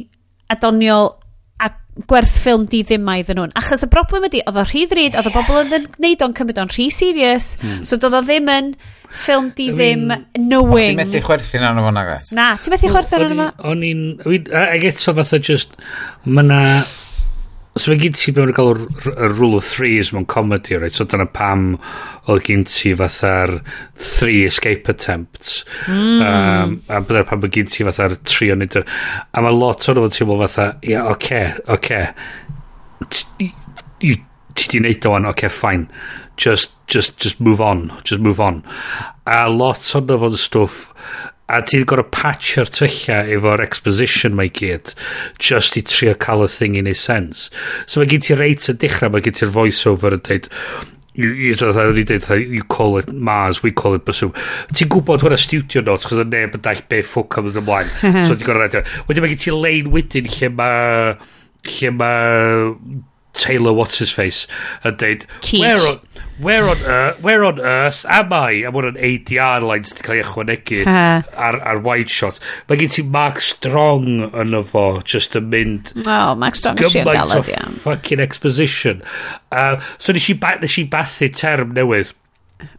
a 0.52 0.58
doniol 0.62 1.14
a 1.64 1.70
gwerth 2.12 2.34
ffilm 2.44 2.66
di 2.72 2.82
ddim 2.84 3.06
mai 3.08 3.22
iddyn 3.22 3.40
nhw'n. 3.40 3.56
Achos 3.60 3.86
y 3.88 3.90
broblem 3.92 4.28
ydy, 4.28 4.42
oedd 4.44 4.60
o 4.60 4.66
rhy 4.68 4.84
ddrud, 4.92 5.16
oedd 5.16 5.30
y 5.30 5.34
bobl 5.34 5.62
yn 5.64 5.88
gwneud 5.96 6.26
o'n 6.26 6.36
cymryd 6.36 6.60
o'n 6.66 6.74
rhy 6.74 6.90
serious, 6.92 7.54
mm. 7.62 7.86
so 7.88 8.00
doedd 8.02 8.20
o 8.20 8.22
ddim 8.26 8.52
yn 8.52 8.74
ffilm 9.16 9.50
di 9.56 9.70
ddim 9.72 10.10
knowing. 10.36 11.00
O'ch 11.00 11.08
ti'n 11.08 11.16
methu 11.16 11.24
chwerthu'n 11.30 11.66
arno 11.70 11.88
fo 11.88 11.96
agos? 12.04 12.36
Na, 12.36 12.52
ti'n 12.60 12.76
methu 12.76 12.92
chwerthu'n 12.92 13.26
arno 13.30 13.48
fo? 13.48 13.72
O'n 13.72 13.88
i'n... 13.88 14.06
Ag 14.66 14.88
eto 14.92 15.16
fatha 15.16 15.40
just... 15.40 15.80
Mae 16.28 16.44
na... 16.52 16.62
So 17.76 17.92
mae 17.92 18.00
gen 18.00 18.14
ti 18.16 18.32
mewn 18.32 18.54
cael 18.56 18.70
y 18.72 19.28
rule 19.36 19.58
of 19.58 19.66
threes 19.68 20.14
mewn 20.16 20.24
comedy, 20.32 20.78
right? 20.80 20.96
So 20.96 21.04
dyna 21.04 21.26
pam 21.28 21.74
oedd 22.32 22.46
gen 22.48 22.64
ti 22.72 22.94
fatha'r 22.96 23.58
three 24.00 24.46
escape 24.48 24.88
attempts. 24.94 25.66
Mm. 25.92 26.22
Um, 26.24 26.78
a 26.88 27.02
dyna 27.04 27.26
pam 27.28 27.44
oedd 27.44 27.58
gen 27.58 27.68
ti 27.68 27.84
fatha'r 27.84 28.16
tri 28.24 28.54
o'n 28.54 28.64
nid... 28.64 28.78
A 28.80 29.44
mae 29.44 29.58
lot 29.58 29.90
o'n 29.92 30.00
o'n 30.06 30.16
teimlo 30.16 30.40
fatha, 30.46 30.70
ia, 30.86 30.94
yeah, 30.94 31.12
oce, 31.12 31.42
okay, 31.76 31.76
oce. 31.76 32.02
Okay. 33.36 33.52
Ti 34.56 34.72
di 34.72 34.80
neud 34.86 35.10
o'n, 35.12 35.28
oce, 35.28 35.36
okay, 35.36 35.52
fine. 35.52 35.90
Just, 36.40 36.80
just, 36.88 37.20
just 37.20 37.44
move 37.44 37.60
on. 37.60 37.90
Just 38.08 38.24
move 38.24 38.40
on. 38.40 38.64
A 39.28 39.50
lot 39.52 39.84
o'n 40.00 40.16
o'n 40.16 40.40
stwff 40.40 40.94
a 41.46 41.62
ti'n 41.62 41.86
gorau 41.86 42.08
patchio'r 42.10 42.72
tylla 42.74 43.20
efo'r 43.36 43.62
exposition 43.66 44.34
mae 44.38 44.50
gyd 44.50 44.96
just 45.38 45.78
i 45.78 45.84
trio 45.86 46.16
cael 46.18 46.46
y 46.48 46.50
thing 46.50 46.78
i 46.80 46.84
neud 46.86 46.98
sense. 46.98 47.52
So 47.86 48.02
mae 48.02 48.10
gen 48.10 48.26
ti 48.26 48.38
reit 48.38 48.66
yn 48.72 48.82
dechrau 48.82 49.14
mae 49.14 49.26
gen 49.26 49.38
ti'r 49.38 49.54
voice 49.54 49.86
over 49.90 50.18
yn 50.18 50.26
dweud 50.26 50.50
you, 51.16 51.30
you, 51.30 51.56
you, 51.56 52.36
you 52.36 52.64
call 52.64 52.98
it 52.98 53.12
Mars 53.14 53.62
we 53.64 53.72
call 53.72 53.96
it 53.96 54.06
Basum 54.06 54.34
ti'n 54.74 54.90
gwybod 54.92 55.24
hwnna 55.24 55.38
studio 55.40 55.86
notes 55.86 56.10
chos 56.10 56.24
y 56.26 56.28
neb 56.28 56.58
yn 56.58 56.66
dall 56.66 56.82
be 56.90 57.04
ffwc 57.06 57.40
am 57.40 57.50
ddod 57.50 57.62
ymlaen 57.62 57.92
so 58.28 58.34
ti'n 58.34 58.46
gorau 58.48 58.66
radio. 58.66 58.84
Wedyn 59.08 59.26
mae 59.26 59.36
gen 59.36 59.44
ti 59.46 59.54
lein 59.56 59.92
wedyn 59.94 60.32
lle 60.34 60.54
mae 60.58 61.12
lle 61.76 61.94
mae 62.00 63.04
Taylor 63.36 63.74
what's 63.74 64.00
his 64.00 64.12
face 64.12 64.46
yn 64.88 64.98
deud 65.02 65.26
where 65.60 65.80
on, 65.90 66.00
where 66.40 66.70
on 66.70 66.82
earth 66.84 67.22
where 67.22 67.46
on 67.46 67.60
earth 67.60 68.06
am 68.10 68.34
I? 68.34 68.64
A 68.68 68.72
mwyn 68.74 68.90
yn 68.94 69.00
ADR 69.10 69.66
lines 69.66 69.96
di 69.96 70.06
cael 70.06 70.20
ei 70.20 70.26
ychwanegu 70.26 70.82
ar, 70.88 71.60
ar 71.60 71.82
wide 71.86 72.12
shot. 72.12 72.40
Mae 72.70 72.80
gen 72.82 72.94
ti 72.96 73.06
Mark 73.16 73.42
Strong 73.44 74.30
yn 74.32 74.60
fo 74.68 74.86
just 75.04 75.38
yn 75.40 75.50
mynd 75.54 75.94
oh 76.06 76.36
Mark 76.40 76.60
Strong 76.60 76.82
gymaint 76.82 77.12
o 77.12 77.18
galed, 77.20 77.52
yeah. 77.52 77.74
fucking 77.86 78.24
exposition. 78.24 79.04
Uh, 79.52 79.82
so 79.98 80.16
nes 80.16 80.30
i, 80.32 80.38
ba 80.40 80.56
nes 80.62 80.80
i 80.82 80.88
bathu 80.90 81.32
term 81.32 81.76
newydd. 81.78 82.16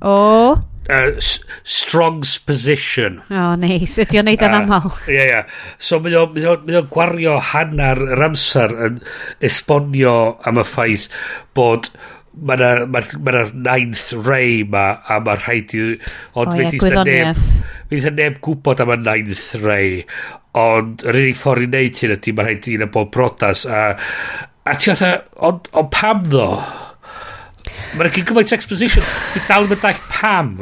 O. 0.01 0.17
oh 0.17 0.65
uh, 0.89 1.21
Strong's 1.63 2.37
Position. 2.39 3.21
O, 3.31 3.39
oh, 3.39 3.55
neis. 3.61 3.97
Ydy 4.03 4.21
o'n 4.21 4.29
neud 4.31 4.45
yn 4.47 4.59
aml. 4.61 4.91
Ie, 5.13 5.23
ie. 5.25 5.41
So, 5.79 6.01
mae 6.05 6.19
o'n 6.19 6.91
gwario 6.93 7.39
hanner 7.53 8.03
yr 8.17 8.27
amser 8.29 8.77
yn 8.89 9.01
esbonio 9.45 10.17
am 10.47 10.63
y 10.63 10.67
ffaith 10.67 11.09
bod 11.57 11.91
mae 12.37 12.59
yna 12.59 12.87
ma, 12.93 13.01
ma, 13.01 13.33
ma 13.33 13.43
ninth 13.65 14.11
ray 14.27 14.61
ma 14.69 14.87
a 15.09 15.19
mae 15.25 15.39
rhaid 15.41 15.73
i 15.77 15.85
ond 16.37 16.51
oh, 16.51 16.57
fe 16.57 16.67
yeah, 16.67 16.99
neb 17.09 17.39
fe 17.89 18.01
dda 18.03 18.13
neb 18.13 18.41
gwybod 18.45 18.83
am 18.85 18.93
y 18.93 18.99
ninth 19.01 19.47
ray 19.63 20.03
ond 20.61 21.05
yr 21.07 21.21
unig 21.23 21.39
ffordd 21.41 21.65
i 21.65 21.71
wneud 21.71 22.03
hyn 22.03 22.17
ydy 22.19 22.35
mae 22.37 22.49
rhaid 22.49 22.69
i 22.69 22.77
un 22.77 22.85
o 22.85 22.91
bob 22.93 23.15
brodas 23.17 23.65
a 23.65 23.87
a 24.67 24.75
ti 24.77 24.93
oedd 24.93 25.07
ond 25.49 25.71
ond 25.81 25.91
pam 25.95 26.27
ddo? 26.29 26.51
Mae'n 27.97 28.13
gyd 28.13 28.27
gymaint 28.29 28.53
exposition. 28.57 29.05
Dwi 29.33 29.45
dal 29.47 29.65
yn 29.67 29.73
meddwl 29.73 30.03
pam. 30.11 30.53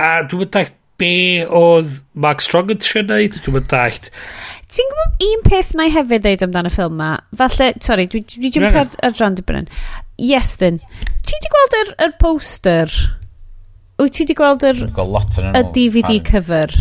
A 0.00 0.12
dwi'n 0.28 0.46
meddwl 0.46 0.70
be 1.02 1.14
oedd 1.48 1.98
Mark 2.14 2.42
Strong 2.44 2.72
yn 2.72 2.80
trio 2.80 3.02
neud. 3.06 3.36
Dwi'n 3.44 3.58
meddwl... 3.58 4.10
Ti'n 4.72 4.92
gwybod 4.92 5.26
un 5.28 5.42
peth 5.44 5.74
na 5.76 5.88
i 5.88 5.92
hefyd 5.92 6.24
ddeud 6.24 6.44
amdano 6.46 6.70
y 6.72 6.74
ffilm 6.74 6.96
ma? 6.96 7.10
Falle, 7.36 7.72
sorry, 7.84 8.06
dwi 8.08 8.22
ddim 8.24 8.64
yeah. 8.64 8.78
ar 8.84 8.94
adran 9.10 9.36
dy 9.36 9.44
bryn. 9.44 9.68
Yes, 10.22 10.54
then. 10.62 10.80
Ti 11.20 11.40
di 11.42 11.50
gweld 11.52 11.76
yr, 11.80 11.92
yr 12.06 12.14
poster? 12.22 12.96
Wyt 14.00 14.16
ti 14.16 14.26
di 14.28 14.36
gweld 14.38 14.64
yr... 14.64 14.86
Y 14.88 15.64
DVD 15.76 16.16
cover? 16.24 16.72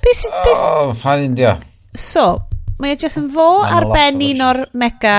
Be 0.00 0.16
sy'n... 0.16 0.32
Oh, 0.64 0.94
pan 0.96 1.26
indio. 1.26 1.58
So, 1.92 2.46
mae 2.80 2.96
o 2.96 3.00
jyst 3.02 3.20
yn 3.20 3.28
fo 3.34 3.50
ar 3.66 3.90
ben 3.92 4.22
un 4.24 4.44
o'r 4.46 4.62
mega 4.80 5.16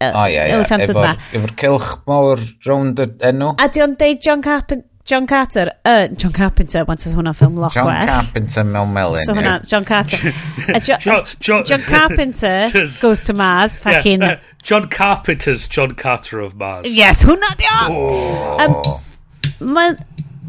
O 0.00 0.26
ie, 0.28 0.36
ie. 0.36 0.58
Efo'r 0.60 0.84
efo 0.84 1.54
cilch 1.62 1.94
mawr 2.10 2.42
rownd 2.66 3.00
y 3.00 3.08
enw. 3.30 3.54
A 3.62 3.70
di 3.72 3.84
o'n 3.84 3.96
deud 3.96 4.22
John 4.24 4.44
Carpenter? 4.44 4.84
John 5.06 5.24
Carter, 5.28 5.70
uh, 5.84 6.08
John 6.08 6.32
Carpenter, 6.32 6.84
want 6.84 6.98
to 6.98 7.10
hwnna 7.14 7.30
ffilm 7.30 7.54
lot 7.62 7.72
John 7.72 7.84
gwell. 7.86 8.08
Carpenter 8.10 8.64
mewn 8.66 8.90
melyn. 8.90 9.22
So 9.22 9.36
hwnna. 9.36 9.60
John 9.64 9.84
Carter. 9.86 10.18
uh, 10.26 10.80
John, 10.80 10.98
John, 11.00 11.22
John, 11.38 11.64
John 11.64 11.82
Carpenter 11.82 12.70
goes 13.00 13.20
to 13.28 13.32
Mars, 13.32 13.76
fucking... 13.76 14.20
Yeah, 14.20 14.32
uh, 14.32 14.56
John 14.64 14.88
Carpenter's 14.88 15.68
John 15.68 15.94
Carter 15.94 16.40
of 16.40 16.56
Mars. 16.56 16.90
Yes, 16.90 17.22
hwnna 17.24 17.52
di 17.56 17.70
o! 17.70 17.84
Oh. 17.94 18.64
Um, 18.64 19.70
Mae'r 19.76 19.94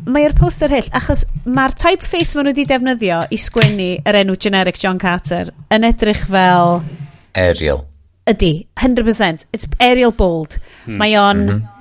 mae 0.09 0.31
poster 0.33 0.73
hyll, 0.73 0.89
achos 0.97 1.21
mae'r 1.45 1.75
typeface 1.77 2.33
maen 2.33 2.49
nhw 2.49 2.55
wedi 2.55 2.65
defnyddio 2.67 3.19
i 3.29 3.37
sgwennu 3.37 3.91
yr 4.09 4.17
enw 4.23 4.39
generic 4.41 4.81
John 4.81 4.97
Carter 4.97 5.53
yn 5.69 5.85
edrych 5.85 6.25
fel... 6.31 6.81
Ariel 7.37 7.85
ydy, 8.29 8.67
100%. 8.79 9.47
It's 9.53 9.67
aerial 9.79 10.13
bold. 10.15 10.59
Hmm. 10.85 11.01
Mae 11.01 11.17
o'n... 11.19 11.43
Mm 11.45 11.55
-hmm. 11.55 11.73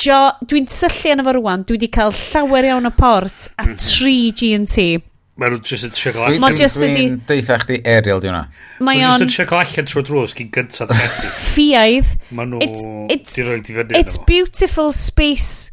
Jo, 0.00 0.18
dwi'n 0.48 0.64
syllu 0.72 1.10
yn 1.12 1.20
efo 1.20 1.34
rwan, 1.36 1.64
dwi 1.68 1.76
wedi 1.76 1.90
cael 1.92 2.14
llawer 2.16 2.64
iawn 2.64 2.88
o 2.88 2.92
port 2.96 3.50
a 3.60 3.66
3 3.68 4.32
G&T. 4.32 4.86
Mae 5.36 5.50
nhw'n 5.50 5.64
jyst 5.66 5.84
yn 5.88 5.92
trio 5.92 6.12
gael 6.14 6.24
allan. 6.28 6.40
Mae 6.40 6.56
jyst 6.56 6.84
ydi... 6.86 7.04
Deitha 7.28 7.58
chdi 7.60 7.80
aerial 7.82 8.22
di 8.22 8.30
hwnna. 8.30 8.44
Mae 8.78 9.02
o'n... 9.02 9.18
Mae'n 9.18 9.24
jyst 9.26 9.26
yn 9.26 9.32
trio 9.34 9.58
allan 9.58 9.88
trwy 9.90 10.04
drws 10.08 10.34
gyn 10.38 10.50
gyntaf. 10.54 10.94
Ffiaidd. 11.50 12.12
Mae 12.38 12.48
nhw... 12.48 12.62
It's, 12.64 13.36
it's, 13.36 13.38
it's 13.98 14.18
beautiful 14.24 14.92
space 14.96 15.72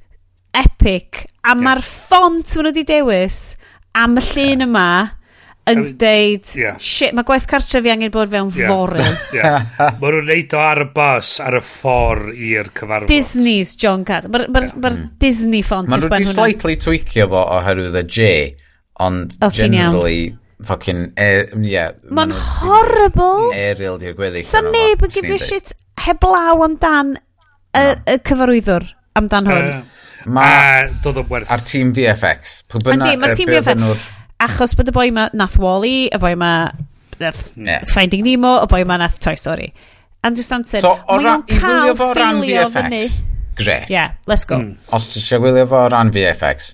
epic. 0.57 1.27
A 1.45 1.55
mae'r 1.55 1.83
ffont 1.85 2.41
maen 2.41 2.65
nhw 2.65 2.71
wedi 2.73 2.85
dewis 2.89 3.41
am 3.97 4.17
y 4.19 4.25
llun 4.31 4.65
yma 4.67 4.87
yn 5.71 5.85
deud, 5.99 6.51
yeah. 6.59 6.77
shit, 6.81 7.15
mae 7.17 7.27
gwaith 7.27 7.47
cartre 7.49 7.81
fi 7.83 7.93
angen 7.93 8.11
bod 8.13 8.31
fewn 8.31 8.51
yeah. 8.57 8.71
fory. 8.71 9.05
yeah. 9.37 9.69
Mae 10.01 10.15
nhw'n 10.15 10.29
neud 10.31 10.55
o 10.57 10.61
ar 10.63 10.83
y 10.83 10.87
bus, 10.95 11.31
ar 11.43 11.57
y 11.59 11.63
ffordd 11.65 12.29
i'r 12.35 12.71
cyfarfod. 12.77 13.09
Disney's 13.11 13.73
John 13.79 14.05
Cad. 14.07 14.29
Mae'r 14.31 14.47
ma, 14.51 14.65
ma 14.75 14.91
mm. 14.93 15.07
Disney 15.21 15.65
font 15.65 15.89
i'r 15.89 15.95
ben 15.95 16.05
hwnnw. 16.05 16.13
Mae 16.13 16.27
nhw'n 16.27 16.37
slightly 16.37 16.77
tweakio 16.81 17.27
fo 17.31 17.43
oherwydd 17.57 17.99
y 18.01 18.05
J, 18.17 18.29
ond 19.07 19.35
o, 19.39 19.51
generally 19.55 20.31
fucking... 20.67 21.11
Er, 21.19 21.49
yeah, 21.65 21.95
Mae'n 22.11 22.35
horrible. 22.35 23.51
Aerial 23.57 23.99
di'r 24.01 24.15
gweddi. 24.17 24.45
Sa 24.47 24.63
neb 24.65 25.05
yn 25.07 25.13
gyfio 25.13 25.39
shit 25.41 25.75
heblaw 26.05 26.61
amdan 26.65 27.15
y, 27.17 27.83
y 28.05 28.17
cyfarwyddwr 28.27 28.87
amdan 29.19 29.49
hwn. 29.49 29.67
Uh, 29.71 29.99
Mae... 30.31 30.89
A'r 31.49 31.63
tîm 31.65 31.93
VFX. 31.97 32.61
Mae 32.93 33.35
tîm 33.37 33.49
VFX 33.49 34.09
achos 34.41 34.75
bod 34.77 34.89
y 34.89 34.95
boi 34.95 35.09
ma 35.13 35.27
nath 35.37 35.57
Wally, 35.61 36.09
y 36.09 36.19
boi 36.21 36.35
ma 36.39 36.51
nath 37.21 37.41
yeah. 37.55 37.85
Finding 37.85 38.25
Nemo, 38.25 38.57
y 38.63 38.69
boi 38.71 38.83
ma 38.87 38.97
nath 39.01 39.19
Toy 39.21 39.35
Story. 39.37 39.71
Andrew 40.23 40.45
Stanton, 40.45 40.81
so, 40.83 40.95
mae 41.09 41.29
o'n 41.33 41.45
cael 41.49 41.95
ffeilio 41.97 42.67
fyny. 42.73 43.05
Gret. 43.57 43.89
Yeah, 43.89 44.15
let's 44.29 44.45
go. 44.49 44.59
Mm. 44.61 44.77
Os 44.95 45.09
ti 45.11 45.21
eisiau 45.21 45.41
wylio 45.43 45.65
fo 45.69 45.85
o 45.85 45.87
ran 45.91 46.11
VFX, 46.13 46.73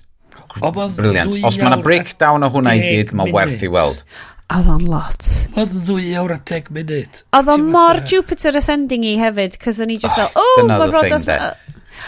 o, 0.60 0.72
brilliant. 0.72 1.36
Os 1.44 1.56
mae 1.60 1.70
yna 1.70 1.80
breakdown 1.84 2.44
o 2.44 2.50
hwnna 2.52 2.76
i 2.76 2.82
gyd, 2.84 3.14
mae 3.16 3.32
werth 3.34 3.64
i 3.64 3.72
weld. 3.72 4.04
Oedd 4.48 4.68
o'n 4.72 4.84
lot. 4.88 5.26
Oedd 5.58 5.74
yn 5.76 5.82
ddwy 5.84 6.12
awr 6.16 6.36
a 6.36 6.38
teg 6.48 6.70
munud. 6.72 7.24
Oedd 7.36 7.50
o'n 7.52 7.66
mor 7.72 8.00
Jupiter 8.08 8.56
Ascending 8.56 9.04
i 9.04 9.18
hefyd, 9.20 9.58
cos 9.60 9.80
o'n 9.84 9.92
i 9.92 9.98
just 10.00 10.16
oh, 10.16 10.30
fel, 10.32 10.40
oh, 10.40 10.70
mae 10.70 10.88
Rodas... 10.92 11.28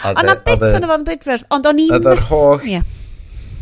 Ond 0.07 0.23
na 0.25 0.33
e- 0.33 0.41
bits 0.45 0.71
yn 0.71 0.81
e- 0.81 0.87
y 0.87 0.89
fo'n 0.89 1.05
bydfer, 1.05 1.45
ond 1.53 1.69
o'n 1.69 1.83
i'n... 1.83 1.93
Oedd 1.99 2.09
yr 2.15 2.25
holl... 2.31 2.65
Yeah 2.65 2.89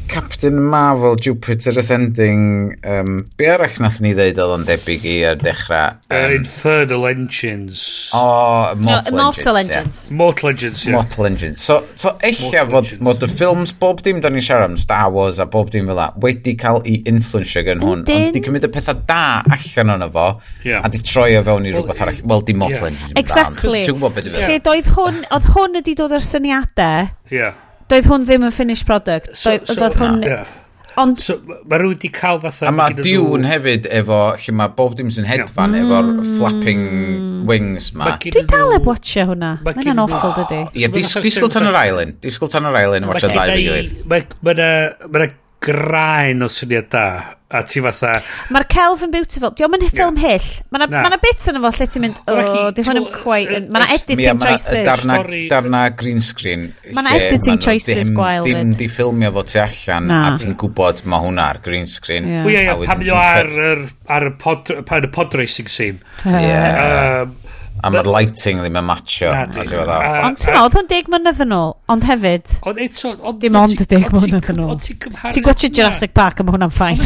Captain 0.10 0.60
Marvel, 0.60 1.15
Jupiter 1.15 1.77
Ascending, 1.77 2.76
um, 2.84 3.30
be 3.38 3.45
arach 3.45 3.77
nath 3.80 3.99
ni 4.02 4.15
ddeud 4.18 4.40
oedd 4.41 4.53
o'n 4.56 4.64
debyg 4.65 5.03
i 5.06 5.14
ar 5.30 5.38
dechrau? 5.38 5.99
Um, 6.10 6.34
Infernal 6.40 7.06
Engines. 7.11 7.84
O, 8.18 8.22
oh, 8.22 8.73
Mortal, 8.81 9.14
no, 9.14 9.23
Mortal 9.27 9.60
Engines. 9.61 9.99
Yeah. 10.10 10.18
Mortal 10.18 10.49
Engines, 10.49 10.86
yeah. 10.88 10.98
Mortal 10.98 11.30
Engines. 11.30 11.61
So, 11.61 11.77
so 11.94 12.15
eich 12.26 12.41
bod, 12.72 12.90
bod 13.06 13.27
y 13.27 13.30
ffilms 13.30 13.76
bob 13.80 14.02
dim 14.06 14.23
da 14.26 14.34
ni 14.34 14.41
siarad 14.41 14.72
am 14.72 14.80
Star 14.81 15.14
Wars 15.14 15.38
a 15.38 15.45
bob 15.45 15.69
dim 15.76 15.94
fel 15.94 16.03
wedi 16.26 16.57
cael 16.57 16.81
ei 16.90 16.98
influensio 17.14 17.64
gan 17.69 17.86
hwn, 17.86 18.02
ond 18.02 18.34
di 18.34 18.44
cymryd 18.49 18.65
y 18.65 18.73
pethau 18.73 19.06
da 19.06 19.22
allan 19.45 19.95
o'n 19.99 20.10
efo, 20.10 20.27
yeah. 20.65 20.81
a 20.81 20.90
di 20.90 21.06
troi 21.06 21.38
o 21.38 21.45
fewn 21.45 21.69
i 21.69 21.77
rhywbeth 21.77 22.03
arall. 22.07 22.22
Wel, 22.34 22.45
di 22.49 22.57
Mortal 22.57 22.90
yeah. 22.90 22.91
Engines. 22.95 23.18
Exactly. 23.22 23.86
Ti'n 23.86 24.02
gwybod 24.02 24.18
beth 24.18 24.34
i 24.34 24.36
fe? 24.36 24.45
Lle 24.49 24.61
doedd 24.65 24.94
hwn, 24.98 25.26
oedd 25.38 25.49
hwn 25.53 25.81
wedi 25.84 25.99
dod 26.02 26.18
o'r 26.18 26.30
syniadau. 26.34 27.11
Yeah 27.30 27.69
Doedd 27.90 28.10
hwn 28.10 28.26
ddim 28.28 28.44
yn 28.45 28.53
finished 28.53 28.86
product. 28.86 29.32
So, 29.34 29.56
Doedd, 29.56 29.70
so, 29.70 29.78
doedd 29.82 29.95
hwn... 29.98 30.26
Yeah. 30.26 30.57
Ond... 30.99 31.22
So, 31.22 31.38
mae 31.41 31.80
rhywun 31.80 31.95
wedi 31.95 32.10
cael 32.14 32.40
fatha... 32.44 32.68
A 32.70 32.74
mae 32.76 32.95
diwn 32.98 33.44
nhw... 33.44 33.49
hefyd 33.49 33.88
efo, 33.99 34.20
lle 34.44 34.56
mae 34.60 34.74
bob 34.78 34.95
dim 34.99 35.10
sy'n 35.14 35.28
hedfan 35.30 35.74
no. 35.74 35.82
efo'r 35.82 36.10
flapping 36.38 36.82
mm. 36.86 37.44
wings 37.49 37.91
ma. 37.95 38.11
ma 38.11 38.16
Dwi 38.22 38.44
dal 38.49 38.76
eb 38.76 38.90
watcha 38.90 39.26
hwnna. 39.30 39.52
Mae'n 39.66 39.80
ma 39.82 39.94
an 39.95 40.03
awful 40.06 40.34
dydy. 40.38 40.64
Ie, 40.78 40.90
disgwyl 40.94 41.53
tan 41.53 41.70
yr 41.70 41.80
ailyn. 41.82 42.18
Disgwyl 42.26 42.52
tan 42.53 42.68
yr 42.70 42.82
ailyn 42.82 43.07
watcha 43.10 43.32
ddau 43.32 43.53
fi 43.56 43.66
gilydd. 43.66 43.95
Mae 44.11 44.57
yna 44.57 45.32
graen 45.64 46.45
o 46.45 46.49
syniad 46.52 46.88
da 46.94 47.06
a 47.49 47.64
ti 47.65 47.81
fatha 47.81 48.11
mae'r 48.53 48.65
celf 48.69 49.02
yn 49.07 49.14
beautiful. 49.14 49.52
Diolch 49.57 49.76
yn 49.80 49.86
ffilm 49.90 50.19
yeah. 50.22 50.36
hyll. 50.36 50.49
Mae 50.69 50.84
na, 50.84 51.02
ma 51.10 51.18
bits 51.22 51.49
yn 51.49 51.57
efo 51.57 51.72
lle 51.73 51.88
ti'n 51.90 52.03
mynd 52.06 52.19
o 52.30 52.36
oh, 52.36 52.68
di 52.76 52.86
hwn 52.86 52.99
yn 53.02 53.07
quite 53.15 53.61
mae 53.65 53.81
na 53.81 53.88
editing 53.95 54.22
yeah, 54.22 54.38
choices. 54.44 54.86
darna, 54.86 55.18
darna 55.49 55.81
green 55.98 56.22
screen 56.22 56.68
mae 56.94 57.07
na 57.07 57.15
editing 57.18 57.57
choices 57.64 58.14
gwael 58.14 58.45
ddim 58.45 58.76
di 58.77 58.90
ffilmio 58.91 59.34
fo 59.40 59.45
ti 59.49 59.61
allan 59.64 60.10
na. 60.11 60.22
a 60.30 60.38
ti'n 60.38 60.53
gwybod 60.61 61.02
mae 61.10 61.26
hwnna 61.26 61.49
ar 61.56 61.61
green 61.65 61.90
screen. 61.90 62.30
Yeah. 62.30 62.76
a 62.76 62.77
wedyn 62.84 63.06
ti'n 63.07 63.18
ar, 63.18 63.52
ar, 63.72 63.86
ar 64.19 64.30
y 64.30 64.34
pod, 64.45 64.73
pod 64.86 65.40
racing 65.41 65.72
scene. 65.72 66.03
Yeah. 66.26 67.23
um, 67.26 67.39
A 67.84 67.91
mae'r 67.93 68.10
lighting 68.10 68.64
ddim 68.64 68.80
yn 68.81 68.88
matcho. 68.88 69.30
Na, 69.34 69.45
di. 69.49 69.64
Ond 69.80 70.41
ti'n 70.41 70.57
oedd 70.60 70.80
hwn 70.80 70.89
deg 70.91 71.11
mynydd 71.14 71.43
yn 71.45 71.56
ôl, 71.56 71.76
ond 71.93 72.10
hefyd. 72.10 72.57
Ond 72.69 72.81
eto... 72.85 73.14
On, 73.19 73.38
dim 73.39 73.60
ond 73.60 73.85
deg 73.93 74.10
mynydd 74.15 74.51
yn 74.56 74.64
ôl. 74.65 74.76
Ti'n 74.84 75.45
gwachio 75.45 75.69
Jurassic 75.72 76.15
Park, 76.18 76.41
a 76.41 76.47
mae 76.47 76.57
hwnna'n 76.57 76.76
ffain. 76.76 76.99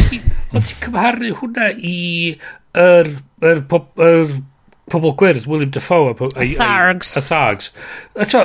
Ond 0.53 0.65
ti'n 0.65 0.81
cymharu 0.87 1.35
hwnna 1.41 1.69
i... 1.77 1.99
yr... 2.85 3.13
yr... 3.43 3.63
yr... 4.09 4.35
pobl 4.91 5.13
gwyrdd, 5.17 5.45
William 5.47 5.71
Dafoe. 5.71 6.11
A 6.11 6.47
Thargs. 6.57 7.13
A 7.17 7.21
Thargs. 7.23 7.69
Eto, 8.19 8.41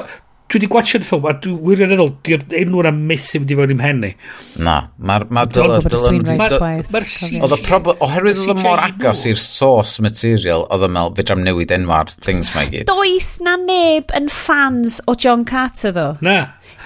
dwi 0.49 0.57
wedi 0.57 0.69
gwachio'r 0.73 1.03
ffilm 1.05 1.27
a 1.29 1.33
dwi 1.45 1.53
wirioneddol, 1.69 2.11
di'r 2.25 2.45
enw 2.57 2.81
yna 2.81 2.93
methu 2.97 3.43
wedi 3.43 3.57
fod 3.59 3.73
i'm 3.75 3.83
henni. 3.85 4.11
Na, 4.65 4.77
mae'r... 4.97 5.27
Mae'r 5.29 5.51
Oedd 5.59 7.55
y 7.55 7.59
problem, 7.67 7.99
oherwydd 8.05 8.41
oedd 8.43 8.55
y 8.55 8.57
mor 8.65 8.81
agos 8.81 9.27
i'r 9.29 9.41
source 9.43 10.01
material, 10.05 10.65
oedd 10.73 10.87
y 10.89 10.91
mel, 10.97 11.13
fe 11.19 11.27
dram 11.29 11.45
newid 11.45 11.75
enwa'r 11.77 12.15
things 12.25 12.55
mae 12.57 12.71
gyd. 12.73 12.89
Does 12.89 13.35
na 13.45 13.59
neb 13.61 14.15
yn 14.17 14.31
fans 14.33 15.03
o 15.05 15.17
John 15.19 15.45
Carter, 15.49 15.93
ddo? 15.93 16.09
Na 16.25 16.39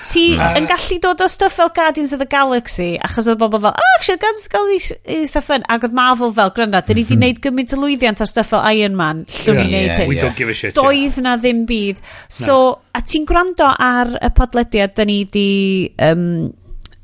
ti 0.06 0.24
uh, 0.36 0.52
yn 0.58 0.66
gallu 0.70 0.98
dod 1.02 1.22
o 1.24 1.28
stuff 1.30 1.56
fel 1.58 1.70
Guardians 1.74 2.12
of 2.12 2.22
the 2.22 2.28
Galaxy, 2.28 2.94
achos 3.06 3.28
oedd 3.30 3.40
bobl 3.40 3.60
fel, 3.62 3.74
oh, 3.74 3.90
actually, 3.96 4.20
Guardians 4.22 4.46
of 4.46 4.50
the 4.50 4.56
Galaxy 4.56 4.96
eitha 5.16 5.42
ffyn, 5.44 5.66
ac 5.72 5.86
oedd 5.88 5.96
Marvel 5.96 6.32
fel 6.36 6.54
gryna, 6.56 6.82
dyn 6.86 6.98
ni 6.98 7.04
wedi 7.04 7.18
gwneud 7.18 7.38
mhm. 7.38 7.44
gymaint 7.46 7.76
o 7.76 7.80
lwyddiant 7.82 8.24
ar 8.24 8.30
stuff 8.30 8.52
fel 8.54 8.64
Iron 8.72 8.96
Man, 8.98 9.26
llwn 9.42 9.60
yeah, 9.60 9.66
i 9.66 9.68
wneud 9.68 9.90
yeah, 9.90 10.00
hyn. 10.00 10.10
We 10.10 10.22
don't 10.22 10.38
give 10.38 10.52
a 10.52 10.56
shit. 10.58 10.74
Doedd 10.78 11.18
yeah. 11.18 11.20
na 11.26 11.36
ddim 11.40 11.66
byd. 11.68 12.02
So, 12.28 12.56
no. 12.56 12.80
a 12.98 13.04
ti'n 13.06 13.28
gwrando 13.28 13.70
ar 13.72 14.16
y 14.18 14.32
podlediad, 14.38 14.96
dyn 14.98 15.12
ni 15.12 15.22
di... 15.30 15.46
Um, 16.02 16.26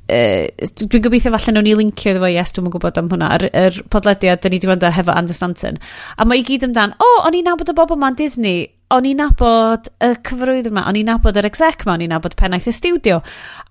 Uh, 0.09 0.47
dwi'n 0.89 1.03
gobeithio 1.05 1.29
falle 1.35 1.53
nhw'n 1.53 1.67
i 1.69 1.73
lincio 1.77 2.15
iddo 2.15 2.23
fo, 2.23 2.29
yes, 2.33 2.55
dwi'n 2.57 2.71
gwybod 2.73 2.97
am 2.97 3.11
hwnna, 3.13 3.27
yr, 3.37 3.43
yr 3.61 3.75
podlediad 3.93 4.41
dyn 4.41 4.55
ni 4.55 4.57
wedi 4.57 4.71
gwrando 4.71 4.89
ar 4.89 4.95
hefo 4.97 5.13
Anders 5.13 5.37
Stanton. 5.37 5.77
A 6.17 6.25
mae 6.25 6.41
i 6.41 6.47
gyd 6.49 6.65
amdan, 6.65 6.95
o, 6.97 7.05
oh, 7.05 7.27
o'n 7.29 7.37
i'n 7.37 7.45
nabod 7.45 7.69
y 7.69 7.75
bobl 7.77 8.01
ma'n 8.01 8.17
Disney, 8.17 8.63
o'n 8.95 9.09
i'n 9.09 9.19
nabod 9.21 9.91
y 10.05 10.13
cyfrwydd 10.25 10.71
yma, 10.71 10.87
o'n 10.89 10.97
i'n 10.97 11.11
nabod 11.11 11.37
yr 11.37 11.49
exec 11.49 11.85
yma, 11.85 11.97
o'n 11.97 12.05
i'n 12.07 12.15
nabod 12.15 12.37
pennaeth 12.41 12.71
y 12.71 12.75
studio. 12.77 13.19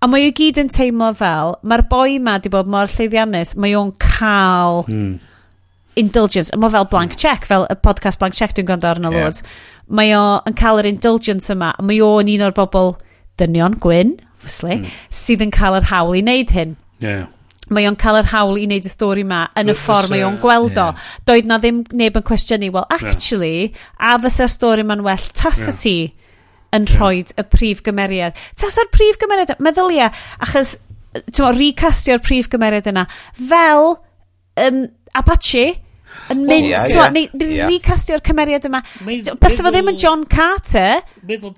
A 0.02 0.10
mae 0.10 0.28
i 0.28 0.34
gyd 0.38 0.60
yn 0.62 0.70
teimlo 0.74 1.10
fel, 1.18 1.56
mae'r 1.66 1.86
boi 1.90 2.18
yma 2.20 2.38
di 2.42 2.52
bod 2.54 2.70
mor 2.70 2.92
llwyddiannus, 2.92 3.56
mae 3.58 3.74
o'n 3.80 3.94
cael 4.04 4.84
mm. 4.86 5.16
indulgence. 6.04 6.54
Mae 6.54 6.74
fel 6.74 6.90
blank 6.92 7.16
hmm. 7.16 7.24
check, 7.24 7.48
fel 7.50 7.66
y 7.66 7.80
podcast 7.82 8.22
blank 8.22 8.38
check 8.38 8.54
dwi'n 8.58 8.70
gwrando 8.70 8.92
arno 8.92 9.14
yeah. 9.14 9.26
loads. 9.26 9.42
Mae 9.90 10.14
o 10.18 10.26
yn 10.50 10.58
cael 10.60 10.84
yr 10.84 10.92
indulgence 10.92 11.50
yma, 11.54 11.74
mae 11.82 12.04
o'n 12.06 12.30
un 12.36 12.46
o'r 12.46 12.58
bobl 12.58 12.94
dynion, 13.42 13.80
gwyn, 13.82 14.18
obviously, 14.38 14.82
mm. 14.84 14.94
sydd 15.14 15.46
yn 15.48 15.54
cael 15.54 15.80
yr 15.80 15.90
hawl 15.90 16.14
i 16.18 16.22
wneud 16.26 16.54
hyn. 16.54 16.78
Yeah 17.02 17.26
mae 17.74 17.88
o'n 17.90 17.98
cael 18.00 18.22
yr 18.22 18.30
hawl 18.32 18.60
i 18.60 18.66
wneud 18.68 18.88
y 18.88 18.92
stori 18.92 19.24
ma 19.28 19.46
yn 19.60 19.72
y 19.72 19.76
ffordd 19.78 20.12
mae 20.14 20.24
o'n 20.28 20.40
gweld 20.44 20.78
o. 20.80 20.90
Yeah. 20.92 21.08
Doedd 21.30 21.50
na 21.50 21.60
ddim 21.62 21.84
neb 21.98 22.20
yn 22.20 22.26
cwestiynu, 22.28 22.72
well, 22.76 22.88
actually, 22.94 23.70
yeah. 23.70 24.14
a 24.14 24.20
fysa'r 24.24 24.52
stori 24.54 24.86
ma'n 24.88 25.04
well, 25.06 25.32
tas 25.38 25.66
yeah. 25.66 25.80
ti 25.82 25.98
yn 26.76 26.88
yeah. 26.88 27.00
rhoi 27.00 27.24
y 27.24 27.48
prif 27.52 27.82
gymeriad. 27.86 28.38
Tas 28.60 28.78
a'r 28.80 28.92
prif 28.94 29.20
gymeriad, 29.22 29.58
meddylia, 29.64 30.12
achos, 30.44 30.78
ti'n 31.18 31.44
mo, 31.44 31.52
recastio'r 31.58 32.24
prif 32.24 32.50
gymeriad 32.54 32.88
yna, 32.92 33.08
fel 33.50 33.98
um, 34.64 34.88
Apache, 35.18 35.68
yn 36.32 36.44
mynd, 36.46 36.68
oh, 36.68 36.72
yeah, 36.72 36.88
yeah, 36.92 37.12
neu 37.14 37.70
recastio'r 37.72 38.24
cymeriad 38.26 38.68
yma. 38.70 38.84
Bysa 39.42 39.66
fo 39.66 39.72
ddim 39.74 39.92
yn 39.94 40.00
John 40.00 40.26
Carter, 40.30 41.04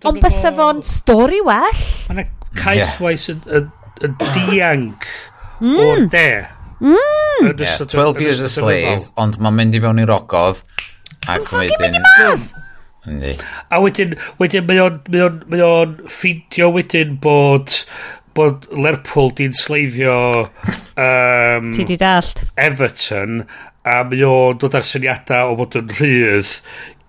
ond 0.08 0.22
bysa 0.24 0.54
fo'n 0.56 0.84
stori 0.86 1.42
well. 1.46 1.86
Mae 2.10 2.24
yna 2.24 2.28
caethwais 2.58 3.30
yn 3.34 4.16
dianc 4.34 5.06
mm. 5.62 5.84
o'r 5.86 6.08
de. 6.14 6.30
Mm. 6.80 7.60
Yeah, 7.60 7.78
12 7.84 8.24
Years 8.24 8.42
a 8.44 8.50
Slave, 8.52 9.10
ond 9.20 9.38
mae'n 9.40 9.56
mynd 9.56 9.78
i 9.78 9.84
mewn 9.84 10.02
i'r 10.04 10.12
ogof. 10.16 10.64
Ac 11.30 11.46
ffogin 11.48 11.80
mynd 11.84 12.00
i 12.00 12.04
mas! 12.08 12.50
Yndi. 13.08 13.34
A 13.72 13.80
wedyn, 13.80 14.16
wedyn 14.42 14.66
mae 14.68 14.82
o'n, 14.84 15.00
mae 15.12 15.24
o'n, 15.24 15.38
mae 15.52 15.64
o'n 15.64 15.96
ffeindio 16.12 16.68
wedyn 16.76 17.16
bod, 17.24 17.74
bod 18.38 18.68
Lerpwl 18.76 19.32
di'n 19.38 19.56
sleifio 19.58 20.18
um, 20.44 21.72
Ti 21.76 21.88
di 21.88 21.98
dallt. 22.00 22.44
Everton 22.60 23.44
a 23.88 24.02
mae 24.08 24.24
o'n 24.28 24.60
dod 24.62 24.78
ar 24.78 24.86
syniadau 24.88 25.54
o 25.54 25.60
bod 25.62 25.80
yn 25.80 25.92
rhydd 25.96 26.54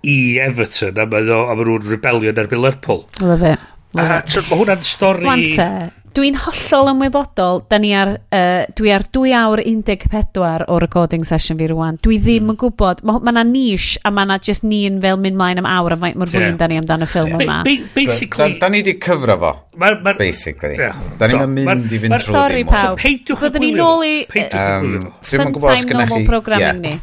i 0.06 0.16
Everton 0.42 1.00
a 1.00 1.08
mae 1.10 1.26
o'n 1.34 1.60
ma 1.60 1.78
rebellion 1.90 2.40
erbyn 2.44 2.62
Lerpwl. 2.64 3.04
Love 3.20 3.54
it. 3.54 3.68
Love 3.98 4.14
a 4.14 4.22
it. 4.22 4.38
mae 4.46 4.62
hwnna'n 4.62 4.86
stori... 4.86 5.26
Wante, 5.26 5.68
Dwi'n 6.10 6.34
hollol 6.42 6.88
ymwybodol, 6.90 7.60
da 7.70 7.78
ni 7.78 7.92
ar, 7.94 8.08
uh, 8.34 8.64
dwi 8.74 8.90
ar 8.90 9.04
2 9.14 9.30
awr 9.38 9.60
14 9.62 10.64
o 10.66 10.78
recording 10.82 11.22
session 11.26 11.58
fi 11.60 11.68
rwan. 11.70 12.00
Dwi 12.02 12.18
ddim 12.18 12.50
yn 12.50 12.58
gwybod, 12.58 13.04
mae 13.06 13.22
ma 13.22 13.34
na 13.36 13.44
niche 13.46 14.00
a 14.02 14.10
mae 14.14 14.26
na 14.26 14.40
just 14.42 14.66
ni'n 14.66 14.98
fel 15.04 15.20
mynd 15.22 15.38
mlaen 15.38 15.62
am 15.62 15.68
awr 15.70 15.94
a 15.94 16.00
faint 16.02 16.18
mor 16.18 16.32
fwy'n 16.32 16.48
yeah. 16.48 16.58
da 16.58 16.68
ni 16.70 16.80
amdano 16.80 17.06
ffilm 17.06 17.36
yeah. 17.36 17.44
yma. 17.46 17.60
Ba 17.62 17.76
ba 17.78 17.94
basically... 17.94 18.58
Da, 18.58 18.66
da 18.66 18.72
ni 18.74 18.82
di 18.86 18.96
cyfro 18.98 19.38
fo, 19.38 19.52
ma, 19.78 19.92
ma, 20.02 20.16
basically. 20.18 20.74
Yeah. 20.82 20.98
Da 21.20 21.30
ni'n 21.30 21.44
so, 21.44 21.50
mynd 21.54 21.94
i 21.94 22.02
fynd 22.02 22.16
trwy 22.16 22.24
ddim. 22.24 22.34
Sorry 22.34 22.66
pawb, 22.66 23.06
fyddwn 23.44 23.66
ni 23.68 23.72
nôl 23.78 24.06
i 24.08 24.14
fun 24.34 25.54
time 25.62 25.94
normal 25.94 26.26
programming 26.26 26.86
ni. 26.88 26.96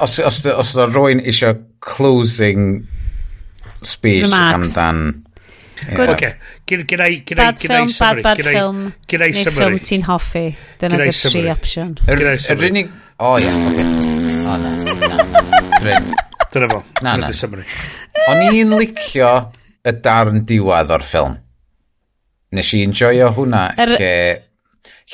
Os, 0.00 0.16
os, 0.24 0.44
os 0.48 0.76
da 0.78 0.88
rwy'n 0.88 1.20
eisiau 1.28 1.60
closing 1.84 2.86
speech 3.84 4.32
amdan... 4.32 5.26
Good. 5.80 5.98
Yeah. 5.98 6.14
Okay. 6.14 6.34
Gynna 6.70 7.06
i, 7.10 7.22
bad 7.34 7.58
i, 7.58 7.66
film, 7.66 7.88
i 7.88 7.92
summary. 7.92 8.22
Bad 8.22 8.42
film, 8.46 8.82
gynna 9.10 9.26
neu 9.26 9.34
summary. 9.42 9.56
Ffilm 9.56 9.78
ti'n 9.88 10.04
hoffi. 10.06 10.42
Dyna 10.78 11.00
dy 11.00 11.14
tri 11.16 11.42
opsiwn. 11.50 11.96
Yr 12.06 12.66
unig... 12.68 12.92
O, 13.20 13.32
ia. 13.42 13.54
O, 14.46 14.54
na. 14.62 14.68
Dyna 16.52 16.68
fo. 16.70 16.78
Na, 17.02 17.16
na. 17.18 17.32
O'n 18.30 18.44
i'n 18.52 18.76
licio 18.78 19.32
y 19.82 19.96
darn 20.04 20.44
diwad 20.46 20.94
o'r 20.94 21.06
ffilm. 21.08 21.36
Nes 22.54 22.70
i 22.78 22.84
enjoyo 22.86 23.32
hwnna 23.34 23.66
er, 23.74 23.96
lle, 23.96 24.14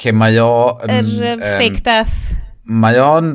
lle 0.02 0.14
mae 0.16 0.38
o... 0.44 0.52
Yr 0.84 1.10
um, 1.32 1.48
fake 1.56 1.82
death. 1.88 2.36
Mae 2.68 3.00
o'n 3.00 3.34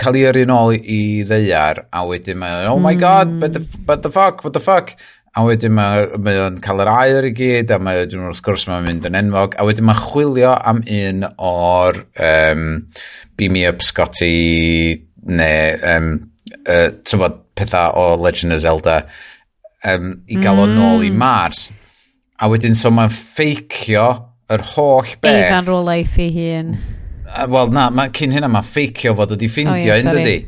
cael 0.00 0.20
ei 0.20 0.28
yrru 0.28 0.44
nôl 0.50 0.76
i 0.76 1.00
ddeiar 1.24 1.84
a 1.94 2.04
wedyn 2.08 2.40
mae 2.40 2.64
oh 2.68 2.80
my 2.82 2.96
hmm. 2.96 3.00
god, 3.00 3.36
but 3.40 3.56
the, 3.56 3.62
but 3.86 4.02
the 4.02 4.10
fuck, 4.12 4.42
what 4.44 4.52
the 4.52 4.60
fuck 4.60 4.96
a 5.34 5.42
wedyn 5.42 5.74
mae, 5.74 6.06
mae 6.22 6.38
o'n 6.44 6.60
cael 6.62 6.82
yr 6.84 6.90
air 6.92 7.26
i 7.26 7.32
gyd, 7.34 7.72
a 7.74 7.80
mae, 7.82 8.04
dwi'n 8.06 8.28
wrth 8.28 8.42
gwrs 8.46 8.68
mae'n 8.70 8.84
mynd 8.86 9.08
yn 9.08 9.18
enfog, 9.18 9.56
a 9.58 9.66
wedyn 9.66 9.86
mae 9.88 9.98
chwilio 9.98 10.52
am 10.54 10.82
un 10.86 11.24
o'r 11.32 11.98
um, 12.22 12.66
Beam 13.34 13.56
Me 13.56 13.64
Up 13.66 13.82
Scotty, 13.82 14.94
neu, 15.26 15.80
um, 15.90 16.12
uh, 16.62 16.90
tyfod, 17.02 17.40
pethau 17.58 17.98
o 17.98 18.04
Legend 18.22 18.54
of 18.54 18.62
Zelda, 18.62 19.00
um, 19.90 20.12
i 20.30 20.38
gael 20.38 20.60
mm. 20.60 20.62
o 20.62 20.68
nôl 20.70 21.02
i 21.06 21.10
mm. 21.10 21.18
Mars. 21.18 21.66
A 22.38 22.50
wedyn, 22.50 22.78
so 22.78 22.92
mae'n 22.94 23.10
ffeicio 23.14 24.06
yr 24.54 24.64
holl 24.74 25.16
beth. 25.18 25.34
Ei 25.34 25.50
ganrolaeth 25.50 26.14
i 26.22 26.28
hun. 26.36 26.74
Wel, 27.50 27.74
na, 27.74 27.88
ma, 27.90 28.06
cyn 28.14 28.34
hynna 28.36 28.50
mae'n 28.52 28.70
ffeicio 28.70 29.16
fod 29.18 29.34
wedi 29.34 29.50
ffeindio 29.50 29.80
oh, 29.80 29.98
yeah, 29.98 30.06
un, 30.06 30.20
dydy? 30.20 30.38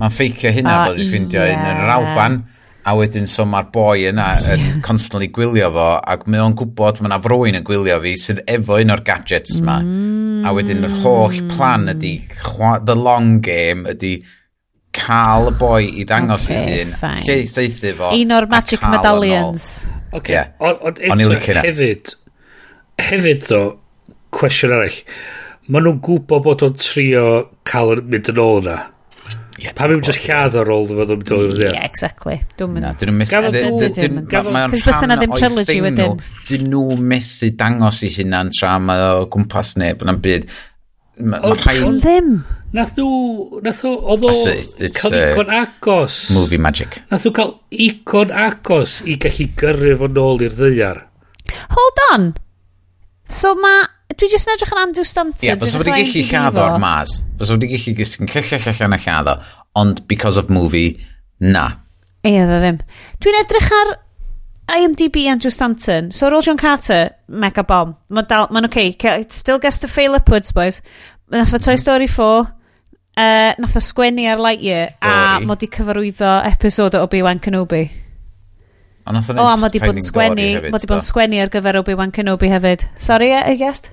Mae'n 0.00 0.16
ffeicio 0.16 0.52
hynna 0.56 0.72
oh, 0.72 0.82
fod 0.86 0.96
wedi 0.96 1.08
ffeindio 1.10 1.44
yeah. 1.44 1.60
un 1.60 1.68
yn 1.68 1.84
yr 1.84 1.94
Alban. 1.98 2.40
A 2.82 2.96
wedyn, 2.98 3.28
so 3.30 3.44
mae'r 3.46 3.68
boi 3.70 4.08
yna 4.08 4.26
yn 4.42 4.62
yeah. 4.62 4.78
constantly 4.82 5.28
gwylio 5.30 5.68
fo, 5.74 5.88
ac 6.14 6.24
mae 6.26 6.42
o'n 6.42 6.56
gwybod 6.58 6.98
mae 6.98 7.12
yna 7.12 7.18
frwy'n 7.22 7.60
yn 7.60 7.66
gwylio 7.66 8.00
fi 8.02 8.16
sydd 8.18 8.40
efo 8.50 8.80
un 8.82 8.90
o'r 8.90 9.04
gadgets 9.06 9.60
yma. 9.60 9.76
Mm. 9.86 10.46
A 10.48 10.54
wedyn, 10.56 10.82
yr 10.88 10.96
holl 11.04 11.36
mm. 11.36 11.52
plan 11.54 11.86
ydy, 11.92 12.16
the 12.88 12.96
long 12.98 13.36
game 13.44 13.86
ydy 13.92 14.16
cael 14.92 15.48
y 15.48 15.54
boi 15.60 15.84
i 16.02 16.06
ddangos 16.08 16.48
okay, 16.50 16.82
i 16.82 16.82
hun, 16.82 16.96
lle 17.26 17.36
seithi 17.48 17.94
fo. 17.96 18.10
Un 18.18 18.34
o'r 18.36 18.48
magic 18.50 18.82
medallions. 18.90 19.68
Okay. 20.12 20.34
Yeah. 20.34 20.50
Ond 20.60 20.98
on 21.14 21.22
e. 21.22 21.60
hefyd, 21.62 22.16
hefyd 23.00 23.46
ddo, 23.46 23.62
cwestiwn 24.34 24.74
arall, 24.76 24.98
maen 25.68 25.86
nhw'n 25.86 26.02
gwybod 26.04 26.44
bod 26.44 26.66
o'n 26.66 26.74
trio 26.82 27.26
cael 27.68 28.02
mynd 28.02 28.32
yn 28.34 28.42
ôl 28.42 28.60
yna. 28.64 28.78
Yeah, 29.62 29.74
pa 29.78 29.86
mewn 29.86 30.02
just 30.02 30.24
lladd 30.26 30.56
ar 30.58 30.70
ôl 30.74 30.88
fod 30.90 31.12
o'n 31.14 31.20
dod 31.22 31.52
i'r 31.52 31.60
Yeah, 31.68 31.84
exactly. 31.86 32.40
Dwi'n 32.58 32.72
mynd... 32.74 32.98
Dyn 32.98 33.12
nhw'n 33.12 33.20
methu... 33.20 34.72
Cys 34.72 34.86
bys 34.88 35.02
yna 35.06 35.18
ddim 35.20 35.34
trilogy 35.38 35.78
wedyn. 35.84 36.18
Dyn 36.48 36.66
nhw 36.72 36.96
methu 37.12 37.52
dangos 37.60 38.02
i 38.02 38.10
hunan 38.16 38.50
tra 38.56 38.74
mae 38.82 39.04
o 39.20 39.28
gwmpas 39.30 39.76
neb 39.78 40.02
yn 40.02 40.10
am 40.10 40.18
byd. 40.24 40.50
Ond 41.22 42.02
ddim. 42.02 42.32
Nath 42.74 42.98
nhw... 42.98 43.60
Nath 43.62 43.84
nhw... 43.86 43.94
Oedd 44.16 44.26
o... 44.26 44.34
Cael 44.98 45.18
icon 45.20 45.54
agos. 45.60 46.18
Movie 46.34 46.58
magic. 46.66 46.98
Nath 47.12 47.28
nhw 47.28 47.34
cael 47.38 47.54
icon 47.86 48.34
agos 48.34 48.98
i 49.06 49.18
gallu 49.22 49.46
gyrru 49.62 49.94
fo 50.02 50.10
nôl 50.10 50.42
i'r 50.48 50.58
ddeiar. 50.58 51.04
Hold 51.76 52.06
on. 52.10 52.30
So 53.30 53.54
mae 53.62 53.86
dwi 54.18 54.28
jyst 54.32 54.48
yn 54.48 54.54
edrych 54.56 54.74
yn 54.74 54.82
Andrew 54.82 55.06
Stanton. 55.08 55.42
Ie, 55.42 55.50
yeah, 55.52 55.58
bys 55.60 55.74
wedi 55.80 55.92
gallu 55.94 56.28
lladdo 56.28 56.64
o'r 56.66 56.78
mas. 56.82 57.18
Bys 57.40 57.52
wedi 57.54 57.72
gallu 57.72 57.96
gysgu'n 57.98 58.30
cyllell 58.30 58.70
allan 58.72 58.96
a 58.98 59.02
lladdo. 59.02 59.36
ond 59.74 60.06
because 60.08 60.36
of 60.36 60.50
movie, 60.50 61.00
na. 61.40 61.68
Ie, 62.22 62.40
dda 62.46 62.58
ddim. 62.62 62.80
Dwi'n 63.22 63.38
edrych 63.40 63.70
ar 63.78 63.92
IMDb 64.72 65.24
Andrew 65.30 65.50
Stanton. 65.50 66.10
So 66.12 66.28
ar 66.28 66.36
ôl 66.36 66.44
John 66.44 66.60
Carter, 66.60 67.10
mega 67.28 67.64
bomb. 67.66 67.96
Mae'n 68.12 68.28
dal, 68.30 68.50
mae'n 68.52 68.68
okay. 68.68 68.92
Still 69.30 69.60
gets 69.62 69.80
to 69.82 69.90
fail 69.90 70.14
upwards, 70.18 70.52
boys. 70.52 70.80
Nath 71.32 71.54
o 71.54 71.58
Toy 71.58 71.74
mm. 71.74 71.82
Story 71.82 72.10
4, 72.10 72.44
uh, 72.44 73.54
nath 73.64 73.78
o 73.78 73.82
sgwennu 73.82 74.28
ar 74.28 74.42
Lightyear, 74.42 74.94
a 75.00 75.40
mod 75.44 75.64
i 75.64 75.70
cyfarwyddo 75.72 76.36
episod 76.52 76.98
o 76.98 77.02
Obi-Wan 77.06 77.40
Kenobi. 77.42 77.86
O, 79.02 79.10
a 79.48 79.56
mod 79.58 79.74
i 79.74 79.80
bod 79.82 79.96
yn 79.98 80.04
sgwennu, 80.06 80.48
mod 80.70 80.84
i 80.84 80.90
bod 80.90 81.00
yn 81.00 81.08
sgwennu 81.08 81.40
ar 81.42 81.50
gyfer 81.50 81.80
Obi-Wan 81.80 82.12
Kenobi 82.14 82.52
hefyd. 82.52 82.86
Sorry, 83.00 83.32
I 83.34 83.56
guessed? 83.58 83.90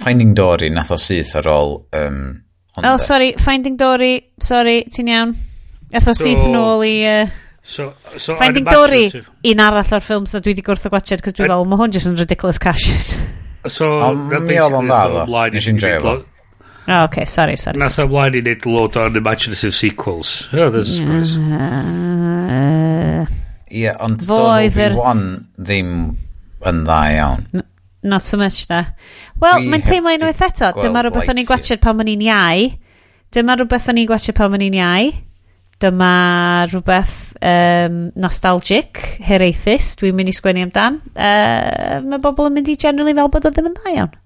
Finding 0.00 0.34
Dory 0.34 0.70
nath 0.70 0.92
o 0.94 0.98
syth 1.00 1.34
ar 1.38 1.48
ôl... 1.52 1.76
Um, 1.92 2.42
Honda. 2.72 2.94
Oh, 2.94 2.96
sorry, 2.96 3.34
Finding 3.36 3.76
Dory, 3.76 4.32
sorry, 4.40 4.84
ti'n 4.88 5.10
iawn. 5.12 5.34
Nath 5.92 6.08
o 6.08 6.14
so, 6.14 6.24
syth 6.24 6.46
yn 6.48 6.56
ôl 6.56 6.84
i... 6.88 6.94
Uh, 7.04 7.26
so, 7.62 7.92
so 8.16 8.36
Finding 8.40 8.64
Dory, 8.64 9.04
un 9.52 9.62
arall 9.62 9.84
o'r 9.84 10.04
ffilms 10.04 10.32
so 10.32 10.40
dwi 10.40 10.54
wedi 10.54 10.64
gwrth 10.66 10.88
o 10.88 10.92
gwachod, 10.94 11.22
cos 11.24 11.36
dwi'n 11.36 11.52
fel, 11.52 11.66
mae 11.68 11.82
hwn 11.82 11.94
jyst 11.94 12.08
yn 12.10 12.16
ridiculous 12.18 12.60
cash. 12.62 12.88
so, 13.76 13.92
na 14.32 14.40
mi 14.40 14.56
oedd 14.58 14.78
o'n 14.80 14.88
dda, 14.88 15.02
ddo. 15.12 15.42
Nes 15.52 15.68
i'n 15.68 15.82
dreifo. 15.82 16.16
Oh, 16.88 17.04
okay, 17.04 17.24
sorry, 17.24 17.56
sorry. 17.56 17.78
Nath 17.78 18.00
o 18.02 18.08
mlaen 18.10 18.34
i 18.34 18.42
wneud 18.42 18.64
lot 18.66 18.96
o'n 18.98 19.14
imaginative 19.20 19.74
sequels. 19.76 20.48
Oh, 20.50 20.70
there's 20.72 20.96
a 20.96 20.98
surprise. 20.98 21.36
Ie, 23.72 23.92
ond 24.04 24.24
Dollby 24.26 24.88
1 24.98 25.22
ddim 25.60 25.92
yn 26.68 26.82
dda 26.86 26.98
iawn 27.14 27.46
not 28.02 28.22
so 28.22 28.36
much 28.36 28.66
da. 28.70 28.84
Wel, 29.40 29.66
mae'n 29.70 29.84
teimlo 29.86 30.12
unwaith 30.16 30.42
eto. 30.46 30.72
Dyma 30.78 31.04
rhywbeth 31.04 31.30
o'n 31.32 31.42
i'n 31.42 31.48
gwachod 31.48 31.82
pan 31.82 32.02
o'n 32.02 32.10
i'n 32.12 32.24
iau. 32.26 32.70
Dyma 33.32 33.56
rhywbeth 33.58 33.90
o'n 33.92 34.00
i'n 34.02 34.08
gwachod 34.10 34.36
pan 34.38 34.56
o'n 34.56 34.64
i'n 34.66 34.78
iau. 34.78 35.12
Dyma 35.82 36.12
rhywbeth 36.70 37.16
um, 37.42 37.98
nostalgic, 38.22 39.00
heraethus, 39.26 39.96
dwi'n 39.98 40.18
mynd 40.18 40.30
i 40.30 40.36
sgwennu 40.36 40.66
amdan. 40.68 41.00
Uh, 41.14 41.98
mae 42.06 42.22
bobl 42.22 42.50
yn 42.50 42.58
mynd 42.58 42.70
i 42.70 42.78
generally 42.78 43.16
fel 43.18 43.30
bod 43.32 43.48
o 43.48 43.54
ddim 43.54 43.70
yn 43.72 43.78
dda 43.78 43.94
iawn. 43.96 44.16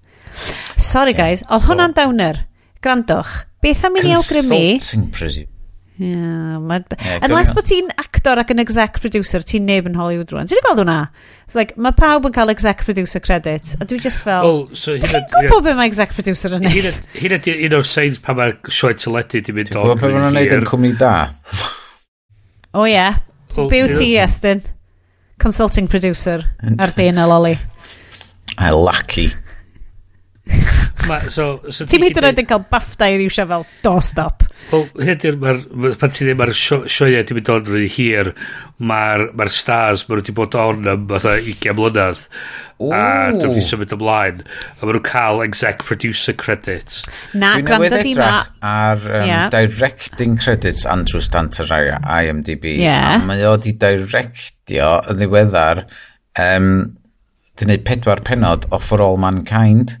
Sorry 0.77 1.15
guys, 1.17 1.41
yeah, 1.41 1.55
oedd 1.55 1.65
so, 1.65 1.71
hwnna'n 1.71 1.97
dawner. 1.97 2.43
Grandwch, 2.85 3.39
beth 3.65 3.87
am 3.87 3.97
i 3.97 4.05
ni 4.05 4.13
awgrymu... 4.13 4.59
Consulting 4.77 5.07
prison. 5.15 5.49
Yeah, 5.97 6.59
ma, 6.61 6.77
yeah, 6.77 7.23
unless 7.25 7.55
bod 7.57 7.65
ti'n 7.65 7.87
actor 7.97 8.37
ac 8.37 8.51
yn 8.53 8.61
exec 8.61 8.99
producer, 9.01 9.41
ti'n 9.41 9.65
neb 9.65 9.87
yn 9.89 9.95
Hollywood 9.97 10.29
rwan. 10.29 10.49
Ti'n 10.49 10.61
gweld 10.61 10.83
hwnna? 10.83 10.97
It's 11.47 11.57
like, 11.57 11.73
mae 11.81 11.95
pawb 11.97 12.27
yn 12.29 12.35
cael 12.35 12.53
exec 12.53 12.83
producer 12.85 13.23
credit, 13.23 13.73
a 13.81 13.87
dwi 13.89 13.97
just 14.03 14.21
fel... 14.25 14.45
Oh, 14.45 14.77
so 14.77 14.93
Dych 15.01 15.15
chi'n 15.15 15.25
gwybod 15.33 15.65
beth 15.65 15.79
mae 15.79 15.89
exec 15.89 16.13
producer 16.13 16.53
yn 16.59 16.69
ei? 16.69 16.85
Hyn 17.17 17.37
ydy 17.39 17.57
un 17.65 17.77
o'r 17.79 17.89
seins 17.89 18.21
pa 18.21 18.37
mae 18.37 18.53
sioe 18.69 18.93
teledu 18.93 19.41
di 19.41 19.57
mynd 19.57 19.73
o'n... 19.73 19.89
Gwybod 19.89 20.03
beth 20.05 20.17
mae'n 20.19 20.37
neud 20.37 20.55
yn 20.59 20.69
cwmni 20.69 20.93
da? 21.01 21.15
O 22.77 22.85
ie. 22.85 22.93
Yeah. 22.93 23.17
Beauty, 23.57 24.11
Estyn. 24.21 24.61
Consulting 25.41 25.89
producer 25.89 26.45
ar 26.77 26.93
DNL 26.97 27.37
Oli. 27.39 27.57
I 28.57 28.69
lucky. 28.69 29.31
ma, 31.09 31.17
so, 31.31 31.47
so 31.71 31.87
Ti'n 31.89 32.03
mynd 32.03 32.19
yn 32.19 32.27
oed 32.29 32.41
yn 32.43 32.47
cael 32.49 32.63
bafta 32.71 33.09
i 33.09 33.17
riwsio 33.21 33.47
fel 33.49 33.65
doorstop. 33.85 34.45
Wel, 34.71 34.85
hynny'r, 35.07 35.37
pan 35.99 36.13
ti'n 36.13 36.27
dweud, 36.27 36.39
mae'r 36.41 36.53
sioia 36.57 37.23
ti'n 37.27 37.39
mynd 37.39 37.51
o'n 37.53 37.67
rhy 37.69 37.87
hir, 37.91 38.31
mae'r 38.77 39.27
ma 39.37 39.47
stars, 39.53 40.05
maen 40.07 40.19
nhw 40.19 40.25
wedi 40.25 40.35
bod 40.37 40.57
on 40.59 40.89
am 40.91 41.05
fatha 41.11 41.37
20 41.45 41.77
mlynedd, 41.77 42.23
a 42.77 43.03
dwi'n 43.33 43.53
wedi 43.53 43.63
symud 43.65 43.95
ymlaen, 43.95 44.43
a 44.43 44.81
maen 44.81 44.97
nhw'n 44.97 45.05
cael 45.07 45.43
exec 45.45 45.85
producer 45.87 46.35
credits. 46.37 47.01
Na, 47.33 47.55
gwrando 47.65 48.01
di 48.03 48.13
ma... 48.17 48.43
ar 48.61 49.01
um, 49.01 49.29
yeah. 49.29 49.47
directing 49.53 50.37
credits 50.37 50.85
Andrew 50.85 51.23
Stanton 51.23 51.73
ar 51.73 51.95
IMDb, 52.21 52.77
yeah. 52.77 53.15
a 53.15 53.25
mae 53.25 53.47
o 53.49 53.55
di 53.61 53.73
directio 53.77 54.91
yn 55.07 55.21
ddiweddar 55.21 55.85
um, 56.43 56.71
di 57.57 57.65
wneud 57.65 57.85
pedwar 57.87 58.21
penod 58.25 58.67
o 58.69 58.79
For 58.81 59.01
All 59.01 59.17
Mankind. 59.21 59.97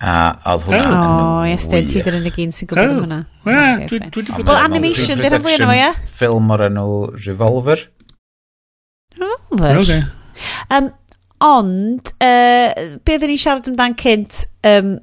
A 0.00 0.12
oedd 0.54 0.64
hwnna... 0.64 0.92
O, 0.96 1.08
oh, 1.42 1.42
Iestyn, 1.44 1.88
ti 1.90 2.00
dyn 2.04 2.20
yn 2.22 2.28
y 2.30 2.32
gyn 2.32 2.54
sy'n 2.56 2.70
gwybod 2.70 2.94
am 2.94 3.02
hwnna. 3.02 3.18
Wel, 3.44 4.54
animation, 4.56 5.20
dyn 5.20 5.34
nhw'n 5.34 5.44
fwy 5.44 5.58
yno, 5.58 5.74
ie? 5.76 5.90
Ffilm 6.08 6.48
o'r 6.54 6.64
enw 6.70 6.86
Revolver. 7.26 7.84
Revolver? 9.20 9.82
Okay. 9.82 10.00
Um, 10.72 10.88
ond, 11.44 12.14
uh, 12.16 12.96
be 13.04 13.16
oedden 13.16 13.32
ni'n 13.34 13.42
siarad 13.44 13.68
amdan 13.68 13.98
cynt, 14.00 14.40
um, 14.72 14.96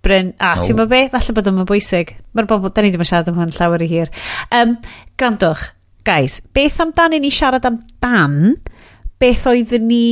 Bryn, 0.00 0.32
a 0.40 0.54
no. 0.56 0.64
ti'n 0.64 0.78
mynd 0.78 0.90
be? 0.90 1.02
Falle 1.12 1.36
bod 1.36 1.48
o'n 1.50 1.62
bwysig. 1.68 2.14
Mae'r 2.34 2.48
bobl, 2.48 2.72
da 2.72 2.82
ni 2.82 2.90
ddim 2.90 3.04
yn 3.04 3.08
siarad 3.10 3.28
am 3.30 3.38
hwn 3.38 3.52
llawer 3.52 3.84
i 3.84 3.88
hir. 3.90 4.10
Um, 4.56 4.78
grandwch, 5.20 5.66
guys, 6.08 6.40
beth 6.56 6.80
amdano 6.82 7.18
i 7.18 7.22
ni 7.22 7.30
siarad 7.34 7.68
amdan, 7.68 8.54
beth 9.20 9.44
oedden 9.52 9.84
ni 9.90 10.04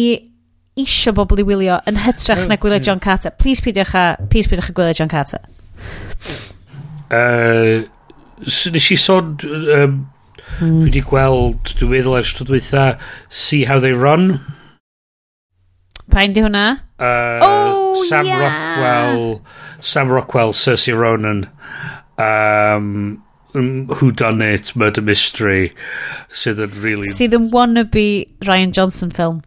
isio 0.81 1.15
bobl 1.17 1.43
i 1.43 1.47
wylio 1.47 1.79
yn 1.91 2.01
hytrach 2.05 2.45
mm, 2.45 2.51
na 2.51 2.59
gwylio 2.61 2.79
mm. 2.79 2.87
John 2.87 3.03
Carter. 3.03 3.35
Please 3.41 3.65
peidiwch 3.65 3.95
a, 3.99 4.05
please 4.31 4.51
peidiwch 4.51 4.71
a 4.71 4.77
gwylio 4.77 4.97
John 4.99 5.13
Carter. 5.13 5.43
Uh, 7.11 7.85
so 8.47 8.73
nes 8.75 8.91
i 8.93 8.99
sôn, 9.01 9.37
um, 9.45 9.99
mm. 10.59 10.81
dwi 10.81 10.89
wedi 10.89 11.05
gweld, 11.07 11.75
dwi'n 11.79 11.95
meddwl 11.95 12.19
ers 12.21 12.35
dwi'n 12.39 12.51
dweitha, 12.53 12.89
See 13.29 13.65
How 13.69 13.83
They 13.83 13.97
Run. 13.97 14.39
Pa'n 16.09 16.33
di 16.33 16.45
hwnna? 16.45 16.67
Uh, 16.99 17.39
oh, 17.45 18.05
Sam 18.09 18.27
yeah. 18.27 18.43
Rockwell, 18.43 19.41
Sam 19.81 20.13
Rockwell, 20.13 20.55
Cersei 20.57 20.97
Ronan. 20.97 21.49
Um, 22.19 23.23
who 23.53 24.13
done 24.13 24.43
it 24.43 24.75
murder 24.77 25.01
mystery 25.01 25.73
sydd 26.29 26.61
yn 26.63 26.75
really 26.85 27.09
sydd 27.09 27.37
yn 27.37 27.49
wannabe 27.55 28.05
Ryan 28.47 28.75
Johnson 28.77 29.11
film 29.15 29.41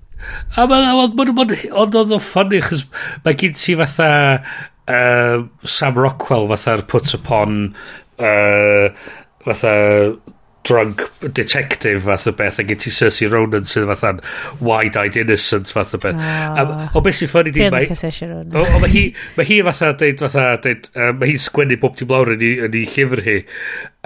A 0.57 0.67
mae'n 0.69 0.89
ond 1.05 1.17
ma, 1.17 1.27
ma, 1.31 1.47
ond 1.83 1.97
ond 2.03 2.17
o'n 2.17 2.23
ffynnu 2.23 2.61
chos 2.65 2.85
mae 3.25 3.37
gen 3.39 3.57
ti 3.57 3.77
fatha 3.79 4.11
uh, 4.41 5.47
Sam 5.77 5.97
Rockwell 5.99 6.49
fatha'r 6.51 6.85
put 6.91 7.13
upon 7.17 7.73
uh, 8.19 8.91
fatha 9.45 9.75
drunk 10.63 11.01
detective 11.33 12.03
fath 12.03 12.27
o 12.27 12.31
beth 12.31 12.59
a 12.59 12.63
gen 12.63 12.77
ti 12.77 12.91
Cersei 12.93 13.29
Ronan 13.31 13.65
sydd 13.65 13.87
fatha'n 13.89 14.21
wide-eyed 14.61 15.17
innocent 15.17 15.71
fath 15.73 15.95
o 15.97 16.01
beth. 16.03 16.21
Oh. 16.21 16.99
o 16.99 17.01
beth 17.01 17.17
sy'n 17.17 17.31
ffynnu 17.31 17.53
di 17.55 17.69
mae 17.73 17.89
o, 17.89 18.61
o 18.61 18.81
mae 18.83 18.93
hi 18.93 19.03
mae 19.39 19.49
hi 19.49 19.59
fatha 19.71 19.91
deud 20.03 20.21
fatha 20.21 20.47
deud 20.61 20.89
um, 20.93 21.17
mae 21.21 21.33
hi'n 21.33 21.43
sgwennu 21.47 21.79
bob 21.81 21.97
dim 21.97 22.13
lawr 22.13 22.35
yn 22.35 22.45
ei 22.45 22.85
llyfr 22.93 23.25
hi. 23.25 23.37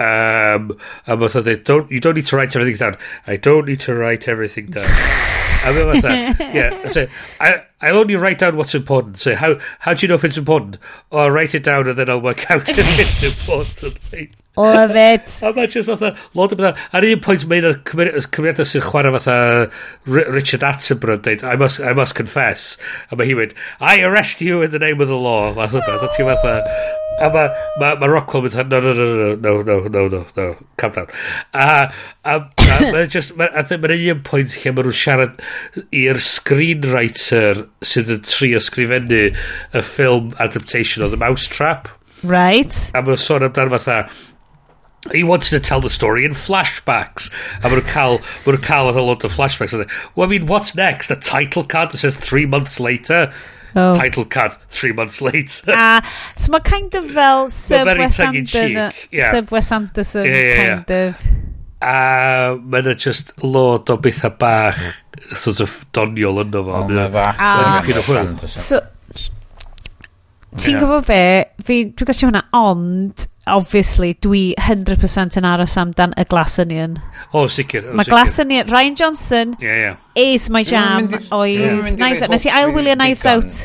Um, 0.00 0.72
a 1.04 1.20
fatha 1.26 1.44
deud 1.50 1.64
don't, 1.68 1.92
you 1.92 2.00
don't 2.00 2.16
need 2.16 2.30
to 2.32 2.40
write 2.40 2.56
everything 2.56 2.80
down. 2.80 3.00
I 3.26 3.36
don't 3.36 3.68
need 3.68 3.84
to 3.88 3.94
write 3.94 4.28
everything 4.28 4.72
down. 4.72 4.88
a 5.74 5.92
mae 5.92 6.00
fatha, 6.00 6.44
yeah, 6.54 6.88
so, 6.88 7.06
I, 7.40 7.64
I'll 7.80 7.98
only 7.98 8.16
write 8.16 8.38
down 8.38 8.56
what's 8.56 8.74
important. 8.74 9.18
So, 9.18 9.34
how, 9.34 9.56
how 9.80 9.94
do 9.94 10.04
you 10.04 10.08
know 10.08 10.14
if 10.14 10.24
it's 10.24 10.36
important? 10.36 10.78
Oh, 11.10 11.18
I'll 11.18 11.30
write 11.30 11.54
it 11.54 11.64
down 11.64 11.88
and 11.88 11.96
then 11.96 12.10
I'll 12.10 12.20
work 12.20 12.50
out 12.50 12.68
if 12.68 12.78
it's 12.78 13.46
important. 13.46 13.98
Love 14.56 14.96
it. 15.12 15.40
A 15.42 15.52
mae 15.52 15.66
just 15.66 15.88
fatha, 15.88 16.14
lot 16.34 16.52
o 16.52 16.58
bethau. 16.58 16.76
Ar 16.96 17.06
un 17.06 17.22
pwynt 17.24 17.46
mae'n 17.50 17.80
cymeriadau 17.86 18.68
sy'n 18.68 18.84
chwarae 18.86 19.12
fatha 19.18 19.38
Richard 20.06 20.64
Attenborough 20.66 21.20
dweud, 21.24 21.44
I 21.44 21.56
must, 21.60 21.80
I 21.80 21.92
must 21.92 22.16
confess. 22.16 22.76
A 23.10 23.16
mae 23.16 23.28
hi 23.28 23.36
wedi, 23.36 23.56
I 23.80 24.00
arrest 24.06 24.40
you 24.40 24.62
in 24.62 24.70
the 24.70 24.80
name 24.82 25.00
of 25.00 25.12
the 25.12 25.18
law. 25.18 25.52
Mae 25.56 25.68
hwnna, 25.72 25.98
da 26.00 26.12
ti'n 26.14 26.30
fatha. 26.32 26.60
A 27.16 27.28
mae 27.32 27.48
ma, 27.80 27.94
ma 28.00 28.08
Rockwell 28.12 28.44
mynd, 28.44 28.56
no, 28.70 28.80
no, 28.80 28.92
no, 28.92 29.06
no, 29.08 29.34
no, 29.34 29.56
no, 29.62 29.76
no, 29.88 30.08
no, 30.12 30.22
no, 30.36 30.46
calm 30.76 30.92
down. 30.92 31.12
A, 31.52 31.88
a, 32.24 32.34
a 32.40 32.78
mae'n 32.92 33.12
just, 33.12 33.36
ma, 33.36 33.48
a 33.52 33.64
mae'n 33.64 33.96
un 34.16 34.22
pwynt 34.26 34.56
lle 34.60 34.72
mae 34.72 34.84
nhw'n 34.88 34.98
siarad 35.00 35.40
i'r 35.96 36.20
screenwriter 36.20 37.66
sydd 37.84 38.12
yn 38.16 38.24
trio 38.28 38.60
sgrifennu 38.60 39.22
y 39.28 39.84
ffilm 39.92 40.32
adaptation 40.44 41.04
o 41.04 41.10
The 41.12 41.20
Mousetrap. 41.20 41.92
Right. 42.24 42.76
A 42.96 43.04
mae'n 43.04 43.20
sôn 43.20 43.48
amdano 43.48 43.76
fatha, 43.78 44.02
he 45.12 45.22
wanted 45.22 45.50
to 45.50 45.60
tell 45.60 45.80
the 45.80 45.90
story 45.90 46.24
in 46.24 46.32
flashbacks. 46.32 47.32
And 47.62 47.72
we're 47.72 47.80
cael, 47.80 48.18
mae'n 48.44 48.62
Cal 48.62 48.86
with 48.86 48.96
a 48.96 49.02
lot 49.02 49.24
of 49.24 49.32
flashbacks. 49.32 49.72
And 49.72 49.90
well, 50.14 50.26
I 50.26 50.30
mean, 50.30 50.46
what's 50.46 50.74
next? 50.74 51.08
The 51.08 51.16
title 51.16 51.64
card 51.64 51.92
that 51.92 51.98
says 51.98 52.16
three 52.16 52.46
months 52.46 52.80
later. 52.80 53.32
Oh. 53.74 53.94
Title 53.94 54.24
card 54.24 54.52
three 54.68 54.92
months 54.92 55.20
later. 55.20 55.62
Ah, 55.76 55.98
uh, 55.98 56.34
so 56.34 56.52
mae 56.52 56.60
kind 56.60 56.94
of 56.94 57.10
fel 57.10 57.50
Sir 57.50 57.84
Wes 57.84 58.20
Anderson. 58.20 58.92
Yeah. 59.10 59.30
Sir 59.30 59.42
Wes 59.50 59.70
Anderson, 59.72 60.24
yeah, 60.24 60.32
yeah, 60.32 60.76
kind 60.76 60.90
of. 60.90 61.26
A 61.82 62.56
mae 62.56 62.80
yna 62.80 62.96
just 62.96 63.34
lot 63.44 63.90
o 63.92 63.98
bethau 63.98 64.32
bach 64.38 64.80
sort 65.36 65.60
of 65.60 65.74
doniol 65.92 66.40
yno 66.46 66.64
fo. 66.64 66.78
Oh, 66.80 66.88
mae 66.88 67.10
bach. 67.12 67.36
Ah. 67.38 68.38
So, 68.46 68.80
Ti'n 70.56 70.76
yeah. 70.76 70.82
gwybod 70.82 71.06
be, 71.08 71.22
fi, 71.66 71.78
dwi'n 71.92 72.08
gwestiwn 72.08 72.30
hwnna, 72.30 72.42
ond, 72.56 73.26
obviously, 73.52 74.14
dwi 74.24 74.42
100% 74.58 75.36
yn 75.40 75.48
aros 75.48 75.76
amdan 75.80 76.14
y 76.16 76.24
Glass 76.30 76.58
Onion. 76.62 76.96
O, 77.32 77.42
oh, 77.42 77.46
sicr. 77.52 77.84
Oh, 77.84 77.96
Mae 77.98 78.08
Glass 78.08 78.38
Onion, 78.42 78.68
Ryan 78.72 78.96
Johnson, 78.96 79.56
yeah, 79.60 79.80
yeah. 79.82 79.96
is 80.16 80.48
my 80.50 80.64
jam 80.64 81.10
yeah, 81.10 81.26
oedd 81.36 81.60
yeah. 81.60 81.90
Knives 81.98 82.24
Out. 82.24 82.32
Nes 82.32 82.46
i 82.48 82.54
ail 82.56 82.72
wylio 82.74 82.96
Knives 82.96 83.26
Out. 83.28 83.58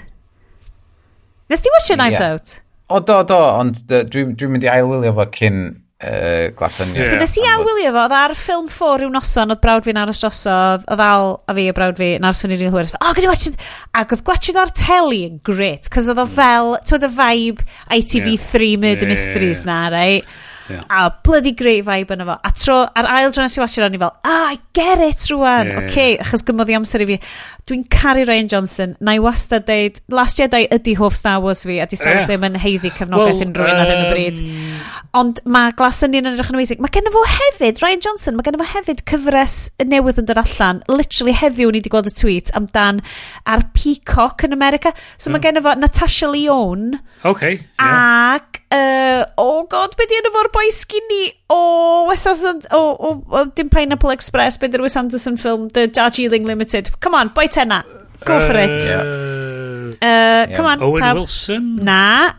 Nes 1.51 1.63
ti 1.63 1.71
watch 1.77 1.93
Knives 1.95 2.19
yeah. 2.19 2.33
Out? 2.33 2.57
O, 2.91 2.99
do, 2.99 3.21
do, 3.23 3.39
ond 3.39 3.79
dwi'n 3.87 4.35
dwi 4.35 4.51
mynd 4.51 4.67
i 4.67 4.71
ail 4.73 4.91
wylio 4.91 5.15
fo 5.15 5.29
cyn 5.37 5.63
uh, 6.01 6.51
gwasanaeth. 6.57 6.99
Yeah. 6.99 7.09
So 7.09 7.19
nes 7.21 7.35
i 7.39 7.45
awylio 7.53 7.93
fo, 7.93 8.03
oedd 8.03 8.15
ar 8.17 8.35
ffilm 8.37 8.69
ffôr 8.71 9.01
rhyw 9.01 9.13
noson, 9.13 9.53
oedd 9.53 9.63
brawd 9.63 9.87
fi'n 9.87 10.01
aros 10.01 10.21
drosodd, 10.23 10.85
oedd 10.91 11.03
al 11.05 11.33
a 11.45 11.57
fi 11.57 11.67
a 11.69 11.75
brawd 11.77 11.99
fi, 12.01 12.11
yn 12.19 12.27
aros 12.27 12.43
fi'n 12.45 12.55
i'n 12.57 12.73
hwyr, 12.73 12.93
oh, 12.99 13.11
gyda 13.17 13.31
watch 13.31 13.49
it, 13.51 13.67
ac 13.97 14.15
oedd 14.15 14.25
gwachod 14.27 14.61
ar 14.61 14.73
teli 14.77 15.23
yn 15.29 15.41
grit, 15.47 15.91
cos 15.93 16.09
oedd 16.11 16.23
o 16.23 16.27
fel, 16.29 16.75
to 16.89 17.01
y 17.01 17.11
vibe 17.19 17.67
ITV3 17.99 18.71
yeah. 18.71 18.81
Murder 18.85 19.07
yeah. 19.07 19.13
Mysteries 19.13 19.65
na, 19.67 19.83
right? 19.93 20.39
yeah. 20.71 20.83
a 20.89 21.11
bloody 21.25 21.53
great 21.57 21.85
vibe 21.87 22.13
yna 22.15 22.27
fo 22.29 22.37
a 22.43 22.51
tro 22.63 22.77
ar 22.87 23.09
ail 23.17 23.33
drona 23.35 23.51
sy'n 23.51 23.63
watcher 23.65 23.87
o'n 23.87 23.97
i 23.97 24.01
fel 24.01 24.13
ah 24.27 24.51
I 24.51 24.57
get 24.75 24.99
it 24.99 25.21
rwan 25.31 25.67
yeah, 25.67 25.81
okay, 25.83 26.15
yeah. 26.15 26.23
achos 26.25 26.43
gymodd 26.47 26.71
i 26.71 26.75
amser 26.75 27.03
i 27.05 27.07
fi 27.11 27.17
dwi'n 27.69 27.83
caru 27.93 28.25
Ryan 28.27 28.49
Johnson 28.51 28.95
na 28.99 29.15
i 29.17 29.21
wastad 29.23 29.67
deud 29.69 29.99
Last 30.11 30.41
Jedi 30.41 30.65
ydy 30.75 30.95
hoff 30.99 31.15
Star 31.19 31.39
Wars 31.43 31.63
fi 31.67 31.79
a 31.83 31.87
di 31.87 31.99
Star 31.99 32.15
Wars 32.15 32.25
yeah. 32.25 32.33
ddim 32.33 32.47
yn 32.49 32.59
heiddi 32.63 32.91
cefnogaeth 32.97 33.37
well, 33.37 33.45
unrhyw 33.47 33.69
un 33.75 33.83
ar 33.83 33.91
hyn 33.91 34.03
o 34.03 34.09
bryd 34.11 34.41
ond 35.21 35.41
mae 35.55 35.75
Glass 35.77 36.01
Onion 36.07 36.29
yn 36.29 36.35
edrych 36.35 36.51
yn 36.51 36.59
amazing 36.59 36.83
mae 36.83 36.93
gennym 36.95 37.15
fo 37.15 37.23
hefyd 37.35 37.83
Ryan 37.83 38.05
Johnson 38.07 38.37
mae 38.37 38.47
gennym 38.47 38.63
fo 38.63 38.69
hefyd 38.73 39.03
cyfres 39.11 39.57
newydd 39.93 40.21
yn 40.23 40.29
dod 40.29 40.41
allan 40.41 40.81
literally 40.91 41.35
heddiw 41.37 41.71
ni 41.71 41.81
wedi 41.81 41.93
gweld 41.93 42.11
y 42.11 42.15
tweet 42.15 42.51
amdan 42.57 43.01
ar 43.45 43.67
Peacock 43.75 44.47
yn 44.47 44.55
America 44.57 44.93
so 44.95 45.29
yeah. 45.29 45.35
mae 45.35 45.45
gennym 45.45 45.67
fo 45.67 45.75
Natasha 45.79 46.31
Leone 46.31 47.01
ok 47.27 47.45
yeah. 47.51 47.61
ac 47.81 48.61
uh, 48.71 49.23
oh 49.37 49.67
god 49.69 49.95
be 49.99 50.07
di 50.09 50.19
enw 50.19 50.33
fo'r 50.35 50.51
boi 50.55 50.60
boi 50.61 50.71
skinny 50.71 51.33
o 51.49 52.05
Wes 52.07 52.25
Anderson, 52.27 52.61
o, 52.71 52.81
o, 52.93 53.23
o, 53.29 53.45
dim 53.55 53.69
Pineapple 53.69 54.13
Express, 54.13 54.59
beth 54.61 54.77
yw'r 54.77 54.85
Wes 54.85 54.97
Anderson 54.99 55.37
film, 55.41 55.69
The 55.73 55.87
Darjeeling 55.87 56.45
Limited. 56.45 56.91
Come 57.01 57.17
on, 57.17 57.33
boi 57.35 57.47
tenna. 57.47 57.81
Go 58.25 58.37
for 58.45 58.57
it. 58.59 58.77
Uh, 58.85 59.95
yeah. 60.01 60.45
uh, 60.45 60.55
come 60.55 60.65
yeah. 60.65 60.71
on, 60.71 60.83
Owen 60.83 61.01
pawb. 61.01 61.15
Wilson? 61.23 61.75
Na. 61.81 62.33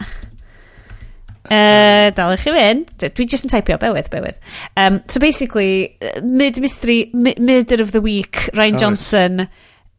Uh, 1.51 2.13
dal 2.15 2.37
i 2.37 2.39
chi 2.39 2.55
fynd. 2.55 2.95
Dwi 3.03 3.27
just 3.27 3.49
yn 3.49 3.53
typio, 3.53 3.81
bewydd, 3.83 4.13
bewydd. 4.13 4.39
Um, 4.79 5.01
so 5.11 5.21
basically, 5.21 5.99
uh, 5.99 6.23
mid-mystery, 6.23 7.11
murder 7.13 7.83
of 7.83 7.91
the 7.91 8.01
week, 8.01 8.49
Ryan 8.55 8.79
oh, 8.79 8.85
Johnson. 8.87 9.47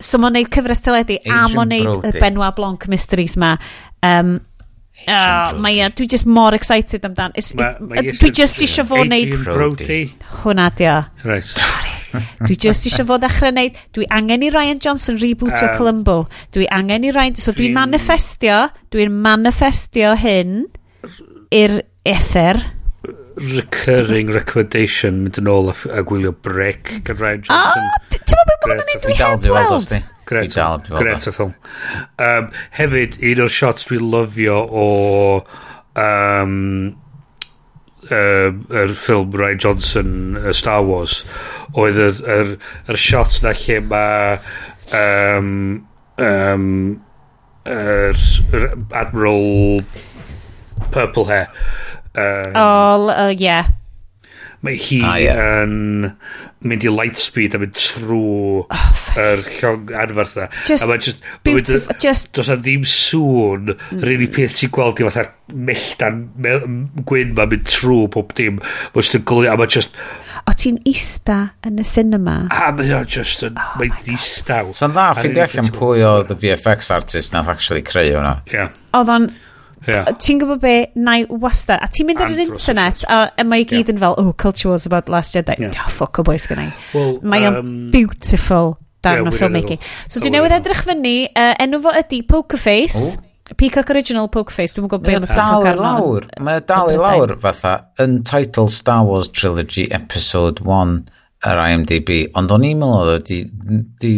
So 0.03 0.19
mae'n 0.19 0.39
neud 0.39 0.51
cyfres 0.55 0.81
teledu 0.83 1.19
Agent 1.19 1.35
a 1.35 1.51
mae'n 1.51 1.75
neud 1.75 2.07
y 2.07 2.15
Benoit 2.15 2.55
Blanc 2.55 2.87
mysteries 2.91 3.35
ma. 3.39 3.57
Um, 4.03 4.37
Oh, 5.07 5.57
mae 5.63 5.79
e, 5.83 5.87
dwi 5.97 6.07
just 6.09 6.27
mor 6.29 6.55
excited 6.55 7.03
amdan. 7.07 7.33
It's, 7.35 7.53
ma, 7.57 7.71
it, 7.73 7.81
ma 7.81 8.03
dwi 8.07 8.29
just 8.35 8.61
eisiau 8.63 8.87
fod 8.87 9.03
wneud... 9.07 9.33
Brody. 9.43 10.03
Hwna 10.43 10.69
di 10.77 10.87
o. 10.87 10.99
Right. 11.25 11.49
dwi 12.45 12.57
just 12.65 12.87
eisiau 12.87 13.07
fod 13.09 13.23
ddechrau 13.25 13.51
wneud... 13.51 13.81
Dwi 13.97 14.07
angen 14.15 14.45
i 14.47 14.51
Ryan 14.53 14.79
Johnson 14.83 15.19
rebootio 15.19 15.67
um, 15.71 15.75
Columbo. 15.79 16.17
Dwi 16.55 16.69
angen 16.71 17.09
i 17.09 17.11
Ryan... 17.15 17.35
So 17.35 17.51
dwi'n 17.51 17.73
dwi 17.73 17.81
manifestio... 17.81 18.61
Dwi'n 18.93 19.19
manifestio 19.25 20.13
hyn 20.23 20.63
i'r 21.53 21.81
ether. 22.07 22.63
Recurring 23.35 24.31
recommendation 24.31 25.23
mynd 25.25 25.41
yn 25.41 25.51
ôl 25.51 25.71
a, 25.73 25.77
a 25.91 26.03
gwylio 26.07 26.31
Brick 26.45 26.99
gan 27.07 27.19
Ryan 27.19 27.45
Johnson. 27.49 27.87
Ah, 27.91 27.99
oh, 27.99 28.09
ti'n 28.13 28.23
meddwl 28.23 28.51
beth 28.53 28.67
mae'n 28.69 28.83
mynd 28.83 29.07
dwi'n 29.07 29.23
heb 29.23 29.53
weld? 29.57 29.95
Gret, 30.25 30.55
dal, 30.55 30.81
gret 30.87 31.27
o 31.27 31.33
ffilm. 31.35 31.53
Um, 32.21 32.49
hefyd, 32.77 33.17
un 33.19 33.43
o'r 33.43 33.51
shots 33.51 33.87
dwi'n 33.89 34.05
lyfio 34.13 34.59
o 34.63 34.85
um, 35.99 36.53
um, 38.07 38.61
er 38.71 38.93
ffilm 38.95 39.35
Ryan 39.35 39.59
Johnson, 39.59 40.13
uh, 40.39 40.53
Star 40.55 40.85
Wars, 40.87 41.21
oedd 41.75 41.99
yr, 41.99 42.21
yr, 42.37 42.53
yr 42.87 42.99
shots 42.99 43.41
na 43.43 43.55
lle 43.57 43.79
mae 43.91 44.39
um, 44.95 45.51
um, 46.23 46.67
yr, 47.67 48.25
yr 48.53 48.67
Admiral 49.03 49.81
Purple 50.91 51.27
Hair. 51.31 51.49
Um, 52.15 52.55
oh, 52.55 53.09
uh, 53.09 53.33
yeah. 53.35 53.67
Mae 54.63 54.77
hi 54.79 55.01
ah, 55.03 55.17
yeah. 55.19 55.39
yn 55.65 56.13
mynd 56.63 56.85
i 56.87 56.91
lightspeed 56.91 57.57
a 57.57 57.59
mynd 57.59 57.75
trwy 57.75 58.61
oh, 58.63 58.83
yr 59.19 59.41
llong 59.57 59.89
anferth 59.99 60.37
na. 60.39 60.45
Just 60.63 60.85
a 60.85 60.87
mae 60.87 61.01
just, 61.03 61.19
beautiful. 61.43 61.89
Ma 61.89 61.97
just... 61.99 62.29
Does 62.37 62.47
na 62.47 62.55
ddim 62.61 62.85
sŵn. 62.87 63.73
Mm. 63.73 64.05
Rydyn 64.07 64.31
peth 64.37 64.55
ti'n 64.61 64.71
gweld 64.71 65.01
i 65.03 65.07
fatha'r 65.09 65.33
melldan 65.67 66.21
me, 66.39 66.55
gwyn 67.09 67.35
ma'n 67.35 67.51
mynd 67.51 67.67
trwy 67.67 68.07
pob 68.15 68.31
dim. 68.39 68.61
Mae'n 68.63 69.03
just 69.03 69.19
yn 69.19 69.25
glwy 69.27 69.51
a 69.51 69.57
mae'n 69.59 69.75
just... 69.75 69.99
O 70.47 70.55
ti'n 70.55 70.79
ista 70.87 71.41
yn 71.67 71.83
y 71.83 71.87
cinema? 71.87 72.39
A 72.47 72.71
mae 72.75 72.95
o'n 72.95 73.09
just 73.11 73.43
yn... 73.43 73.59
Oh 73.59 73.81
mae'n 73.81 73.99
distaw. 74.07 74.71
Sa'n 74.79 74.95
dda, 74.95 75.09
ffeindio 75.19 75.43
allan 75.49 75.73
pwy 75.75 76.07
oedd 76.07 76.31
y 76.31 76.39
VFX 76.39 76.93
artist 76.95 77.35
nath 77.35 77.51
actually 77.51 77.83
creu 77.83 78.15
hwnna. 78.15 78.37
Yeah. 78.55 78.71
Oedd 78.95 79.11
o'n 79.11 79.27
Yeah. 79.87 80.11
Ti'n 80.19 80.39
gwybod 80.41 80.61
be? 80.63 80.75
Na 80.95 81.17
i 81.19 81.25
wastad. 81.27 81.81
A 81.83 81.89
ti'n 81.91 82.07
mynd 82.09 82.21
ar 82.23 82.31
yr 82.33 82.45
internet 82.45 83.03
a, 83.09 83.19
a 83.35 83.47
mae 83.47 83.65
i 83.65 83.67
gyd 83.67 83.81
yeah. 83.81 83.91
yn 83.95 83.99
fel, 84.03 84.15
oh, 84.21 84.31
culture 84.33 84.71
wars 84.71 84.87
about 84.89 85.11
last 85.11 85.35
Jedi. 85.35 85.57
Yeah. 85.59 85.75
Oh, 85.83 85.91
fuck 85.91 86.19
oh, 86.19 86.23
o 86.23 86.29
boys 86.31 86.47
gynnau. 86.49 86.71
Well, 86.93 87.19
mae 87.25 87.49
um, 87.49 87.59
o'n 87.59 87.75
beautiful 87.93 88.77
darn 89.03 89.25
yeah, 89.25 89.33
o 89.33 89.35
filmmaking. 89.35 89.83
So 90.07 90.23
dwi'n 90.23 90.37
newydd 90.37 90.57
edrych 90.61 90.85
fyny, 90.87 91.17
uh, 91.31 91.53
enw 91.63 91.83
fo 91.83 91.95
ydi 92.03 92.23
Pokerface. 92.29 93.13
Oh. 93.17 93.29
Peacock 93.57 93.89
Original 93.91 94.29
Poker 94.31 94.55
Face, 94.55 94.71
dwi'n 94.73 94.87
gwybod 94.87 95.03
beth 95.03 95.25
mae'n 95.25 95.35
dal 95.35 95.65
i 95.67 95.73
lawr. 95.75 96.27
Mae 96.41 96.61
dal 96.63 96.93
i 96.93 96.95
lawr 96.97 97.35
fatha, 97.43 97.73
Untitled 97.99 98.71
Star 98.71 99.03
Wars 99.05 99.29
Trilogy 99.35 99.89
Episode 99.93 100.63
1 100.63 100.95
yr 101.43 101.59
IMDb, 101.59 102.13
ond 102.39 102.53
o'n 102.55 102.63
i'n 102.63 102.79
meddwl 102.79 103.11
oedd 103.17 103.27
di... 103.27 103.41
di... 103.99 104.15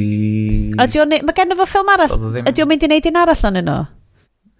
Ydy 0.78 1.02
o'n... 1.02 1.18
Mae 1.26 1.38
gen 1.38 1.58
fo 1.58 1.66
ffilm 1.66 1.90
arall. 1.96 2.16
Ydy 2.44 2.64
o'n 2.64 2.70
mynd 2.70 2.86
i 2.86 2.90
wneud 2.92 3.10
un 3.10 3.22
arall 3.24 3.48
yn 3.50 3.62
yno? 3.64 3.80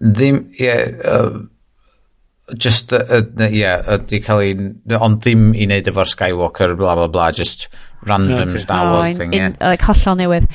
Ddim, 0.02 0.42
ie, 0.60 0.72
uh, 1.08 1.38
just, 2.54 2.92
ie, 2.92 3.00
uh, 3.00 3.48
yeah, 3.48 3.84
ydy 3.96 4.20
cael 4.24 4.44
ei, 4.44 4.56
ond 5.00 5.22
ddim 5.24 5.50
i 5.54 5.68
wneud 5.68 5.88
efo'r 5.92 6.10
Skywalker, 6.12 6.76
bla 6.78 6.96
bla 6.98 7.08
bla, 7.12 7.30
just 7.36 7.68
random 8.06 8.54
okay. 8.54 8.62
Star 8.62 8.90
Wars 8.92 9.12
oh, 9.12 9.18
thing, 9.18 9.32
ie. 9.34 9.40
Yeah. 9.40 9.56
Like, 9.60 9.86
hollol 9.88 10.18
newydd. 10.20 10.50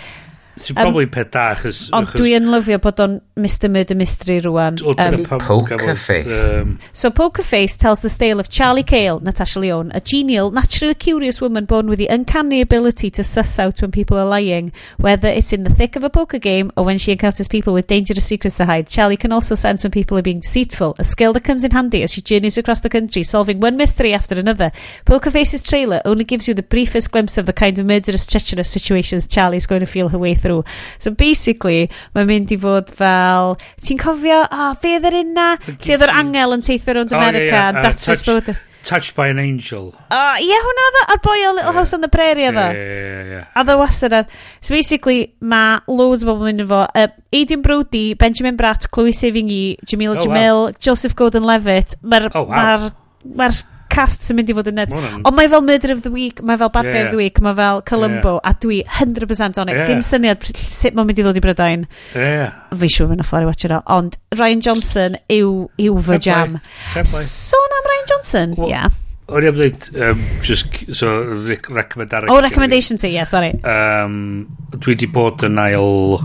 Sy'n 0.60 0.76
probably 0.76 1.06
peth 1.08 1.32
da, 1.32 1.54
achos... 1.56 1.90
Ond 1.94 2.08
achos- 2.08 2.20
dwi 2.20 2.34
yn 2.38 2.50
lyfio 2.52 2.78
bod 2.84 3.00
o'n 3.04 3.20
Mr 3.40 3.70
Murder 3.72 3.96
Mystery 3.96 4.40
rwan. 4.44 4.78
O, 4.84 4.94
Um, 5.02 5.24
Poker 5.40 5.96
Face. 5.96 6.28
yym, 6.28 6.78
So 6.94 7.10
Poker 7.10 7.44
Face 7.44 7.78
tells 7.78 8.02
the 8.02 8.10
tale 8.10 8.40
of 8.40 8.50
Charlie 8.50 8.84
Cale, 8.84 9.20
Natasha 9.22 9.60
Leone, 9.60 9.92
a 9.96 10.02
genial, 10.02 10.52
naturally 10.52 10.94
curious 10.94 11.42
woman 11.42 11.66
born 11.66 11.88
with 11.88 11.98
the 12.00 12.08
uncanny 12.08 12.62
ability 12.62 13.10
to 13.12 13.24
suss 13.24 13.58
out 13.60 13.82
when 13.82 13.92
people 13.92 14.18
are 14.18 14.26
lying, 14.26 14.72
whether 14.98 15.28
it's 15.28 15.54
in 15.54 15.64
the 15.64 15.70
thick 15.74 15.96
of 15.96 16.04
a 16.04 16.10
poker 16.10 16.38
game 16.40 16.72
or 16.76 16.84
when 16.84 16.98
she 16.98 17.12
encounters 17.12 17.48
people 17.48 17.74
with 17.74 17.88
dangerous 17.88 18.26
secrets 18.26 18.58
to 18.58 18.66
hide. 18.66 18.88
Charlie 18.88 19.18
can 19.18 19.32
also 19.32 19.56
sense 19.56 19.84
when 19.84 19.92
people 19.92 20.18
are 20.18 20.22
being 20.22 20.42
deceitful, 20.42 20.96
a 21.00 21.04
skill 21.04 21.34
that 21.34 21.44
comes 21.44 21.64
in 21.64 21.72
handy 21.72 22.04
as 22.04 22.12
she 22.14 22.22
journeys 22.22 22.58
across 22.58 22.82
the 22.82 22.90
country, 22.90 23.24
solving 23.24 23.60
one 23.60 23.78
mystery 23.78 24.14
after 24.14 24.38
another. 24.38 24.72
Poker 25.06 25.32
Face's 25.32 25.64
trailer 25.64 26.02
only 26.06 26.24
gives 26.26 26.48
you 26.48 26.54
the 26.54 26.62
briefest 26.64 27.12
glimpse 27.12 27.38
of 27.38 27.46
the 27.46 27.54
kind 27.54 27.80
of 27.80 27.86
murderous, 27.86 28.26
treacherous 28.28 28.70
situations 28.70 29.28
Charlie's 29.28 29.66
going 29.66 29.80
to 29.80 29.86
feel 29.86 30.10
her 30.10 30.18
way 30.20 30.36
through. 30.42 30.66
So 30.98 31.14
basically, 31.14 31.86
mae'n 32.16 32.30
mynd 32.30 32.56
i 32.56 32.60
fod 32.62 32.92
fel, 32.98 33.56
ti'n 33.86 34.02
cofio, 34.02 34.42
o, 34.48 34.66
oh, 34.66 34.74
fe 34.82 34.98
oedd 34.98 35.08
yr 35.12 35.22
unna? 35.22 35.54
Lle 35.72 35.96
oedd 35.96 36.10
yr 36.10 36.18
angel 36.18 36.58
yn 36.58 36.68
teithio 36.68 37.00
rownd 37.00 37.16
oh, 37.16 37.22
America, 37.22 37.48
yeah, 37.48 37.72
yeah. 37.72 37.80
Uh, 37.80 37.88
that's 37.88 38.06
touch, 38.10 38.28
about 38.28 38.52
Touched 38.84 39.16
by 39.16 39.28
an 39.28 39.38
Angel. 39.38 39.94
O, 39.94 40.16
uh, 40.16 40.38
ie, 40.42 40.48
yeah, 40.50 40.64
hwnna 40.66 40.86
dda, 40.94 41.02
a'r 41.14 41.20
boi 41.22 41.36
o 41.46 41.52
Little 41.54 41.70
yeah. 41.70 41.78
House 41.78 41.94
on 41.94 42.02
the 42.02 42.10
Prairie 42.10 42.48
oedd 42.50 42.58
o. 42.58 42.64
Ie, 42.74 42.80
ie, 42.82 43.36
ie. 43.38 43.42
A 43.54 43.64
ddo 43.68 43.76
wasad 43.78 44.16
ar. 44.18 44.26
So 44.58 44.74
basically, 44.74 45.36
mae 45.38 45.84
loads 45.86 46.26
o 46.26 46.32
bobl 46.32 46.50
yn 46.50 46.58
mynd 46.58 46.66
efo. 46.66 46.80
Uh, 46.98 47.12
Aidan 47.38 47.62
Brody, 47.66 48.04
Benjamin 48.18 48.58
Bratt, 48.58 48.90
Chloe 48.90 49.14
Saving 49.14 49.52
E, 49.54 49.62
Jamila 49.86 50.18
oh, 50.18 50.26
Jamil, 50.26 50.64
wow. 50.64 50.80
Joseph 50.82 51.14
Gordon-Levitt. 51.20 52.00
Mae'r 52.02 52.32
oh, 52.34 52.48
wow. 52.50 52.56
ma 52.56 52.66
r, 52.80 52.90
ma 53.38 53.52
cast 53.92 54.26
sy'n 54.26 54.40
mynd 54.40 54.52
i 54.52 54.56
fod 54.58 54.70
yn 54.72 54.80
ned. 54.80 54.94
Ond 54.96 55.36
mae 55.38 55.50
fel 55.52 55.64
Murder 55.66 55.94
of 55.96 56.04
the 56.06 56.14
Week, 56.14 56.42
mae 56.46 56.60
fel 56.62 56.72
Bad 56.74 56.88
yeah, 56.90 56.96
Guy 56.96 57.04
of 57.06 57.12
the 57.16 57.20
Week, 57.20 57.42
mae 57.44 57.58
fel 57.58 57.84
Columbo, 57.88 58.38
yeah. 58.40 58.54
a 58.54 58.62
dwi 58.66 58.80
100% 58.88 59.62
on 59.62 59.72
it. 59.72 59.80
Yeah. 59.82 59.92
Dim 59.92 60.02
syniad 60.06 60.48
sut 60.48 60.98
mae'n 60.98 61.10
mynd 61.10 61.22
i 61.22 61.28
ddod 61.28 61.40
i 61.42 61.44
Brydain. 61.44 61.86
Yeah. 62.16 62.58
Fi 62.82 62.92
siw 62.96 63.12
mynd 63.12 63.26
o 63.26 63.28
ffordd 63.28 63.48
i 63.48 63.52
watch 63.52 63.68
it 63.68 63.76
o. 63.76 63.82
Ond 63.92 64.18
Ryan 64.40 64.66
Johnson 64.70 65.20
yw, 65.32 65.54
yw 65.82 66.02
fy 66.08 66.20
jam. 66.30 66.60
Sôn 67.04 67.80
am 67.80 67.94
Ryan 67.94 68.12
Johnson, 68.14 68.58
ie. 68.58 68.62
Well, 68.64 68.74
yeah. 68.74 69.00
O'n 69.32 69.46
i 69.46 69.48
am 69.48 69.56
dweud, 69.56 69.86
um, 70.04 70.24
just, 70.44 70.82
so, 70.98 71.12
recommendation. 71.48 72.32
Oh, 72.34 72.42
recommendation 72.44 73.00
ti, 73.00 73.14
yeah, 73.14 73.24
sorry. 73.24 73.54
Um, 73.64 74.50
dwi 74.76 74.98
wedi 74.98 75.08
bod 75.12 75.46
yn 75.48 75.62
ail 75.62 76.20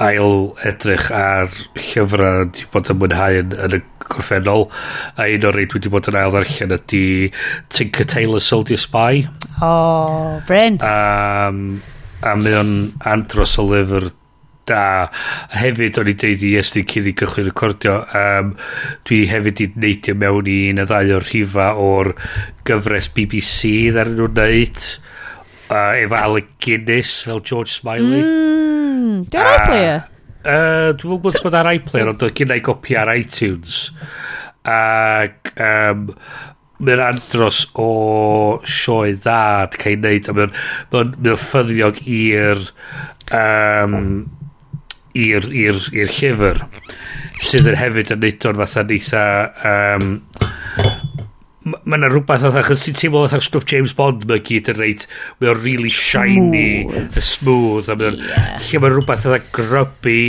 ail 0.00 0.50
edrych 0.66 1.08
ar 1.14 1.50
llyfrau 1.76 2.44
wedi 2.44 2.66
bod 2.72 2.90
yn 2.92 3.00
mwynhau 3.00 3.40
yn, 3.42 3.56
yn 3.66 3.76
y 3.78 3.80
gorffennol 4.10 4.66
a 5.16 5.26
un 5.30 5.46
o'r 5.48 5.58
rhaid 5.58 5.76
wedi 5.76 5.92
bod 5.92 6.08
yn 6.10 6.18
ail 6.20 6.34
ddarllen 6.34 6.76
ydy 6.78 7.02
Tinker 7.72 8.08
Tailor 8.08 8.44
Soldier 8.44 8.80
Spy. 8.80 9.26
Oh 9.62 10.40
Bryn. 10.48 10.80
Um, 10.80 11.80
a 12.24 12.34
mae 12.36 12.56
o'n 12.60 12.74
andros 13.08 13.58
o 13.60 13.66
lyfr 13.68 14.10
da. 14.70 15.10
Hefyd 15.56 16.00
o'n 16.00 16.10
i 16.12 16.16
deud 16.18 16.44
i 16.46 16.54
Iestyn 16.56 16.88
cyn 16.90 17.10
i 17.10 17.14
gychwyn 17.18 17.48
recordio 17.48 18.00
um, 18.16 18.54
dwi 19.08 19.22
hefyd 19.30 19.64
i 19.64 19.68
neidio 19.84 20.16
mewn 20.18 20.50
i 20.50 20.58
un 20.72 20.82
y 20.84 20.88
ddau 20.88 21.14
o'r 21.18 21.28
rhifa 21.28 21.70
o'r 21.80 22.14
gyfres 22.68 23.10
BBC 23.16 23.90
ddaren 23.90 24.18
nhw'n 24.20 24.36
neud 24.38 24.84
uh, 25.70 25.96
efo 25.96 26.18
Alec 26.18 26.52
Guinness 26.60 27.22
fel 27.26 27.40
George 27.40 27.72
Smiley. 27.72 28.22
Mm, 28.22 29.24
Dwi'n 29.30 29.46
rhaid 29.46 29.66
player? 29.68 30.02
Uh, 30.40 30.92
Dwi'n 30.96 31.16
gwybod 31.16 31.40
bod 31.44 31.56
ar 31.58 31.70
iPlayer, 31.74 32.12
ond 32.12 32.24
oedd 32.26 32.36
gynnau 32.38 32.62
gopi 32.70 32.96
ar 32.98 33.12
iTunes. 33.14 33.82
Ac 34.68 35.54
um, 35.56 36.08
mae'n 36.80 37.02
andros 37.04 37.64
o 37.80 37.88
sioe 38.64 39.14
ddad 39.20 39.76
cael 39.80 40.06
ei 40.08 40.20
wneud 40.20 40.30
a 40.30 40.36
mae'n 40.36 40.54
mae 40.92 41.10
mae 41.26 41.40
ffyddiog 41.40 42.00
i'r 42.08 42.62
um, 43.36 43.96
i'r 45.18 45.48
i'r 45.64 45.80
i'r 45.92 46.14
llyfr 46.16 46.62
sydd 47.44 47.68
yn 47.72 47.78
hefyd 47.80 48.14
yn 48.14 48.22
neud 48.24 48.48
o'n 48.48 48.60
fatha 48.62 48.84
neitha 48.88 49.24
um, 49.72 50.10
mae 51.64 51.98
yna 51.98 52.08
rhywbeth 52.08 52.46
oedd 52.48 52.56
achos 52.62 52.86
ti'n 52.86 52.96
teimlo 52.96 53.26
oedd 53.26 53.44
stwff 53.44 53.68
James 53.68 53.92
Bond 53.96 54.24
mae 54.28 54.40
gyd 54.46 54.70
yn 54.72 54.78
reit 54.80 55.04
mae 55.40 55.52
o'n 55.52 55.60
really 55.60 55.92
shiny 55.92 56.86
smooth, 56.88 57.20
smooth 57.26 57.92
a 57.92 57.98
mae 58.00 58.12
o'n 58.14 58.18
yeah. 58.24 58.56
lle 58.64 58.80
mae 58.80 58.92
rhywbeth 58.94 59.28
oedd 59.28 59.52
grubby 59.56 60.22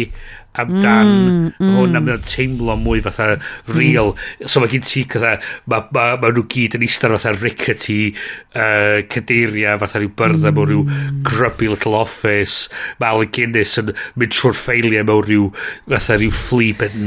amdan 0.60 1.08
mm, 1.08 1.52
mm. 1.56 1.70
hwn 1.78 1.96
a 1.96 2.02
mae 2.04 2.18
o'n 2.18 2.26
teimlo 2.28 2.76
mwy 2.80 3.00
fatha 3.06 3.38
real 3.72 4.12
mm. 4.12 4.50
so 4.52 4.60
mae 4.60 4.72
gen 4.74 4.84
ti 4.84 5.06
fatha 5.08 5.38
mae 5.72 5.86
ma, 5.96 6.04
ma 6.20 6.32
nhw 6.36 6.44
gyd 6.52 6.76
yn 6.76 6.84
eistedd 6.84 7.16
fatha 7.16 7.32
rickety 7.38 8.00
uh, 8.12 9.00
cadeiria 9.14 9.78
fatha 9.80 10.02
rhyw 10.02 10.12
byrdda 10.20 10.52
mm. 10.52 10.60
mewn 10.60 10.70
rhyw 10.74 11.24
grubby 11.30 11.72
little 11.72 11.96
office 11.96 12.68
mae 13.00 13.14
Alan 13.14 13.32
Guinness 13.32 13.80
yn 13.80 13.96
mynd 14.20 14.36
trwy'r 14.36 14.60
ffeiliau 14.60 15.08
mewn 15.08 15.28
rhyw 15.30 15.50
fatha 15.96 16.20
rhyw 16.20 16.36
flea 16.42 16.76
bit 16.84 17.00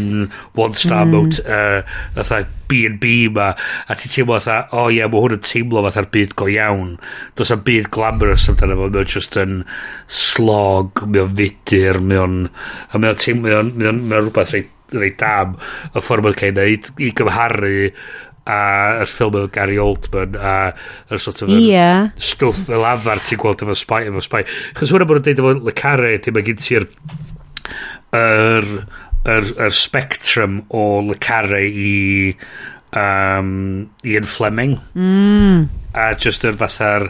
one 0.57 0.81
star 0.81 1.05
mm. 1.05 1.13
mode 1.13 1.45
uh, 1.45 1.99
fatha 2.17 2.47
B&B 2.71 3.15
ma 3.35 3.51
a 3.53 3.97
ti 3.99 4.11
teimlo 4.13 4.39
fatha 4.39 4.59
o 4.73 4.85
oh, 4.85 4.91
ie 4.93 4.99
yeah, 4.99 5.11
mae 5.11 5.25
hwn 5.25 5.37
yn 5.39 5.45
teimlo 5.45 5.85
fatha'r 5.87 6.11
byd 6.17 6.37
go 6.41 6.49
iawn 6.51 6.95
does 7.39 7.53
am 7.55 7.65
byd 7.67 7.91
glamorous 7.95 8.49
amdano 8.53 8.79
fo 8.81 8.91
mae 8.91 9.05
o'n 9.05 9.15
just 9.15 9.39
yn 9.41 9.63
slog 10.21 11.05
mae 11.07 11.25
o'n 11.25 11.35
fudur 11.41 12.03
mae 12.05 12.23
o'n 12.25 12.39
a 12.49 13.01
mae 13.01 13.15
o'n 13.15 13.25
teimlo 13.25 13.49
mae 13.49 13.59
o'n, 13.61 13.73
mae 13.79 13.91
on, 13.93 14.05
mae 14.05 14.21
on 14.21 14.29
rhywbeth 14.29 14.55
reit, 14.57 14.71
reit 14.95 15.19
dam 15.23 15.59
y 15.93 16.05
ffordd 16.05 16.29
mae'n 16.29 16.39
cael 16.41 16.63
ei 16.65 16.79
wneud 16.79 17.05
i 17.05 17.11
gymharu 17.19 17.75
a 18.45 19.01
y 19.01 19.05
ffilm 19.09 19.39
efo 19.41 19.51
Gary 19.53 19.79
Oldman 19.81 20.35
a 20.37 20.57
y 21.09 21.19
sort 21.19 21.43
of 21.43 21.53
yeah. 21.55 22.11
stwff 22.21 22.67
fel 22.69 22.85
afar 22.85 23.23
ti'n 23.25 23.41
gweld 23.41 23.65
efo 23.65 23.77
spy 23.79 24.05
efo 24.11 24.25
spy 24.25 24.43
chos 24.77 24.93
hwnna 24.93 25.09
bod 25.09 25.23
mae'n 25.23 25.31
deud 25.31 25.41
efo 25.41 25.55
Le 25.65 25.77
Carre 25.79 26.19
ti'n 26.21 26.37
mae 26.37 26.45
gen 26.45 26.61
ti'r 26.61 26.85
yr 28.15 28.21
er, 28.21 28.69
yr, 29.25 29.49
yr 29.67 29.75
spectrum 29.75 30.61
o 30.75 30.85
lycarau 31.09 31.65
i 31.65 31.95
um, 32.97 33.91
Ian 34.05 34.29
Fleming 34.29 34.79
mm. 34.95 35.69
a 35.95 36.13
just 36.21 36.45
yr 36.45 36.59
fatha'r 36.61 37.09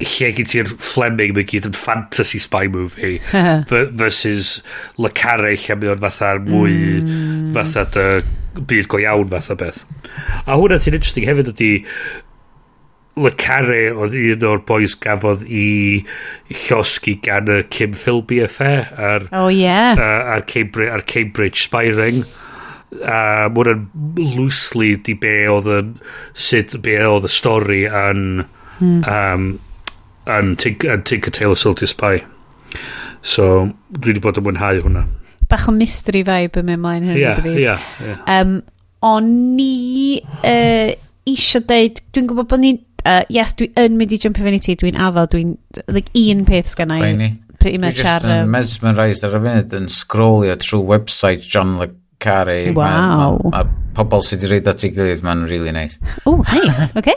lle 0.00 0.30
gyd 0.36 0.48
ti'r 0.48 0.70
Fleming 0.80 1.34
mae 1.36 1.46
gyd 1.48 1.68
yn 1.68 1.76
fantasy 1.76 2.40
spy 2.42 2.66
movie 2.72 3.18
versus 4.02 4.58
lycarau 5.00 5.56
lle 5.56 5.78
mae 5.80 5.94
o'n 5.94 6.04
fatha'r 6.06 6.42
mwy 6.46 6.76
mm. 7.04 7.50
fatha 7.56 7.86
dy 7.96 8.06
byd 8.66 8.88
go 8.90 8.98
iawn 8.98 9.28
fatha 9.30 9.56
beth 9.58 9.84
a 10.46 10.56
hwnna 10.56 10.80
ti'n 10.82 10.96
interesting 10.98 11.28
hefyd 11.28 11.52
ydy 11.52 11.72
Le 13.18 13.32
Carre 13.36 13.90
oedd 13.90 14.14
un 14.14 14.44
o'r 14.46 14.60
boys 14.68 14.94
gafodd 15.02 15.42
i 15.46 16.04
llosgi 16.68 17.16
gan 17.24 17.50
y 17.50 17.62
Kim 17.74 17.96
Philby 17.98 18.38
affair 18.44 18.86
a'r, 18.94 19.26
oh, 19.34 19.48
yeah. 19.50 19.98
uh, 19.98 20.36
a'r, 20.36 20.46
Cambridge, 20.48 20.92
a'r 20.94 21.04
Cambridge 21.10 21.66
Spy 21.66 21.90
Ring 21.96 22.22
a 22.90 23.46
uh, 23.46 23.50
mwyn 23.54 23.68
yn 23.70 23.82
loosely 24.34 24.96
di 25.06 25.14
be 25.18 25.34
oedd 25.50 25.68
yn 25.70 25.92
sut 26.34 26.74
be 26.82 26.96
oedd 27.06 27.28
y 27.28 27.30
stori 27.30 27.84
yn 27.86 28.24
mm. 28.42 29.04
um, 29.04 29.46
yn, 30.30 30.56
tig, 30.58 30.82
yn 30.86 31.04
Tinker 31.06 31.34
Tailor 31.34 31.58
Soldier 31.58 31.90
Spy 31.90 32.18
so 33.22 33.70
dwi 33.94 34.14
wedi 34.14 34.24
bod 34.24 34.40
yn 34.40 34.46
mwynhau 34.48 34.82
hwnna 34.82 35.04
bach 35.50 35.68
o 35.70 35.74
mystery 35.74 36.24
vibe 36.26 36.62
yn 36.62 36.68
mynd 36.70 36.82
mlaen 36.82 37.06
hyn 37.10 37.20
yeah, 37.20 37.46
yeah, 37.46 37.86
yeah. 38.02 38.20
um, 38.26 38.58
o'n 39.06 39.30
ni 39.56 40.20
uh, 40.42 40.90
eisiau 41.30 41.64
deud 41.70 42.02
dwi'n 42.10 42.28
gwybod 42.30 42.50
bod 42.50 42.62
ni'n 42.64 42.80
uh, 43.04 43.22
yes, 43.32 43.54
dwi 43.58 43.70
yn 43.80 43.98
mynd 44.00 44.14
i 44.16 44.20
jump 44.20 44.40
i 44.40 44.46
fyny 44.46 44.60
ti, 44.62 44.76
dwi'n 44.80 44.98
addo, 45.00 45.26
dwi'n, 45.32 45.54
like, 45.92 46.12
un 46.16 46.44
peth 46.48 46.74
sgan 46.74 46.94
i. 46.96 47.00
Pretty 47.60 47.78
much 47.78 48.00
dwi 48.00 48.10
ar... 48.12 48.24
Dwi'n 48.24 48.46
um, 48.46 48.54
mesmerised 48.56 49.26
ar 49.28 49.36
y 49.36 49.42
funud 49.46 49.78
yn 49.80 49.90
scrollio 49.92 50.56
trwy 50.60 50.84
website 50.94 51.44
John 51.46 51.76
Le 51.80 51.90
Carey. 52.20 52.70
Wow. 52.70 53.40
Mae 53.42 53.50
ma, 53.50 53.62
ma 53.64 53.68
pobl 53.96 54.22
sydd 54.24 54.44
wedi 54.44 54.50
reid 54.52 54.68
at 54.70 54.84
ei 54.86 54.92
gilydd, 54.94 55.24
mae'n 55.24 55.46
really 55.50 55.72
nice. 55.74 55.98
Oh, 56.28 56.44
nice. 56.52 56.92
okay. 57.00 57.16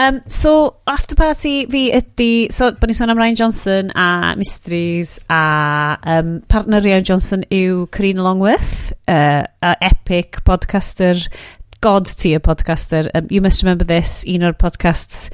Um, 0.00 0.22
so, 0.24 0.76
after 0.88 1.18
party 1.18 1.66
fi 1.70 1.82
ydy, 1.98 2.30
so, 2.54 2.70
bod 2.72 2.90
ni'n 2.90 2.98
sôn 2.98 3.12
am 3.12 3.20
Ryan 3.20 3.38
Johnson 3.42 3.92
a 3.98 4.34
Mysteries 4.38 5.18
a 5.28 5.98
um, 6.14 6.40
partner 6.48 6.80
Ryan 6.80 7.04
Johnson 7.10 7.44
yw 7.52 7.86
Corinne 7.92 8.24
Longworth, 8.24 8.94
uh, 9.08 9.44
a 9.44 9.76
epic 9.84 10.40
podcaster 10.48 11.20
god 11.80 12.06
tier 12.06 12.40
podcaster. 12.40 13.08
Um, 13.14 13.26
you 13.30 13.40
must 13.40 13.62
remember 13.62 13.84
this, 13.84 14.24
un 14.28 14.46
o'r 14.46 14.56
podcasts 14.56 15.30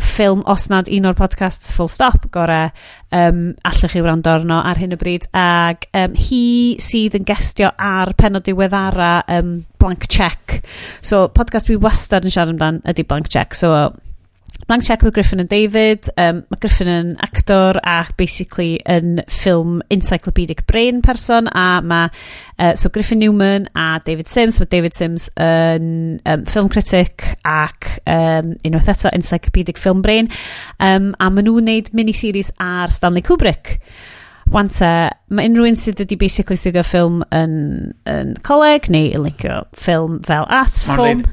ffilm 0.00 0.40
os 0.48 0.68
nad 0.72 0.88
un 0.88 1.06
o'r 1.08 1.16
podcasts 1.16 1.72
full 1.76 1.90
stop 1.90 2.24
gore 2.32 2.70
um, 3.12 3.42
allwch 3.68 3.92
chi 3.92 4.00
wrando 4.00 4.32
arno 4.32 4.60
ar 4.64 4.80
hyn 4.80 4.96
o 4.96 4.98
bryd. 5.00 5.28
Ac 5.36 5.88
um, 5.98 6.16
hi 6.16 6.44
sydd 6.82 7.18
yn 7.18 7.28
gestio 7.28 7.72
ar 7.76 8.14
penod 8.18 8.46
diweddara 8.48 9.14
um, 9.36 9.58
blank 9.82 10.08
check. 10.08 10.62
So 11.04 11.26
podcast 11.28 11.68
dwi 11.68 11.78
wastad 11.82 12.24
yn 12.26 12.34
siarad 12.34 12.56
amdan 12.56 12.80
ydy 12.88 13.06
blank 13.08 13.28
check. 13.32 13.58
So 13.58 13.92
Blank 14.66 14.84
Check 14.84 15.02
with 15.02 15.14
Griffin 15.14 15.40
and 15.40 15.48
David. 15.48 16.08
Um, 16.16 16.44
mae 16.50 16.60
Griffin 16.62 16.88
yn 16.88 17.10
actor 17.24 17.80
a 17.82 18.06
basically 18.16 18.78
yn 18.88 19.20
ffilm 19.26 19.80
encyclopedic 19.92 20.64
brain 20.70 21.02
person 21.02 21.48
a 21.48 21.82
mae 21.82 22.10
uh, 22.58 22.74
so 22.78 22.88
Griffin 22.88 23.18
Newman 23.18 23.68
a 23.74 24.00
David 24.04 24.30
Sims. 24.30 24.60
Mae 24.60 24.70
David 24.70 24.94
Sims 24.94 25.28
yn 25.40 26.20
um, 26.24 26.46
film 26.46 26.70
critic 26.72 27.26
ac 27.44 27.90
um, 28.06 28.54
unwaith 28.62 28.90
eto 28.94 29.12
encyclopedic 29.12 29.80
film 29.82 30.02
brain 30.02 30.30
um, 30.78 31.12
a 31.18 31.30
maen 31.30 31.48
nhw'n 31.48 31.68
neud 31.68 31.92
miniseries 31.96 32.52
ar 32.62 32.94
Stanley 32.94 33.24
Kubrick. 33.26 33.78
Wante, 34.52 34.88
mae 35.32 35.48
unrhyw 35.48 35.70
un 35.70 35.78
sydd 35.78 36.02
wedi 36.02 36.18
basically 36.20 36.58
studio 36.60 36.82
ffilm 36.84 37.22
yn, 37.34 37.54
yn 38.10 38.34
coleg 38.46 38.90
neu 38.92 39.12
yn 39.14 39.24
licio 39.24 39.62
ffilm 39.78 40.18
fel 40.26 40.48
at 40.50 40.74
ffilm. 40.86 41.24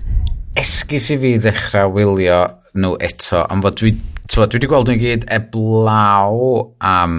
Esgus 0.60 1.10
i 1.14 1.18
fi 1.20 1.36
ddechrau 1.42 1.92
wylio 1.96 2.40
nhw 2.78 2.96
eto, 3.02 3.44
am 3.50 3.64
fod 3.66 3.78
dwi, 3.80 3.94
twa, 4.30 4.46
dwi 4.46 4.60
wedi 4.60 4.70
gweld 4.70 4.92
nhw 4.92 5.00
gyd 5.02 5.26
eblaw 5.34 6.40
am 6.86 7.16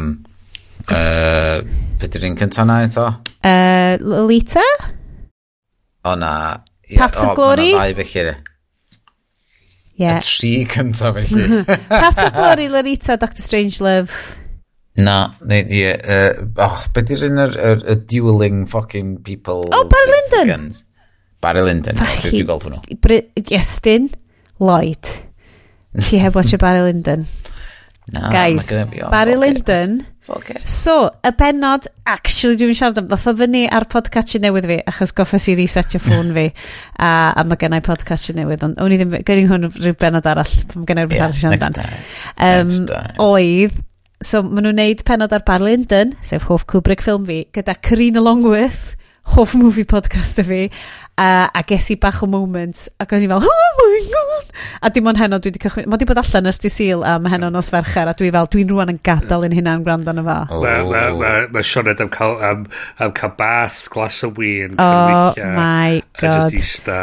uh, 0.86 1.60
beth 2.00 2.18
yw'r 2.18 2.28
un 2.30 2.38
cyntaf 2.38 2.68
na 2.68 2.80
eto? 2.86 3.06
Uh, 3.40 3.96
Lolita? 4.04 4.64
O 6.06 6.14
na. 6.18 6.32
Paths 6.96 7.24
of 7.24 7.34
Glory? 7.38 7.72
O, 7.74 7.78
ddau 7.78 8.06
felly. 8.12 8.36
Yeah. 10.00 10.20
Y 10.20 10.26
tri 10.26 10.52
cyntaf 10.70 11.18
felly. 11.18 11.64
Paths 11.90 12.22
of 12.24 12.36
Glory, 12.36 12.68
Lolita, 12.72 13.18
Doctor 13.20 13.42
Strangelove. 13.42 14.36
Na, 15.00 15.32
ne, 15.46 15.62
ie, 15.70 15.90
uh, 15.96 16.44
oh, 16.60 16.84
beth 16.94 17.12
yw'r 17.14 17.26
un 17.30 17.42
o'r 17.46 17.82
dueling 18.10 18.64
fucking 18.68 19.18
people... 19.26 19.66
Oh, 19.74 19.84
Barry 19.88 20.14
Lyndon! 20.14 20.54
Guns. 20.54 20.84
Barry 21.40 21.62
Lyndon, 21.64 21.96
dwi 21.96 22.18
wedi 22.26 22.44
gweld 22.44 22.66
hwnnw. 22.66 22.80
Iestyn 23.56 24.10
Lloyd. 24.60 25.08
Ti 25.98 26.20
heb 26.22 26.36
watch 26.38 26.54
Barry 26.58 26.84
Lyndon. 26.86 27.26
No, 28.12 28.28
Guys, 28.30 28.70
Barry 29.10 29.36
Lyndon. 29.36 30.00
So, 30.62 31.10
y 31.26 31.30
benod, 31.34 31.88
actually 32.06 32.54
dwi'n 32.58 32.76
siarad 32.78 33.00
am, 33.00 33.08
ddoth 33.10 33.26
o 33.30 33.32
fyny 33.38 33.64
ar 33.74 33.86
podcast 33.90 34.36
newydd 34.42 34.68
fi, 34.70 34.76
achos 34.92 35.10
goffes 35.16 35.48
i 35.50 35.56
resetio 35.58 35.98
ffôn 36.02 36.30
fi, 36.36 36.44
a, 37.06 37.10
a 37.34 37.44
mae 37.46 37.58
gennau 37.58 37.82
podcatcher 37.82 38.38
newydd, 38.38 38.62
ond 38.66 38.78
o'n 38.82 38.94
i 38.94 38.98
ddim, 39.00 39.16
gynnu 39.26 39.50
hwn 39.50 39.66
rhyw 39.74 39.96
benod 39.98 40.28
arall, 40.30 40.54
mae 40.76 40.86
gennau 40.86 41.08
rhywbeth 41.08 41.24
arall 41.26 41.40
siarad 41.40 41.66
amdan. 41.66 41.98
Um, 42.46 42.72
oedd, 43.26 43.80
so 44.22 44.44
maen 44.46 44.68
nhw'n 44.68 44.80
neud 44.84 45.02
penod 45.08 45.34
ar 45.34 45.46
Barry 45.50 45.72
Lyndon, 45.72 46.14
sef 46.22 46.46
hoff 46.50 46.66
Kubrick 46.70 47.02
ffilm 47.02 47.26
fi, 47.26 47.42
gyda 47.56 47.74
Corinne 47.82 48.22
Longworth, 48.22 48.94
hoff 49.30 49.54
movie 49.54 49.86
podcast 49.86 50.40
y 50.42 50.44
fi 50.46 50.60
uh, 50.66 51.46
a 51.46 51.62
ges 51.68 51.90
i 51.94 51.96
bach 52.00 52.22
o 52.24 52.28
moment 52.30 52.86
ac 53.02 53.14
o'n 53.14 53.26
i 53.26 53.30
fel 53.30 53.46
oh 53.46 53.68
my 53.78 54.00
god! 54.10 54.50
A 54.82 54.90
dim 54.90 55.06
ond 55.10 55.20
heno 55.20 55.38
dwi 55.38 55.52
wedi 55.52 55.62
cychwyn 55.62 55.88
mae 55.90 56.00
di 56.00 56.08
bod 56.08 56.20
allan 56.22 56.50
ys 56.50 56.60
di 56.62 56.72
syl 56.72 57.04
am 57.06 57.28
heno 57.30 57.50
nos 57.54 57.70
fercher 57.72 58.10
a 58.10 58.14
dwi 58.18 58.32
fel 58.34 58.50
dwi'n 58.50 58.72
rwan 58.72 58.92
yn 58.94 59.00
gadael 59.06 59.46
yn 59.46 59.56
hynna'n 59.58 59.86
gwrando 59.86 60.14
na 60.16 60.24
fo. 60.26 60.60
Mae 60.64 60.84
ma, 60.88 61.04
ma, 61.20 61.32
ma 61.54 61.64
Sioned 61.66 62.02
am 62.02 62.10
cael, 62.12 62.36
am, 62.44 62.66
am 62.98 63.14
cael 63.16 63.34
bath 63.38 63.84
glas 63.94 64.22
o 64.26 64.32
wyn 64.34 64.78
oh 64.78 65.34
my 65.38 66.02
god 66.18 66.30
a 66.30 66.36
just 66.50 66.58
ista 66.58 67.00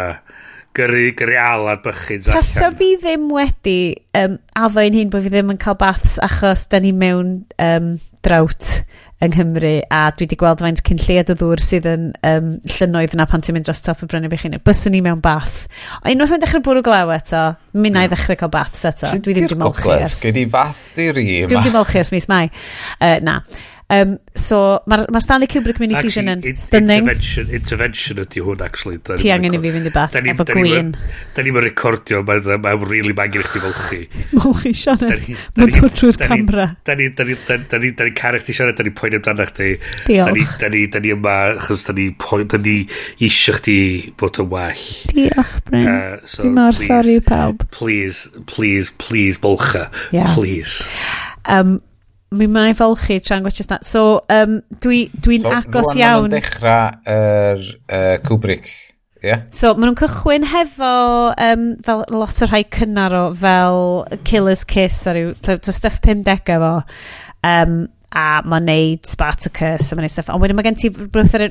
gyrru, 0.77 1.05
gyrru 1.17 1.39
alad 1.41 1.81
bychyn 1.85 2.27
Tasa 2.27 2.69
fi 2.75 2.91
ddim 3.01 3.31
wedi 3.33 3.79
um, 4.17 4.37
afo 4.57 4.83
hyn 4.83 5.13
bod 5.13 5.25
fi 5.25 5.33
ddim 5.33 5.55
yn 5.55 5.61
cael 5.61 5.79
baths 5.79 6.19
achos 6.27 6.67
da 6.71 6.83
ni 6.83 6.93
mewn 6.93 7.39
um, 7.63 7.95
drought 8.27 8.83
yng 9.17 9.33
Nghymru 9.33 9.73
a 9.89 10.01
dwi 10.13 10.27
wedi 10.27 10.37
gweld 10.37 10.61
faint 10.61 10.81
cyn 10.85 10.99
lled 11.01 11.31
o 11.33 11.35
ddŵr 11.39 11.61
sydd 11.63 11.87
yn 11.89 12.03
um, 12.27 12.51
llynoedd 12.69 13.15
na 13.17 13.25
pan 13.29 13.41
ti'n 13.41 13.57
mynd 13.57 13.65
dros 13.65 13.81
top 13.81 14.03
y 14.05 14.09
brynu 14.11 14.29
bych 14.29 14.43
chi'n 14.45 14.57
byswn 14.67 14.93
ni 14.93 15.01
mewn 15.05 15.23
bath. 15.25 15.63
O, 16.03 16.11
unwaith 16.11 16.35
mae'n 16.35 16.43
dechrau 16.43 16.61
bwrw 16.67 16.83
glaw 16.85 17.13
eto 17.15 17.41
mi 17.81 17.89
na 17.93 18.05
i 18.05 18.11
ddechrau 18.11 18.37
cael 18.37 18.53
baths 18.53 18.85
eto. 18.89 19.09
Dwi 19.25 19.33
ddim 19.33 19.47
wedi 19.49 19.57
molchi 19.63 19.95
ers. 19.95 20.21
Gyd 20.27 20.37
i 20.43 20.45
fath 20.53 20.83
di 20.97 21.09
ri 21.09 21.25
dwi 21.49 21.57
wedi 21.57 21.73
molchi 21.73 21.97
ers 22.03 22.13
mis 22.13 22.29
mai. 22.29 22.45
Uh, 23.01 23.17
na. 23.25 23.39
Um, 23.89 24.17
so, 24.35 24.81
mae'r 24.91 25.05
ma 25.15 25.19
Stanley 25.23 25.47
Kubrick 25.47 25.77
mini 25.79 25.95
actually, 25.95 26.11
season 26.11 26.27
yn 26.27 26.57
stunning. 26.59 27.05
Intervention, 27.05 27.51
intervention 27.55 28.17
ydy 28.19 28.41
hwn, 28.43 28.63
actually. 28.65 28.97
Ti 28.99 29.31
angen 29.31 29.55
i 29.55 29.61
fi 29.63 29.71
fynd 29.71 29.87
i 29.87 29.93
bath 29.95 30.17
ni, 30.19 30.33
efo 30.33 30.43
gwyn. 30.49 30.89
Da 31.37 31.45
ni'n 31.45 31.59
recordio, 31.63 32.19
mae'n 32.27 32.49
ma 32.65 32.73
really 32.81 33.15
mangen 33.15 33.45
i 33.45 33.47
chdi 33.47 33.61
fel 33.63 33.77
chi. 33.85 34.01
Mwch 34.35 34.65
chi 34.65 34.73
siarad, 34.75 35.29
mae'n 35.55 35.71
dod 35.77 35.95
trwy'r 35.95 36.19
camera. 36.19 36.67
Da 36.83 36.97
ni, 36.99 37.07
ni'n 37.13 38.11
caru 38.19 38.43
chdi 38.43 38.57
siarad, 38.59 38.75
da 38.75 38.83
ni 38.83 38.91
poen 38.91 39.15
amdano 39.21 39.47
chdi. 39.53 39.71
Diolch. 40.03 40.27
Da 40.27 40.35
ni 40.35 40.45
da 40.59 40.73
ni, 40.75 40.83
da 40.91 41.03
ni 41.05 41.15
yma, 41.15 41.37
chos 41.63 41.87
da 41.87 41.95
ni 41.95 42.09
da 42.11 42.59
ni 42.59 42.77
isio 43.23 43.55
chdi 43.61 43.79
fod 44.19 44.43
yn 44.43 44.51
well. 44.51 44.85
Diolch, 45.15 45.57
Bryn. 45.71 45.87
Uh, 45.87 46.27
so, 46.27 46.43
Fi 46.43 46.55
mor 46.59 46.75
sori 46.75 47.21
pawb. 47.23 47.63
Please, 47.71 48.27
please, 48.51 48.91
please, 48.99 49.39
bolcha. 49.39 49.87
Yeah. 50.11 50.35
Please. 50.35 50.83
Um, 51.47 51.79
mi 52.35 52.47
mae'n 52.51 52.75
fel 52.77 52.97
tra'n 52.97 53.45
gwachus 53.45 53.69
sna. 53.69 53.79
So, 53.87 54.21
um, 54.33 54.59
dwi'n 54.83 55.13
dwi, 55.23 55.39
so, 55.43 55.53
agos 55.53 55.93
iawn. 55.95 56.29
So, 56.29 56.35
dechrau 56.35 56.91
yr 57.13 57.65
uh, 57.87 58.17
Kubrick. 58.25 58.71
Yeah. 59.23 59.47
So, 59.55 59.73
maen 59.73 59.91
nhw'n 59.91 59.99
cychwyn 60.01 60.47
hefo 60.51 60.91
um, 61.33 61.67
fel 61.83 62.03
lot 62.13 62.43
o 62.43 62.49
rhai 62.49 62.63
cynnar 62.73 63.15
o 63.17 63.23
fel 63.35 64.05
Killer's 64.27 64.65
Kiss 64.67 65.07
a 65.07 65.15
rhyw, 65.15 65.33
stuff 65.65 66.01
50 66.03 66.53
efo. 66.57 66.73
Um, 67.47 67.87
a 68.15 68.41
mae'n 68.47 68.67
neud 68.69 69.07
Spartacus 69.09 69.91
a 69.91 69.97
mae'n 69.97 70.07
neud 70.07 70.13
stuff. 70.13 70.29
Ond 70.31 70.43
wedyn 70.43 70.57
mae 70.57 70.67
gen 70.67 70.77
ti 70.79 70.91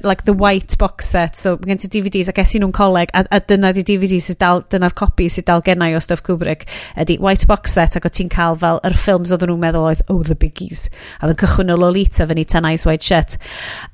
like 0.07 0.25
the 0.25 0.33
white 0.33 0.79
box 0.81 1.11
set. 1.13 1.37
So 1.37 1.57
mae 1.61 1.73
gen 1.73 1.83
ti 1.83 1.91
DVDs 1.93 2.31
a 2.33 2.37
ges 2.37 2.55
i 2.57 2.63
nhw'n 2.63 2.75
coleg 2.77 3.13
a, 3.13 3.27
a 3.29 3.41
dyna 3.45 3.75
di 3.77 3.85
DVDs 3.87 4.31
sydd 4.31 4.41
dal 4.41 4.65
dyna'r 4.73 4.97
copi 4.97 5.29
sydd 5.33 5.49
dal 5.51 5.65
gennau 5.67 5.99
o 5.99 6.01
stuff 6.03 6.25
Kubrick 6.27 6.65
ydy 6.97 7.19
white 7.23 7.49
box 7.51 7.77
set 7.77 7.99
ac 7.99 8.09
o 8.09 8.13
ti'n 8.13 8.33
cael 8.33 8.57
fel 8.63 8.81
yr 8.89 8.97
ffilms 8.97 9.35
oedden 9.37 9.53
nhw'n 9.53 9.67
meddwl 9.67 9.91
oedd 9.91 10.07
oh 10.13 10.23
the 10.25 10.39
biggies. 10.39 10.87
A 11.21 11.27
oedd 11.27 11.37
yn 11.37 11.43
cychwyn 11.45 11.75
o 11.75 11.79
Lolita 11.81 12.29
fyny 12.31 12.47
ten 12.49 12.69
eyes 12.69 12.87
White 12.89 13.05
Shut. 13.05 13.37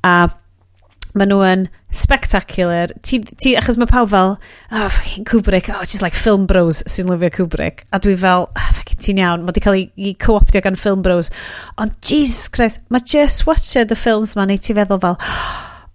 A 0.07 0.31
Maen 1.19 1.29
nhw 1.29 1.43
yn 1.45 1.65
spectacular. 1.93 2.93
Ti, 3.05 3.21
ti, 3.37 3.53
achos 3.59 3.77
mae 3.81 3.91
pawb 3.91 4.09
fel, 4.13 4.37
oh, 4.39 4.89
fucking 4.89 5.27
Kubrick, 5.29 5.69
oh, 5.73 5.83
just 5.85 6.01
like 6.05 6.17
film 6.17 6.47
bros 6.49 6.81
sy'n 6.89 7.11
lyfio 7.13 7.33
Kubrick. 7.35 7.85
A 7.93 8.01
dwi 8.01 8.15
fel, 8.21 8.49
oh, 8.49 8.71
fucking 8.79 9.03
ti'n 9.03 9.21
iawn, 9.21 9.45
mae 9.45 9.57
di 9.57 9.65
cael 9.65 9.77
ei 9.83 10.15
co-optio 10.23 10.63
gan 10.65 10.79
film 10.81 11.05
bros. 11.05 11.29
Ond 11.77 11.99
Jesus 12.01 12.49
Christ, 12.53 12.81
mae 12.89 13.05
just 13.05 13.47
watched 13.47 13.93
y 13.93 13.99
ffilms 13.99 14.33
ma, 14.39 14.49
neu 14.49 14.61
ti 14.63 14.77
feddwl 14.77 15.03
fel, 15.05 15.19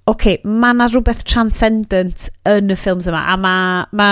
oce, 0.08 0.14
okay, 0.14 0.38
mae 0.46 0.76
yna 0.76 0.88
rhywbeth 0.92 1.26
transcendent 1.28 2.30
yn 2.48 2.72
y 2.72 2.78
ffilms 2.80 3.10
yma, 3.10 3.26
a 3.34 3.42
mae 3.42 3.84
ma 3.98 4.12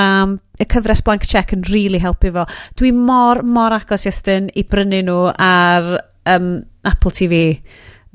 y 0.59 0.67
cyfres 0.71 1.03
Blank 1.05 1.29
Check 1.29 1.53
yn 1.55 1.65
really 1.69 2.01
helpu 2.01 2.33
fo. 2.35 2.49
Dwi 2.79 2.91
mor, 2.97 3.43
mor 3.45 3.77
agos, 3.77 4.09
Iestyn, 4.09 4.49
i 4.57 4.65
brynu 4.67 5.05
nhw 5.05 5.21
ar 5.37 5.97
um, 6.33 6.55
Apple 6.83 7.13
TV 7.13 7.43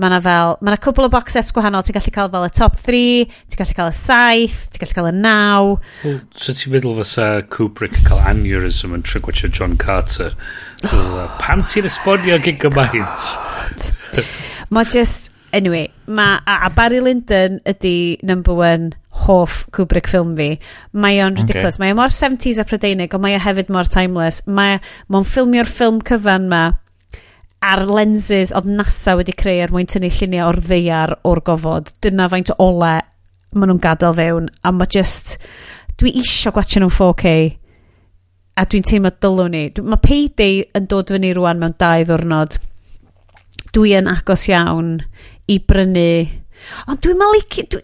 Mae 0.01 0.09
yna 0.09 0.21
fel, 0.25 0.55
mae 0.61 0.73
yna 0.73 0.81
cwbl 0.81 1.07
o 1.07 1.13
box 1.13 1.35
sets 1.37 1.53
gwahanol, 1.53 1.85
ti'n 1.85 1.97
gallu 1.99 2.13
cael 2.15 2.31
fel 2.33 2.47
y 2.47 2.53
top 2.57 2.79
3, 2.81 3.01
ti'n 3.53 3.61
gallu 3.61 3.77
cael 3.77 3.91
y 3.91 3.97
7, 3.99 4.71
ti'n 4.73 4.81
gallu 4.85 4.97
cael 4.97 5.09
y 5.11 5.15
9. 5.19 5.75
Well, 6.07 6.21
so 6.41 6.55
ti'n 6.57 6.73
meddwl 6.73 6.97
fysa 7.03 7.27
Kubrick 7.53 7.99
yn 8.01 8.07
cael 8.09 8.23
aneurysm 8.31 8.97
yn 8.97 9.05
trwy 9.05 9.21
watcha 9.27 9.53
John 9.53 9.77
Carter. 9.81 10.33
Oh, 10.89 11.27
Pam 11.37 11.61
ti'n 11.69 11.85
esbonio 11.85 12.39
gigabyte? 12.41 13.03
Oh 13.05 14.23
mae 14.73 14.89
just, 14.89 15.29
anyway, 15.53 15.91
ma, 16.07 16.41
a, 16.47 16.67
a 16.67 16.71
Barry 16.71 17.01
Lyndon 17.05 17.61
ydy 17.69 18.23
number 18.23 18.55
one 18.55 18.95
hoff 19.27 19.67
Kubrick 19.75 20.09
ffilm 20.09 20.33
fi. 20.39 20.55
Mae 20.93 21.21
o'n 21.21 21.37
ridiculous. 21.37 21.77
Okay. 21.77 21.85
Mae 21.85 21.95
o 21.95 21.99
mor 21.99 22.15
70s 22.15 22.61
a 22.63 22.65
prydeinig, 22.65 23.13
ond 23.13 23.25
mae 23.27 23.37
o 23.37 23.43
hefyd 23.43 23.73
mor 23.75 23.91
timeless. 23.91 24.45
Mae 24.49 24.79
o'n 25.11 25.27
ffilmio'r 25.27 25.69
ffilm 25.69 26.01
cyfan 26.07 26.49
ma 26.49 26.63
a'r 27.61 27.85
lenses 27.89 28.55
oedd 28.57 28.69
NASA 28.73 29.15
wedi 29.19 29.35
creu 29.37 29.61
er 29.61 29.73
mwyn 29.73 29.89
tynnu 29.91 30.09
lluniau 30.15 30.49
o'r 30.49 30.61
ddeiar 30.65 31.15
o'r 31.29 31.43
gofod. 31.45 31.93
Dyna 32.03 32.29
faint 32.33 32.53
o 32.55 32.57
ole 32.65 32.97
maen 33.53 33.73
nhw'n 33.73 33.83
gadael 33.85 34.17
fewn. 34.17 34.51
A 34.65 34.73
mae 34.73 34.91
just... 34.91 35.37
Dwi 36.01 36.15
isio 36.23 36.53
gwachio 36.57 36.81
nhw'n 36.81 36.95
4K. 36.97 37.33
A 38.57 38.65
dwi'n 38.65 38.87
teimlo 38.89 39.13
dylwn 39.13 39.53
ni. 39.53 39.65
Mae 39.85 40.01
Payday 40.01 40.63
yn 40.79 40.87
dod 40.89 41.13
fyny 41.13 41.35
rwan 41.37 41.61
mewn 41.61 41.77
dau 41.81 42.07
ddwrnod. 42.09 42.57
Dwi 43.77 43.93
yn 43.99 44.09
agos 44.11 44.49
iawn 44.49 44.95
i 45.51 45.59
brynu... 45.61 46.13
Ond 46.89 47.03
dwi'n 47.05 47.21
malicio... 47.21 47.67
Dwi, 47.75 47.83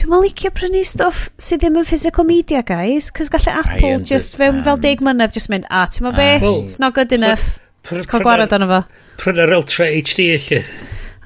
dwi'n 0.00 0.12
malicio 0.14 0.52
prynu 0.56 0.80
stwff 0.88 1.28
sydd 1.36 1.66
ddim 1.66 1.76
yn 1.82 1.88
physical 1.88 2.24
media, 2.28 2.64
guys. 2.64 3.10
Cys 3.12 3.32
gallai 3.32 3.58
Apple 3.60 4.00
just 4.00 4.38
fewn 4.40 4.64
fel 4.64 4.80
deg 4.80 5.04
mlynedd 5.04 5.36
just 5.36 5.52
mynd, 5.52 5.68
a 5.68 5.84
ti'n 5.92 6.08
ma 6.08 6.14
be? 6.16 6.30
Well, 6.40 6.62
it's 6.64 6.80
not 6.80 6.96
good 6.96 7.12
enough. 7.12 7.58
Pr 7.84 8.00
Ti'n 8.00 8.08
cael 8.08 8.24
gwared 8.24 8.52
arno 8.56 8.68
fo? 8.70 8.80
Pryna'r 9.20 9.54
Ultra 9.58 9.86
HD 9.92 10.30
allu. 10.38 10.60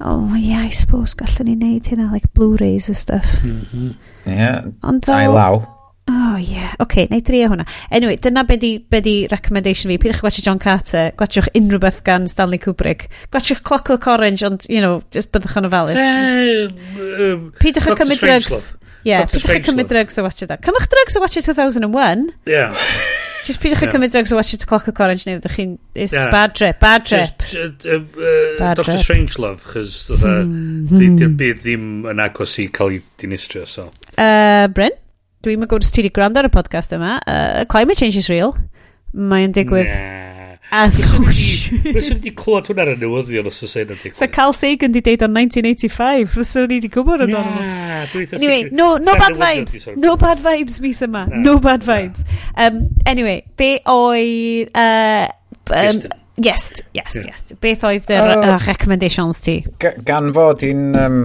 Oh, 0.01 0.35
yeah, 0.35 0.63
I 0.67 0.71
suppose 0.75 1.15
gallwn 1.19 1.47
ni 1.47 1.57
wneud 1.57 1.89
hynna, 1.91 2.11
like 2.13 2.31
Blu-rays 2.35 2.89
a 2.91 2.95
stuff. 2.95 3.39
Mm 3.43 3.67
-hmm. 3.73 3.91
Yeah, 4.27 4.65
Ond 4.83 5.05
fel... 5.05 5.33
Law. 5.33 5.67
Oh, 6.09 6.37
yeah. 6.41 6.73
Oce, 6.79 6.85
okay, 6.85 7.07
neu 7.11 7.21
drio 7.21 7.49
hwnna. 7.53 7.67
Anyway, 7.91 8.17
dyna 8.17 8.45
be 8.45 8.57
di, 8.57 8.79
be 8.79 9.01
di 9.05 9.27
recommendation 9.29 9.91
fi. 9.93 9.99
Pidwch 9.99 10.23
gwachio 10.25 10.45
John 10.47 10.59
Carter, 10.59 11.13
gwatiwch 11.19 11.51
unrhyw 11.59 11.83
beth 11.83 12.01
gan 12.07 12.27
Stanley 12.27 12.59
Kubrick. 12.59 13.07
Gwatiwch 13.31 13.63
Clockwork 13.63 14.07
Orange, 14.07 14.47
ond, 14.47 14.65
you 14.69 14.81
know, 14.81 15.03
just 15.13 15.31
byddwch 15.35 15.59
yn 15.61 15.69
ofalus. 15.69 16.01
Um, 16.01 16.79
um, 17.27 17.53
Pidwch 17.61 17.91
yn 17.93 18.01
cymryd 18.01 18.25
drugs 18.25 18.78
yeah, 19.09 19.25
pwydwch 19.29 19.49
chi 19.49 19.63
cymryd 19.67 19.89
drugs 19.91 20.19
a 20.21 20.25
watch 20.27 20.43
it 20.45 20.51
that. 20.53 20.63
Cymwch 20.65 20.89
drugs 20.93 21.17
a 21.17 21.23
watch 21.23 21.39
it 21.41 21.47
2001. 21.49 22.29
Yeah. 22.47 22.77
Just 23.47 23.63
pwydwch 23.63 23.81
chi 23.81 23.89
yeah. 23.89 23.95
cymryd 23.95 24.15
drugs 24.15 24.33
a 24.33 24.39
watch 24.39 24.53
it 24.55 24.67
Clock 24.69 24.89
of 24.93 25.03
Orange 25.05 25.27
neu 25.29 25.41
ydych 25.41 25.57
chi'n... 25.59 25.75
It's 25.95 26.15
yeah. 26.17 26.31
bad 26.35 26.55
trip, 26.59 26.81
bad 26.85 27.09
trip. 27.09 27.45
Just, 27.49 27.87
uh, 27.87 27.99
uh, 27.99 28.55
bad 28.61 28.81
Doctor 28.81 29.01
Strangelove, 29.03 29.65
chys 29.73 29.99
e- 30.13 30.21
hmm. 30.23 31.19
di'r 31.19 31.35
byd 31.43 31.63
ddim 31.65 31.91
yn 32.13 32.25
agos 32.25 32.59
i 32.63 32.69
cael 32.79 32.99
ei 32.99 33.03
dinistrio, 33.21 33.67
so. 33.69 33.89
Uh, 34.15 34.67
Bryn, 34.75 34.97
dwi'n 35.47 35.63
mynd 35.63 35.73
gwrs 35.73 35.93
ti 35.95 36.05
wedi 36.05 36.15
gwrando 36.15 36.43
ar 36.43 36.51
y 36.51 36.55
podcast 36.55 36.97
yma. 36.97 37.19
Uh, 37.25 37.65
climate 37.71 38.01
change 38.01 38.21
is 38.21 38.33
real. 38.33 38.57
Mae'n 39.15 39.57
digwydd... 39.57 39.93
Nah 39.93 40.38
As 40.71 40.99
gosh. 41.01 41.71
Fyswn 41.71 42.19
i 42.19 42.19
wedi 42.19 42.33
clywed 42.37 42.67
hwnna 42.69 42.85
ar 42.85 42.91
y 42.93 42.97
newyddion 43.01 43.47
os 43.49 43.63
oes 43.65 43.75
yna 43.81 43.95
digwydd. 43.95 44.19
Sa 44.19 44.29
Carl 44.33 44.53
Sagan 44.57 44.93
di 44.93 45.01
deud 45.05 45.25
o'n 45.25 45.33
1985, 45.33 46.29
fyswn 46.35 46.67
i 46.69 46.77
wedi 46.77 46.91
gwybod 46.93 47.25
yn 47.25 47.37
o'n 47.39 47.51
Anyway, 48.37 48.69
no, 48.71 48.97
no 49.01 49.17
bad 49.17 49.41
vibes. 49.41 49.89
No 49.97 50.17
bad 50.21 50.43
vibes 50.45 50.79
mis 50.85 51.01
yma. 51.05 51.25
No 51.33 51.59
bad 51.59 51.87
vibes. 51.87 52.25
Um, 52.57 52.89
anyway, 53.07 53.43
be 53.57 53.79
oedd... 53.89 54.71
Uh, 54.77 55.27
um, 55.75 56.03
yes, 56.37 56.83
yes, 56.93 57.19
yes. 57.25 57.53
Beth 57.61 57.89
oedd 57.89 58.09
dy 58.09 58.21
uh, 58.21 58.37
oh. 58.37 58.47
uh, 58.53 58.63
recommendations 58.69 59.41
ti? 59.45 59.61
Gan 59.81 60.33
fod 60.37 60.69
i'n... 60.69 60.89
Um, 60.99 61.21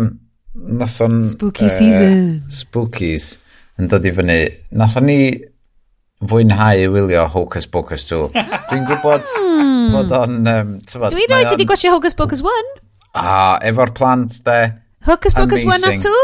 Nathon... 0.53 1.19
Spooky 1.25 1.67
uh, 1.67 1.73
season. 1.73 2.27
Spookies. 2.53 3.33
Yn 3.81 3.89
dod 3.91 4.05
i 4.07 4.13
fyny. 4.15 4.39
Nathon 4.79 5.09
ni 5.09 5.19
fwynhau 6.29 6.87
wylio 6.93 7.25
Hocus 7.33 7.67
Pocus 7.71 8.05
2. 8.09 8.21
Dwi'n 8.69 8.87
gwybod 8.89 9.27
bod 9.33 9.35
hmm. 9.35 10.15
o'n... 10.19 10.39
Um, 10.53 10.71
tybod, 10.87 11.15
Dwi 11.15 11.27
roed 11.31 11.51
wedi 11.53 11.67
gwachio 11.69 11.93
Hocus 11.95 12.17
Pocus 12.19 12.43
1. 12.45 12.71
A, 13.19 13.59
efo'r 13.69 13.93
plant 13.97 14.39
de. 14.47 14.57
Hocus 15.07 15.37
Pocus 15.37 15.65
1 15.67 15.89
a 15.89 15.93
2? 16.01 16.15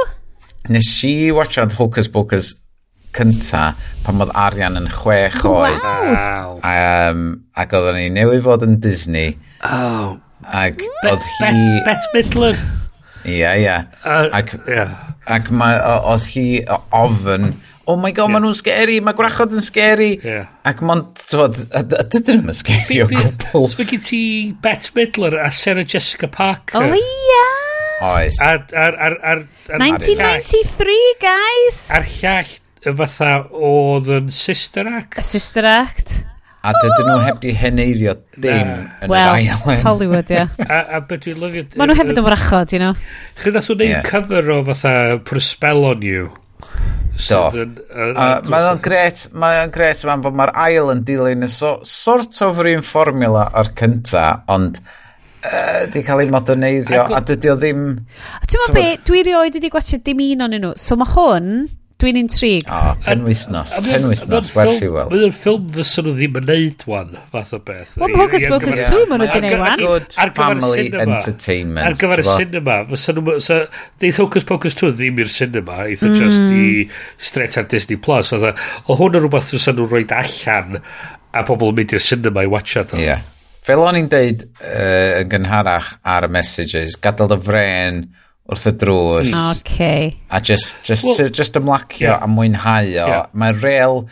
Nes 0.74 0.90
i 1.08 1.14
watchad 1.36 1.76
Hocus 1.80 2.10
Pocus 2.12 2.56
cynta 3.16 3.74
pan 4.06 4.22
oedd 4.22 4.34
Arian 4.38 4.78
yn 4.80 4.90
chwech 4.94 5.40
oed. 5.50 5.80
Wow. 5.84 6.58
Um, 6.62 7.24
ac 7.58 7.74
oedden 7.78 8.00
ni 8.00 8.10
newydd 8.20 8.44
fod 8.46 8.66
yn 8.68 8.78
Disney. 8.84 9.38
Oh. 9.66 10.18
Ac 10.46 10.84
oedd 11.08 11.26
hi... 11.40 11.54
Beth 11.88 12.12
Midler. 12.16 12.60
Ia, 13.28 13.56
ia. 13.60 13.80
Uh, 14.06 14.30
Ac, 14.38 14.54
yeah. 14.70 14.94
ac 15.28 15.50
ma, 15.52 15.74
oedd 16.14 16.28
hi 16.32 16.46
ofyn 16.96 17.52
oh 17.90 17.98
my 17.98 18.12
god, 18.14 18.28
yeah. 18.28 18.34
maen 18.36 18.46
nhw'n 18.46 18.58
scary, 18.58 19.00
mae 19.02 19.18
gwrachod 19.18 19.56
yn 19.58 19.66
scary. 19.66 20.12
Yeah. 20.22 20.50
Ac 20.70 20.84
mae'n, 20.86 21.02
tywod, 21.24 21.58
a 21.74 21.82
dydyn 21.84 22.44
nhw'n 22.44 22.58
scary 22.58 23.02
o 23.04 23.10
gwbl. 23.10 23.68
Sbyggy 23.74 24.00
ti 24.06 24.22
Bet 24.62 24.92
Midler 24.98 25.40
a 25.42 25.50
Sarah 25.56 25.88
Jessica 25.88 26.30
Parker. 26.32 26.86
Oh, 26.86 26.96
ia! 26.96 27.46
Oes. 28.06 28.40
Ar, 28.46 28.62
ar, 28.72 28.96
ar, 28.96 29.20
ar, 29.34 29.46
ar 29.74 29.82
1993, 29.82 30.98
guys! 31.24 31.86
Ar 31.98 32.06
llall 32.20 32.58
y 32.80 32.94
fatha 33.02 33.32
oedd 33.52 34.12
yn 34.20 34.30
Sister 34.32 34.88
Act. 34.88 35.18
A 35.20 35.26
sister 35.26 35.68
Act. 35.68 36.22
A 36.60 36.74
dydyn 36.76 37.08
nhw 37.08 37.20
heb 37.24 37.38
di 37.40 37.54
heneiddio 37.56 38.18
dim 38.36 38.72
yn 39.00 39.12
well, 39.12 39.32
yr 39.32 39.48
ail 39.48 39.82
Hollywood, 39.84 40.32
ia. 40.32 40.50
a, 40.66 40.80
a 40.98 41.02
beth 41.08 41.24
dwi'n 41.24 41.40
lyfio... 41.40 41.66
Maen 41.80 41.92
nhw 41.92 41.98
hefyd 42.02 42.20
yn 42.20 42.28
wrachod, 42.28 42.76
you 42.76 42.82
know. 42.84 42.96
Chyd 43.40 43.56
nath 43.56 43.70
nhw'n 43.72 43.82
neud 43.86 44.08
cover 44.08 44.54
o 44.54 44.60
fatha 44.68 44.94
Prospel 45.28 45.88
on 45.88 46.04
You. 46.04 46.30
So, 47.20 47.42
a 47.52 48.28
mae 48.48 48.68
o'n 48.70 48.80
gret, 48.84 49.26
mae 49.36 49.60
o'n 49.66 49.74
gret 49.76 50.06
fan 50.08 50.24
bod 50.24 50.38
mae'r 50.40 50.54
ail 50.64 50.94
yn 50.94 51.04
dilyn 51.08 51.44
y 51.44 51.52
so, 51.52 51.76
sort 51.84 52.38
of 52.46 52.62
rhywun 52.64 52.86
fformula 52.88 53.50
o'r 53.60 53.74
cynta, 53.80 54.26
ond 54.52 54.80
uh, 54.80 55.84
di 55.92 56.04
cael 56.08 56.24
ei 56.24 56.32
moderneiddio, 56.32 57.04
a 57.12 57.20
dydy 57.28 57.52
o 57.52 57.58
ddim... 57.60 57.84
Ti'n 58.46 58.64
meddwl 58.64 58.78
be, 58.78 58.86
dwi 59.10 59.26
rioed 59.28 59.60
wedi 59.60 59.74
gwachio 59.74 60.00
dim 60.06 60.24
un 60.30 60.48
o'n 60.48 60.58
nhw, 60.58 60.72
so 60.80 60.96
mae 61.00 61.12
hwn 61.12 61.52
Dwi'n 62.00 62.16
intrigued. 62.16 62.70
O, 62.72 62.78
oh, 62.78 62.92
penwythnos. 63.04 63.74
Penwythnos, 63.84 64.50
werth 64.56 64.84
i 64.86 64.88
weld. 64.88 65.12
Mae'n 65.12 65.34
ffilm 65.36 65.66
fysyn 65.76 66.06
nhw 66.08 66.14
ddim 66.16 66.38
yn 66.40 66.46
neud 66.48 66.84
wan, 66.88 67.10
fath 67.34 67.50
o 67.58 67.60
beth. 67.60 67.98
Wel, 68.00 68.14
Hocus 68.16 68.46
Pocus 68.48 68.78
2 68.88 69.02
maen 69.10 69.20
nhw'n 69.26 69.34
gwneud 69.34 69.60
wan. 69.60 69.82
Good 69.82 70.16
family 70.38 70.86
entertainment. 70.94 71.84
Ar 71.84 71.98
gyfer 72.00 72.24
y 72.24 72.28
cinema, 72.30 72.78
fysyn 72.94 73.20
nhw... 73.20 73.36
Deith 74.00 74.22
Hocus 74.24 74.48
Pocus 74.48 74.80
2 74.80 74.94
ddim 74.96 75.20
i'r 75.20 75.34
cinema, 75.34 75.82
eitha 75.90 76.08
o 76.08 76.14
just 76.16 76.46
i 76.56 76.86
straight 77.20 77.60
ar 77.60 77.68
Disney+. 77.76 78.00
Plus. 78.00 78.32
E- 78.32 78.54
o 78.88 78.96
hwn 78.96 79.20
yn 79.20 79.26
rhywbeth 79.26 79.52
fysyn 79.58 79.76
nhw'n 79.76 79.92
rhoi 79.92 80.06
allan 80.22 80.80
a 80.80 81.44
pobl 81.52 81.74
yn 81.74 81.82
mynd 81.82 81.98
i'r 82.00 82.06
cinema 82.08 82.48
i 82.48 82.54
watcha. 82.56 82.86
Ie. 82.96 83.20
Fel 83.68 83.84
o'n 83.84 84.00
i'n 84.00 84.08
deud 84.16 84.48
yn 84.64 85.36
gynharach 85.36 85.98
ar 86.08 86.30
y 86.30 86.32
messages, 86.32 86.96
gadael 87.04 87.36
dy 87.36 87.42
fren 87.44 88.06
wrth 88.50 88.66
y 88.66 88.74
drws. 88.82 89.30
Mm. 89.32 89.60
Okay. 89.60 90.18
A 90.30 90.42
just, 90.42 90.82
just, 90.84 91.06
well, 91.06 91.18
to, 91.18 91.30
just 91.30 91.60
ymlacio 91.60 92.08
yeah. 92.08 92.24
a 92.24 92.28
mwynhau 92.28 92.90
o. 92.90 93.08
Yeah. 93.12 93.28
Mae 93.34 93.54
real 93.62 94.08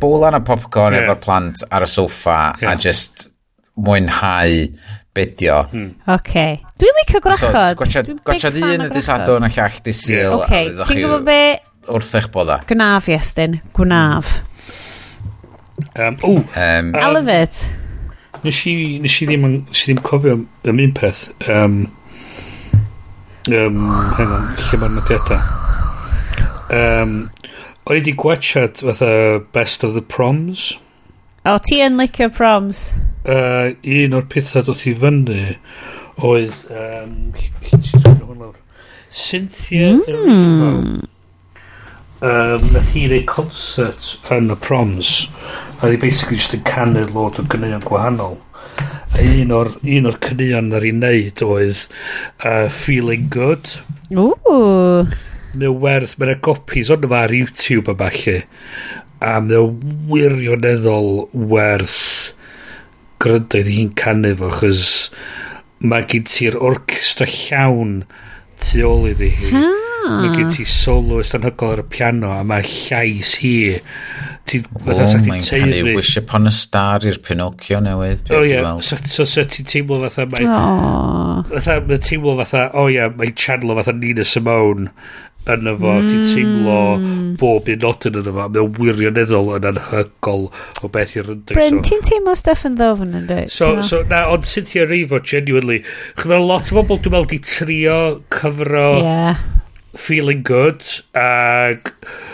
bwlan 0.00 0.38
o 0.38 0.40
popcorn 0.46 0.96
yeah. 0.96 1.04
efo'r 1.04 1.20
plant 1.22 1.64
ar 1.70 1.84
y 1.84 1.90
soffa 1.92 2.38
yeah. 2.62 2.72
a 2.72 2.76
just 2.80 3.28
mwynhau 3.76 4.70
bedio. 5.12 5.58
Hmm. 5.68 5.90
Okay. 6.08 6.62
Dwi'n 6.80 6.98
licio 7.02 7.20
gwrachod. 7.20 7.52
So, 7.52 8.16
Gwachad 8.24 8.56
un 8.62 8.86
y 8.86 8.88
disadwn 8.94 9.44
a 9.44 9.52
llall 9.52 9.78
di 9.84 9.92
sil. 9.92 10.40
Okay. 10.40 10.72
Ti'n 10.80 11.02
gwybod 11.02 11.28
be? 11.28 11.42
Wrth 11.92 12.16
eich 12.16 12.30
bod 12.32 12.52
o. 12.54 12.58
Gwnaf, 12.68 13.10
Iestyn. 13.12 13.60
Gwnaf. 13.76 14.38
Um, 15.98 16.16
o! 16.24 16.36
Um, 16.56 16.94
I 16.94 17.08
love 17.12 17.28
it. 17.28 17.66
Nes 18.42 18.60
i, 18.66 18.98
nes 19.02 19.16
i, 19.20 19.26
ddim, 19.28 19.44
nes 19.66 19.82
i 19.82 19.90
ddim 19.90 20.00
cofio 20.06 20.38
am 20.40 20.80
un 20.80 20.94
peth. 20.96 21.26
Um, 21.50 21.82
Um, 23.50 23.78
hang 24.14 24.30
on 24.30 24.44
lle 24.54 24.78
mae'r 24.78 24.92
nodiadau? 24.94 25.38
Um, 26.70 27.14
o'n 27.82 27.96
i 27.96 27.98
wedi 27.98 28.12
gwatsiad 28.14 28.78
fatha 28.86 29.40
Best 29.56 29.82
of 29.82 29.96
the 29.96 30.02
Proms. 30.02 30.76
O 31.42 31.56
ti 31.58 31.80
yn 31.82 31.98
licio 31.98 32.28
Proms? 32.30 32.92
Uh, 33.26 33.74
un 33.82 34.14
o'r 34.14 34.28
pethau 34.30 34.62
doth 34.68 34.84
i 34.86 34.94
fyny 34.94 35.56
oedd 36.22 36.62
yym 36.70 37.32
Cynthia 39.12 39.90
mm. 40.06 41.02
Um, 42.22 42.68
nath 42.72 42.94
hi 42.94 43.08
rei 43.10 43.24
concert 43.26 44.12
yn 44.30 44.54
y 44.54 44.56
proms 44.62 45.10
a 45.82 45.90
di 45.90 45.98
basically 45.98 46.38
just 46.38 46.54
yn 46.54 46.62
canu 46.68 47.02
load 47.10 47.42
o 47.42 47.44
gyneuon 47.50 47.82
gwahanol 47.82 48.38
un 49.22 49.52
o'r, 49.56 49.72
un 49.96 50.08
o'r 50.10 50.18
cynnion 50.24 50.72
ar 50.76 50.86
ei 50.86 50.94
wneud 50.94 51.44
oedd 51.46 51.84
uh, 52.46 52.68
Feeling 52.72 53.28
Good. 53.32 53.70
Ooh. 54.16 55.08
Mae 55.52 55.72
werth, 55.84 56.16
mae'n 56.20 56.40
gopis 56.44 56.90
ond 56.92 57.06
yma 57.08 57.24
ar 57.26 57.34
YouTube 57.36 57.92
a 57.92 57.96
falle. 57.98 58.38
A 59.22 59.38
mae 59.44 59.66
wirioneddol 60.10 61.28
werth 61.52 62.32
grydoedd 63.22 63.70
hi'n 63.70 63.92
canu 63.98 64.32
fo, 64.38 64.50
chys 64.58 64.86
mae 65.82 66.06
gen 66.10 66.26
ti'r 66.30 66.58
orchestra 66.62 67.26
llawn 67.28 68.02
tu 68.62 68.82
ôl 68.86 69.08
iddi 69.12 69.30
hi. 69.36 69.52
Mae 70.02 70.32
gen 70.34 70.50
ti 70.50 70.66
solo 70.66 71.20
ystynhygol 71.22 71.76
ar 71.76 71.84
y 71.84 71.88
piano 71.90 72.32
a 72.34 72.42
mae 72.46 72.66
llais 72.66 73.36
hi 73.42 73.54
ti... 74.44 74.62
Oh 74.74 74.84
fatha, 74.84 75.06
Oh 75.18 75.26
my 75.26 75.38
god, 75.38 75.96
Wish 75.96 76.16
Upon 76.16 76.46
a 76.46 76.52
Star 76.54 77.06
i'r 77.08 77.18
Pinocchio 77.24 77.80
newydd. 77.82 78.30
O 78.34 78.42
ie, 78.46 78.60
oh, 78.60 78.80
so 78.82 79.26
sa 79.28 79.44
ti'n 79.48 79.68
teimlo 79.68 80.00
fatha 80.04 80.28
mae... 80.30 80.46
Fatha, 81.52 81.80
mae'n 81.88 82.06
teimlo 82.06 82.36
fatha, 82.42 82.70
oh, 82.72 82.86
o 82.86 82.92
ie, 82.92 83.04
mae'n 83.18 83.36
channel 83.38 83.76
fatha 83.78 83.94
Nina 83.96 84.26
Simone 84.28 84.90
yn 85.50 85.66
efo, 85.66 85.90
mm. 85.98 86.06
ti'n 86.06 86.26
teimlo 86.28 86.76
bob 87.40 87.70
un 87.72 87.80
nodyn 87.82 88.18
yn 88.20 88.28
efo, 88.30 88.48
mae'n 88.56 88.76
wirioneddol 88.78 89.50
yn 89.56 89.70
anhygol 89.72 90.44
o 90.82 90.90
beth 90.94 91.16
i'r 91.18 91.30
ryndig. 91.32 91.56
Bryn, 91.58 91.80
so. 91.80 91.86
ti'n 91.88 92.04
teimlo 92.06 92.36
Stefan 92.38 92.76
Ddofn 92.78 93.16
yn 93.18 93.30
dweud? 93.30 93.54
So, 93.54 93.72
so, 93.86 94.02
na, 94.10 94.24
ond 94.30 94.46
Cynthia 94.48 94.86
Reifo, 94.86 95.18
genuinely, 95.18 95.80
chyd 96.14 96.28
chymryd 96.28 96.46
lot 96.46 96.70
o 96.70 96.78
bobl 96.78 97.00
dwi'n 97.02 97.16
meddwl 97.16 97.32
di 97.32 97.40
trio 97.42 97.98
cyfro 98.34 98.86
yeah. 99.02 99.42
feeling 99.98 100.44
good, 100.46 100.86
ac... 101.18 101.96
Uh, 102.02 102.31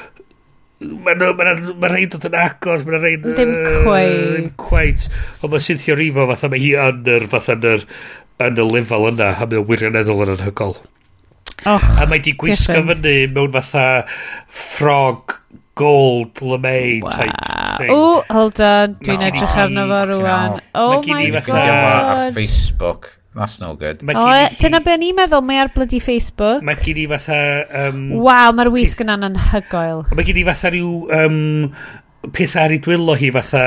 Mae'n 0.78 1.18
ma, 1.18 1.32
ma, 1.34 1.54
ma 1.74 1.88
rhaid 1.90 2.12
dod 2.12 2.28
yn 2.28 2.36
agos, 2.38 2.84
mae'n 2.86 3.02
rhaid... 3.02 3.24
Dim 3.38 3.54
cweit. 3.82 4.12
Dim 4.36 4.52
cweit. 4.62 5.08
Ond 5.42 5.54
mae 5.54 5.64
Cynthia 5.64 5.96
Rifo, 5.98 6.28
fatha 6.30 6.52
mae 6.52 6.62
hi 6.62 6.70
yn 6.78 7.02
yr, 7.16 7.26
fatha 7.32 7.56
yn 7.58 7.66
yr, 7.72 7.82
yn 8.46 8.62
y 8.62 8.68
lefel 8.68 9.08
yna, 9.10 9.32
a 9.34 9.48
mae'n 9.50 9.66
wirioneddol 9.66 10.22
yn 10.26 10.32
anhygol. 10.36 10.76
Och, 11.66 11.90
a 11.98 12.06
mae 12.06 12.22
di 12.22 12.36
gwisgo 12.38 12.76
different. 12.78 13.02
fyny 13.02 13.26
mewn 13.34 13.50
fatha 13.56 13.84
ffrog 14.46 15.34
gold 15.78 16.38
lymei 16.46 17.00
wow. 17.02 17.10
type 17.10 17.52
thing. 17.80 17.92
O, 17.94 18.22
hold 18.30 18.62
on, 18.62 18.94
dwi'n 19.02 19.18
no, 19.18 19.30
edrych 19.32 19.60
arno 19.64 19.86
fo 19.90 20.02
rwan. 20.12 20.58
Oh 20.78 21.02
my 21.02 21.02
god. 21.02 21.08
Mae 21.10 21.22
gen 21.26 21.26
i 21.26 21.46
fatha... 21.50 22.34
Facebook 22.38 23.14
That's 23.34 23.60
no 23.60 23.74
good. 23.76 24.02
O, 24.02 24.24
e, 24.32 24.48
dyna 24.58 24.80
be 24.82 24.94
o'n 24.96 25.04
i'n 25.04 25.16
meddwl, 25.18 25.44
mae 25.46 25.60
ar 25.62 25.70
bloody 25.74 26.00
Facebook. 26.02 26.64
Mae 26.66 26.78
gen 26.80 27.02
i 27.02 27.06
fatha... 27.10 27.38
Um, 27.84 28.00
Waw, 28.24 28.54
mae'r 28.56 28.72
wisg 28.74 29.04
yna'n 29.04 29.28
anhygoel. 29.28 30.06
Mae 30.16 30.26
gen 30.26 30.40
i 30.40 30.44
fatha 30.48 30.72
rhyw 30.72 30.92
um, 31.14 31.38
pethau 32.26 32.64
ar 32.64 32.74
ei 32.74 32.80
dwylo 32.82 33.14
hi 33.18 33.28
fatha, 33.34 33.62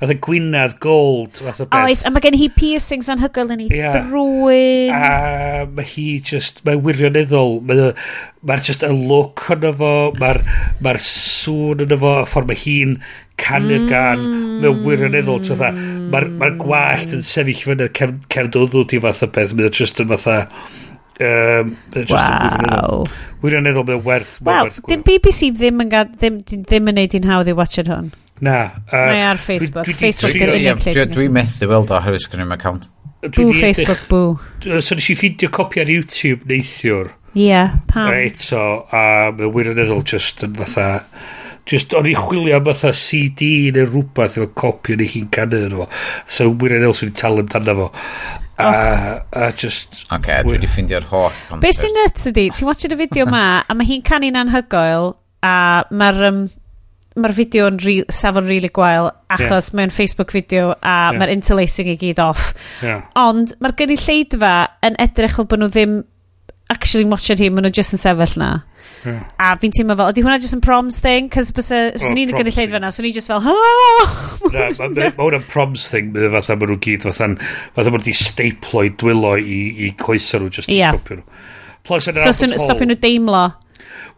fatha 0.00 0.14
gwynad, 0.22 0.76
gold, 0.82 1.40
fatha 1.40 1.66
beth. 1.66 1.88
Oes, 1.90 2.04
a 2.06 2.12
mae 2.14 2.22
gen 2.24 2.36
hi 2.38 2.46
piercings 2.54 3.10
anhygoel 3.12 3.50
yn 3.56 3.64
ei 3.64 3.80
yeah. 3.80 3.96
thrwyn. 3.96 4.94
A 4.94 5.66
mae 5.66 5.88
hi 5.90 6.06
just, 6.30 6.62
mae'n 6.66 6.84
wirioneddol, 6.86 7.58
mae'r 7.66 7.98
mae 8.46 8.64
just 8.68 8.86
y 8.86 8.92
look 8.94 9.42
yn 9.56 9.66
efo, 9.72 9.92
mae'r 10.20 10.42
ma 10.86 10.94
sŵn 11.02 11.82
yn 11.86 11.96
efo, 11.98 12.14
y 12.22 12.30
ffordd 12.30 12.52
mae 12.52 12.62
hi'n 12.62 12.96
canu'r 13.42 13.82
mm. 13.82 13.90
gan, 13.90 14.24
mae'n 14.62 14.82
wirioneddol, 14.86 15.42
so 15.44 15.58
fatha, 15.58 15.90
mae'r 16.14 16.30
ma, 16.38 16.52
gwallt 16.62 17.16
yn 17.16 17.26
sefyll 17.26 17.64
fyny'r 17.72 17.94
cefn, 17.98 18.22
cefn 18.32 18.86
ti 18.86 19.02
fatha 19.02 19.32
beth, 19.34 19.56
mae'n 19.58 19.74
just 19.74 20.00
yn 20.04 20.14
fatha, 20.14 20.44
Um, 21.16 21.76
wow. 22.10 23.06
Wirioneddol 23.40 23.86
mae'n 23.88 24.02
werth. 24.04 24.36
Wel, 24.44 24.68
werth 24.68 24.82
dim 24.90 25.04
BBC 25.06 25.50
ddim 25.56 25.80
yn, 25.84 25.90
gad, 25.92 26.12
ddim, 26.20 26.42
ddim 26.44 26.92
yn 26.92 26.98
neud 27.00 27.16
i'n 27.16 27.28
hawdd 27.30 27.48
i 27.52 27.54
watch 27.56 27.80
it 27.80 27.88
hwn. 27.92 28.10
Na. 28.44 28.58
Uh, 28.90 28.98
Mae 28.98 29.22
ar 29.30 29.40
Facebook. 29.40 29.86
Dwi, 29.86 29.94
dwi, 29.94 30.00
Facebook 30.02 30.36
dwi, 30.36 30.50
dwi, 30.50 30.60
dwi, 30.66 30.94
dwi, 30.98 31.06
dwi 31.14 31.28
methu 31.38 31.70
weld 31.70 31.94
o 31.94 32.02
herwydd 32.04 32.28
gen 32.32 32.44
i'n 32.44 32.52
account. 32.56 32.90
Bw 33.26 33.48
Facebook, 33.56 34.04
bw. 34.10 34.82
So 34.84 34.98
nes 34.98 35.08
i 35.08 35.16
ffidio 35.16 35.48
copi 35.54 35.80
ar 35.82 35.90
YouTube 35.90 36.44
neithiwr. 36.50 37.14
Ie, 37.36 37.48
yeah, 37.48 37.80
pam? 37.88 38.12
Eto, 38.12 38.60
a 38.92 39.32
mae 39.36 39.52
wirioneddol 39.56 40.04
just 40.04 40.44
yn 40.44 40.56
fatha... 40.60 40.90
Uh, 41.00 41.34
Just, 41.66 41.94
o'n 41.98 42.06
i 42.06 42.14
chwilio 42.14 42.60
am 42.60 42.66
fatha 42.68 42.92
CD 42.94 43.72
neu 43.74 43.88
rhywbeth 43.88 44.36
efo 44.38 44.50
copi 44.54 44.94
o'n 44.94 45.02
i 45.02 45.08
hi'n 45.10 45.30
canu 45.34 45.64
yn 45.66 45.72
efo. 45.74 45.88
So, 46.30 46.50
Wyrren 46.52 46.86
Els 46.86 47.02
wedi 47.02 47.16
talu 47.18 47.42
amdano 47.42 47.74
fo. 47.80 47.88
A, 48.56 48.68
oh. 48.68 49.40
a 49.42 49.48
just... 49.58 50.04
Oce, 50.14 50.36
dwi 50.46 50.54
wedi 50.54 50.70
ffindio'r 50.70 51.08
holl. 51.10 51.34
Be 51.60 51.72
sy'n 51.74 51.92
nuts 51.98 52.30
ydi, 52.30 52.46
ti'n 52.54 52.70
watched 52.70 52.94
y 52.94 53.00
fideo 53.02 53.26
ma, 53.34 53.42
a 53.66 53.76
mae 53.76 53.88
hi'n 53.88 54.06
canu'n 54.06 54.38
anhygoel, 54.44 55.10
a 55.44 55.56
mae'r 55.90 56.22
um, 56.30 56.46
mae'r 57.16 57.34
fideo 57.36 57.68
yn 57.70 57.78
re, 57.80 57.96
safon 58.12 58.48
really 58.48 58.68
gwael 58.72 59.08
achos 59.32 59.70
yeah. 59.70 59.76
mae'n 59.78 59.92
Facebook 59.94 60.34
fideo 60.34 60.74
a 60.74 60.96
yeah. 60.96 61.16
mae'r 61.16 61.32
interlacing 61.32 61.88
i 61.92 61.96
gyd 62.00 62.20
off. 62.22 62.50
Yeah. 62.84 63.06
Ond 63.20 63.56
mae'r 63.58 63.76
gynulleidfa 63.80 64.52
yn 64.86 64.98
edrych 65.02 65.40
o 65.40 65.46
bod 65.48 65.62
nhw 65.62 65.70
ddim 65.72 66.02
actually 66.72 67.08
watching 67.08 67.40
hi, 67.40 67.48
maen 67.50 67.66
nhw 67.66 67.74
just 67.78 67.96
yn 67.96 68.02
sefyll 68.02 68.36
na. 68.42 68.50
Yeah. 69.06 69.22
A 69.38 69.52
fi'n 69.60 69.74
teimlo 69.74 69.94
fel, 69.98 70.10
ydy 70.10 70.24
hwnna 70.24 70.40
just 70.42 70.56
yn 70.56 70.62
proms 70.64 70.98
thing? 71.02 71.28
Cos 71.32 71.52
bys 71.54 71.70
ni'n 71.70 72.32
gynnu 72.34 72.52
lleid 72.54 72.72
fyna, 72.72 72.90
so 72.94 73.04
ni'n 73.04 73.14
just 73.14 73.30
fel, 73.30 73.44
oh! 73.46 74.16
Mae 74.50 74.72
hwnna'n 74.74 75.46
proms 75.50 75.86
thing, 75.92 76.10
mae 76.14 76.30
fatha 76.34 76.56
maen 76.58 76.72
nhw 76.72 76.80
gyd, 76.82 77.06
fatha 77.06 77.28
maen 77.30 77.38
nhw 77.78 77.94
wedi 77.98 78.16
staplo 78.16 78.82
i 78.86 78.90
dwylo 78.98 79.36
i, 79.38 79.60
i 79.86 79.92
coesau 80.00 80.42
nhw, 80.42 80.50
just 80.58 80.72
yeah. 80.72 80.90
i 80.90 80.98
stopio 80.98 81.20
nhw. 81.20 81.38
Plus, 81.86 82.10
yn 82.10 82.18
so, 82.18 82.34
so 82.34 82.50
stopio 82.58 82.90
nhw 82.90 82.98
deimlo. 83.02 83.44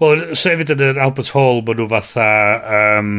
Wel, 0.01 0.25
so 0.39 0.55
hefyd 0.55 0.73
yn 0.77 0.85
yr 0.89 1.03
Albert 1.05 1.35
Hall, 1.37 1.63
maen 1.67 1.83
nhw 1.83 1.91
fatha, 1.93 2.29
um, 2.81 3.15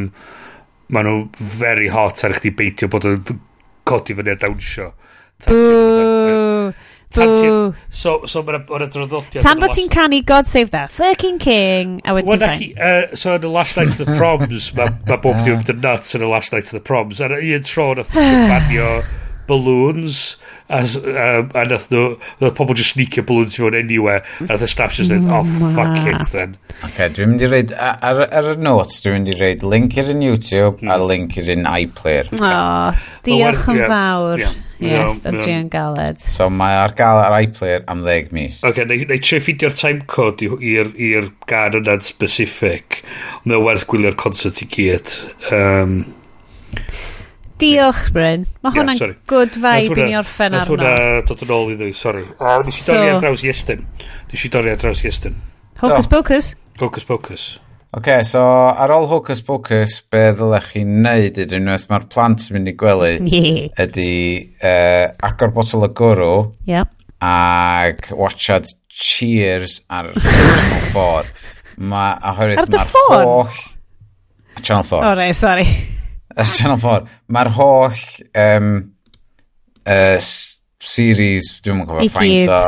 maen 0.96 1.12
nhw 1.12 1.50
very 1.60 1.92
hot 1.94 2.26
ar 2.26 2.38
chdi 2.40 2.56
beidio 2.56 2.90
bod 2.90 3.06
yn 3.10 3.44
codi 3.90 4.18
fyny 4.18 4.34
a 4.34 4.40
dawnsio. 4.42 4.94
Bww. 5.46 6.74
Pan 7.16 7.32
ti'n... 7.34 7.76
So, 7.90 8.20
so 8.30 8.44
mae'n 8.46 8.68
ma 8.70 8.86
droddodiad... 8.86 9.42
Tan 9.42 9.62
bod 9.62 9.74
ti'n 9.74 9.90
canu 9.90 10.20
God 10.30 10.50
Save 10.50 10.70
the 10.76 10.86
Fucking 10.94 11.40
King, 11.42 11.96
a 12.06 12.14
wedyn 12.14 12.38
ti'n 12.38 12.44
ffain. 12.44 12.76
Uh, 12.78 13.16
so 13.18 13.34
yn 13.34 13.48
y 13.48 13.54
Last 13.54 13.80
Night 13.80 13.96
of 13.96 14.04
the 14.04 14.14
Proms, 14.14 14.70
mae 14.78 14.94
ma 15.10 15.18
bob 15.18 15.42
ddim 15.42 15.64
yn 15.64 15.80
ah. 15.80 15.82
nuts 15.88 16.14
yn 16.14 16.28
y 16.28 16.30
Last 16.30 16.54
Night 16.54 16.70
of 16.70 16.78
the 16.78 16.84
Proms. 16.86 17.24
Ar 17.26 17.34
un 17.40 17.66
tro 17.66 17.88
nath 17.98 18.14
nhw'n 18.14 18.46
banio 18.54 18.92
balloons, 19.50 20.22
as, 20.70 20.94
um, 21.02 21.50
a 21.58 21.66
nath 21.66 21.90
nhw, 21.90 22.06
nath 22.44 22.54
pobl 22.62 22.78
just 22.78 22.94
sneakio 22.94 23.26
balloons 23.26 23.58
i 23.58 23.66
fod 23.66 23.80
anywhere, 23.82 24.22
a 24.46 24.52
nath 24.52 24.68
y 24.68 24.70
staff 24.70 24.94
just 24.94 25.10
dweud, 25.10 25.26
oh, 25.34 25.74
fuck 25.74 25.98
it 26.06 26.30
then. 26.30 26.58
Okay, 26.92 27.10
dwi'n 27.18 27.34
mynd 27.34 27.50
i 27.50 27.50
reid, 27.50 27.74
ar, 27.74 28.22
ar 28.30 28.54
y 28.54 28.58
notes, 28.62 29.02
dwi'n 29.02 29.18
mynd 29.18 29.34
i 29.34 29.42
reid 29.42 29.66
link 29.66 29.98
i'r 29.98 30.14
un 30.14 30.22
YouTube 30.30 30.86
a 30.86 30.94
hmm. 30.94 31.10
link 31.10 31.42
i'r 31.42 31.56
un 31.58 31.66
iPlayer. 31.74 32.30
Oh, 32.38 33.06
diolch 33.26 33.66
yn 33.74 33.88
fawr. 33.90 34.46
Yeah. 34.46 34.66
Yes, 34.80 35.20
da 35.26 35.34
ti 35.36 35.52
yn 35.52 35.68
galed. 35.72 36.22
So 36.24 36.48
mae 36.54 36.78
ar 36.80 36.94
gael 36.98 37.20
ar 37.20 37.36
iPlayer 37.42 37.84
am 37.92 38.06
ddeg 38.06 38.32
mis. 38.36 38.62
Ok, 38.68 38.86
neu, 38.88 39.04
neu 39.10 39.20
tre 39.24 39.42
ffidio'r 39.44 39.76
timecode 39.76 40.48
i'r 40.48 41.28
gan 41.50 41.76
yna'n 41.82 42.06
specific. 42.08 43.02
Mae 43.44 43.60
werth 43.66 43.88
gwylio'r 43.92 44.16
concert 44.20 44.64
i 44.64 44.70
gyd. 44.72 45.14
Um, 45.52 46.00
Diolch, 47.60 48.06
Bryn. 48.16 48.46
Mae 48.64 48.72
yeah, 48.72 48.86
hwnna'n 48.86 49.16
good 49.28 49.58
vibe 49.60 50.00
i 50.00 50.08
ni 50.08 50.16
orffen 50.16 50.56
arno. 50.56 50.80
Nath 50.80 51.00
hwnna 51.02 51.24
dod 51.28 51.44
yn 51.44 51.56
ôl 51.58 51.74
i 51.74 51.80
ddwy, 51.80 51.96
sori. 51.98 52.24
Uh, 52.40 52.62
nes 52.64 52.78
i 52.78 52.84
so, 52.86 52.96
dorri 52.96 53.12
ar 53.12 53.24
draws 53.26 53.44
Iestyn. 53.44 53.88
Nes 54.32 54.46
i 54.48 54.52
dorri 54.54 54.72
ar 54.72 54.80
draws 54.80 55.04
Iestyn. 55.04 55.36
Hocus 55.82 56.08
oh. 56.08 56.14
Pocus? 56.14 56.54
Hocus 56.80 57.08
Pocus. 57.10 57.50
Oce, 57.90 58.20
so 58.22 58.42
ar 58.70 58.92
ôl 58.94 59.08
Hocus 59.10 59.40
Pocus, 59.42 59.96
be 60.14 60.28
ddylech 60.38 60.68
chi 60.76 60.84
wneud 60.86 61.40
ydyn 61.42 61.64
unwaith 61.64 61.88
mae'r 61.90 62.04
plant 62.14 62.44
yn 62.46 62.60
mynd 62.60 62.70
i 62.70 62.74
gwely, 62.78 63.16
yeah. 63.26 63.64
ydy 63.82 64.12
uh, 64.62 65.08
agor 65.26 65.50
botol 65.56 65.88
y 65.88 65.90
gwrw, 65.98 66.36
yep. 66.70 66.92
ag 67.26 68.12
watchad 68.14 68.70
Cheers 68.94 69.80
ar 69.90 70.12
Channel 70.22 70.86
4. 70.94 71.32
Ma, 71.90 72.04
a 72.14 72.36
ar 72.38 72.70
dy 72.70 72.84
ffôn? 72.92 73.16
Holl... 73.16 73.58
Channel 74.60 74.86
4. 74.86 75.02
O 75.10 75.16
rei, 75.18 75.34
sorry. 75.34 75.66
Ar 76.36 76.52
Channel 76.52 76.78
4. 76.84 77.10
Mae'r 77.34 77.52
holl 77.58 78.04
um, 78.44 78.70
uh, 79.90 80.30
series, 80.94 81.56
dwi'n 81.66 81.82
mwyn 81.82 81.90
cofio 81.90 82.14
faint 82.20 82.54
o 82.54 82.62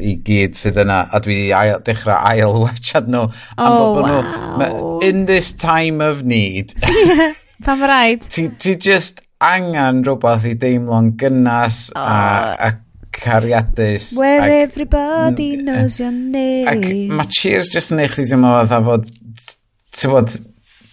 i 0.00 0.14
gyd 0.26 0.56
sydd 0.58 0.78
yna 0.84 1.02
a 1.12 1.20
dwi 1.24 1.38
ail, 1.56 1.80
dechrau 1.86 2.18
ail 2.32 2.60
watchad 2.62 3.10
nhw 3.12 3.26
am 3.56 3.66
oh, 3.66 3.94
bod 3.96 4.06
wow. 4.06 4.30
nhw 4.60 5.02
in 5.08 5.26
this 5.30 5.52
time 5.58 6.04
of 6.04 6.22
need 6.24 6.74
yeah, 6.82 7.34
pan 7.64 7.84
rhaid 7.84 8.28
ti, 8.28 8.48
ti 8.58 8.76
just 8.76 9.20
angen 9.42 10.02
rhywbeth 10.06 10.48
i 10.48 10.54
deimlo'n 10.64 11.12
gynnas 11.20 11.84
oh. 11.96 12.00
a, 12.00 12.70
a 12.70 12.70
cariadus 13.12 14.12
where 14.16 14.42
ac, 14.42 14.70
everybody 14.70 15.56
knows 15.56 16.00
your 16.00 16.12
name 16.12 16.68
ac 16.68 16.88
mae 17.12 17.28
Cheers 17.40 17.70
just 17.72 17.94
yn 17.94 18.02
eich 18.06 18.16
ti 18.16 18.26
ddim 18.28 18.46
o 18.48 18.54
fatha 18.60 18.80
fod 18.86 19.08
ti, 19.12 20.08
bod, 20.08 20.32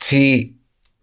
ti 0.03 0.23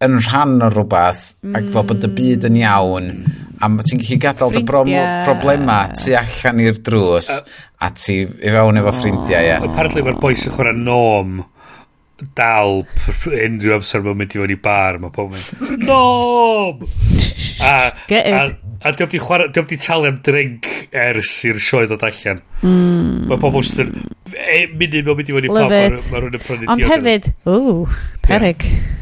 yn 0.05 0.19
rhan 0.21 0.59
o 0.61 0.69
rhywbeth 0.69 1.23
mm. 1.41 1.57
ac 1.57 1.69
fel 1.73 1.85
bod 1.89 2.05
y 2.05 2.09
byd 2.19 2.47
yn 2.51 2.59
iawn 2.61 3.11
a 3.57 3.69
ti'n 3.81 4.01
gallu 4.03 4.19
gadael 4.21 4.53
dy 4.53 4.63
broblema 4.67 5.77
tu 5.97 6.13
allan 6.17 6.61
i'r 6.61 6.81
drws 6.85 7.31
uh, 7.33 7.39
a 7.81 7.89
ti 7.97 8.19
i 8.21 8.53
fewn 8.53 8.77
efo 8.81 8.93
ffrindiau 8.99 9.45
ie. 9.47 9.55
Apparently 9.65 10.03
mae'r 10.05 10.19
boes 10.21 10.45
yn 10.45 10.53
chwarae 10.53 10.77
nom 10.77 11.39
dal 12.37 12.83
unrhyw 13.29 13.75
amser 13.75 14.05
mae'n 14.05 14.17
mynd 14.17 14.35
i 14.37 14.41
fod 14.41 14.53
i 14.53 14.57
bar 14.67 14.99
mae 15.01 15.13
pob 15.13 15.33
mynd 15.33 15.85
nom! 15.85 16.85
A, 17.61 17.73
a, 17.89 18.43
a 18.85 18.93
diolch 18.93 19.13
di 19.13 19.21
chwarae 19.21 19.49
diolch 19.53 19.71
di 19.73 19.79
talu 19.81 20.09
am 20.09 20.21
drink 20.25 20.69
ers 20.93 21.33
i'r 21.49 21.61
sioe 21.61 21.89
ddod 21.89 22.05
allan. 22.05 22.41
Mm. 22.61 23.25
mae 23.31 23.41
pobl 23.41 23.65
sydd 23.65 23.83
yn 23.87 23.91
e, 24.33 24.61
munud 24.77 25.09
mae'n 25.09 25.17
mynd 25.17 25.33
i 25.33 25.37
fod 25.37 25.49
i 25.49 25.53
bar 25.53 25.73
mae 25.73 25.89
rhywun 25.97 26.37
yn 26.37 26.45
prynu 26.45 26.71
ond 26.75 26.87
hefyd 26.93 27.33
o 27.49 27.57
perig 28.25 28.69
yeah. 28.69 28.93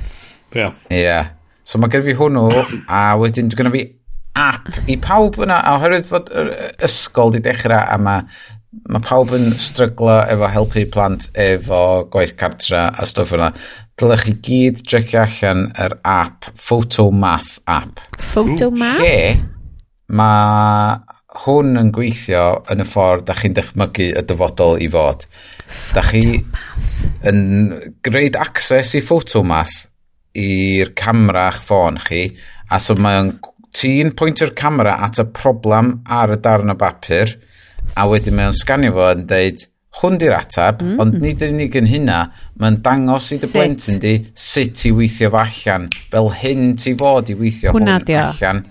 Ie. 0.55 0.71
Yeah. 0.93 1.31
So 1.65 1.81
mae 1.81 1.91
gen 1.93 2.05
fi 2.05 2.15
hwnnw, 2.17 2.49
a 2.87 3.05
wedyn 3.19 3.49
dwi'n 3.51 3.61
gynnu 3.61 3.73
fi 3.73 3.85
app 4.35 4.91
i 4.91 4.97
pawb 5.01 5.39
yna, 5.45 5.61
a 5.61 5.77
oherwydd 5.79 6.07
fod 6.09 6.29
yr 6.35 6.51
ysgol 6.85 7.33
di 7.33 7.41
dechrau, 7.43 7.81
a 7.81 7.97
mae 8.01 8.25
ma 8.91 8.99
pawb 9.03 9.31
yn 9.37 9.53
stryglo 9.59 10.17
efo 10.27 10.49
helpu 10.51 10.83
plant 10.91 11.29
efo 11.39 11.79
gwaith 12.11 12.35
cartra 12.39 12.89
a 12.91 13.07
stwff 13.07 13.35
yna. 13.37 13.49
Dylech 13.95 14.25
chi 14.27 14.35
gyd 14.43 14.83
drecio 14.83 15.23
allan 15.23 15.69
yr 15.79 15.97
app, 16.03 16.49
Photomath 16.59 17.57
app. 17.71 18.03
Photomath? 18.19 18.99
Lle 18.99 19.19
mae 20.15 20.99
hwn 21.45 21.79
yn 21.79 21.91
gweithio 21.95 22.43
yn 22.71 22.83
y 22.83 22.87
ffordd 22.87 23.25
da 23.29 23.35
chi'n 23.39 23.55
dychmygu 23.57 24.11
y 24.19 24.23
dyfodol 24.27 24.77
i 24.83 24.91
fod. 24.91 25.25
Da 25.95 26.03
chi 26.05 26.21
yn 27.25 27.41
gwneud 28.05 28.37
access 28.39 28.93
i 28.99 29.03
Photomath, 29.03 29.85
i'r 30.35 30.93
camera 30.97 31.47
a'ch 31.49 31.61
ffôn 31.67 31.99
chi 32.05 32.25
a 32.71 32.79
so 32.81 32.95
mae'n 32.99 33.35
ti'n 33.75 34.13
pwyntio'r 34.17 34.53
camera 34.57 34.97
at 35.05 35.19
y 35.21 35.27
problem 35.35 35.99
ar 36.05 36.35
y 36.35 36.39
darn 36.43 36.73
o 36.73 36.77
bapur 36.79 37.35
a 37.95 38.05
wedyn 38.09 38.37
mae'n 38.37 38.55
sganio 38.55 38.93
fo 38.95 39.09
yn 39.13 39.25
deud 39.29 39.65
hwn 40.01 40.17
di'r 40.19 40.35
atab, 40.35 40.81
mm. 40.83 40.95
ond 40.99 41.17
nid 41.23 41.43
yn 41.45 41.55
unig 41.55 41.75
yn 41.79 41.87
hynna, 41.87 42.19
mae'n 42.59 42.81
dangos 42.83 43.29
i 43.31 43.39
dy 43.39 43.49
blentyn 43.53 44.01
di 44.03 44.15
sut 44.35 44.83
i 44.89 44.91
weithio 44.95 45.29
fo 45.31 45.39
allan, 45.39 45.87
fel 46.11 46.31
hyn 46.41 46.73
ti 46.81 46.95
fod 46.99 47.31
i 47.31 47.37
weithio 47.39 47.71
hwn, 47.71 47.87
hwn 47.87 48.17
allan. 48.19 48.63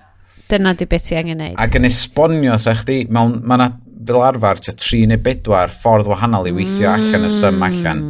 Dyna 0.51 0.75
di 0.77 0.89
beth 0.91 1.07
ti 1.09 1.17
angen 1.17 1.41
neud. 1.41 1.57
Ac 1.65 1.79
yn 1.81 1.89
esbonio, 1.89 2.59
sa 2.61 2.75
chdi, 2.77 3.07
mae 3.09 3.33
yna 3.57 3.71
fel 4.07 4.25
arfer, 4.25 4.61
tua 4.65 4.75
tri 4.81 5.03
neu 5.11 5.21
bedwar 5.25 5.73
ffordd 5.73 6.09
wahanol 6.11 6.49
i 6.51 6.55
weithio 6.55 6.91
mm. 6.91 6.95
allan 6.95 7.29
y 7.29 7.33
sym 7.35 7.67
allan. 7.69 8.03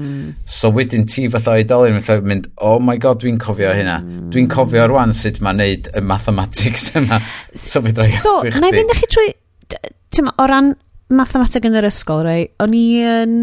So 0.57 0.71
wedyn 0.75 1.07
ti 1.11 1.27
fatha 1.33 1.57
oedolyn, 1.59 2.01
fatha 2.05 2.25
mynd, 2.27 2.49
oh 2.65 2.79
my 2.83 2.97
god, 3.03 3.23
dwi'n 3.23 3.41
cofio 3.43 3.75
hynna. 3.77 3.99
Mm. 4.03 4.31
Dwi'n 4.35 4.49
cofio 4.53 4.87
rwan 4.91 5.15
sut 5.17 5.41
mae'n 5.45 5.61
neud 5.63 5.91
y 5.95 6.05
mathematics 6.05 6.91
yma. 7.01 7.21
So 7.55 7.83
fe 7.85 7.95
drai 7.95 8.11
So, 8.15 8.41
na 8.43 8.71
i 8.71 8.75
fynd 8.75 8.97
chi 8.99 9.11
trwy, 9.11 9.29
ti'n 10.15 10.33
o 10.33 10.49
ran 10.51 10.75
mathemateg 11.15 11.69
yn 11.69 11.77
yr 11.79 11.87
ysgol, 11.89 12.25
rei, 12.27 12.49
o'n 12.63 12.75
i 12.77 12.85
yn 13.05 13.37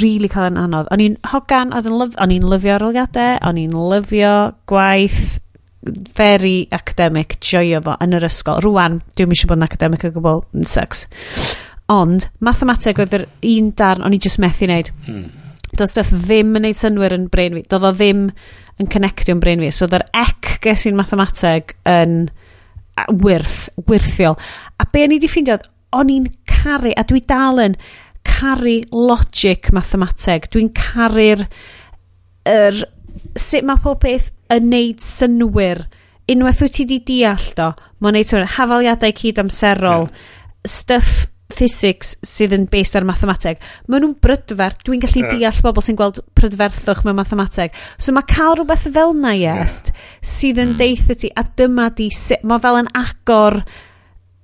really 0.00 0.30
cael 0.32 0.50
yn 0.50 0.60
anodd. 0.60 0.88
O'n 0.94 1.02
i'n 1.04 1.18
hogan, 1.32 1.74
o'n 1.76 2.34
i'n 2.34 2.48
lyfio 2.48 2.76
aroliadau, 2.76 3.38
o'n 3.46 3.60
i'n 3.60 3.76
lyfio 3.92 4.34
gwaith, 4.70 5.38
very 6.16 6.68
academic, 6.70 7.38
joio 7.42 7.82
fo 7.84 7.96
yn 8.02 8.16
yr 8.16 8.26
ysgol. 8.28 8.62
Rwan, 8.64 9.00
dwi'n 9.18 9.30
mysio 9.32 9.50
bod 9.50 9.60
yn 9.60 9.66
academic 9.66 10.06
o 10.06 10.12
gwbl, 10.14 10.44
sucks. 10.70 11.06
Ond, 11.92 12.28
mathemateg 12.44 13.00
oedd 13.02 13.16
yr 13.18 13.26
un 13.52 13.70
darn 13.76 14.04
o'n 14.06 14.14
i 14.16 14.20
just 14.22 14.40
methu 14.42 14.68
wneud. 14.68 14.92
Hmm. 15.06 15.30
Doedd 15.72 15.90
stuff 15.90 16.12
ddim 16.26 16.54
yn 16.58 16.66
neud 16.66 16.78
synwyr 16.78 17.16
yn 17.16 17.26
brain 17.32 17.56
fi. 17.56 17.64
Doedd 17.68 17.88
o 17.88 17.92
ddim 17.96 18.26
yn 18.80 18.88
connectio'n 18.92 19.40
brain 19.42 19.62
fi. 19.62 19.72
So, 19.72 19.88
oedd 19.88 19.98
yr 19.98 20.06
ec 20.22 20.54
ges 20.64 20.86
i'n 20.88 20.98
mathemateg 20.98 21.74
yn 21.88 22.16
wirth, 23.22 23.70
wirthiol. 23.88 24.38
A 24.78 24.86
be 24.88 25.04
o'n 25.04 25.14
i 25.14 25.18
wedi 25.18 25.30
ffeindio, 25.30 25.58
o'n 25.96 26.12
i'n 26.12 26.28
caru, 26.48 26.92
a 26.96 27.04
dwi 27.08 27.22
dal 27.28 27.60
yn 27.62 27.76
caru 28.26 28.78
logic 28.92 29.72
mathemateg. 29.74 30.50
Dwi'n 30.52 30.72
caru'r... 30.76 31.46
Er, 32.48 32.78
sut 33.38 33.66
mae 33.66 33.78
pob 33.82 34.00
peth 34.02 34.32
yn 34.52 34.70
neud 34.72 35.02
synwyr. 35.04 35.84
Unwaith 36.32 36.62
wyt 36.64 36.78
ti 36.78 36.86
di 36.88 36.98
deall 37.06 37.50
do, 37.58 37.68
mae'n 38.02 38.18
neud 38.18 38.30
synwyr. 38.30 38.48
Hafaliadau 38.56 39.14
cyd 39.18 39.40
amserol, 39.42 40.08
yeah. 40.08 40.72
stuff 40.78 41.26
physics 41.52 42.14
sydd 42.26 42.54
yn 42.56 42.66
based 42.72 42.96
ar 42.98 43.06
mathemateg. 43.08 43.60
Maen 43.86 44.04
nhw'n 44.04 44.16
brydferth. 44.24 44.82
Dwi'n 44.86 45.02
gallu 45.02 45.22
yeah. 45.24 45.38
deall 45.38 45.62
bobl 45.66 45.84
sy'n 45.84 45.98
gweld 45.98 46.20
prydferthwch 46.38 47.04
mewn 47.06 47.18
mathemateg. 47.18 47.74
So 47.98 48.14
mae 48.14 48.26
cael 48.30 48.58
rhywbeth 48.58 48.88
fel 48.94 49.14
na 49.18 49.34
iest 49.38 49.92
yeah. 49.92 50.06
sydd 50.34 50.62
yn 50.62 50.74
mm. 50.74 50.78
deitha 50.80 51.18
ti, 51.18 51.32
a 51.36 51.44
dyma 51.58 51.90
di 51.96 52.08
sut, 52.14 52.44
mae 52.48 52.62
fel 52.62 52.80
yn 52.82 52.90
agor 52.98 53.60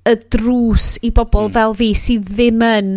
y 0.08 0.14
drws 0.32 0.90
i 1.04 1.12
bobl 1.14 1.48
mm. 1.48 1.56
fel 1.56 1.74
fi 1.78 1.90
sydd 1.98 2.30
ddim 2.32 2.62
yn 2.64 2.92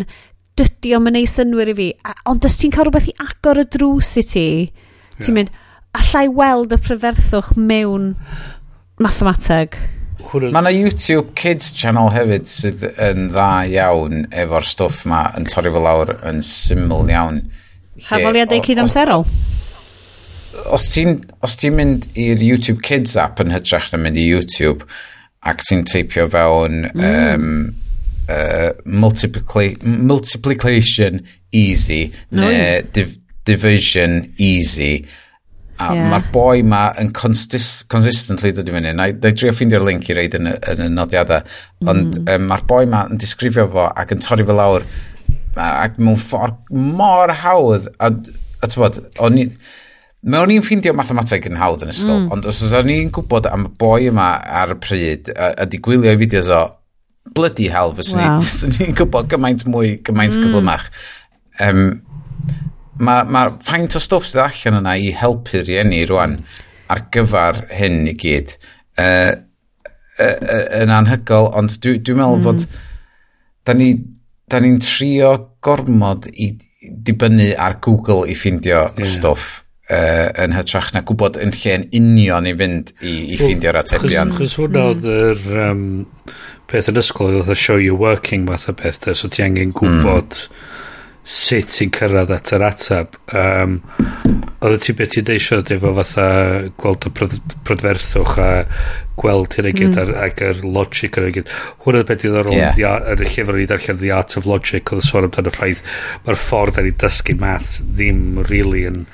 dydy 0.59 0.95
o'n 0.95 1.05
mynd 1.05 1.21
ei 1.21 1.29
synwyr 1.29 1.71
i 1.71 1.77
fi. 1.77 1.89
A, 2.07 2.15
ond 2.31 2.45
os 2.47 2.59
ti'n 2.59 2.73
cael 2.75 2.89
rhywbeth 2.89 3.09
i 3.11 3.17
agor 3.23 3.63
y 3.63 3.67
drws 3.77 4.15
i 4.21 4.25
ti, 4.27 4.47
yeah. 4.67 5.23
ti'n 5.23 5.39
mynd, 5.39 5.55
allai 5.97 6.27
weld 6.31 6.75
y 6.75 6.79
prydferthwch 6.79 7.55
mewn 7.59 8.13
mathemateg. 9.01 9.79
Mae 10.31 10.61
yna 10.61 10.71
YouTube 10.73 11.33
Kids 11.39 11.71
channel 11.75 12.11
hefyd 12.13 12.47
sydd 12.49 12.85
yn 12.91 13.29
dda 13.31 13.49
iawn 13.71 14.25
efo'r 14.43 14.67
stwff 14.67 15.05
ma 15.09 15.25
yn 15.37 15.47
torri 15.51 15.73
fel 15.73 15.85
lawr 15.87 16.13
yn 16.29 16.41
syml 16.45 17.09
iawn. 17.11 17.41
Hafoliadau 18.07 18.63
cyd-amserol? 18.65 19.25
Os 20.71 20.87
ti'n 20.91 21.19
ti 21.59 21.71
mynd 21.73 22.07
i'r 22.19 22.43
YouTube 22.43 22.83
Kids 22.85 23.17
app 23.19 23.41
yn 23.43 23.53
hytrach 23.53 23.91
na 23.91 24.01
mynd 24.01 24.19
i 24.19 24.27
YouTube 24.27 24.87
ac 25.47 25.63
ti'n 25.67 25.85
teipio 25.89 26.27
fewn 26.31 26.85
mm. 26.91 27.05
um, 27.07 27.71
uh, 28.29 28.69
multipli 28.85 29.73
multiplication 29.83 31.23
easy 31.51 32.11
no. 32.29 32.45
neu 32.45 32.83
div 32.93 33.17
division 33.49 34.21
easy 34.37 35.01
A 35.81 35.97
yeah. 35.97 36.09
mae'r 36.11 36.27
boi 36.33 36.63
ma 36.67 36.81
yn 37.01 37.11
consist 37.17 37.87
consistently 37.91 38.53
dod 38.55 38.69
i 38.69 38.75
fyny. 38.75 38.93
Na, 38.97 39.07
i 39.11 39.15
drio 39.17 39.53
ffeindio'r 39.55 39.85
link 39.87 40.09
i 40.09 40.17
reid 40.17 40.37
yn 40.37 40.51
y, 40.51 40.55
yn 40.73 40.85
y 40.85 40.89
nodiadau. 40.93 41.45
Ond 41.85 42.19
mm. 42.21 42.31
um, 42.35 42.49
mae'r 42.51 42.65
boi 42.69 42.83
ma 42.89 43.05
yn 43.09 43.21
disgrifio 43.21 43.67
fo 43.73 43.87
ac 43.89 44.15
yn 44.15 44.23
torri 44.23 44.47
fo 44.47 44.57
lawr. 44.57 44.87
Ac 45.57 45.99
mewn 45.99 46.19
ffordd 46.21 46.59
mor 46.71 47.33
hawdd. 47.43 47.87
A, 47.99 48.11
a 48.11 48.69
ti'n 48.69 48.83
bod, 48.85 48.99
o'n 49.23 49.39
i... 49.41 49.47
Mewn 50.31 50.51
i'n 50.53 50.61
ffeindio 50.61 50.93
mathemateg 50.93 51.47
yn 51.49 51.57
hawdd 51.57 51.81
yn 51.81 51.89
ysgol, 51.95 52.19
mm. 52.19 52.27
ond 52.35 52.45
os 52.45 52.59
oes 52.61 52.75
o'n 52.77 52.91
i'n 52.93 53.07
gwybod 53.15 53.47
am 53.49 53.63
y 53.65 53.71
boi 53.81 54.03
yma 54.11 54.27
ar 54.61 54.75
y 54.75 54.77
pryd, 54.77 55.31
a, 55.33 55.47
a 55.63 55.65
di 55.65 55.79
gwylio 55.81 56.13
i 56.13 56.19
fideos 56.19 56.51
o, 56.53 56.59
bloody 57.33 57.71
hell, 57.73 57.95
fyswn 57.97 58.21
wow. 58.21 58.45
ni'n 58.77 58.95
gwybod 58.99 59.31
gymaint 59.31 59.65
mwy, 59.69 59.95
gymaint 60.05 60.37
mm. 60.37 60.45
gyflymach. 60.45 60.85
Um, 61.65 61.81
mae 63.01 63.25
ma 63.25 63.45
faint 63.65 63.97
o 63.97 64.01
stwff 64.01 64.29
sydd 64.29 64.43
allan 64.45 64.81
yna 64.81 64.97
i 64.97 65.11
helpu 65.17 65.63
rieni 65.65 66.03
rwan 66.09 66.39
ar 66.91 67.05
gyfer 67.13 67.63
hyn 67.73 68.03
i 68.11 68.15
gyd 68.19 68.53
uh, 68.99 69.31
uh, 70.19 70.25
uh, 70.25 70.65
yn 70.81 70.93
anhygol, 70.93 71.51
ond 71.57 71.77
dwi'n 71.81 72.03
dwi 72.05 72.17
meddwl 72.19 72.39
mm. 72.39 72.47
fod 72.47 72.65
da 73.67 73.77
ni'n 73.77 74.07
da 74.51 74.59
ni 74.59 74.75
trio 74.83 75.31
gormod 75.63 76.27
i 76.33 76.51
dibynnu 76.81 77.51
ar 77.55 77.77
Google 77.83 78.25
i 78.27 78.35
ffindio 78.35 78.81
yeah. 78.97 79.07
stwff 79.07 79.61
uh, 79.87 80.27
yn 80.43 80.55
hytrach 80.57 80.89
na 80.95 81.03
gwybod 81.07 81.39
yn 81.39 81.53
lle 81.55 81.77
yn 81.77 81.85
union 82.01 82.49
i 82.49 82.55
fynd 82.59 82.91
i, 82.99 83.13
i 83.31 83.39
ffeindio'r 83.39 83.79
atebion. 83.79 84.33
Chos 84.35 84.57
hwnna 84.59 84.83
mm. 84.83 84.89
oedd 84.89 85.07
yr 85.13 85.61
um, 85.69 85.85
peth 86.71 86.91
yn 86.91 86.99
ysgol, 86.99 87.37
oedd 87.39 87.53
y 87.53 87.57
show 87.59 87.79
you 87.79 87.95
working 87.95 88.43
math 88.49 88.67
o 88.67 88.75
beth, 88.75 89.07
so 89.15 89.31
ti 89.31 89.45
angen 89.47 89.71
gwybod 89.77 90.35
mm 90.35 90.67
sut 91.23 91.69
ti'n 91.69 91.91
cyrraedd 91.93 92.33
at 92.33 92.53
yr 92.55 92.65
atab. 92.65 93.17
Um, 93.37 93.81
Oedd 94.61 94.83
ti 94.85 94.93
beth 94.93 95.15
ti'n 95.15 95.25
deisio 95.25 95.57
efo 95.73 95.91
fatha 95.97 96.25
gweld 96.77 97.07
y 97.09 97.11
prod, 97.17 97.37
prodferthwch 97.65 98.35
a 98.41 98.49
gweld 99.17 99.55
hynny 99.57 99.71
gyd 99.77 99.97
mm. 99.97 100.11
ac 100.21 100.43
yr 100.45 100.61
logic 100.65 101.17
hynny 101.17 101.33
gyd. 101.37 101.53
Hwna 101.85 102.03
beth 102.05 102.21
diddorol 102.21 102.57
yeah. 102.57 102.99
Yn 103.13 103.23
y 103.25 103.29
llyfr 103.29 103.57
ni 103.57 103.65
darllen 103.69 104.01
The 104.01 104.11
Art 104.17 104.37
of 104.37 104.49
Logic 104.49 104.93
oedd 104.93 105.01
y 105.01 105.07
sôn 105.07 105.29
amdano 105.29 105.53
ffaith 105.53 105.81
mae'r 106.27 106.41
ffordd 106.41 106.81
ar 106.81 106.89
ei 106.89 106.97
dysgu 107.05 107.37
math 107.41 107.79
ddim 107.97 108.43
really 108.49 108.85
yn 108.89 109.05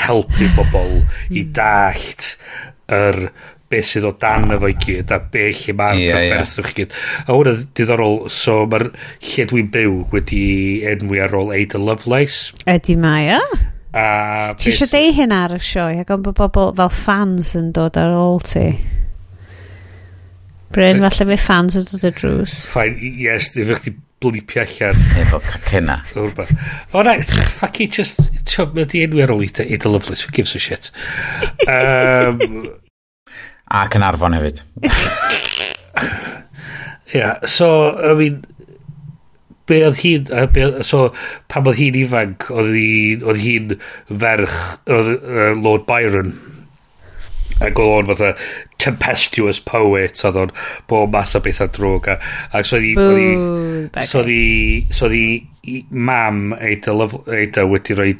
helpu 0.00 0.48
bobl 0.56 0.98
i 1.28 1.44
mm. 1.46 1.54
dallt 1.56 2.34
yr 2.92 3.24
beth 3.70 3.88
sydd 3.92 4.06
o 4.08 4.12
dan 4.20 4.50
efo 4.56 4.70
i 4.70 4.76
gyd 4.82 5.12
a 5.14 5.20
be 5.32 5.48
lle 5.54 5.74
mae'r 5.78 6.00
yeah, 6.00 6.22
yeah. 6.26 6.54
i 6.62 6.76
gyd 6.80 6.94
a 7.26 7.34
hwnna 7.34 7.56
diddorol 7.78 8.22
so 8.34 8.62
mae'r 8.70 8.88
lle 8.92 9.48
dwi'n 9.52 9.72
byw 9.74 9.98
wedi 10.14 10.44
enwi 10.90 11.22
ar 11.24 11.36
ôl 11.38 11.52
Ada 11.56 11.82
Lovelace 11.82 12.66
ydy 12.70 12.98
mae 13.00 13.34
o 13.38 13.42
a 13.90 14.54
ti 14.58 14.70
eisiau 14.70 14.90
deu 14.92 15.14
hyn 15.16 15.34
ar 15.34 15.56
y 15.56 15.60
sioe 15.64 16.00
ac 16.02 16.14
ond 16.14 16.26
bod 16.28 16.38
bobl 16.38 16.74
fel 16.78 16.94
fans 16.94 17.54
yn 17.58 17.70
dod 17.76 17.98
ar 18.00 18.16
ôl 18.18 18.42
ti 18.46 18.66
Bryn, 20.70 21.02
falle 21.02 21.26
fe 21.32 21.36
fans 21.42 21.74
yn 21.80 21.86
dod 21.88 22.04
y 22.06 22.10
drws. 22.14 22.60
Fain, 22.70 22.94
yes, 23.18 23.48
dy 23.56 23.64
fe 23.66 23.78
chdi 23.80 23.94
blipio 24.22 24.62
allan. 24.62 25.00
Efo 25.18 25.40
cacena. 25.42 25.96
O 26.14 27.02
na, 27.02 27.16
fuck 27.56 27.80
it, 27.82 27.96
just, 27.98 28.28
ti'n 28.46 28.70
mynd 28.76 28.94
i 28.94 29.02
enw 29.06 29.24
ar 29.24 29.34
ôl 29.34 29.42
Ada 29.48 29.90
Lovelace, 29.90 30.22
who 30.22 30.30
gives 30.36 30.54
a 30.54 30.62
shit. 30.62 30.92
Um, 31.70 32.38
A 33.70 33.86
Cynarfon 33.88 34.34
hefyd. 34.34 34.62
yeah, 37.14 37.38
so, 37.46 37.94
I 37.94 38.14
mean, 38.14 38.44
be 39.70 39.82
oedd 39.86 40.00
hi'n... 40.02 40.30
Be, 40.54 40.70
so, 40.86 41.10
pam 41.50 41.70
oedd 41.70 41.78
hi'n 41.78 41.98
ifanc, 42.02 42.48
oedd 42.50 43.42
hi'n 43.44 43.76
ferch 44.10 44.56
oedd, 44.90 45.12
uh, 45.20 45.52
Lord 45.54 45.86
Byron. 45.86 46.34
Ac 47.60 47.78
oedd 47.78 47.94
o'n 48.00 48.10
fatha 48.10 48.32
tempestuous 48.82 49.62
poet, 49.62 50.18
oedd 50.26 50.42
o'n 50.46 50.56
bob 50.90 51.14
math 51.14 51.36
o 51.38 51.44
bethau 51.44 51.70
drwg. 51.70 52.10
a, 52.16 52.18
a 52.50 52.66
so 52.66 52.80
oedd 52.80 52.90
hi... 52.90 54.02
So 54.02 54.24
oedd 54.24 54.34
hi... 54.34 54.44
So 54.90 55.06
oedd 55.06 55.18
hi 55.18 55.26
mam 55.90 56.54
eida, 56.56 56.92
Love, 56.96 57.20
eida 57.28 57.66
wedi 57.68 57.94
rhoi 57.96 58.14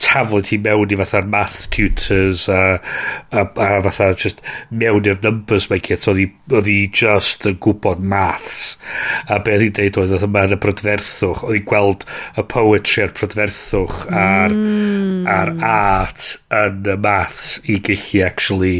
tafod 0.00 0.50
hi 0.50 0.58
mewn 0.60 0.92
i 0.92 0.98
fatha'r 1.00 1.28
math 1.32 1.62
tutors 1.72 2.44
a, 2.52 2.60
a, 3.32 3.44
a 3.44 3.68
fatha 3.86 4.10
just 4.20 4.42
mewn 4.70 5.08
i'r 5.08 5.22
numbers 5.24 5.70
mae 5.70 5.80
gyd. 5.84 6.04
So 6.04 6.12
oedd 6.12 6.68
hi 6.68 6.76
just 6.92 7.48
yn 7.48 7.56
gwybod 7.64 8.04
maths. 8.04 8.76
A 9.32 9.40
be 9.40 9.56
oedd 9.56 9.66
hi'n 9.66 9.76
deud 9.80 10.00
oedd 10.02 10.14
oedd 10.18 10.28
yma 10.28 10.44
yn 10.48 10.56
y 10.58 10.60
brydferthwch. 10.60 11.44
Oedd 11.48 11.58
hi'n 11.58 11.66
gweld 11.72 12.06
y 12.36 12.46
poetry 12.52 13.06
a'r 13.06 13.16
brydferthwch 13.16 13.98
a'r, 14.12 14.56
mm. 14.58 15.26
ar 15.38 15.54
art 15.64 16.30
yn 16.52 16.92
y 16.92 16.98
maths 17.08 17.56
i 17.64 17.80
gallu 17.88 18.24
actually 18.28 18.76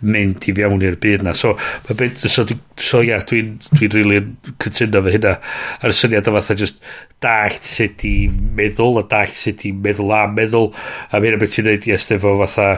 mynd 0.00 0.48
i 0.48 0.56
fewn 0.56 0.88
i'r 0.88 1.00
byd 1.04 1.28
na. 1.28 1.36
So, 1.36 1.58
mae 1.88 2.00
beth, 2.00 2.24
so 2.32 2.48
So 2.82 2.98
ia, 3.02 3.14
yeah, 3.14 3.24
dwi'n 3.28 3.50
dwi 3.68 3.88
rili'n 3.92 4.02
really 4.02 4.54
cytuno 4.62 5.02
fy 5.06 5.14
hynna. 5.16 5.36
A'r 5.84 5.94
syniad 5.94 6.28
o 6.30 6.34
fatha 6.34 6.56
just 6.58 6.80
dallt 7.22 7.66
sut 7.66 8.02
i 8.08 8.14
meddwl, 8.28 8.98
a 8.98 9.04
dallt 9.10 9.38
sut 9.38 9.62
i 9.68 9.72
meddwl 9.74 10.10
a 10.16 10.24
meddwl. 10.30 10.72
A 11.10 11.20
hynna 11.22 11.38
beth 11.40 11.54
ti'n 11.54 11.68
dweud, 11.68 11.86
yes, 11.92 12.08
efo 12.16 12.34
fatha 12.42 12.70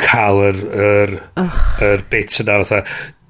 cael 0.00 0.40
yr, 0.48 0.62
yr, 0.86 1.14
yr 1.84 2.06
bits 2.10 2.40
yna 2.42 2.58
fatha 2.62 2.82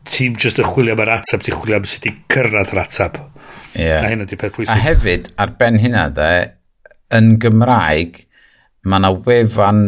ti'n 0.08 0.36
just 0.40 0.60
yn 0.60 0.68
chwilio 0.68 0.94
am 0.94 1.02
yr 1.04 1.14
atab, 1.16 1.42
ti'n 1.44 1.56
chwilio 1.58 1.80
am 1.80 1.88
sut 1.88 2.08
i 2.08 2.14
cyrraedd 2.32 2.74
yr 2.74 2.82
atab. 2.84 3.18
Yeah. 3.74 4.04
A 4.04 4.12
hynna 4.12 4.28
di 4.28 4.38
peth 4.38 4.54
pwysig. 4.56 4.72
A 4.74 4.78
hefyd, 4.84 5.30
ar 5.40 5.54
ben 5.58 5.80
hynna 5.82 6.06
de, 6.14 6.30
yn 7.16 7.34
Gymraeg, 7.42 8.20
mae 8.84 9.02
yna 9.02 9.14
wefan 9.24 9.84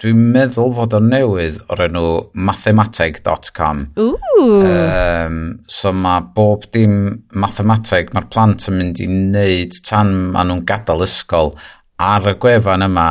Dwi'n 0.00 0.20
meddwl 0.32 0.70
fod 0.78 0.94
o'n 0.96 1.10
newydd 1.12 1.58
o'r 1.68 1.82
enw 1.84 2.04
mathemateg.com. 2.48 3.82
Um, 4.00 5.40
so 5.68 5.92
mae 5.92 6.22
bob 6.36 6.64
dim 6.72 6.94
mathemateg, 7.36 8.14
mae'r 8.16 8.30
plant 8.32 8.70
yn 8.70 8.78
mynd 8.78 9.02
i 9.04 9.08
wneud 9.10 9.76
tan 9.84 10.14
maen 10.32 10.48
nhw'n 10.48 10.62
gadael 10.70 11.04
ysgol 11.04 11.52
ar 12.00 12.30
y 12.32 12.34
gwefan 12.40 12.86
yma 12.86 13.10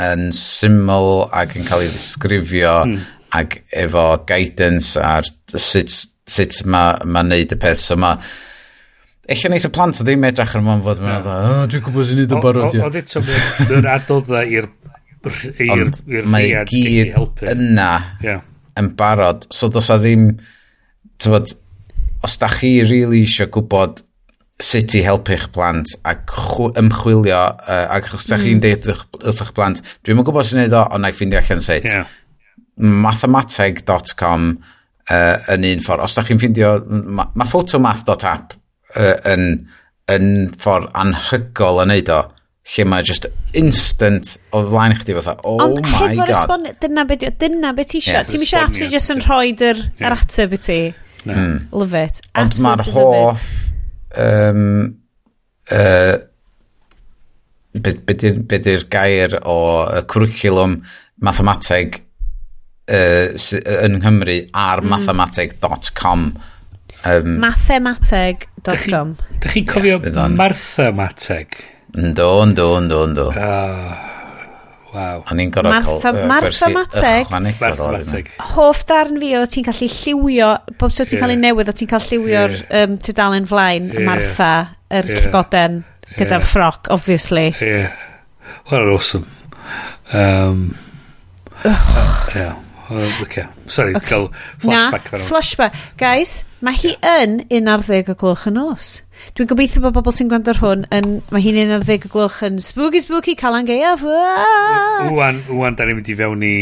yn 0.00 0.30
syml 0.36 1.26
ac 1.36 1.58
yn 1.60 1.68
cael 1.68 1.84
ei 1.84 1.92
ddisgrifio 1.92 2.78
mm. 2.86 3.02
ac 3.36 3.58
efo 3.82 4.06
guidance 4.30 4.96
ar 4.96 5.28
sut, 5.52 5.92
sut 6.24 6.62
mae 6.64 6.96
ma 7.04 7.26
wneud 7.26 7.52
y 7.52 7.60
peth. 7.60 7.84
So 7.84 8.00
mae 8.00 8.16
Eich 9.30 9.44
wneud 9.46 9.68
y 9.68 9.68
plant 9.70 10.00
ddim 10.02 10.24
edrych 10.26 10.56
ar 10.58 10.64
mwyn 10.64 10.80
fod 10.82 10.98
yn 10.98 11.06
meddwl, 11.06 11.44
oh, 11.46 11.60
dwi'n 11.70 11.82
gwybod 11.86 12.08
sy'n 12.08 12.18
neud 12.18 12.32
y 12.34 12.38
barod. 12.42 12.74
Ond 12.88 12.96
eto, 12.98 13.20
mae'r 13.68 13.86
adodda 13.92 14.40
i'r 14.50 14.66
Ond 15.72 16.00
mae 16.30 16.64
gyd 16.68 17.12
yna 17.52 17.90
yeah. 18.24 18.42
yn 18.78 18.92
barod. 18.98 19.46
So 19.54 19.70
dos 19.72 19.90
a 19.92 19.98
ddim, 20.00 20.30
tyfod, 21.22 21.52
os 22.22 22.38
da 22.38 22.50
chi 22.52 22.78
rili 22.80 23.02
really 23.02 23.22
eisiau 23.26 23.50
gwybod 23.52 24.02
sut 24.62 24.94
i 24.94 25.02
helpu'ch 25.02 25.48
plant 25.54 25.94
ac 26.06 26.34
ymchwilio, 26.78 27.40
uh, 27.66 27.86
ac 27.96 28.12
os 28.14 28.28
da 28.30 28.38
chi'n 28.40 28.58
mm. 28.58 28.62
deud 28.62 28.90
wrth 28.92 29.42
eich 29.42 29.54
plant, 29.56 29.82
dwi'n 30.04 30.20
yn 30.20 30.26
gwybod 30.28 30.48
sy'n 30.48 30.62
neud 30.62 30.76
o, 30.78 30.84
ond 30.94 31.04
na'i 31.04 31.16
ffeindio 31.16 31.40
allan 31.42 31.64
sut. 31.64 31.88
Yeah. 31.88 32.12
Mathemateg.com 32.78 34.52
uh, 35.10 35.36
yn 35.54 35.66
un 35.68 35.82
ffordd. 35.84 36.06
Os 36.06 36.16
da 36.18 36.24
chi'n 36.26 36.40
ffindio 36.40 36.74
mae 36.88 37.32
ma 37.38 37.48
photomath.app 37.48 38.54
uh, 38.54 39.16
yn, 39.32 39.48
yn 40.12 40.30
ffordd 40.62 40.92
anhygol 41.02 41.82
yn 41.84 41.92
neud 41.94 42.14
o 42.14 42.22
lle 42.62 42.84
mae 42.86 43.04
just 43.06 43.26
instant 43.58 44.36
o 44.54 44.62
flaen 44.68 44.94
chdi 45.00 45.16
fatha, 45.18 45.34
oh 45.42 45.58
Ond 45.64 45.80
my 45.82 46.12
god. 46.18 46.34
Ond 46.54 46.68
dyna 46.82 47.04
beth 47.08 47.26
dyna 47.42 47.72
beth 47.76 47.90
ti 47.92 48.00
eisiau. 48.00 48.26
Ti'n 48.28 48.44
eisiau 48.46 48.66
apps 48.68 48.84
i 48.84 48.90
just 48.92 49.14
yn 49.14 49.22
rhoi 49.24 49.54
yr 49.56 49.80
yeah. 49.98 50.14
ateb 50.14 50.54
i 50.54 50.60
ti. 50.62 50.80
Mm. 51.26 51.56
Love 51.74 52.04
it. 52.06 52.22
Ond 52.38 52.58
mae'r 52.62 52.84
hoff... 52.94 53.42
Um, 54.22 54.62
uh, 55.72 56.20
beth 57.72 58.68
yw'r 58.68 58.86
gair 58.92 59.38
o 59.48 59.58
y 59.88 60.02
cwricwlwm 60.12 60.76
mathemateg 61.24 62.02
uh, 62.92 63.32
yn 63.32 63.98
Nghymru 63.98 64.38
ar 64.52 64.82
mm-hmm. 64.82 64.86
mm. 64.86 64.92
mathemateg.com 64.92 66.26
um, 67.08 67.36
mathemateg.com 67.42 69.14
Dych 69.40 69.56
chi'n 69.56 69.70
cofio 69.70 69.98
yeah, 70.02 70.28
Martha 70.36 70.90
Mateg? 70.94 71.56
Ynddo, 71.92 72.26
ynddo, 72.40 72.66
ynddo, 72.78 72.98
ynddo. 73.04 73.26
Ah, 73.36 73.98
waw. 74.94 75.18
O'n 75.28 75.42
i'n 75.42 75.50
gorau 75.52 75.74
cael... 75.74 75.98
Martha, 76.00 76.12
Martha 76.30 76.70
Mateg. 76.72 77.32
Martha 77.60 77.90
Mateg. 77.92 78.30
Hoff 78.54 78.86
darn 78.88 79.20
fi 79.20 79.34
o 79.36 79.42
ti'n 79.44 79.66
gallu 79.66 79.88
lliwio, 79.92 80.48
bob 80.80 80.94
tro 80.96 81.04
ti'n 81.04 81.20
cael 81.20 81.34
ei 81.34 81.40
newydd, 81.42 81.68
o 81.68 81.76
ti'n 81.76 81.90
cael 81.90 82.06
lliwio'r 82.06 82.56
yeah. 82.56 82.86
um, 82.86 82.96
tudalen 82.96 83.48
flaen, 83.50 83.90
yeah. 83.92 84.06
Martha, 84.08 84.50
yr 84.88 85.12
yeah. 85.12 85.28
goden, 85.34 85.78
gyda'r 86.14 86.38
yeah. 86.38 86.48
ffroc, 86.48 86.88
obviously. 86.96 87.50
Yeah. 87.60 87.92
Well, 88.70 88.94
awesome. 88.94 89.28
Um, 90.16 90.70
uh, 91.60 91.76
yeah. 92.34 92.56
Okay. 93.22 93.44
Sorry, 93.66 93.94
okay. 93.96 94.06
cael 94.08 94.28
flashback. 94.60 95.12
Na, 95.12 95.18
flashback. 95.28 95.76
Guys, 96.00 96.42
mae 96.64 96.76
hi 96.76 96.96
yn 97.04 97.42
un 97.52 97.70
ar 97.72 97.84
ddeg 97.84 98.10
o 98.12 98.16
gloch 98.20 98.48
yn 98.48 98.58
nos. 98.60 98.98
Dwi'n 99.32 99.48
gobeithio 99.48 99.80
bod 99.84 99.94
bobl 99.96 100.12
sy'n 100.14 100.28
gwrando 100.30 100.52
ar 100.52 100.60
hwn 100.60 100.82
yn, 100.92 101.12
mae 101.32 101.44
hi'n 101.44 101.60
un 101.62 101.76
ar 101.78 101.86
ddeg 101.86 102.08
o 102.08 102.12
gloch 102.12 102.42
yn 102.46 102.58
spooky 102.62 103.00
spooky 103.00 103.34
Calan 103.38 103.68
Gaeaf. 103.68 104.02
Wwan, 105.12 105.40
wwan, 105.48 105.78
da 105.78 105.86
ni'n 105.88 106.00
mynd 106.00 106.10
i 106.12 106.16
fewn 106.18 106.42
i 106.46 106.56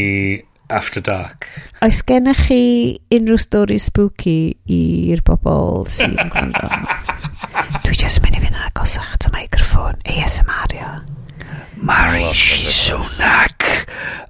After 0.71 1.03
Dark. 1.03 1.49
Oes 1.83 1.99
gennych 2.07 2.45
chi 2.47 2.61
unrhyw 3.11 3.39
stori 3.43 3.79
spooky 3.81 4.37
i'r 4.71 5.23
bobl 5.27 5.83
sy'n 5.91 6.15
gwrando? 6.31 6.69
Dwi 7.83 7.97
just 7.97 8.21
mynd 8.23 8.37
i 8.39 8.43
fynd 8.45 8.55
yn 8.55 8.67
agosach 8.69 9.17
at 9.17 9.27
y 9.27 9.33
microffon 9.35 9.99
ASMR 10.15 10.77
-io. 10.77 10.91
Mari 11.81 12.29
Shizunak 12.37 13.65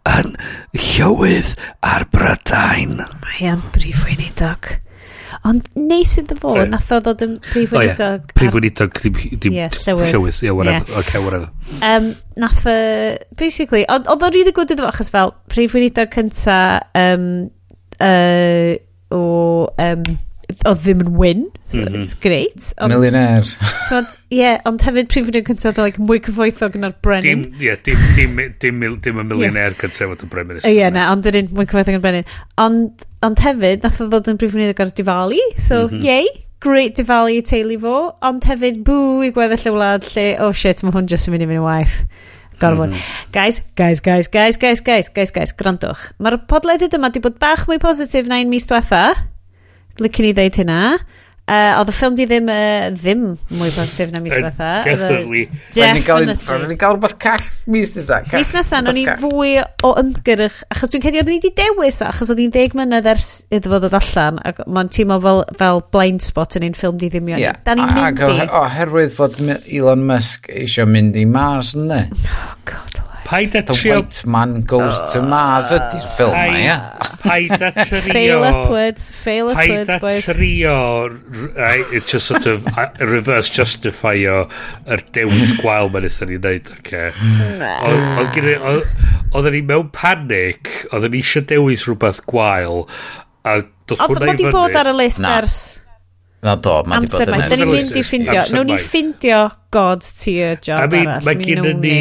yn 0.08 0.34
llywydd 0.74 1.52
ar 1.84 2.08
Brydain. 2.14 3.02
Mae 3.26 3.52
am 3.52 3.62
brif 3.76 4.06
weinidog. 4.08 4.72
Ond 5.48 5.68
neis 5.80 6.16
iddo 6.22 6.38
fo, 6.40 6.56
right. 6.58 6.72
nath 6.72 6.92
o 6.94 7.00
ddod 7.04 7.26
yn 7.26 7.38
prif 7.46 7.76
weinidog. 7.76 8.26
Oh, 8.26 8.32
yeah. 8.32 8.38
Prif 8.38 8.58
weinidog, 8.58 9.02
dim, 9.04 9.20
dim 9.44 9.58
Ie, 9.58 9.68
llywydd. 9.76 10.16
Llywydd, 10.16 10.42
yeah, 10.46 10.56
whatever. 10.58 10.86
Yeah. 10.88 11.04
Okay, 11.04 11.24
whatever. 11.24 11.52
Um, 11.82 12.12
nath 12.42 12.66
o, 12.70 12.78
basically, 13.40 13.86
oedd 13.92 14.10
o'n 14.12 14.22
rili 14.22 14.34
really 14.40 14.56
good 14.58 14.74
iddo 14.76 14.88
fo, 14.88 14.92
achos 14.96 15.14
fel 15.14 15.36
prif 15.52 15.78
weinidog 15.78 16.12
cynta 16.18 16.58
um, 16.98 17.32
uh, 18.00 18.76
o... 19.12 19.24
Um, 19.78 20.06
oedd 20.68 20.82
ddim 20.84 21.04
yn 21.06 21.12
win. 21.18 21.44
So 21.72 21.80
mm. 21.82 22.02
It's 22.02 22.14
great. 22.20 22.68
Ond, 22.82 22.94
Millionaire. 22.94 23.48
Ie, 24.32 24.54
ond 24.70 24.86
hefyd 24.88 25.10
prif 25.12 25.32
yn 25.32 25.40
cyntaf 25.48 25.72
oedd 25.72 25.84
like, 25.86 26.04
mwy 26.04 26.22
cyfoethog 26.26 26.78
na'r 26.82 26.96
Brenin. 27.04 27.48
Dim, 27.48 27.64
yeah, 27.64 27.80
dim, 27.86 28.06
dim, 28.18 28.42
dim, 28.62 28.86
dim 29.02 29.22
y 29.24 29.26
millionaire 29.28 29.78
cyntaf 29.80 30.16
oedd 30.16 30.26
y 30.28 30.32
Brenin. 30.32 30.62
Ie, 30.68 30.86
na, 30.94 31.10
ond 31.14 31.30
yr 31.32 31.42
mwy 31.50 31.68
cyfoethog 31.70 31.98
na'r 31.98 32.06
Brennan 32.06 32.38
Ond, 32.62 33.06
ond 33.26 33.44
hefyd, 33.46 33.86
nath 33.86 34.02
o 34.04 34.10
ddod 34.10 34.32
yn 34.32 34.40
prif 34.42 34.58
yn 34.58 34.72
ar 34.72 34.96
Diwali, 34.98 35.42
so 35.58 35.86
mm 35.88 36.02
yay, 36.02 36.28
great 36.62 36.98
Diwali 36.98 37.40
i 37.40 37.46
teulu 37.46 37.78
fo, 37.82 37.96
ond 38.26 38.46
hefyd 38.48 38.84
bw 38.86 39.26
i 39.28 39.32
gweddill 39.36 39.72
y 39.72 39.74
wlad 39.76 40.06
lle, 40.14 40.28
oh 40.42 40.52
shit, 40.54 40.84
mae 40.86 40.94
hwn 40.96 41.10
jyst 41.10 41.30
yn 41.30 41.36
mynd 41.36 41.46
i 41.46 41.50
fynd 41.50 41.62
i 41.62 41.66
waith. 41.66 41.98
Gorfod. 42.62 42.94
Mm. 42.94 43.32
Guys, 43.34 43.62
guys, 43.76 44.00
guys, 44.06 44.28
guys, 44.30 44.58
guys, 44.58 44.82
guys, 44.86 45.10
guys, 45.10 45.32
guys, 45.34 45.54
grandwch. 45.58 46.12
Mae'r 46.22 46.38
podlediad 46.50 46.94
yma 46.94 47.10
wedi 47.10 47.24
bod 47.24 47.40
bach 47.42 47.66
mwy 47.70 47.82
positif 47.82 48.30
na 48.30 48.38
un 48.44 48.52
mis 48.54 48.70
diwetha. 48.70 49.02
Licen 50.00 50.30
i 50.30 50.36
ddeud 50.38 50.62
hynna. 50.62 50.84
Uh, 51.52 51.74
oedd 51.82 51.90
y 51.90 51.94
ffilm 51.98 52.14
di 52.16 52.24
ddim, 52.30 52.48
uh, 52.54 52.86
ddim 52.96 53.24
mwy 53.60 53.72
positif 53.76 54.12
na 54.14 54.22
mis 54.24 54.32
diwetha. 54.32 54.70
Definitely. 54.86 55.42
Definitely. 55.74 56.38
Oedden 56.54 56.70
ni 56.70 56.78
gael 56.80 56.94
rhywbeth 56.96 57.18
call 57.20 57.44
mis 57.74 57.92
nesa. 57.98 58.22
Mis 58.32 58.54
nesa, 58.56 58.80
o'n 58.80 59.00
i 59.02 59.04
fwy 59.20 59.58
o 59.84 59.92
ymgyrch, 60.00 60.62
achos 60.72 60.94
dwi'n 60.94 61.04
cedi 61.04 61.20
oedd 61.20 61.34
ni 61.34 61.42
wedi 61.42 61.52
dewis, 61.58 62.00
o. 62.06 62.08
achos 62.08 62.32
oedd 62.32 62.40
hi'n 62.46 62.56
deg 62.56 62.78
mynydd 62.78 63.10
ers 63.12 63.28
iddo 63.52 63.74
fod 63.74 63.84
ddod 63.84 63.98
allan, 64.00 64.40
ac 64.48 64.64
mae'n 64.64 64.94
teimlo 64.96 65.20
fel, 65.26 65.44
fel 65.60 65.84
blind 65.92 66.24
spot 66.24 66.56
yn 66.62 66.70
ein 66.70 66.78
ffilm 66.78 67.02
di 67.02 67.12
ddim 67.12 67.34
iawn. 67.34 67.44
Yeah. 67.44 67.60
Da 67.68 67.76
ni'n 67.76 67.92
mynd 67.98 68.24
i. 68.30 68.48
Oherwydd 68.62 69.16
fod 69.18 69.42
Elon 69.60 70.08
Musk 70.08 70.48
eisiau 70.56 70.88
mynd 70.88 71.20
i 71.20 71.28
Mars, 71.28 71.76
ynddi? 71.76 72.06
Oh, 72.32 72.56
god, 72.70 73.04
Paid 73.32 73.56
a 73.56 73.62
The 73.62 73.74
trio... 73.74 73.96
White 74.02 74.26
Man 74.26 74.62
Goes 74.68 74.98
to 75.14 75.20
ah. 75.22 75.28
Mars 75.32 75.70
ydy'r 75.72 76.08
ffilm 76.18 76.34
ma, 76.36 76.58
ie? 76.60 76.74
Paid 77.22 77.62
a 77.64 77.70
trio... 77.88 78.02
Fail 78.12 78.44
upwards, 78.44 79.06
fail 79.16 79.52
upwards, 79.54 79.88
paid 79.88 80.02
boys. 80.02 80.26
Paid 80.26 80.36
a 80.36 80.36
trio... 80.36 81.08
Right, 81.56 81.86
it's 81.96 82.12
just 82.12 82.28
sort 82.28 82.46
of 82.46 82.68
reverse 83.00 83.50
justify 83.50 84.18
o 84.28 84.42
yr 84.84 85.04
dewis 85.16 85.56
gwael 85.62 85.88
ma'n 85.94 86.10
eithaf 86.10 86.28
ni'n 86.28 86.44
neud, 86.44 86.74
oce. 86.76 87.06
Oedden 89.32 89.56
ni 89.56 89.62
mewn 89.64 89.88
panic, 89.96 90.68
oedden 90.92 91.16
ni 91.16 91.24
eisiau 91.24 91.48
dewis 91.48 91.88
rhywbeth 91.88 92.20
gwael, 92.28 92.84
a 93.48 93.62
dod 93.88 93.96
hwnna 93.96 94.12
i 94.12 94.12
fyny. 94.12 94.12
Oedd 94.12 94.28
wedi 94.28 94.52
bod 94.60 94.76
ar 94.84 94.92
y 94.92 94.98
list 95.00 95.24
ers... 95.24 95.62
Na 96.42 96.56
do, 96.58 96.72
mae 96.90 97.04
di 97.04 97.10
bod 97.12 97.22
yn 97.22 97.36
erioed. 97.36 97.52
Da 97.52 97.58
ni'n 97.60 97.70
mynd 97.70 97.98
i 98.00 98.02
ffindio. 98.02 98.44
Nawn 98.56 98.70
ni 98.72 98.78
ffindio 98.82 99.40
God 99.76 100.02
tier 100.02 100.56
job 100.58 100.80
I 100.82 100.88
mean, 100.90 101.10
arall. 101.12 101.26
Mae 101.28 101.38
gynnu 101.38 101.74
ni, 101.78 101.98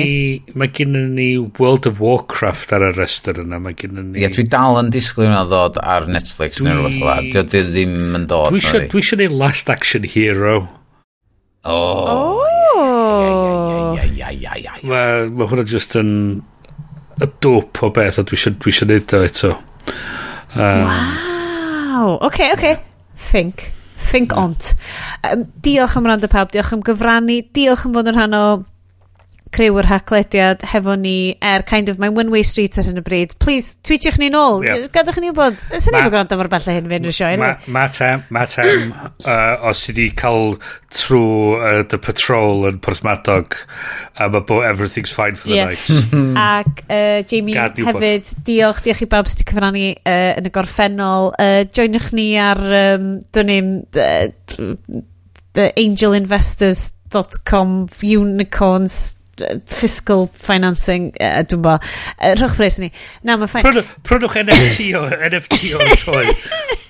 mae 0.57 0.71
gynnu 0.73 1.03
ni 1.13 1.27
World 1.61 1.89
of 1.91 1.99
Warcraft 2.01 2.73
ar 2.73 2.87
y 2.87 2.89
rester 2.97 3.43
yna. 3.43 3.59
Mae 3.61 3.77
gen 3.77 3.99
ni... 3.99 4.05
Ie, 4.17 4.23
yeah, 4.25 4.33
dwi 4.33 4.47
dal 4.49 4.79
yn 4.81 4.89
disgwyl 4.95 5.29
yna 5.29 5.43
ddod 5.51 5.77
ar 5.85 6.09
Netflix 6.09 6.57
dwi... 6.57 6.71
neu 6.71 6.87
rhywbeth 6.87 6.97
fel 6.97 7.11
la. 7.11 7.43
Dwi 7.53 7.63
ddim 7.69 8.17
yn 8.17 8.25
dod. 8.31 8.57
Dwi 8.57 9.03
eisiau 9.03 9.21
neud 9.21 9.35
Last 9.43 9.73
Action 9.75 10.07
Hero. 10.09 10.55
Oh. 11.69 12.09
oh. 12.09 13.99
Mae 14.89 15.27
ma 15.37 15.51
hwnna 15.51 15.67
just 15.69 15.99
yn 16.01 16.15
y 17.21 17.29
dwp 17.45 17.83
o 17.85 17.93
beth 18.01 18.23
a 18.23 18.25
dwi 18.25 18.41
eisiau 18.41 18.89
neud 18.89 19.15
o 19.19 19.21
eto. 19.29 19.53
Um, 20.57 20.89
wow. 20.89 22.17
Oce, 22.23 22.25
okay, 22.31 22.49
oce. 22.57 22.57
Okay. 22.57 22.75
Think. 23.21 23.69
Think 24.01 24.33
yeah. 24.33 24.45
ont. 24.45 24.73
Um, 25.29 25.47
diolch 25.63 25.97
am 25.99 26.09
rand 26.09 26.25
y 26.25 26.31
pawb, 26.33 26.53
diolch 26.55 26.73
am 26.75 26.85
gyfrannu, 26.87 27.41
diolch 27.57 27.85
am 27.87 27.97
fod 27.97 28.11
yn 28.11 28.17
rhan 28.19 28.39
o 28.39 28.45
criw 29.55 29.79
yr 29.81 29.89
haclediad 29.91 30.63
hefo 30.71 30.95
ni 30.99 31.35
er 31.43 31.65
kind 31.67 31.89
of 31.91 31.99
mae'n 32.01 32.15
one-way 32.17 32.45
street 32.47 32.79
ar 32.79 32.87
hyn 32.87 33.01
o 33.01 33.03
bryd. 33.05 33.35
Please 33.43 33.77
tweetiwch 33.87 34.19
ni 34.23 34.29
nôl 34.33 34.65
yep. 34.67 34.87
gadwch 34.95 35.19
ni 35.23 35.31
wybod 35.33 35.59
sy'n 35.59 35.97
ni'n 35.97 36.11
gwrando 36.13 36.39
mor 36.39 36.51
bella 36.53 36.77
hyn 36.77 36.89
fy'n 36.91 37.09
rysio 37.09 37.31
ma 37.41 37.85
tem 37.91 38.23
ma 38.31 38.45
tem 38.51 38.93
uh, 38.95 39.71
os 39.71 39.83
i 39.91 39.93
ni 39.97 40.07
cael 40.15 40.55
trwy 40.95 41.59
uh, 41.59 41.83
the 41.91 41.99
patrol 41.99 42.67
yn 42.71 42.79
Portmadog 42.83 43.49
a 43.59 44.27
um, 44.27 44.33
mae 44.35 44.43
bo 44.47 44.57
everything's 44.67 45.13
fine 45.15 45.37
for 45.39 45.49
the 45.51 45.57
yeah. 45.59 45.67
night. 45.71 45.85
Ac 46.47 46.71
uh, 46.87 47.23
Jamie 47.31 47.55
Gad 47.59 47.77
hefyd 47.91 48.25
diolch 48.47 48.83
diolch 48.87 49.03
i 49.03 49.09
bab 49.11 49.27
sydd 49.31 49.41
wedi 49.43 49.51
cyfrannu 49.51 49.87
uh, 49.99 50.33
yn 50.39 50.47
y 50.47 50.51
gorffennol. 50.55 51.25
Uh, 51.35 51.63
joinwch 51.75 52.09
ni 52.17 52.29
ar 52.41 52.61
um, 52.83 53.07
dyn 53.35 53.49
ni'n 53.51 53.71
uh, 53.99 54.27
angelinvestors.com 55.75 57.71
unicorns 58.07 59.20
fiscal 59.71 60.27
financing, 60.33 61.11
uh, 61.21 61.41
dwi'n 61.47 61.65
bo. 61.65 61.79
Uh, 61.79 62.35
rhwch 62.37 62.59
bres 62.61 62.81
ni. 62.83 62.93
Na, 63.23 63.37
mae'n 63.37 63.51
ffain. 63.51 63.67
Prynwch, 63.67 63.97
prynwch 64.07 64.39
NFT 64.45 64.93
o, 65.01 65.07
NFT 65.31 65.75
o 65.77 65.91
troes. 65.97 66.47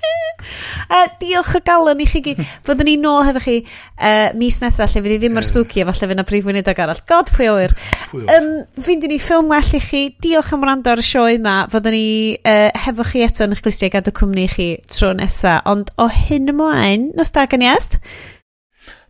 Uh, 0.91 1.07
diolch 1.21 1.53
o 1.55 1.61
galon 1.63 2.01
i 2.03 2.07
chi 2.09 2.19
gyd. 2.25 2.41
Fyddwn 2.67 2.89
ni 2.89 2.97
nôl 2.99 3.23
hefo 3.29 3.43
chi 3.45 3.57
uh, 3.63 4.33
mis 4.39 4.59
nesaf, 4.63 4.91
lle 4.91 5.03
fydd 5.05 5.15
i 5.15 5.19
ddim 5.23 5.37
mor 5.37 5.47
spooky, 5.47 5.85
efallai 5.85 6.09
fydd 6.09 6.15
yna 6.17 6.25
brif 6.27 6.49
wynedag 6.49 6.83
arall. 6.83 7.03
God, 7.11 7.31
pwy 7.37 7.47
oer. 7.53 7.77
Um, 8.19 8.51
fynd 8.83 9.07
ni 9.07 9.21
ffilm 9.23 9.53
well 9.53 9.77
i 9.77 9.83
chi. 9.85 10.03
Diolch 10.25 10.51
am 10.57 10.67
rando 10.67 10.91
ar 10.91 11.03
y 11.03 11.07
sioe 11.07 11.37
yma. 11.37 11.57
Fyddwn 11.71 11.95
ni 11.95 12.11
uh, 12.41 12.67
hefo 12.87 13.07
chi 13.07 13.25
eto 13.27 13.47
yn 13.47 13.55
eich 13.55 13.63
glistiau 13.67 13.95
gadw 13.95 14.15
cwmni 14.19 14.49
i 14.49 14.53
chi 14.57 14.69
tro 14.91 15.15
nesaf. 15.15 15.63
Ond 15.71 15.95
o 16.01 16.11
hyn 16.11 16.51
ymlaen, 16.51 17.11
nos 17.15 17.31
da 17.37 17.47
gan 17.51 17.67
iast. 17.67 18.01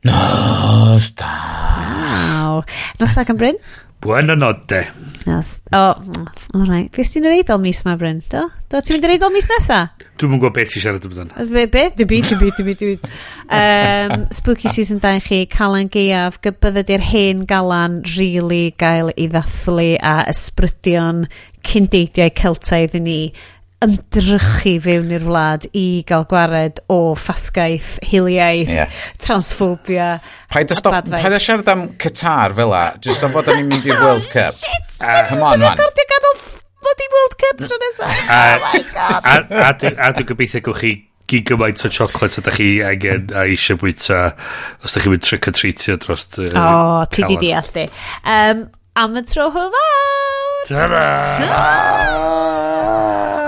Nos 0.02 1.12
da. 1.14 1.30
Waw. 2.40 2.62
Nos 2.98 3.14
da 3.14 3.24
gan 3.24 3.36
Bryn? 3.36 3.58
Buena 4.00 4.34
notte. 4.34 4.88
Nos. 5.26 5.60
O, 5.72 5.76
oh, 5.76 5.94
all 6.54 6.64
right. 6.64 6.88
Fes 6.96 7.12
ti'n 7.12 7.26
yr 7.28 7.34
eidol 7.36 7.60
mis 7.60 7.82
yma, 7.84 7.98
Bryn? 8.00 8.22
Do? 8.32 8.46
Do 8.72 8.80
ti'n 8.80 8.96
mynd 8.96 9.04
yr 9.04 9.12
eidol 9.18 9.34
mis 9.34 9.50
nesa? 9.50 9.82
Dwi'n 10.16 10.32
mwyn 10.32 10.40
gwybod 10.40 10.56
beth 10.56 10.72
ti'n 10.72 10.84
siarad 10.86 11.04
amdano. 11.04 11.44
Be, 11.52 11.66
be? 11.68 11.84
Dy 11.98 12.06
byd, 12.08 12.30
dy 12.30 12.38
byd, 12.40 12.56
dy 12.56 12.66
byd, 12.70 12.80
dy 12.80 12.88
byd. 12.94 13.12
Um, 13.60 14.24
spooky 14.32 14.72
season 14.72 15.04
2 15.04 15.20
chi, 15.26 15.42
Calan 15.52 15.92
Gaeaf, 15.92 16.40
gybyddet 16.48 16.94
i'r 16.96 17.04
hen 17.10 17.44
galan 17.50 18.00
really 18.16 18.72
gael 18.80 19.12
i 19.20 19.28
ddathlu 19.28 19.90
a 20.00 20.16
ysbrydion 20.32 21.26
cyndeidiau 21.60 22.32
Celtaidd 22.40 22.96
i 22.96 23.04
ni 23.04 23.20
ymdrychu 23.84 24.74
fewn 24.84 25.12
i'r 25.16 25.24
wlad 25.24 25.64
i 25.76 26.02
gael 26.08 26.26
gwared 26.28 26.82
o 26.92 27.14
ffasgaeth, 27.16 27.94
hiliaeth, 28.04 28.68
yeah. 28.68 28.98
transphobia 29.22 30.08
Paid 30.52 30.74
a 30.74 30.76
stop, 30.76 30.98
badfaith. 30.98 31.24
Paid 31.24 31.36
a 31.36 31.40
siarad 31.40 31.70
am 31.72 31.86
Qatar 32.00 32.56
fel 32.58 32.72
la, 32.74 32.82
jyst 33.00 33.24
am 33.24 33.32
fod 33.32 33.48
yn 33.54 33.62
mynd 33.70 33.86
i'r 33.88 34.02
World 34.02 34.26
oh, 34.28 34.32
Cup. 34.34 34.58
Shit, 34.58 34.98
uh, 35.00 35.22
come 35.30 35.46
on, 35.46 35.64
man. 35.64 35.78
Recordio 35.78 36.08
ganol 36.12 36.42
bod 36.84 37.04
i 37.04 37.08
World 37.14 37.38
Cup 37.44 37.62
tro 37.64 37.80
nesaf. 37.86 38.18
Oh 38.26 38.66
my 38.66 38.82
god. 38.92 39.22
A, 39.24 39.38
a, 39.62 39.70
a 39.70 40.12
dwi'n 40.18 40.28
gobeithio 40.28 40.64
gwych 40.68 40.84
chi 40.84 40.92
gyd 41.30 41.48
gymaint 41.48 41.86
o 41.86 41.92
chocolate 41.94 42.42
ydych 42.42 42.60
chi 42.60 42.70
angen 42.84 43.32
a 43.32 43.46
eisiau 43.48 43.80
bwyta 43.80 44.22
os 44.84 44.92
ydych 44.92 45.06
chi'n 45.06 45.16
mynd 45.16 45.28
trick 45.28 45.48
or 45.48 45.56
treatio 45.56 45.96
dros... 46.04 46.28
Uh, 46.36 46.52
o, 46.52 46.66
oh, 46.66 47.00
ti 47.08 47.24
di 47.24 47.40
deall 47.46 47.76
di. 47.76 47.88
Um, 48.28 48.66
am 49.00 49.16
y 49.16 49.24
tro 49.30 49.48
hwfawr! 49.54 50.66
Ta-ra! 50.68 51.06
Ta-ra! 51.38 53.39